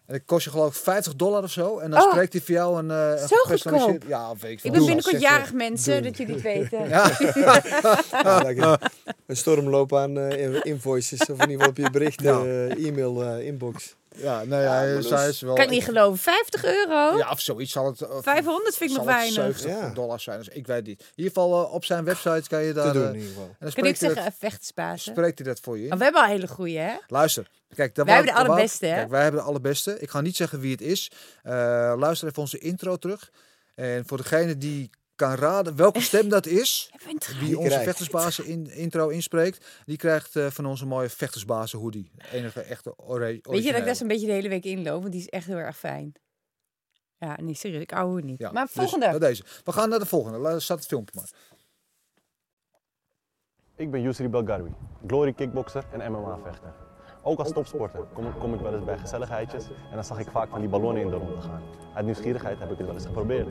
En 0.08 0.14
dat 0.14 0.22
kost 0.26 0.44
je 0.46 0.50
geloof 0.52 0.76
ik 0.76 0.84
50 0.84 1.16
dollar 1.16 1.44
of 1.44 1.52
zo. 1.52 1.78
En 1.80 1.92
dan 1.92 2.02
Oh, 2.02 2.12
spreekt 2.12 2.34
hij 2.34 2.42
voor 2.42 2.54
jou 2.56 2.78
een, 2.80 2.92
eh 2.92 3.22
een 3.22 3.28
zo 3.28 3.36
goedkoop. 3.36 4.04
Ja, 4.08 4.34
weet 4.40 4.52
ik 4.52 4.64
Ik 4.64 4.72
ben 4.72 4.86
binnenkort 4.86 5.20
jarig, 5.22 5.54
mensen, 5.54 5.94
doe. 5.94 6.02
dat 6.12 6.18
jullie 6.18 6.34
het 6.34 6.44
weten. 6.44 6.90
Ja, 6.90 7.12
Ja, 8.24 8.42
lekker. 8.44 8.92
een 9.26 9.38
stormloop 9.38 9.96
aan 9.96 10.18
eh, 10.18 10.60
invoices. 10.64 11.20
Of 11.22 11.28
in 11.28 11.34
ieder 11.50 11.50
geval 11.50 11.70
op 11.70 11.78
je 11.78 11.90
bericht, 11.90 12.22
Ja. 12.22 12.44
eh, 12.44 12.86
e-mail 12.88 13.24
eh, 13.24 13.46
inbox. 13.48 13.96
Ja, 14.18 14.44
nou 14.44 14.62
ja, 14.64 14.72
hij- 14.74 15.02
zij 15.02 15.24
is- 15.28 15.34
is 15.36 15.42
wel... 15.42 15.54
Kan 15.56 15.64
ik 15.64 15.70
niet 15.70 15.84
geloven. 15.84 16.18
50 16.20 16.64
euro? 16.66 17.18
Ja, 17.18 17.32
of 17.32 17.40
zoiets 17.42 17.72
zal 17.72 17.86
het... 17.86 18.10
of- 18.10 18.24
500 18.24 18.76
vind 18.78 18.90
ik 18.92 18.98
nog 18.98 19.06
weinig. 19.06 19.34
70 19.34 19.70
Ja. 19.72 19.90
dollars 19.90 20.24
zijn. 20.24 20.38
Dus 20.38 20.48
ik 20.48 20.68
weet 20.68 20.86
niet. 20.86 21.00
In 21.02 21.08
ieder 21.16 21.34
geval 21.34 21.66
eh, 21.66 21.74
op 21.74 21.86
zijn 21.86 22.04
website 22.04 22.44
kan 22.50 22.64
je 22.64 22.74
daar... 22.74 22.86
Te 22.88 22.92
doen 22.94 23.02
eh, 23.04 23.08
in 23.10 23.16
ieder 23.16 23.30
geval. 23.30 23.44
en 23.48 23.56
dan 23.60 23.72
Kan 23.72 23.86
ik 23.86 23.96
zeggen, 23.96 24.24
dat- 24.24 24.34
vechtsbazen? 24.40 25.12
spreekt 25.12 25.38
hij 25.40 25.48
dat 25.48 25.60
voor 25.60 25.78
je 25.78 25.84
in. 25.84 25.90
Maar 25.90 25.98
we 25.98 26.04
hebben 26.04 26.22
al 26.22 26.28
hele 26.28 26.48
goeie, 26.48 26.78
hè? 26.78 26.96
Luister. 27.08 27.48
Kijk, 27.76 27.96
daar 27.96 28.06
Wij 28.06 28.16
hebben 28.16 28.34
de 28.34 28.40
allerbeste, 28.40 28.86
hè? 28.86 28.94
Kijk, 28.96 29.10
wij 29.10 29.22
hebben 29.24 29.42
de 29.42 29.48
allerbeste. 29.48 30.00
Ik 30.00 30.10
ga 30.10 30.22
niet 30.22 30.36
zeggen 30.36 30.60
wie 30.60 30.72
het 30.72 30.82
is. 30.82 31.12
Eh, 31.44 31.54
luister 31.98 32.28
even 32.28 32.42
onze 32.42 32.58
intro 32.60 32.96
terug. 32.96 33.32
En 33.76 34.04
voor 34.06 34.18
degene 34.18 34.58
die 34.58 34.90
kan 35.18 35.36
raden 35.36 35.76
welke 35.76 36.02
stem 36.02 36.30
dat 36.30 36.46
is, 36.46 36.92
wie 37.40 37.48
Die 37.48 37.58
onze 37.58 37.68
krijgt. 37.70 37.86
vechtersbazen 37.86 38.46
in, 38.46 38.70
intro 38.72 39.08
inspreekt, 39.10 39.66
die 39.86 39.98
krijgt 39.98 40.36
eh, 40.36 40.48
van 40.48 40.66
onze 40.66 40.86
mooie 40.86 41.10
vechtersbazen 41.10 41.80
hoodie. 41.80 42.12
De 42.16 42.32
enige 42.32 42.62
echte 42.62 42.96
ore 42.96 43.40
Weet 43.42 43.64
je 43.64 43.70
dat 43.72 43.80
ik 43.80 43.86
daar 43.86 43.96
zo'n 43.96 44.08
beetje 44.08 44.26
de 44.26 44.32
hele 44.32 44.50
week 44.50 44.64
inloop? 44.64 45.02
Want 45.02 45.12
die 45.12 45.22
is 45.22 45.28
echt 45.30 45.46
heel 45.46 45.58
erg 45.58 45.78
fijn. 45.78 46.14
Ja, 47.18 47.38
nee, 47.42 47.54
serieus. 47.54 47.82
Ik 47.82 47.92
hou 47.92 48.16
het 48.16 48.26
niet. 48.26 48.40
Ja, 48.40 48.52
maar 48.52 48.66
dus 48.66 48.74
volgende. 48.74 49.06
naar 49.06 49.20
deze. 49.20 49.44
We 49.64 49.72
gaan 49.72 49.90
naar 49.90 50.00
de 50.00 50.06
volgende. 50.06 50.38
Laat 50.38 50.62
staat 50.62 50.78
het 50.78 50.88
filmpje 50.88 51.20
maar. 51.20 51.30
Ik 53.76 53.92
ben 53.92 54.02
Yusri 54.02 54.28
Belgarwi, 54.28 54.72
glory 55.08 55.34
kickboxer 55.34 55.84
en 55.92 56.12
MMA-vechter. 56.12 56.74
Ook 57.24 57.40
als 57.40 57.52
topsporter 57.52 58.00
kom, 58.14 58.38
kom 58.38 58.54
ik 58.54 58.60
wel 58.60 58.74
eens 58.76 58.86
bij 58.86 58.98
gezelligheidjes 58.98 59.66
en 59.68 59.94
dan 59.94 60.04
zag 60.04 60.20
ik 60.20 60.28
vaak 60.32 60.50
van 60.50 60.60
die 60.60 60.70
ballonnen 60.70 61.02
in 61.04 61.10
de 61.10 61.16
ronde 61.16 61.42
gaan. 61.42 61.62
Uit 61.94 62.06
nieuwsgierigheid 62.06 62.60
heb 62.60 62.72
ik 62.72 62.78
het 62.78 62.86
wel 62.86 62.96
eens 62.96 63.06
geprobeerd. 63.06 63.48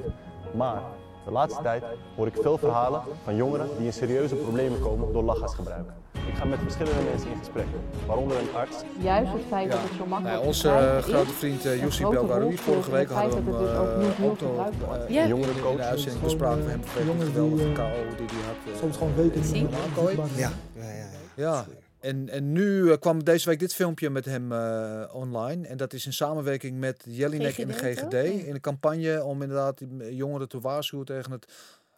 Maar 0.54 0.82
de 1.26 1.32
laatste 1.32 1.62
tijd 1.62 1.82
hoor 2.16 2.26
ik 2.26 2.34
veel 2.40 2.58
verhalen 2.58 3.00
van 3.24 3.36
jongeren 3.36 3.68
die 3.76 3.86
in 3.86 3.92
serieuze 3.92 4.34
problemen 4.34 4.80
komen 4.80 5.12
door 5.12 5.22
lachgasgebruik. 5.22 5.84
Ik 6.12 6.34
ga 6.34 6.44
met 6.44 6.58
verschillende 6.62 7.02
mensen 7.10 7.30
in 7.30 7.38
gesprek, 7.38 7.66
waaronder 8.06 8.36
een 8.38 8.54
arts, 8.54 8.76
Juist 8.98 9.32
het 9.32 9.42
feit 9.48 9.70
dat 9.70 9.80
het 9.82 9.90
zo 9.98 10.06
makkelijk 10.06 10.24
Nou, 10.24 10.40
te 10.40 10.46
onze 10.46 10.68
eh, 10.68 10.98
grote 10.98 11.32
vriend 11.32 11.64
eh, 11.64 11.72
een 11.72 11.78
Jussi 11.78 12.06
Belgaroui. 12.06 12.56
Vorige 12.58 12.90
week 12.90 13.08
het 13.08 13.18
feit 13.18 13.32
hadden 13.34 13.44
we 13.44 13.50
dat 13.50 13.60
hem 13.60 14.00
het 14.00 14.18
dus 14.18 14.26
ook 14.26 14.30
niet 14.30 14.42
eh, 14.42 15.04
eh, 15.04 15.08
Ja. 15.10 15.22
in 15.22 15.28
jongerencoach. 15.28 15.76
de 15.76 15.82
uitzending 15.82 16.18
Gewoon, 16.18 16.36
bespraken 16.38 16.64
we 16.64 16.70
eh, 16.72 17.26
geweldige 17.26 17.64
die, 17.64 17.72
eh, 17.72 17.74
KO 17.74 18.16
die 18.16 18.26
hij 18.26 18.46
had. 18.46 18.74
eh, 18.74 18.78
Soms 18.80 18.96
gewoon 18.96 19.14
weken 19.14 19.40
niet? 19.52 19.70
Ja, 20.36 20.50
ja, 20.74 20.82
ja. 20.82 21.06
ja. 21.34 21.64
En, 22.06 22.28
en 22.28 22.52
nu 22.52 22.90
eh, 22.90 22.98
kwam 22.98 23.24
deze 23.24 23.48
week 23.48 23.58
dit 23.58 23.74
filmpje 23.74 24.10
met 24.10 24.24
hem 24.24 24.52
eh, 24.52 25.02
online. 25.12 25.66
En 25.66 25.76
dat 25.76 25.92
is 25.92 26.06
in 26.06 26.12
samenwerking 26.12 26.78
met 26.78 27.04
Jellinek 27.08 27.58
en 27.58 27.66
de 27.66 27.72
GGD? 27.72 28.12
Ja. 28.12 28.20
In 28.20 28.54
een 28.54 28.60
campagne 28.60 29.24
om 29.24 29.42
inderdaad 29.42 29.80
jongeren 30.10 30.48
te 30.48 30.60
waarschuwen 30.60 31.06
tegen 31.06 31.32
het 31.32 31.46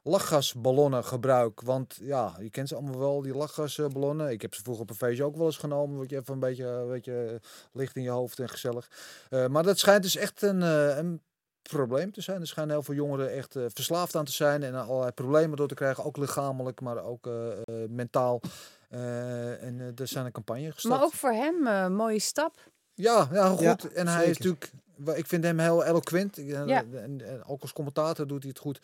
lachgasballonnengebruik. 0.02 1.60
Want 1.60 1.98
ja, 2.02 2.36
je 2.40 2.50
kent 2.50 2.68
ze 2.68 2.74
allemaal 2.74 2.98
wel, 2.98 3.22
die 3.22 3.34
lachgasballonnen. 3.34 4.30
Ik 4.30 4.42
heb 4.42 4.54
ze 4.54 4.62
vroeger 4.62 4.82
op 4.82 4.90
een 4.90 4.96
feestje 4.96 5.24
ook 5.24 5.36
wel 5.36 5.46
eens 5.46 5.56
genomen. 5.56 5.96
Word 5.96 6.10
je 6.10 6.16
even 6.16 6.34
een 6.34 6.40
beetje, 6.40 6.66
een 6.66 6.88
beetje 6.88 7.40
licht 7.72 7.96
in 7.96 8.02
je 8.02 8.10
hoofd 8.10 8.38
en 8.38 8.48
gezellig. 8.48 8.90
Eh, 9.28 9.46
maar 9.46 9.62
dat 9.62 9.78
schijnt 9.78 10.02
dus 10.02 10.16
echt 10.16 10.42
een, 10.42 10.62
eh, 10.62 10.96
een 10.96 11.20
probleem 11.68 12.12
te 12.12 12.20
zijn. 12.20 12.40
Er 12.40 12.46
schijnen 12.46 12.74
heel 12.74 12.82
veel 12.82 12.94
jongeren 12.94 13.32
echt 13.32 13.56
eh, 13.56 13.62
verslaafd 13.68 14.16
aan 14.16 14.24
te 14.24 14.32
zijn 14.32 14.62
en 14.62 14.74
allerlei 14.74 15.12
problemen 15.12 15.56
door 15.56 15.68
te 15.68 15.74
krijgen. 15.74 16.04
Ook 16.04 16.16
lichamelijk, 16.16 16.80
maar 16.80 17.04
ook 17.04 17.26
eh, 17.26 17.50
eh, 17.50 17.88
mentaal. 17.88 18.40
Eh, 18.88 19.62
en 19.62 19.80
eh, 19.80 20.00
er 20.00 20.08
zijn 20.08 20.26
een 20.26 20.32
campagne 20.32 20.72
gestart. 20.72 20.94
Maar 20.94 21.04
ook 21.04 21.12
voor 21.12 21.32
hem 21.32 21.66
eh, 21.66 21.80
een 21.82 21.94
mooie 21.94 22.18
stap. 22.18 22.70
Ja, 22.94 23.28
ja 23.32 23.48
goed. 23.48 23.60
Ja, 23.60 23.76
en 23.94 24.06
hij 24.08 24.26
is 24.26 24.38
natuurlijk, 24.38 24.70
ik 25.14 25.26
vind 25.26 25.44
hem 25.44 25.58
heel 25.58 25.84
eloquent. 25.84 26.38
Eh, 26.38 26.46
Ja. 26.66 26.84
En, 26.92 27.20
en 27.26 27.44
ook 27.44 27.62
als 27.62 27.72
commentator 27.72 28.26
doet 28.26 28.40
hij 28.42 28.48
het 28.50 28.58
goed. 28.58 28.80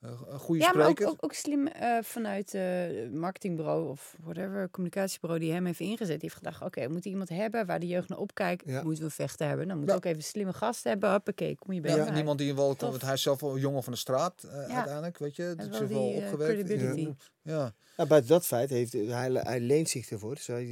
Eh, 0.00 0.10
een 0.26 0.38
goede 0.38 0.62
Ja, 0.62 0.72
maar 0.72 0.86
ook, 0.88 1.00
ook, 1.06 1.16
ook 1.24 1.32
slim 1.32 1.66
eh, 1.66 1.98
vanuit 2.02 2.52
het 2.52 3.12
marketingbureau 3.14 3.88
of 3.88 4.16
whatever, 4.22 4.70
communicatiebureau 4.70 5.40
die 5.40 5.52
hem 5.52 5.66
heeft 5.66 5.80
ingezet. 5.80 6.08
Die 6.08 6.18
heeft 6.20 6.34
gedacht, 6.34 6.62
oké, 6.62 6.86
we 6.86 6.92
moeten 6.92 7.10
iemand 7.10 7.28
hebben 7.28 7.66
waar 7.66 7.80
de 7.80 7.86
jeugd 7.86 8.08
naar 8.08 8.18
opkijkt. 8.18 8.62
Ja. 8.66 8.82
Moeten 8.82 9.04
we 9.04 9.10
vechten 9.10 9.46
hebben. 9.48 9.68
Dan 9.68 9.78
moet 9.78 9.88
Ja. 9.88 9.94
ook 9.94 10.04
even 10.04 10.22
slimme 10.22 10.52
gasten 10.52 10.90
hebben. 10.90 11.10
Hoppakee, 11.10 11.56
kom 11.56 11.72
je 11.74 11.80
bij 11.80 11.90
Ja, 11.90 11.96
elkaar. 11.96 12.12
en 12.12 12.18
iemand 12.18 12.38
die 12.38 12.54
wel, 12.54 12.74
Tof. 12.74 12.90
want 12.90 13.02
hij 13.02 13.12
is 13.12 13.22
zelf 13.22 13.40
wel 13.40 13.54
een 13.54 13.60
jongen 13.60 13.82
van 13.82 13.92
de 13.92 13.98
straat 13.98 14.42
eh, 14.42 14.50
Ja. 14.68 14.74
uiteindelijk, 14.74 15.18
weet 15.18 15.36
je. 15.36 15.42
Hij 15.42 15.54
Dat 15.54 15.66
is 15.72 15.78
wel 15.78 15.88
wel 15.88 16.02
die, 16.08 16.14
eh, 16.20 16.22
opgewerkt. 16.24 16.54
credibility. 16.68 17.14
Ja. 17.42 17.72
Ja, 17.96 18.06
buiten 18.06 18.30
dat 18.30 18.46
feit 18.46 18.70
heeft 18.70 18.92
hij, 18.92 19.30
hij 19.32 19.60
leent 19.60 19.88
zich 19.88 20.10
ervoor. 20.10 20.34
Dus 20.34 20.46
hij, 20.46 20.64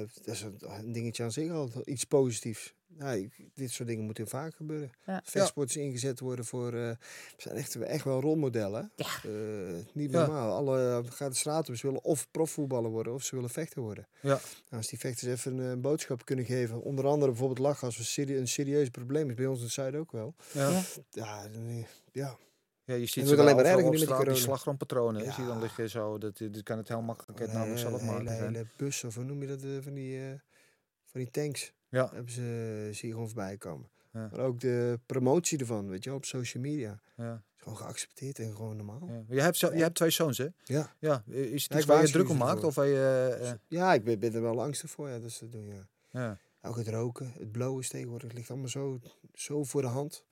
eh, 0.00 0.06
dat 0.24 0.34
is 0.34 0.42
een, 0.42 0.56
een 0.60 0.92
dingetje 0.92 1.22
aan 1.22 1.32
zich 1.32 1.50
al, 1.52 1.70
iets 1.84 2.04
positiefs. 2.04 2.74
Ja, 2.98 3.12
ik- 3.12 3.48
dit 3.54 3.70
soort 3.70 3.88
dingen 3.88 4.04
moeten 4.04 4.28
vaak 4.28 4.54
gebeuren. 4.54 4.90
Ja. 5.06 5.20
Vechtsporters 5.24 5.76
ingezet 5.76 6.20
worden 6.20 6.44
voor... 6.44 6.66
eh, 6.66 6.72
we 6.72 6.96
zijn 7.36 7.56
echt, 7.56 7.76
echt 7.76 8.04
wel 8.04 8.20
rolmodellen. 8.20 8.92
Ja. 8.96 9.06
Eh, 9.24 9.74
niet 9.92 10.10
Ja. 10.10 10.18
normaal. 10.26 10.56
Alle 10.56 11.02
uh, 11.04 11.10
gaat 11.10 11.30
de 11.30 11.36
straat 11.36 11.68
op. 11.68 11.76
Ze 11.76 11.86
willen 11.86 12.04
of 12.04 12.30
profvoetballer 12.30 12.90
worden 12.90 13.12
of 13.12 13.22
ze 13.22 13.34
willen 13.34 13.50
vechter 13.50 13.82
worden. 13.82 14.08
Ja. 14.20 14.28
Nou, 14.28 14.40
als 14.70 14.88
die 14.88 14.98
vechters 14.98 15.30
even 15.32 15.58
een, 15.58 15.76
eh, 15.76 15.80
boodschap 15.82 16.24
kunnen 16.24 16.44
geven. 16.44 16.82
Onder 16.82 17.06
andere 17.06 17.30
bijvoorbeeld 17.30 17.58
lachgas. 17.58 17.98
Een, 17.98 18.04
serie, 18.04 18.36
een 18.36 18.48
serieus 18.48 18.88
probleem 18.88 19.28
is 19.28 19.34
bij 19.34 19.46
ons 19.46 19.58
in 19.58 19.64
het 19.64 19.72
zuiden 19.72 20.00
ook 20.00 20.12
wel. 20.12 20.34
Ja. 20.52 20.70
Ja. 20.70 20.82
Ja, 21.10 21.44
eh, 21.44 21.84
ja. 22.12 22.36
Ja, 22.84 22.94
je 22.94 23.06
ziet 23.06 23.28
Het 23.30 23.38
alleen 23.38 23.54
maar 23.56 23.64
erger 23.64 23.82
nu 23.82 23.88
met 23.90 23.98
straat, 23.98 24.16
die 24.16 24.24
corona. 24.26 24.42
slagroompatronen. 24.44 25.24
hè, 25.24 25.32
Zie 25.32 25.42
je 25.42 25.48
dan 25.48 25.56
Ja. 25.56 25.62
liggen 25.62 25.90
zo. 25.90 26.18
Dat, 26.18 26.36
dit 26.36 26.62
kan 26.62 26.78
het 26.78 26.88
heel 26.88 27.02
makkelijk 27.02 27.52
namelijk 27.52 27.80
eh, 27.80 27.88
zelf 27.88 28.02
maken. 28.02 28.28
Hele, 28.28 28.44
hele 28.44 28.66
bussen, 28.76 29.08
of 29.08 29.14
hoe 29.14 29.24
noem 29.24 29.40
je 29.40 29.46
dat? 29.46 29.62
eh, 29.62 29.68
van, 29.80 29.94
die, 29.94 30.18
eh, 30.18 30.32
van 31.10 31.20
die 31.20 31.30
tanks. 31.30 31.72
Ja. 31.88 32.10
Hebben 32.12 32.32
ze, 32.32 32.88
zie 32.92 33.06
je 33.08 33.12
gewoon 33.14 33.26
voorbij 33.28 33.56
komen. 33.56 33.88
Ja. 34.12 34.28
Maar 34.32 34.40
ook 34.40 34.60
de 34.60 35.00
promotie 35.06 35.58
ervan, 35.58 35.88
weet 35.88 36.04
je, 36.04 36.14
op 36.14 36.24
social 36.24 36.62
media. 36.62 37.00
Ja. 37.16 37.42
Is 37.56 37.62
gewoon 37.62 37.78
geaccepteerd 37.78 38.38
en 38.38 38.56
gewoon 38.56 38.76
normaal. 38.76 39.08
Ja. 39.08 39.24
Je, 39.28 39.40
hebt, 39.40 39.56
zo- 39.56 39.72
je 39.74 39.82
hebt 39.82 39.94
twee 39.94 40.10
zoons, 40.10 40.38
hè? 40.38 40.46
Ja. 40.64 40.94
Ja. 40.98 41.22
Is 41.26 41.62
het 41.62 41.72
Ja, 41.72 41.76
iets 41.78 41.86
waar 41.86 42.06
je 42.06 42.12
druk 42.12 42.28
om 42.28 42.36
maakt? 42.36 42.64
Of 42.64 42.74
je, 42.74 42.82
eh, 42.82 43.50
eh, 43.50 43.56
Ja, 43.68 43.94
ik 43.94 44.04
ben, 44.04 44.18
ben 44.18 44.34
er 44.34 44.42
wel 44.42 44.62
angstig 44.62 44.90
voor. 44.90 45.08
Ja, 45.08 45.18
dat 45.18 45.30
ze 45.30 45.44
dat 45.44 45.52
doen, 45.52 45.66
ja. 45.66 45.88
ja. 46.10 46.38
Ook 46.62 46.76
het 46.76 46.88
roken, 46.88 47.32
het 47.38 47.52
blowen 47.52 47.80
is 47.82 47.88
tegenwoordig. 47.88 48.28
Het 48.28 48.36
ligt 48.36 48.50
allemaal 48.50 48.68
zo, 48.68 48.98
zo 49.34 49.64
voor 49.64 49.80
de 49.82 49.86
hand. 49.88 50.24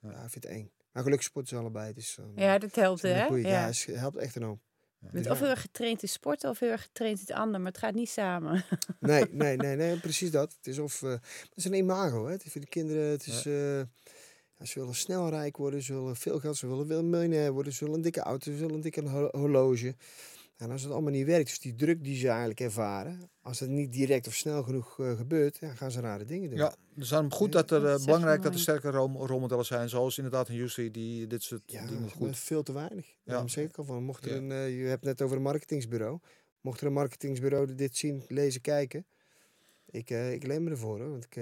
Ja. 0.00 0.10
Ja, 0.10 0.22
ik 0.24 0.30
vind 0.30 0.44
het 0.44 0.52
eng. 0.52 0.70
Maar 0.92 1.02
gelukkig 1.02 1.26
sporten 1.28 1.50
ze 1.56 1.62
allebei. 1.62 1.92
Dus, 1.92 2.18
Ja, 2.34 2.58
dat 2.58 2.74
helpt, 2.74 3.02
hè? 3.02 3.26
Ja. 3.26 3.66
het 3.66 3.84
helpt 3.84 4.16
echt 4.16 4.36
enorm. 4.36 4.60
Je 5.00 5.08
bent 5.12 5.30
of 5.30 5.38
heel 5.38 5.48
erg 5.48 5.60
getraind 5.60 6.02
in 6.02 6.08
sporten 6.08 6.50
of 6.50 6.58
heel 6.58 6.70
erg 6.70 6.82
getraind 6.82 7.18
in 7.18 7.24
het 7.28 7.36
ander, 7.36 7.60
maar 7.60 7.70
het 7.70 7.80
gaat 7.80 7.94
niet 7.94 8.08
samen. 8.10 8.64
Nee, 9.00 9.24
nee, 9.30 9.56
nee, 9.56 9.76
nee, 9.76 9.96
precies 10.00 10.30
dat. 10.30 10.54
Het 10.56 10.66
is 10.66 10.78
of, 10.78 11.02
eh, 11.02 11.10
het 11.10 11.52
is 11.54 11.64
een 11.64 11.72
imago, 11.74 12.26
hè. 12.26 12.32
Het 12.32 12.44
is 12.44 12.52
voor 12.52 12.60
de 12.60 12.66
kinderen, 12.66 13.02
het 13.10 13.26
is, 13.26 13.46
eh, 13.46 13.78
ja, 14.58 14.64
ze 14.64 14.78
willen 14.78 14.94
snel 14.94 15.28
rijk 15.28 15.56
worden, 15.56 15.82
ze 15.82 15.92
willen 15.94 16.16
veel 16.16 16.38
geld, 16.40 16.56
ze 16.56 16.66
willen 16.66 17.10
miljonair 17.10 17.52
worden, 17.52 17.72
ze 17.72 17.78
willen 17.80 17.94
een 17.96 18.02
dikke 18.02 18.20
auto, 18.20 18.50
ze 18.52 18.58
willen 18.58 18.74
een 18.74 18.80
dikke 18.80 19.08
ho- 19.08 19.28
horloge. 19.32 19.94
En 20.58 20.70
als 20.70 20.82
het 20.82 20.92
allemaal 20.92 21.12
niet 21.12 21.26
werkt, 21.26 21.46
dus 21.48 21.58
die 21.60 21.74
druk 21.74 22.04
die 22.04 22.16
ze 22.16 22.28
eigenlijk 22.28 22.60
ervaren, 22.60 23.30
als 23.40 23.60
het 23.60 23.70
niet 23.70 23.92
direct 23.92 24.26
of 24.26 24.34
snel 24.34 24.62
genoeg 24.62 25.00
eh, 25.00 25.16
gebeurt, 25.16 25.58
ja, 25.58 25.74
gaan 25.74 25.90
ze 25.90 26.00
rare 26.00 26.24
dingen 26.24 26.50
doen. 26.50 26.58
Ja, 26.58 26.74
dus 26.94 27.08
dan 27.08 27.32
goed 27.32 27.52
Ja, 27.52 27.60
dat 27.60 27.70
er 27.70 27.80
dat 27.80 27.88
eh, 27.90 27.94
is 27.98 28.04
belangrijk 28.04 28.42
dat 28.42 28.54
er 28.54 28.60
sterke 28.60 28.90
rol- 28.90 29.26
rolmodellen 29.26 29.64
zijn, 29.64 29.88
zoals 29.88 30.16
inderdaad 30.16 30.48
een 30.48 30.54
Jussi 30.54 30.90
die 30.90 31.26
dit 31.26 31.42
soort 31.42 31.62
Ja, 31.66 31.86
dingen 31.86 32.10
goed. 32.10 32.38
veel 32.38 32.62
te 32.62 32.72
weinig. 32.72 33.06
Ik 33.56 33.76
al 33.76 33.84
van, 33.84 34.02
mocht 34.04 34.24
er 34.24 34.30
Ja. 34.30 34.36
een, 34.36 34.52
eh, 34.52 34.80
je 34.80 34.86
hebt 34.86 35.04
net 35.04 35.22
over 35.22 35.36
een 35.36 35.42
marketingsbureau, 35.42 36.18
mocht 36.60 36.80
er 36.80 36.86
een 36.86 36.92
marketingsbureau 36.92 37.74
dit 37.74 37.96
zien, 37.96 38.22
lezen, 38.28 38.60
kijken, 38.60 39.06
ik, 39.90 40.10
eh, 40.10 40.32
ik 40.32 40.46
leen 40.46 40.64
me 40.64 40.70
ervoor 40.70 40.98
hoor, 41.00 41.10
want 41.10 41.24
ik, 41.24 41.36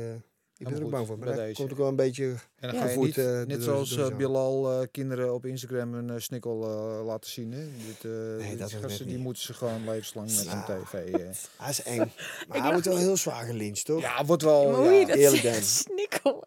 ik 0.58 0.66
ben 0.68 0.76
er 0.76 0.84
ook 0.84 0.90
bang 0.90 1.06
voor. 1.06 1.18
Maar 1.18 1.26
bij 1.26 1.36
daar 1.36 1.46
deze. 1.46 1.58
komt 1.60 1.70
ook 1.72 1.78
wel 1.78 1.88
een 1.88 1.96
beetje 1.96 2.34
En 2.60 2.72
dan 2.72 2.82
gevoed, 2.82 3.04
niet, 3.04 3.18
eh, 3.18 3.42
net 3.42 3.62
zoals 3.62 3.96
eh. 3.96 4.16
Bilal 4.16 4.70
eh, 4.80 4.86
kinderen 4.90 5.34
op 5.34 5.44
Instagram 5.46 5.94
een 5.94 6.22
snikkel 6.22 6.64
eh, 6.64 7.04
laten 7.06 7.30
zien. 7.30 7.52
Hè? 7.52 7.64
Dit, 7.86 8.10
eh, 8.52 8.58
dat 8.58 8.68
is 8.68 8.74
gasten, 8.74 9.06
die 9.06 9.18
moeten 9.18 9.42
ze 9.42 9.54
gewoon 9.54 9.84
levenslang 9.84 10.26
met 10.26 10.44
Ja. 10.44 10.68
een 10.68 10.82
tv. 10.84 10.92
eh. 11.14 11.20
Hij 11.56 11.70
is 11.70 11.82
eng. 11.82 11.96
Maar 12.48 12.60
hij 12.62 12.70
wordt 12.70 12.86
wel 12.86 12.96
heel 12.96 13.16
zwaar 13.16 13.44
gelincht, 13.46 13.84
toch? 13.84 14.00
Ja, 14.00 14.24
wordt 14.24 14.42
wel. 14.42 14.70
maar 14.70 14.80
hoe 14.80 14.90
je 14.90 15.00
ja. 15.00 15.06
dat 15.06 15.16
eerlijk 15.16 15.42
zegt, 15.42 15.66
snikkel, 15.66 16.44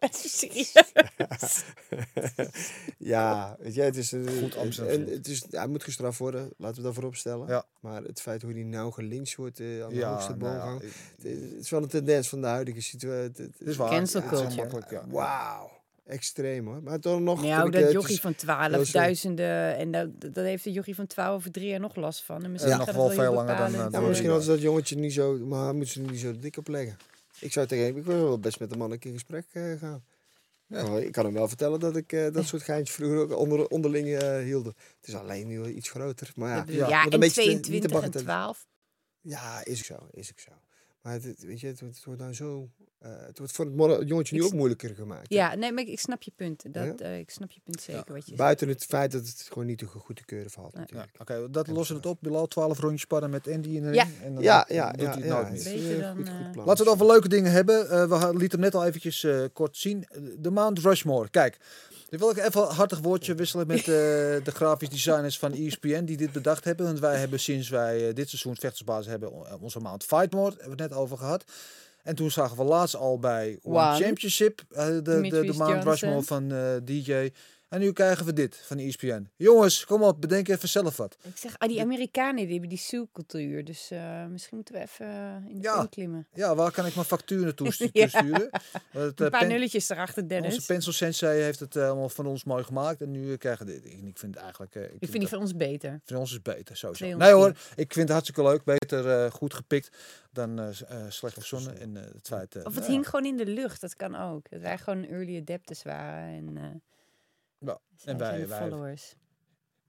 ja, 2.98 3.56
weet 3.58 3.74
je, 3.74 3.80
het 3.82 3.96
is, 3.96 4.12
een- 4.12 4.28
Goed 4.42 4.56
Amsterdam 4.56 5.06
het 5.08 5.26
is, 5.28 5.44
hij 5.50 5.66
moet 5.66 5.84
gestraft 5.84 6.18
worden, 6.18 6.50
laten 6.56 6.76
we 6.76 6.82
dat 6.82 6.94
voorop 6.94 7.14
stellen. 7.16 7.48
Ja. 7.48 7.64
Maar 7.80 8.02
het 8.02 8.20
feit 8.20 8.42
hoe 8.42 8.52
hij 8.52 8.62
nou 8.62 8.92
gelincht 8.92 9.34
wordt 9.36 9.60
aan 9.60 9.66
de 9.88 9.94
Ja, 9.94 10.10
hoogste 10.12 10.34
nou 10.36 10.40
boomgang, 10.52 10.82
het, 11.22 11.26
is 11.60 11.70
wel 11.70 11.82
een 11.82 11.88
tendens 11.88 12.28
van 12.28 12.40
de 12.40 12.46
huidige 12.46 12.80
situatie. 12.80 13.44
Het 13.44 13.54
is 13.68 13.76
waar. 13.76 13.88
Cancel 14.00 14.20
Ja, 14.22 14.66
culture. 14.66 14.86
ja. 14.90 15.04
Wauw, 15.08 15.70
extreem 16.06 16.66
hoor. 16.66 16.82
Maar 16.82 16.98
toch 17.00 17.20
nog... 17.20 17.42
Nou, 17.42 17.66
ik, 17.66 17.72
dat 17.72 17.82
eh, 17.82 17.92
jochie 17.92 18.14
is- 18.14 18.20
van 18.20 18.34
heel 18.36 18.40
12, 18.40 18.86
snel. 18.86 19.02
duizenden. 19.02 19.76
En 19.76 19.90
dat, 19.90 20.20
dat 20.20 20.44
heeft 20.44 20.64
de 20.64 20.72
jochie 20.72 20.94
van 20.94 21.06
12 21.06 21.34
over 21.36 21.50
drie 21.50 21.68
jaar 21.68 21.80
nog 21.80 21.96
last 21.96 22.22
van. 22.24 22.44
En 22.44 22.50
misschien 22.52 22.72
Ja, 22.72 22.78
nog 22.78 22.92
wel 22.92 23.10
veel 23.10 23.32
langer 23.32 23.56
dan, 23.56 23.66
eh, 23.66 23.72
Ja, 23.72 23.78
dan 23.88 23.90
maar 23.90 24.02
misschien 24.02 24.28
Ja. 24.30 24.34
hadden 24.34 24.44
ze 24.48 24.50
dat 24.50 24.60
jongetje 24.70 24.96
niet 24.96 25.12
zo, 25.12 25.38
maar 25.38 25.64
hij 25.64 25.72
moet 25.72 25.88
ze 25.88 26.00
niet 26.00 26.20
zo 26.20 26.38
dik 26.38 26.56
opleggen. 26.56 26.96
Ik 27.40 27.52
zou 27.52 27.66
tegen 27.66 27.84
hem, 27.84 27.96
ik 27.96 28.04
wil 28.04 28.22
wel 28.24 28.38
best 28.38 28.60
met 28.60 28.70
de 28.70 28.76
man 28.76 28.90
een 28.92 28.98
keer 28.98 29.10
in 29.10 29.16
gesprek 29.18 29.46
eh, 29.52 29.72
gaan. 29.78 30.04
Ja. 30.66 30.96
Ik 30.98 31.12
kan 31.12 31.24
hem 31.24 31.34
wel 31.34 31.48
vertellen 31.48 31.80
dat 31.80 31.96
ik 31.96 32.12
eh, 32.12 32.32
dat 32.32 32.44
soort 32.44 32.62
geintjes 32.62 32.96
vroeger 32.96 33.18
ook 33.18 33.36
onder, 33.36 33.66
onderling 33.68 34.08
eh 34.18 34.38
hielden. 34.42 34.74
Het 35.00 35.08
is 35.08 35.14
alleen 35.14 35.46
nu 35.46 35.66
iets 35.66 35.90
groter. 35.90 36.32
Maar 36.36 36.56
ja, 36.56 36.64
Ja, 36.66 36.88
Ja, 36.88 37.04
en 37.08 37.20
beetje 37.20 37.42
te- 37.42 37.48
niet 37.48 37.62
te 37.62 37.68
22 37.68 37.90
en 37.90 37.96
bagatelli- 37.96 38.24
12. 38.24 38.66
Ja, 39.20 39.64
is 39.64 39.78
ik 39.78 39.84
zo, 39.84 39.96
is 40.10 40.30
ik 40.30 40.38
zo. 40.38 40.50
Maar 41.02 41.12
het, 41.12 41.44
weet 41.44 41.60
je, 41.60 41.66
het, 41.66 41.80
wordt- 41.80 41.94
het 41.96 42.04
wordt 42.04 42.20
nou 42.20 42.34
zo, 42.34 42.68
eh, 43.00 43.10
het 43.26 43.38
wordt 43.38 43.52
voor 43.52 43.90
het 43.90 44.08
jongetje 44.08 44.34
nu 44.34 44.40
Ik 44.40 44.46
ook 44.46 44.52
moeilijker 44.52 44.94
gemaakt. 44.94 45.28
hè. 45.28 45.34
Ja, 45.34 45.54
nee, 45.54 45.72
maar 45.72 45.82
ik, 45.82 45.88
ik 45.88 45.98
snap 46.00 46.22
je 46.22 46.32
punt. 46.36 46.62
Dat, 46.74 46.84
Ja? 46.98 47.04
eh, 47.04 47.18
ik 47.18 47.30
snap 47.30 47.50
je 47.50 47.60
punt 47.64 47.80
zeker 47.82 48.04
wat 48.12 48.16
je 48.16 48.22
zegt. 48.24 48.36
Buiten 48.36 48.68
het 48.68 48.84
feit 48.84 49.12
dat 49.12 49.26
het 49.26 49.46
gewoon 49.48 49.66
niet 49.66 49.78
te 49.78 49.86
goed 49.86 50.16
te 50.16 50.24
keuren 50.24 50.50
valt 50.50 50.74
Nee. 50.74 50.84
Ja, 50.88 50.94
natuurlijk. 50.94 51.20
Oké, 51.20 51.50
dat 51.50 51.66
En 51.66 51.72
lossen 51.74 51.96
we 51.96 52.02
zo. 52.02 52.08
het 52.08 52.16
op. 52.18 52.22
Bilal 52.28 52.46
12 52.46 52.78
rondjes 52.78 53.00
spannen 53.00 53.30
met 53.30 53.48
Andy 53.48 53.68
in 53.68 53.82
de 53.82 53.92
Ja. 53.92 54.02
ring. 54.02 54.14
En 54.22 54.34
dan 54.34 54.42
Ja, 54.42 54.58
doet 54.64 54.76
ja, 54.76 54.84
hij 54.94 54.96
ja, 55.04 55.10
het 55.16 55.24
nooit 55.24 55.50
meer. 55.50 55.62
Beter 55.64 56.00
dan, 56.00 56.16
goed, 56.16 56.26
eh, 56.28 56.36
goed 56.36 56.52
plan. 56.52 56.66
Laten 56.66 56.84
we 56.84 56.90
het 56.90 57.00
over 57.00 57.12
leuke 57.12 57.28
dingen 57.28 57.52
hebben. 57.52 57.90
Eh, 57.90 58.20
we 58.30 58.36
lieten 58.36 58.60
hem 58.60 58.70
net 58.70 58.74
al 58.74 58.84
eventjes 58.86 59.24
eh, 59.24 59.44
kort 59.52 59.76
zien. 59.76 60.06
De 60.38 60.50
Mount 60.50 60.78
Rushmore. 60.78 61.28
Kijk, 61.28 61.56
nu 62.10 62.18
wil 62.18 62.30
ik 62.30 62.36
even 62.36 62.62
een 62.62 62.74
hartig 62.74 62.98
woordje 63.00 63.34
wisselen 63.34 63.66
met 63.66 63.78
eh, 63.78 63.84
de 63.86 64.40
grafisch 64.44 64.88
designers 64.88 65.38
van 65.38 65.52
ESPN 65.52 66.04
die 66.04 66.16
dit 66.16 66.32
bedacht 66.32 66.64
hebben. 66.64 66.86
Want 66.86 66.98
wij 66.98 67.16
hebben 67.18 67.40
sinds 67.40 67.68
wij 67.68 68.08
eh, 68.08 68.14
dit 68.14 68.28
seizoen 68.28 68.56
vechtersbasis 68.56 69.06
hebben 69.06 69.60
onze 69.60 69.80
Mount 69.80 70.04
Fightmore, 70.04 70.50
hebben 70.56 70.76
we 70.76 70.82
het 70.82 70.90
net 70.90 70.98
over 71.00 71.16
gehad. 71.18 71.44
En 72.02 72.14
toen 72.14 72.30
zagen 72.30 72.56
we 72.56 72.64
laatst 72.64 72.96
al 72.96 73.18
bij 73.18 73.58
One 73.62 73.78
One. 73.78 74.04
Championship, 74.04 74.62
eh, 74.70 74.86
de, 74.86 75.02
de, 75.02 75.20
de 75.28 75.54
Mount. 75.56 75.84
Rushmore 75.84 76.22
van 76.22 76.52
eh, 76.52 76.76
DJ. 76.84 77.28
En 77.70 77.80
nu 77.80 77.92
krijgen 77.92 78.26
we 78.26 78.32
dit 78.32 78.56
van 78.56 78.76
de 78.76 78.82
ESPN. 78.82 79.28
Jongens, 79.36 79.84
kom 79.84 80.02
op, 80.02 80.20
bedenk 80.20 80.48
even 80.48 80.68
zelf 80.68 80.96
wat. 80.96 81.16
Ik 81.22 81.36
zeg, 81.36 81.58
ah, 81.58 81.68
die 81.68 81.80
Amerikanen 81.80 82.36
die 82.42 82.50
hebben 82.50 82.68
die 82.68 82.78
zoekcultuur. 82.78 83.64
Dus 83.64 83.90
eh, 83.90 84.26
misschien 84.26 84.56
moeten 84.56 84.74
we 84.74 84.80
even 84.80 85.06
eh, 85.06 85.34
in 85.48 85.56
de 85.56 85.62
Ja. 85.62 85.86
klimmen. 85.90 86.26
Ja, 86.32 86.54
waar 86.54 86.70
kan 86.72 86.86
ik 86.86 86.94
mijn 86.94 87.06
factuur 87.06 87.44
naartoe 87.44 87.72
stu- 87.72 87.88
Ja. 87.92 88.08
sturen? 88.08 88.50
Eh, 88.50 89.02
Een 89.02 89.14
paar 89.14 89.30
pen- 89.30 89.48
nulletjes 89.48 89.88
erachter, 89.88 90.28
Dennis. 90.28 90.54
Onze 90.54 90.66
pencil 90.66 90.92
sensei 90.92 91.40
heeft 91.40 91.60
het 91.60 91.76
eh, 91.76 91.86
allemaal 91.88 92.08
van 92.08 92.26
ons 92.26 92.44
mooi 92.44 92.64
gemaakt. 92.64 93.00
En 93.00 93.10
nu 93.10 93.32
eh, 93.32 93.38
krijgen 93.38 93.66
we 93.66 93.72
dit. 93.72 93.84
Ik, 93.84 93.92
ik 93.92 94.18
vind 94.18 94.34
het 94.34 94.42
eigenlijk... 94.42 94.74
eh, 94.74 94.82
ik 94.82 94.88
vind 94.90 95.02
het- 95.12 95.20
die 95.20 95.28
van 95.28 95.38
ons 95.38 95.56
beter. 95.56 96.00
Van 96.04 96.16
ons 96.16 96.30
is 96.32 96.42
beter, 96.42 96.76
sowieso. 96.76 97.04
210. 97.04 97.18
Nee 97.18 97.32
hoor, 97.32 97.50
ik 97.76 97.92
vind 97.92 98.08
het 98.08 98.10
hartstikke 98.10 98.42
leuk. 98.42 98.64
Beter 98.64 99.10
eh, 99.24 99.30
goed 99.30 99.54
gepikt 99.54 99.96
dan 100.32 100.58
eh, 100.60 100.68
eh, 100.88 101.04
slecht 101.08 101.34
verzonnen. 101.34 101.80
En 101.80 101.96
eh, 101.96 102.02
het 102.14 102.26
feit... 102.28 102.56
eh, 102.56 102.64
Of 102.64 102.74
het 102.74 102.86
hing 102.86 103.08
gewoon 103.08 103.24
in 103.26 103.36
de 103.36 103.46
lucht, 103.46 103.80
dat 103.80 103.96
kan 103.96 104.14
ook. 104.16 104.50
Dat 104.50 104.60
wij 104.60 104.78
gewoon 104.78 105.04
early 105.06 105.38
adapters 105.40 105.82
waren. 105.82 106.28
En, 106.56 106.82
Ja, 107.60 107.80
en 108.04 108.18
wij- 108.18 108.48
wij-. 108.48 108.98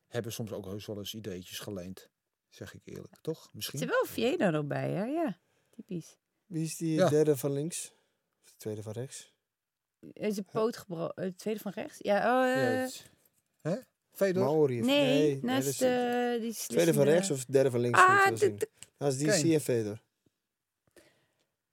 Hebben 0.07 0.31
soms 0.33 0.51
ook 0.51 0.65
heus 0.65 0.85
wel 0.85 0.97
eens 0.97 1.13
ideetjes 1.13 1.59
geleend. 1.59 2.09
Zeg 2.49 2.73
ik 2.73 2.81
eerlijk, 2.83 3.17
toch? 3.21 3.43
Er 3.43 3.49
Misschien? 3.53 3.79
zit 3.79 3.89
wel 3.89 4.05
Viena 4.05 4.49
nog 4.49 4.65
bij, 4.65 4.91
hè? 4.91 5.03
Ja, 5.05 5.39
typisch. 5.69 6.17
Wie 6.45 6.63
is 6.63 6.77
die 6.77 6.93
Ja. 6.93 7.09
derde 7.09 7.37
van 7.37 7.51
links? 7.51 7.91
Of 8.43 8.49
de 8.51 8.57
tweede 8.57 8.81
van 8.83 8.93
rechts? 8.93 9.33
Is 10.13 10.37
een 10.37 10.45
poot 10.45 10.77
gebroken? 10.77 11.23
Het 11.23 11.37
tweede 11.37 11.59
van 11.59 11.71
rechts? 11.71 11.97
Ja, 11.99 12.15
oh, 12.17 12.47
Ja, 12.55 12.73
eh, 12.73 12.79
het- 12.81 13.11
Hè? 13.61 13.75
Fedor? 14.11 14.43
Maori. 14.43 14.79
nee, 14.81 15.33
dat 15.33 15.43
naast 15.43 15.67
is 15.67 15.77
de... 15.77 16.37
die 16.41 16.53
Tweede 16.53 16.93
van 16.93 17.03
rechts 17.03 17.31
of 17.31 17.45
derde 17.45 17.71
van 17.71 17.79
links? 17.79 17.99
Ah, 17.99 18.25
Dat 18.97 19.11
is 19.13 19.41
die 19.41 19.59
Fedor. 19.59 20.01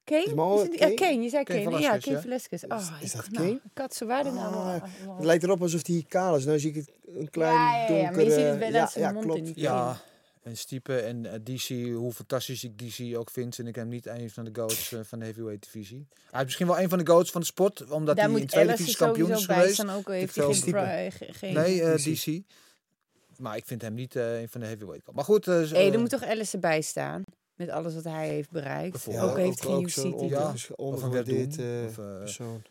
Kane? 0.09 0.25
Is 0.25 0.33
Mauro- 0.35 0.63
Is 0.63 0.69
het- 0.69 0.79
ja, 0.79 0.85
Kane? 0.85 0.95
Kane, 0.95 1.23
je 1.23 1.29
zei 1.29 1.45
Kane 1.45 1.63
Kane. 1.63 1.71
Ja, 1.71 1.77
Velasquez, 1.79 2.05
Kane 2.05 2.17
ja. 2.17 2.23
Velasquez. 2.23 2.63
Is- 2.63 2.71
Oh, 2.71 2.97
is 3.03 3.11
ik- 3.15 3.17
dat 3.17 3.31
nou, 3.31 3.45
Kane? 3.47 3.61
Ik 3.65 3.79
had 3.79 3.97
de 3.99 4.31
naam 4.31 4.55
Ah, 4.55 4.83
Het 5.17 5.25
lijkt 5.25 5.43
erop 5.43 5.63
alsof 5.63 5.83
die 5.83 6.05
kaal 6.09 6.37
is. 6.37 6.45
Nou 6.45 6.59
zie 6.59 6.71
ik 6.71 6.75
het 6.77 6.91
een 7.17 7.31
klein 7.31 7.55
Ja, 7.55 7.87
ja, 7.89 7.95
ja, 7.97 8.11
maar 8.11 8.21
je 8.25 8.31
ziet 8.31 8.41
het 8.41 8.49
donkere- 8.49 8.59
wel 8.59 8.71
ja, 8.71 8.81
aan 8.81 8.89
zijn 8.89 9.05
ja, 9.05 9.13
mond 9.13 9.25
klopt. 9.25 9.41
en 9.47 9.53
Ja, 9.55 10.01
en 10.43 10.57
Stiepe 10.57 10.97
en 11.01 11.27
eh, 11.27 11.41
DC, 11.45 11.69
hoe 11.95 12.13
fantastisch 12.13 12.65
ik 12.65 12.79
DC 12.79 13.17
ook 13.17 13.31
vind, 13.31 13.55
vind 13.55 13.69
ik 13.69 13.75
hem 13.75 13.89
niet 13.89 14.07
een 14.07 14.31
van 14.31 14.45
de 14.45 14.51
goats 14.61 14.93
eh, 14.93 15.01
van 15.03 15.19
de 15.19 15.25
heavyweight 15.25 15.63
divisie. 15.73 16.07
Hij 16.31 16.39
is 16.41 16.45
misschien 16.45 16.67
wel 16.67 16.79
een 16.81 16.89
van 16.89 16.99
de 16.99 17.07
goats 17.07 17.31
van 17.31 17.41
de 17.41 17.47
sport, 17.47 17.91
omdat 17.91 18.17
Daar 18.17 18.25
hij 18.25 18.35
in 18.35 18.41
moet 18.41 18.49
tweede 18.49 18.69
Ellis 18.69 18.81
divisie 18.81 19.05
kampioen 19.07 19.31
is 19.31 19.45
geweest. 19.45 19.75
staan, 19.75 19.91
ook 19.91 20.07
al 20.07 20.13
heeft 20.13 20.35
hij 20.35 21.11
geen. 21.33 21.55
Nee, 21.55 21.83
eh, 21.83 21.95
DC. 21.95 22.05
DC. 22.25 22.43
Maar 23.39 23.57
ik 23.57 23.67
vind 23.67 23.83
hem 23.83 23.95
niet 23.95 24.15
een 24.15 24.49
van 24.49 24.61
de 24.61 24.67
heavyweight. 24.67 25.13
Maar 25.13 25.25
goed, 25.25 25.49
eh, 25.49 25.55
Hé, 25.71 25.91
er 25.93 25.99
moet 26.01 26.11
toch 26.11 26.25
Alice 26.25 26.55
erbij 26.55 26.81
staan? 26.81 27.23
Met 27.59 27.69
alles 27.69 27.95
wat 27.95 28.05
hij 28.05 28.29
heeft 28.29 28.51
bereikt. 28.51 28.91
Bijvoorbeeld. 28.91 29.31
ook 29.31 29.37
heeft 29.37 29.61
geen. 29.61 30.09
Ja. 30.11 30.15
onderges- 30.17 30.71
Of 30.71 30.79
een 30.79 30.85
ondergewaardeerd 30.85 31.59
eh, 31.59 31.85
eh, 31.85 32.19
persoon. 32.19 32.63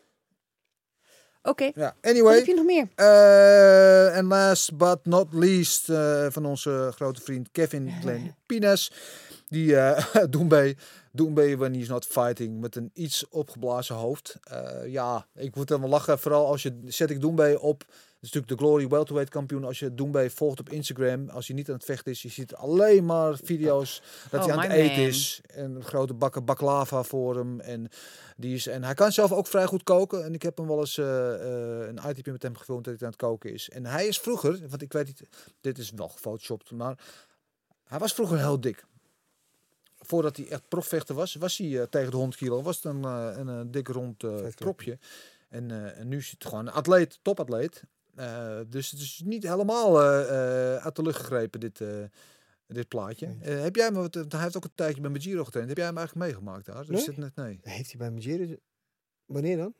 Oké, 1.42 1.70
ja. 1.74 1.96
wat 2.00 2.10
Anyway, 2.10 2.36
heb 2.36 2.46
je 2.46 2.54
nog 2.54 2.64
meer? 2.64 2.88
Eh, 2.94 4.16
en 4.16 4.26
last 4.26 4.76
but 4.76 4.98
not 5.06 5.32
least 5.32 5.88
eh, 5.88 6.26
van 6.30 6.44
onze 6.46 6.90
grote 6.94 7.20
vriend 7.20 7.48
Kevin 7.52 7.90
Glenn 8.00 8.34
Pines. 8.46 8.92
Die 9.48 9.66
uh, 9.74 9.98
Doembe, 10.30 10.76
Doembe 11.12 11.56
when 11.56 11.74
he's 11.74 11.88
not 11.88 12.04
fighting 12.06 12.60
met 12.60 12.76
een 12.76 12.90
iets 12.94 13.28
opgeblazen 13.28 13.94
hoofd. 13.94 14.36
Eh, 14.42 14.86
ja, 14.86 15.26
ik 15.34 15.54
moet 15.56 15.68
helemaal 15.68 15.90
lachen. 15.90 16.18
Vooral 16.18 16.46
als 16.46 16.62
je 16.62 16.78
zet 16.86 17.10
ik 17.10 17.20
Doembe 17.20 17.60
op. 17.60 17.84
Is 18.20 18.32
natuurlijk 18.32 18.60
de 18.60 18.66
Glory 18.66 18.88
welterweight 18.88 19.32
kampioen. 19.32 19.64
Als 19.64 19.78
je 19.78 19.94
Doembe 19.94 20.30
volgt 20.30 20.60
op 20.60 20.70
Instagram, 20.70 21.28
als 21.28 21.46
hij 21.46 21.56
niet 21.56 21.68
aan 21.68 21.74
het 21.74 21.84
vechten 21.84 22.12
is, 22.12 22.22
je 22.22 22.28
ziet 22.28 22.54
alleen 22.54 23.04
maar 23.04 23.36
video's 23.42 24.02
dat 24.30 24.40
Oh, 24.40 24.46
hij 24.46 24.56
aan 24.56 24.62
het 24.62 24.72
eten 24.72 24.96
man. 24.96 25.06
is. 25.06 25.40
En 25.46 25.84
grote 25.84 26.14
bakken 26.14 26.44
baklava 26.44 27.02
voor 27.02 27.36
hem. 27.36 27.60
En, 27.60 27.88
die 28.36 28.54
is, 28.54 28.66
en 28.66 28.84
hij 28.84 28.94
kan 28.94 29.12
zelf 29.12 29.32
ook 29.32 29.46
vrij 29.46 29.66
goed 29.66 29.82
koken. 29.82 30.24
En 30.24 30.34
ik 30.34 30.42
heb 30.42 30.56
hem 30.56 30.66
wel 30.66 30.78
eens 30.80 30.98
eh, 30.98 31.34
eh, 31.34 31.88
een 31.88 32.00
item 32.08 32.32
met 32.32 32.42
hem 32.42 32.56
gefilmd 32.56 32.84
dat 32.84 32.94
hij 32.94 33.02
aan 33.02 33.12
het 33.12 33.22
koken 33.22 33.52
is. 33.52 33.68
En 33.68 33.86
hij 33.86 34.06
is 34.06 34.18
vroeger, 34.18 34.68
want 34.68 34.82
ik 34.82 34.92
weet 34.92 35.06
niet, 35.06 35.22
dit 35.60 35.78
is 35.78 35.90
wel 35.90 36.08
gefotoshopt, 36.08 36.70
maar 36.70 36.98
hij 37.84 37.98
was 37.98 38.12
vroeger 38.12 38.38
heel 38.38 38.60
dik. 38.60 38.84
Voordat 39.98 40.36
hij 40.36 40.48
echt 40.48 40.68
profvechter 40.68 41.14
was, 41.14 41.34
was 41.34 41.56
hij 41.56 41.80
eh, 41.80 41.86
tegen 41.86 42.10
de 42.10 42.16
100 42.16 42.36
kilo. 42.38 42.62
Was 42.62 42.76
het 42.76 42.84
een, 42.84 43.02
een, 43.04 43.70
dik 43.70 43.88
rond 43.88 44.22
eh, 44.24 44.30
Vetknopje. 44.30 44.54
kropje. 44.54 44.98
En, 45.48 45.70
eh, 45.70 45.98
en 45.98 46.08
nu 46.08 46.16
is 46.16 46.30
het 46.30 46.44
gewoon 46.44 46.66
een 46.66 46.72
atleet, 46.72 47.18
topatleet. 47.22 47.82
Eh, 48.18 48.60
dus 48.68 48.90
het 48.90 49.00
is 49.00 49.22
niet 49.24 49.42
helemaal 49.42 50.02
eh, 50.02 50.74
eh, 50.74 50.84
uit 50.84 50.96
de 50.96 51.02
lucht 51.02 51.18
gegrepen, 51.18 51.60
dit, 51.60 51.82
dit 52.66 52.88
plaatje. 52.88 53.26
Heb 53.40 53.76
jij 53.76 53.84
hem, 53.84 53.96
hij 54.28 54.40
heeft 54.40 54.56
ook 54.56 54.64
een 54.64 54.70
tijdje 54.74 55.00
bij 55.00 55.20
Giro 55.20 55.44
getraind. 55.44 55.68
Heb 55.68 55.78
jij 55.78 55.86
hem 55.86 55.96
eigenlijk 55.96 56.26
meegemaakt 56.26 56.66
daar? 56.66 56.86
Dus 56.86 56.88
Nee. 56.88 57.00
zit 57.00 57.16
net, 57.16 57.34
nee. 57.34 57.58
Heeft 57.62 57.90
hij 57.90 57.98
bij 57.98 58.10
Magere... 58.10 58.60
Wanneer 59.26 59.56
dan? 59.56 59.74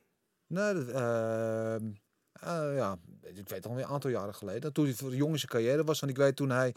Nee, 0.47 0.74
dat, 0.74 0.89
ehm, 0.89 1.86
eh, 2.32 2.77
ja, 2.77 2.98
ik 3.23 3.48
weet 3.48 3.66
al 3.66 3.78
een 3.78 3.85
aantal 3.85 4.10
jaren 4.10 4.35
geleden. 4.35 4.73
Toen 4.73 4.85
hij 4.85 4.94
voor 4.94 5.10
de 5.10 5.16
zijn 5.16 5.39
carrière 5.47 5.85
was. 5.85 6.01
Want 6.01 6.12
ik 6.12 6.19
weet 6.19 6.36
toen 6.36 6.51
hij 6.51 6.74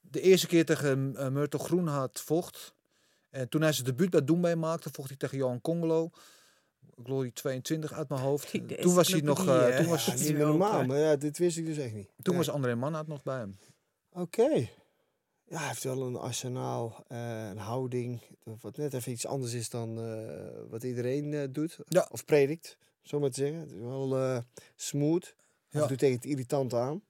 de 0.00 0.20
eerste 0.20 0.46
keer 0.46 0.64
tegen 0.64 1.14
uh, 1.16 1.28
Myrtle 1.28 1.58
Groenhart 1.58 2.20
vocht. 2.20 2.74
En 3.30 3.48
toen 3.48 3.62
hij 3.62 3.72
zijn 3.72 3.86
debuut 3.86 4.10
bij 4.10 4.24
Doembe 4.24 4.56
maakte, 4.56 4.90
vocht 4.92 5.08
hij 5.08 5.16
tegen 5.16 5.38
Johan 5.38 5.60
Congolo. 5.60 6.10
Glory 7.04 7.30
22 7.30 7.92
uit 7.92 8.08
mijn 8.08 8.20
hoofd. 8.20 8.50
Toen 8.82 8.94
was 8.94 9.08
hij 9.08 9.20
nog. 9.20 9.46
eh, 9.48 9.76
toen 9.76 9.86
was, 9.86 10.04
Ja, 10.04 10.14
niet 10.14 10.36
normaal, 10.36 10.84
maar 10.84 10.98
ja, 10.98 11.16
dit 11.16 11.38
wist 11.38 11.56
ik 11.56 11.66
dus 11.66 11.76
echt 11.78 11.94
niet. 11.94 12.08
toen 12.22 12.34
Nee. 12.34 12.44
was 12.44 12.54
André 12.54 12.74
Mannaert 12.74 13.06
nog 13.06 13.22
bij 13.22 13.38
hem. 13.38 13.58
Oké. 14.12 14.68
Ja, 15.46 15.58
hij 15.58 15.68
heeft 15.68 15.84
wel 15.84 16.02
een 16.02 16.16
arsenaal, 16.16 17.04
eh, 17.08 17.48
een 17.48 17.56
houding, 17.58 18.20
wat 18.60 18.76
net 18.76 18.94
even 18.94 19.12
iets 19.12 19.26
anders 19.26 19.52
is 19.52 19.68
dan 19.70 19.98
eh, 20.00 20.48
wat 20.68 20.82
iedereen 20.82 21.34
eh, 21.34 21.42
doet. 21.50 21.78
Ja. 21.88 22.08
Of 22.10 22.24
predikt, 22.24 22.78
zo 23.02 23.20
maar 23.20 23.30
te 23.30 23.40
zeggen. 23.40 23.58
Het 23.60 23.70
is 23.70 23.78
wel 23.80 24.16
eh, 24.18 24.38
smooth. 24.76 25.34
Ja. 25.68 25.80
en 25.80 25.86
toe 25.88 25.96
tegen 25.96 26.14
het 26.14 26.24
irritant 26.24 26.74
aan. 26.74 27.02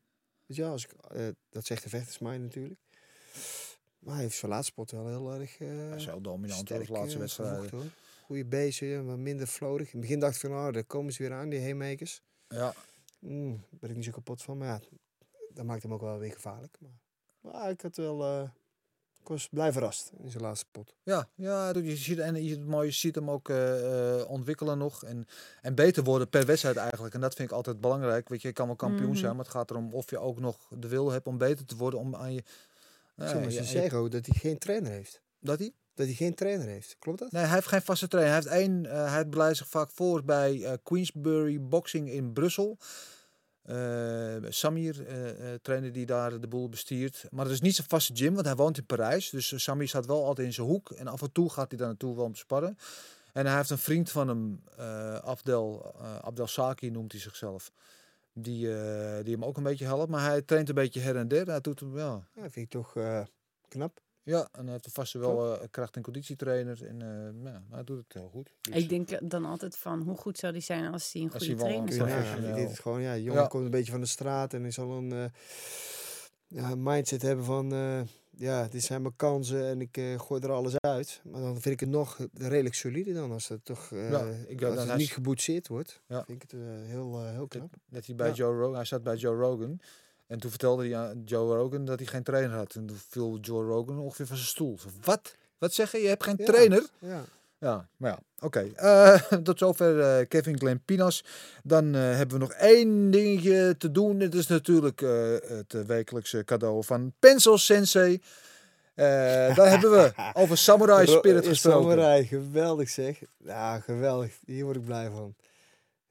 Weet 0.46 0.56
je, 0.56 0.62
wel, 0.62 0.70
als 0.72 0.84
ik, 0.84 0.92
eh, 0.92 1.26
dat 1.50 1.66
zegt 1.66 1.82
de 1.82 1.88
vechtersmind 1.88 2.42
natuurlijk. 2.42 2.80
Maar 3.98 4.14
hij 4.14 4.22
heeft 4.22 4.36
zijn 4.38 4.50
laatste 4.50 4.72
spot 4.72 4.90
wel 4.90 5.06
heel 5.06 5.32
erg 5.40 5.60
uh, 5.60 5.68
Hij 5.88 5.96
is 5.96 6.04
heel 6.06 6.20
dominant 6.20 6.68
door 6.68 6.84
de 6.84 6.92
laatste 6.92 7.18
wedstrijd. 7.18 7.70
Goede 8.24 8.44
bezen, 8.44 9.06
maar 9.06 9.18
minder 9.18 9.46
vlodig. 9.46 9.86
In 9.86 9.92
het 9.92 10.00
begin 10.00 10.18
dacht 10.18 10.34
ik 10.34 10.40
van, 10.40 10.50
nou, 10.50 10.72
daar 10.72 10.84
komen 10.84 11.12
ze 11.12 11.22
weer 11.22 11.32
aan, 11.32 11.48
die 11.48 11.60
haymakers. 11.60 12.22
Ja. 12.48 12.74
Mm, 13.18 13.50
daar 13.70 13.78
ben 13.80 13.90
ik 13.90 13.96
niet 13.96 14.04
zo 14.04 14.10
kapot 14.10 14.42
van. 14.42 14.58
Maar 14.58 14.68
ja, 14.68 14.80
dat 15.54 15.64
maakt 15.64 15.82
hem 15.82 15.92
ook 15.92 16.00
wel 16.00 16.18
weer 16.18 16.32
gevaarlijk. 16.32 16.76
Maar, 16.80 17.00
maar 17.40 17.70
ik 17.70 17.80
had 17.80 17.96
wel... 17.96 18.20
Uh, 18.20 18.48
ik 19.20 19.30
was 19.30 19.48
blij 19.48 19.72
verrast 19.72 20.10
in 20.18 20.30
zijn 20.30 20.42
laatste 20.42 20.66
pot. 20.70 20.94
Ja, 21.02 21.28
ja 21.34 21.68
je 21.68 21.96
ziet, 21.96 22.18
en 22.18 22.44
je, 22.44 22.60
mooi, 22.60 22.86
je 22.86 22.92
ziet 22.92 23.14
hem 23.14 23.30
ook 23.30 23.48
uh, 23.48 24.16
uh, 24.16 24.30
ontwikkelen 24.30 24.78
nog. 24.78 25.04
En, 25.04 25.26
en 25.60 25.74
beter 25.74 26.04
worden 26.04 26.28
per 26.28 26.46
wedstrijd 26.46 26.76
eigenlijk. 26.76 27.14
En 27.14 27.20
dat 27.20 27.34
vind 27.34 27.48
ik 27.50 27.54
altijd 27.54 27.80
belangrijk. 27.80 28.28
Weet 28.28 28.42
je, 28.42 28.48
je 28.48 28.54
kan 28.54 28.66
wel 28.66 28.76
kampioen 28.76 29.02
mm 29.02 29.10
-hmm. 29.10 29.16
zijn, 29.16 29.36
maar 29.36 29.44
het 29.44 29.54
gaat 29.54 29.70
erom 29.70 29.92
of 29.92 30.10
je 30.10 30.18
ook 30.18 30.40
nog 30.40 30.68
de 30.78 30.88
wil 30.88 31.10
hebt 31.10 31.26
om 31.26 31.38
beter 31.38 31.64
te 31.64 31.76
worden. 31.76 32.00
Om 32.00 32.14
aan 32.14 32.32
je. 32.32 32.42
Uh, 33.16 33.28
zeg 33.28 33.40
maar, 33.40 33.50
ze 33.50 33.64
zeggen 33.64 33.98
ook 33.98 34.10
dat 34.10 34.26
hij 34.26 34.36
geen 34.38 34.58
trainer 34.58 34.90
heeft. 34.90 35.20
Dat 35.38 35.58
hij? 35.58 35.72
Dat 35.94 36.06
hij 36.06 36.14
geen 36.14 36.34
trainer 36.34 36.66
heeft. 36.66 36.96
Klopt 36.98 37.18
dat? 37.18 37.32
Nee, 37.32 37.42
hij 37.42 37.54
heeft 37.54 37.66
geen 37.66 37.82
vaste 37.82 38.08
trainer. 38.08 38.34
Hij 38.34 38.42
heeft 38.42 38.54
één. 38.54 38.84
Uh, 38.84 39.12
hij 39.12 39.28
beleidt 39.28 39.56
zich 39.56 39.68
vaak 39.68 39.90
voor 39.90 40.24
bij 40.24 40.54
uh, 40.54 40.72
Queensbury 40.82 41.60
Boxing 41.60 42.10
in 42.10 42.32
Brussel. 42.32 42.78
Uh, 43.66 44.36
Samir, 44.48 45.06
trainer 45.62 45.92
die 45.92 46.06
daar 46.06 46.40
de 46.40 46.48
boel 46.48 46.68
bestiert. 46.68 47.24
Maar 47.30 47.44
het 47.44 47.54
is 47.54 47.60
niet 47.60 47.74
zijn 47.74 47.88
vaste 47.88 48.12
gym, 48.16 48.34
want 48.34 48.46
hij 48.46 48.54
woont 48.54 48.78
in 48.78 48.86
Parijs. 48.86 49.30
Dus 49.30 49.62
Samir 49.62 49.88
staat 49.88 50.06
wel 50.06 50.24
altijd 50.24 50.46
in 50.46 50.52
zijn 50.52 50.66
hoek. 50.66 50.90
En 50.90 51.06
af 51.06 51.22
en 51.22 51.32
toe 51.32 51.50
gaat 51.50 51.68
hij 51.68 51.78
daar 51.78 51.88
naartoe 51.88 52.16
wel 52.16 52.24
om 52.24 52.32
te 52.32 52.38
sparren. 52.38 52.78
En 53.32 53.46
hij 53.46 53.56
heeft 53.56 53.70
een 53.70 53.78
vriend 53.78 54.10
van 54.10 54.28
hem, 54.28 54.62
Abdel, 55.24 55.94
Abdel 56.22 56.46
Saki 56.46 56.90
noemt 56.90 57.12
hij 57.12 57.20
zichzelf. 57.20 57.72
Die, 58.32 58.66
die 59.22 59.34
hem 59.34 59.44
ook 59.44 59.56
een 59.56 59.62
beetje 59.62 59.84
helpt. 59.84 60.10
Maar 60.10 60.24
hij 60.24 60.42
traint 60.42 60.68
een 60.68 60.74
beetje 60.74 61.00
her 61.00 61.16
en 61.16 61.28
der. 61.28 61.46
Hij 61.46 61.60
doet 61.60 61.80
hem, 61.80 61.96
ja. 61.98 62.26
ja 62.34 62.50
vind 62.50 62.56
ik 62.56 62.70
toch 62.70 62.96
knap. 63.68 64.03
Ja, 64.24 64.48
en 64.52 64.62
hij 64.62 64.72
heeft 64.72 64.88
vast 64.92 65.12
wel 65.12 65.52
uh, 65.52 65.62
kracht- 65.70 65.96
en 65.96 66.02
conditietrainer. 66.02 66.86
En 66.86 67.00
uh, 67.00 67.52
ja, 67.52 67.62
hij 67.70 67.84
doet 67.84 67.98
het 67.98 68.12
heel 68.12 68.28
goed. 68.28 68.50
Dus. 68.60 68.74
Ik 68.74 68.88
denk 68.88 69.30
dan 69.30 69.44
altijd 69.44 69.76
van, 69.76 70.00
hoe 70.00 70.16
goed 70.16 70.38
zou 70.38 70.52
die 70.52 70.62
zijn 70.62 70.92
als 70.92 71.12
hij 71.12 71.22
een 71.22 71.32
als 71.32 71.46
goede 71.46 71.62
hij 71.62 71.70
trainer 71.70 71.90
ja, 71.90 72.24
zou 72.24 72.42
ja, 72.42 72.54
dit 72.54 72.70
is 72.70 72.78
gewoon, 72.78 73.02
ja, 73.02 73.16
jongen 73.16 73.42
ja. 73.42 73.46
komt 73.46 73.64
een 73.64 73.70
beetje 73.70 73.92
van 73.92 74.00
de 74.00 74.06
straat 74.06 74.54
en 74.54 74.62
hij 74.62 74.70
zal 74.70 74.90
een 74.90 75.12
uh, 75.12 75.24
ja, 76.46 76.74
mindset 76.74 77.22
hebben 77.22 77.44
van, 77.44 77.74
uh, 77.74 78.00
ja, 78.30 78.68
dit 78.68 78.82
zijn 78.82 79.02
mijn 79.02 79.16
kansen 79.16 79.66
en 79.66 79.80
ik 79.80 79.96
uh, 79.96 80.20
gooi 80.20 80.42
er 80.42 80.52
alles 80.52 80.80
uit. 80.80 81.20
Maar 81.24 81.40
dan 81.40 81.52
vind 81.52 81.74
ik 81.74 81.80
het 81.80 81.88
nog 81.88 82.26
redelijk 82.32 82.74
solide 82.74 83.12
dan, 83.12 83.32
als 83.32 83.48
het 83.48 83.64
toch 83.64 83.90
ja, 83.90 84.28
ik, 84.46 84.62
als 84.62 84.84
het 84.84 84.96
niet 84.96 85.12
geboetseerd 85.12 85.68
wordt. 85.68 86.00
Ja. 86.06 86.24
Vind 86.24 86.42
ik 86.42 86.50
het 86.50 86.60
heel, 86.86 87.24
heel 87.24 87.46
knap. 87.48 87.70
Dat, 87.70 87.80
dat 87.88 88.06
hij 88.06 88.14
bij 88.14 88.28
ja. 88.28 88.34
Joe 88.34 88.56
Rogan, 88.56 88.74
hij 88.74 88.84
zat 88.84 89.02
bij 89.02 89.16
Joe 89.16 89.36
Rogan. 89.36 89.80
En 90.26 90.38
toen 90.38 90.50
vertelde 90.50 90.88
hij 90.88 90.96
aan 90.96 91.22
Joe 91.24 91.56
Rogan 91.56 91.84
dat 91.84 91.98
hij 91.98 92.06
geen 92.06 92.22
trainer 92.22 92.56
had. 92.56 92.74
En 92.74 92.86
toen 92.86 93.00
viel 93.08 93.38
Joe 93.40 93.64
Rogan 93.64 93.98
ongeveer 93.98 94.26
van 94.26 94.36
zijn 94.36 94.48
stoel. 94.48 94.78
Zo, 94.78 94.88
wat? 95.00 95.36
Wat 95.58 95.74
zeg 95.74 95.92
je? 95.92 95.98
Je 95.98 96.08
hebt 96.08 96.24
geen 96.24 96.34
ja, 96.38 96.44
trainer? 96.44 96.86
Ja. 96.98 97.24
Ja, 97.58 97.88
maar 97.96 98.10
ja, 98.10 98.18
oké. 98.46 98.66
Okay. 98.76 99.14
Uh, 99.32 99.38
tot 99.48 99.58
zover 99.58 100.20
uh, 100.20 100.26
Kevin 100.28 100.58
Glenn 100.58 100.82
Pinas. 100.84 101.24
Dan 101.62 101.84
uh, 101.84 102.00
hebben 102.00 102.38
we 102.38 102.44
nog 102.44 102.52
één 102.52 103.10
dingetje 103.10 103.74
te 103.78 103.90
doen. 103.90 104.18
Dit 104.18 104.34
is 104.34 104.46
natuurlijk 104.46 105.00
het 105.48 105.86
wekelijkse 105.86 106.44
cadeau 106.44 106.84
van 106.84 107.12
Pencil 107.18 107.58
Sensei. 107.58 108.22
daar 108.94 109.70
hebben 109.70 109.90
we 109.90 110.12
over 110.42 110.58
Samurai 110.58 111.06
Spirit 111.06 111.46
gesproken. 111.46 111.90
Samurai, 111.90 112.26
geweldig 112.26 112.88
zeg. 112.88 113.18
Ja, 113.44 113.80
geweldig. 113.80 114.38
Hier 114.46 114.64
word 114.64 114.76
ik 114.76 114.84
blij 114.84 115.10
van. 115.10 115.34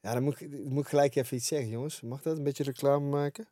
Ja, 0.00 0.12
dan 0.12 0.22
moet, 0.22 0.40
ik, 0.40 0.64
moet 0.64 0.82
ik 0.82 0.88
gelijk 0.88 1.14
even 1.14 1.36
iets 1.36 1.46
zeggen, 1.46 1.68
jongens. 1.68 2.00
Mag 2.00 2.22
dat? 2.22 2.36
Een 2.36 2.42
beetje 2.42 2.64
reclame 2.64 3.08
maken? 3.08 3.46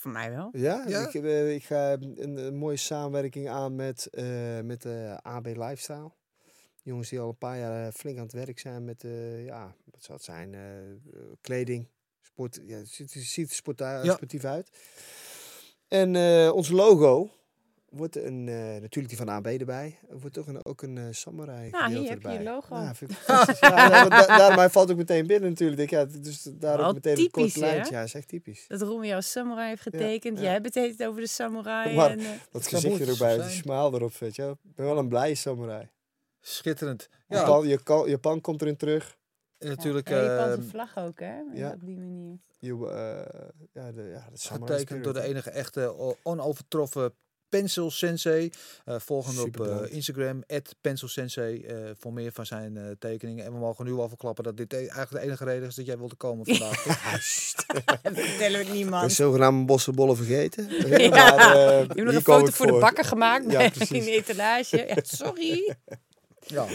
Voor 0.00 0.10
mij 0.10 0.30
wel. 0.30 0.48
Ja? 0.52 0.84
Ja. 0.88 1.06
Ik, 1.08 1.14
eh, 1.14 1.54
ik 1.54 1.64
ga 1.64 1.92
een, 1.92 2.36
een 2.46 2.56
mooie 2.56 2.76
samenwerking 2.76 3.48
aan 3.48 3.74
met, 3.74 4.06
eh, 4.06 4.60
met 4.60 4.82
de 4.82 5.18
AB 5.22 5.46
Lifestyle. 5.46 6.10
Jongens 6.82 7.08
die 7.08 7.20
al 7.20 7.28
een 7.28 7.38
paar 7.38 7.58
jaar 7.58 7.86
eh, 7.86 7.92
flink 7.92 8.16
aan 8.16 8.22
het 8.22 8.32
werk 8.32 8.58
zijn 8.58 8.84
met, 8.84 9.04
eh, 9.04 9.44
ja, 9.44 9.74
wat 9.84 10.02
zou 10.04 10.16
het 10.16 10.26
zijn? 10.26 10.54
eh, 10.54 10.90
eh, 10.90 10.96
kleding, 11.40 11.88
sport. 12.20 12.60
Ja, 12.66 12.76
het 12.76 12.88
ziet, 12.88 13.14
het 13.14 13.22
ziet 13.22 13.48
er 13.50 13.54
sport, 13.54 13.78
Ja. 13.78 14.12
sportief 14.14 14.44
uit. 14.44 14.70
En 15.88 16.16
eh, 16.16 16.52
ons 16.54 16.68
logo 16.68 17.30
wordt 17.90 18.16
een, 18.16 18.48
eh, 18.48 18.54
natuurlijk 18.80 19.08
die 19.08 19.16
van 19.16 19.28
AB 19.28 19.46
erbij, 19.46 19.98
wordt 20.10 20.34
toch 20.34 20.46
een, 20.46 20.64
ook 20.64 20.82
een 20.82 20.98
eh, 20.98 21.04
samurai 21.10 21.70
Nou, 21.70 21.94
hier 21.96 22.08
heb 22.10 22.22
je 22.22 22.28
je 22.28 22.36
erbij. 22.38 22.52
logo. 22.52 22.74
Ja, 22.76 22.94
vind 22.94 23.10
ik 23.10 23.18
ja, 23.26 23.44
ja, 23.60 23.88
want 24.08 24.10
da- 24.10 24.26
daarom 24.36 24.58
hij 24.58 24.70
valt 24.70 24.90
ook 24.90 24.96
meteen 24.96 25.26
binnen 25.26 25.48
natuurlijk. 25.50 25.80
Ik, 25.80 25.90
ja, 25.90 26.04
dus 26.04 26.42
daar 26.42 26.76
Wel 26.76 26.86
ook 26.86 26.94
meteen 26.94 27.18
een 27.18 27.30
kort 27.30 27.34
typisch, 27.46 27.56
lijntje. 27.56 27.94
Ja, 27.94 28.02
is 28.02 28.14
echt 28.14 28.28
typisch. 28.28 28.64
Dat 28.68 28.82
Romeo 28.82 29.14
als 29.14 29.30
samurai 29.30 29.68
heeft 29.68 29.82
getekend. 29.82 30.36
ja. 30.38 30.42
Jij 30.44 30.52
hebt 30.52 30.64
het 30.64 30.74
heet 30.74 31.04
over 31.04 31.20
de 31.20 31.26
samurai. 31.28 31.94
Maar- 31.94 32.10
en, 32.10 32.18
eh, 32.20 32.26
Dat 32.50 32.66
gezicht 32.66 32.84
er 32.84 32.90
mooi 33.06 33.10
ook 33.10 33.18
bij, 33.18 33.34
zijn. 33.34 33.48
die 33.48 33.56
smile 33.56 33.90
erop, 33.92 34.14
weet 34.16 34.36
je 34.36 34.42
wel. 34.42 34.50
Ik 34.52 34.74
ben 34.74 34.86
wel 34.86 34.98
een 34.98 35.08
blije 35.08 35.34
samurai. 35.34 35.88
Schitterend. 36.40 37.08
Ja, 37.28 37.36
Japan, 37.38 37.68
Japan, 37.68 38.08
Japan 38.08 38.40
komt 38.40 38.62
erin 38.62 38.76
terug. 38.76 39.18
en 39.58 39.68
natuurlijk 39.68 40.08
ja, 40.08 40.22
Japanse 40.24 40.68
vlag 40.68 40.98
ook, 40.98 41.20
hè? 41.20 41.34
ja. 41.54 41.70
Op 41.72 41.80
die 41.84 41.96
manier. 41.96 42.38
Je, 42.58 42.70
eh, 42.72 43.64
ja, 43.72 43.92
de, 43.92 44.02
ja, 44.02 44.28
de 44.32 44.38
samurai 44.38 44.78
getekend 44.78 45.04
door 45.04 45.12
de 45.12 45.22
enige 45.22 45.50
echte 45.50 45.94
onovertroffen 46.22 47.14
Pencil 47.50 47.90
Sensei. 47.90 48.50
Eh 48.84 48.94
volg 48.98 49.26
hem 49.26 49.38
op 49.38 49.60
eh. 49.60 49.92
Instagram, 49.94 50.42
Pencil 50.80 51.08
Sensei, 51.08 51.62
eh, 51.64 51.76
voor 51.98 52.12
meer 52.12 52.32
van 52.32 52.46
zijn 52.46 52.76
eh, 52.76 52.84
tekeningen. 52.98 53.44
En 53.44 53.52
we 53.52 53.58
mogen 53.58 53.84
nu 53.84 53.92
al 53.92 54.08
verklappen 54.08 54.44
dat 54.44 54.56
dit 54.56 54.72
e- 54.72 54.76
eigenlijk 54.76 55.10
de 55.10 55.20
enige 55.20 55.44
reden 55.44 55.68
is 55.68 55.74
dat 55.74 55.86
jij 55.86 55.98
wilde 55.98 56.14
komen 56.14 56.46
vandaag. 56.46 56.82
Dat 58.02 58.12
vertellen 58.14 58.64
we 58.66 58.72
niemand. 58.72 59.12
zogenaamde 59.12 59.64
bossenbollen 59.64 60.16
vergeten. 60.16 60.68
Ja. 61.00 61.08
Maar, 61.08 61.54
eh, 61.56 61.70
Je 61.70 61.86
hebt 61.86 61.94
nog 62.04 62.14
een 62.14 62.22
foto 62.22 62.50
voor 62.50 62.66
de 62.66 62.78
bakker 62.78 63.04
gemaakt 63.04 63.50
Ja, 63.52 63.60
in 63.60 64.04
de 64.04 64.10
etalage. 64.10 64.84
Ja, 64.88 64.96
sorry. 65.02 65.74
ja. 66.46 66.66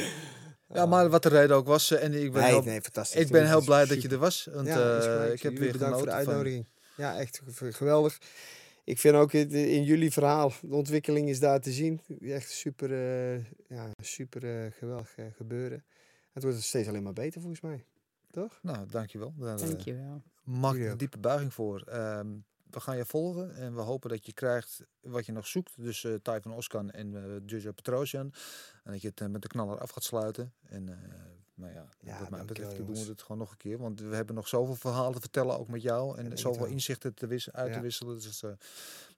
ja, 0.74 0.86
maar 0.86 1.10
wat 1.10 1.24
de 1.24 1.30
reden 1.30 1.56
ook 1.56 1.68
was. 1.68 1.92
En 1.92 2.14
ik 2.14 2.32
ben, 2.32 2.42
Nee, 2.42 2.52
heel, 2.52 2.62
nee, 2.64 2.82
fantastisch. 2.82 3.22
ik 3.22 3.28
ben 3.32 3.48
heel 3.48 3.64
blij 3.64 3.86
dat 3.86 4.02
je 4.02 4.08
er 4.10 4.18
was. 4.18 4.48
Want 4.54 4.68
Ja, 4.68 4.98
eh, 5.00 5.34
ik 5.34 5.42
heb 5.42 5.58
weer 5.58 5.72
bedankt 5.72 5.96
voor 5.98 6.06
de 6.06 6.12
van- 6.12 6.20
uitnodiging. 6.20 6.68
Ja, 6.98 7.20
echt 7.20 7.42
ge- 7.54 7.74
geweldig. 7.74 8.18
Ik 8.86 9.00
vind 9.00 9.16
ook 9.16 9.32
het- 9.32 9.54
in 9.54 9.84
jullie 9.84 10.12
verhaal, 10.12 10.52
de 10.62 10.76
ontwikkeling 10.76 11.30
is 11.30 11.40
daar 11.40 11.60
te 11.62 11.72
zien. 11.72 12.02
Echt 12.22 12.50
super, 12.52 12.92
eh, 12.92 13.44
ja, 13.68 13.92
super 14.02 14.64
eh, 14.66 14.72
geweldig 14.72 15.16
eh, 15.18 15.26
gebeuren. 15.36 15.84
Het 16.32 16.44
wordt 16.44 16.62
steeds 16.62 16.88
alleen 16.88 17.04
maar 17.04 17.14
beter 17.14 17.42
volgens 17.42 17.62
mij. 17.62 17.86
Toch? 18.32 18.60
Nou, 18.62 18.88
dankjewel. 18.90 19.34
Daar 19.38 19.60
eh, 19.60 19.68
Dankjewel. 19.68 20.22
mag 20.44 20.76
ik 20.76 20.90
een 20.92 20.98
diepe 20.98 21.18
buiging 21.18 21.54
voor. 21.54 21.82
Ehm, 21.82 22.28
we 22.70 22.80
gaan 22.80 22.98
je 22.98 23.06
volgen 23.06 23.56
en 23.56 23.76
we 23.76 23.82
hopen 23.82 24.10
dat 24.10 24.26
je 24.26 24.34
krijgt 24.34 24.84
wat 25.02 25.26
je 25.26 25.32
nog 25.32 25.48
zoekt. 25.48 25.74
Dus 25.84 26.04
eh 26.04 26.14
Typhon 26.14 26.54
Oskan 26.54 26.92
en 26.92 27.16
eh 27.16 27.42
Jojo 27.46 27.72
Petrosian. 27.72 28.34
En 28.84 28.92
dat 28.92 29.02
je 29.02 29.08
het 29.08 29.22
eh, 29.22 29.28
met 29.28 29.42
de 29.42 29.48
knaller 29.48 29.78
af 29.80 29.90
gaat 29.90 30.04
sluiten. 30.04 30.54
En 30.64 30.90
eh, 30.90 30.96
nou 31.56 31.74
ja, 31.74 31.86
Ja, 32.00 32.20
wat 32.20 32.30
mij 32.30 32.40
betreft 32.46 32.70
doen 32.78 32.96
we 33.06 33.12
het 33.12 33.22
gewoon 33.22 33.38
nog 33.38 33.52
een 33.52 33.58
keer. 33.58 33.78
Want 33.78 34.00
we 34.00 34.16
hebben 34.16 34.36
nog 34.36 34.48
zoveel 34.48 34.76
verhalen 34.76 35.14
te 35.14 35.20
vertellen, 35.20 35.58
ook 35.60 35.68
met 35.68 35.82
jou. 35.82 36.18
En 36.18 36.26
zoveel 36.38 36.66
inzichten 36.66 37.14
te 37.14 37.28
wis- 37.28 37.52
uit 37.52 37.68
te 37.74 37.80
wisselen. 37.82 38.20
Dus 38.22 38.44
eh, 38.44 38.52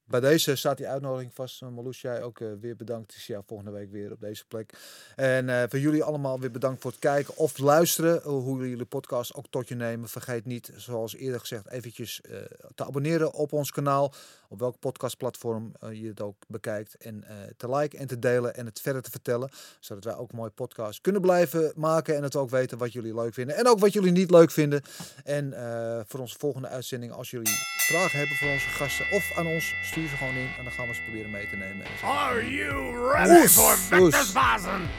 bij 0.07 0.19
deze 0.19 0.55
staat 0.55 0.77
die 0.77 0.87
uitnodiging 0.87 1.33
vast. 1.33 1.61
Uh, 1.61 1.69
Marloes, 1.69 2.01
jij 2.01 2.23
ook 2.23 2.39
eh, 2.39 2.47
weer 2.59 2.75
bedankt. 2.75 3.11
Ik 3.13 3.19
zie 3.19 3.33
jou 3.33 3.45
volgende 3.47 3.71
week 3.71 3.91
weer 3.91 4.11
op 4.11 4.19
deze 4.19 4.45
plek. 4.45 4.73
En 5.15 5.49
eh, 5.49 5.63
voor 5.69 5.79
jullie 5.79 6.03
allemaal 6.03 6.39
weer 6.39 6.51
bedankt 6.51 6.81
voor 6.81 6.91
het 6.91 6.99
kijken 6.99 7.37
of 7.37 7.57
luisteren. 7.57 8.17
eh, 8.21 8.25
Hoe 8.27 8.57
jullie 8.59 8.77
de 8.77 8.85
podcast 8.85 9.33
ook 9.35 9.45
tot 9.49 9.67
je 9.67 9.75
nemen. 9.75 10.09
Vergeet 10.09 10.45
niet, 10.45 10.71
zoals 10.75 11.15
eerder 11.15 11.39
gezegd, 11.39 11.69
eventjes 11.69 12.21
eh, 12.21 12.37
te 12.75 12.85
abonneren 12.85 13.33
op 13.33 13.53
ons 13.53 13.71
kanaal. 13.71 14.13
Op 14.49 14.59
welk 14.59 14.79
podcastplatform 14.79 15.71
eh, 15.79 15.91
je 16.01 16.07
het 16.07 16.21
ook 16.21 16.35
bekijkt. 16.47 16.95
En 16.97 17.23
eh, 17.23 17.35
te 17.57 17.69
liken 17.75 17.99
en 17.99 18.07
te 18.07 18.19
delen 18.19 18.55
en 18.55 18.65
het 18.65 18.81
verder 18.81 19.01
te 19.01 19.11
vertellen. 19.11 19.49
Zodat 19.79 20.03
wij 20.03 20.15
ook 20.15 20.31
mooie 20.33 20.49
podcast 20.49 21.01
kunnen 21.01 21.21
blijven 21.21 21.71
maken. 21.75 22.15
En 22.15 22.23
het 22.23 22.35
ook 22.35 22.49
weten 22.49 22.77
wat 22.77 22.93
jullie 22.93 23.13
leuk 23.15 23.33
vinden. 23.33 23.55
En 23.55 23.67
ook 23.67 23.79
wat 23.79 23.93
jullie 23.93 24.11
niet 24.11 24.31
leuk 24.31 24.51
vinden. 24.51 24.81
En 25.23 25.53
eh, 25.53 25.99
voor 26.07 26.19
onze 26.19 26.35
volgende 26.39 26.67
uitzending, 26.67 27.11
als 27.11 27.31
jullie 27.31 27.53
vragen 27.87 28.17
hebben 28.17 28.35
voor 28.37 28.49
onze 28.51 28.69
gasten 28.69 29.05
of 29.11 29.31
aan 29.37 29.47
ons, 29.47 29.73
stuur 29.97 30.09
ze 30.09 30.17
gewoon 30.17 30.35
in. 30.35 30.49
En 30.57 30.63
dan 30.63 30.73
gaan 30.73 30.87
we 30.87 30.93
ze 30.93 31.01
proberen 31.01 31.31
mee 31.31 31.47
te 31.49 31.55
nemen. 31.55 31.85
Are 32.03 32.51
you 32.51 33.11
ready 33.13 33.47
for 33.47 33.71
Oes. 33.71 33.79
Vector's 33.79 34.31
Bazen? 34.31 34.89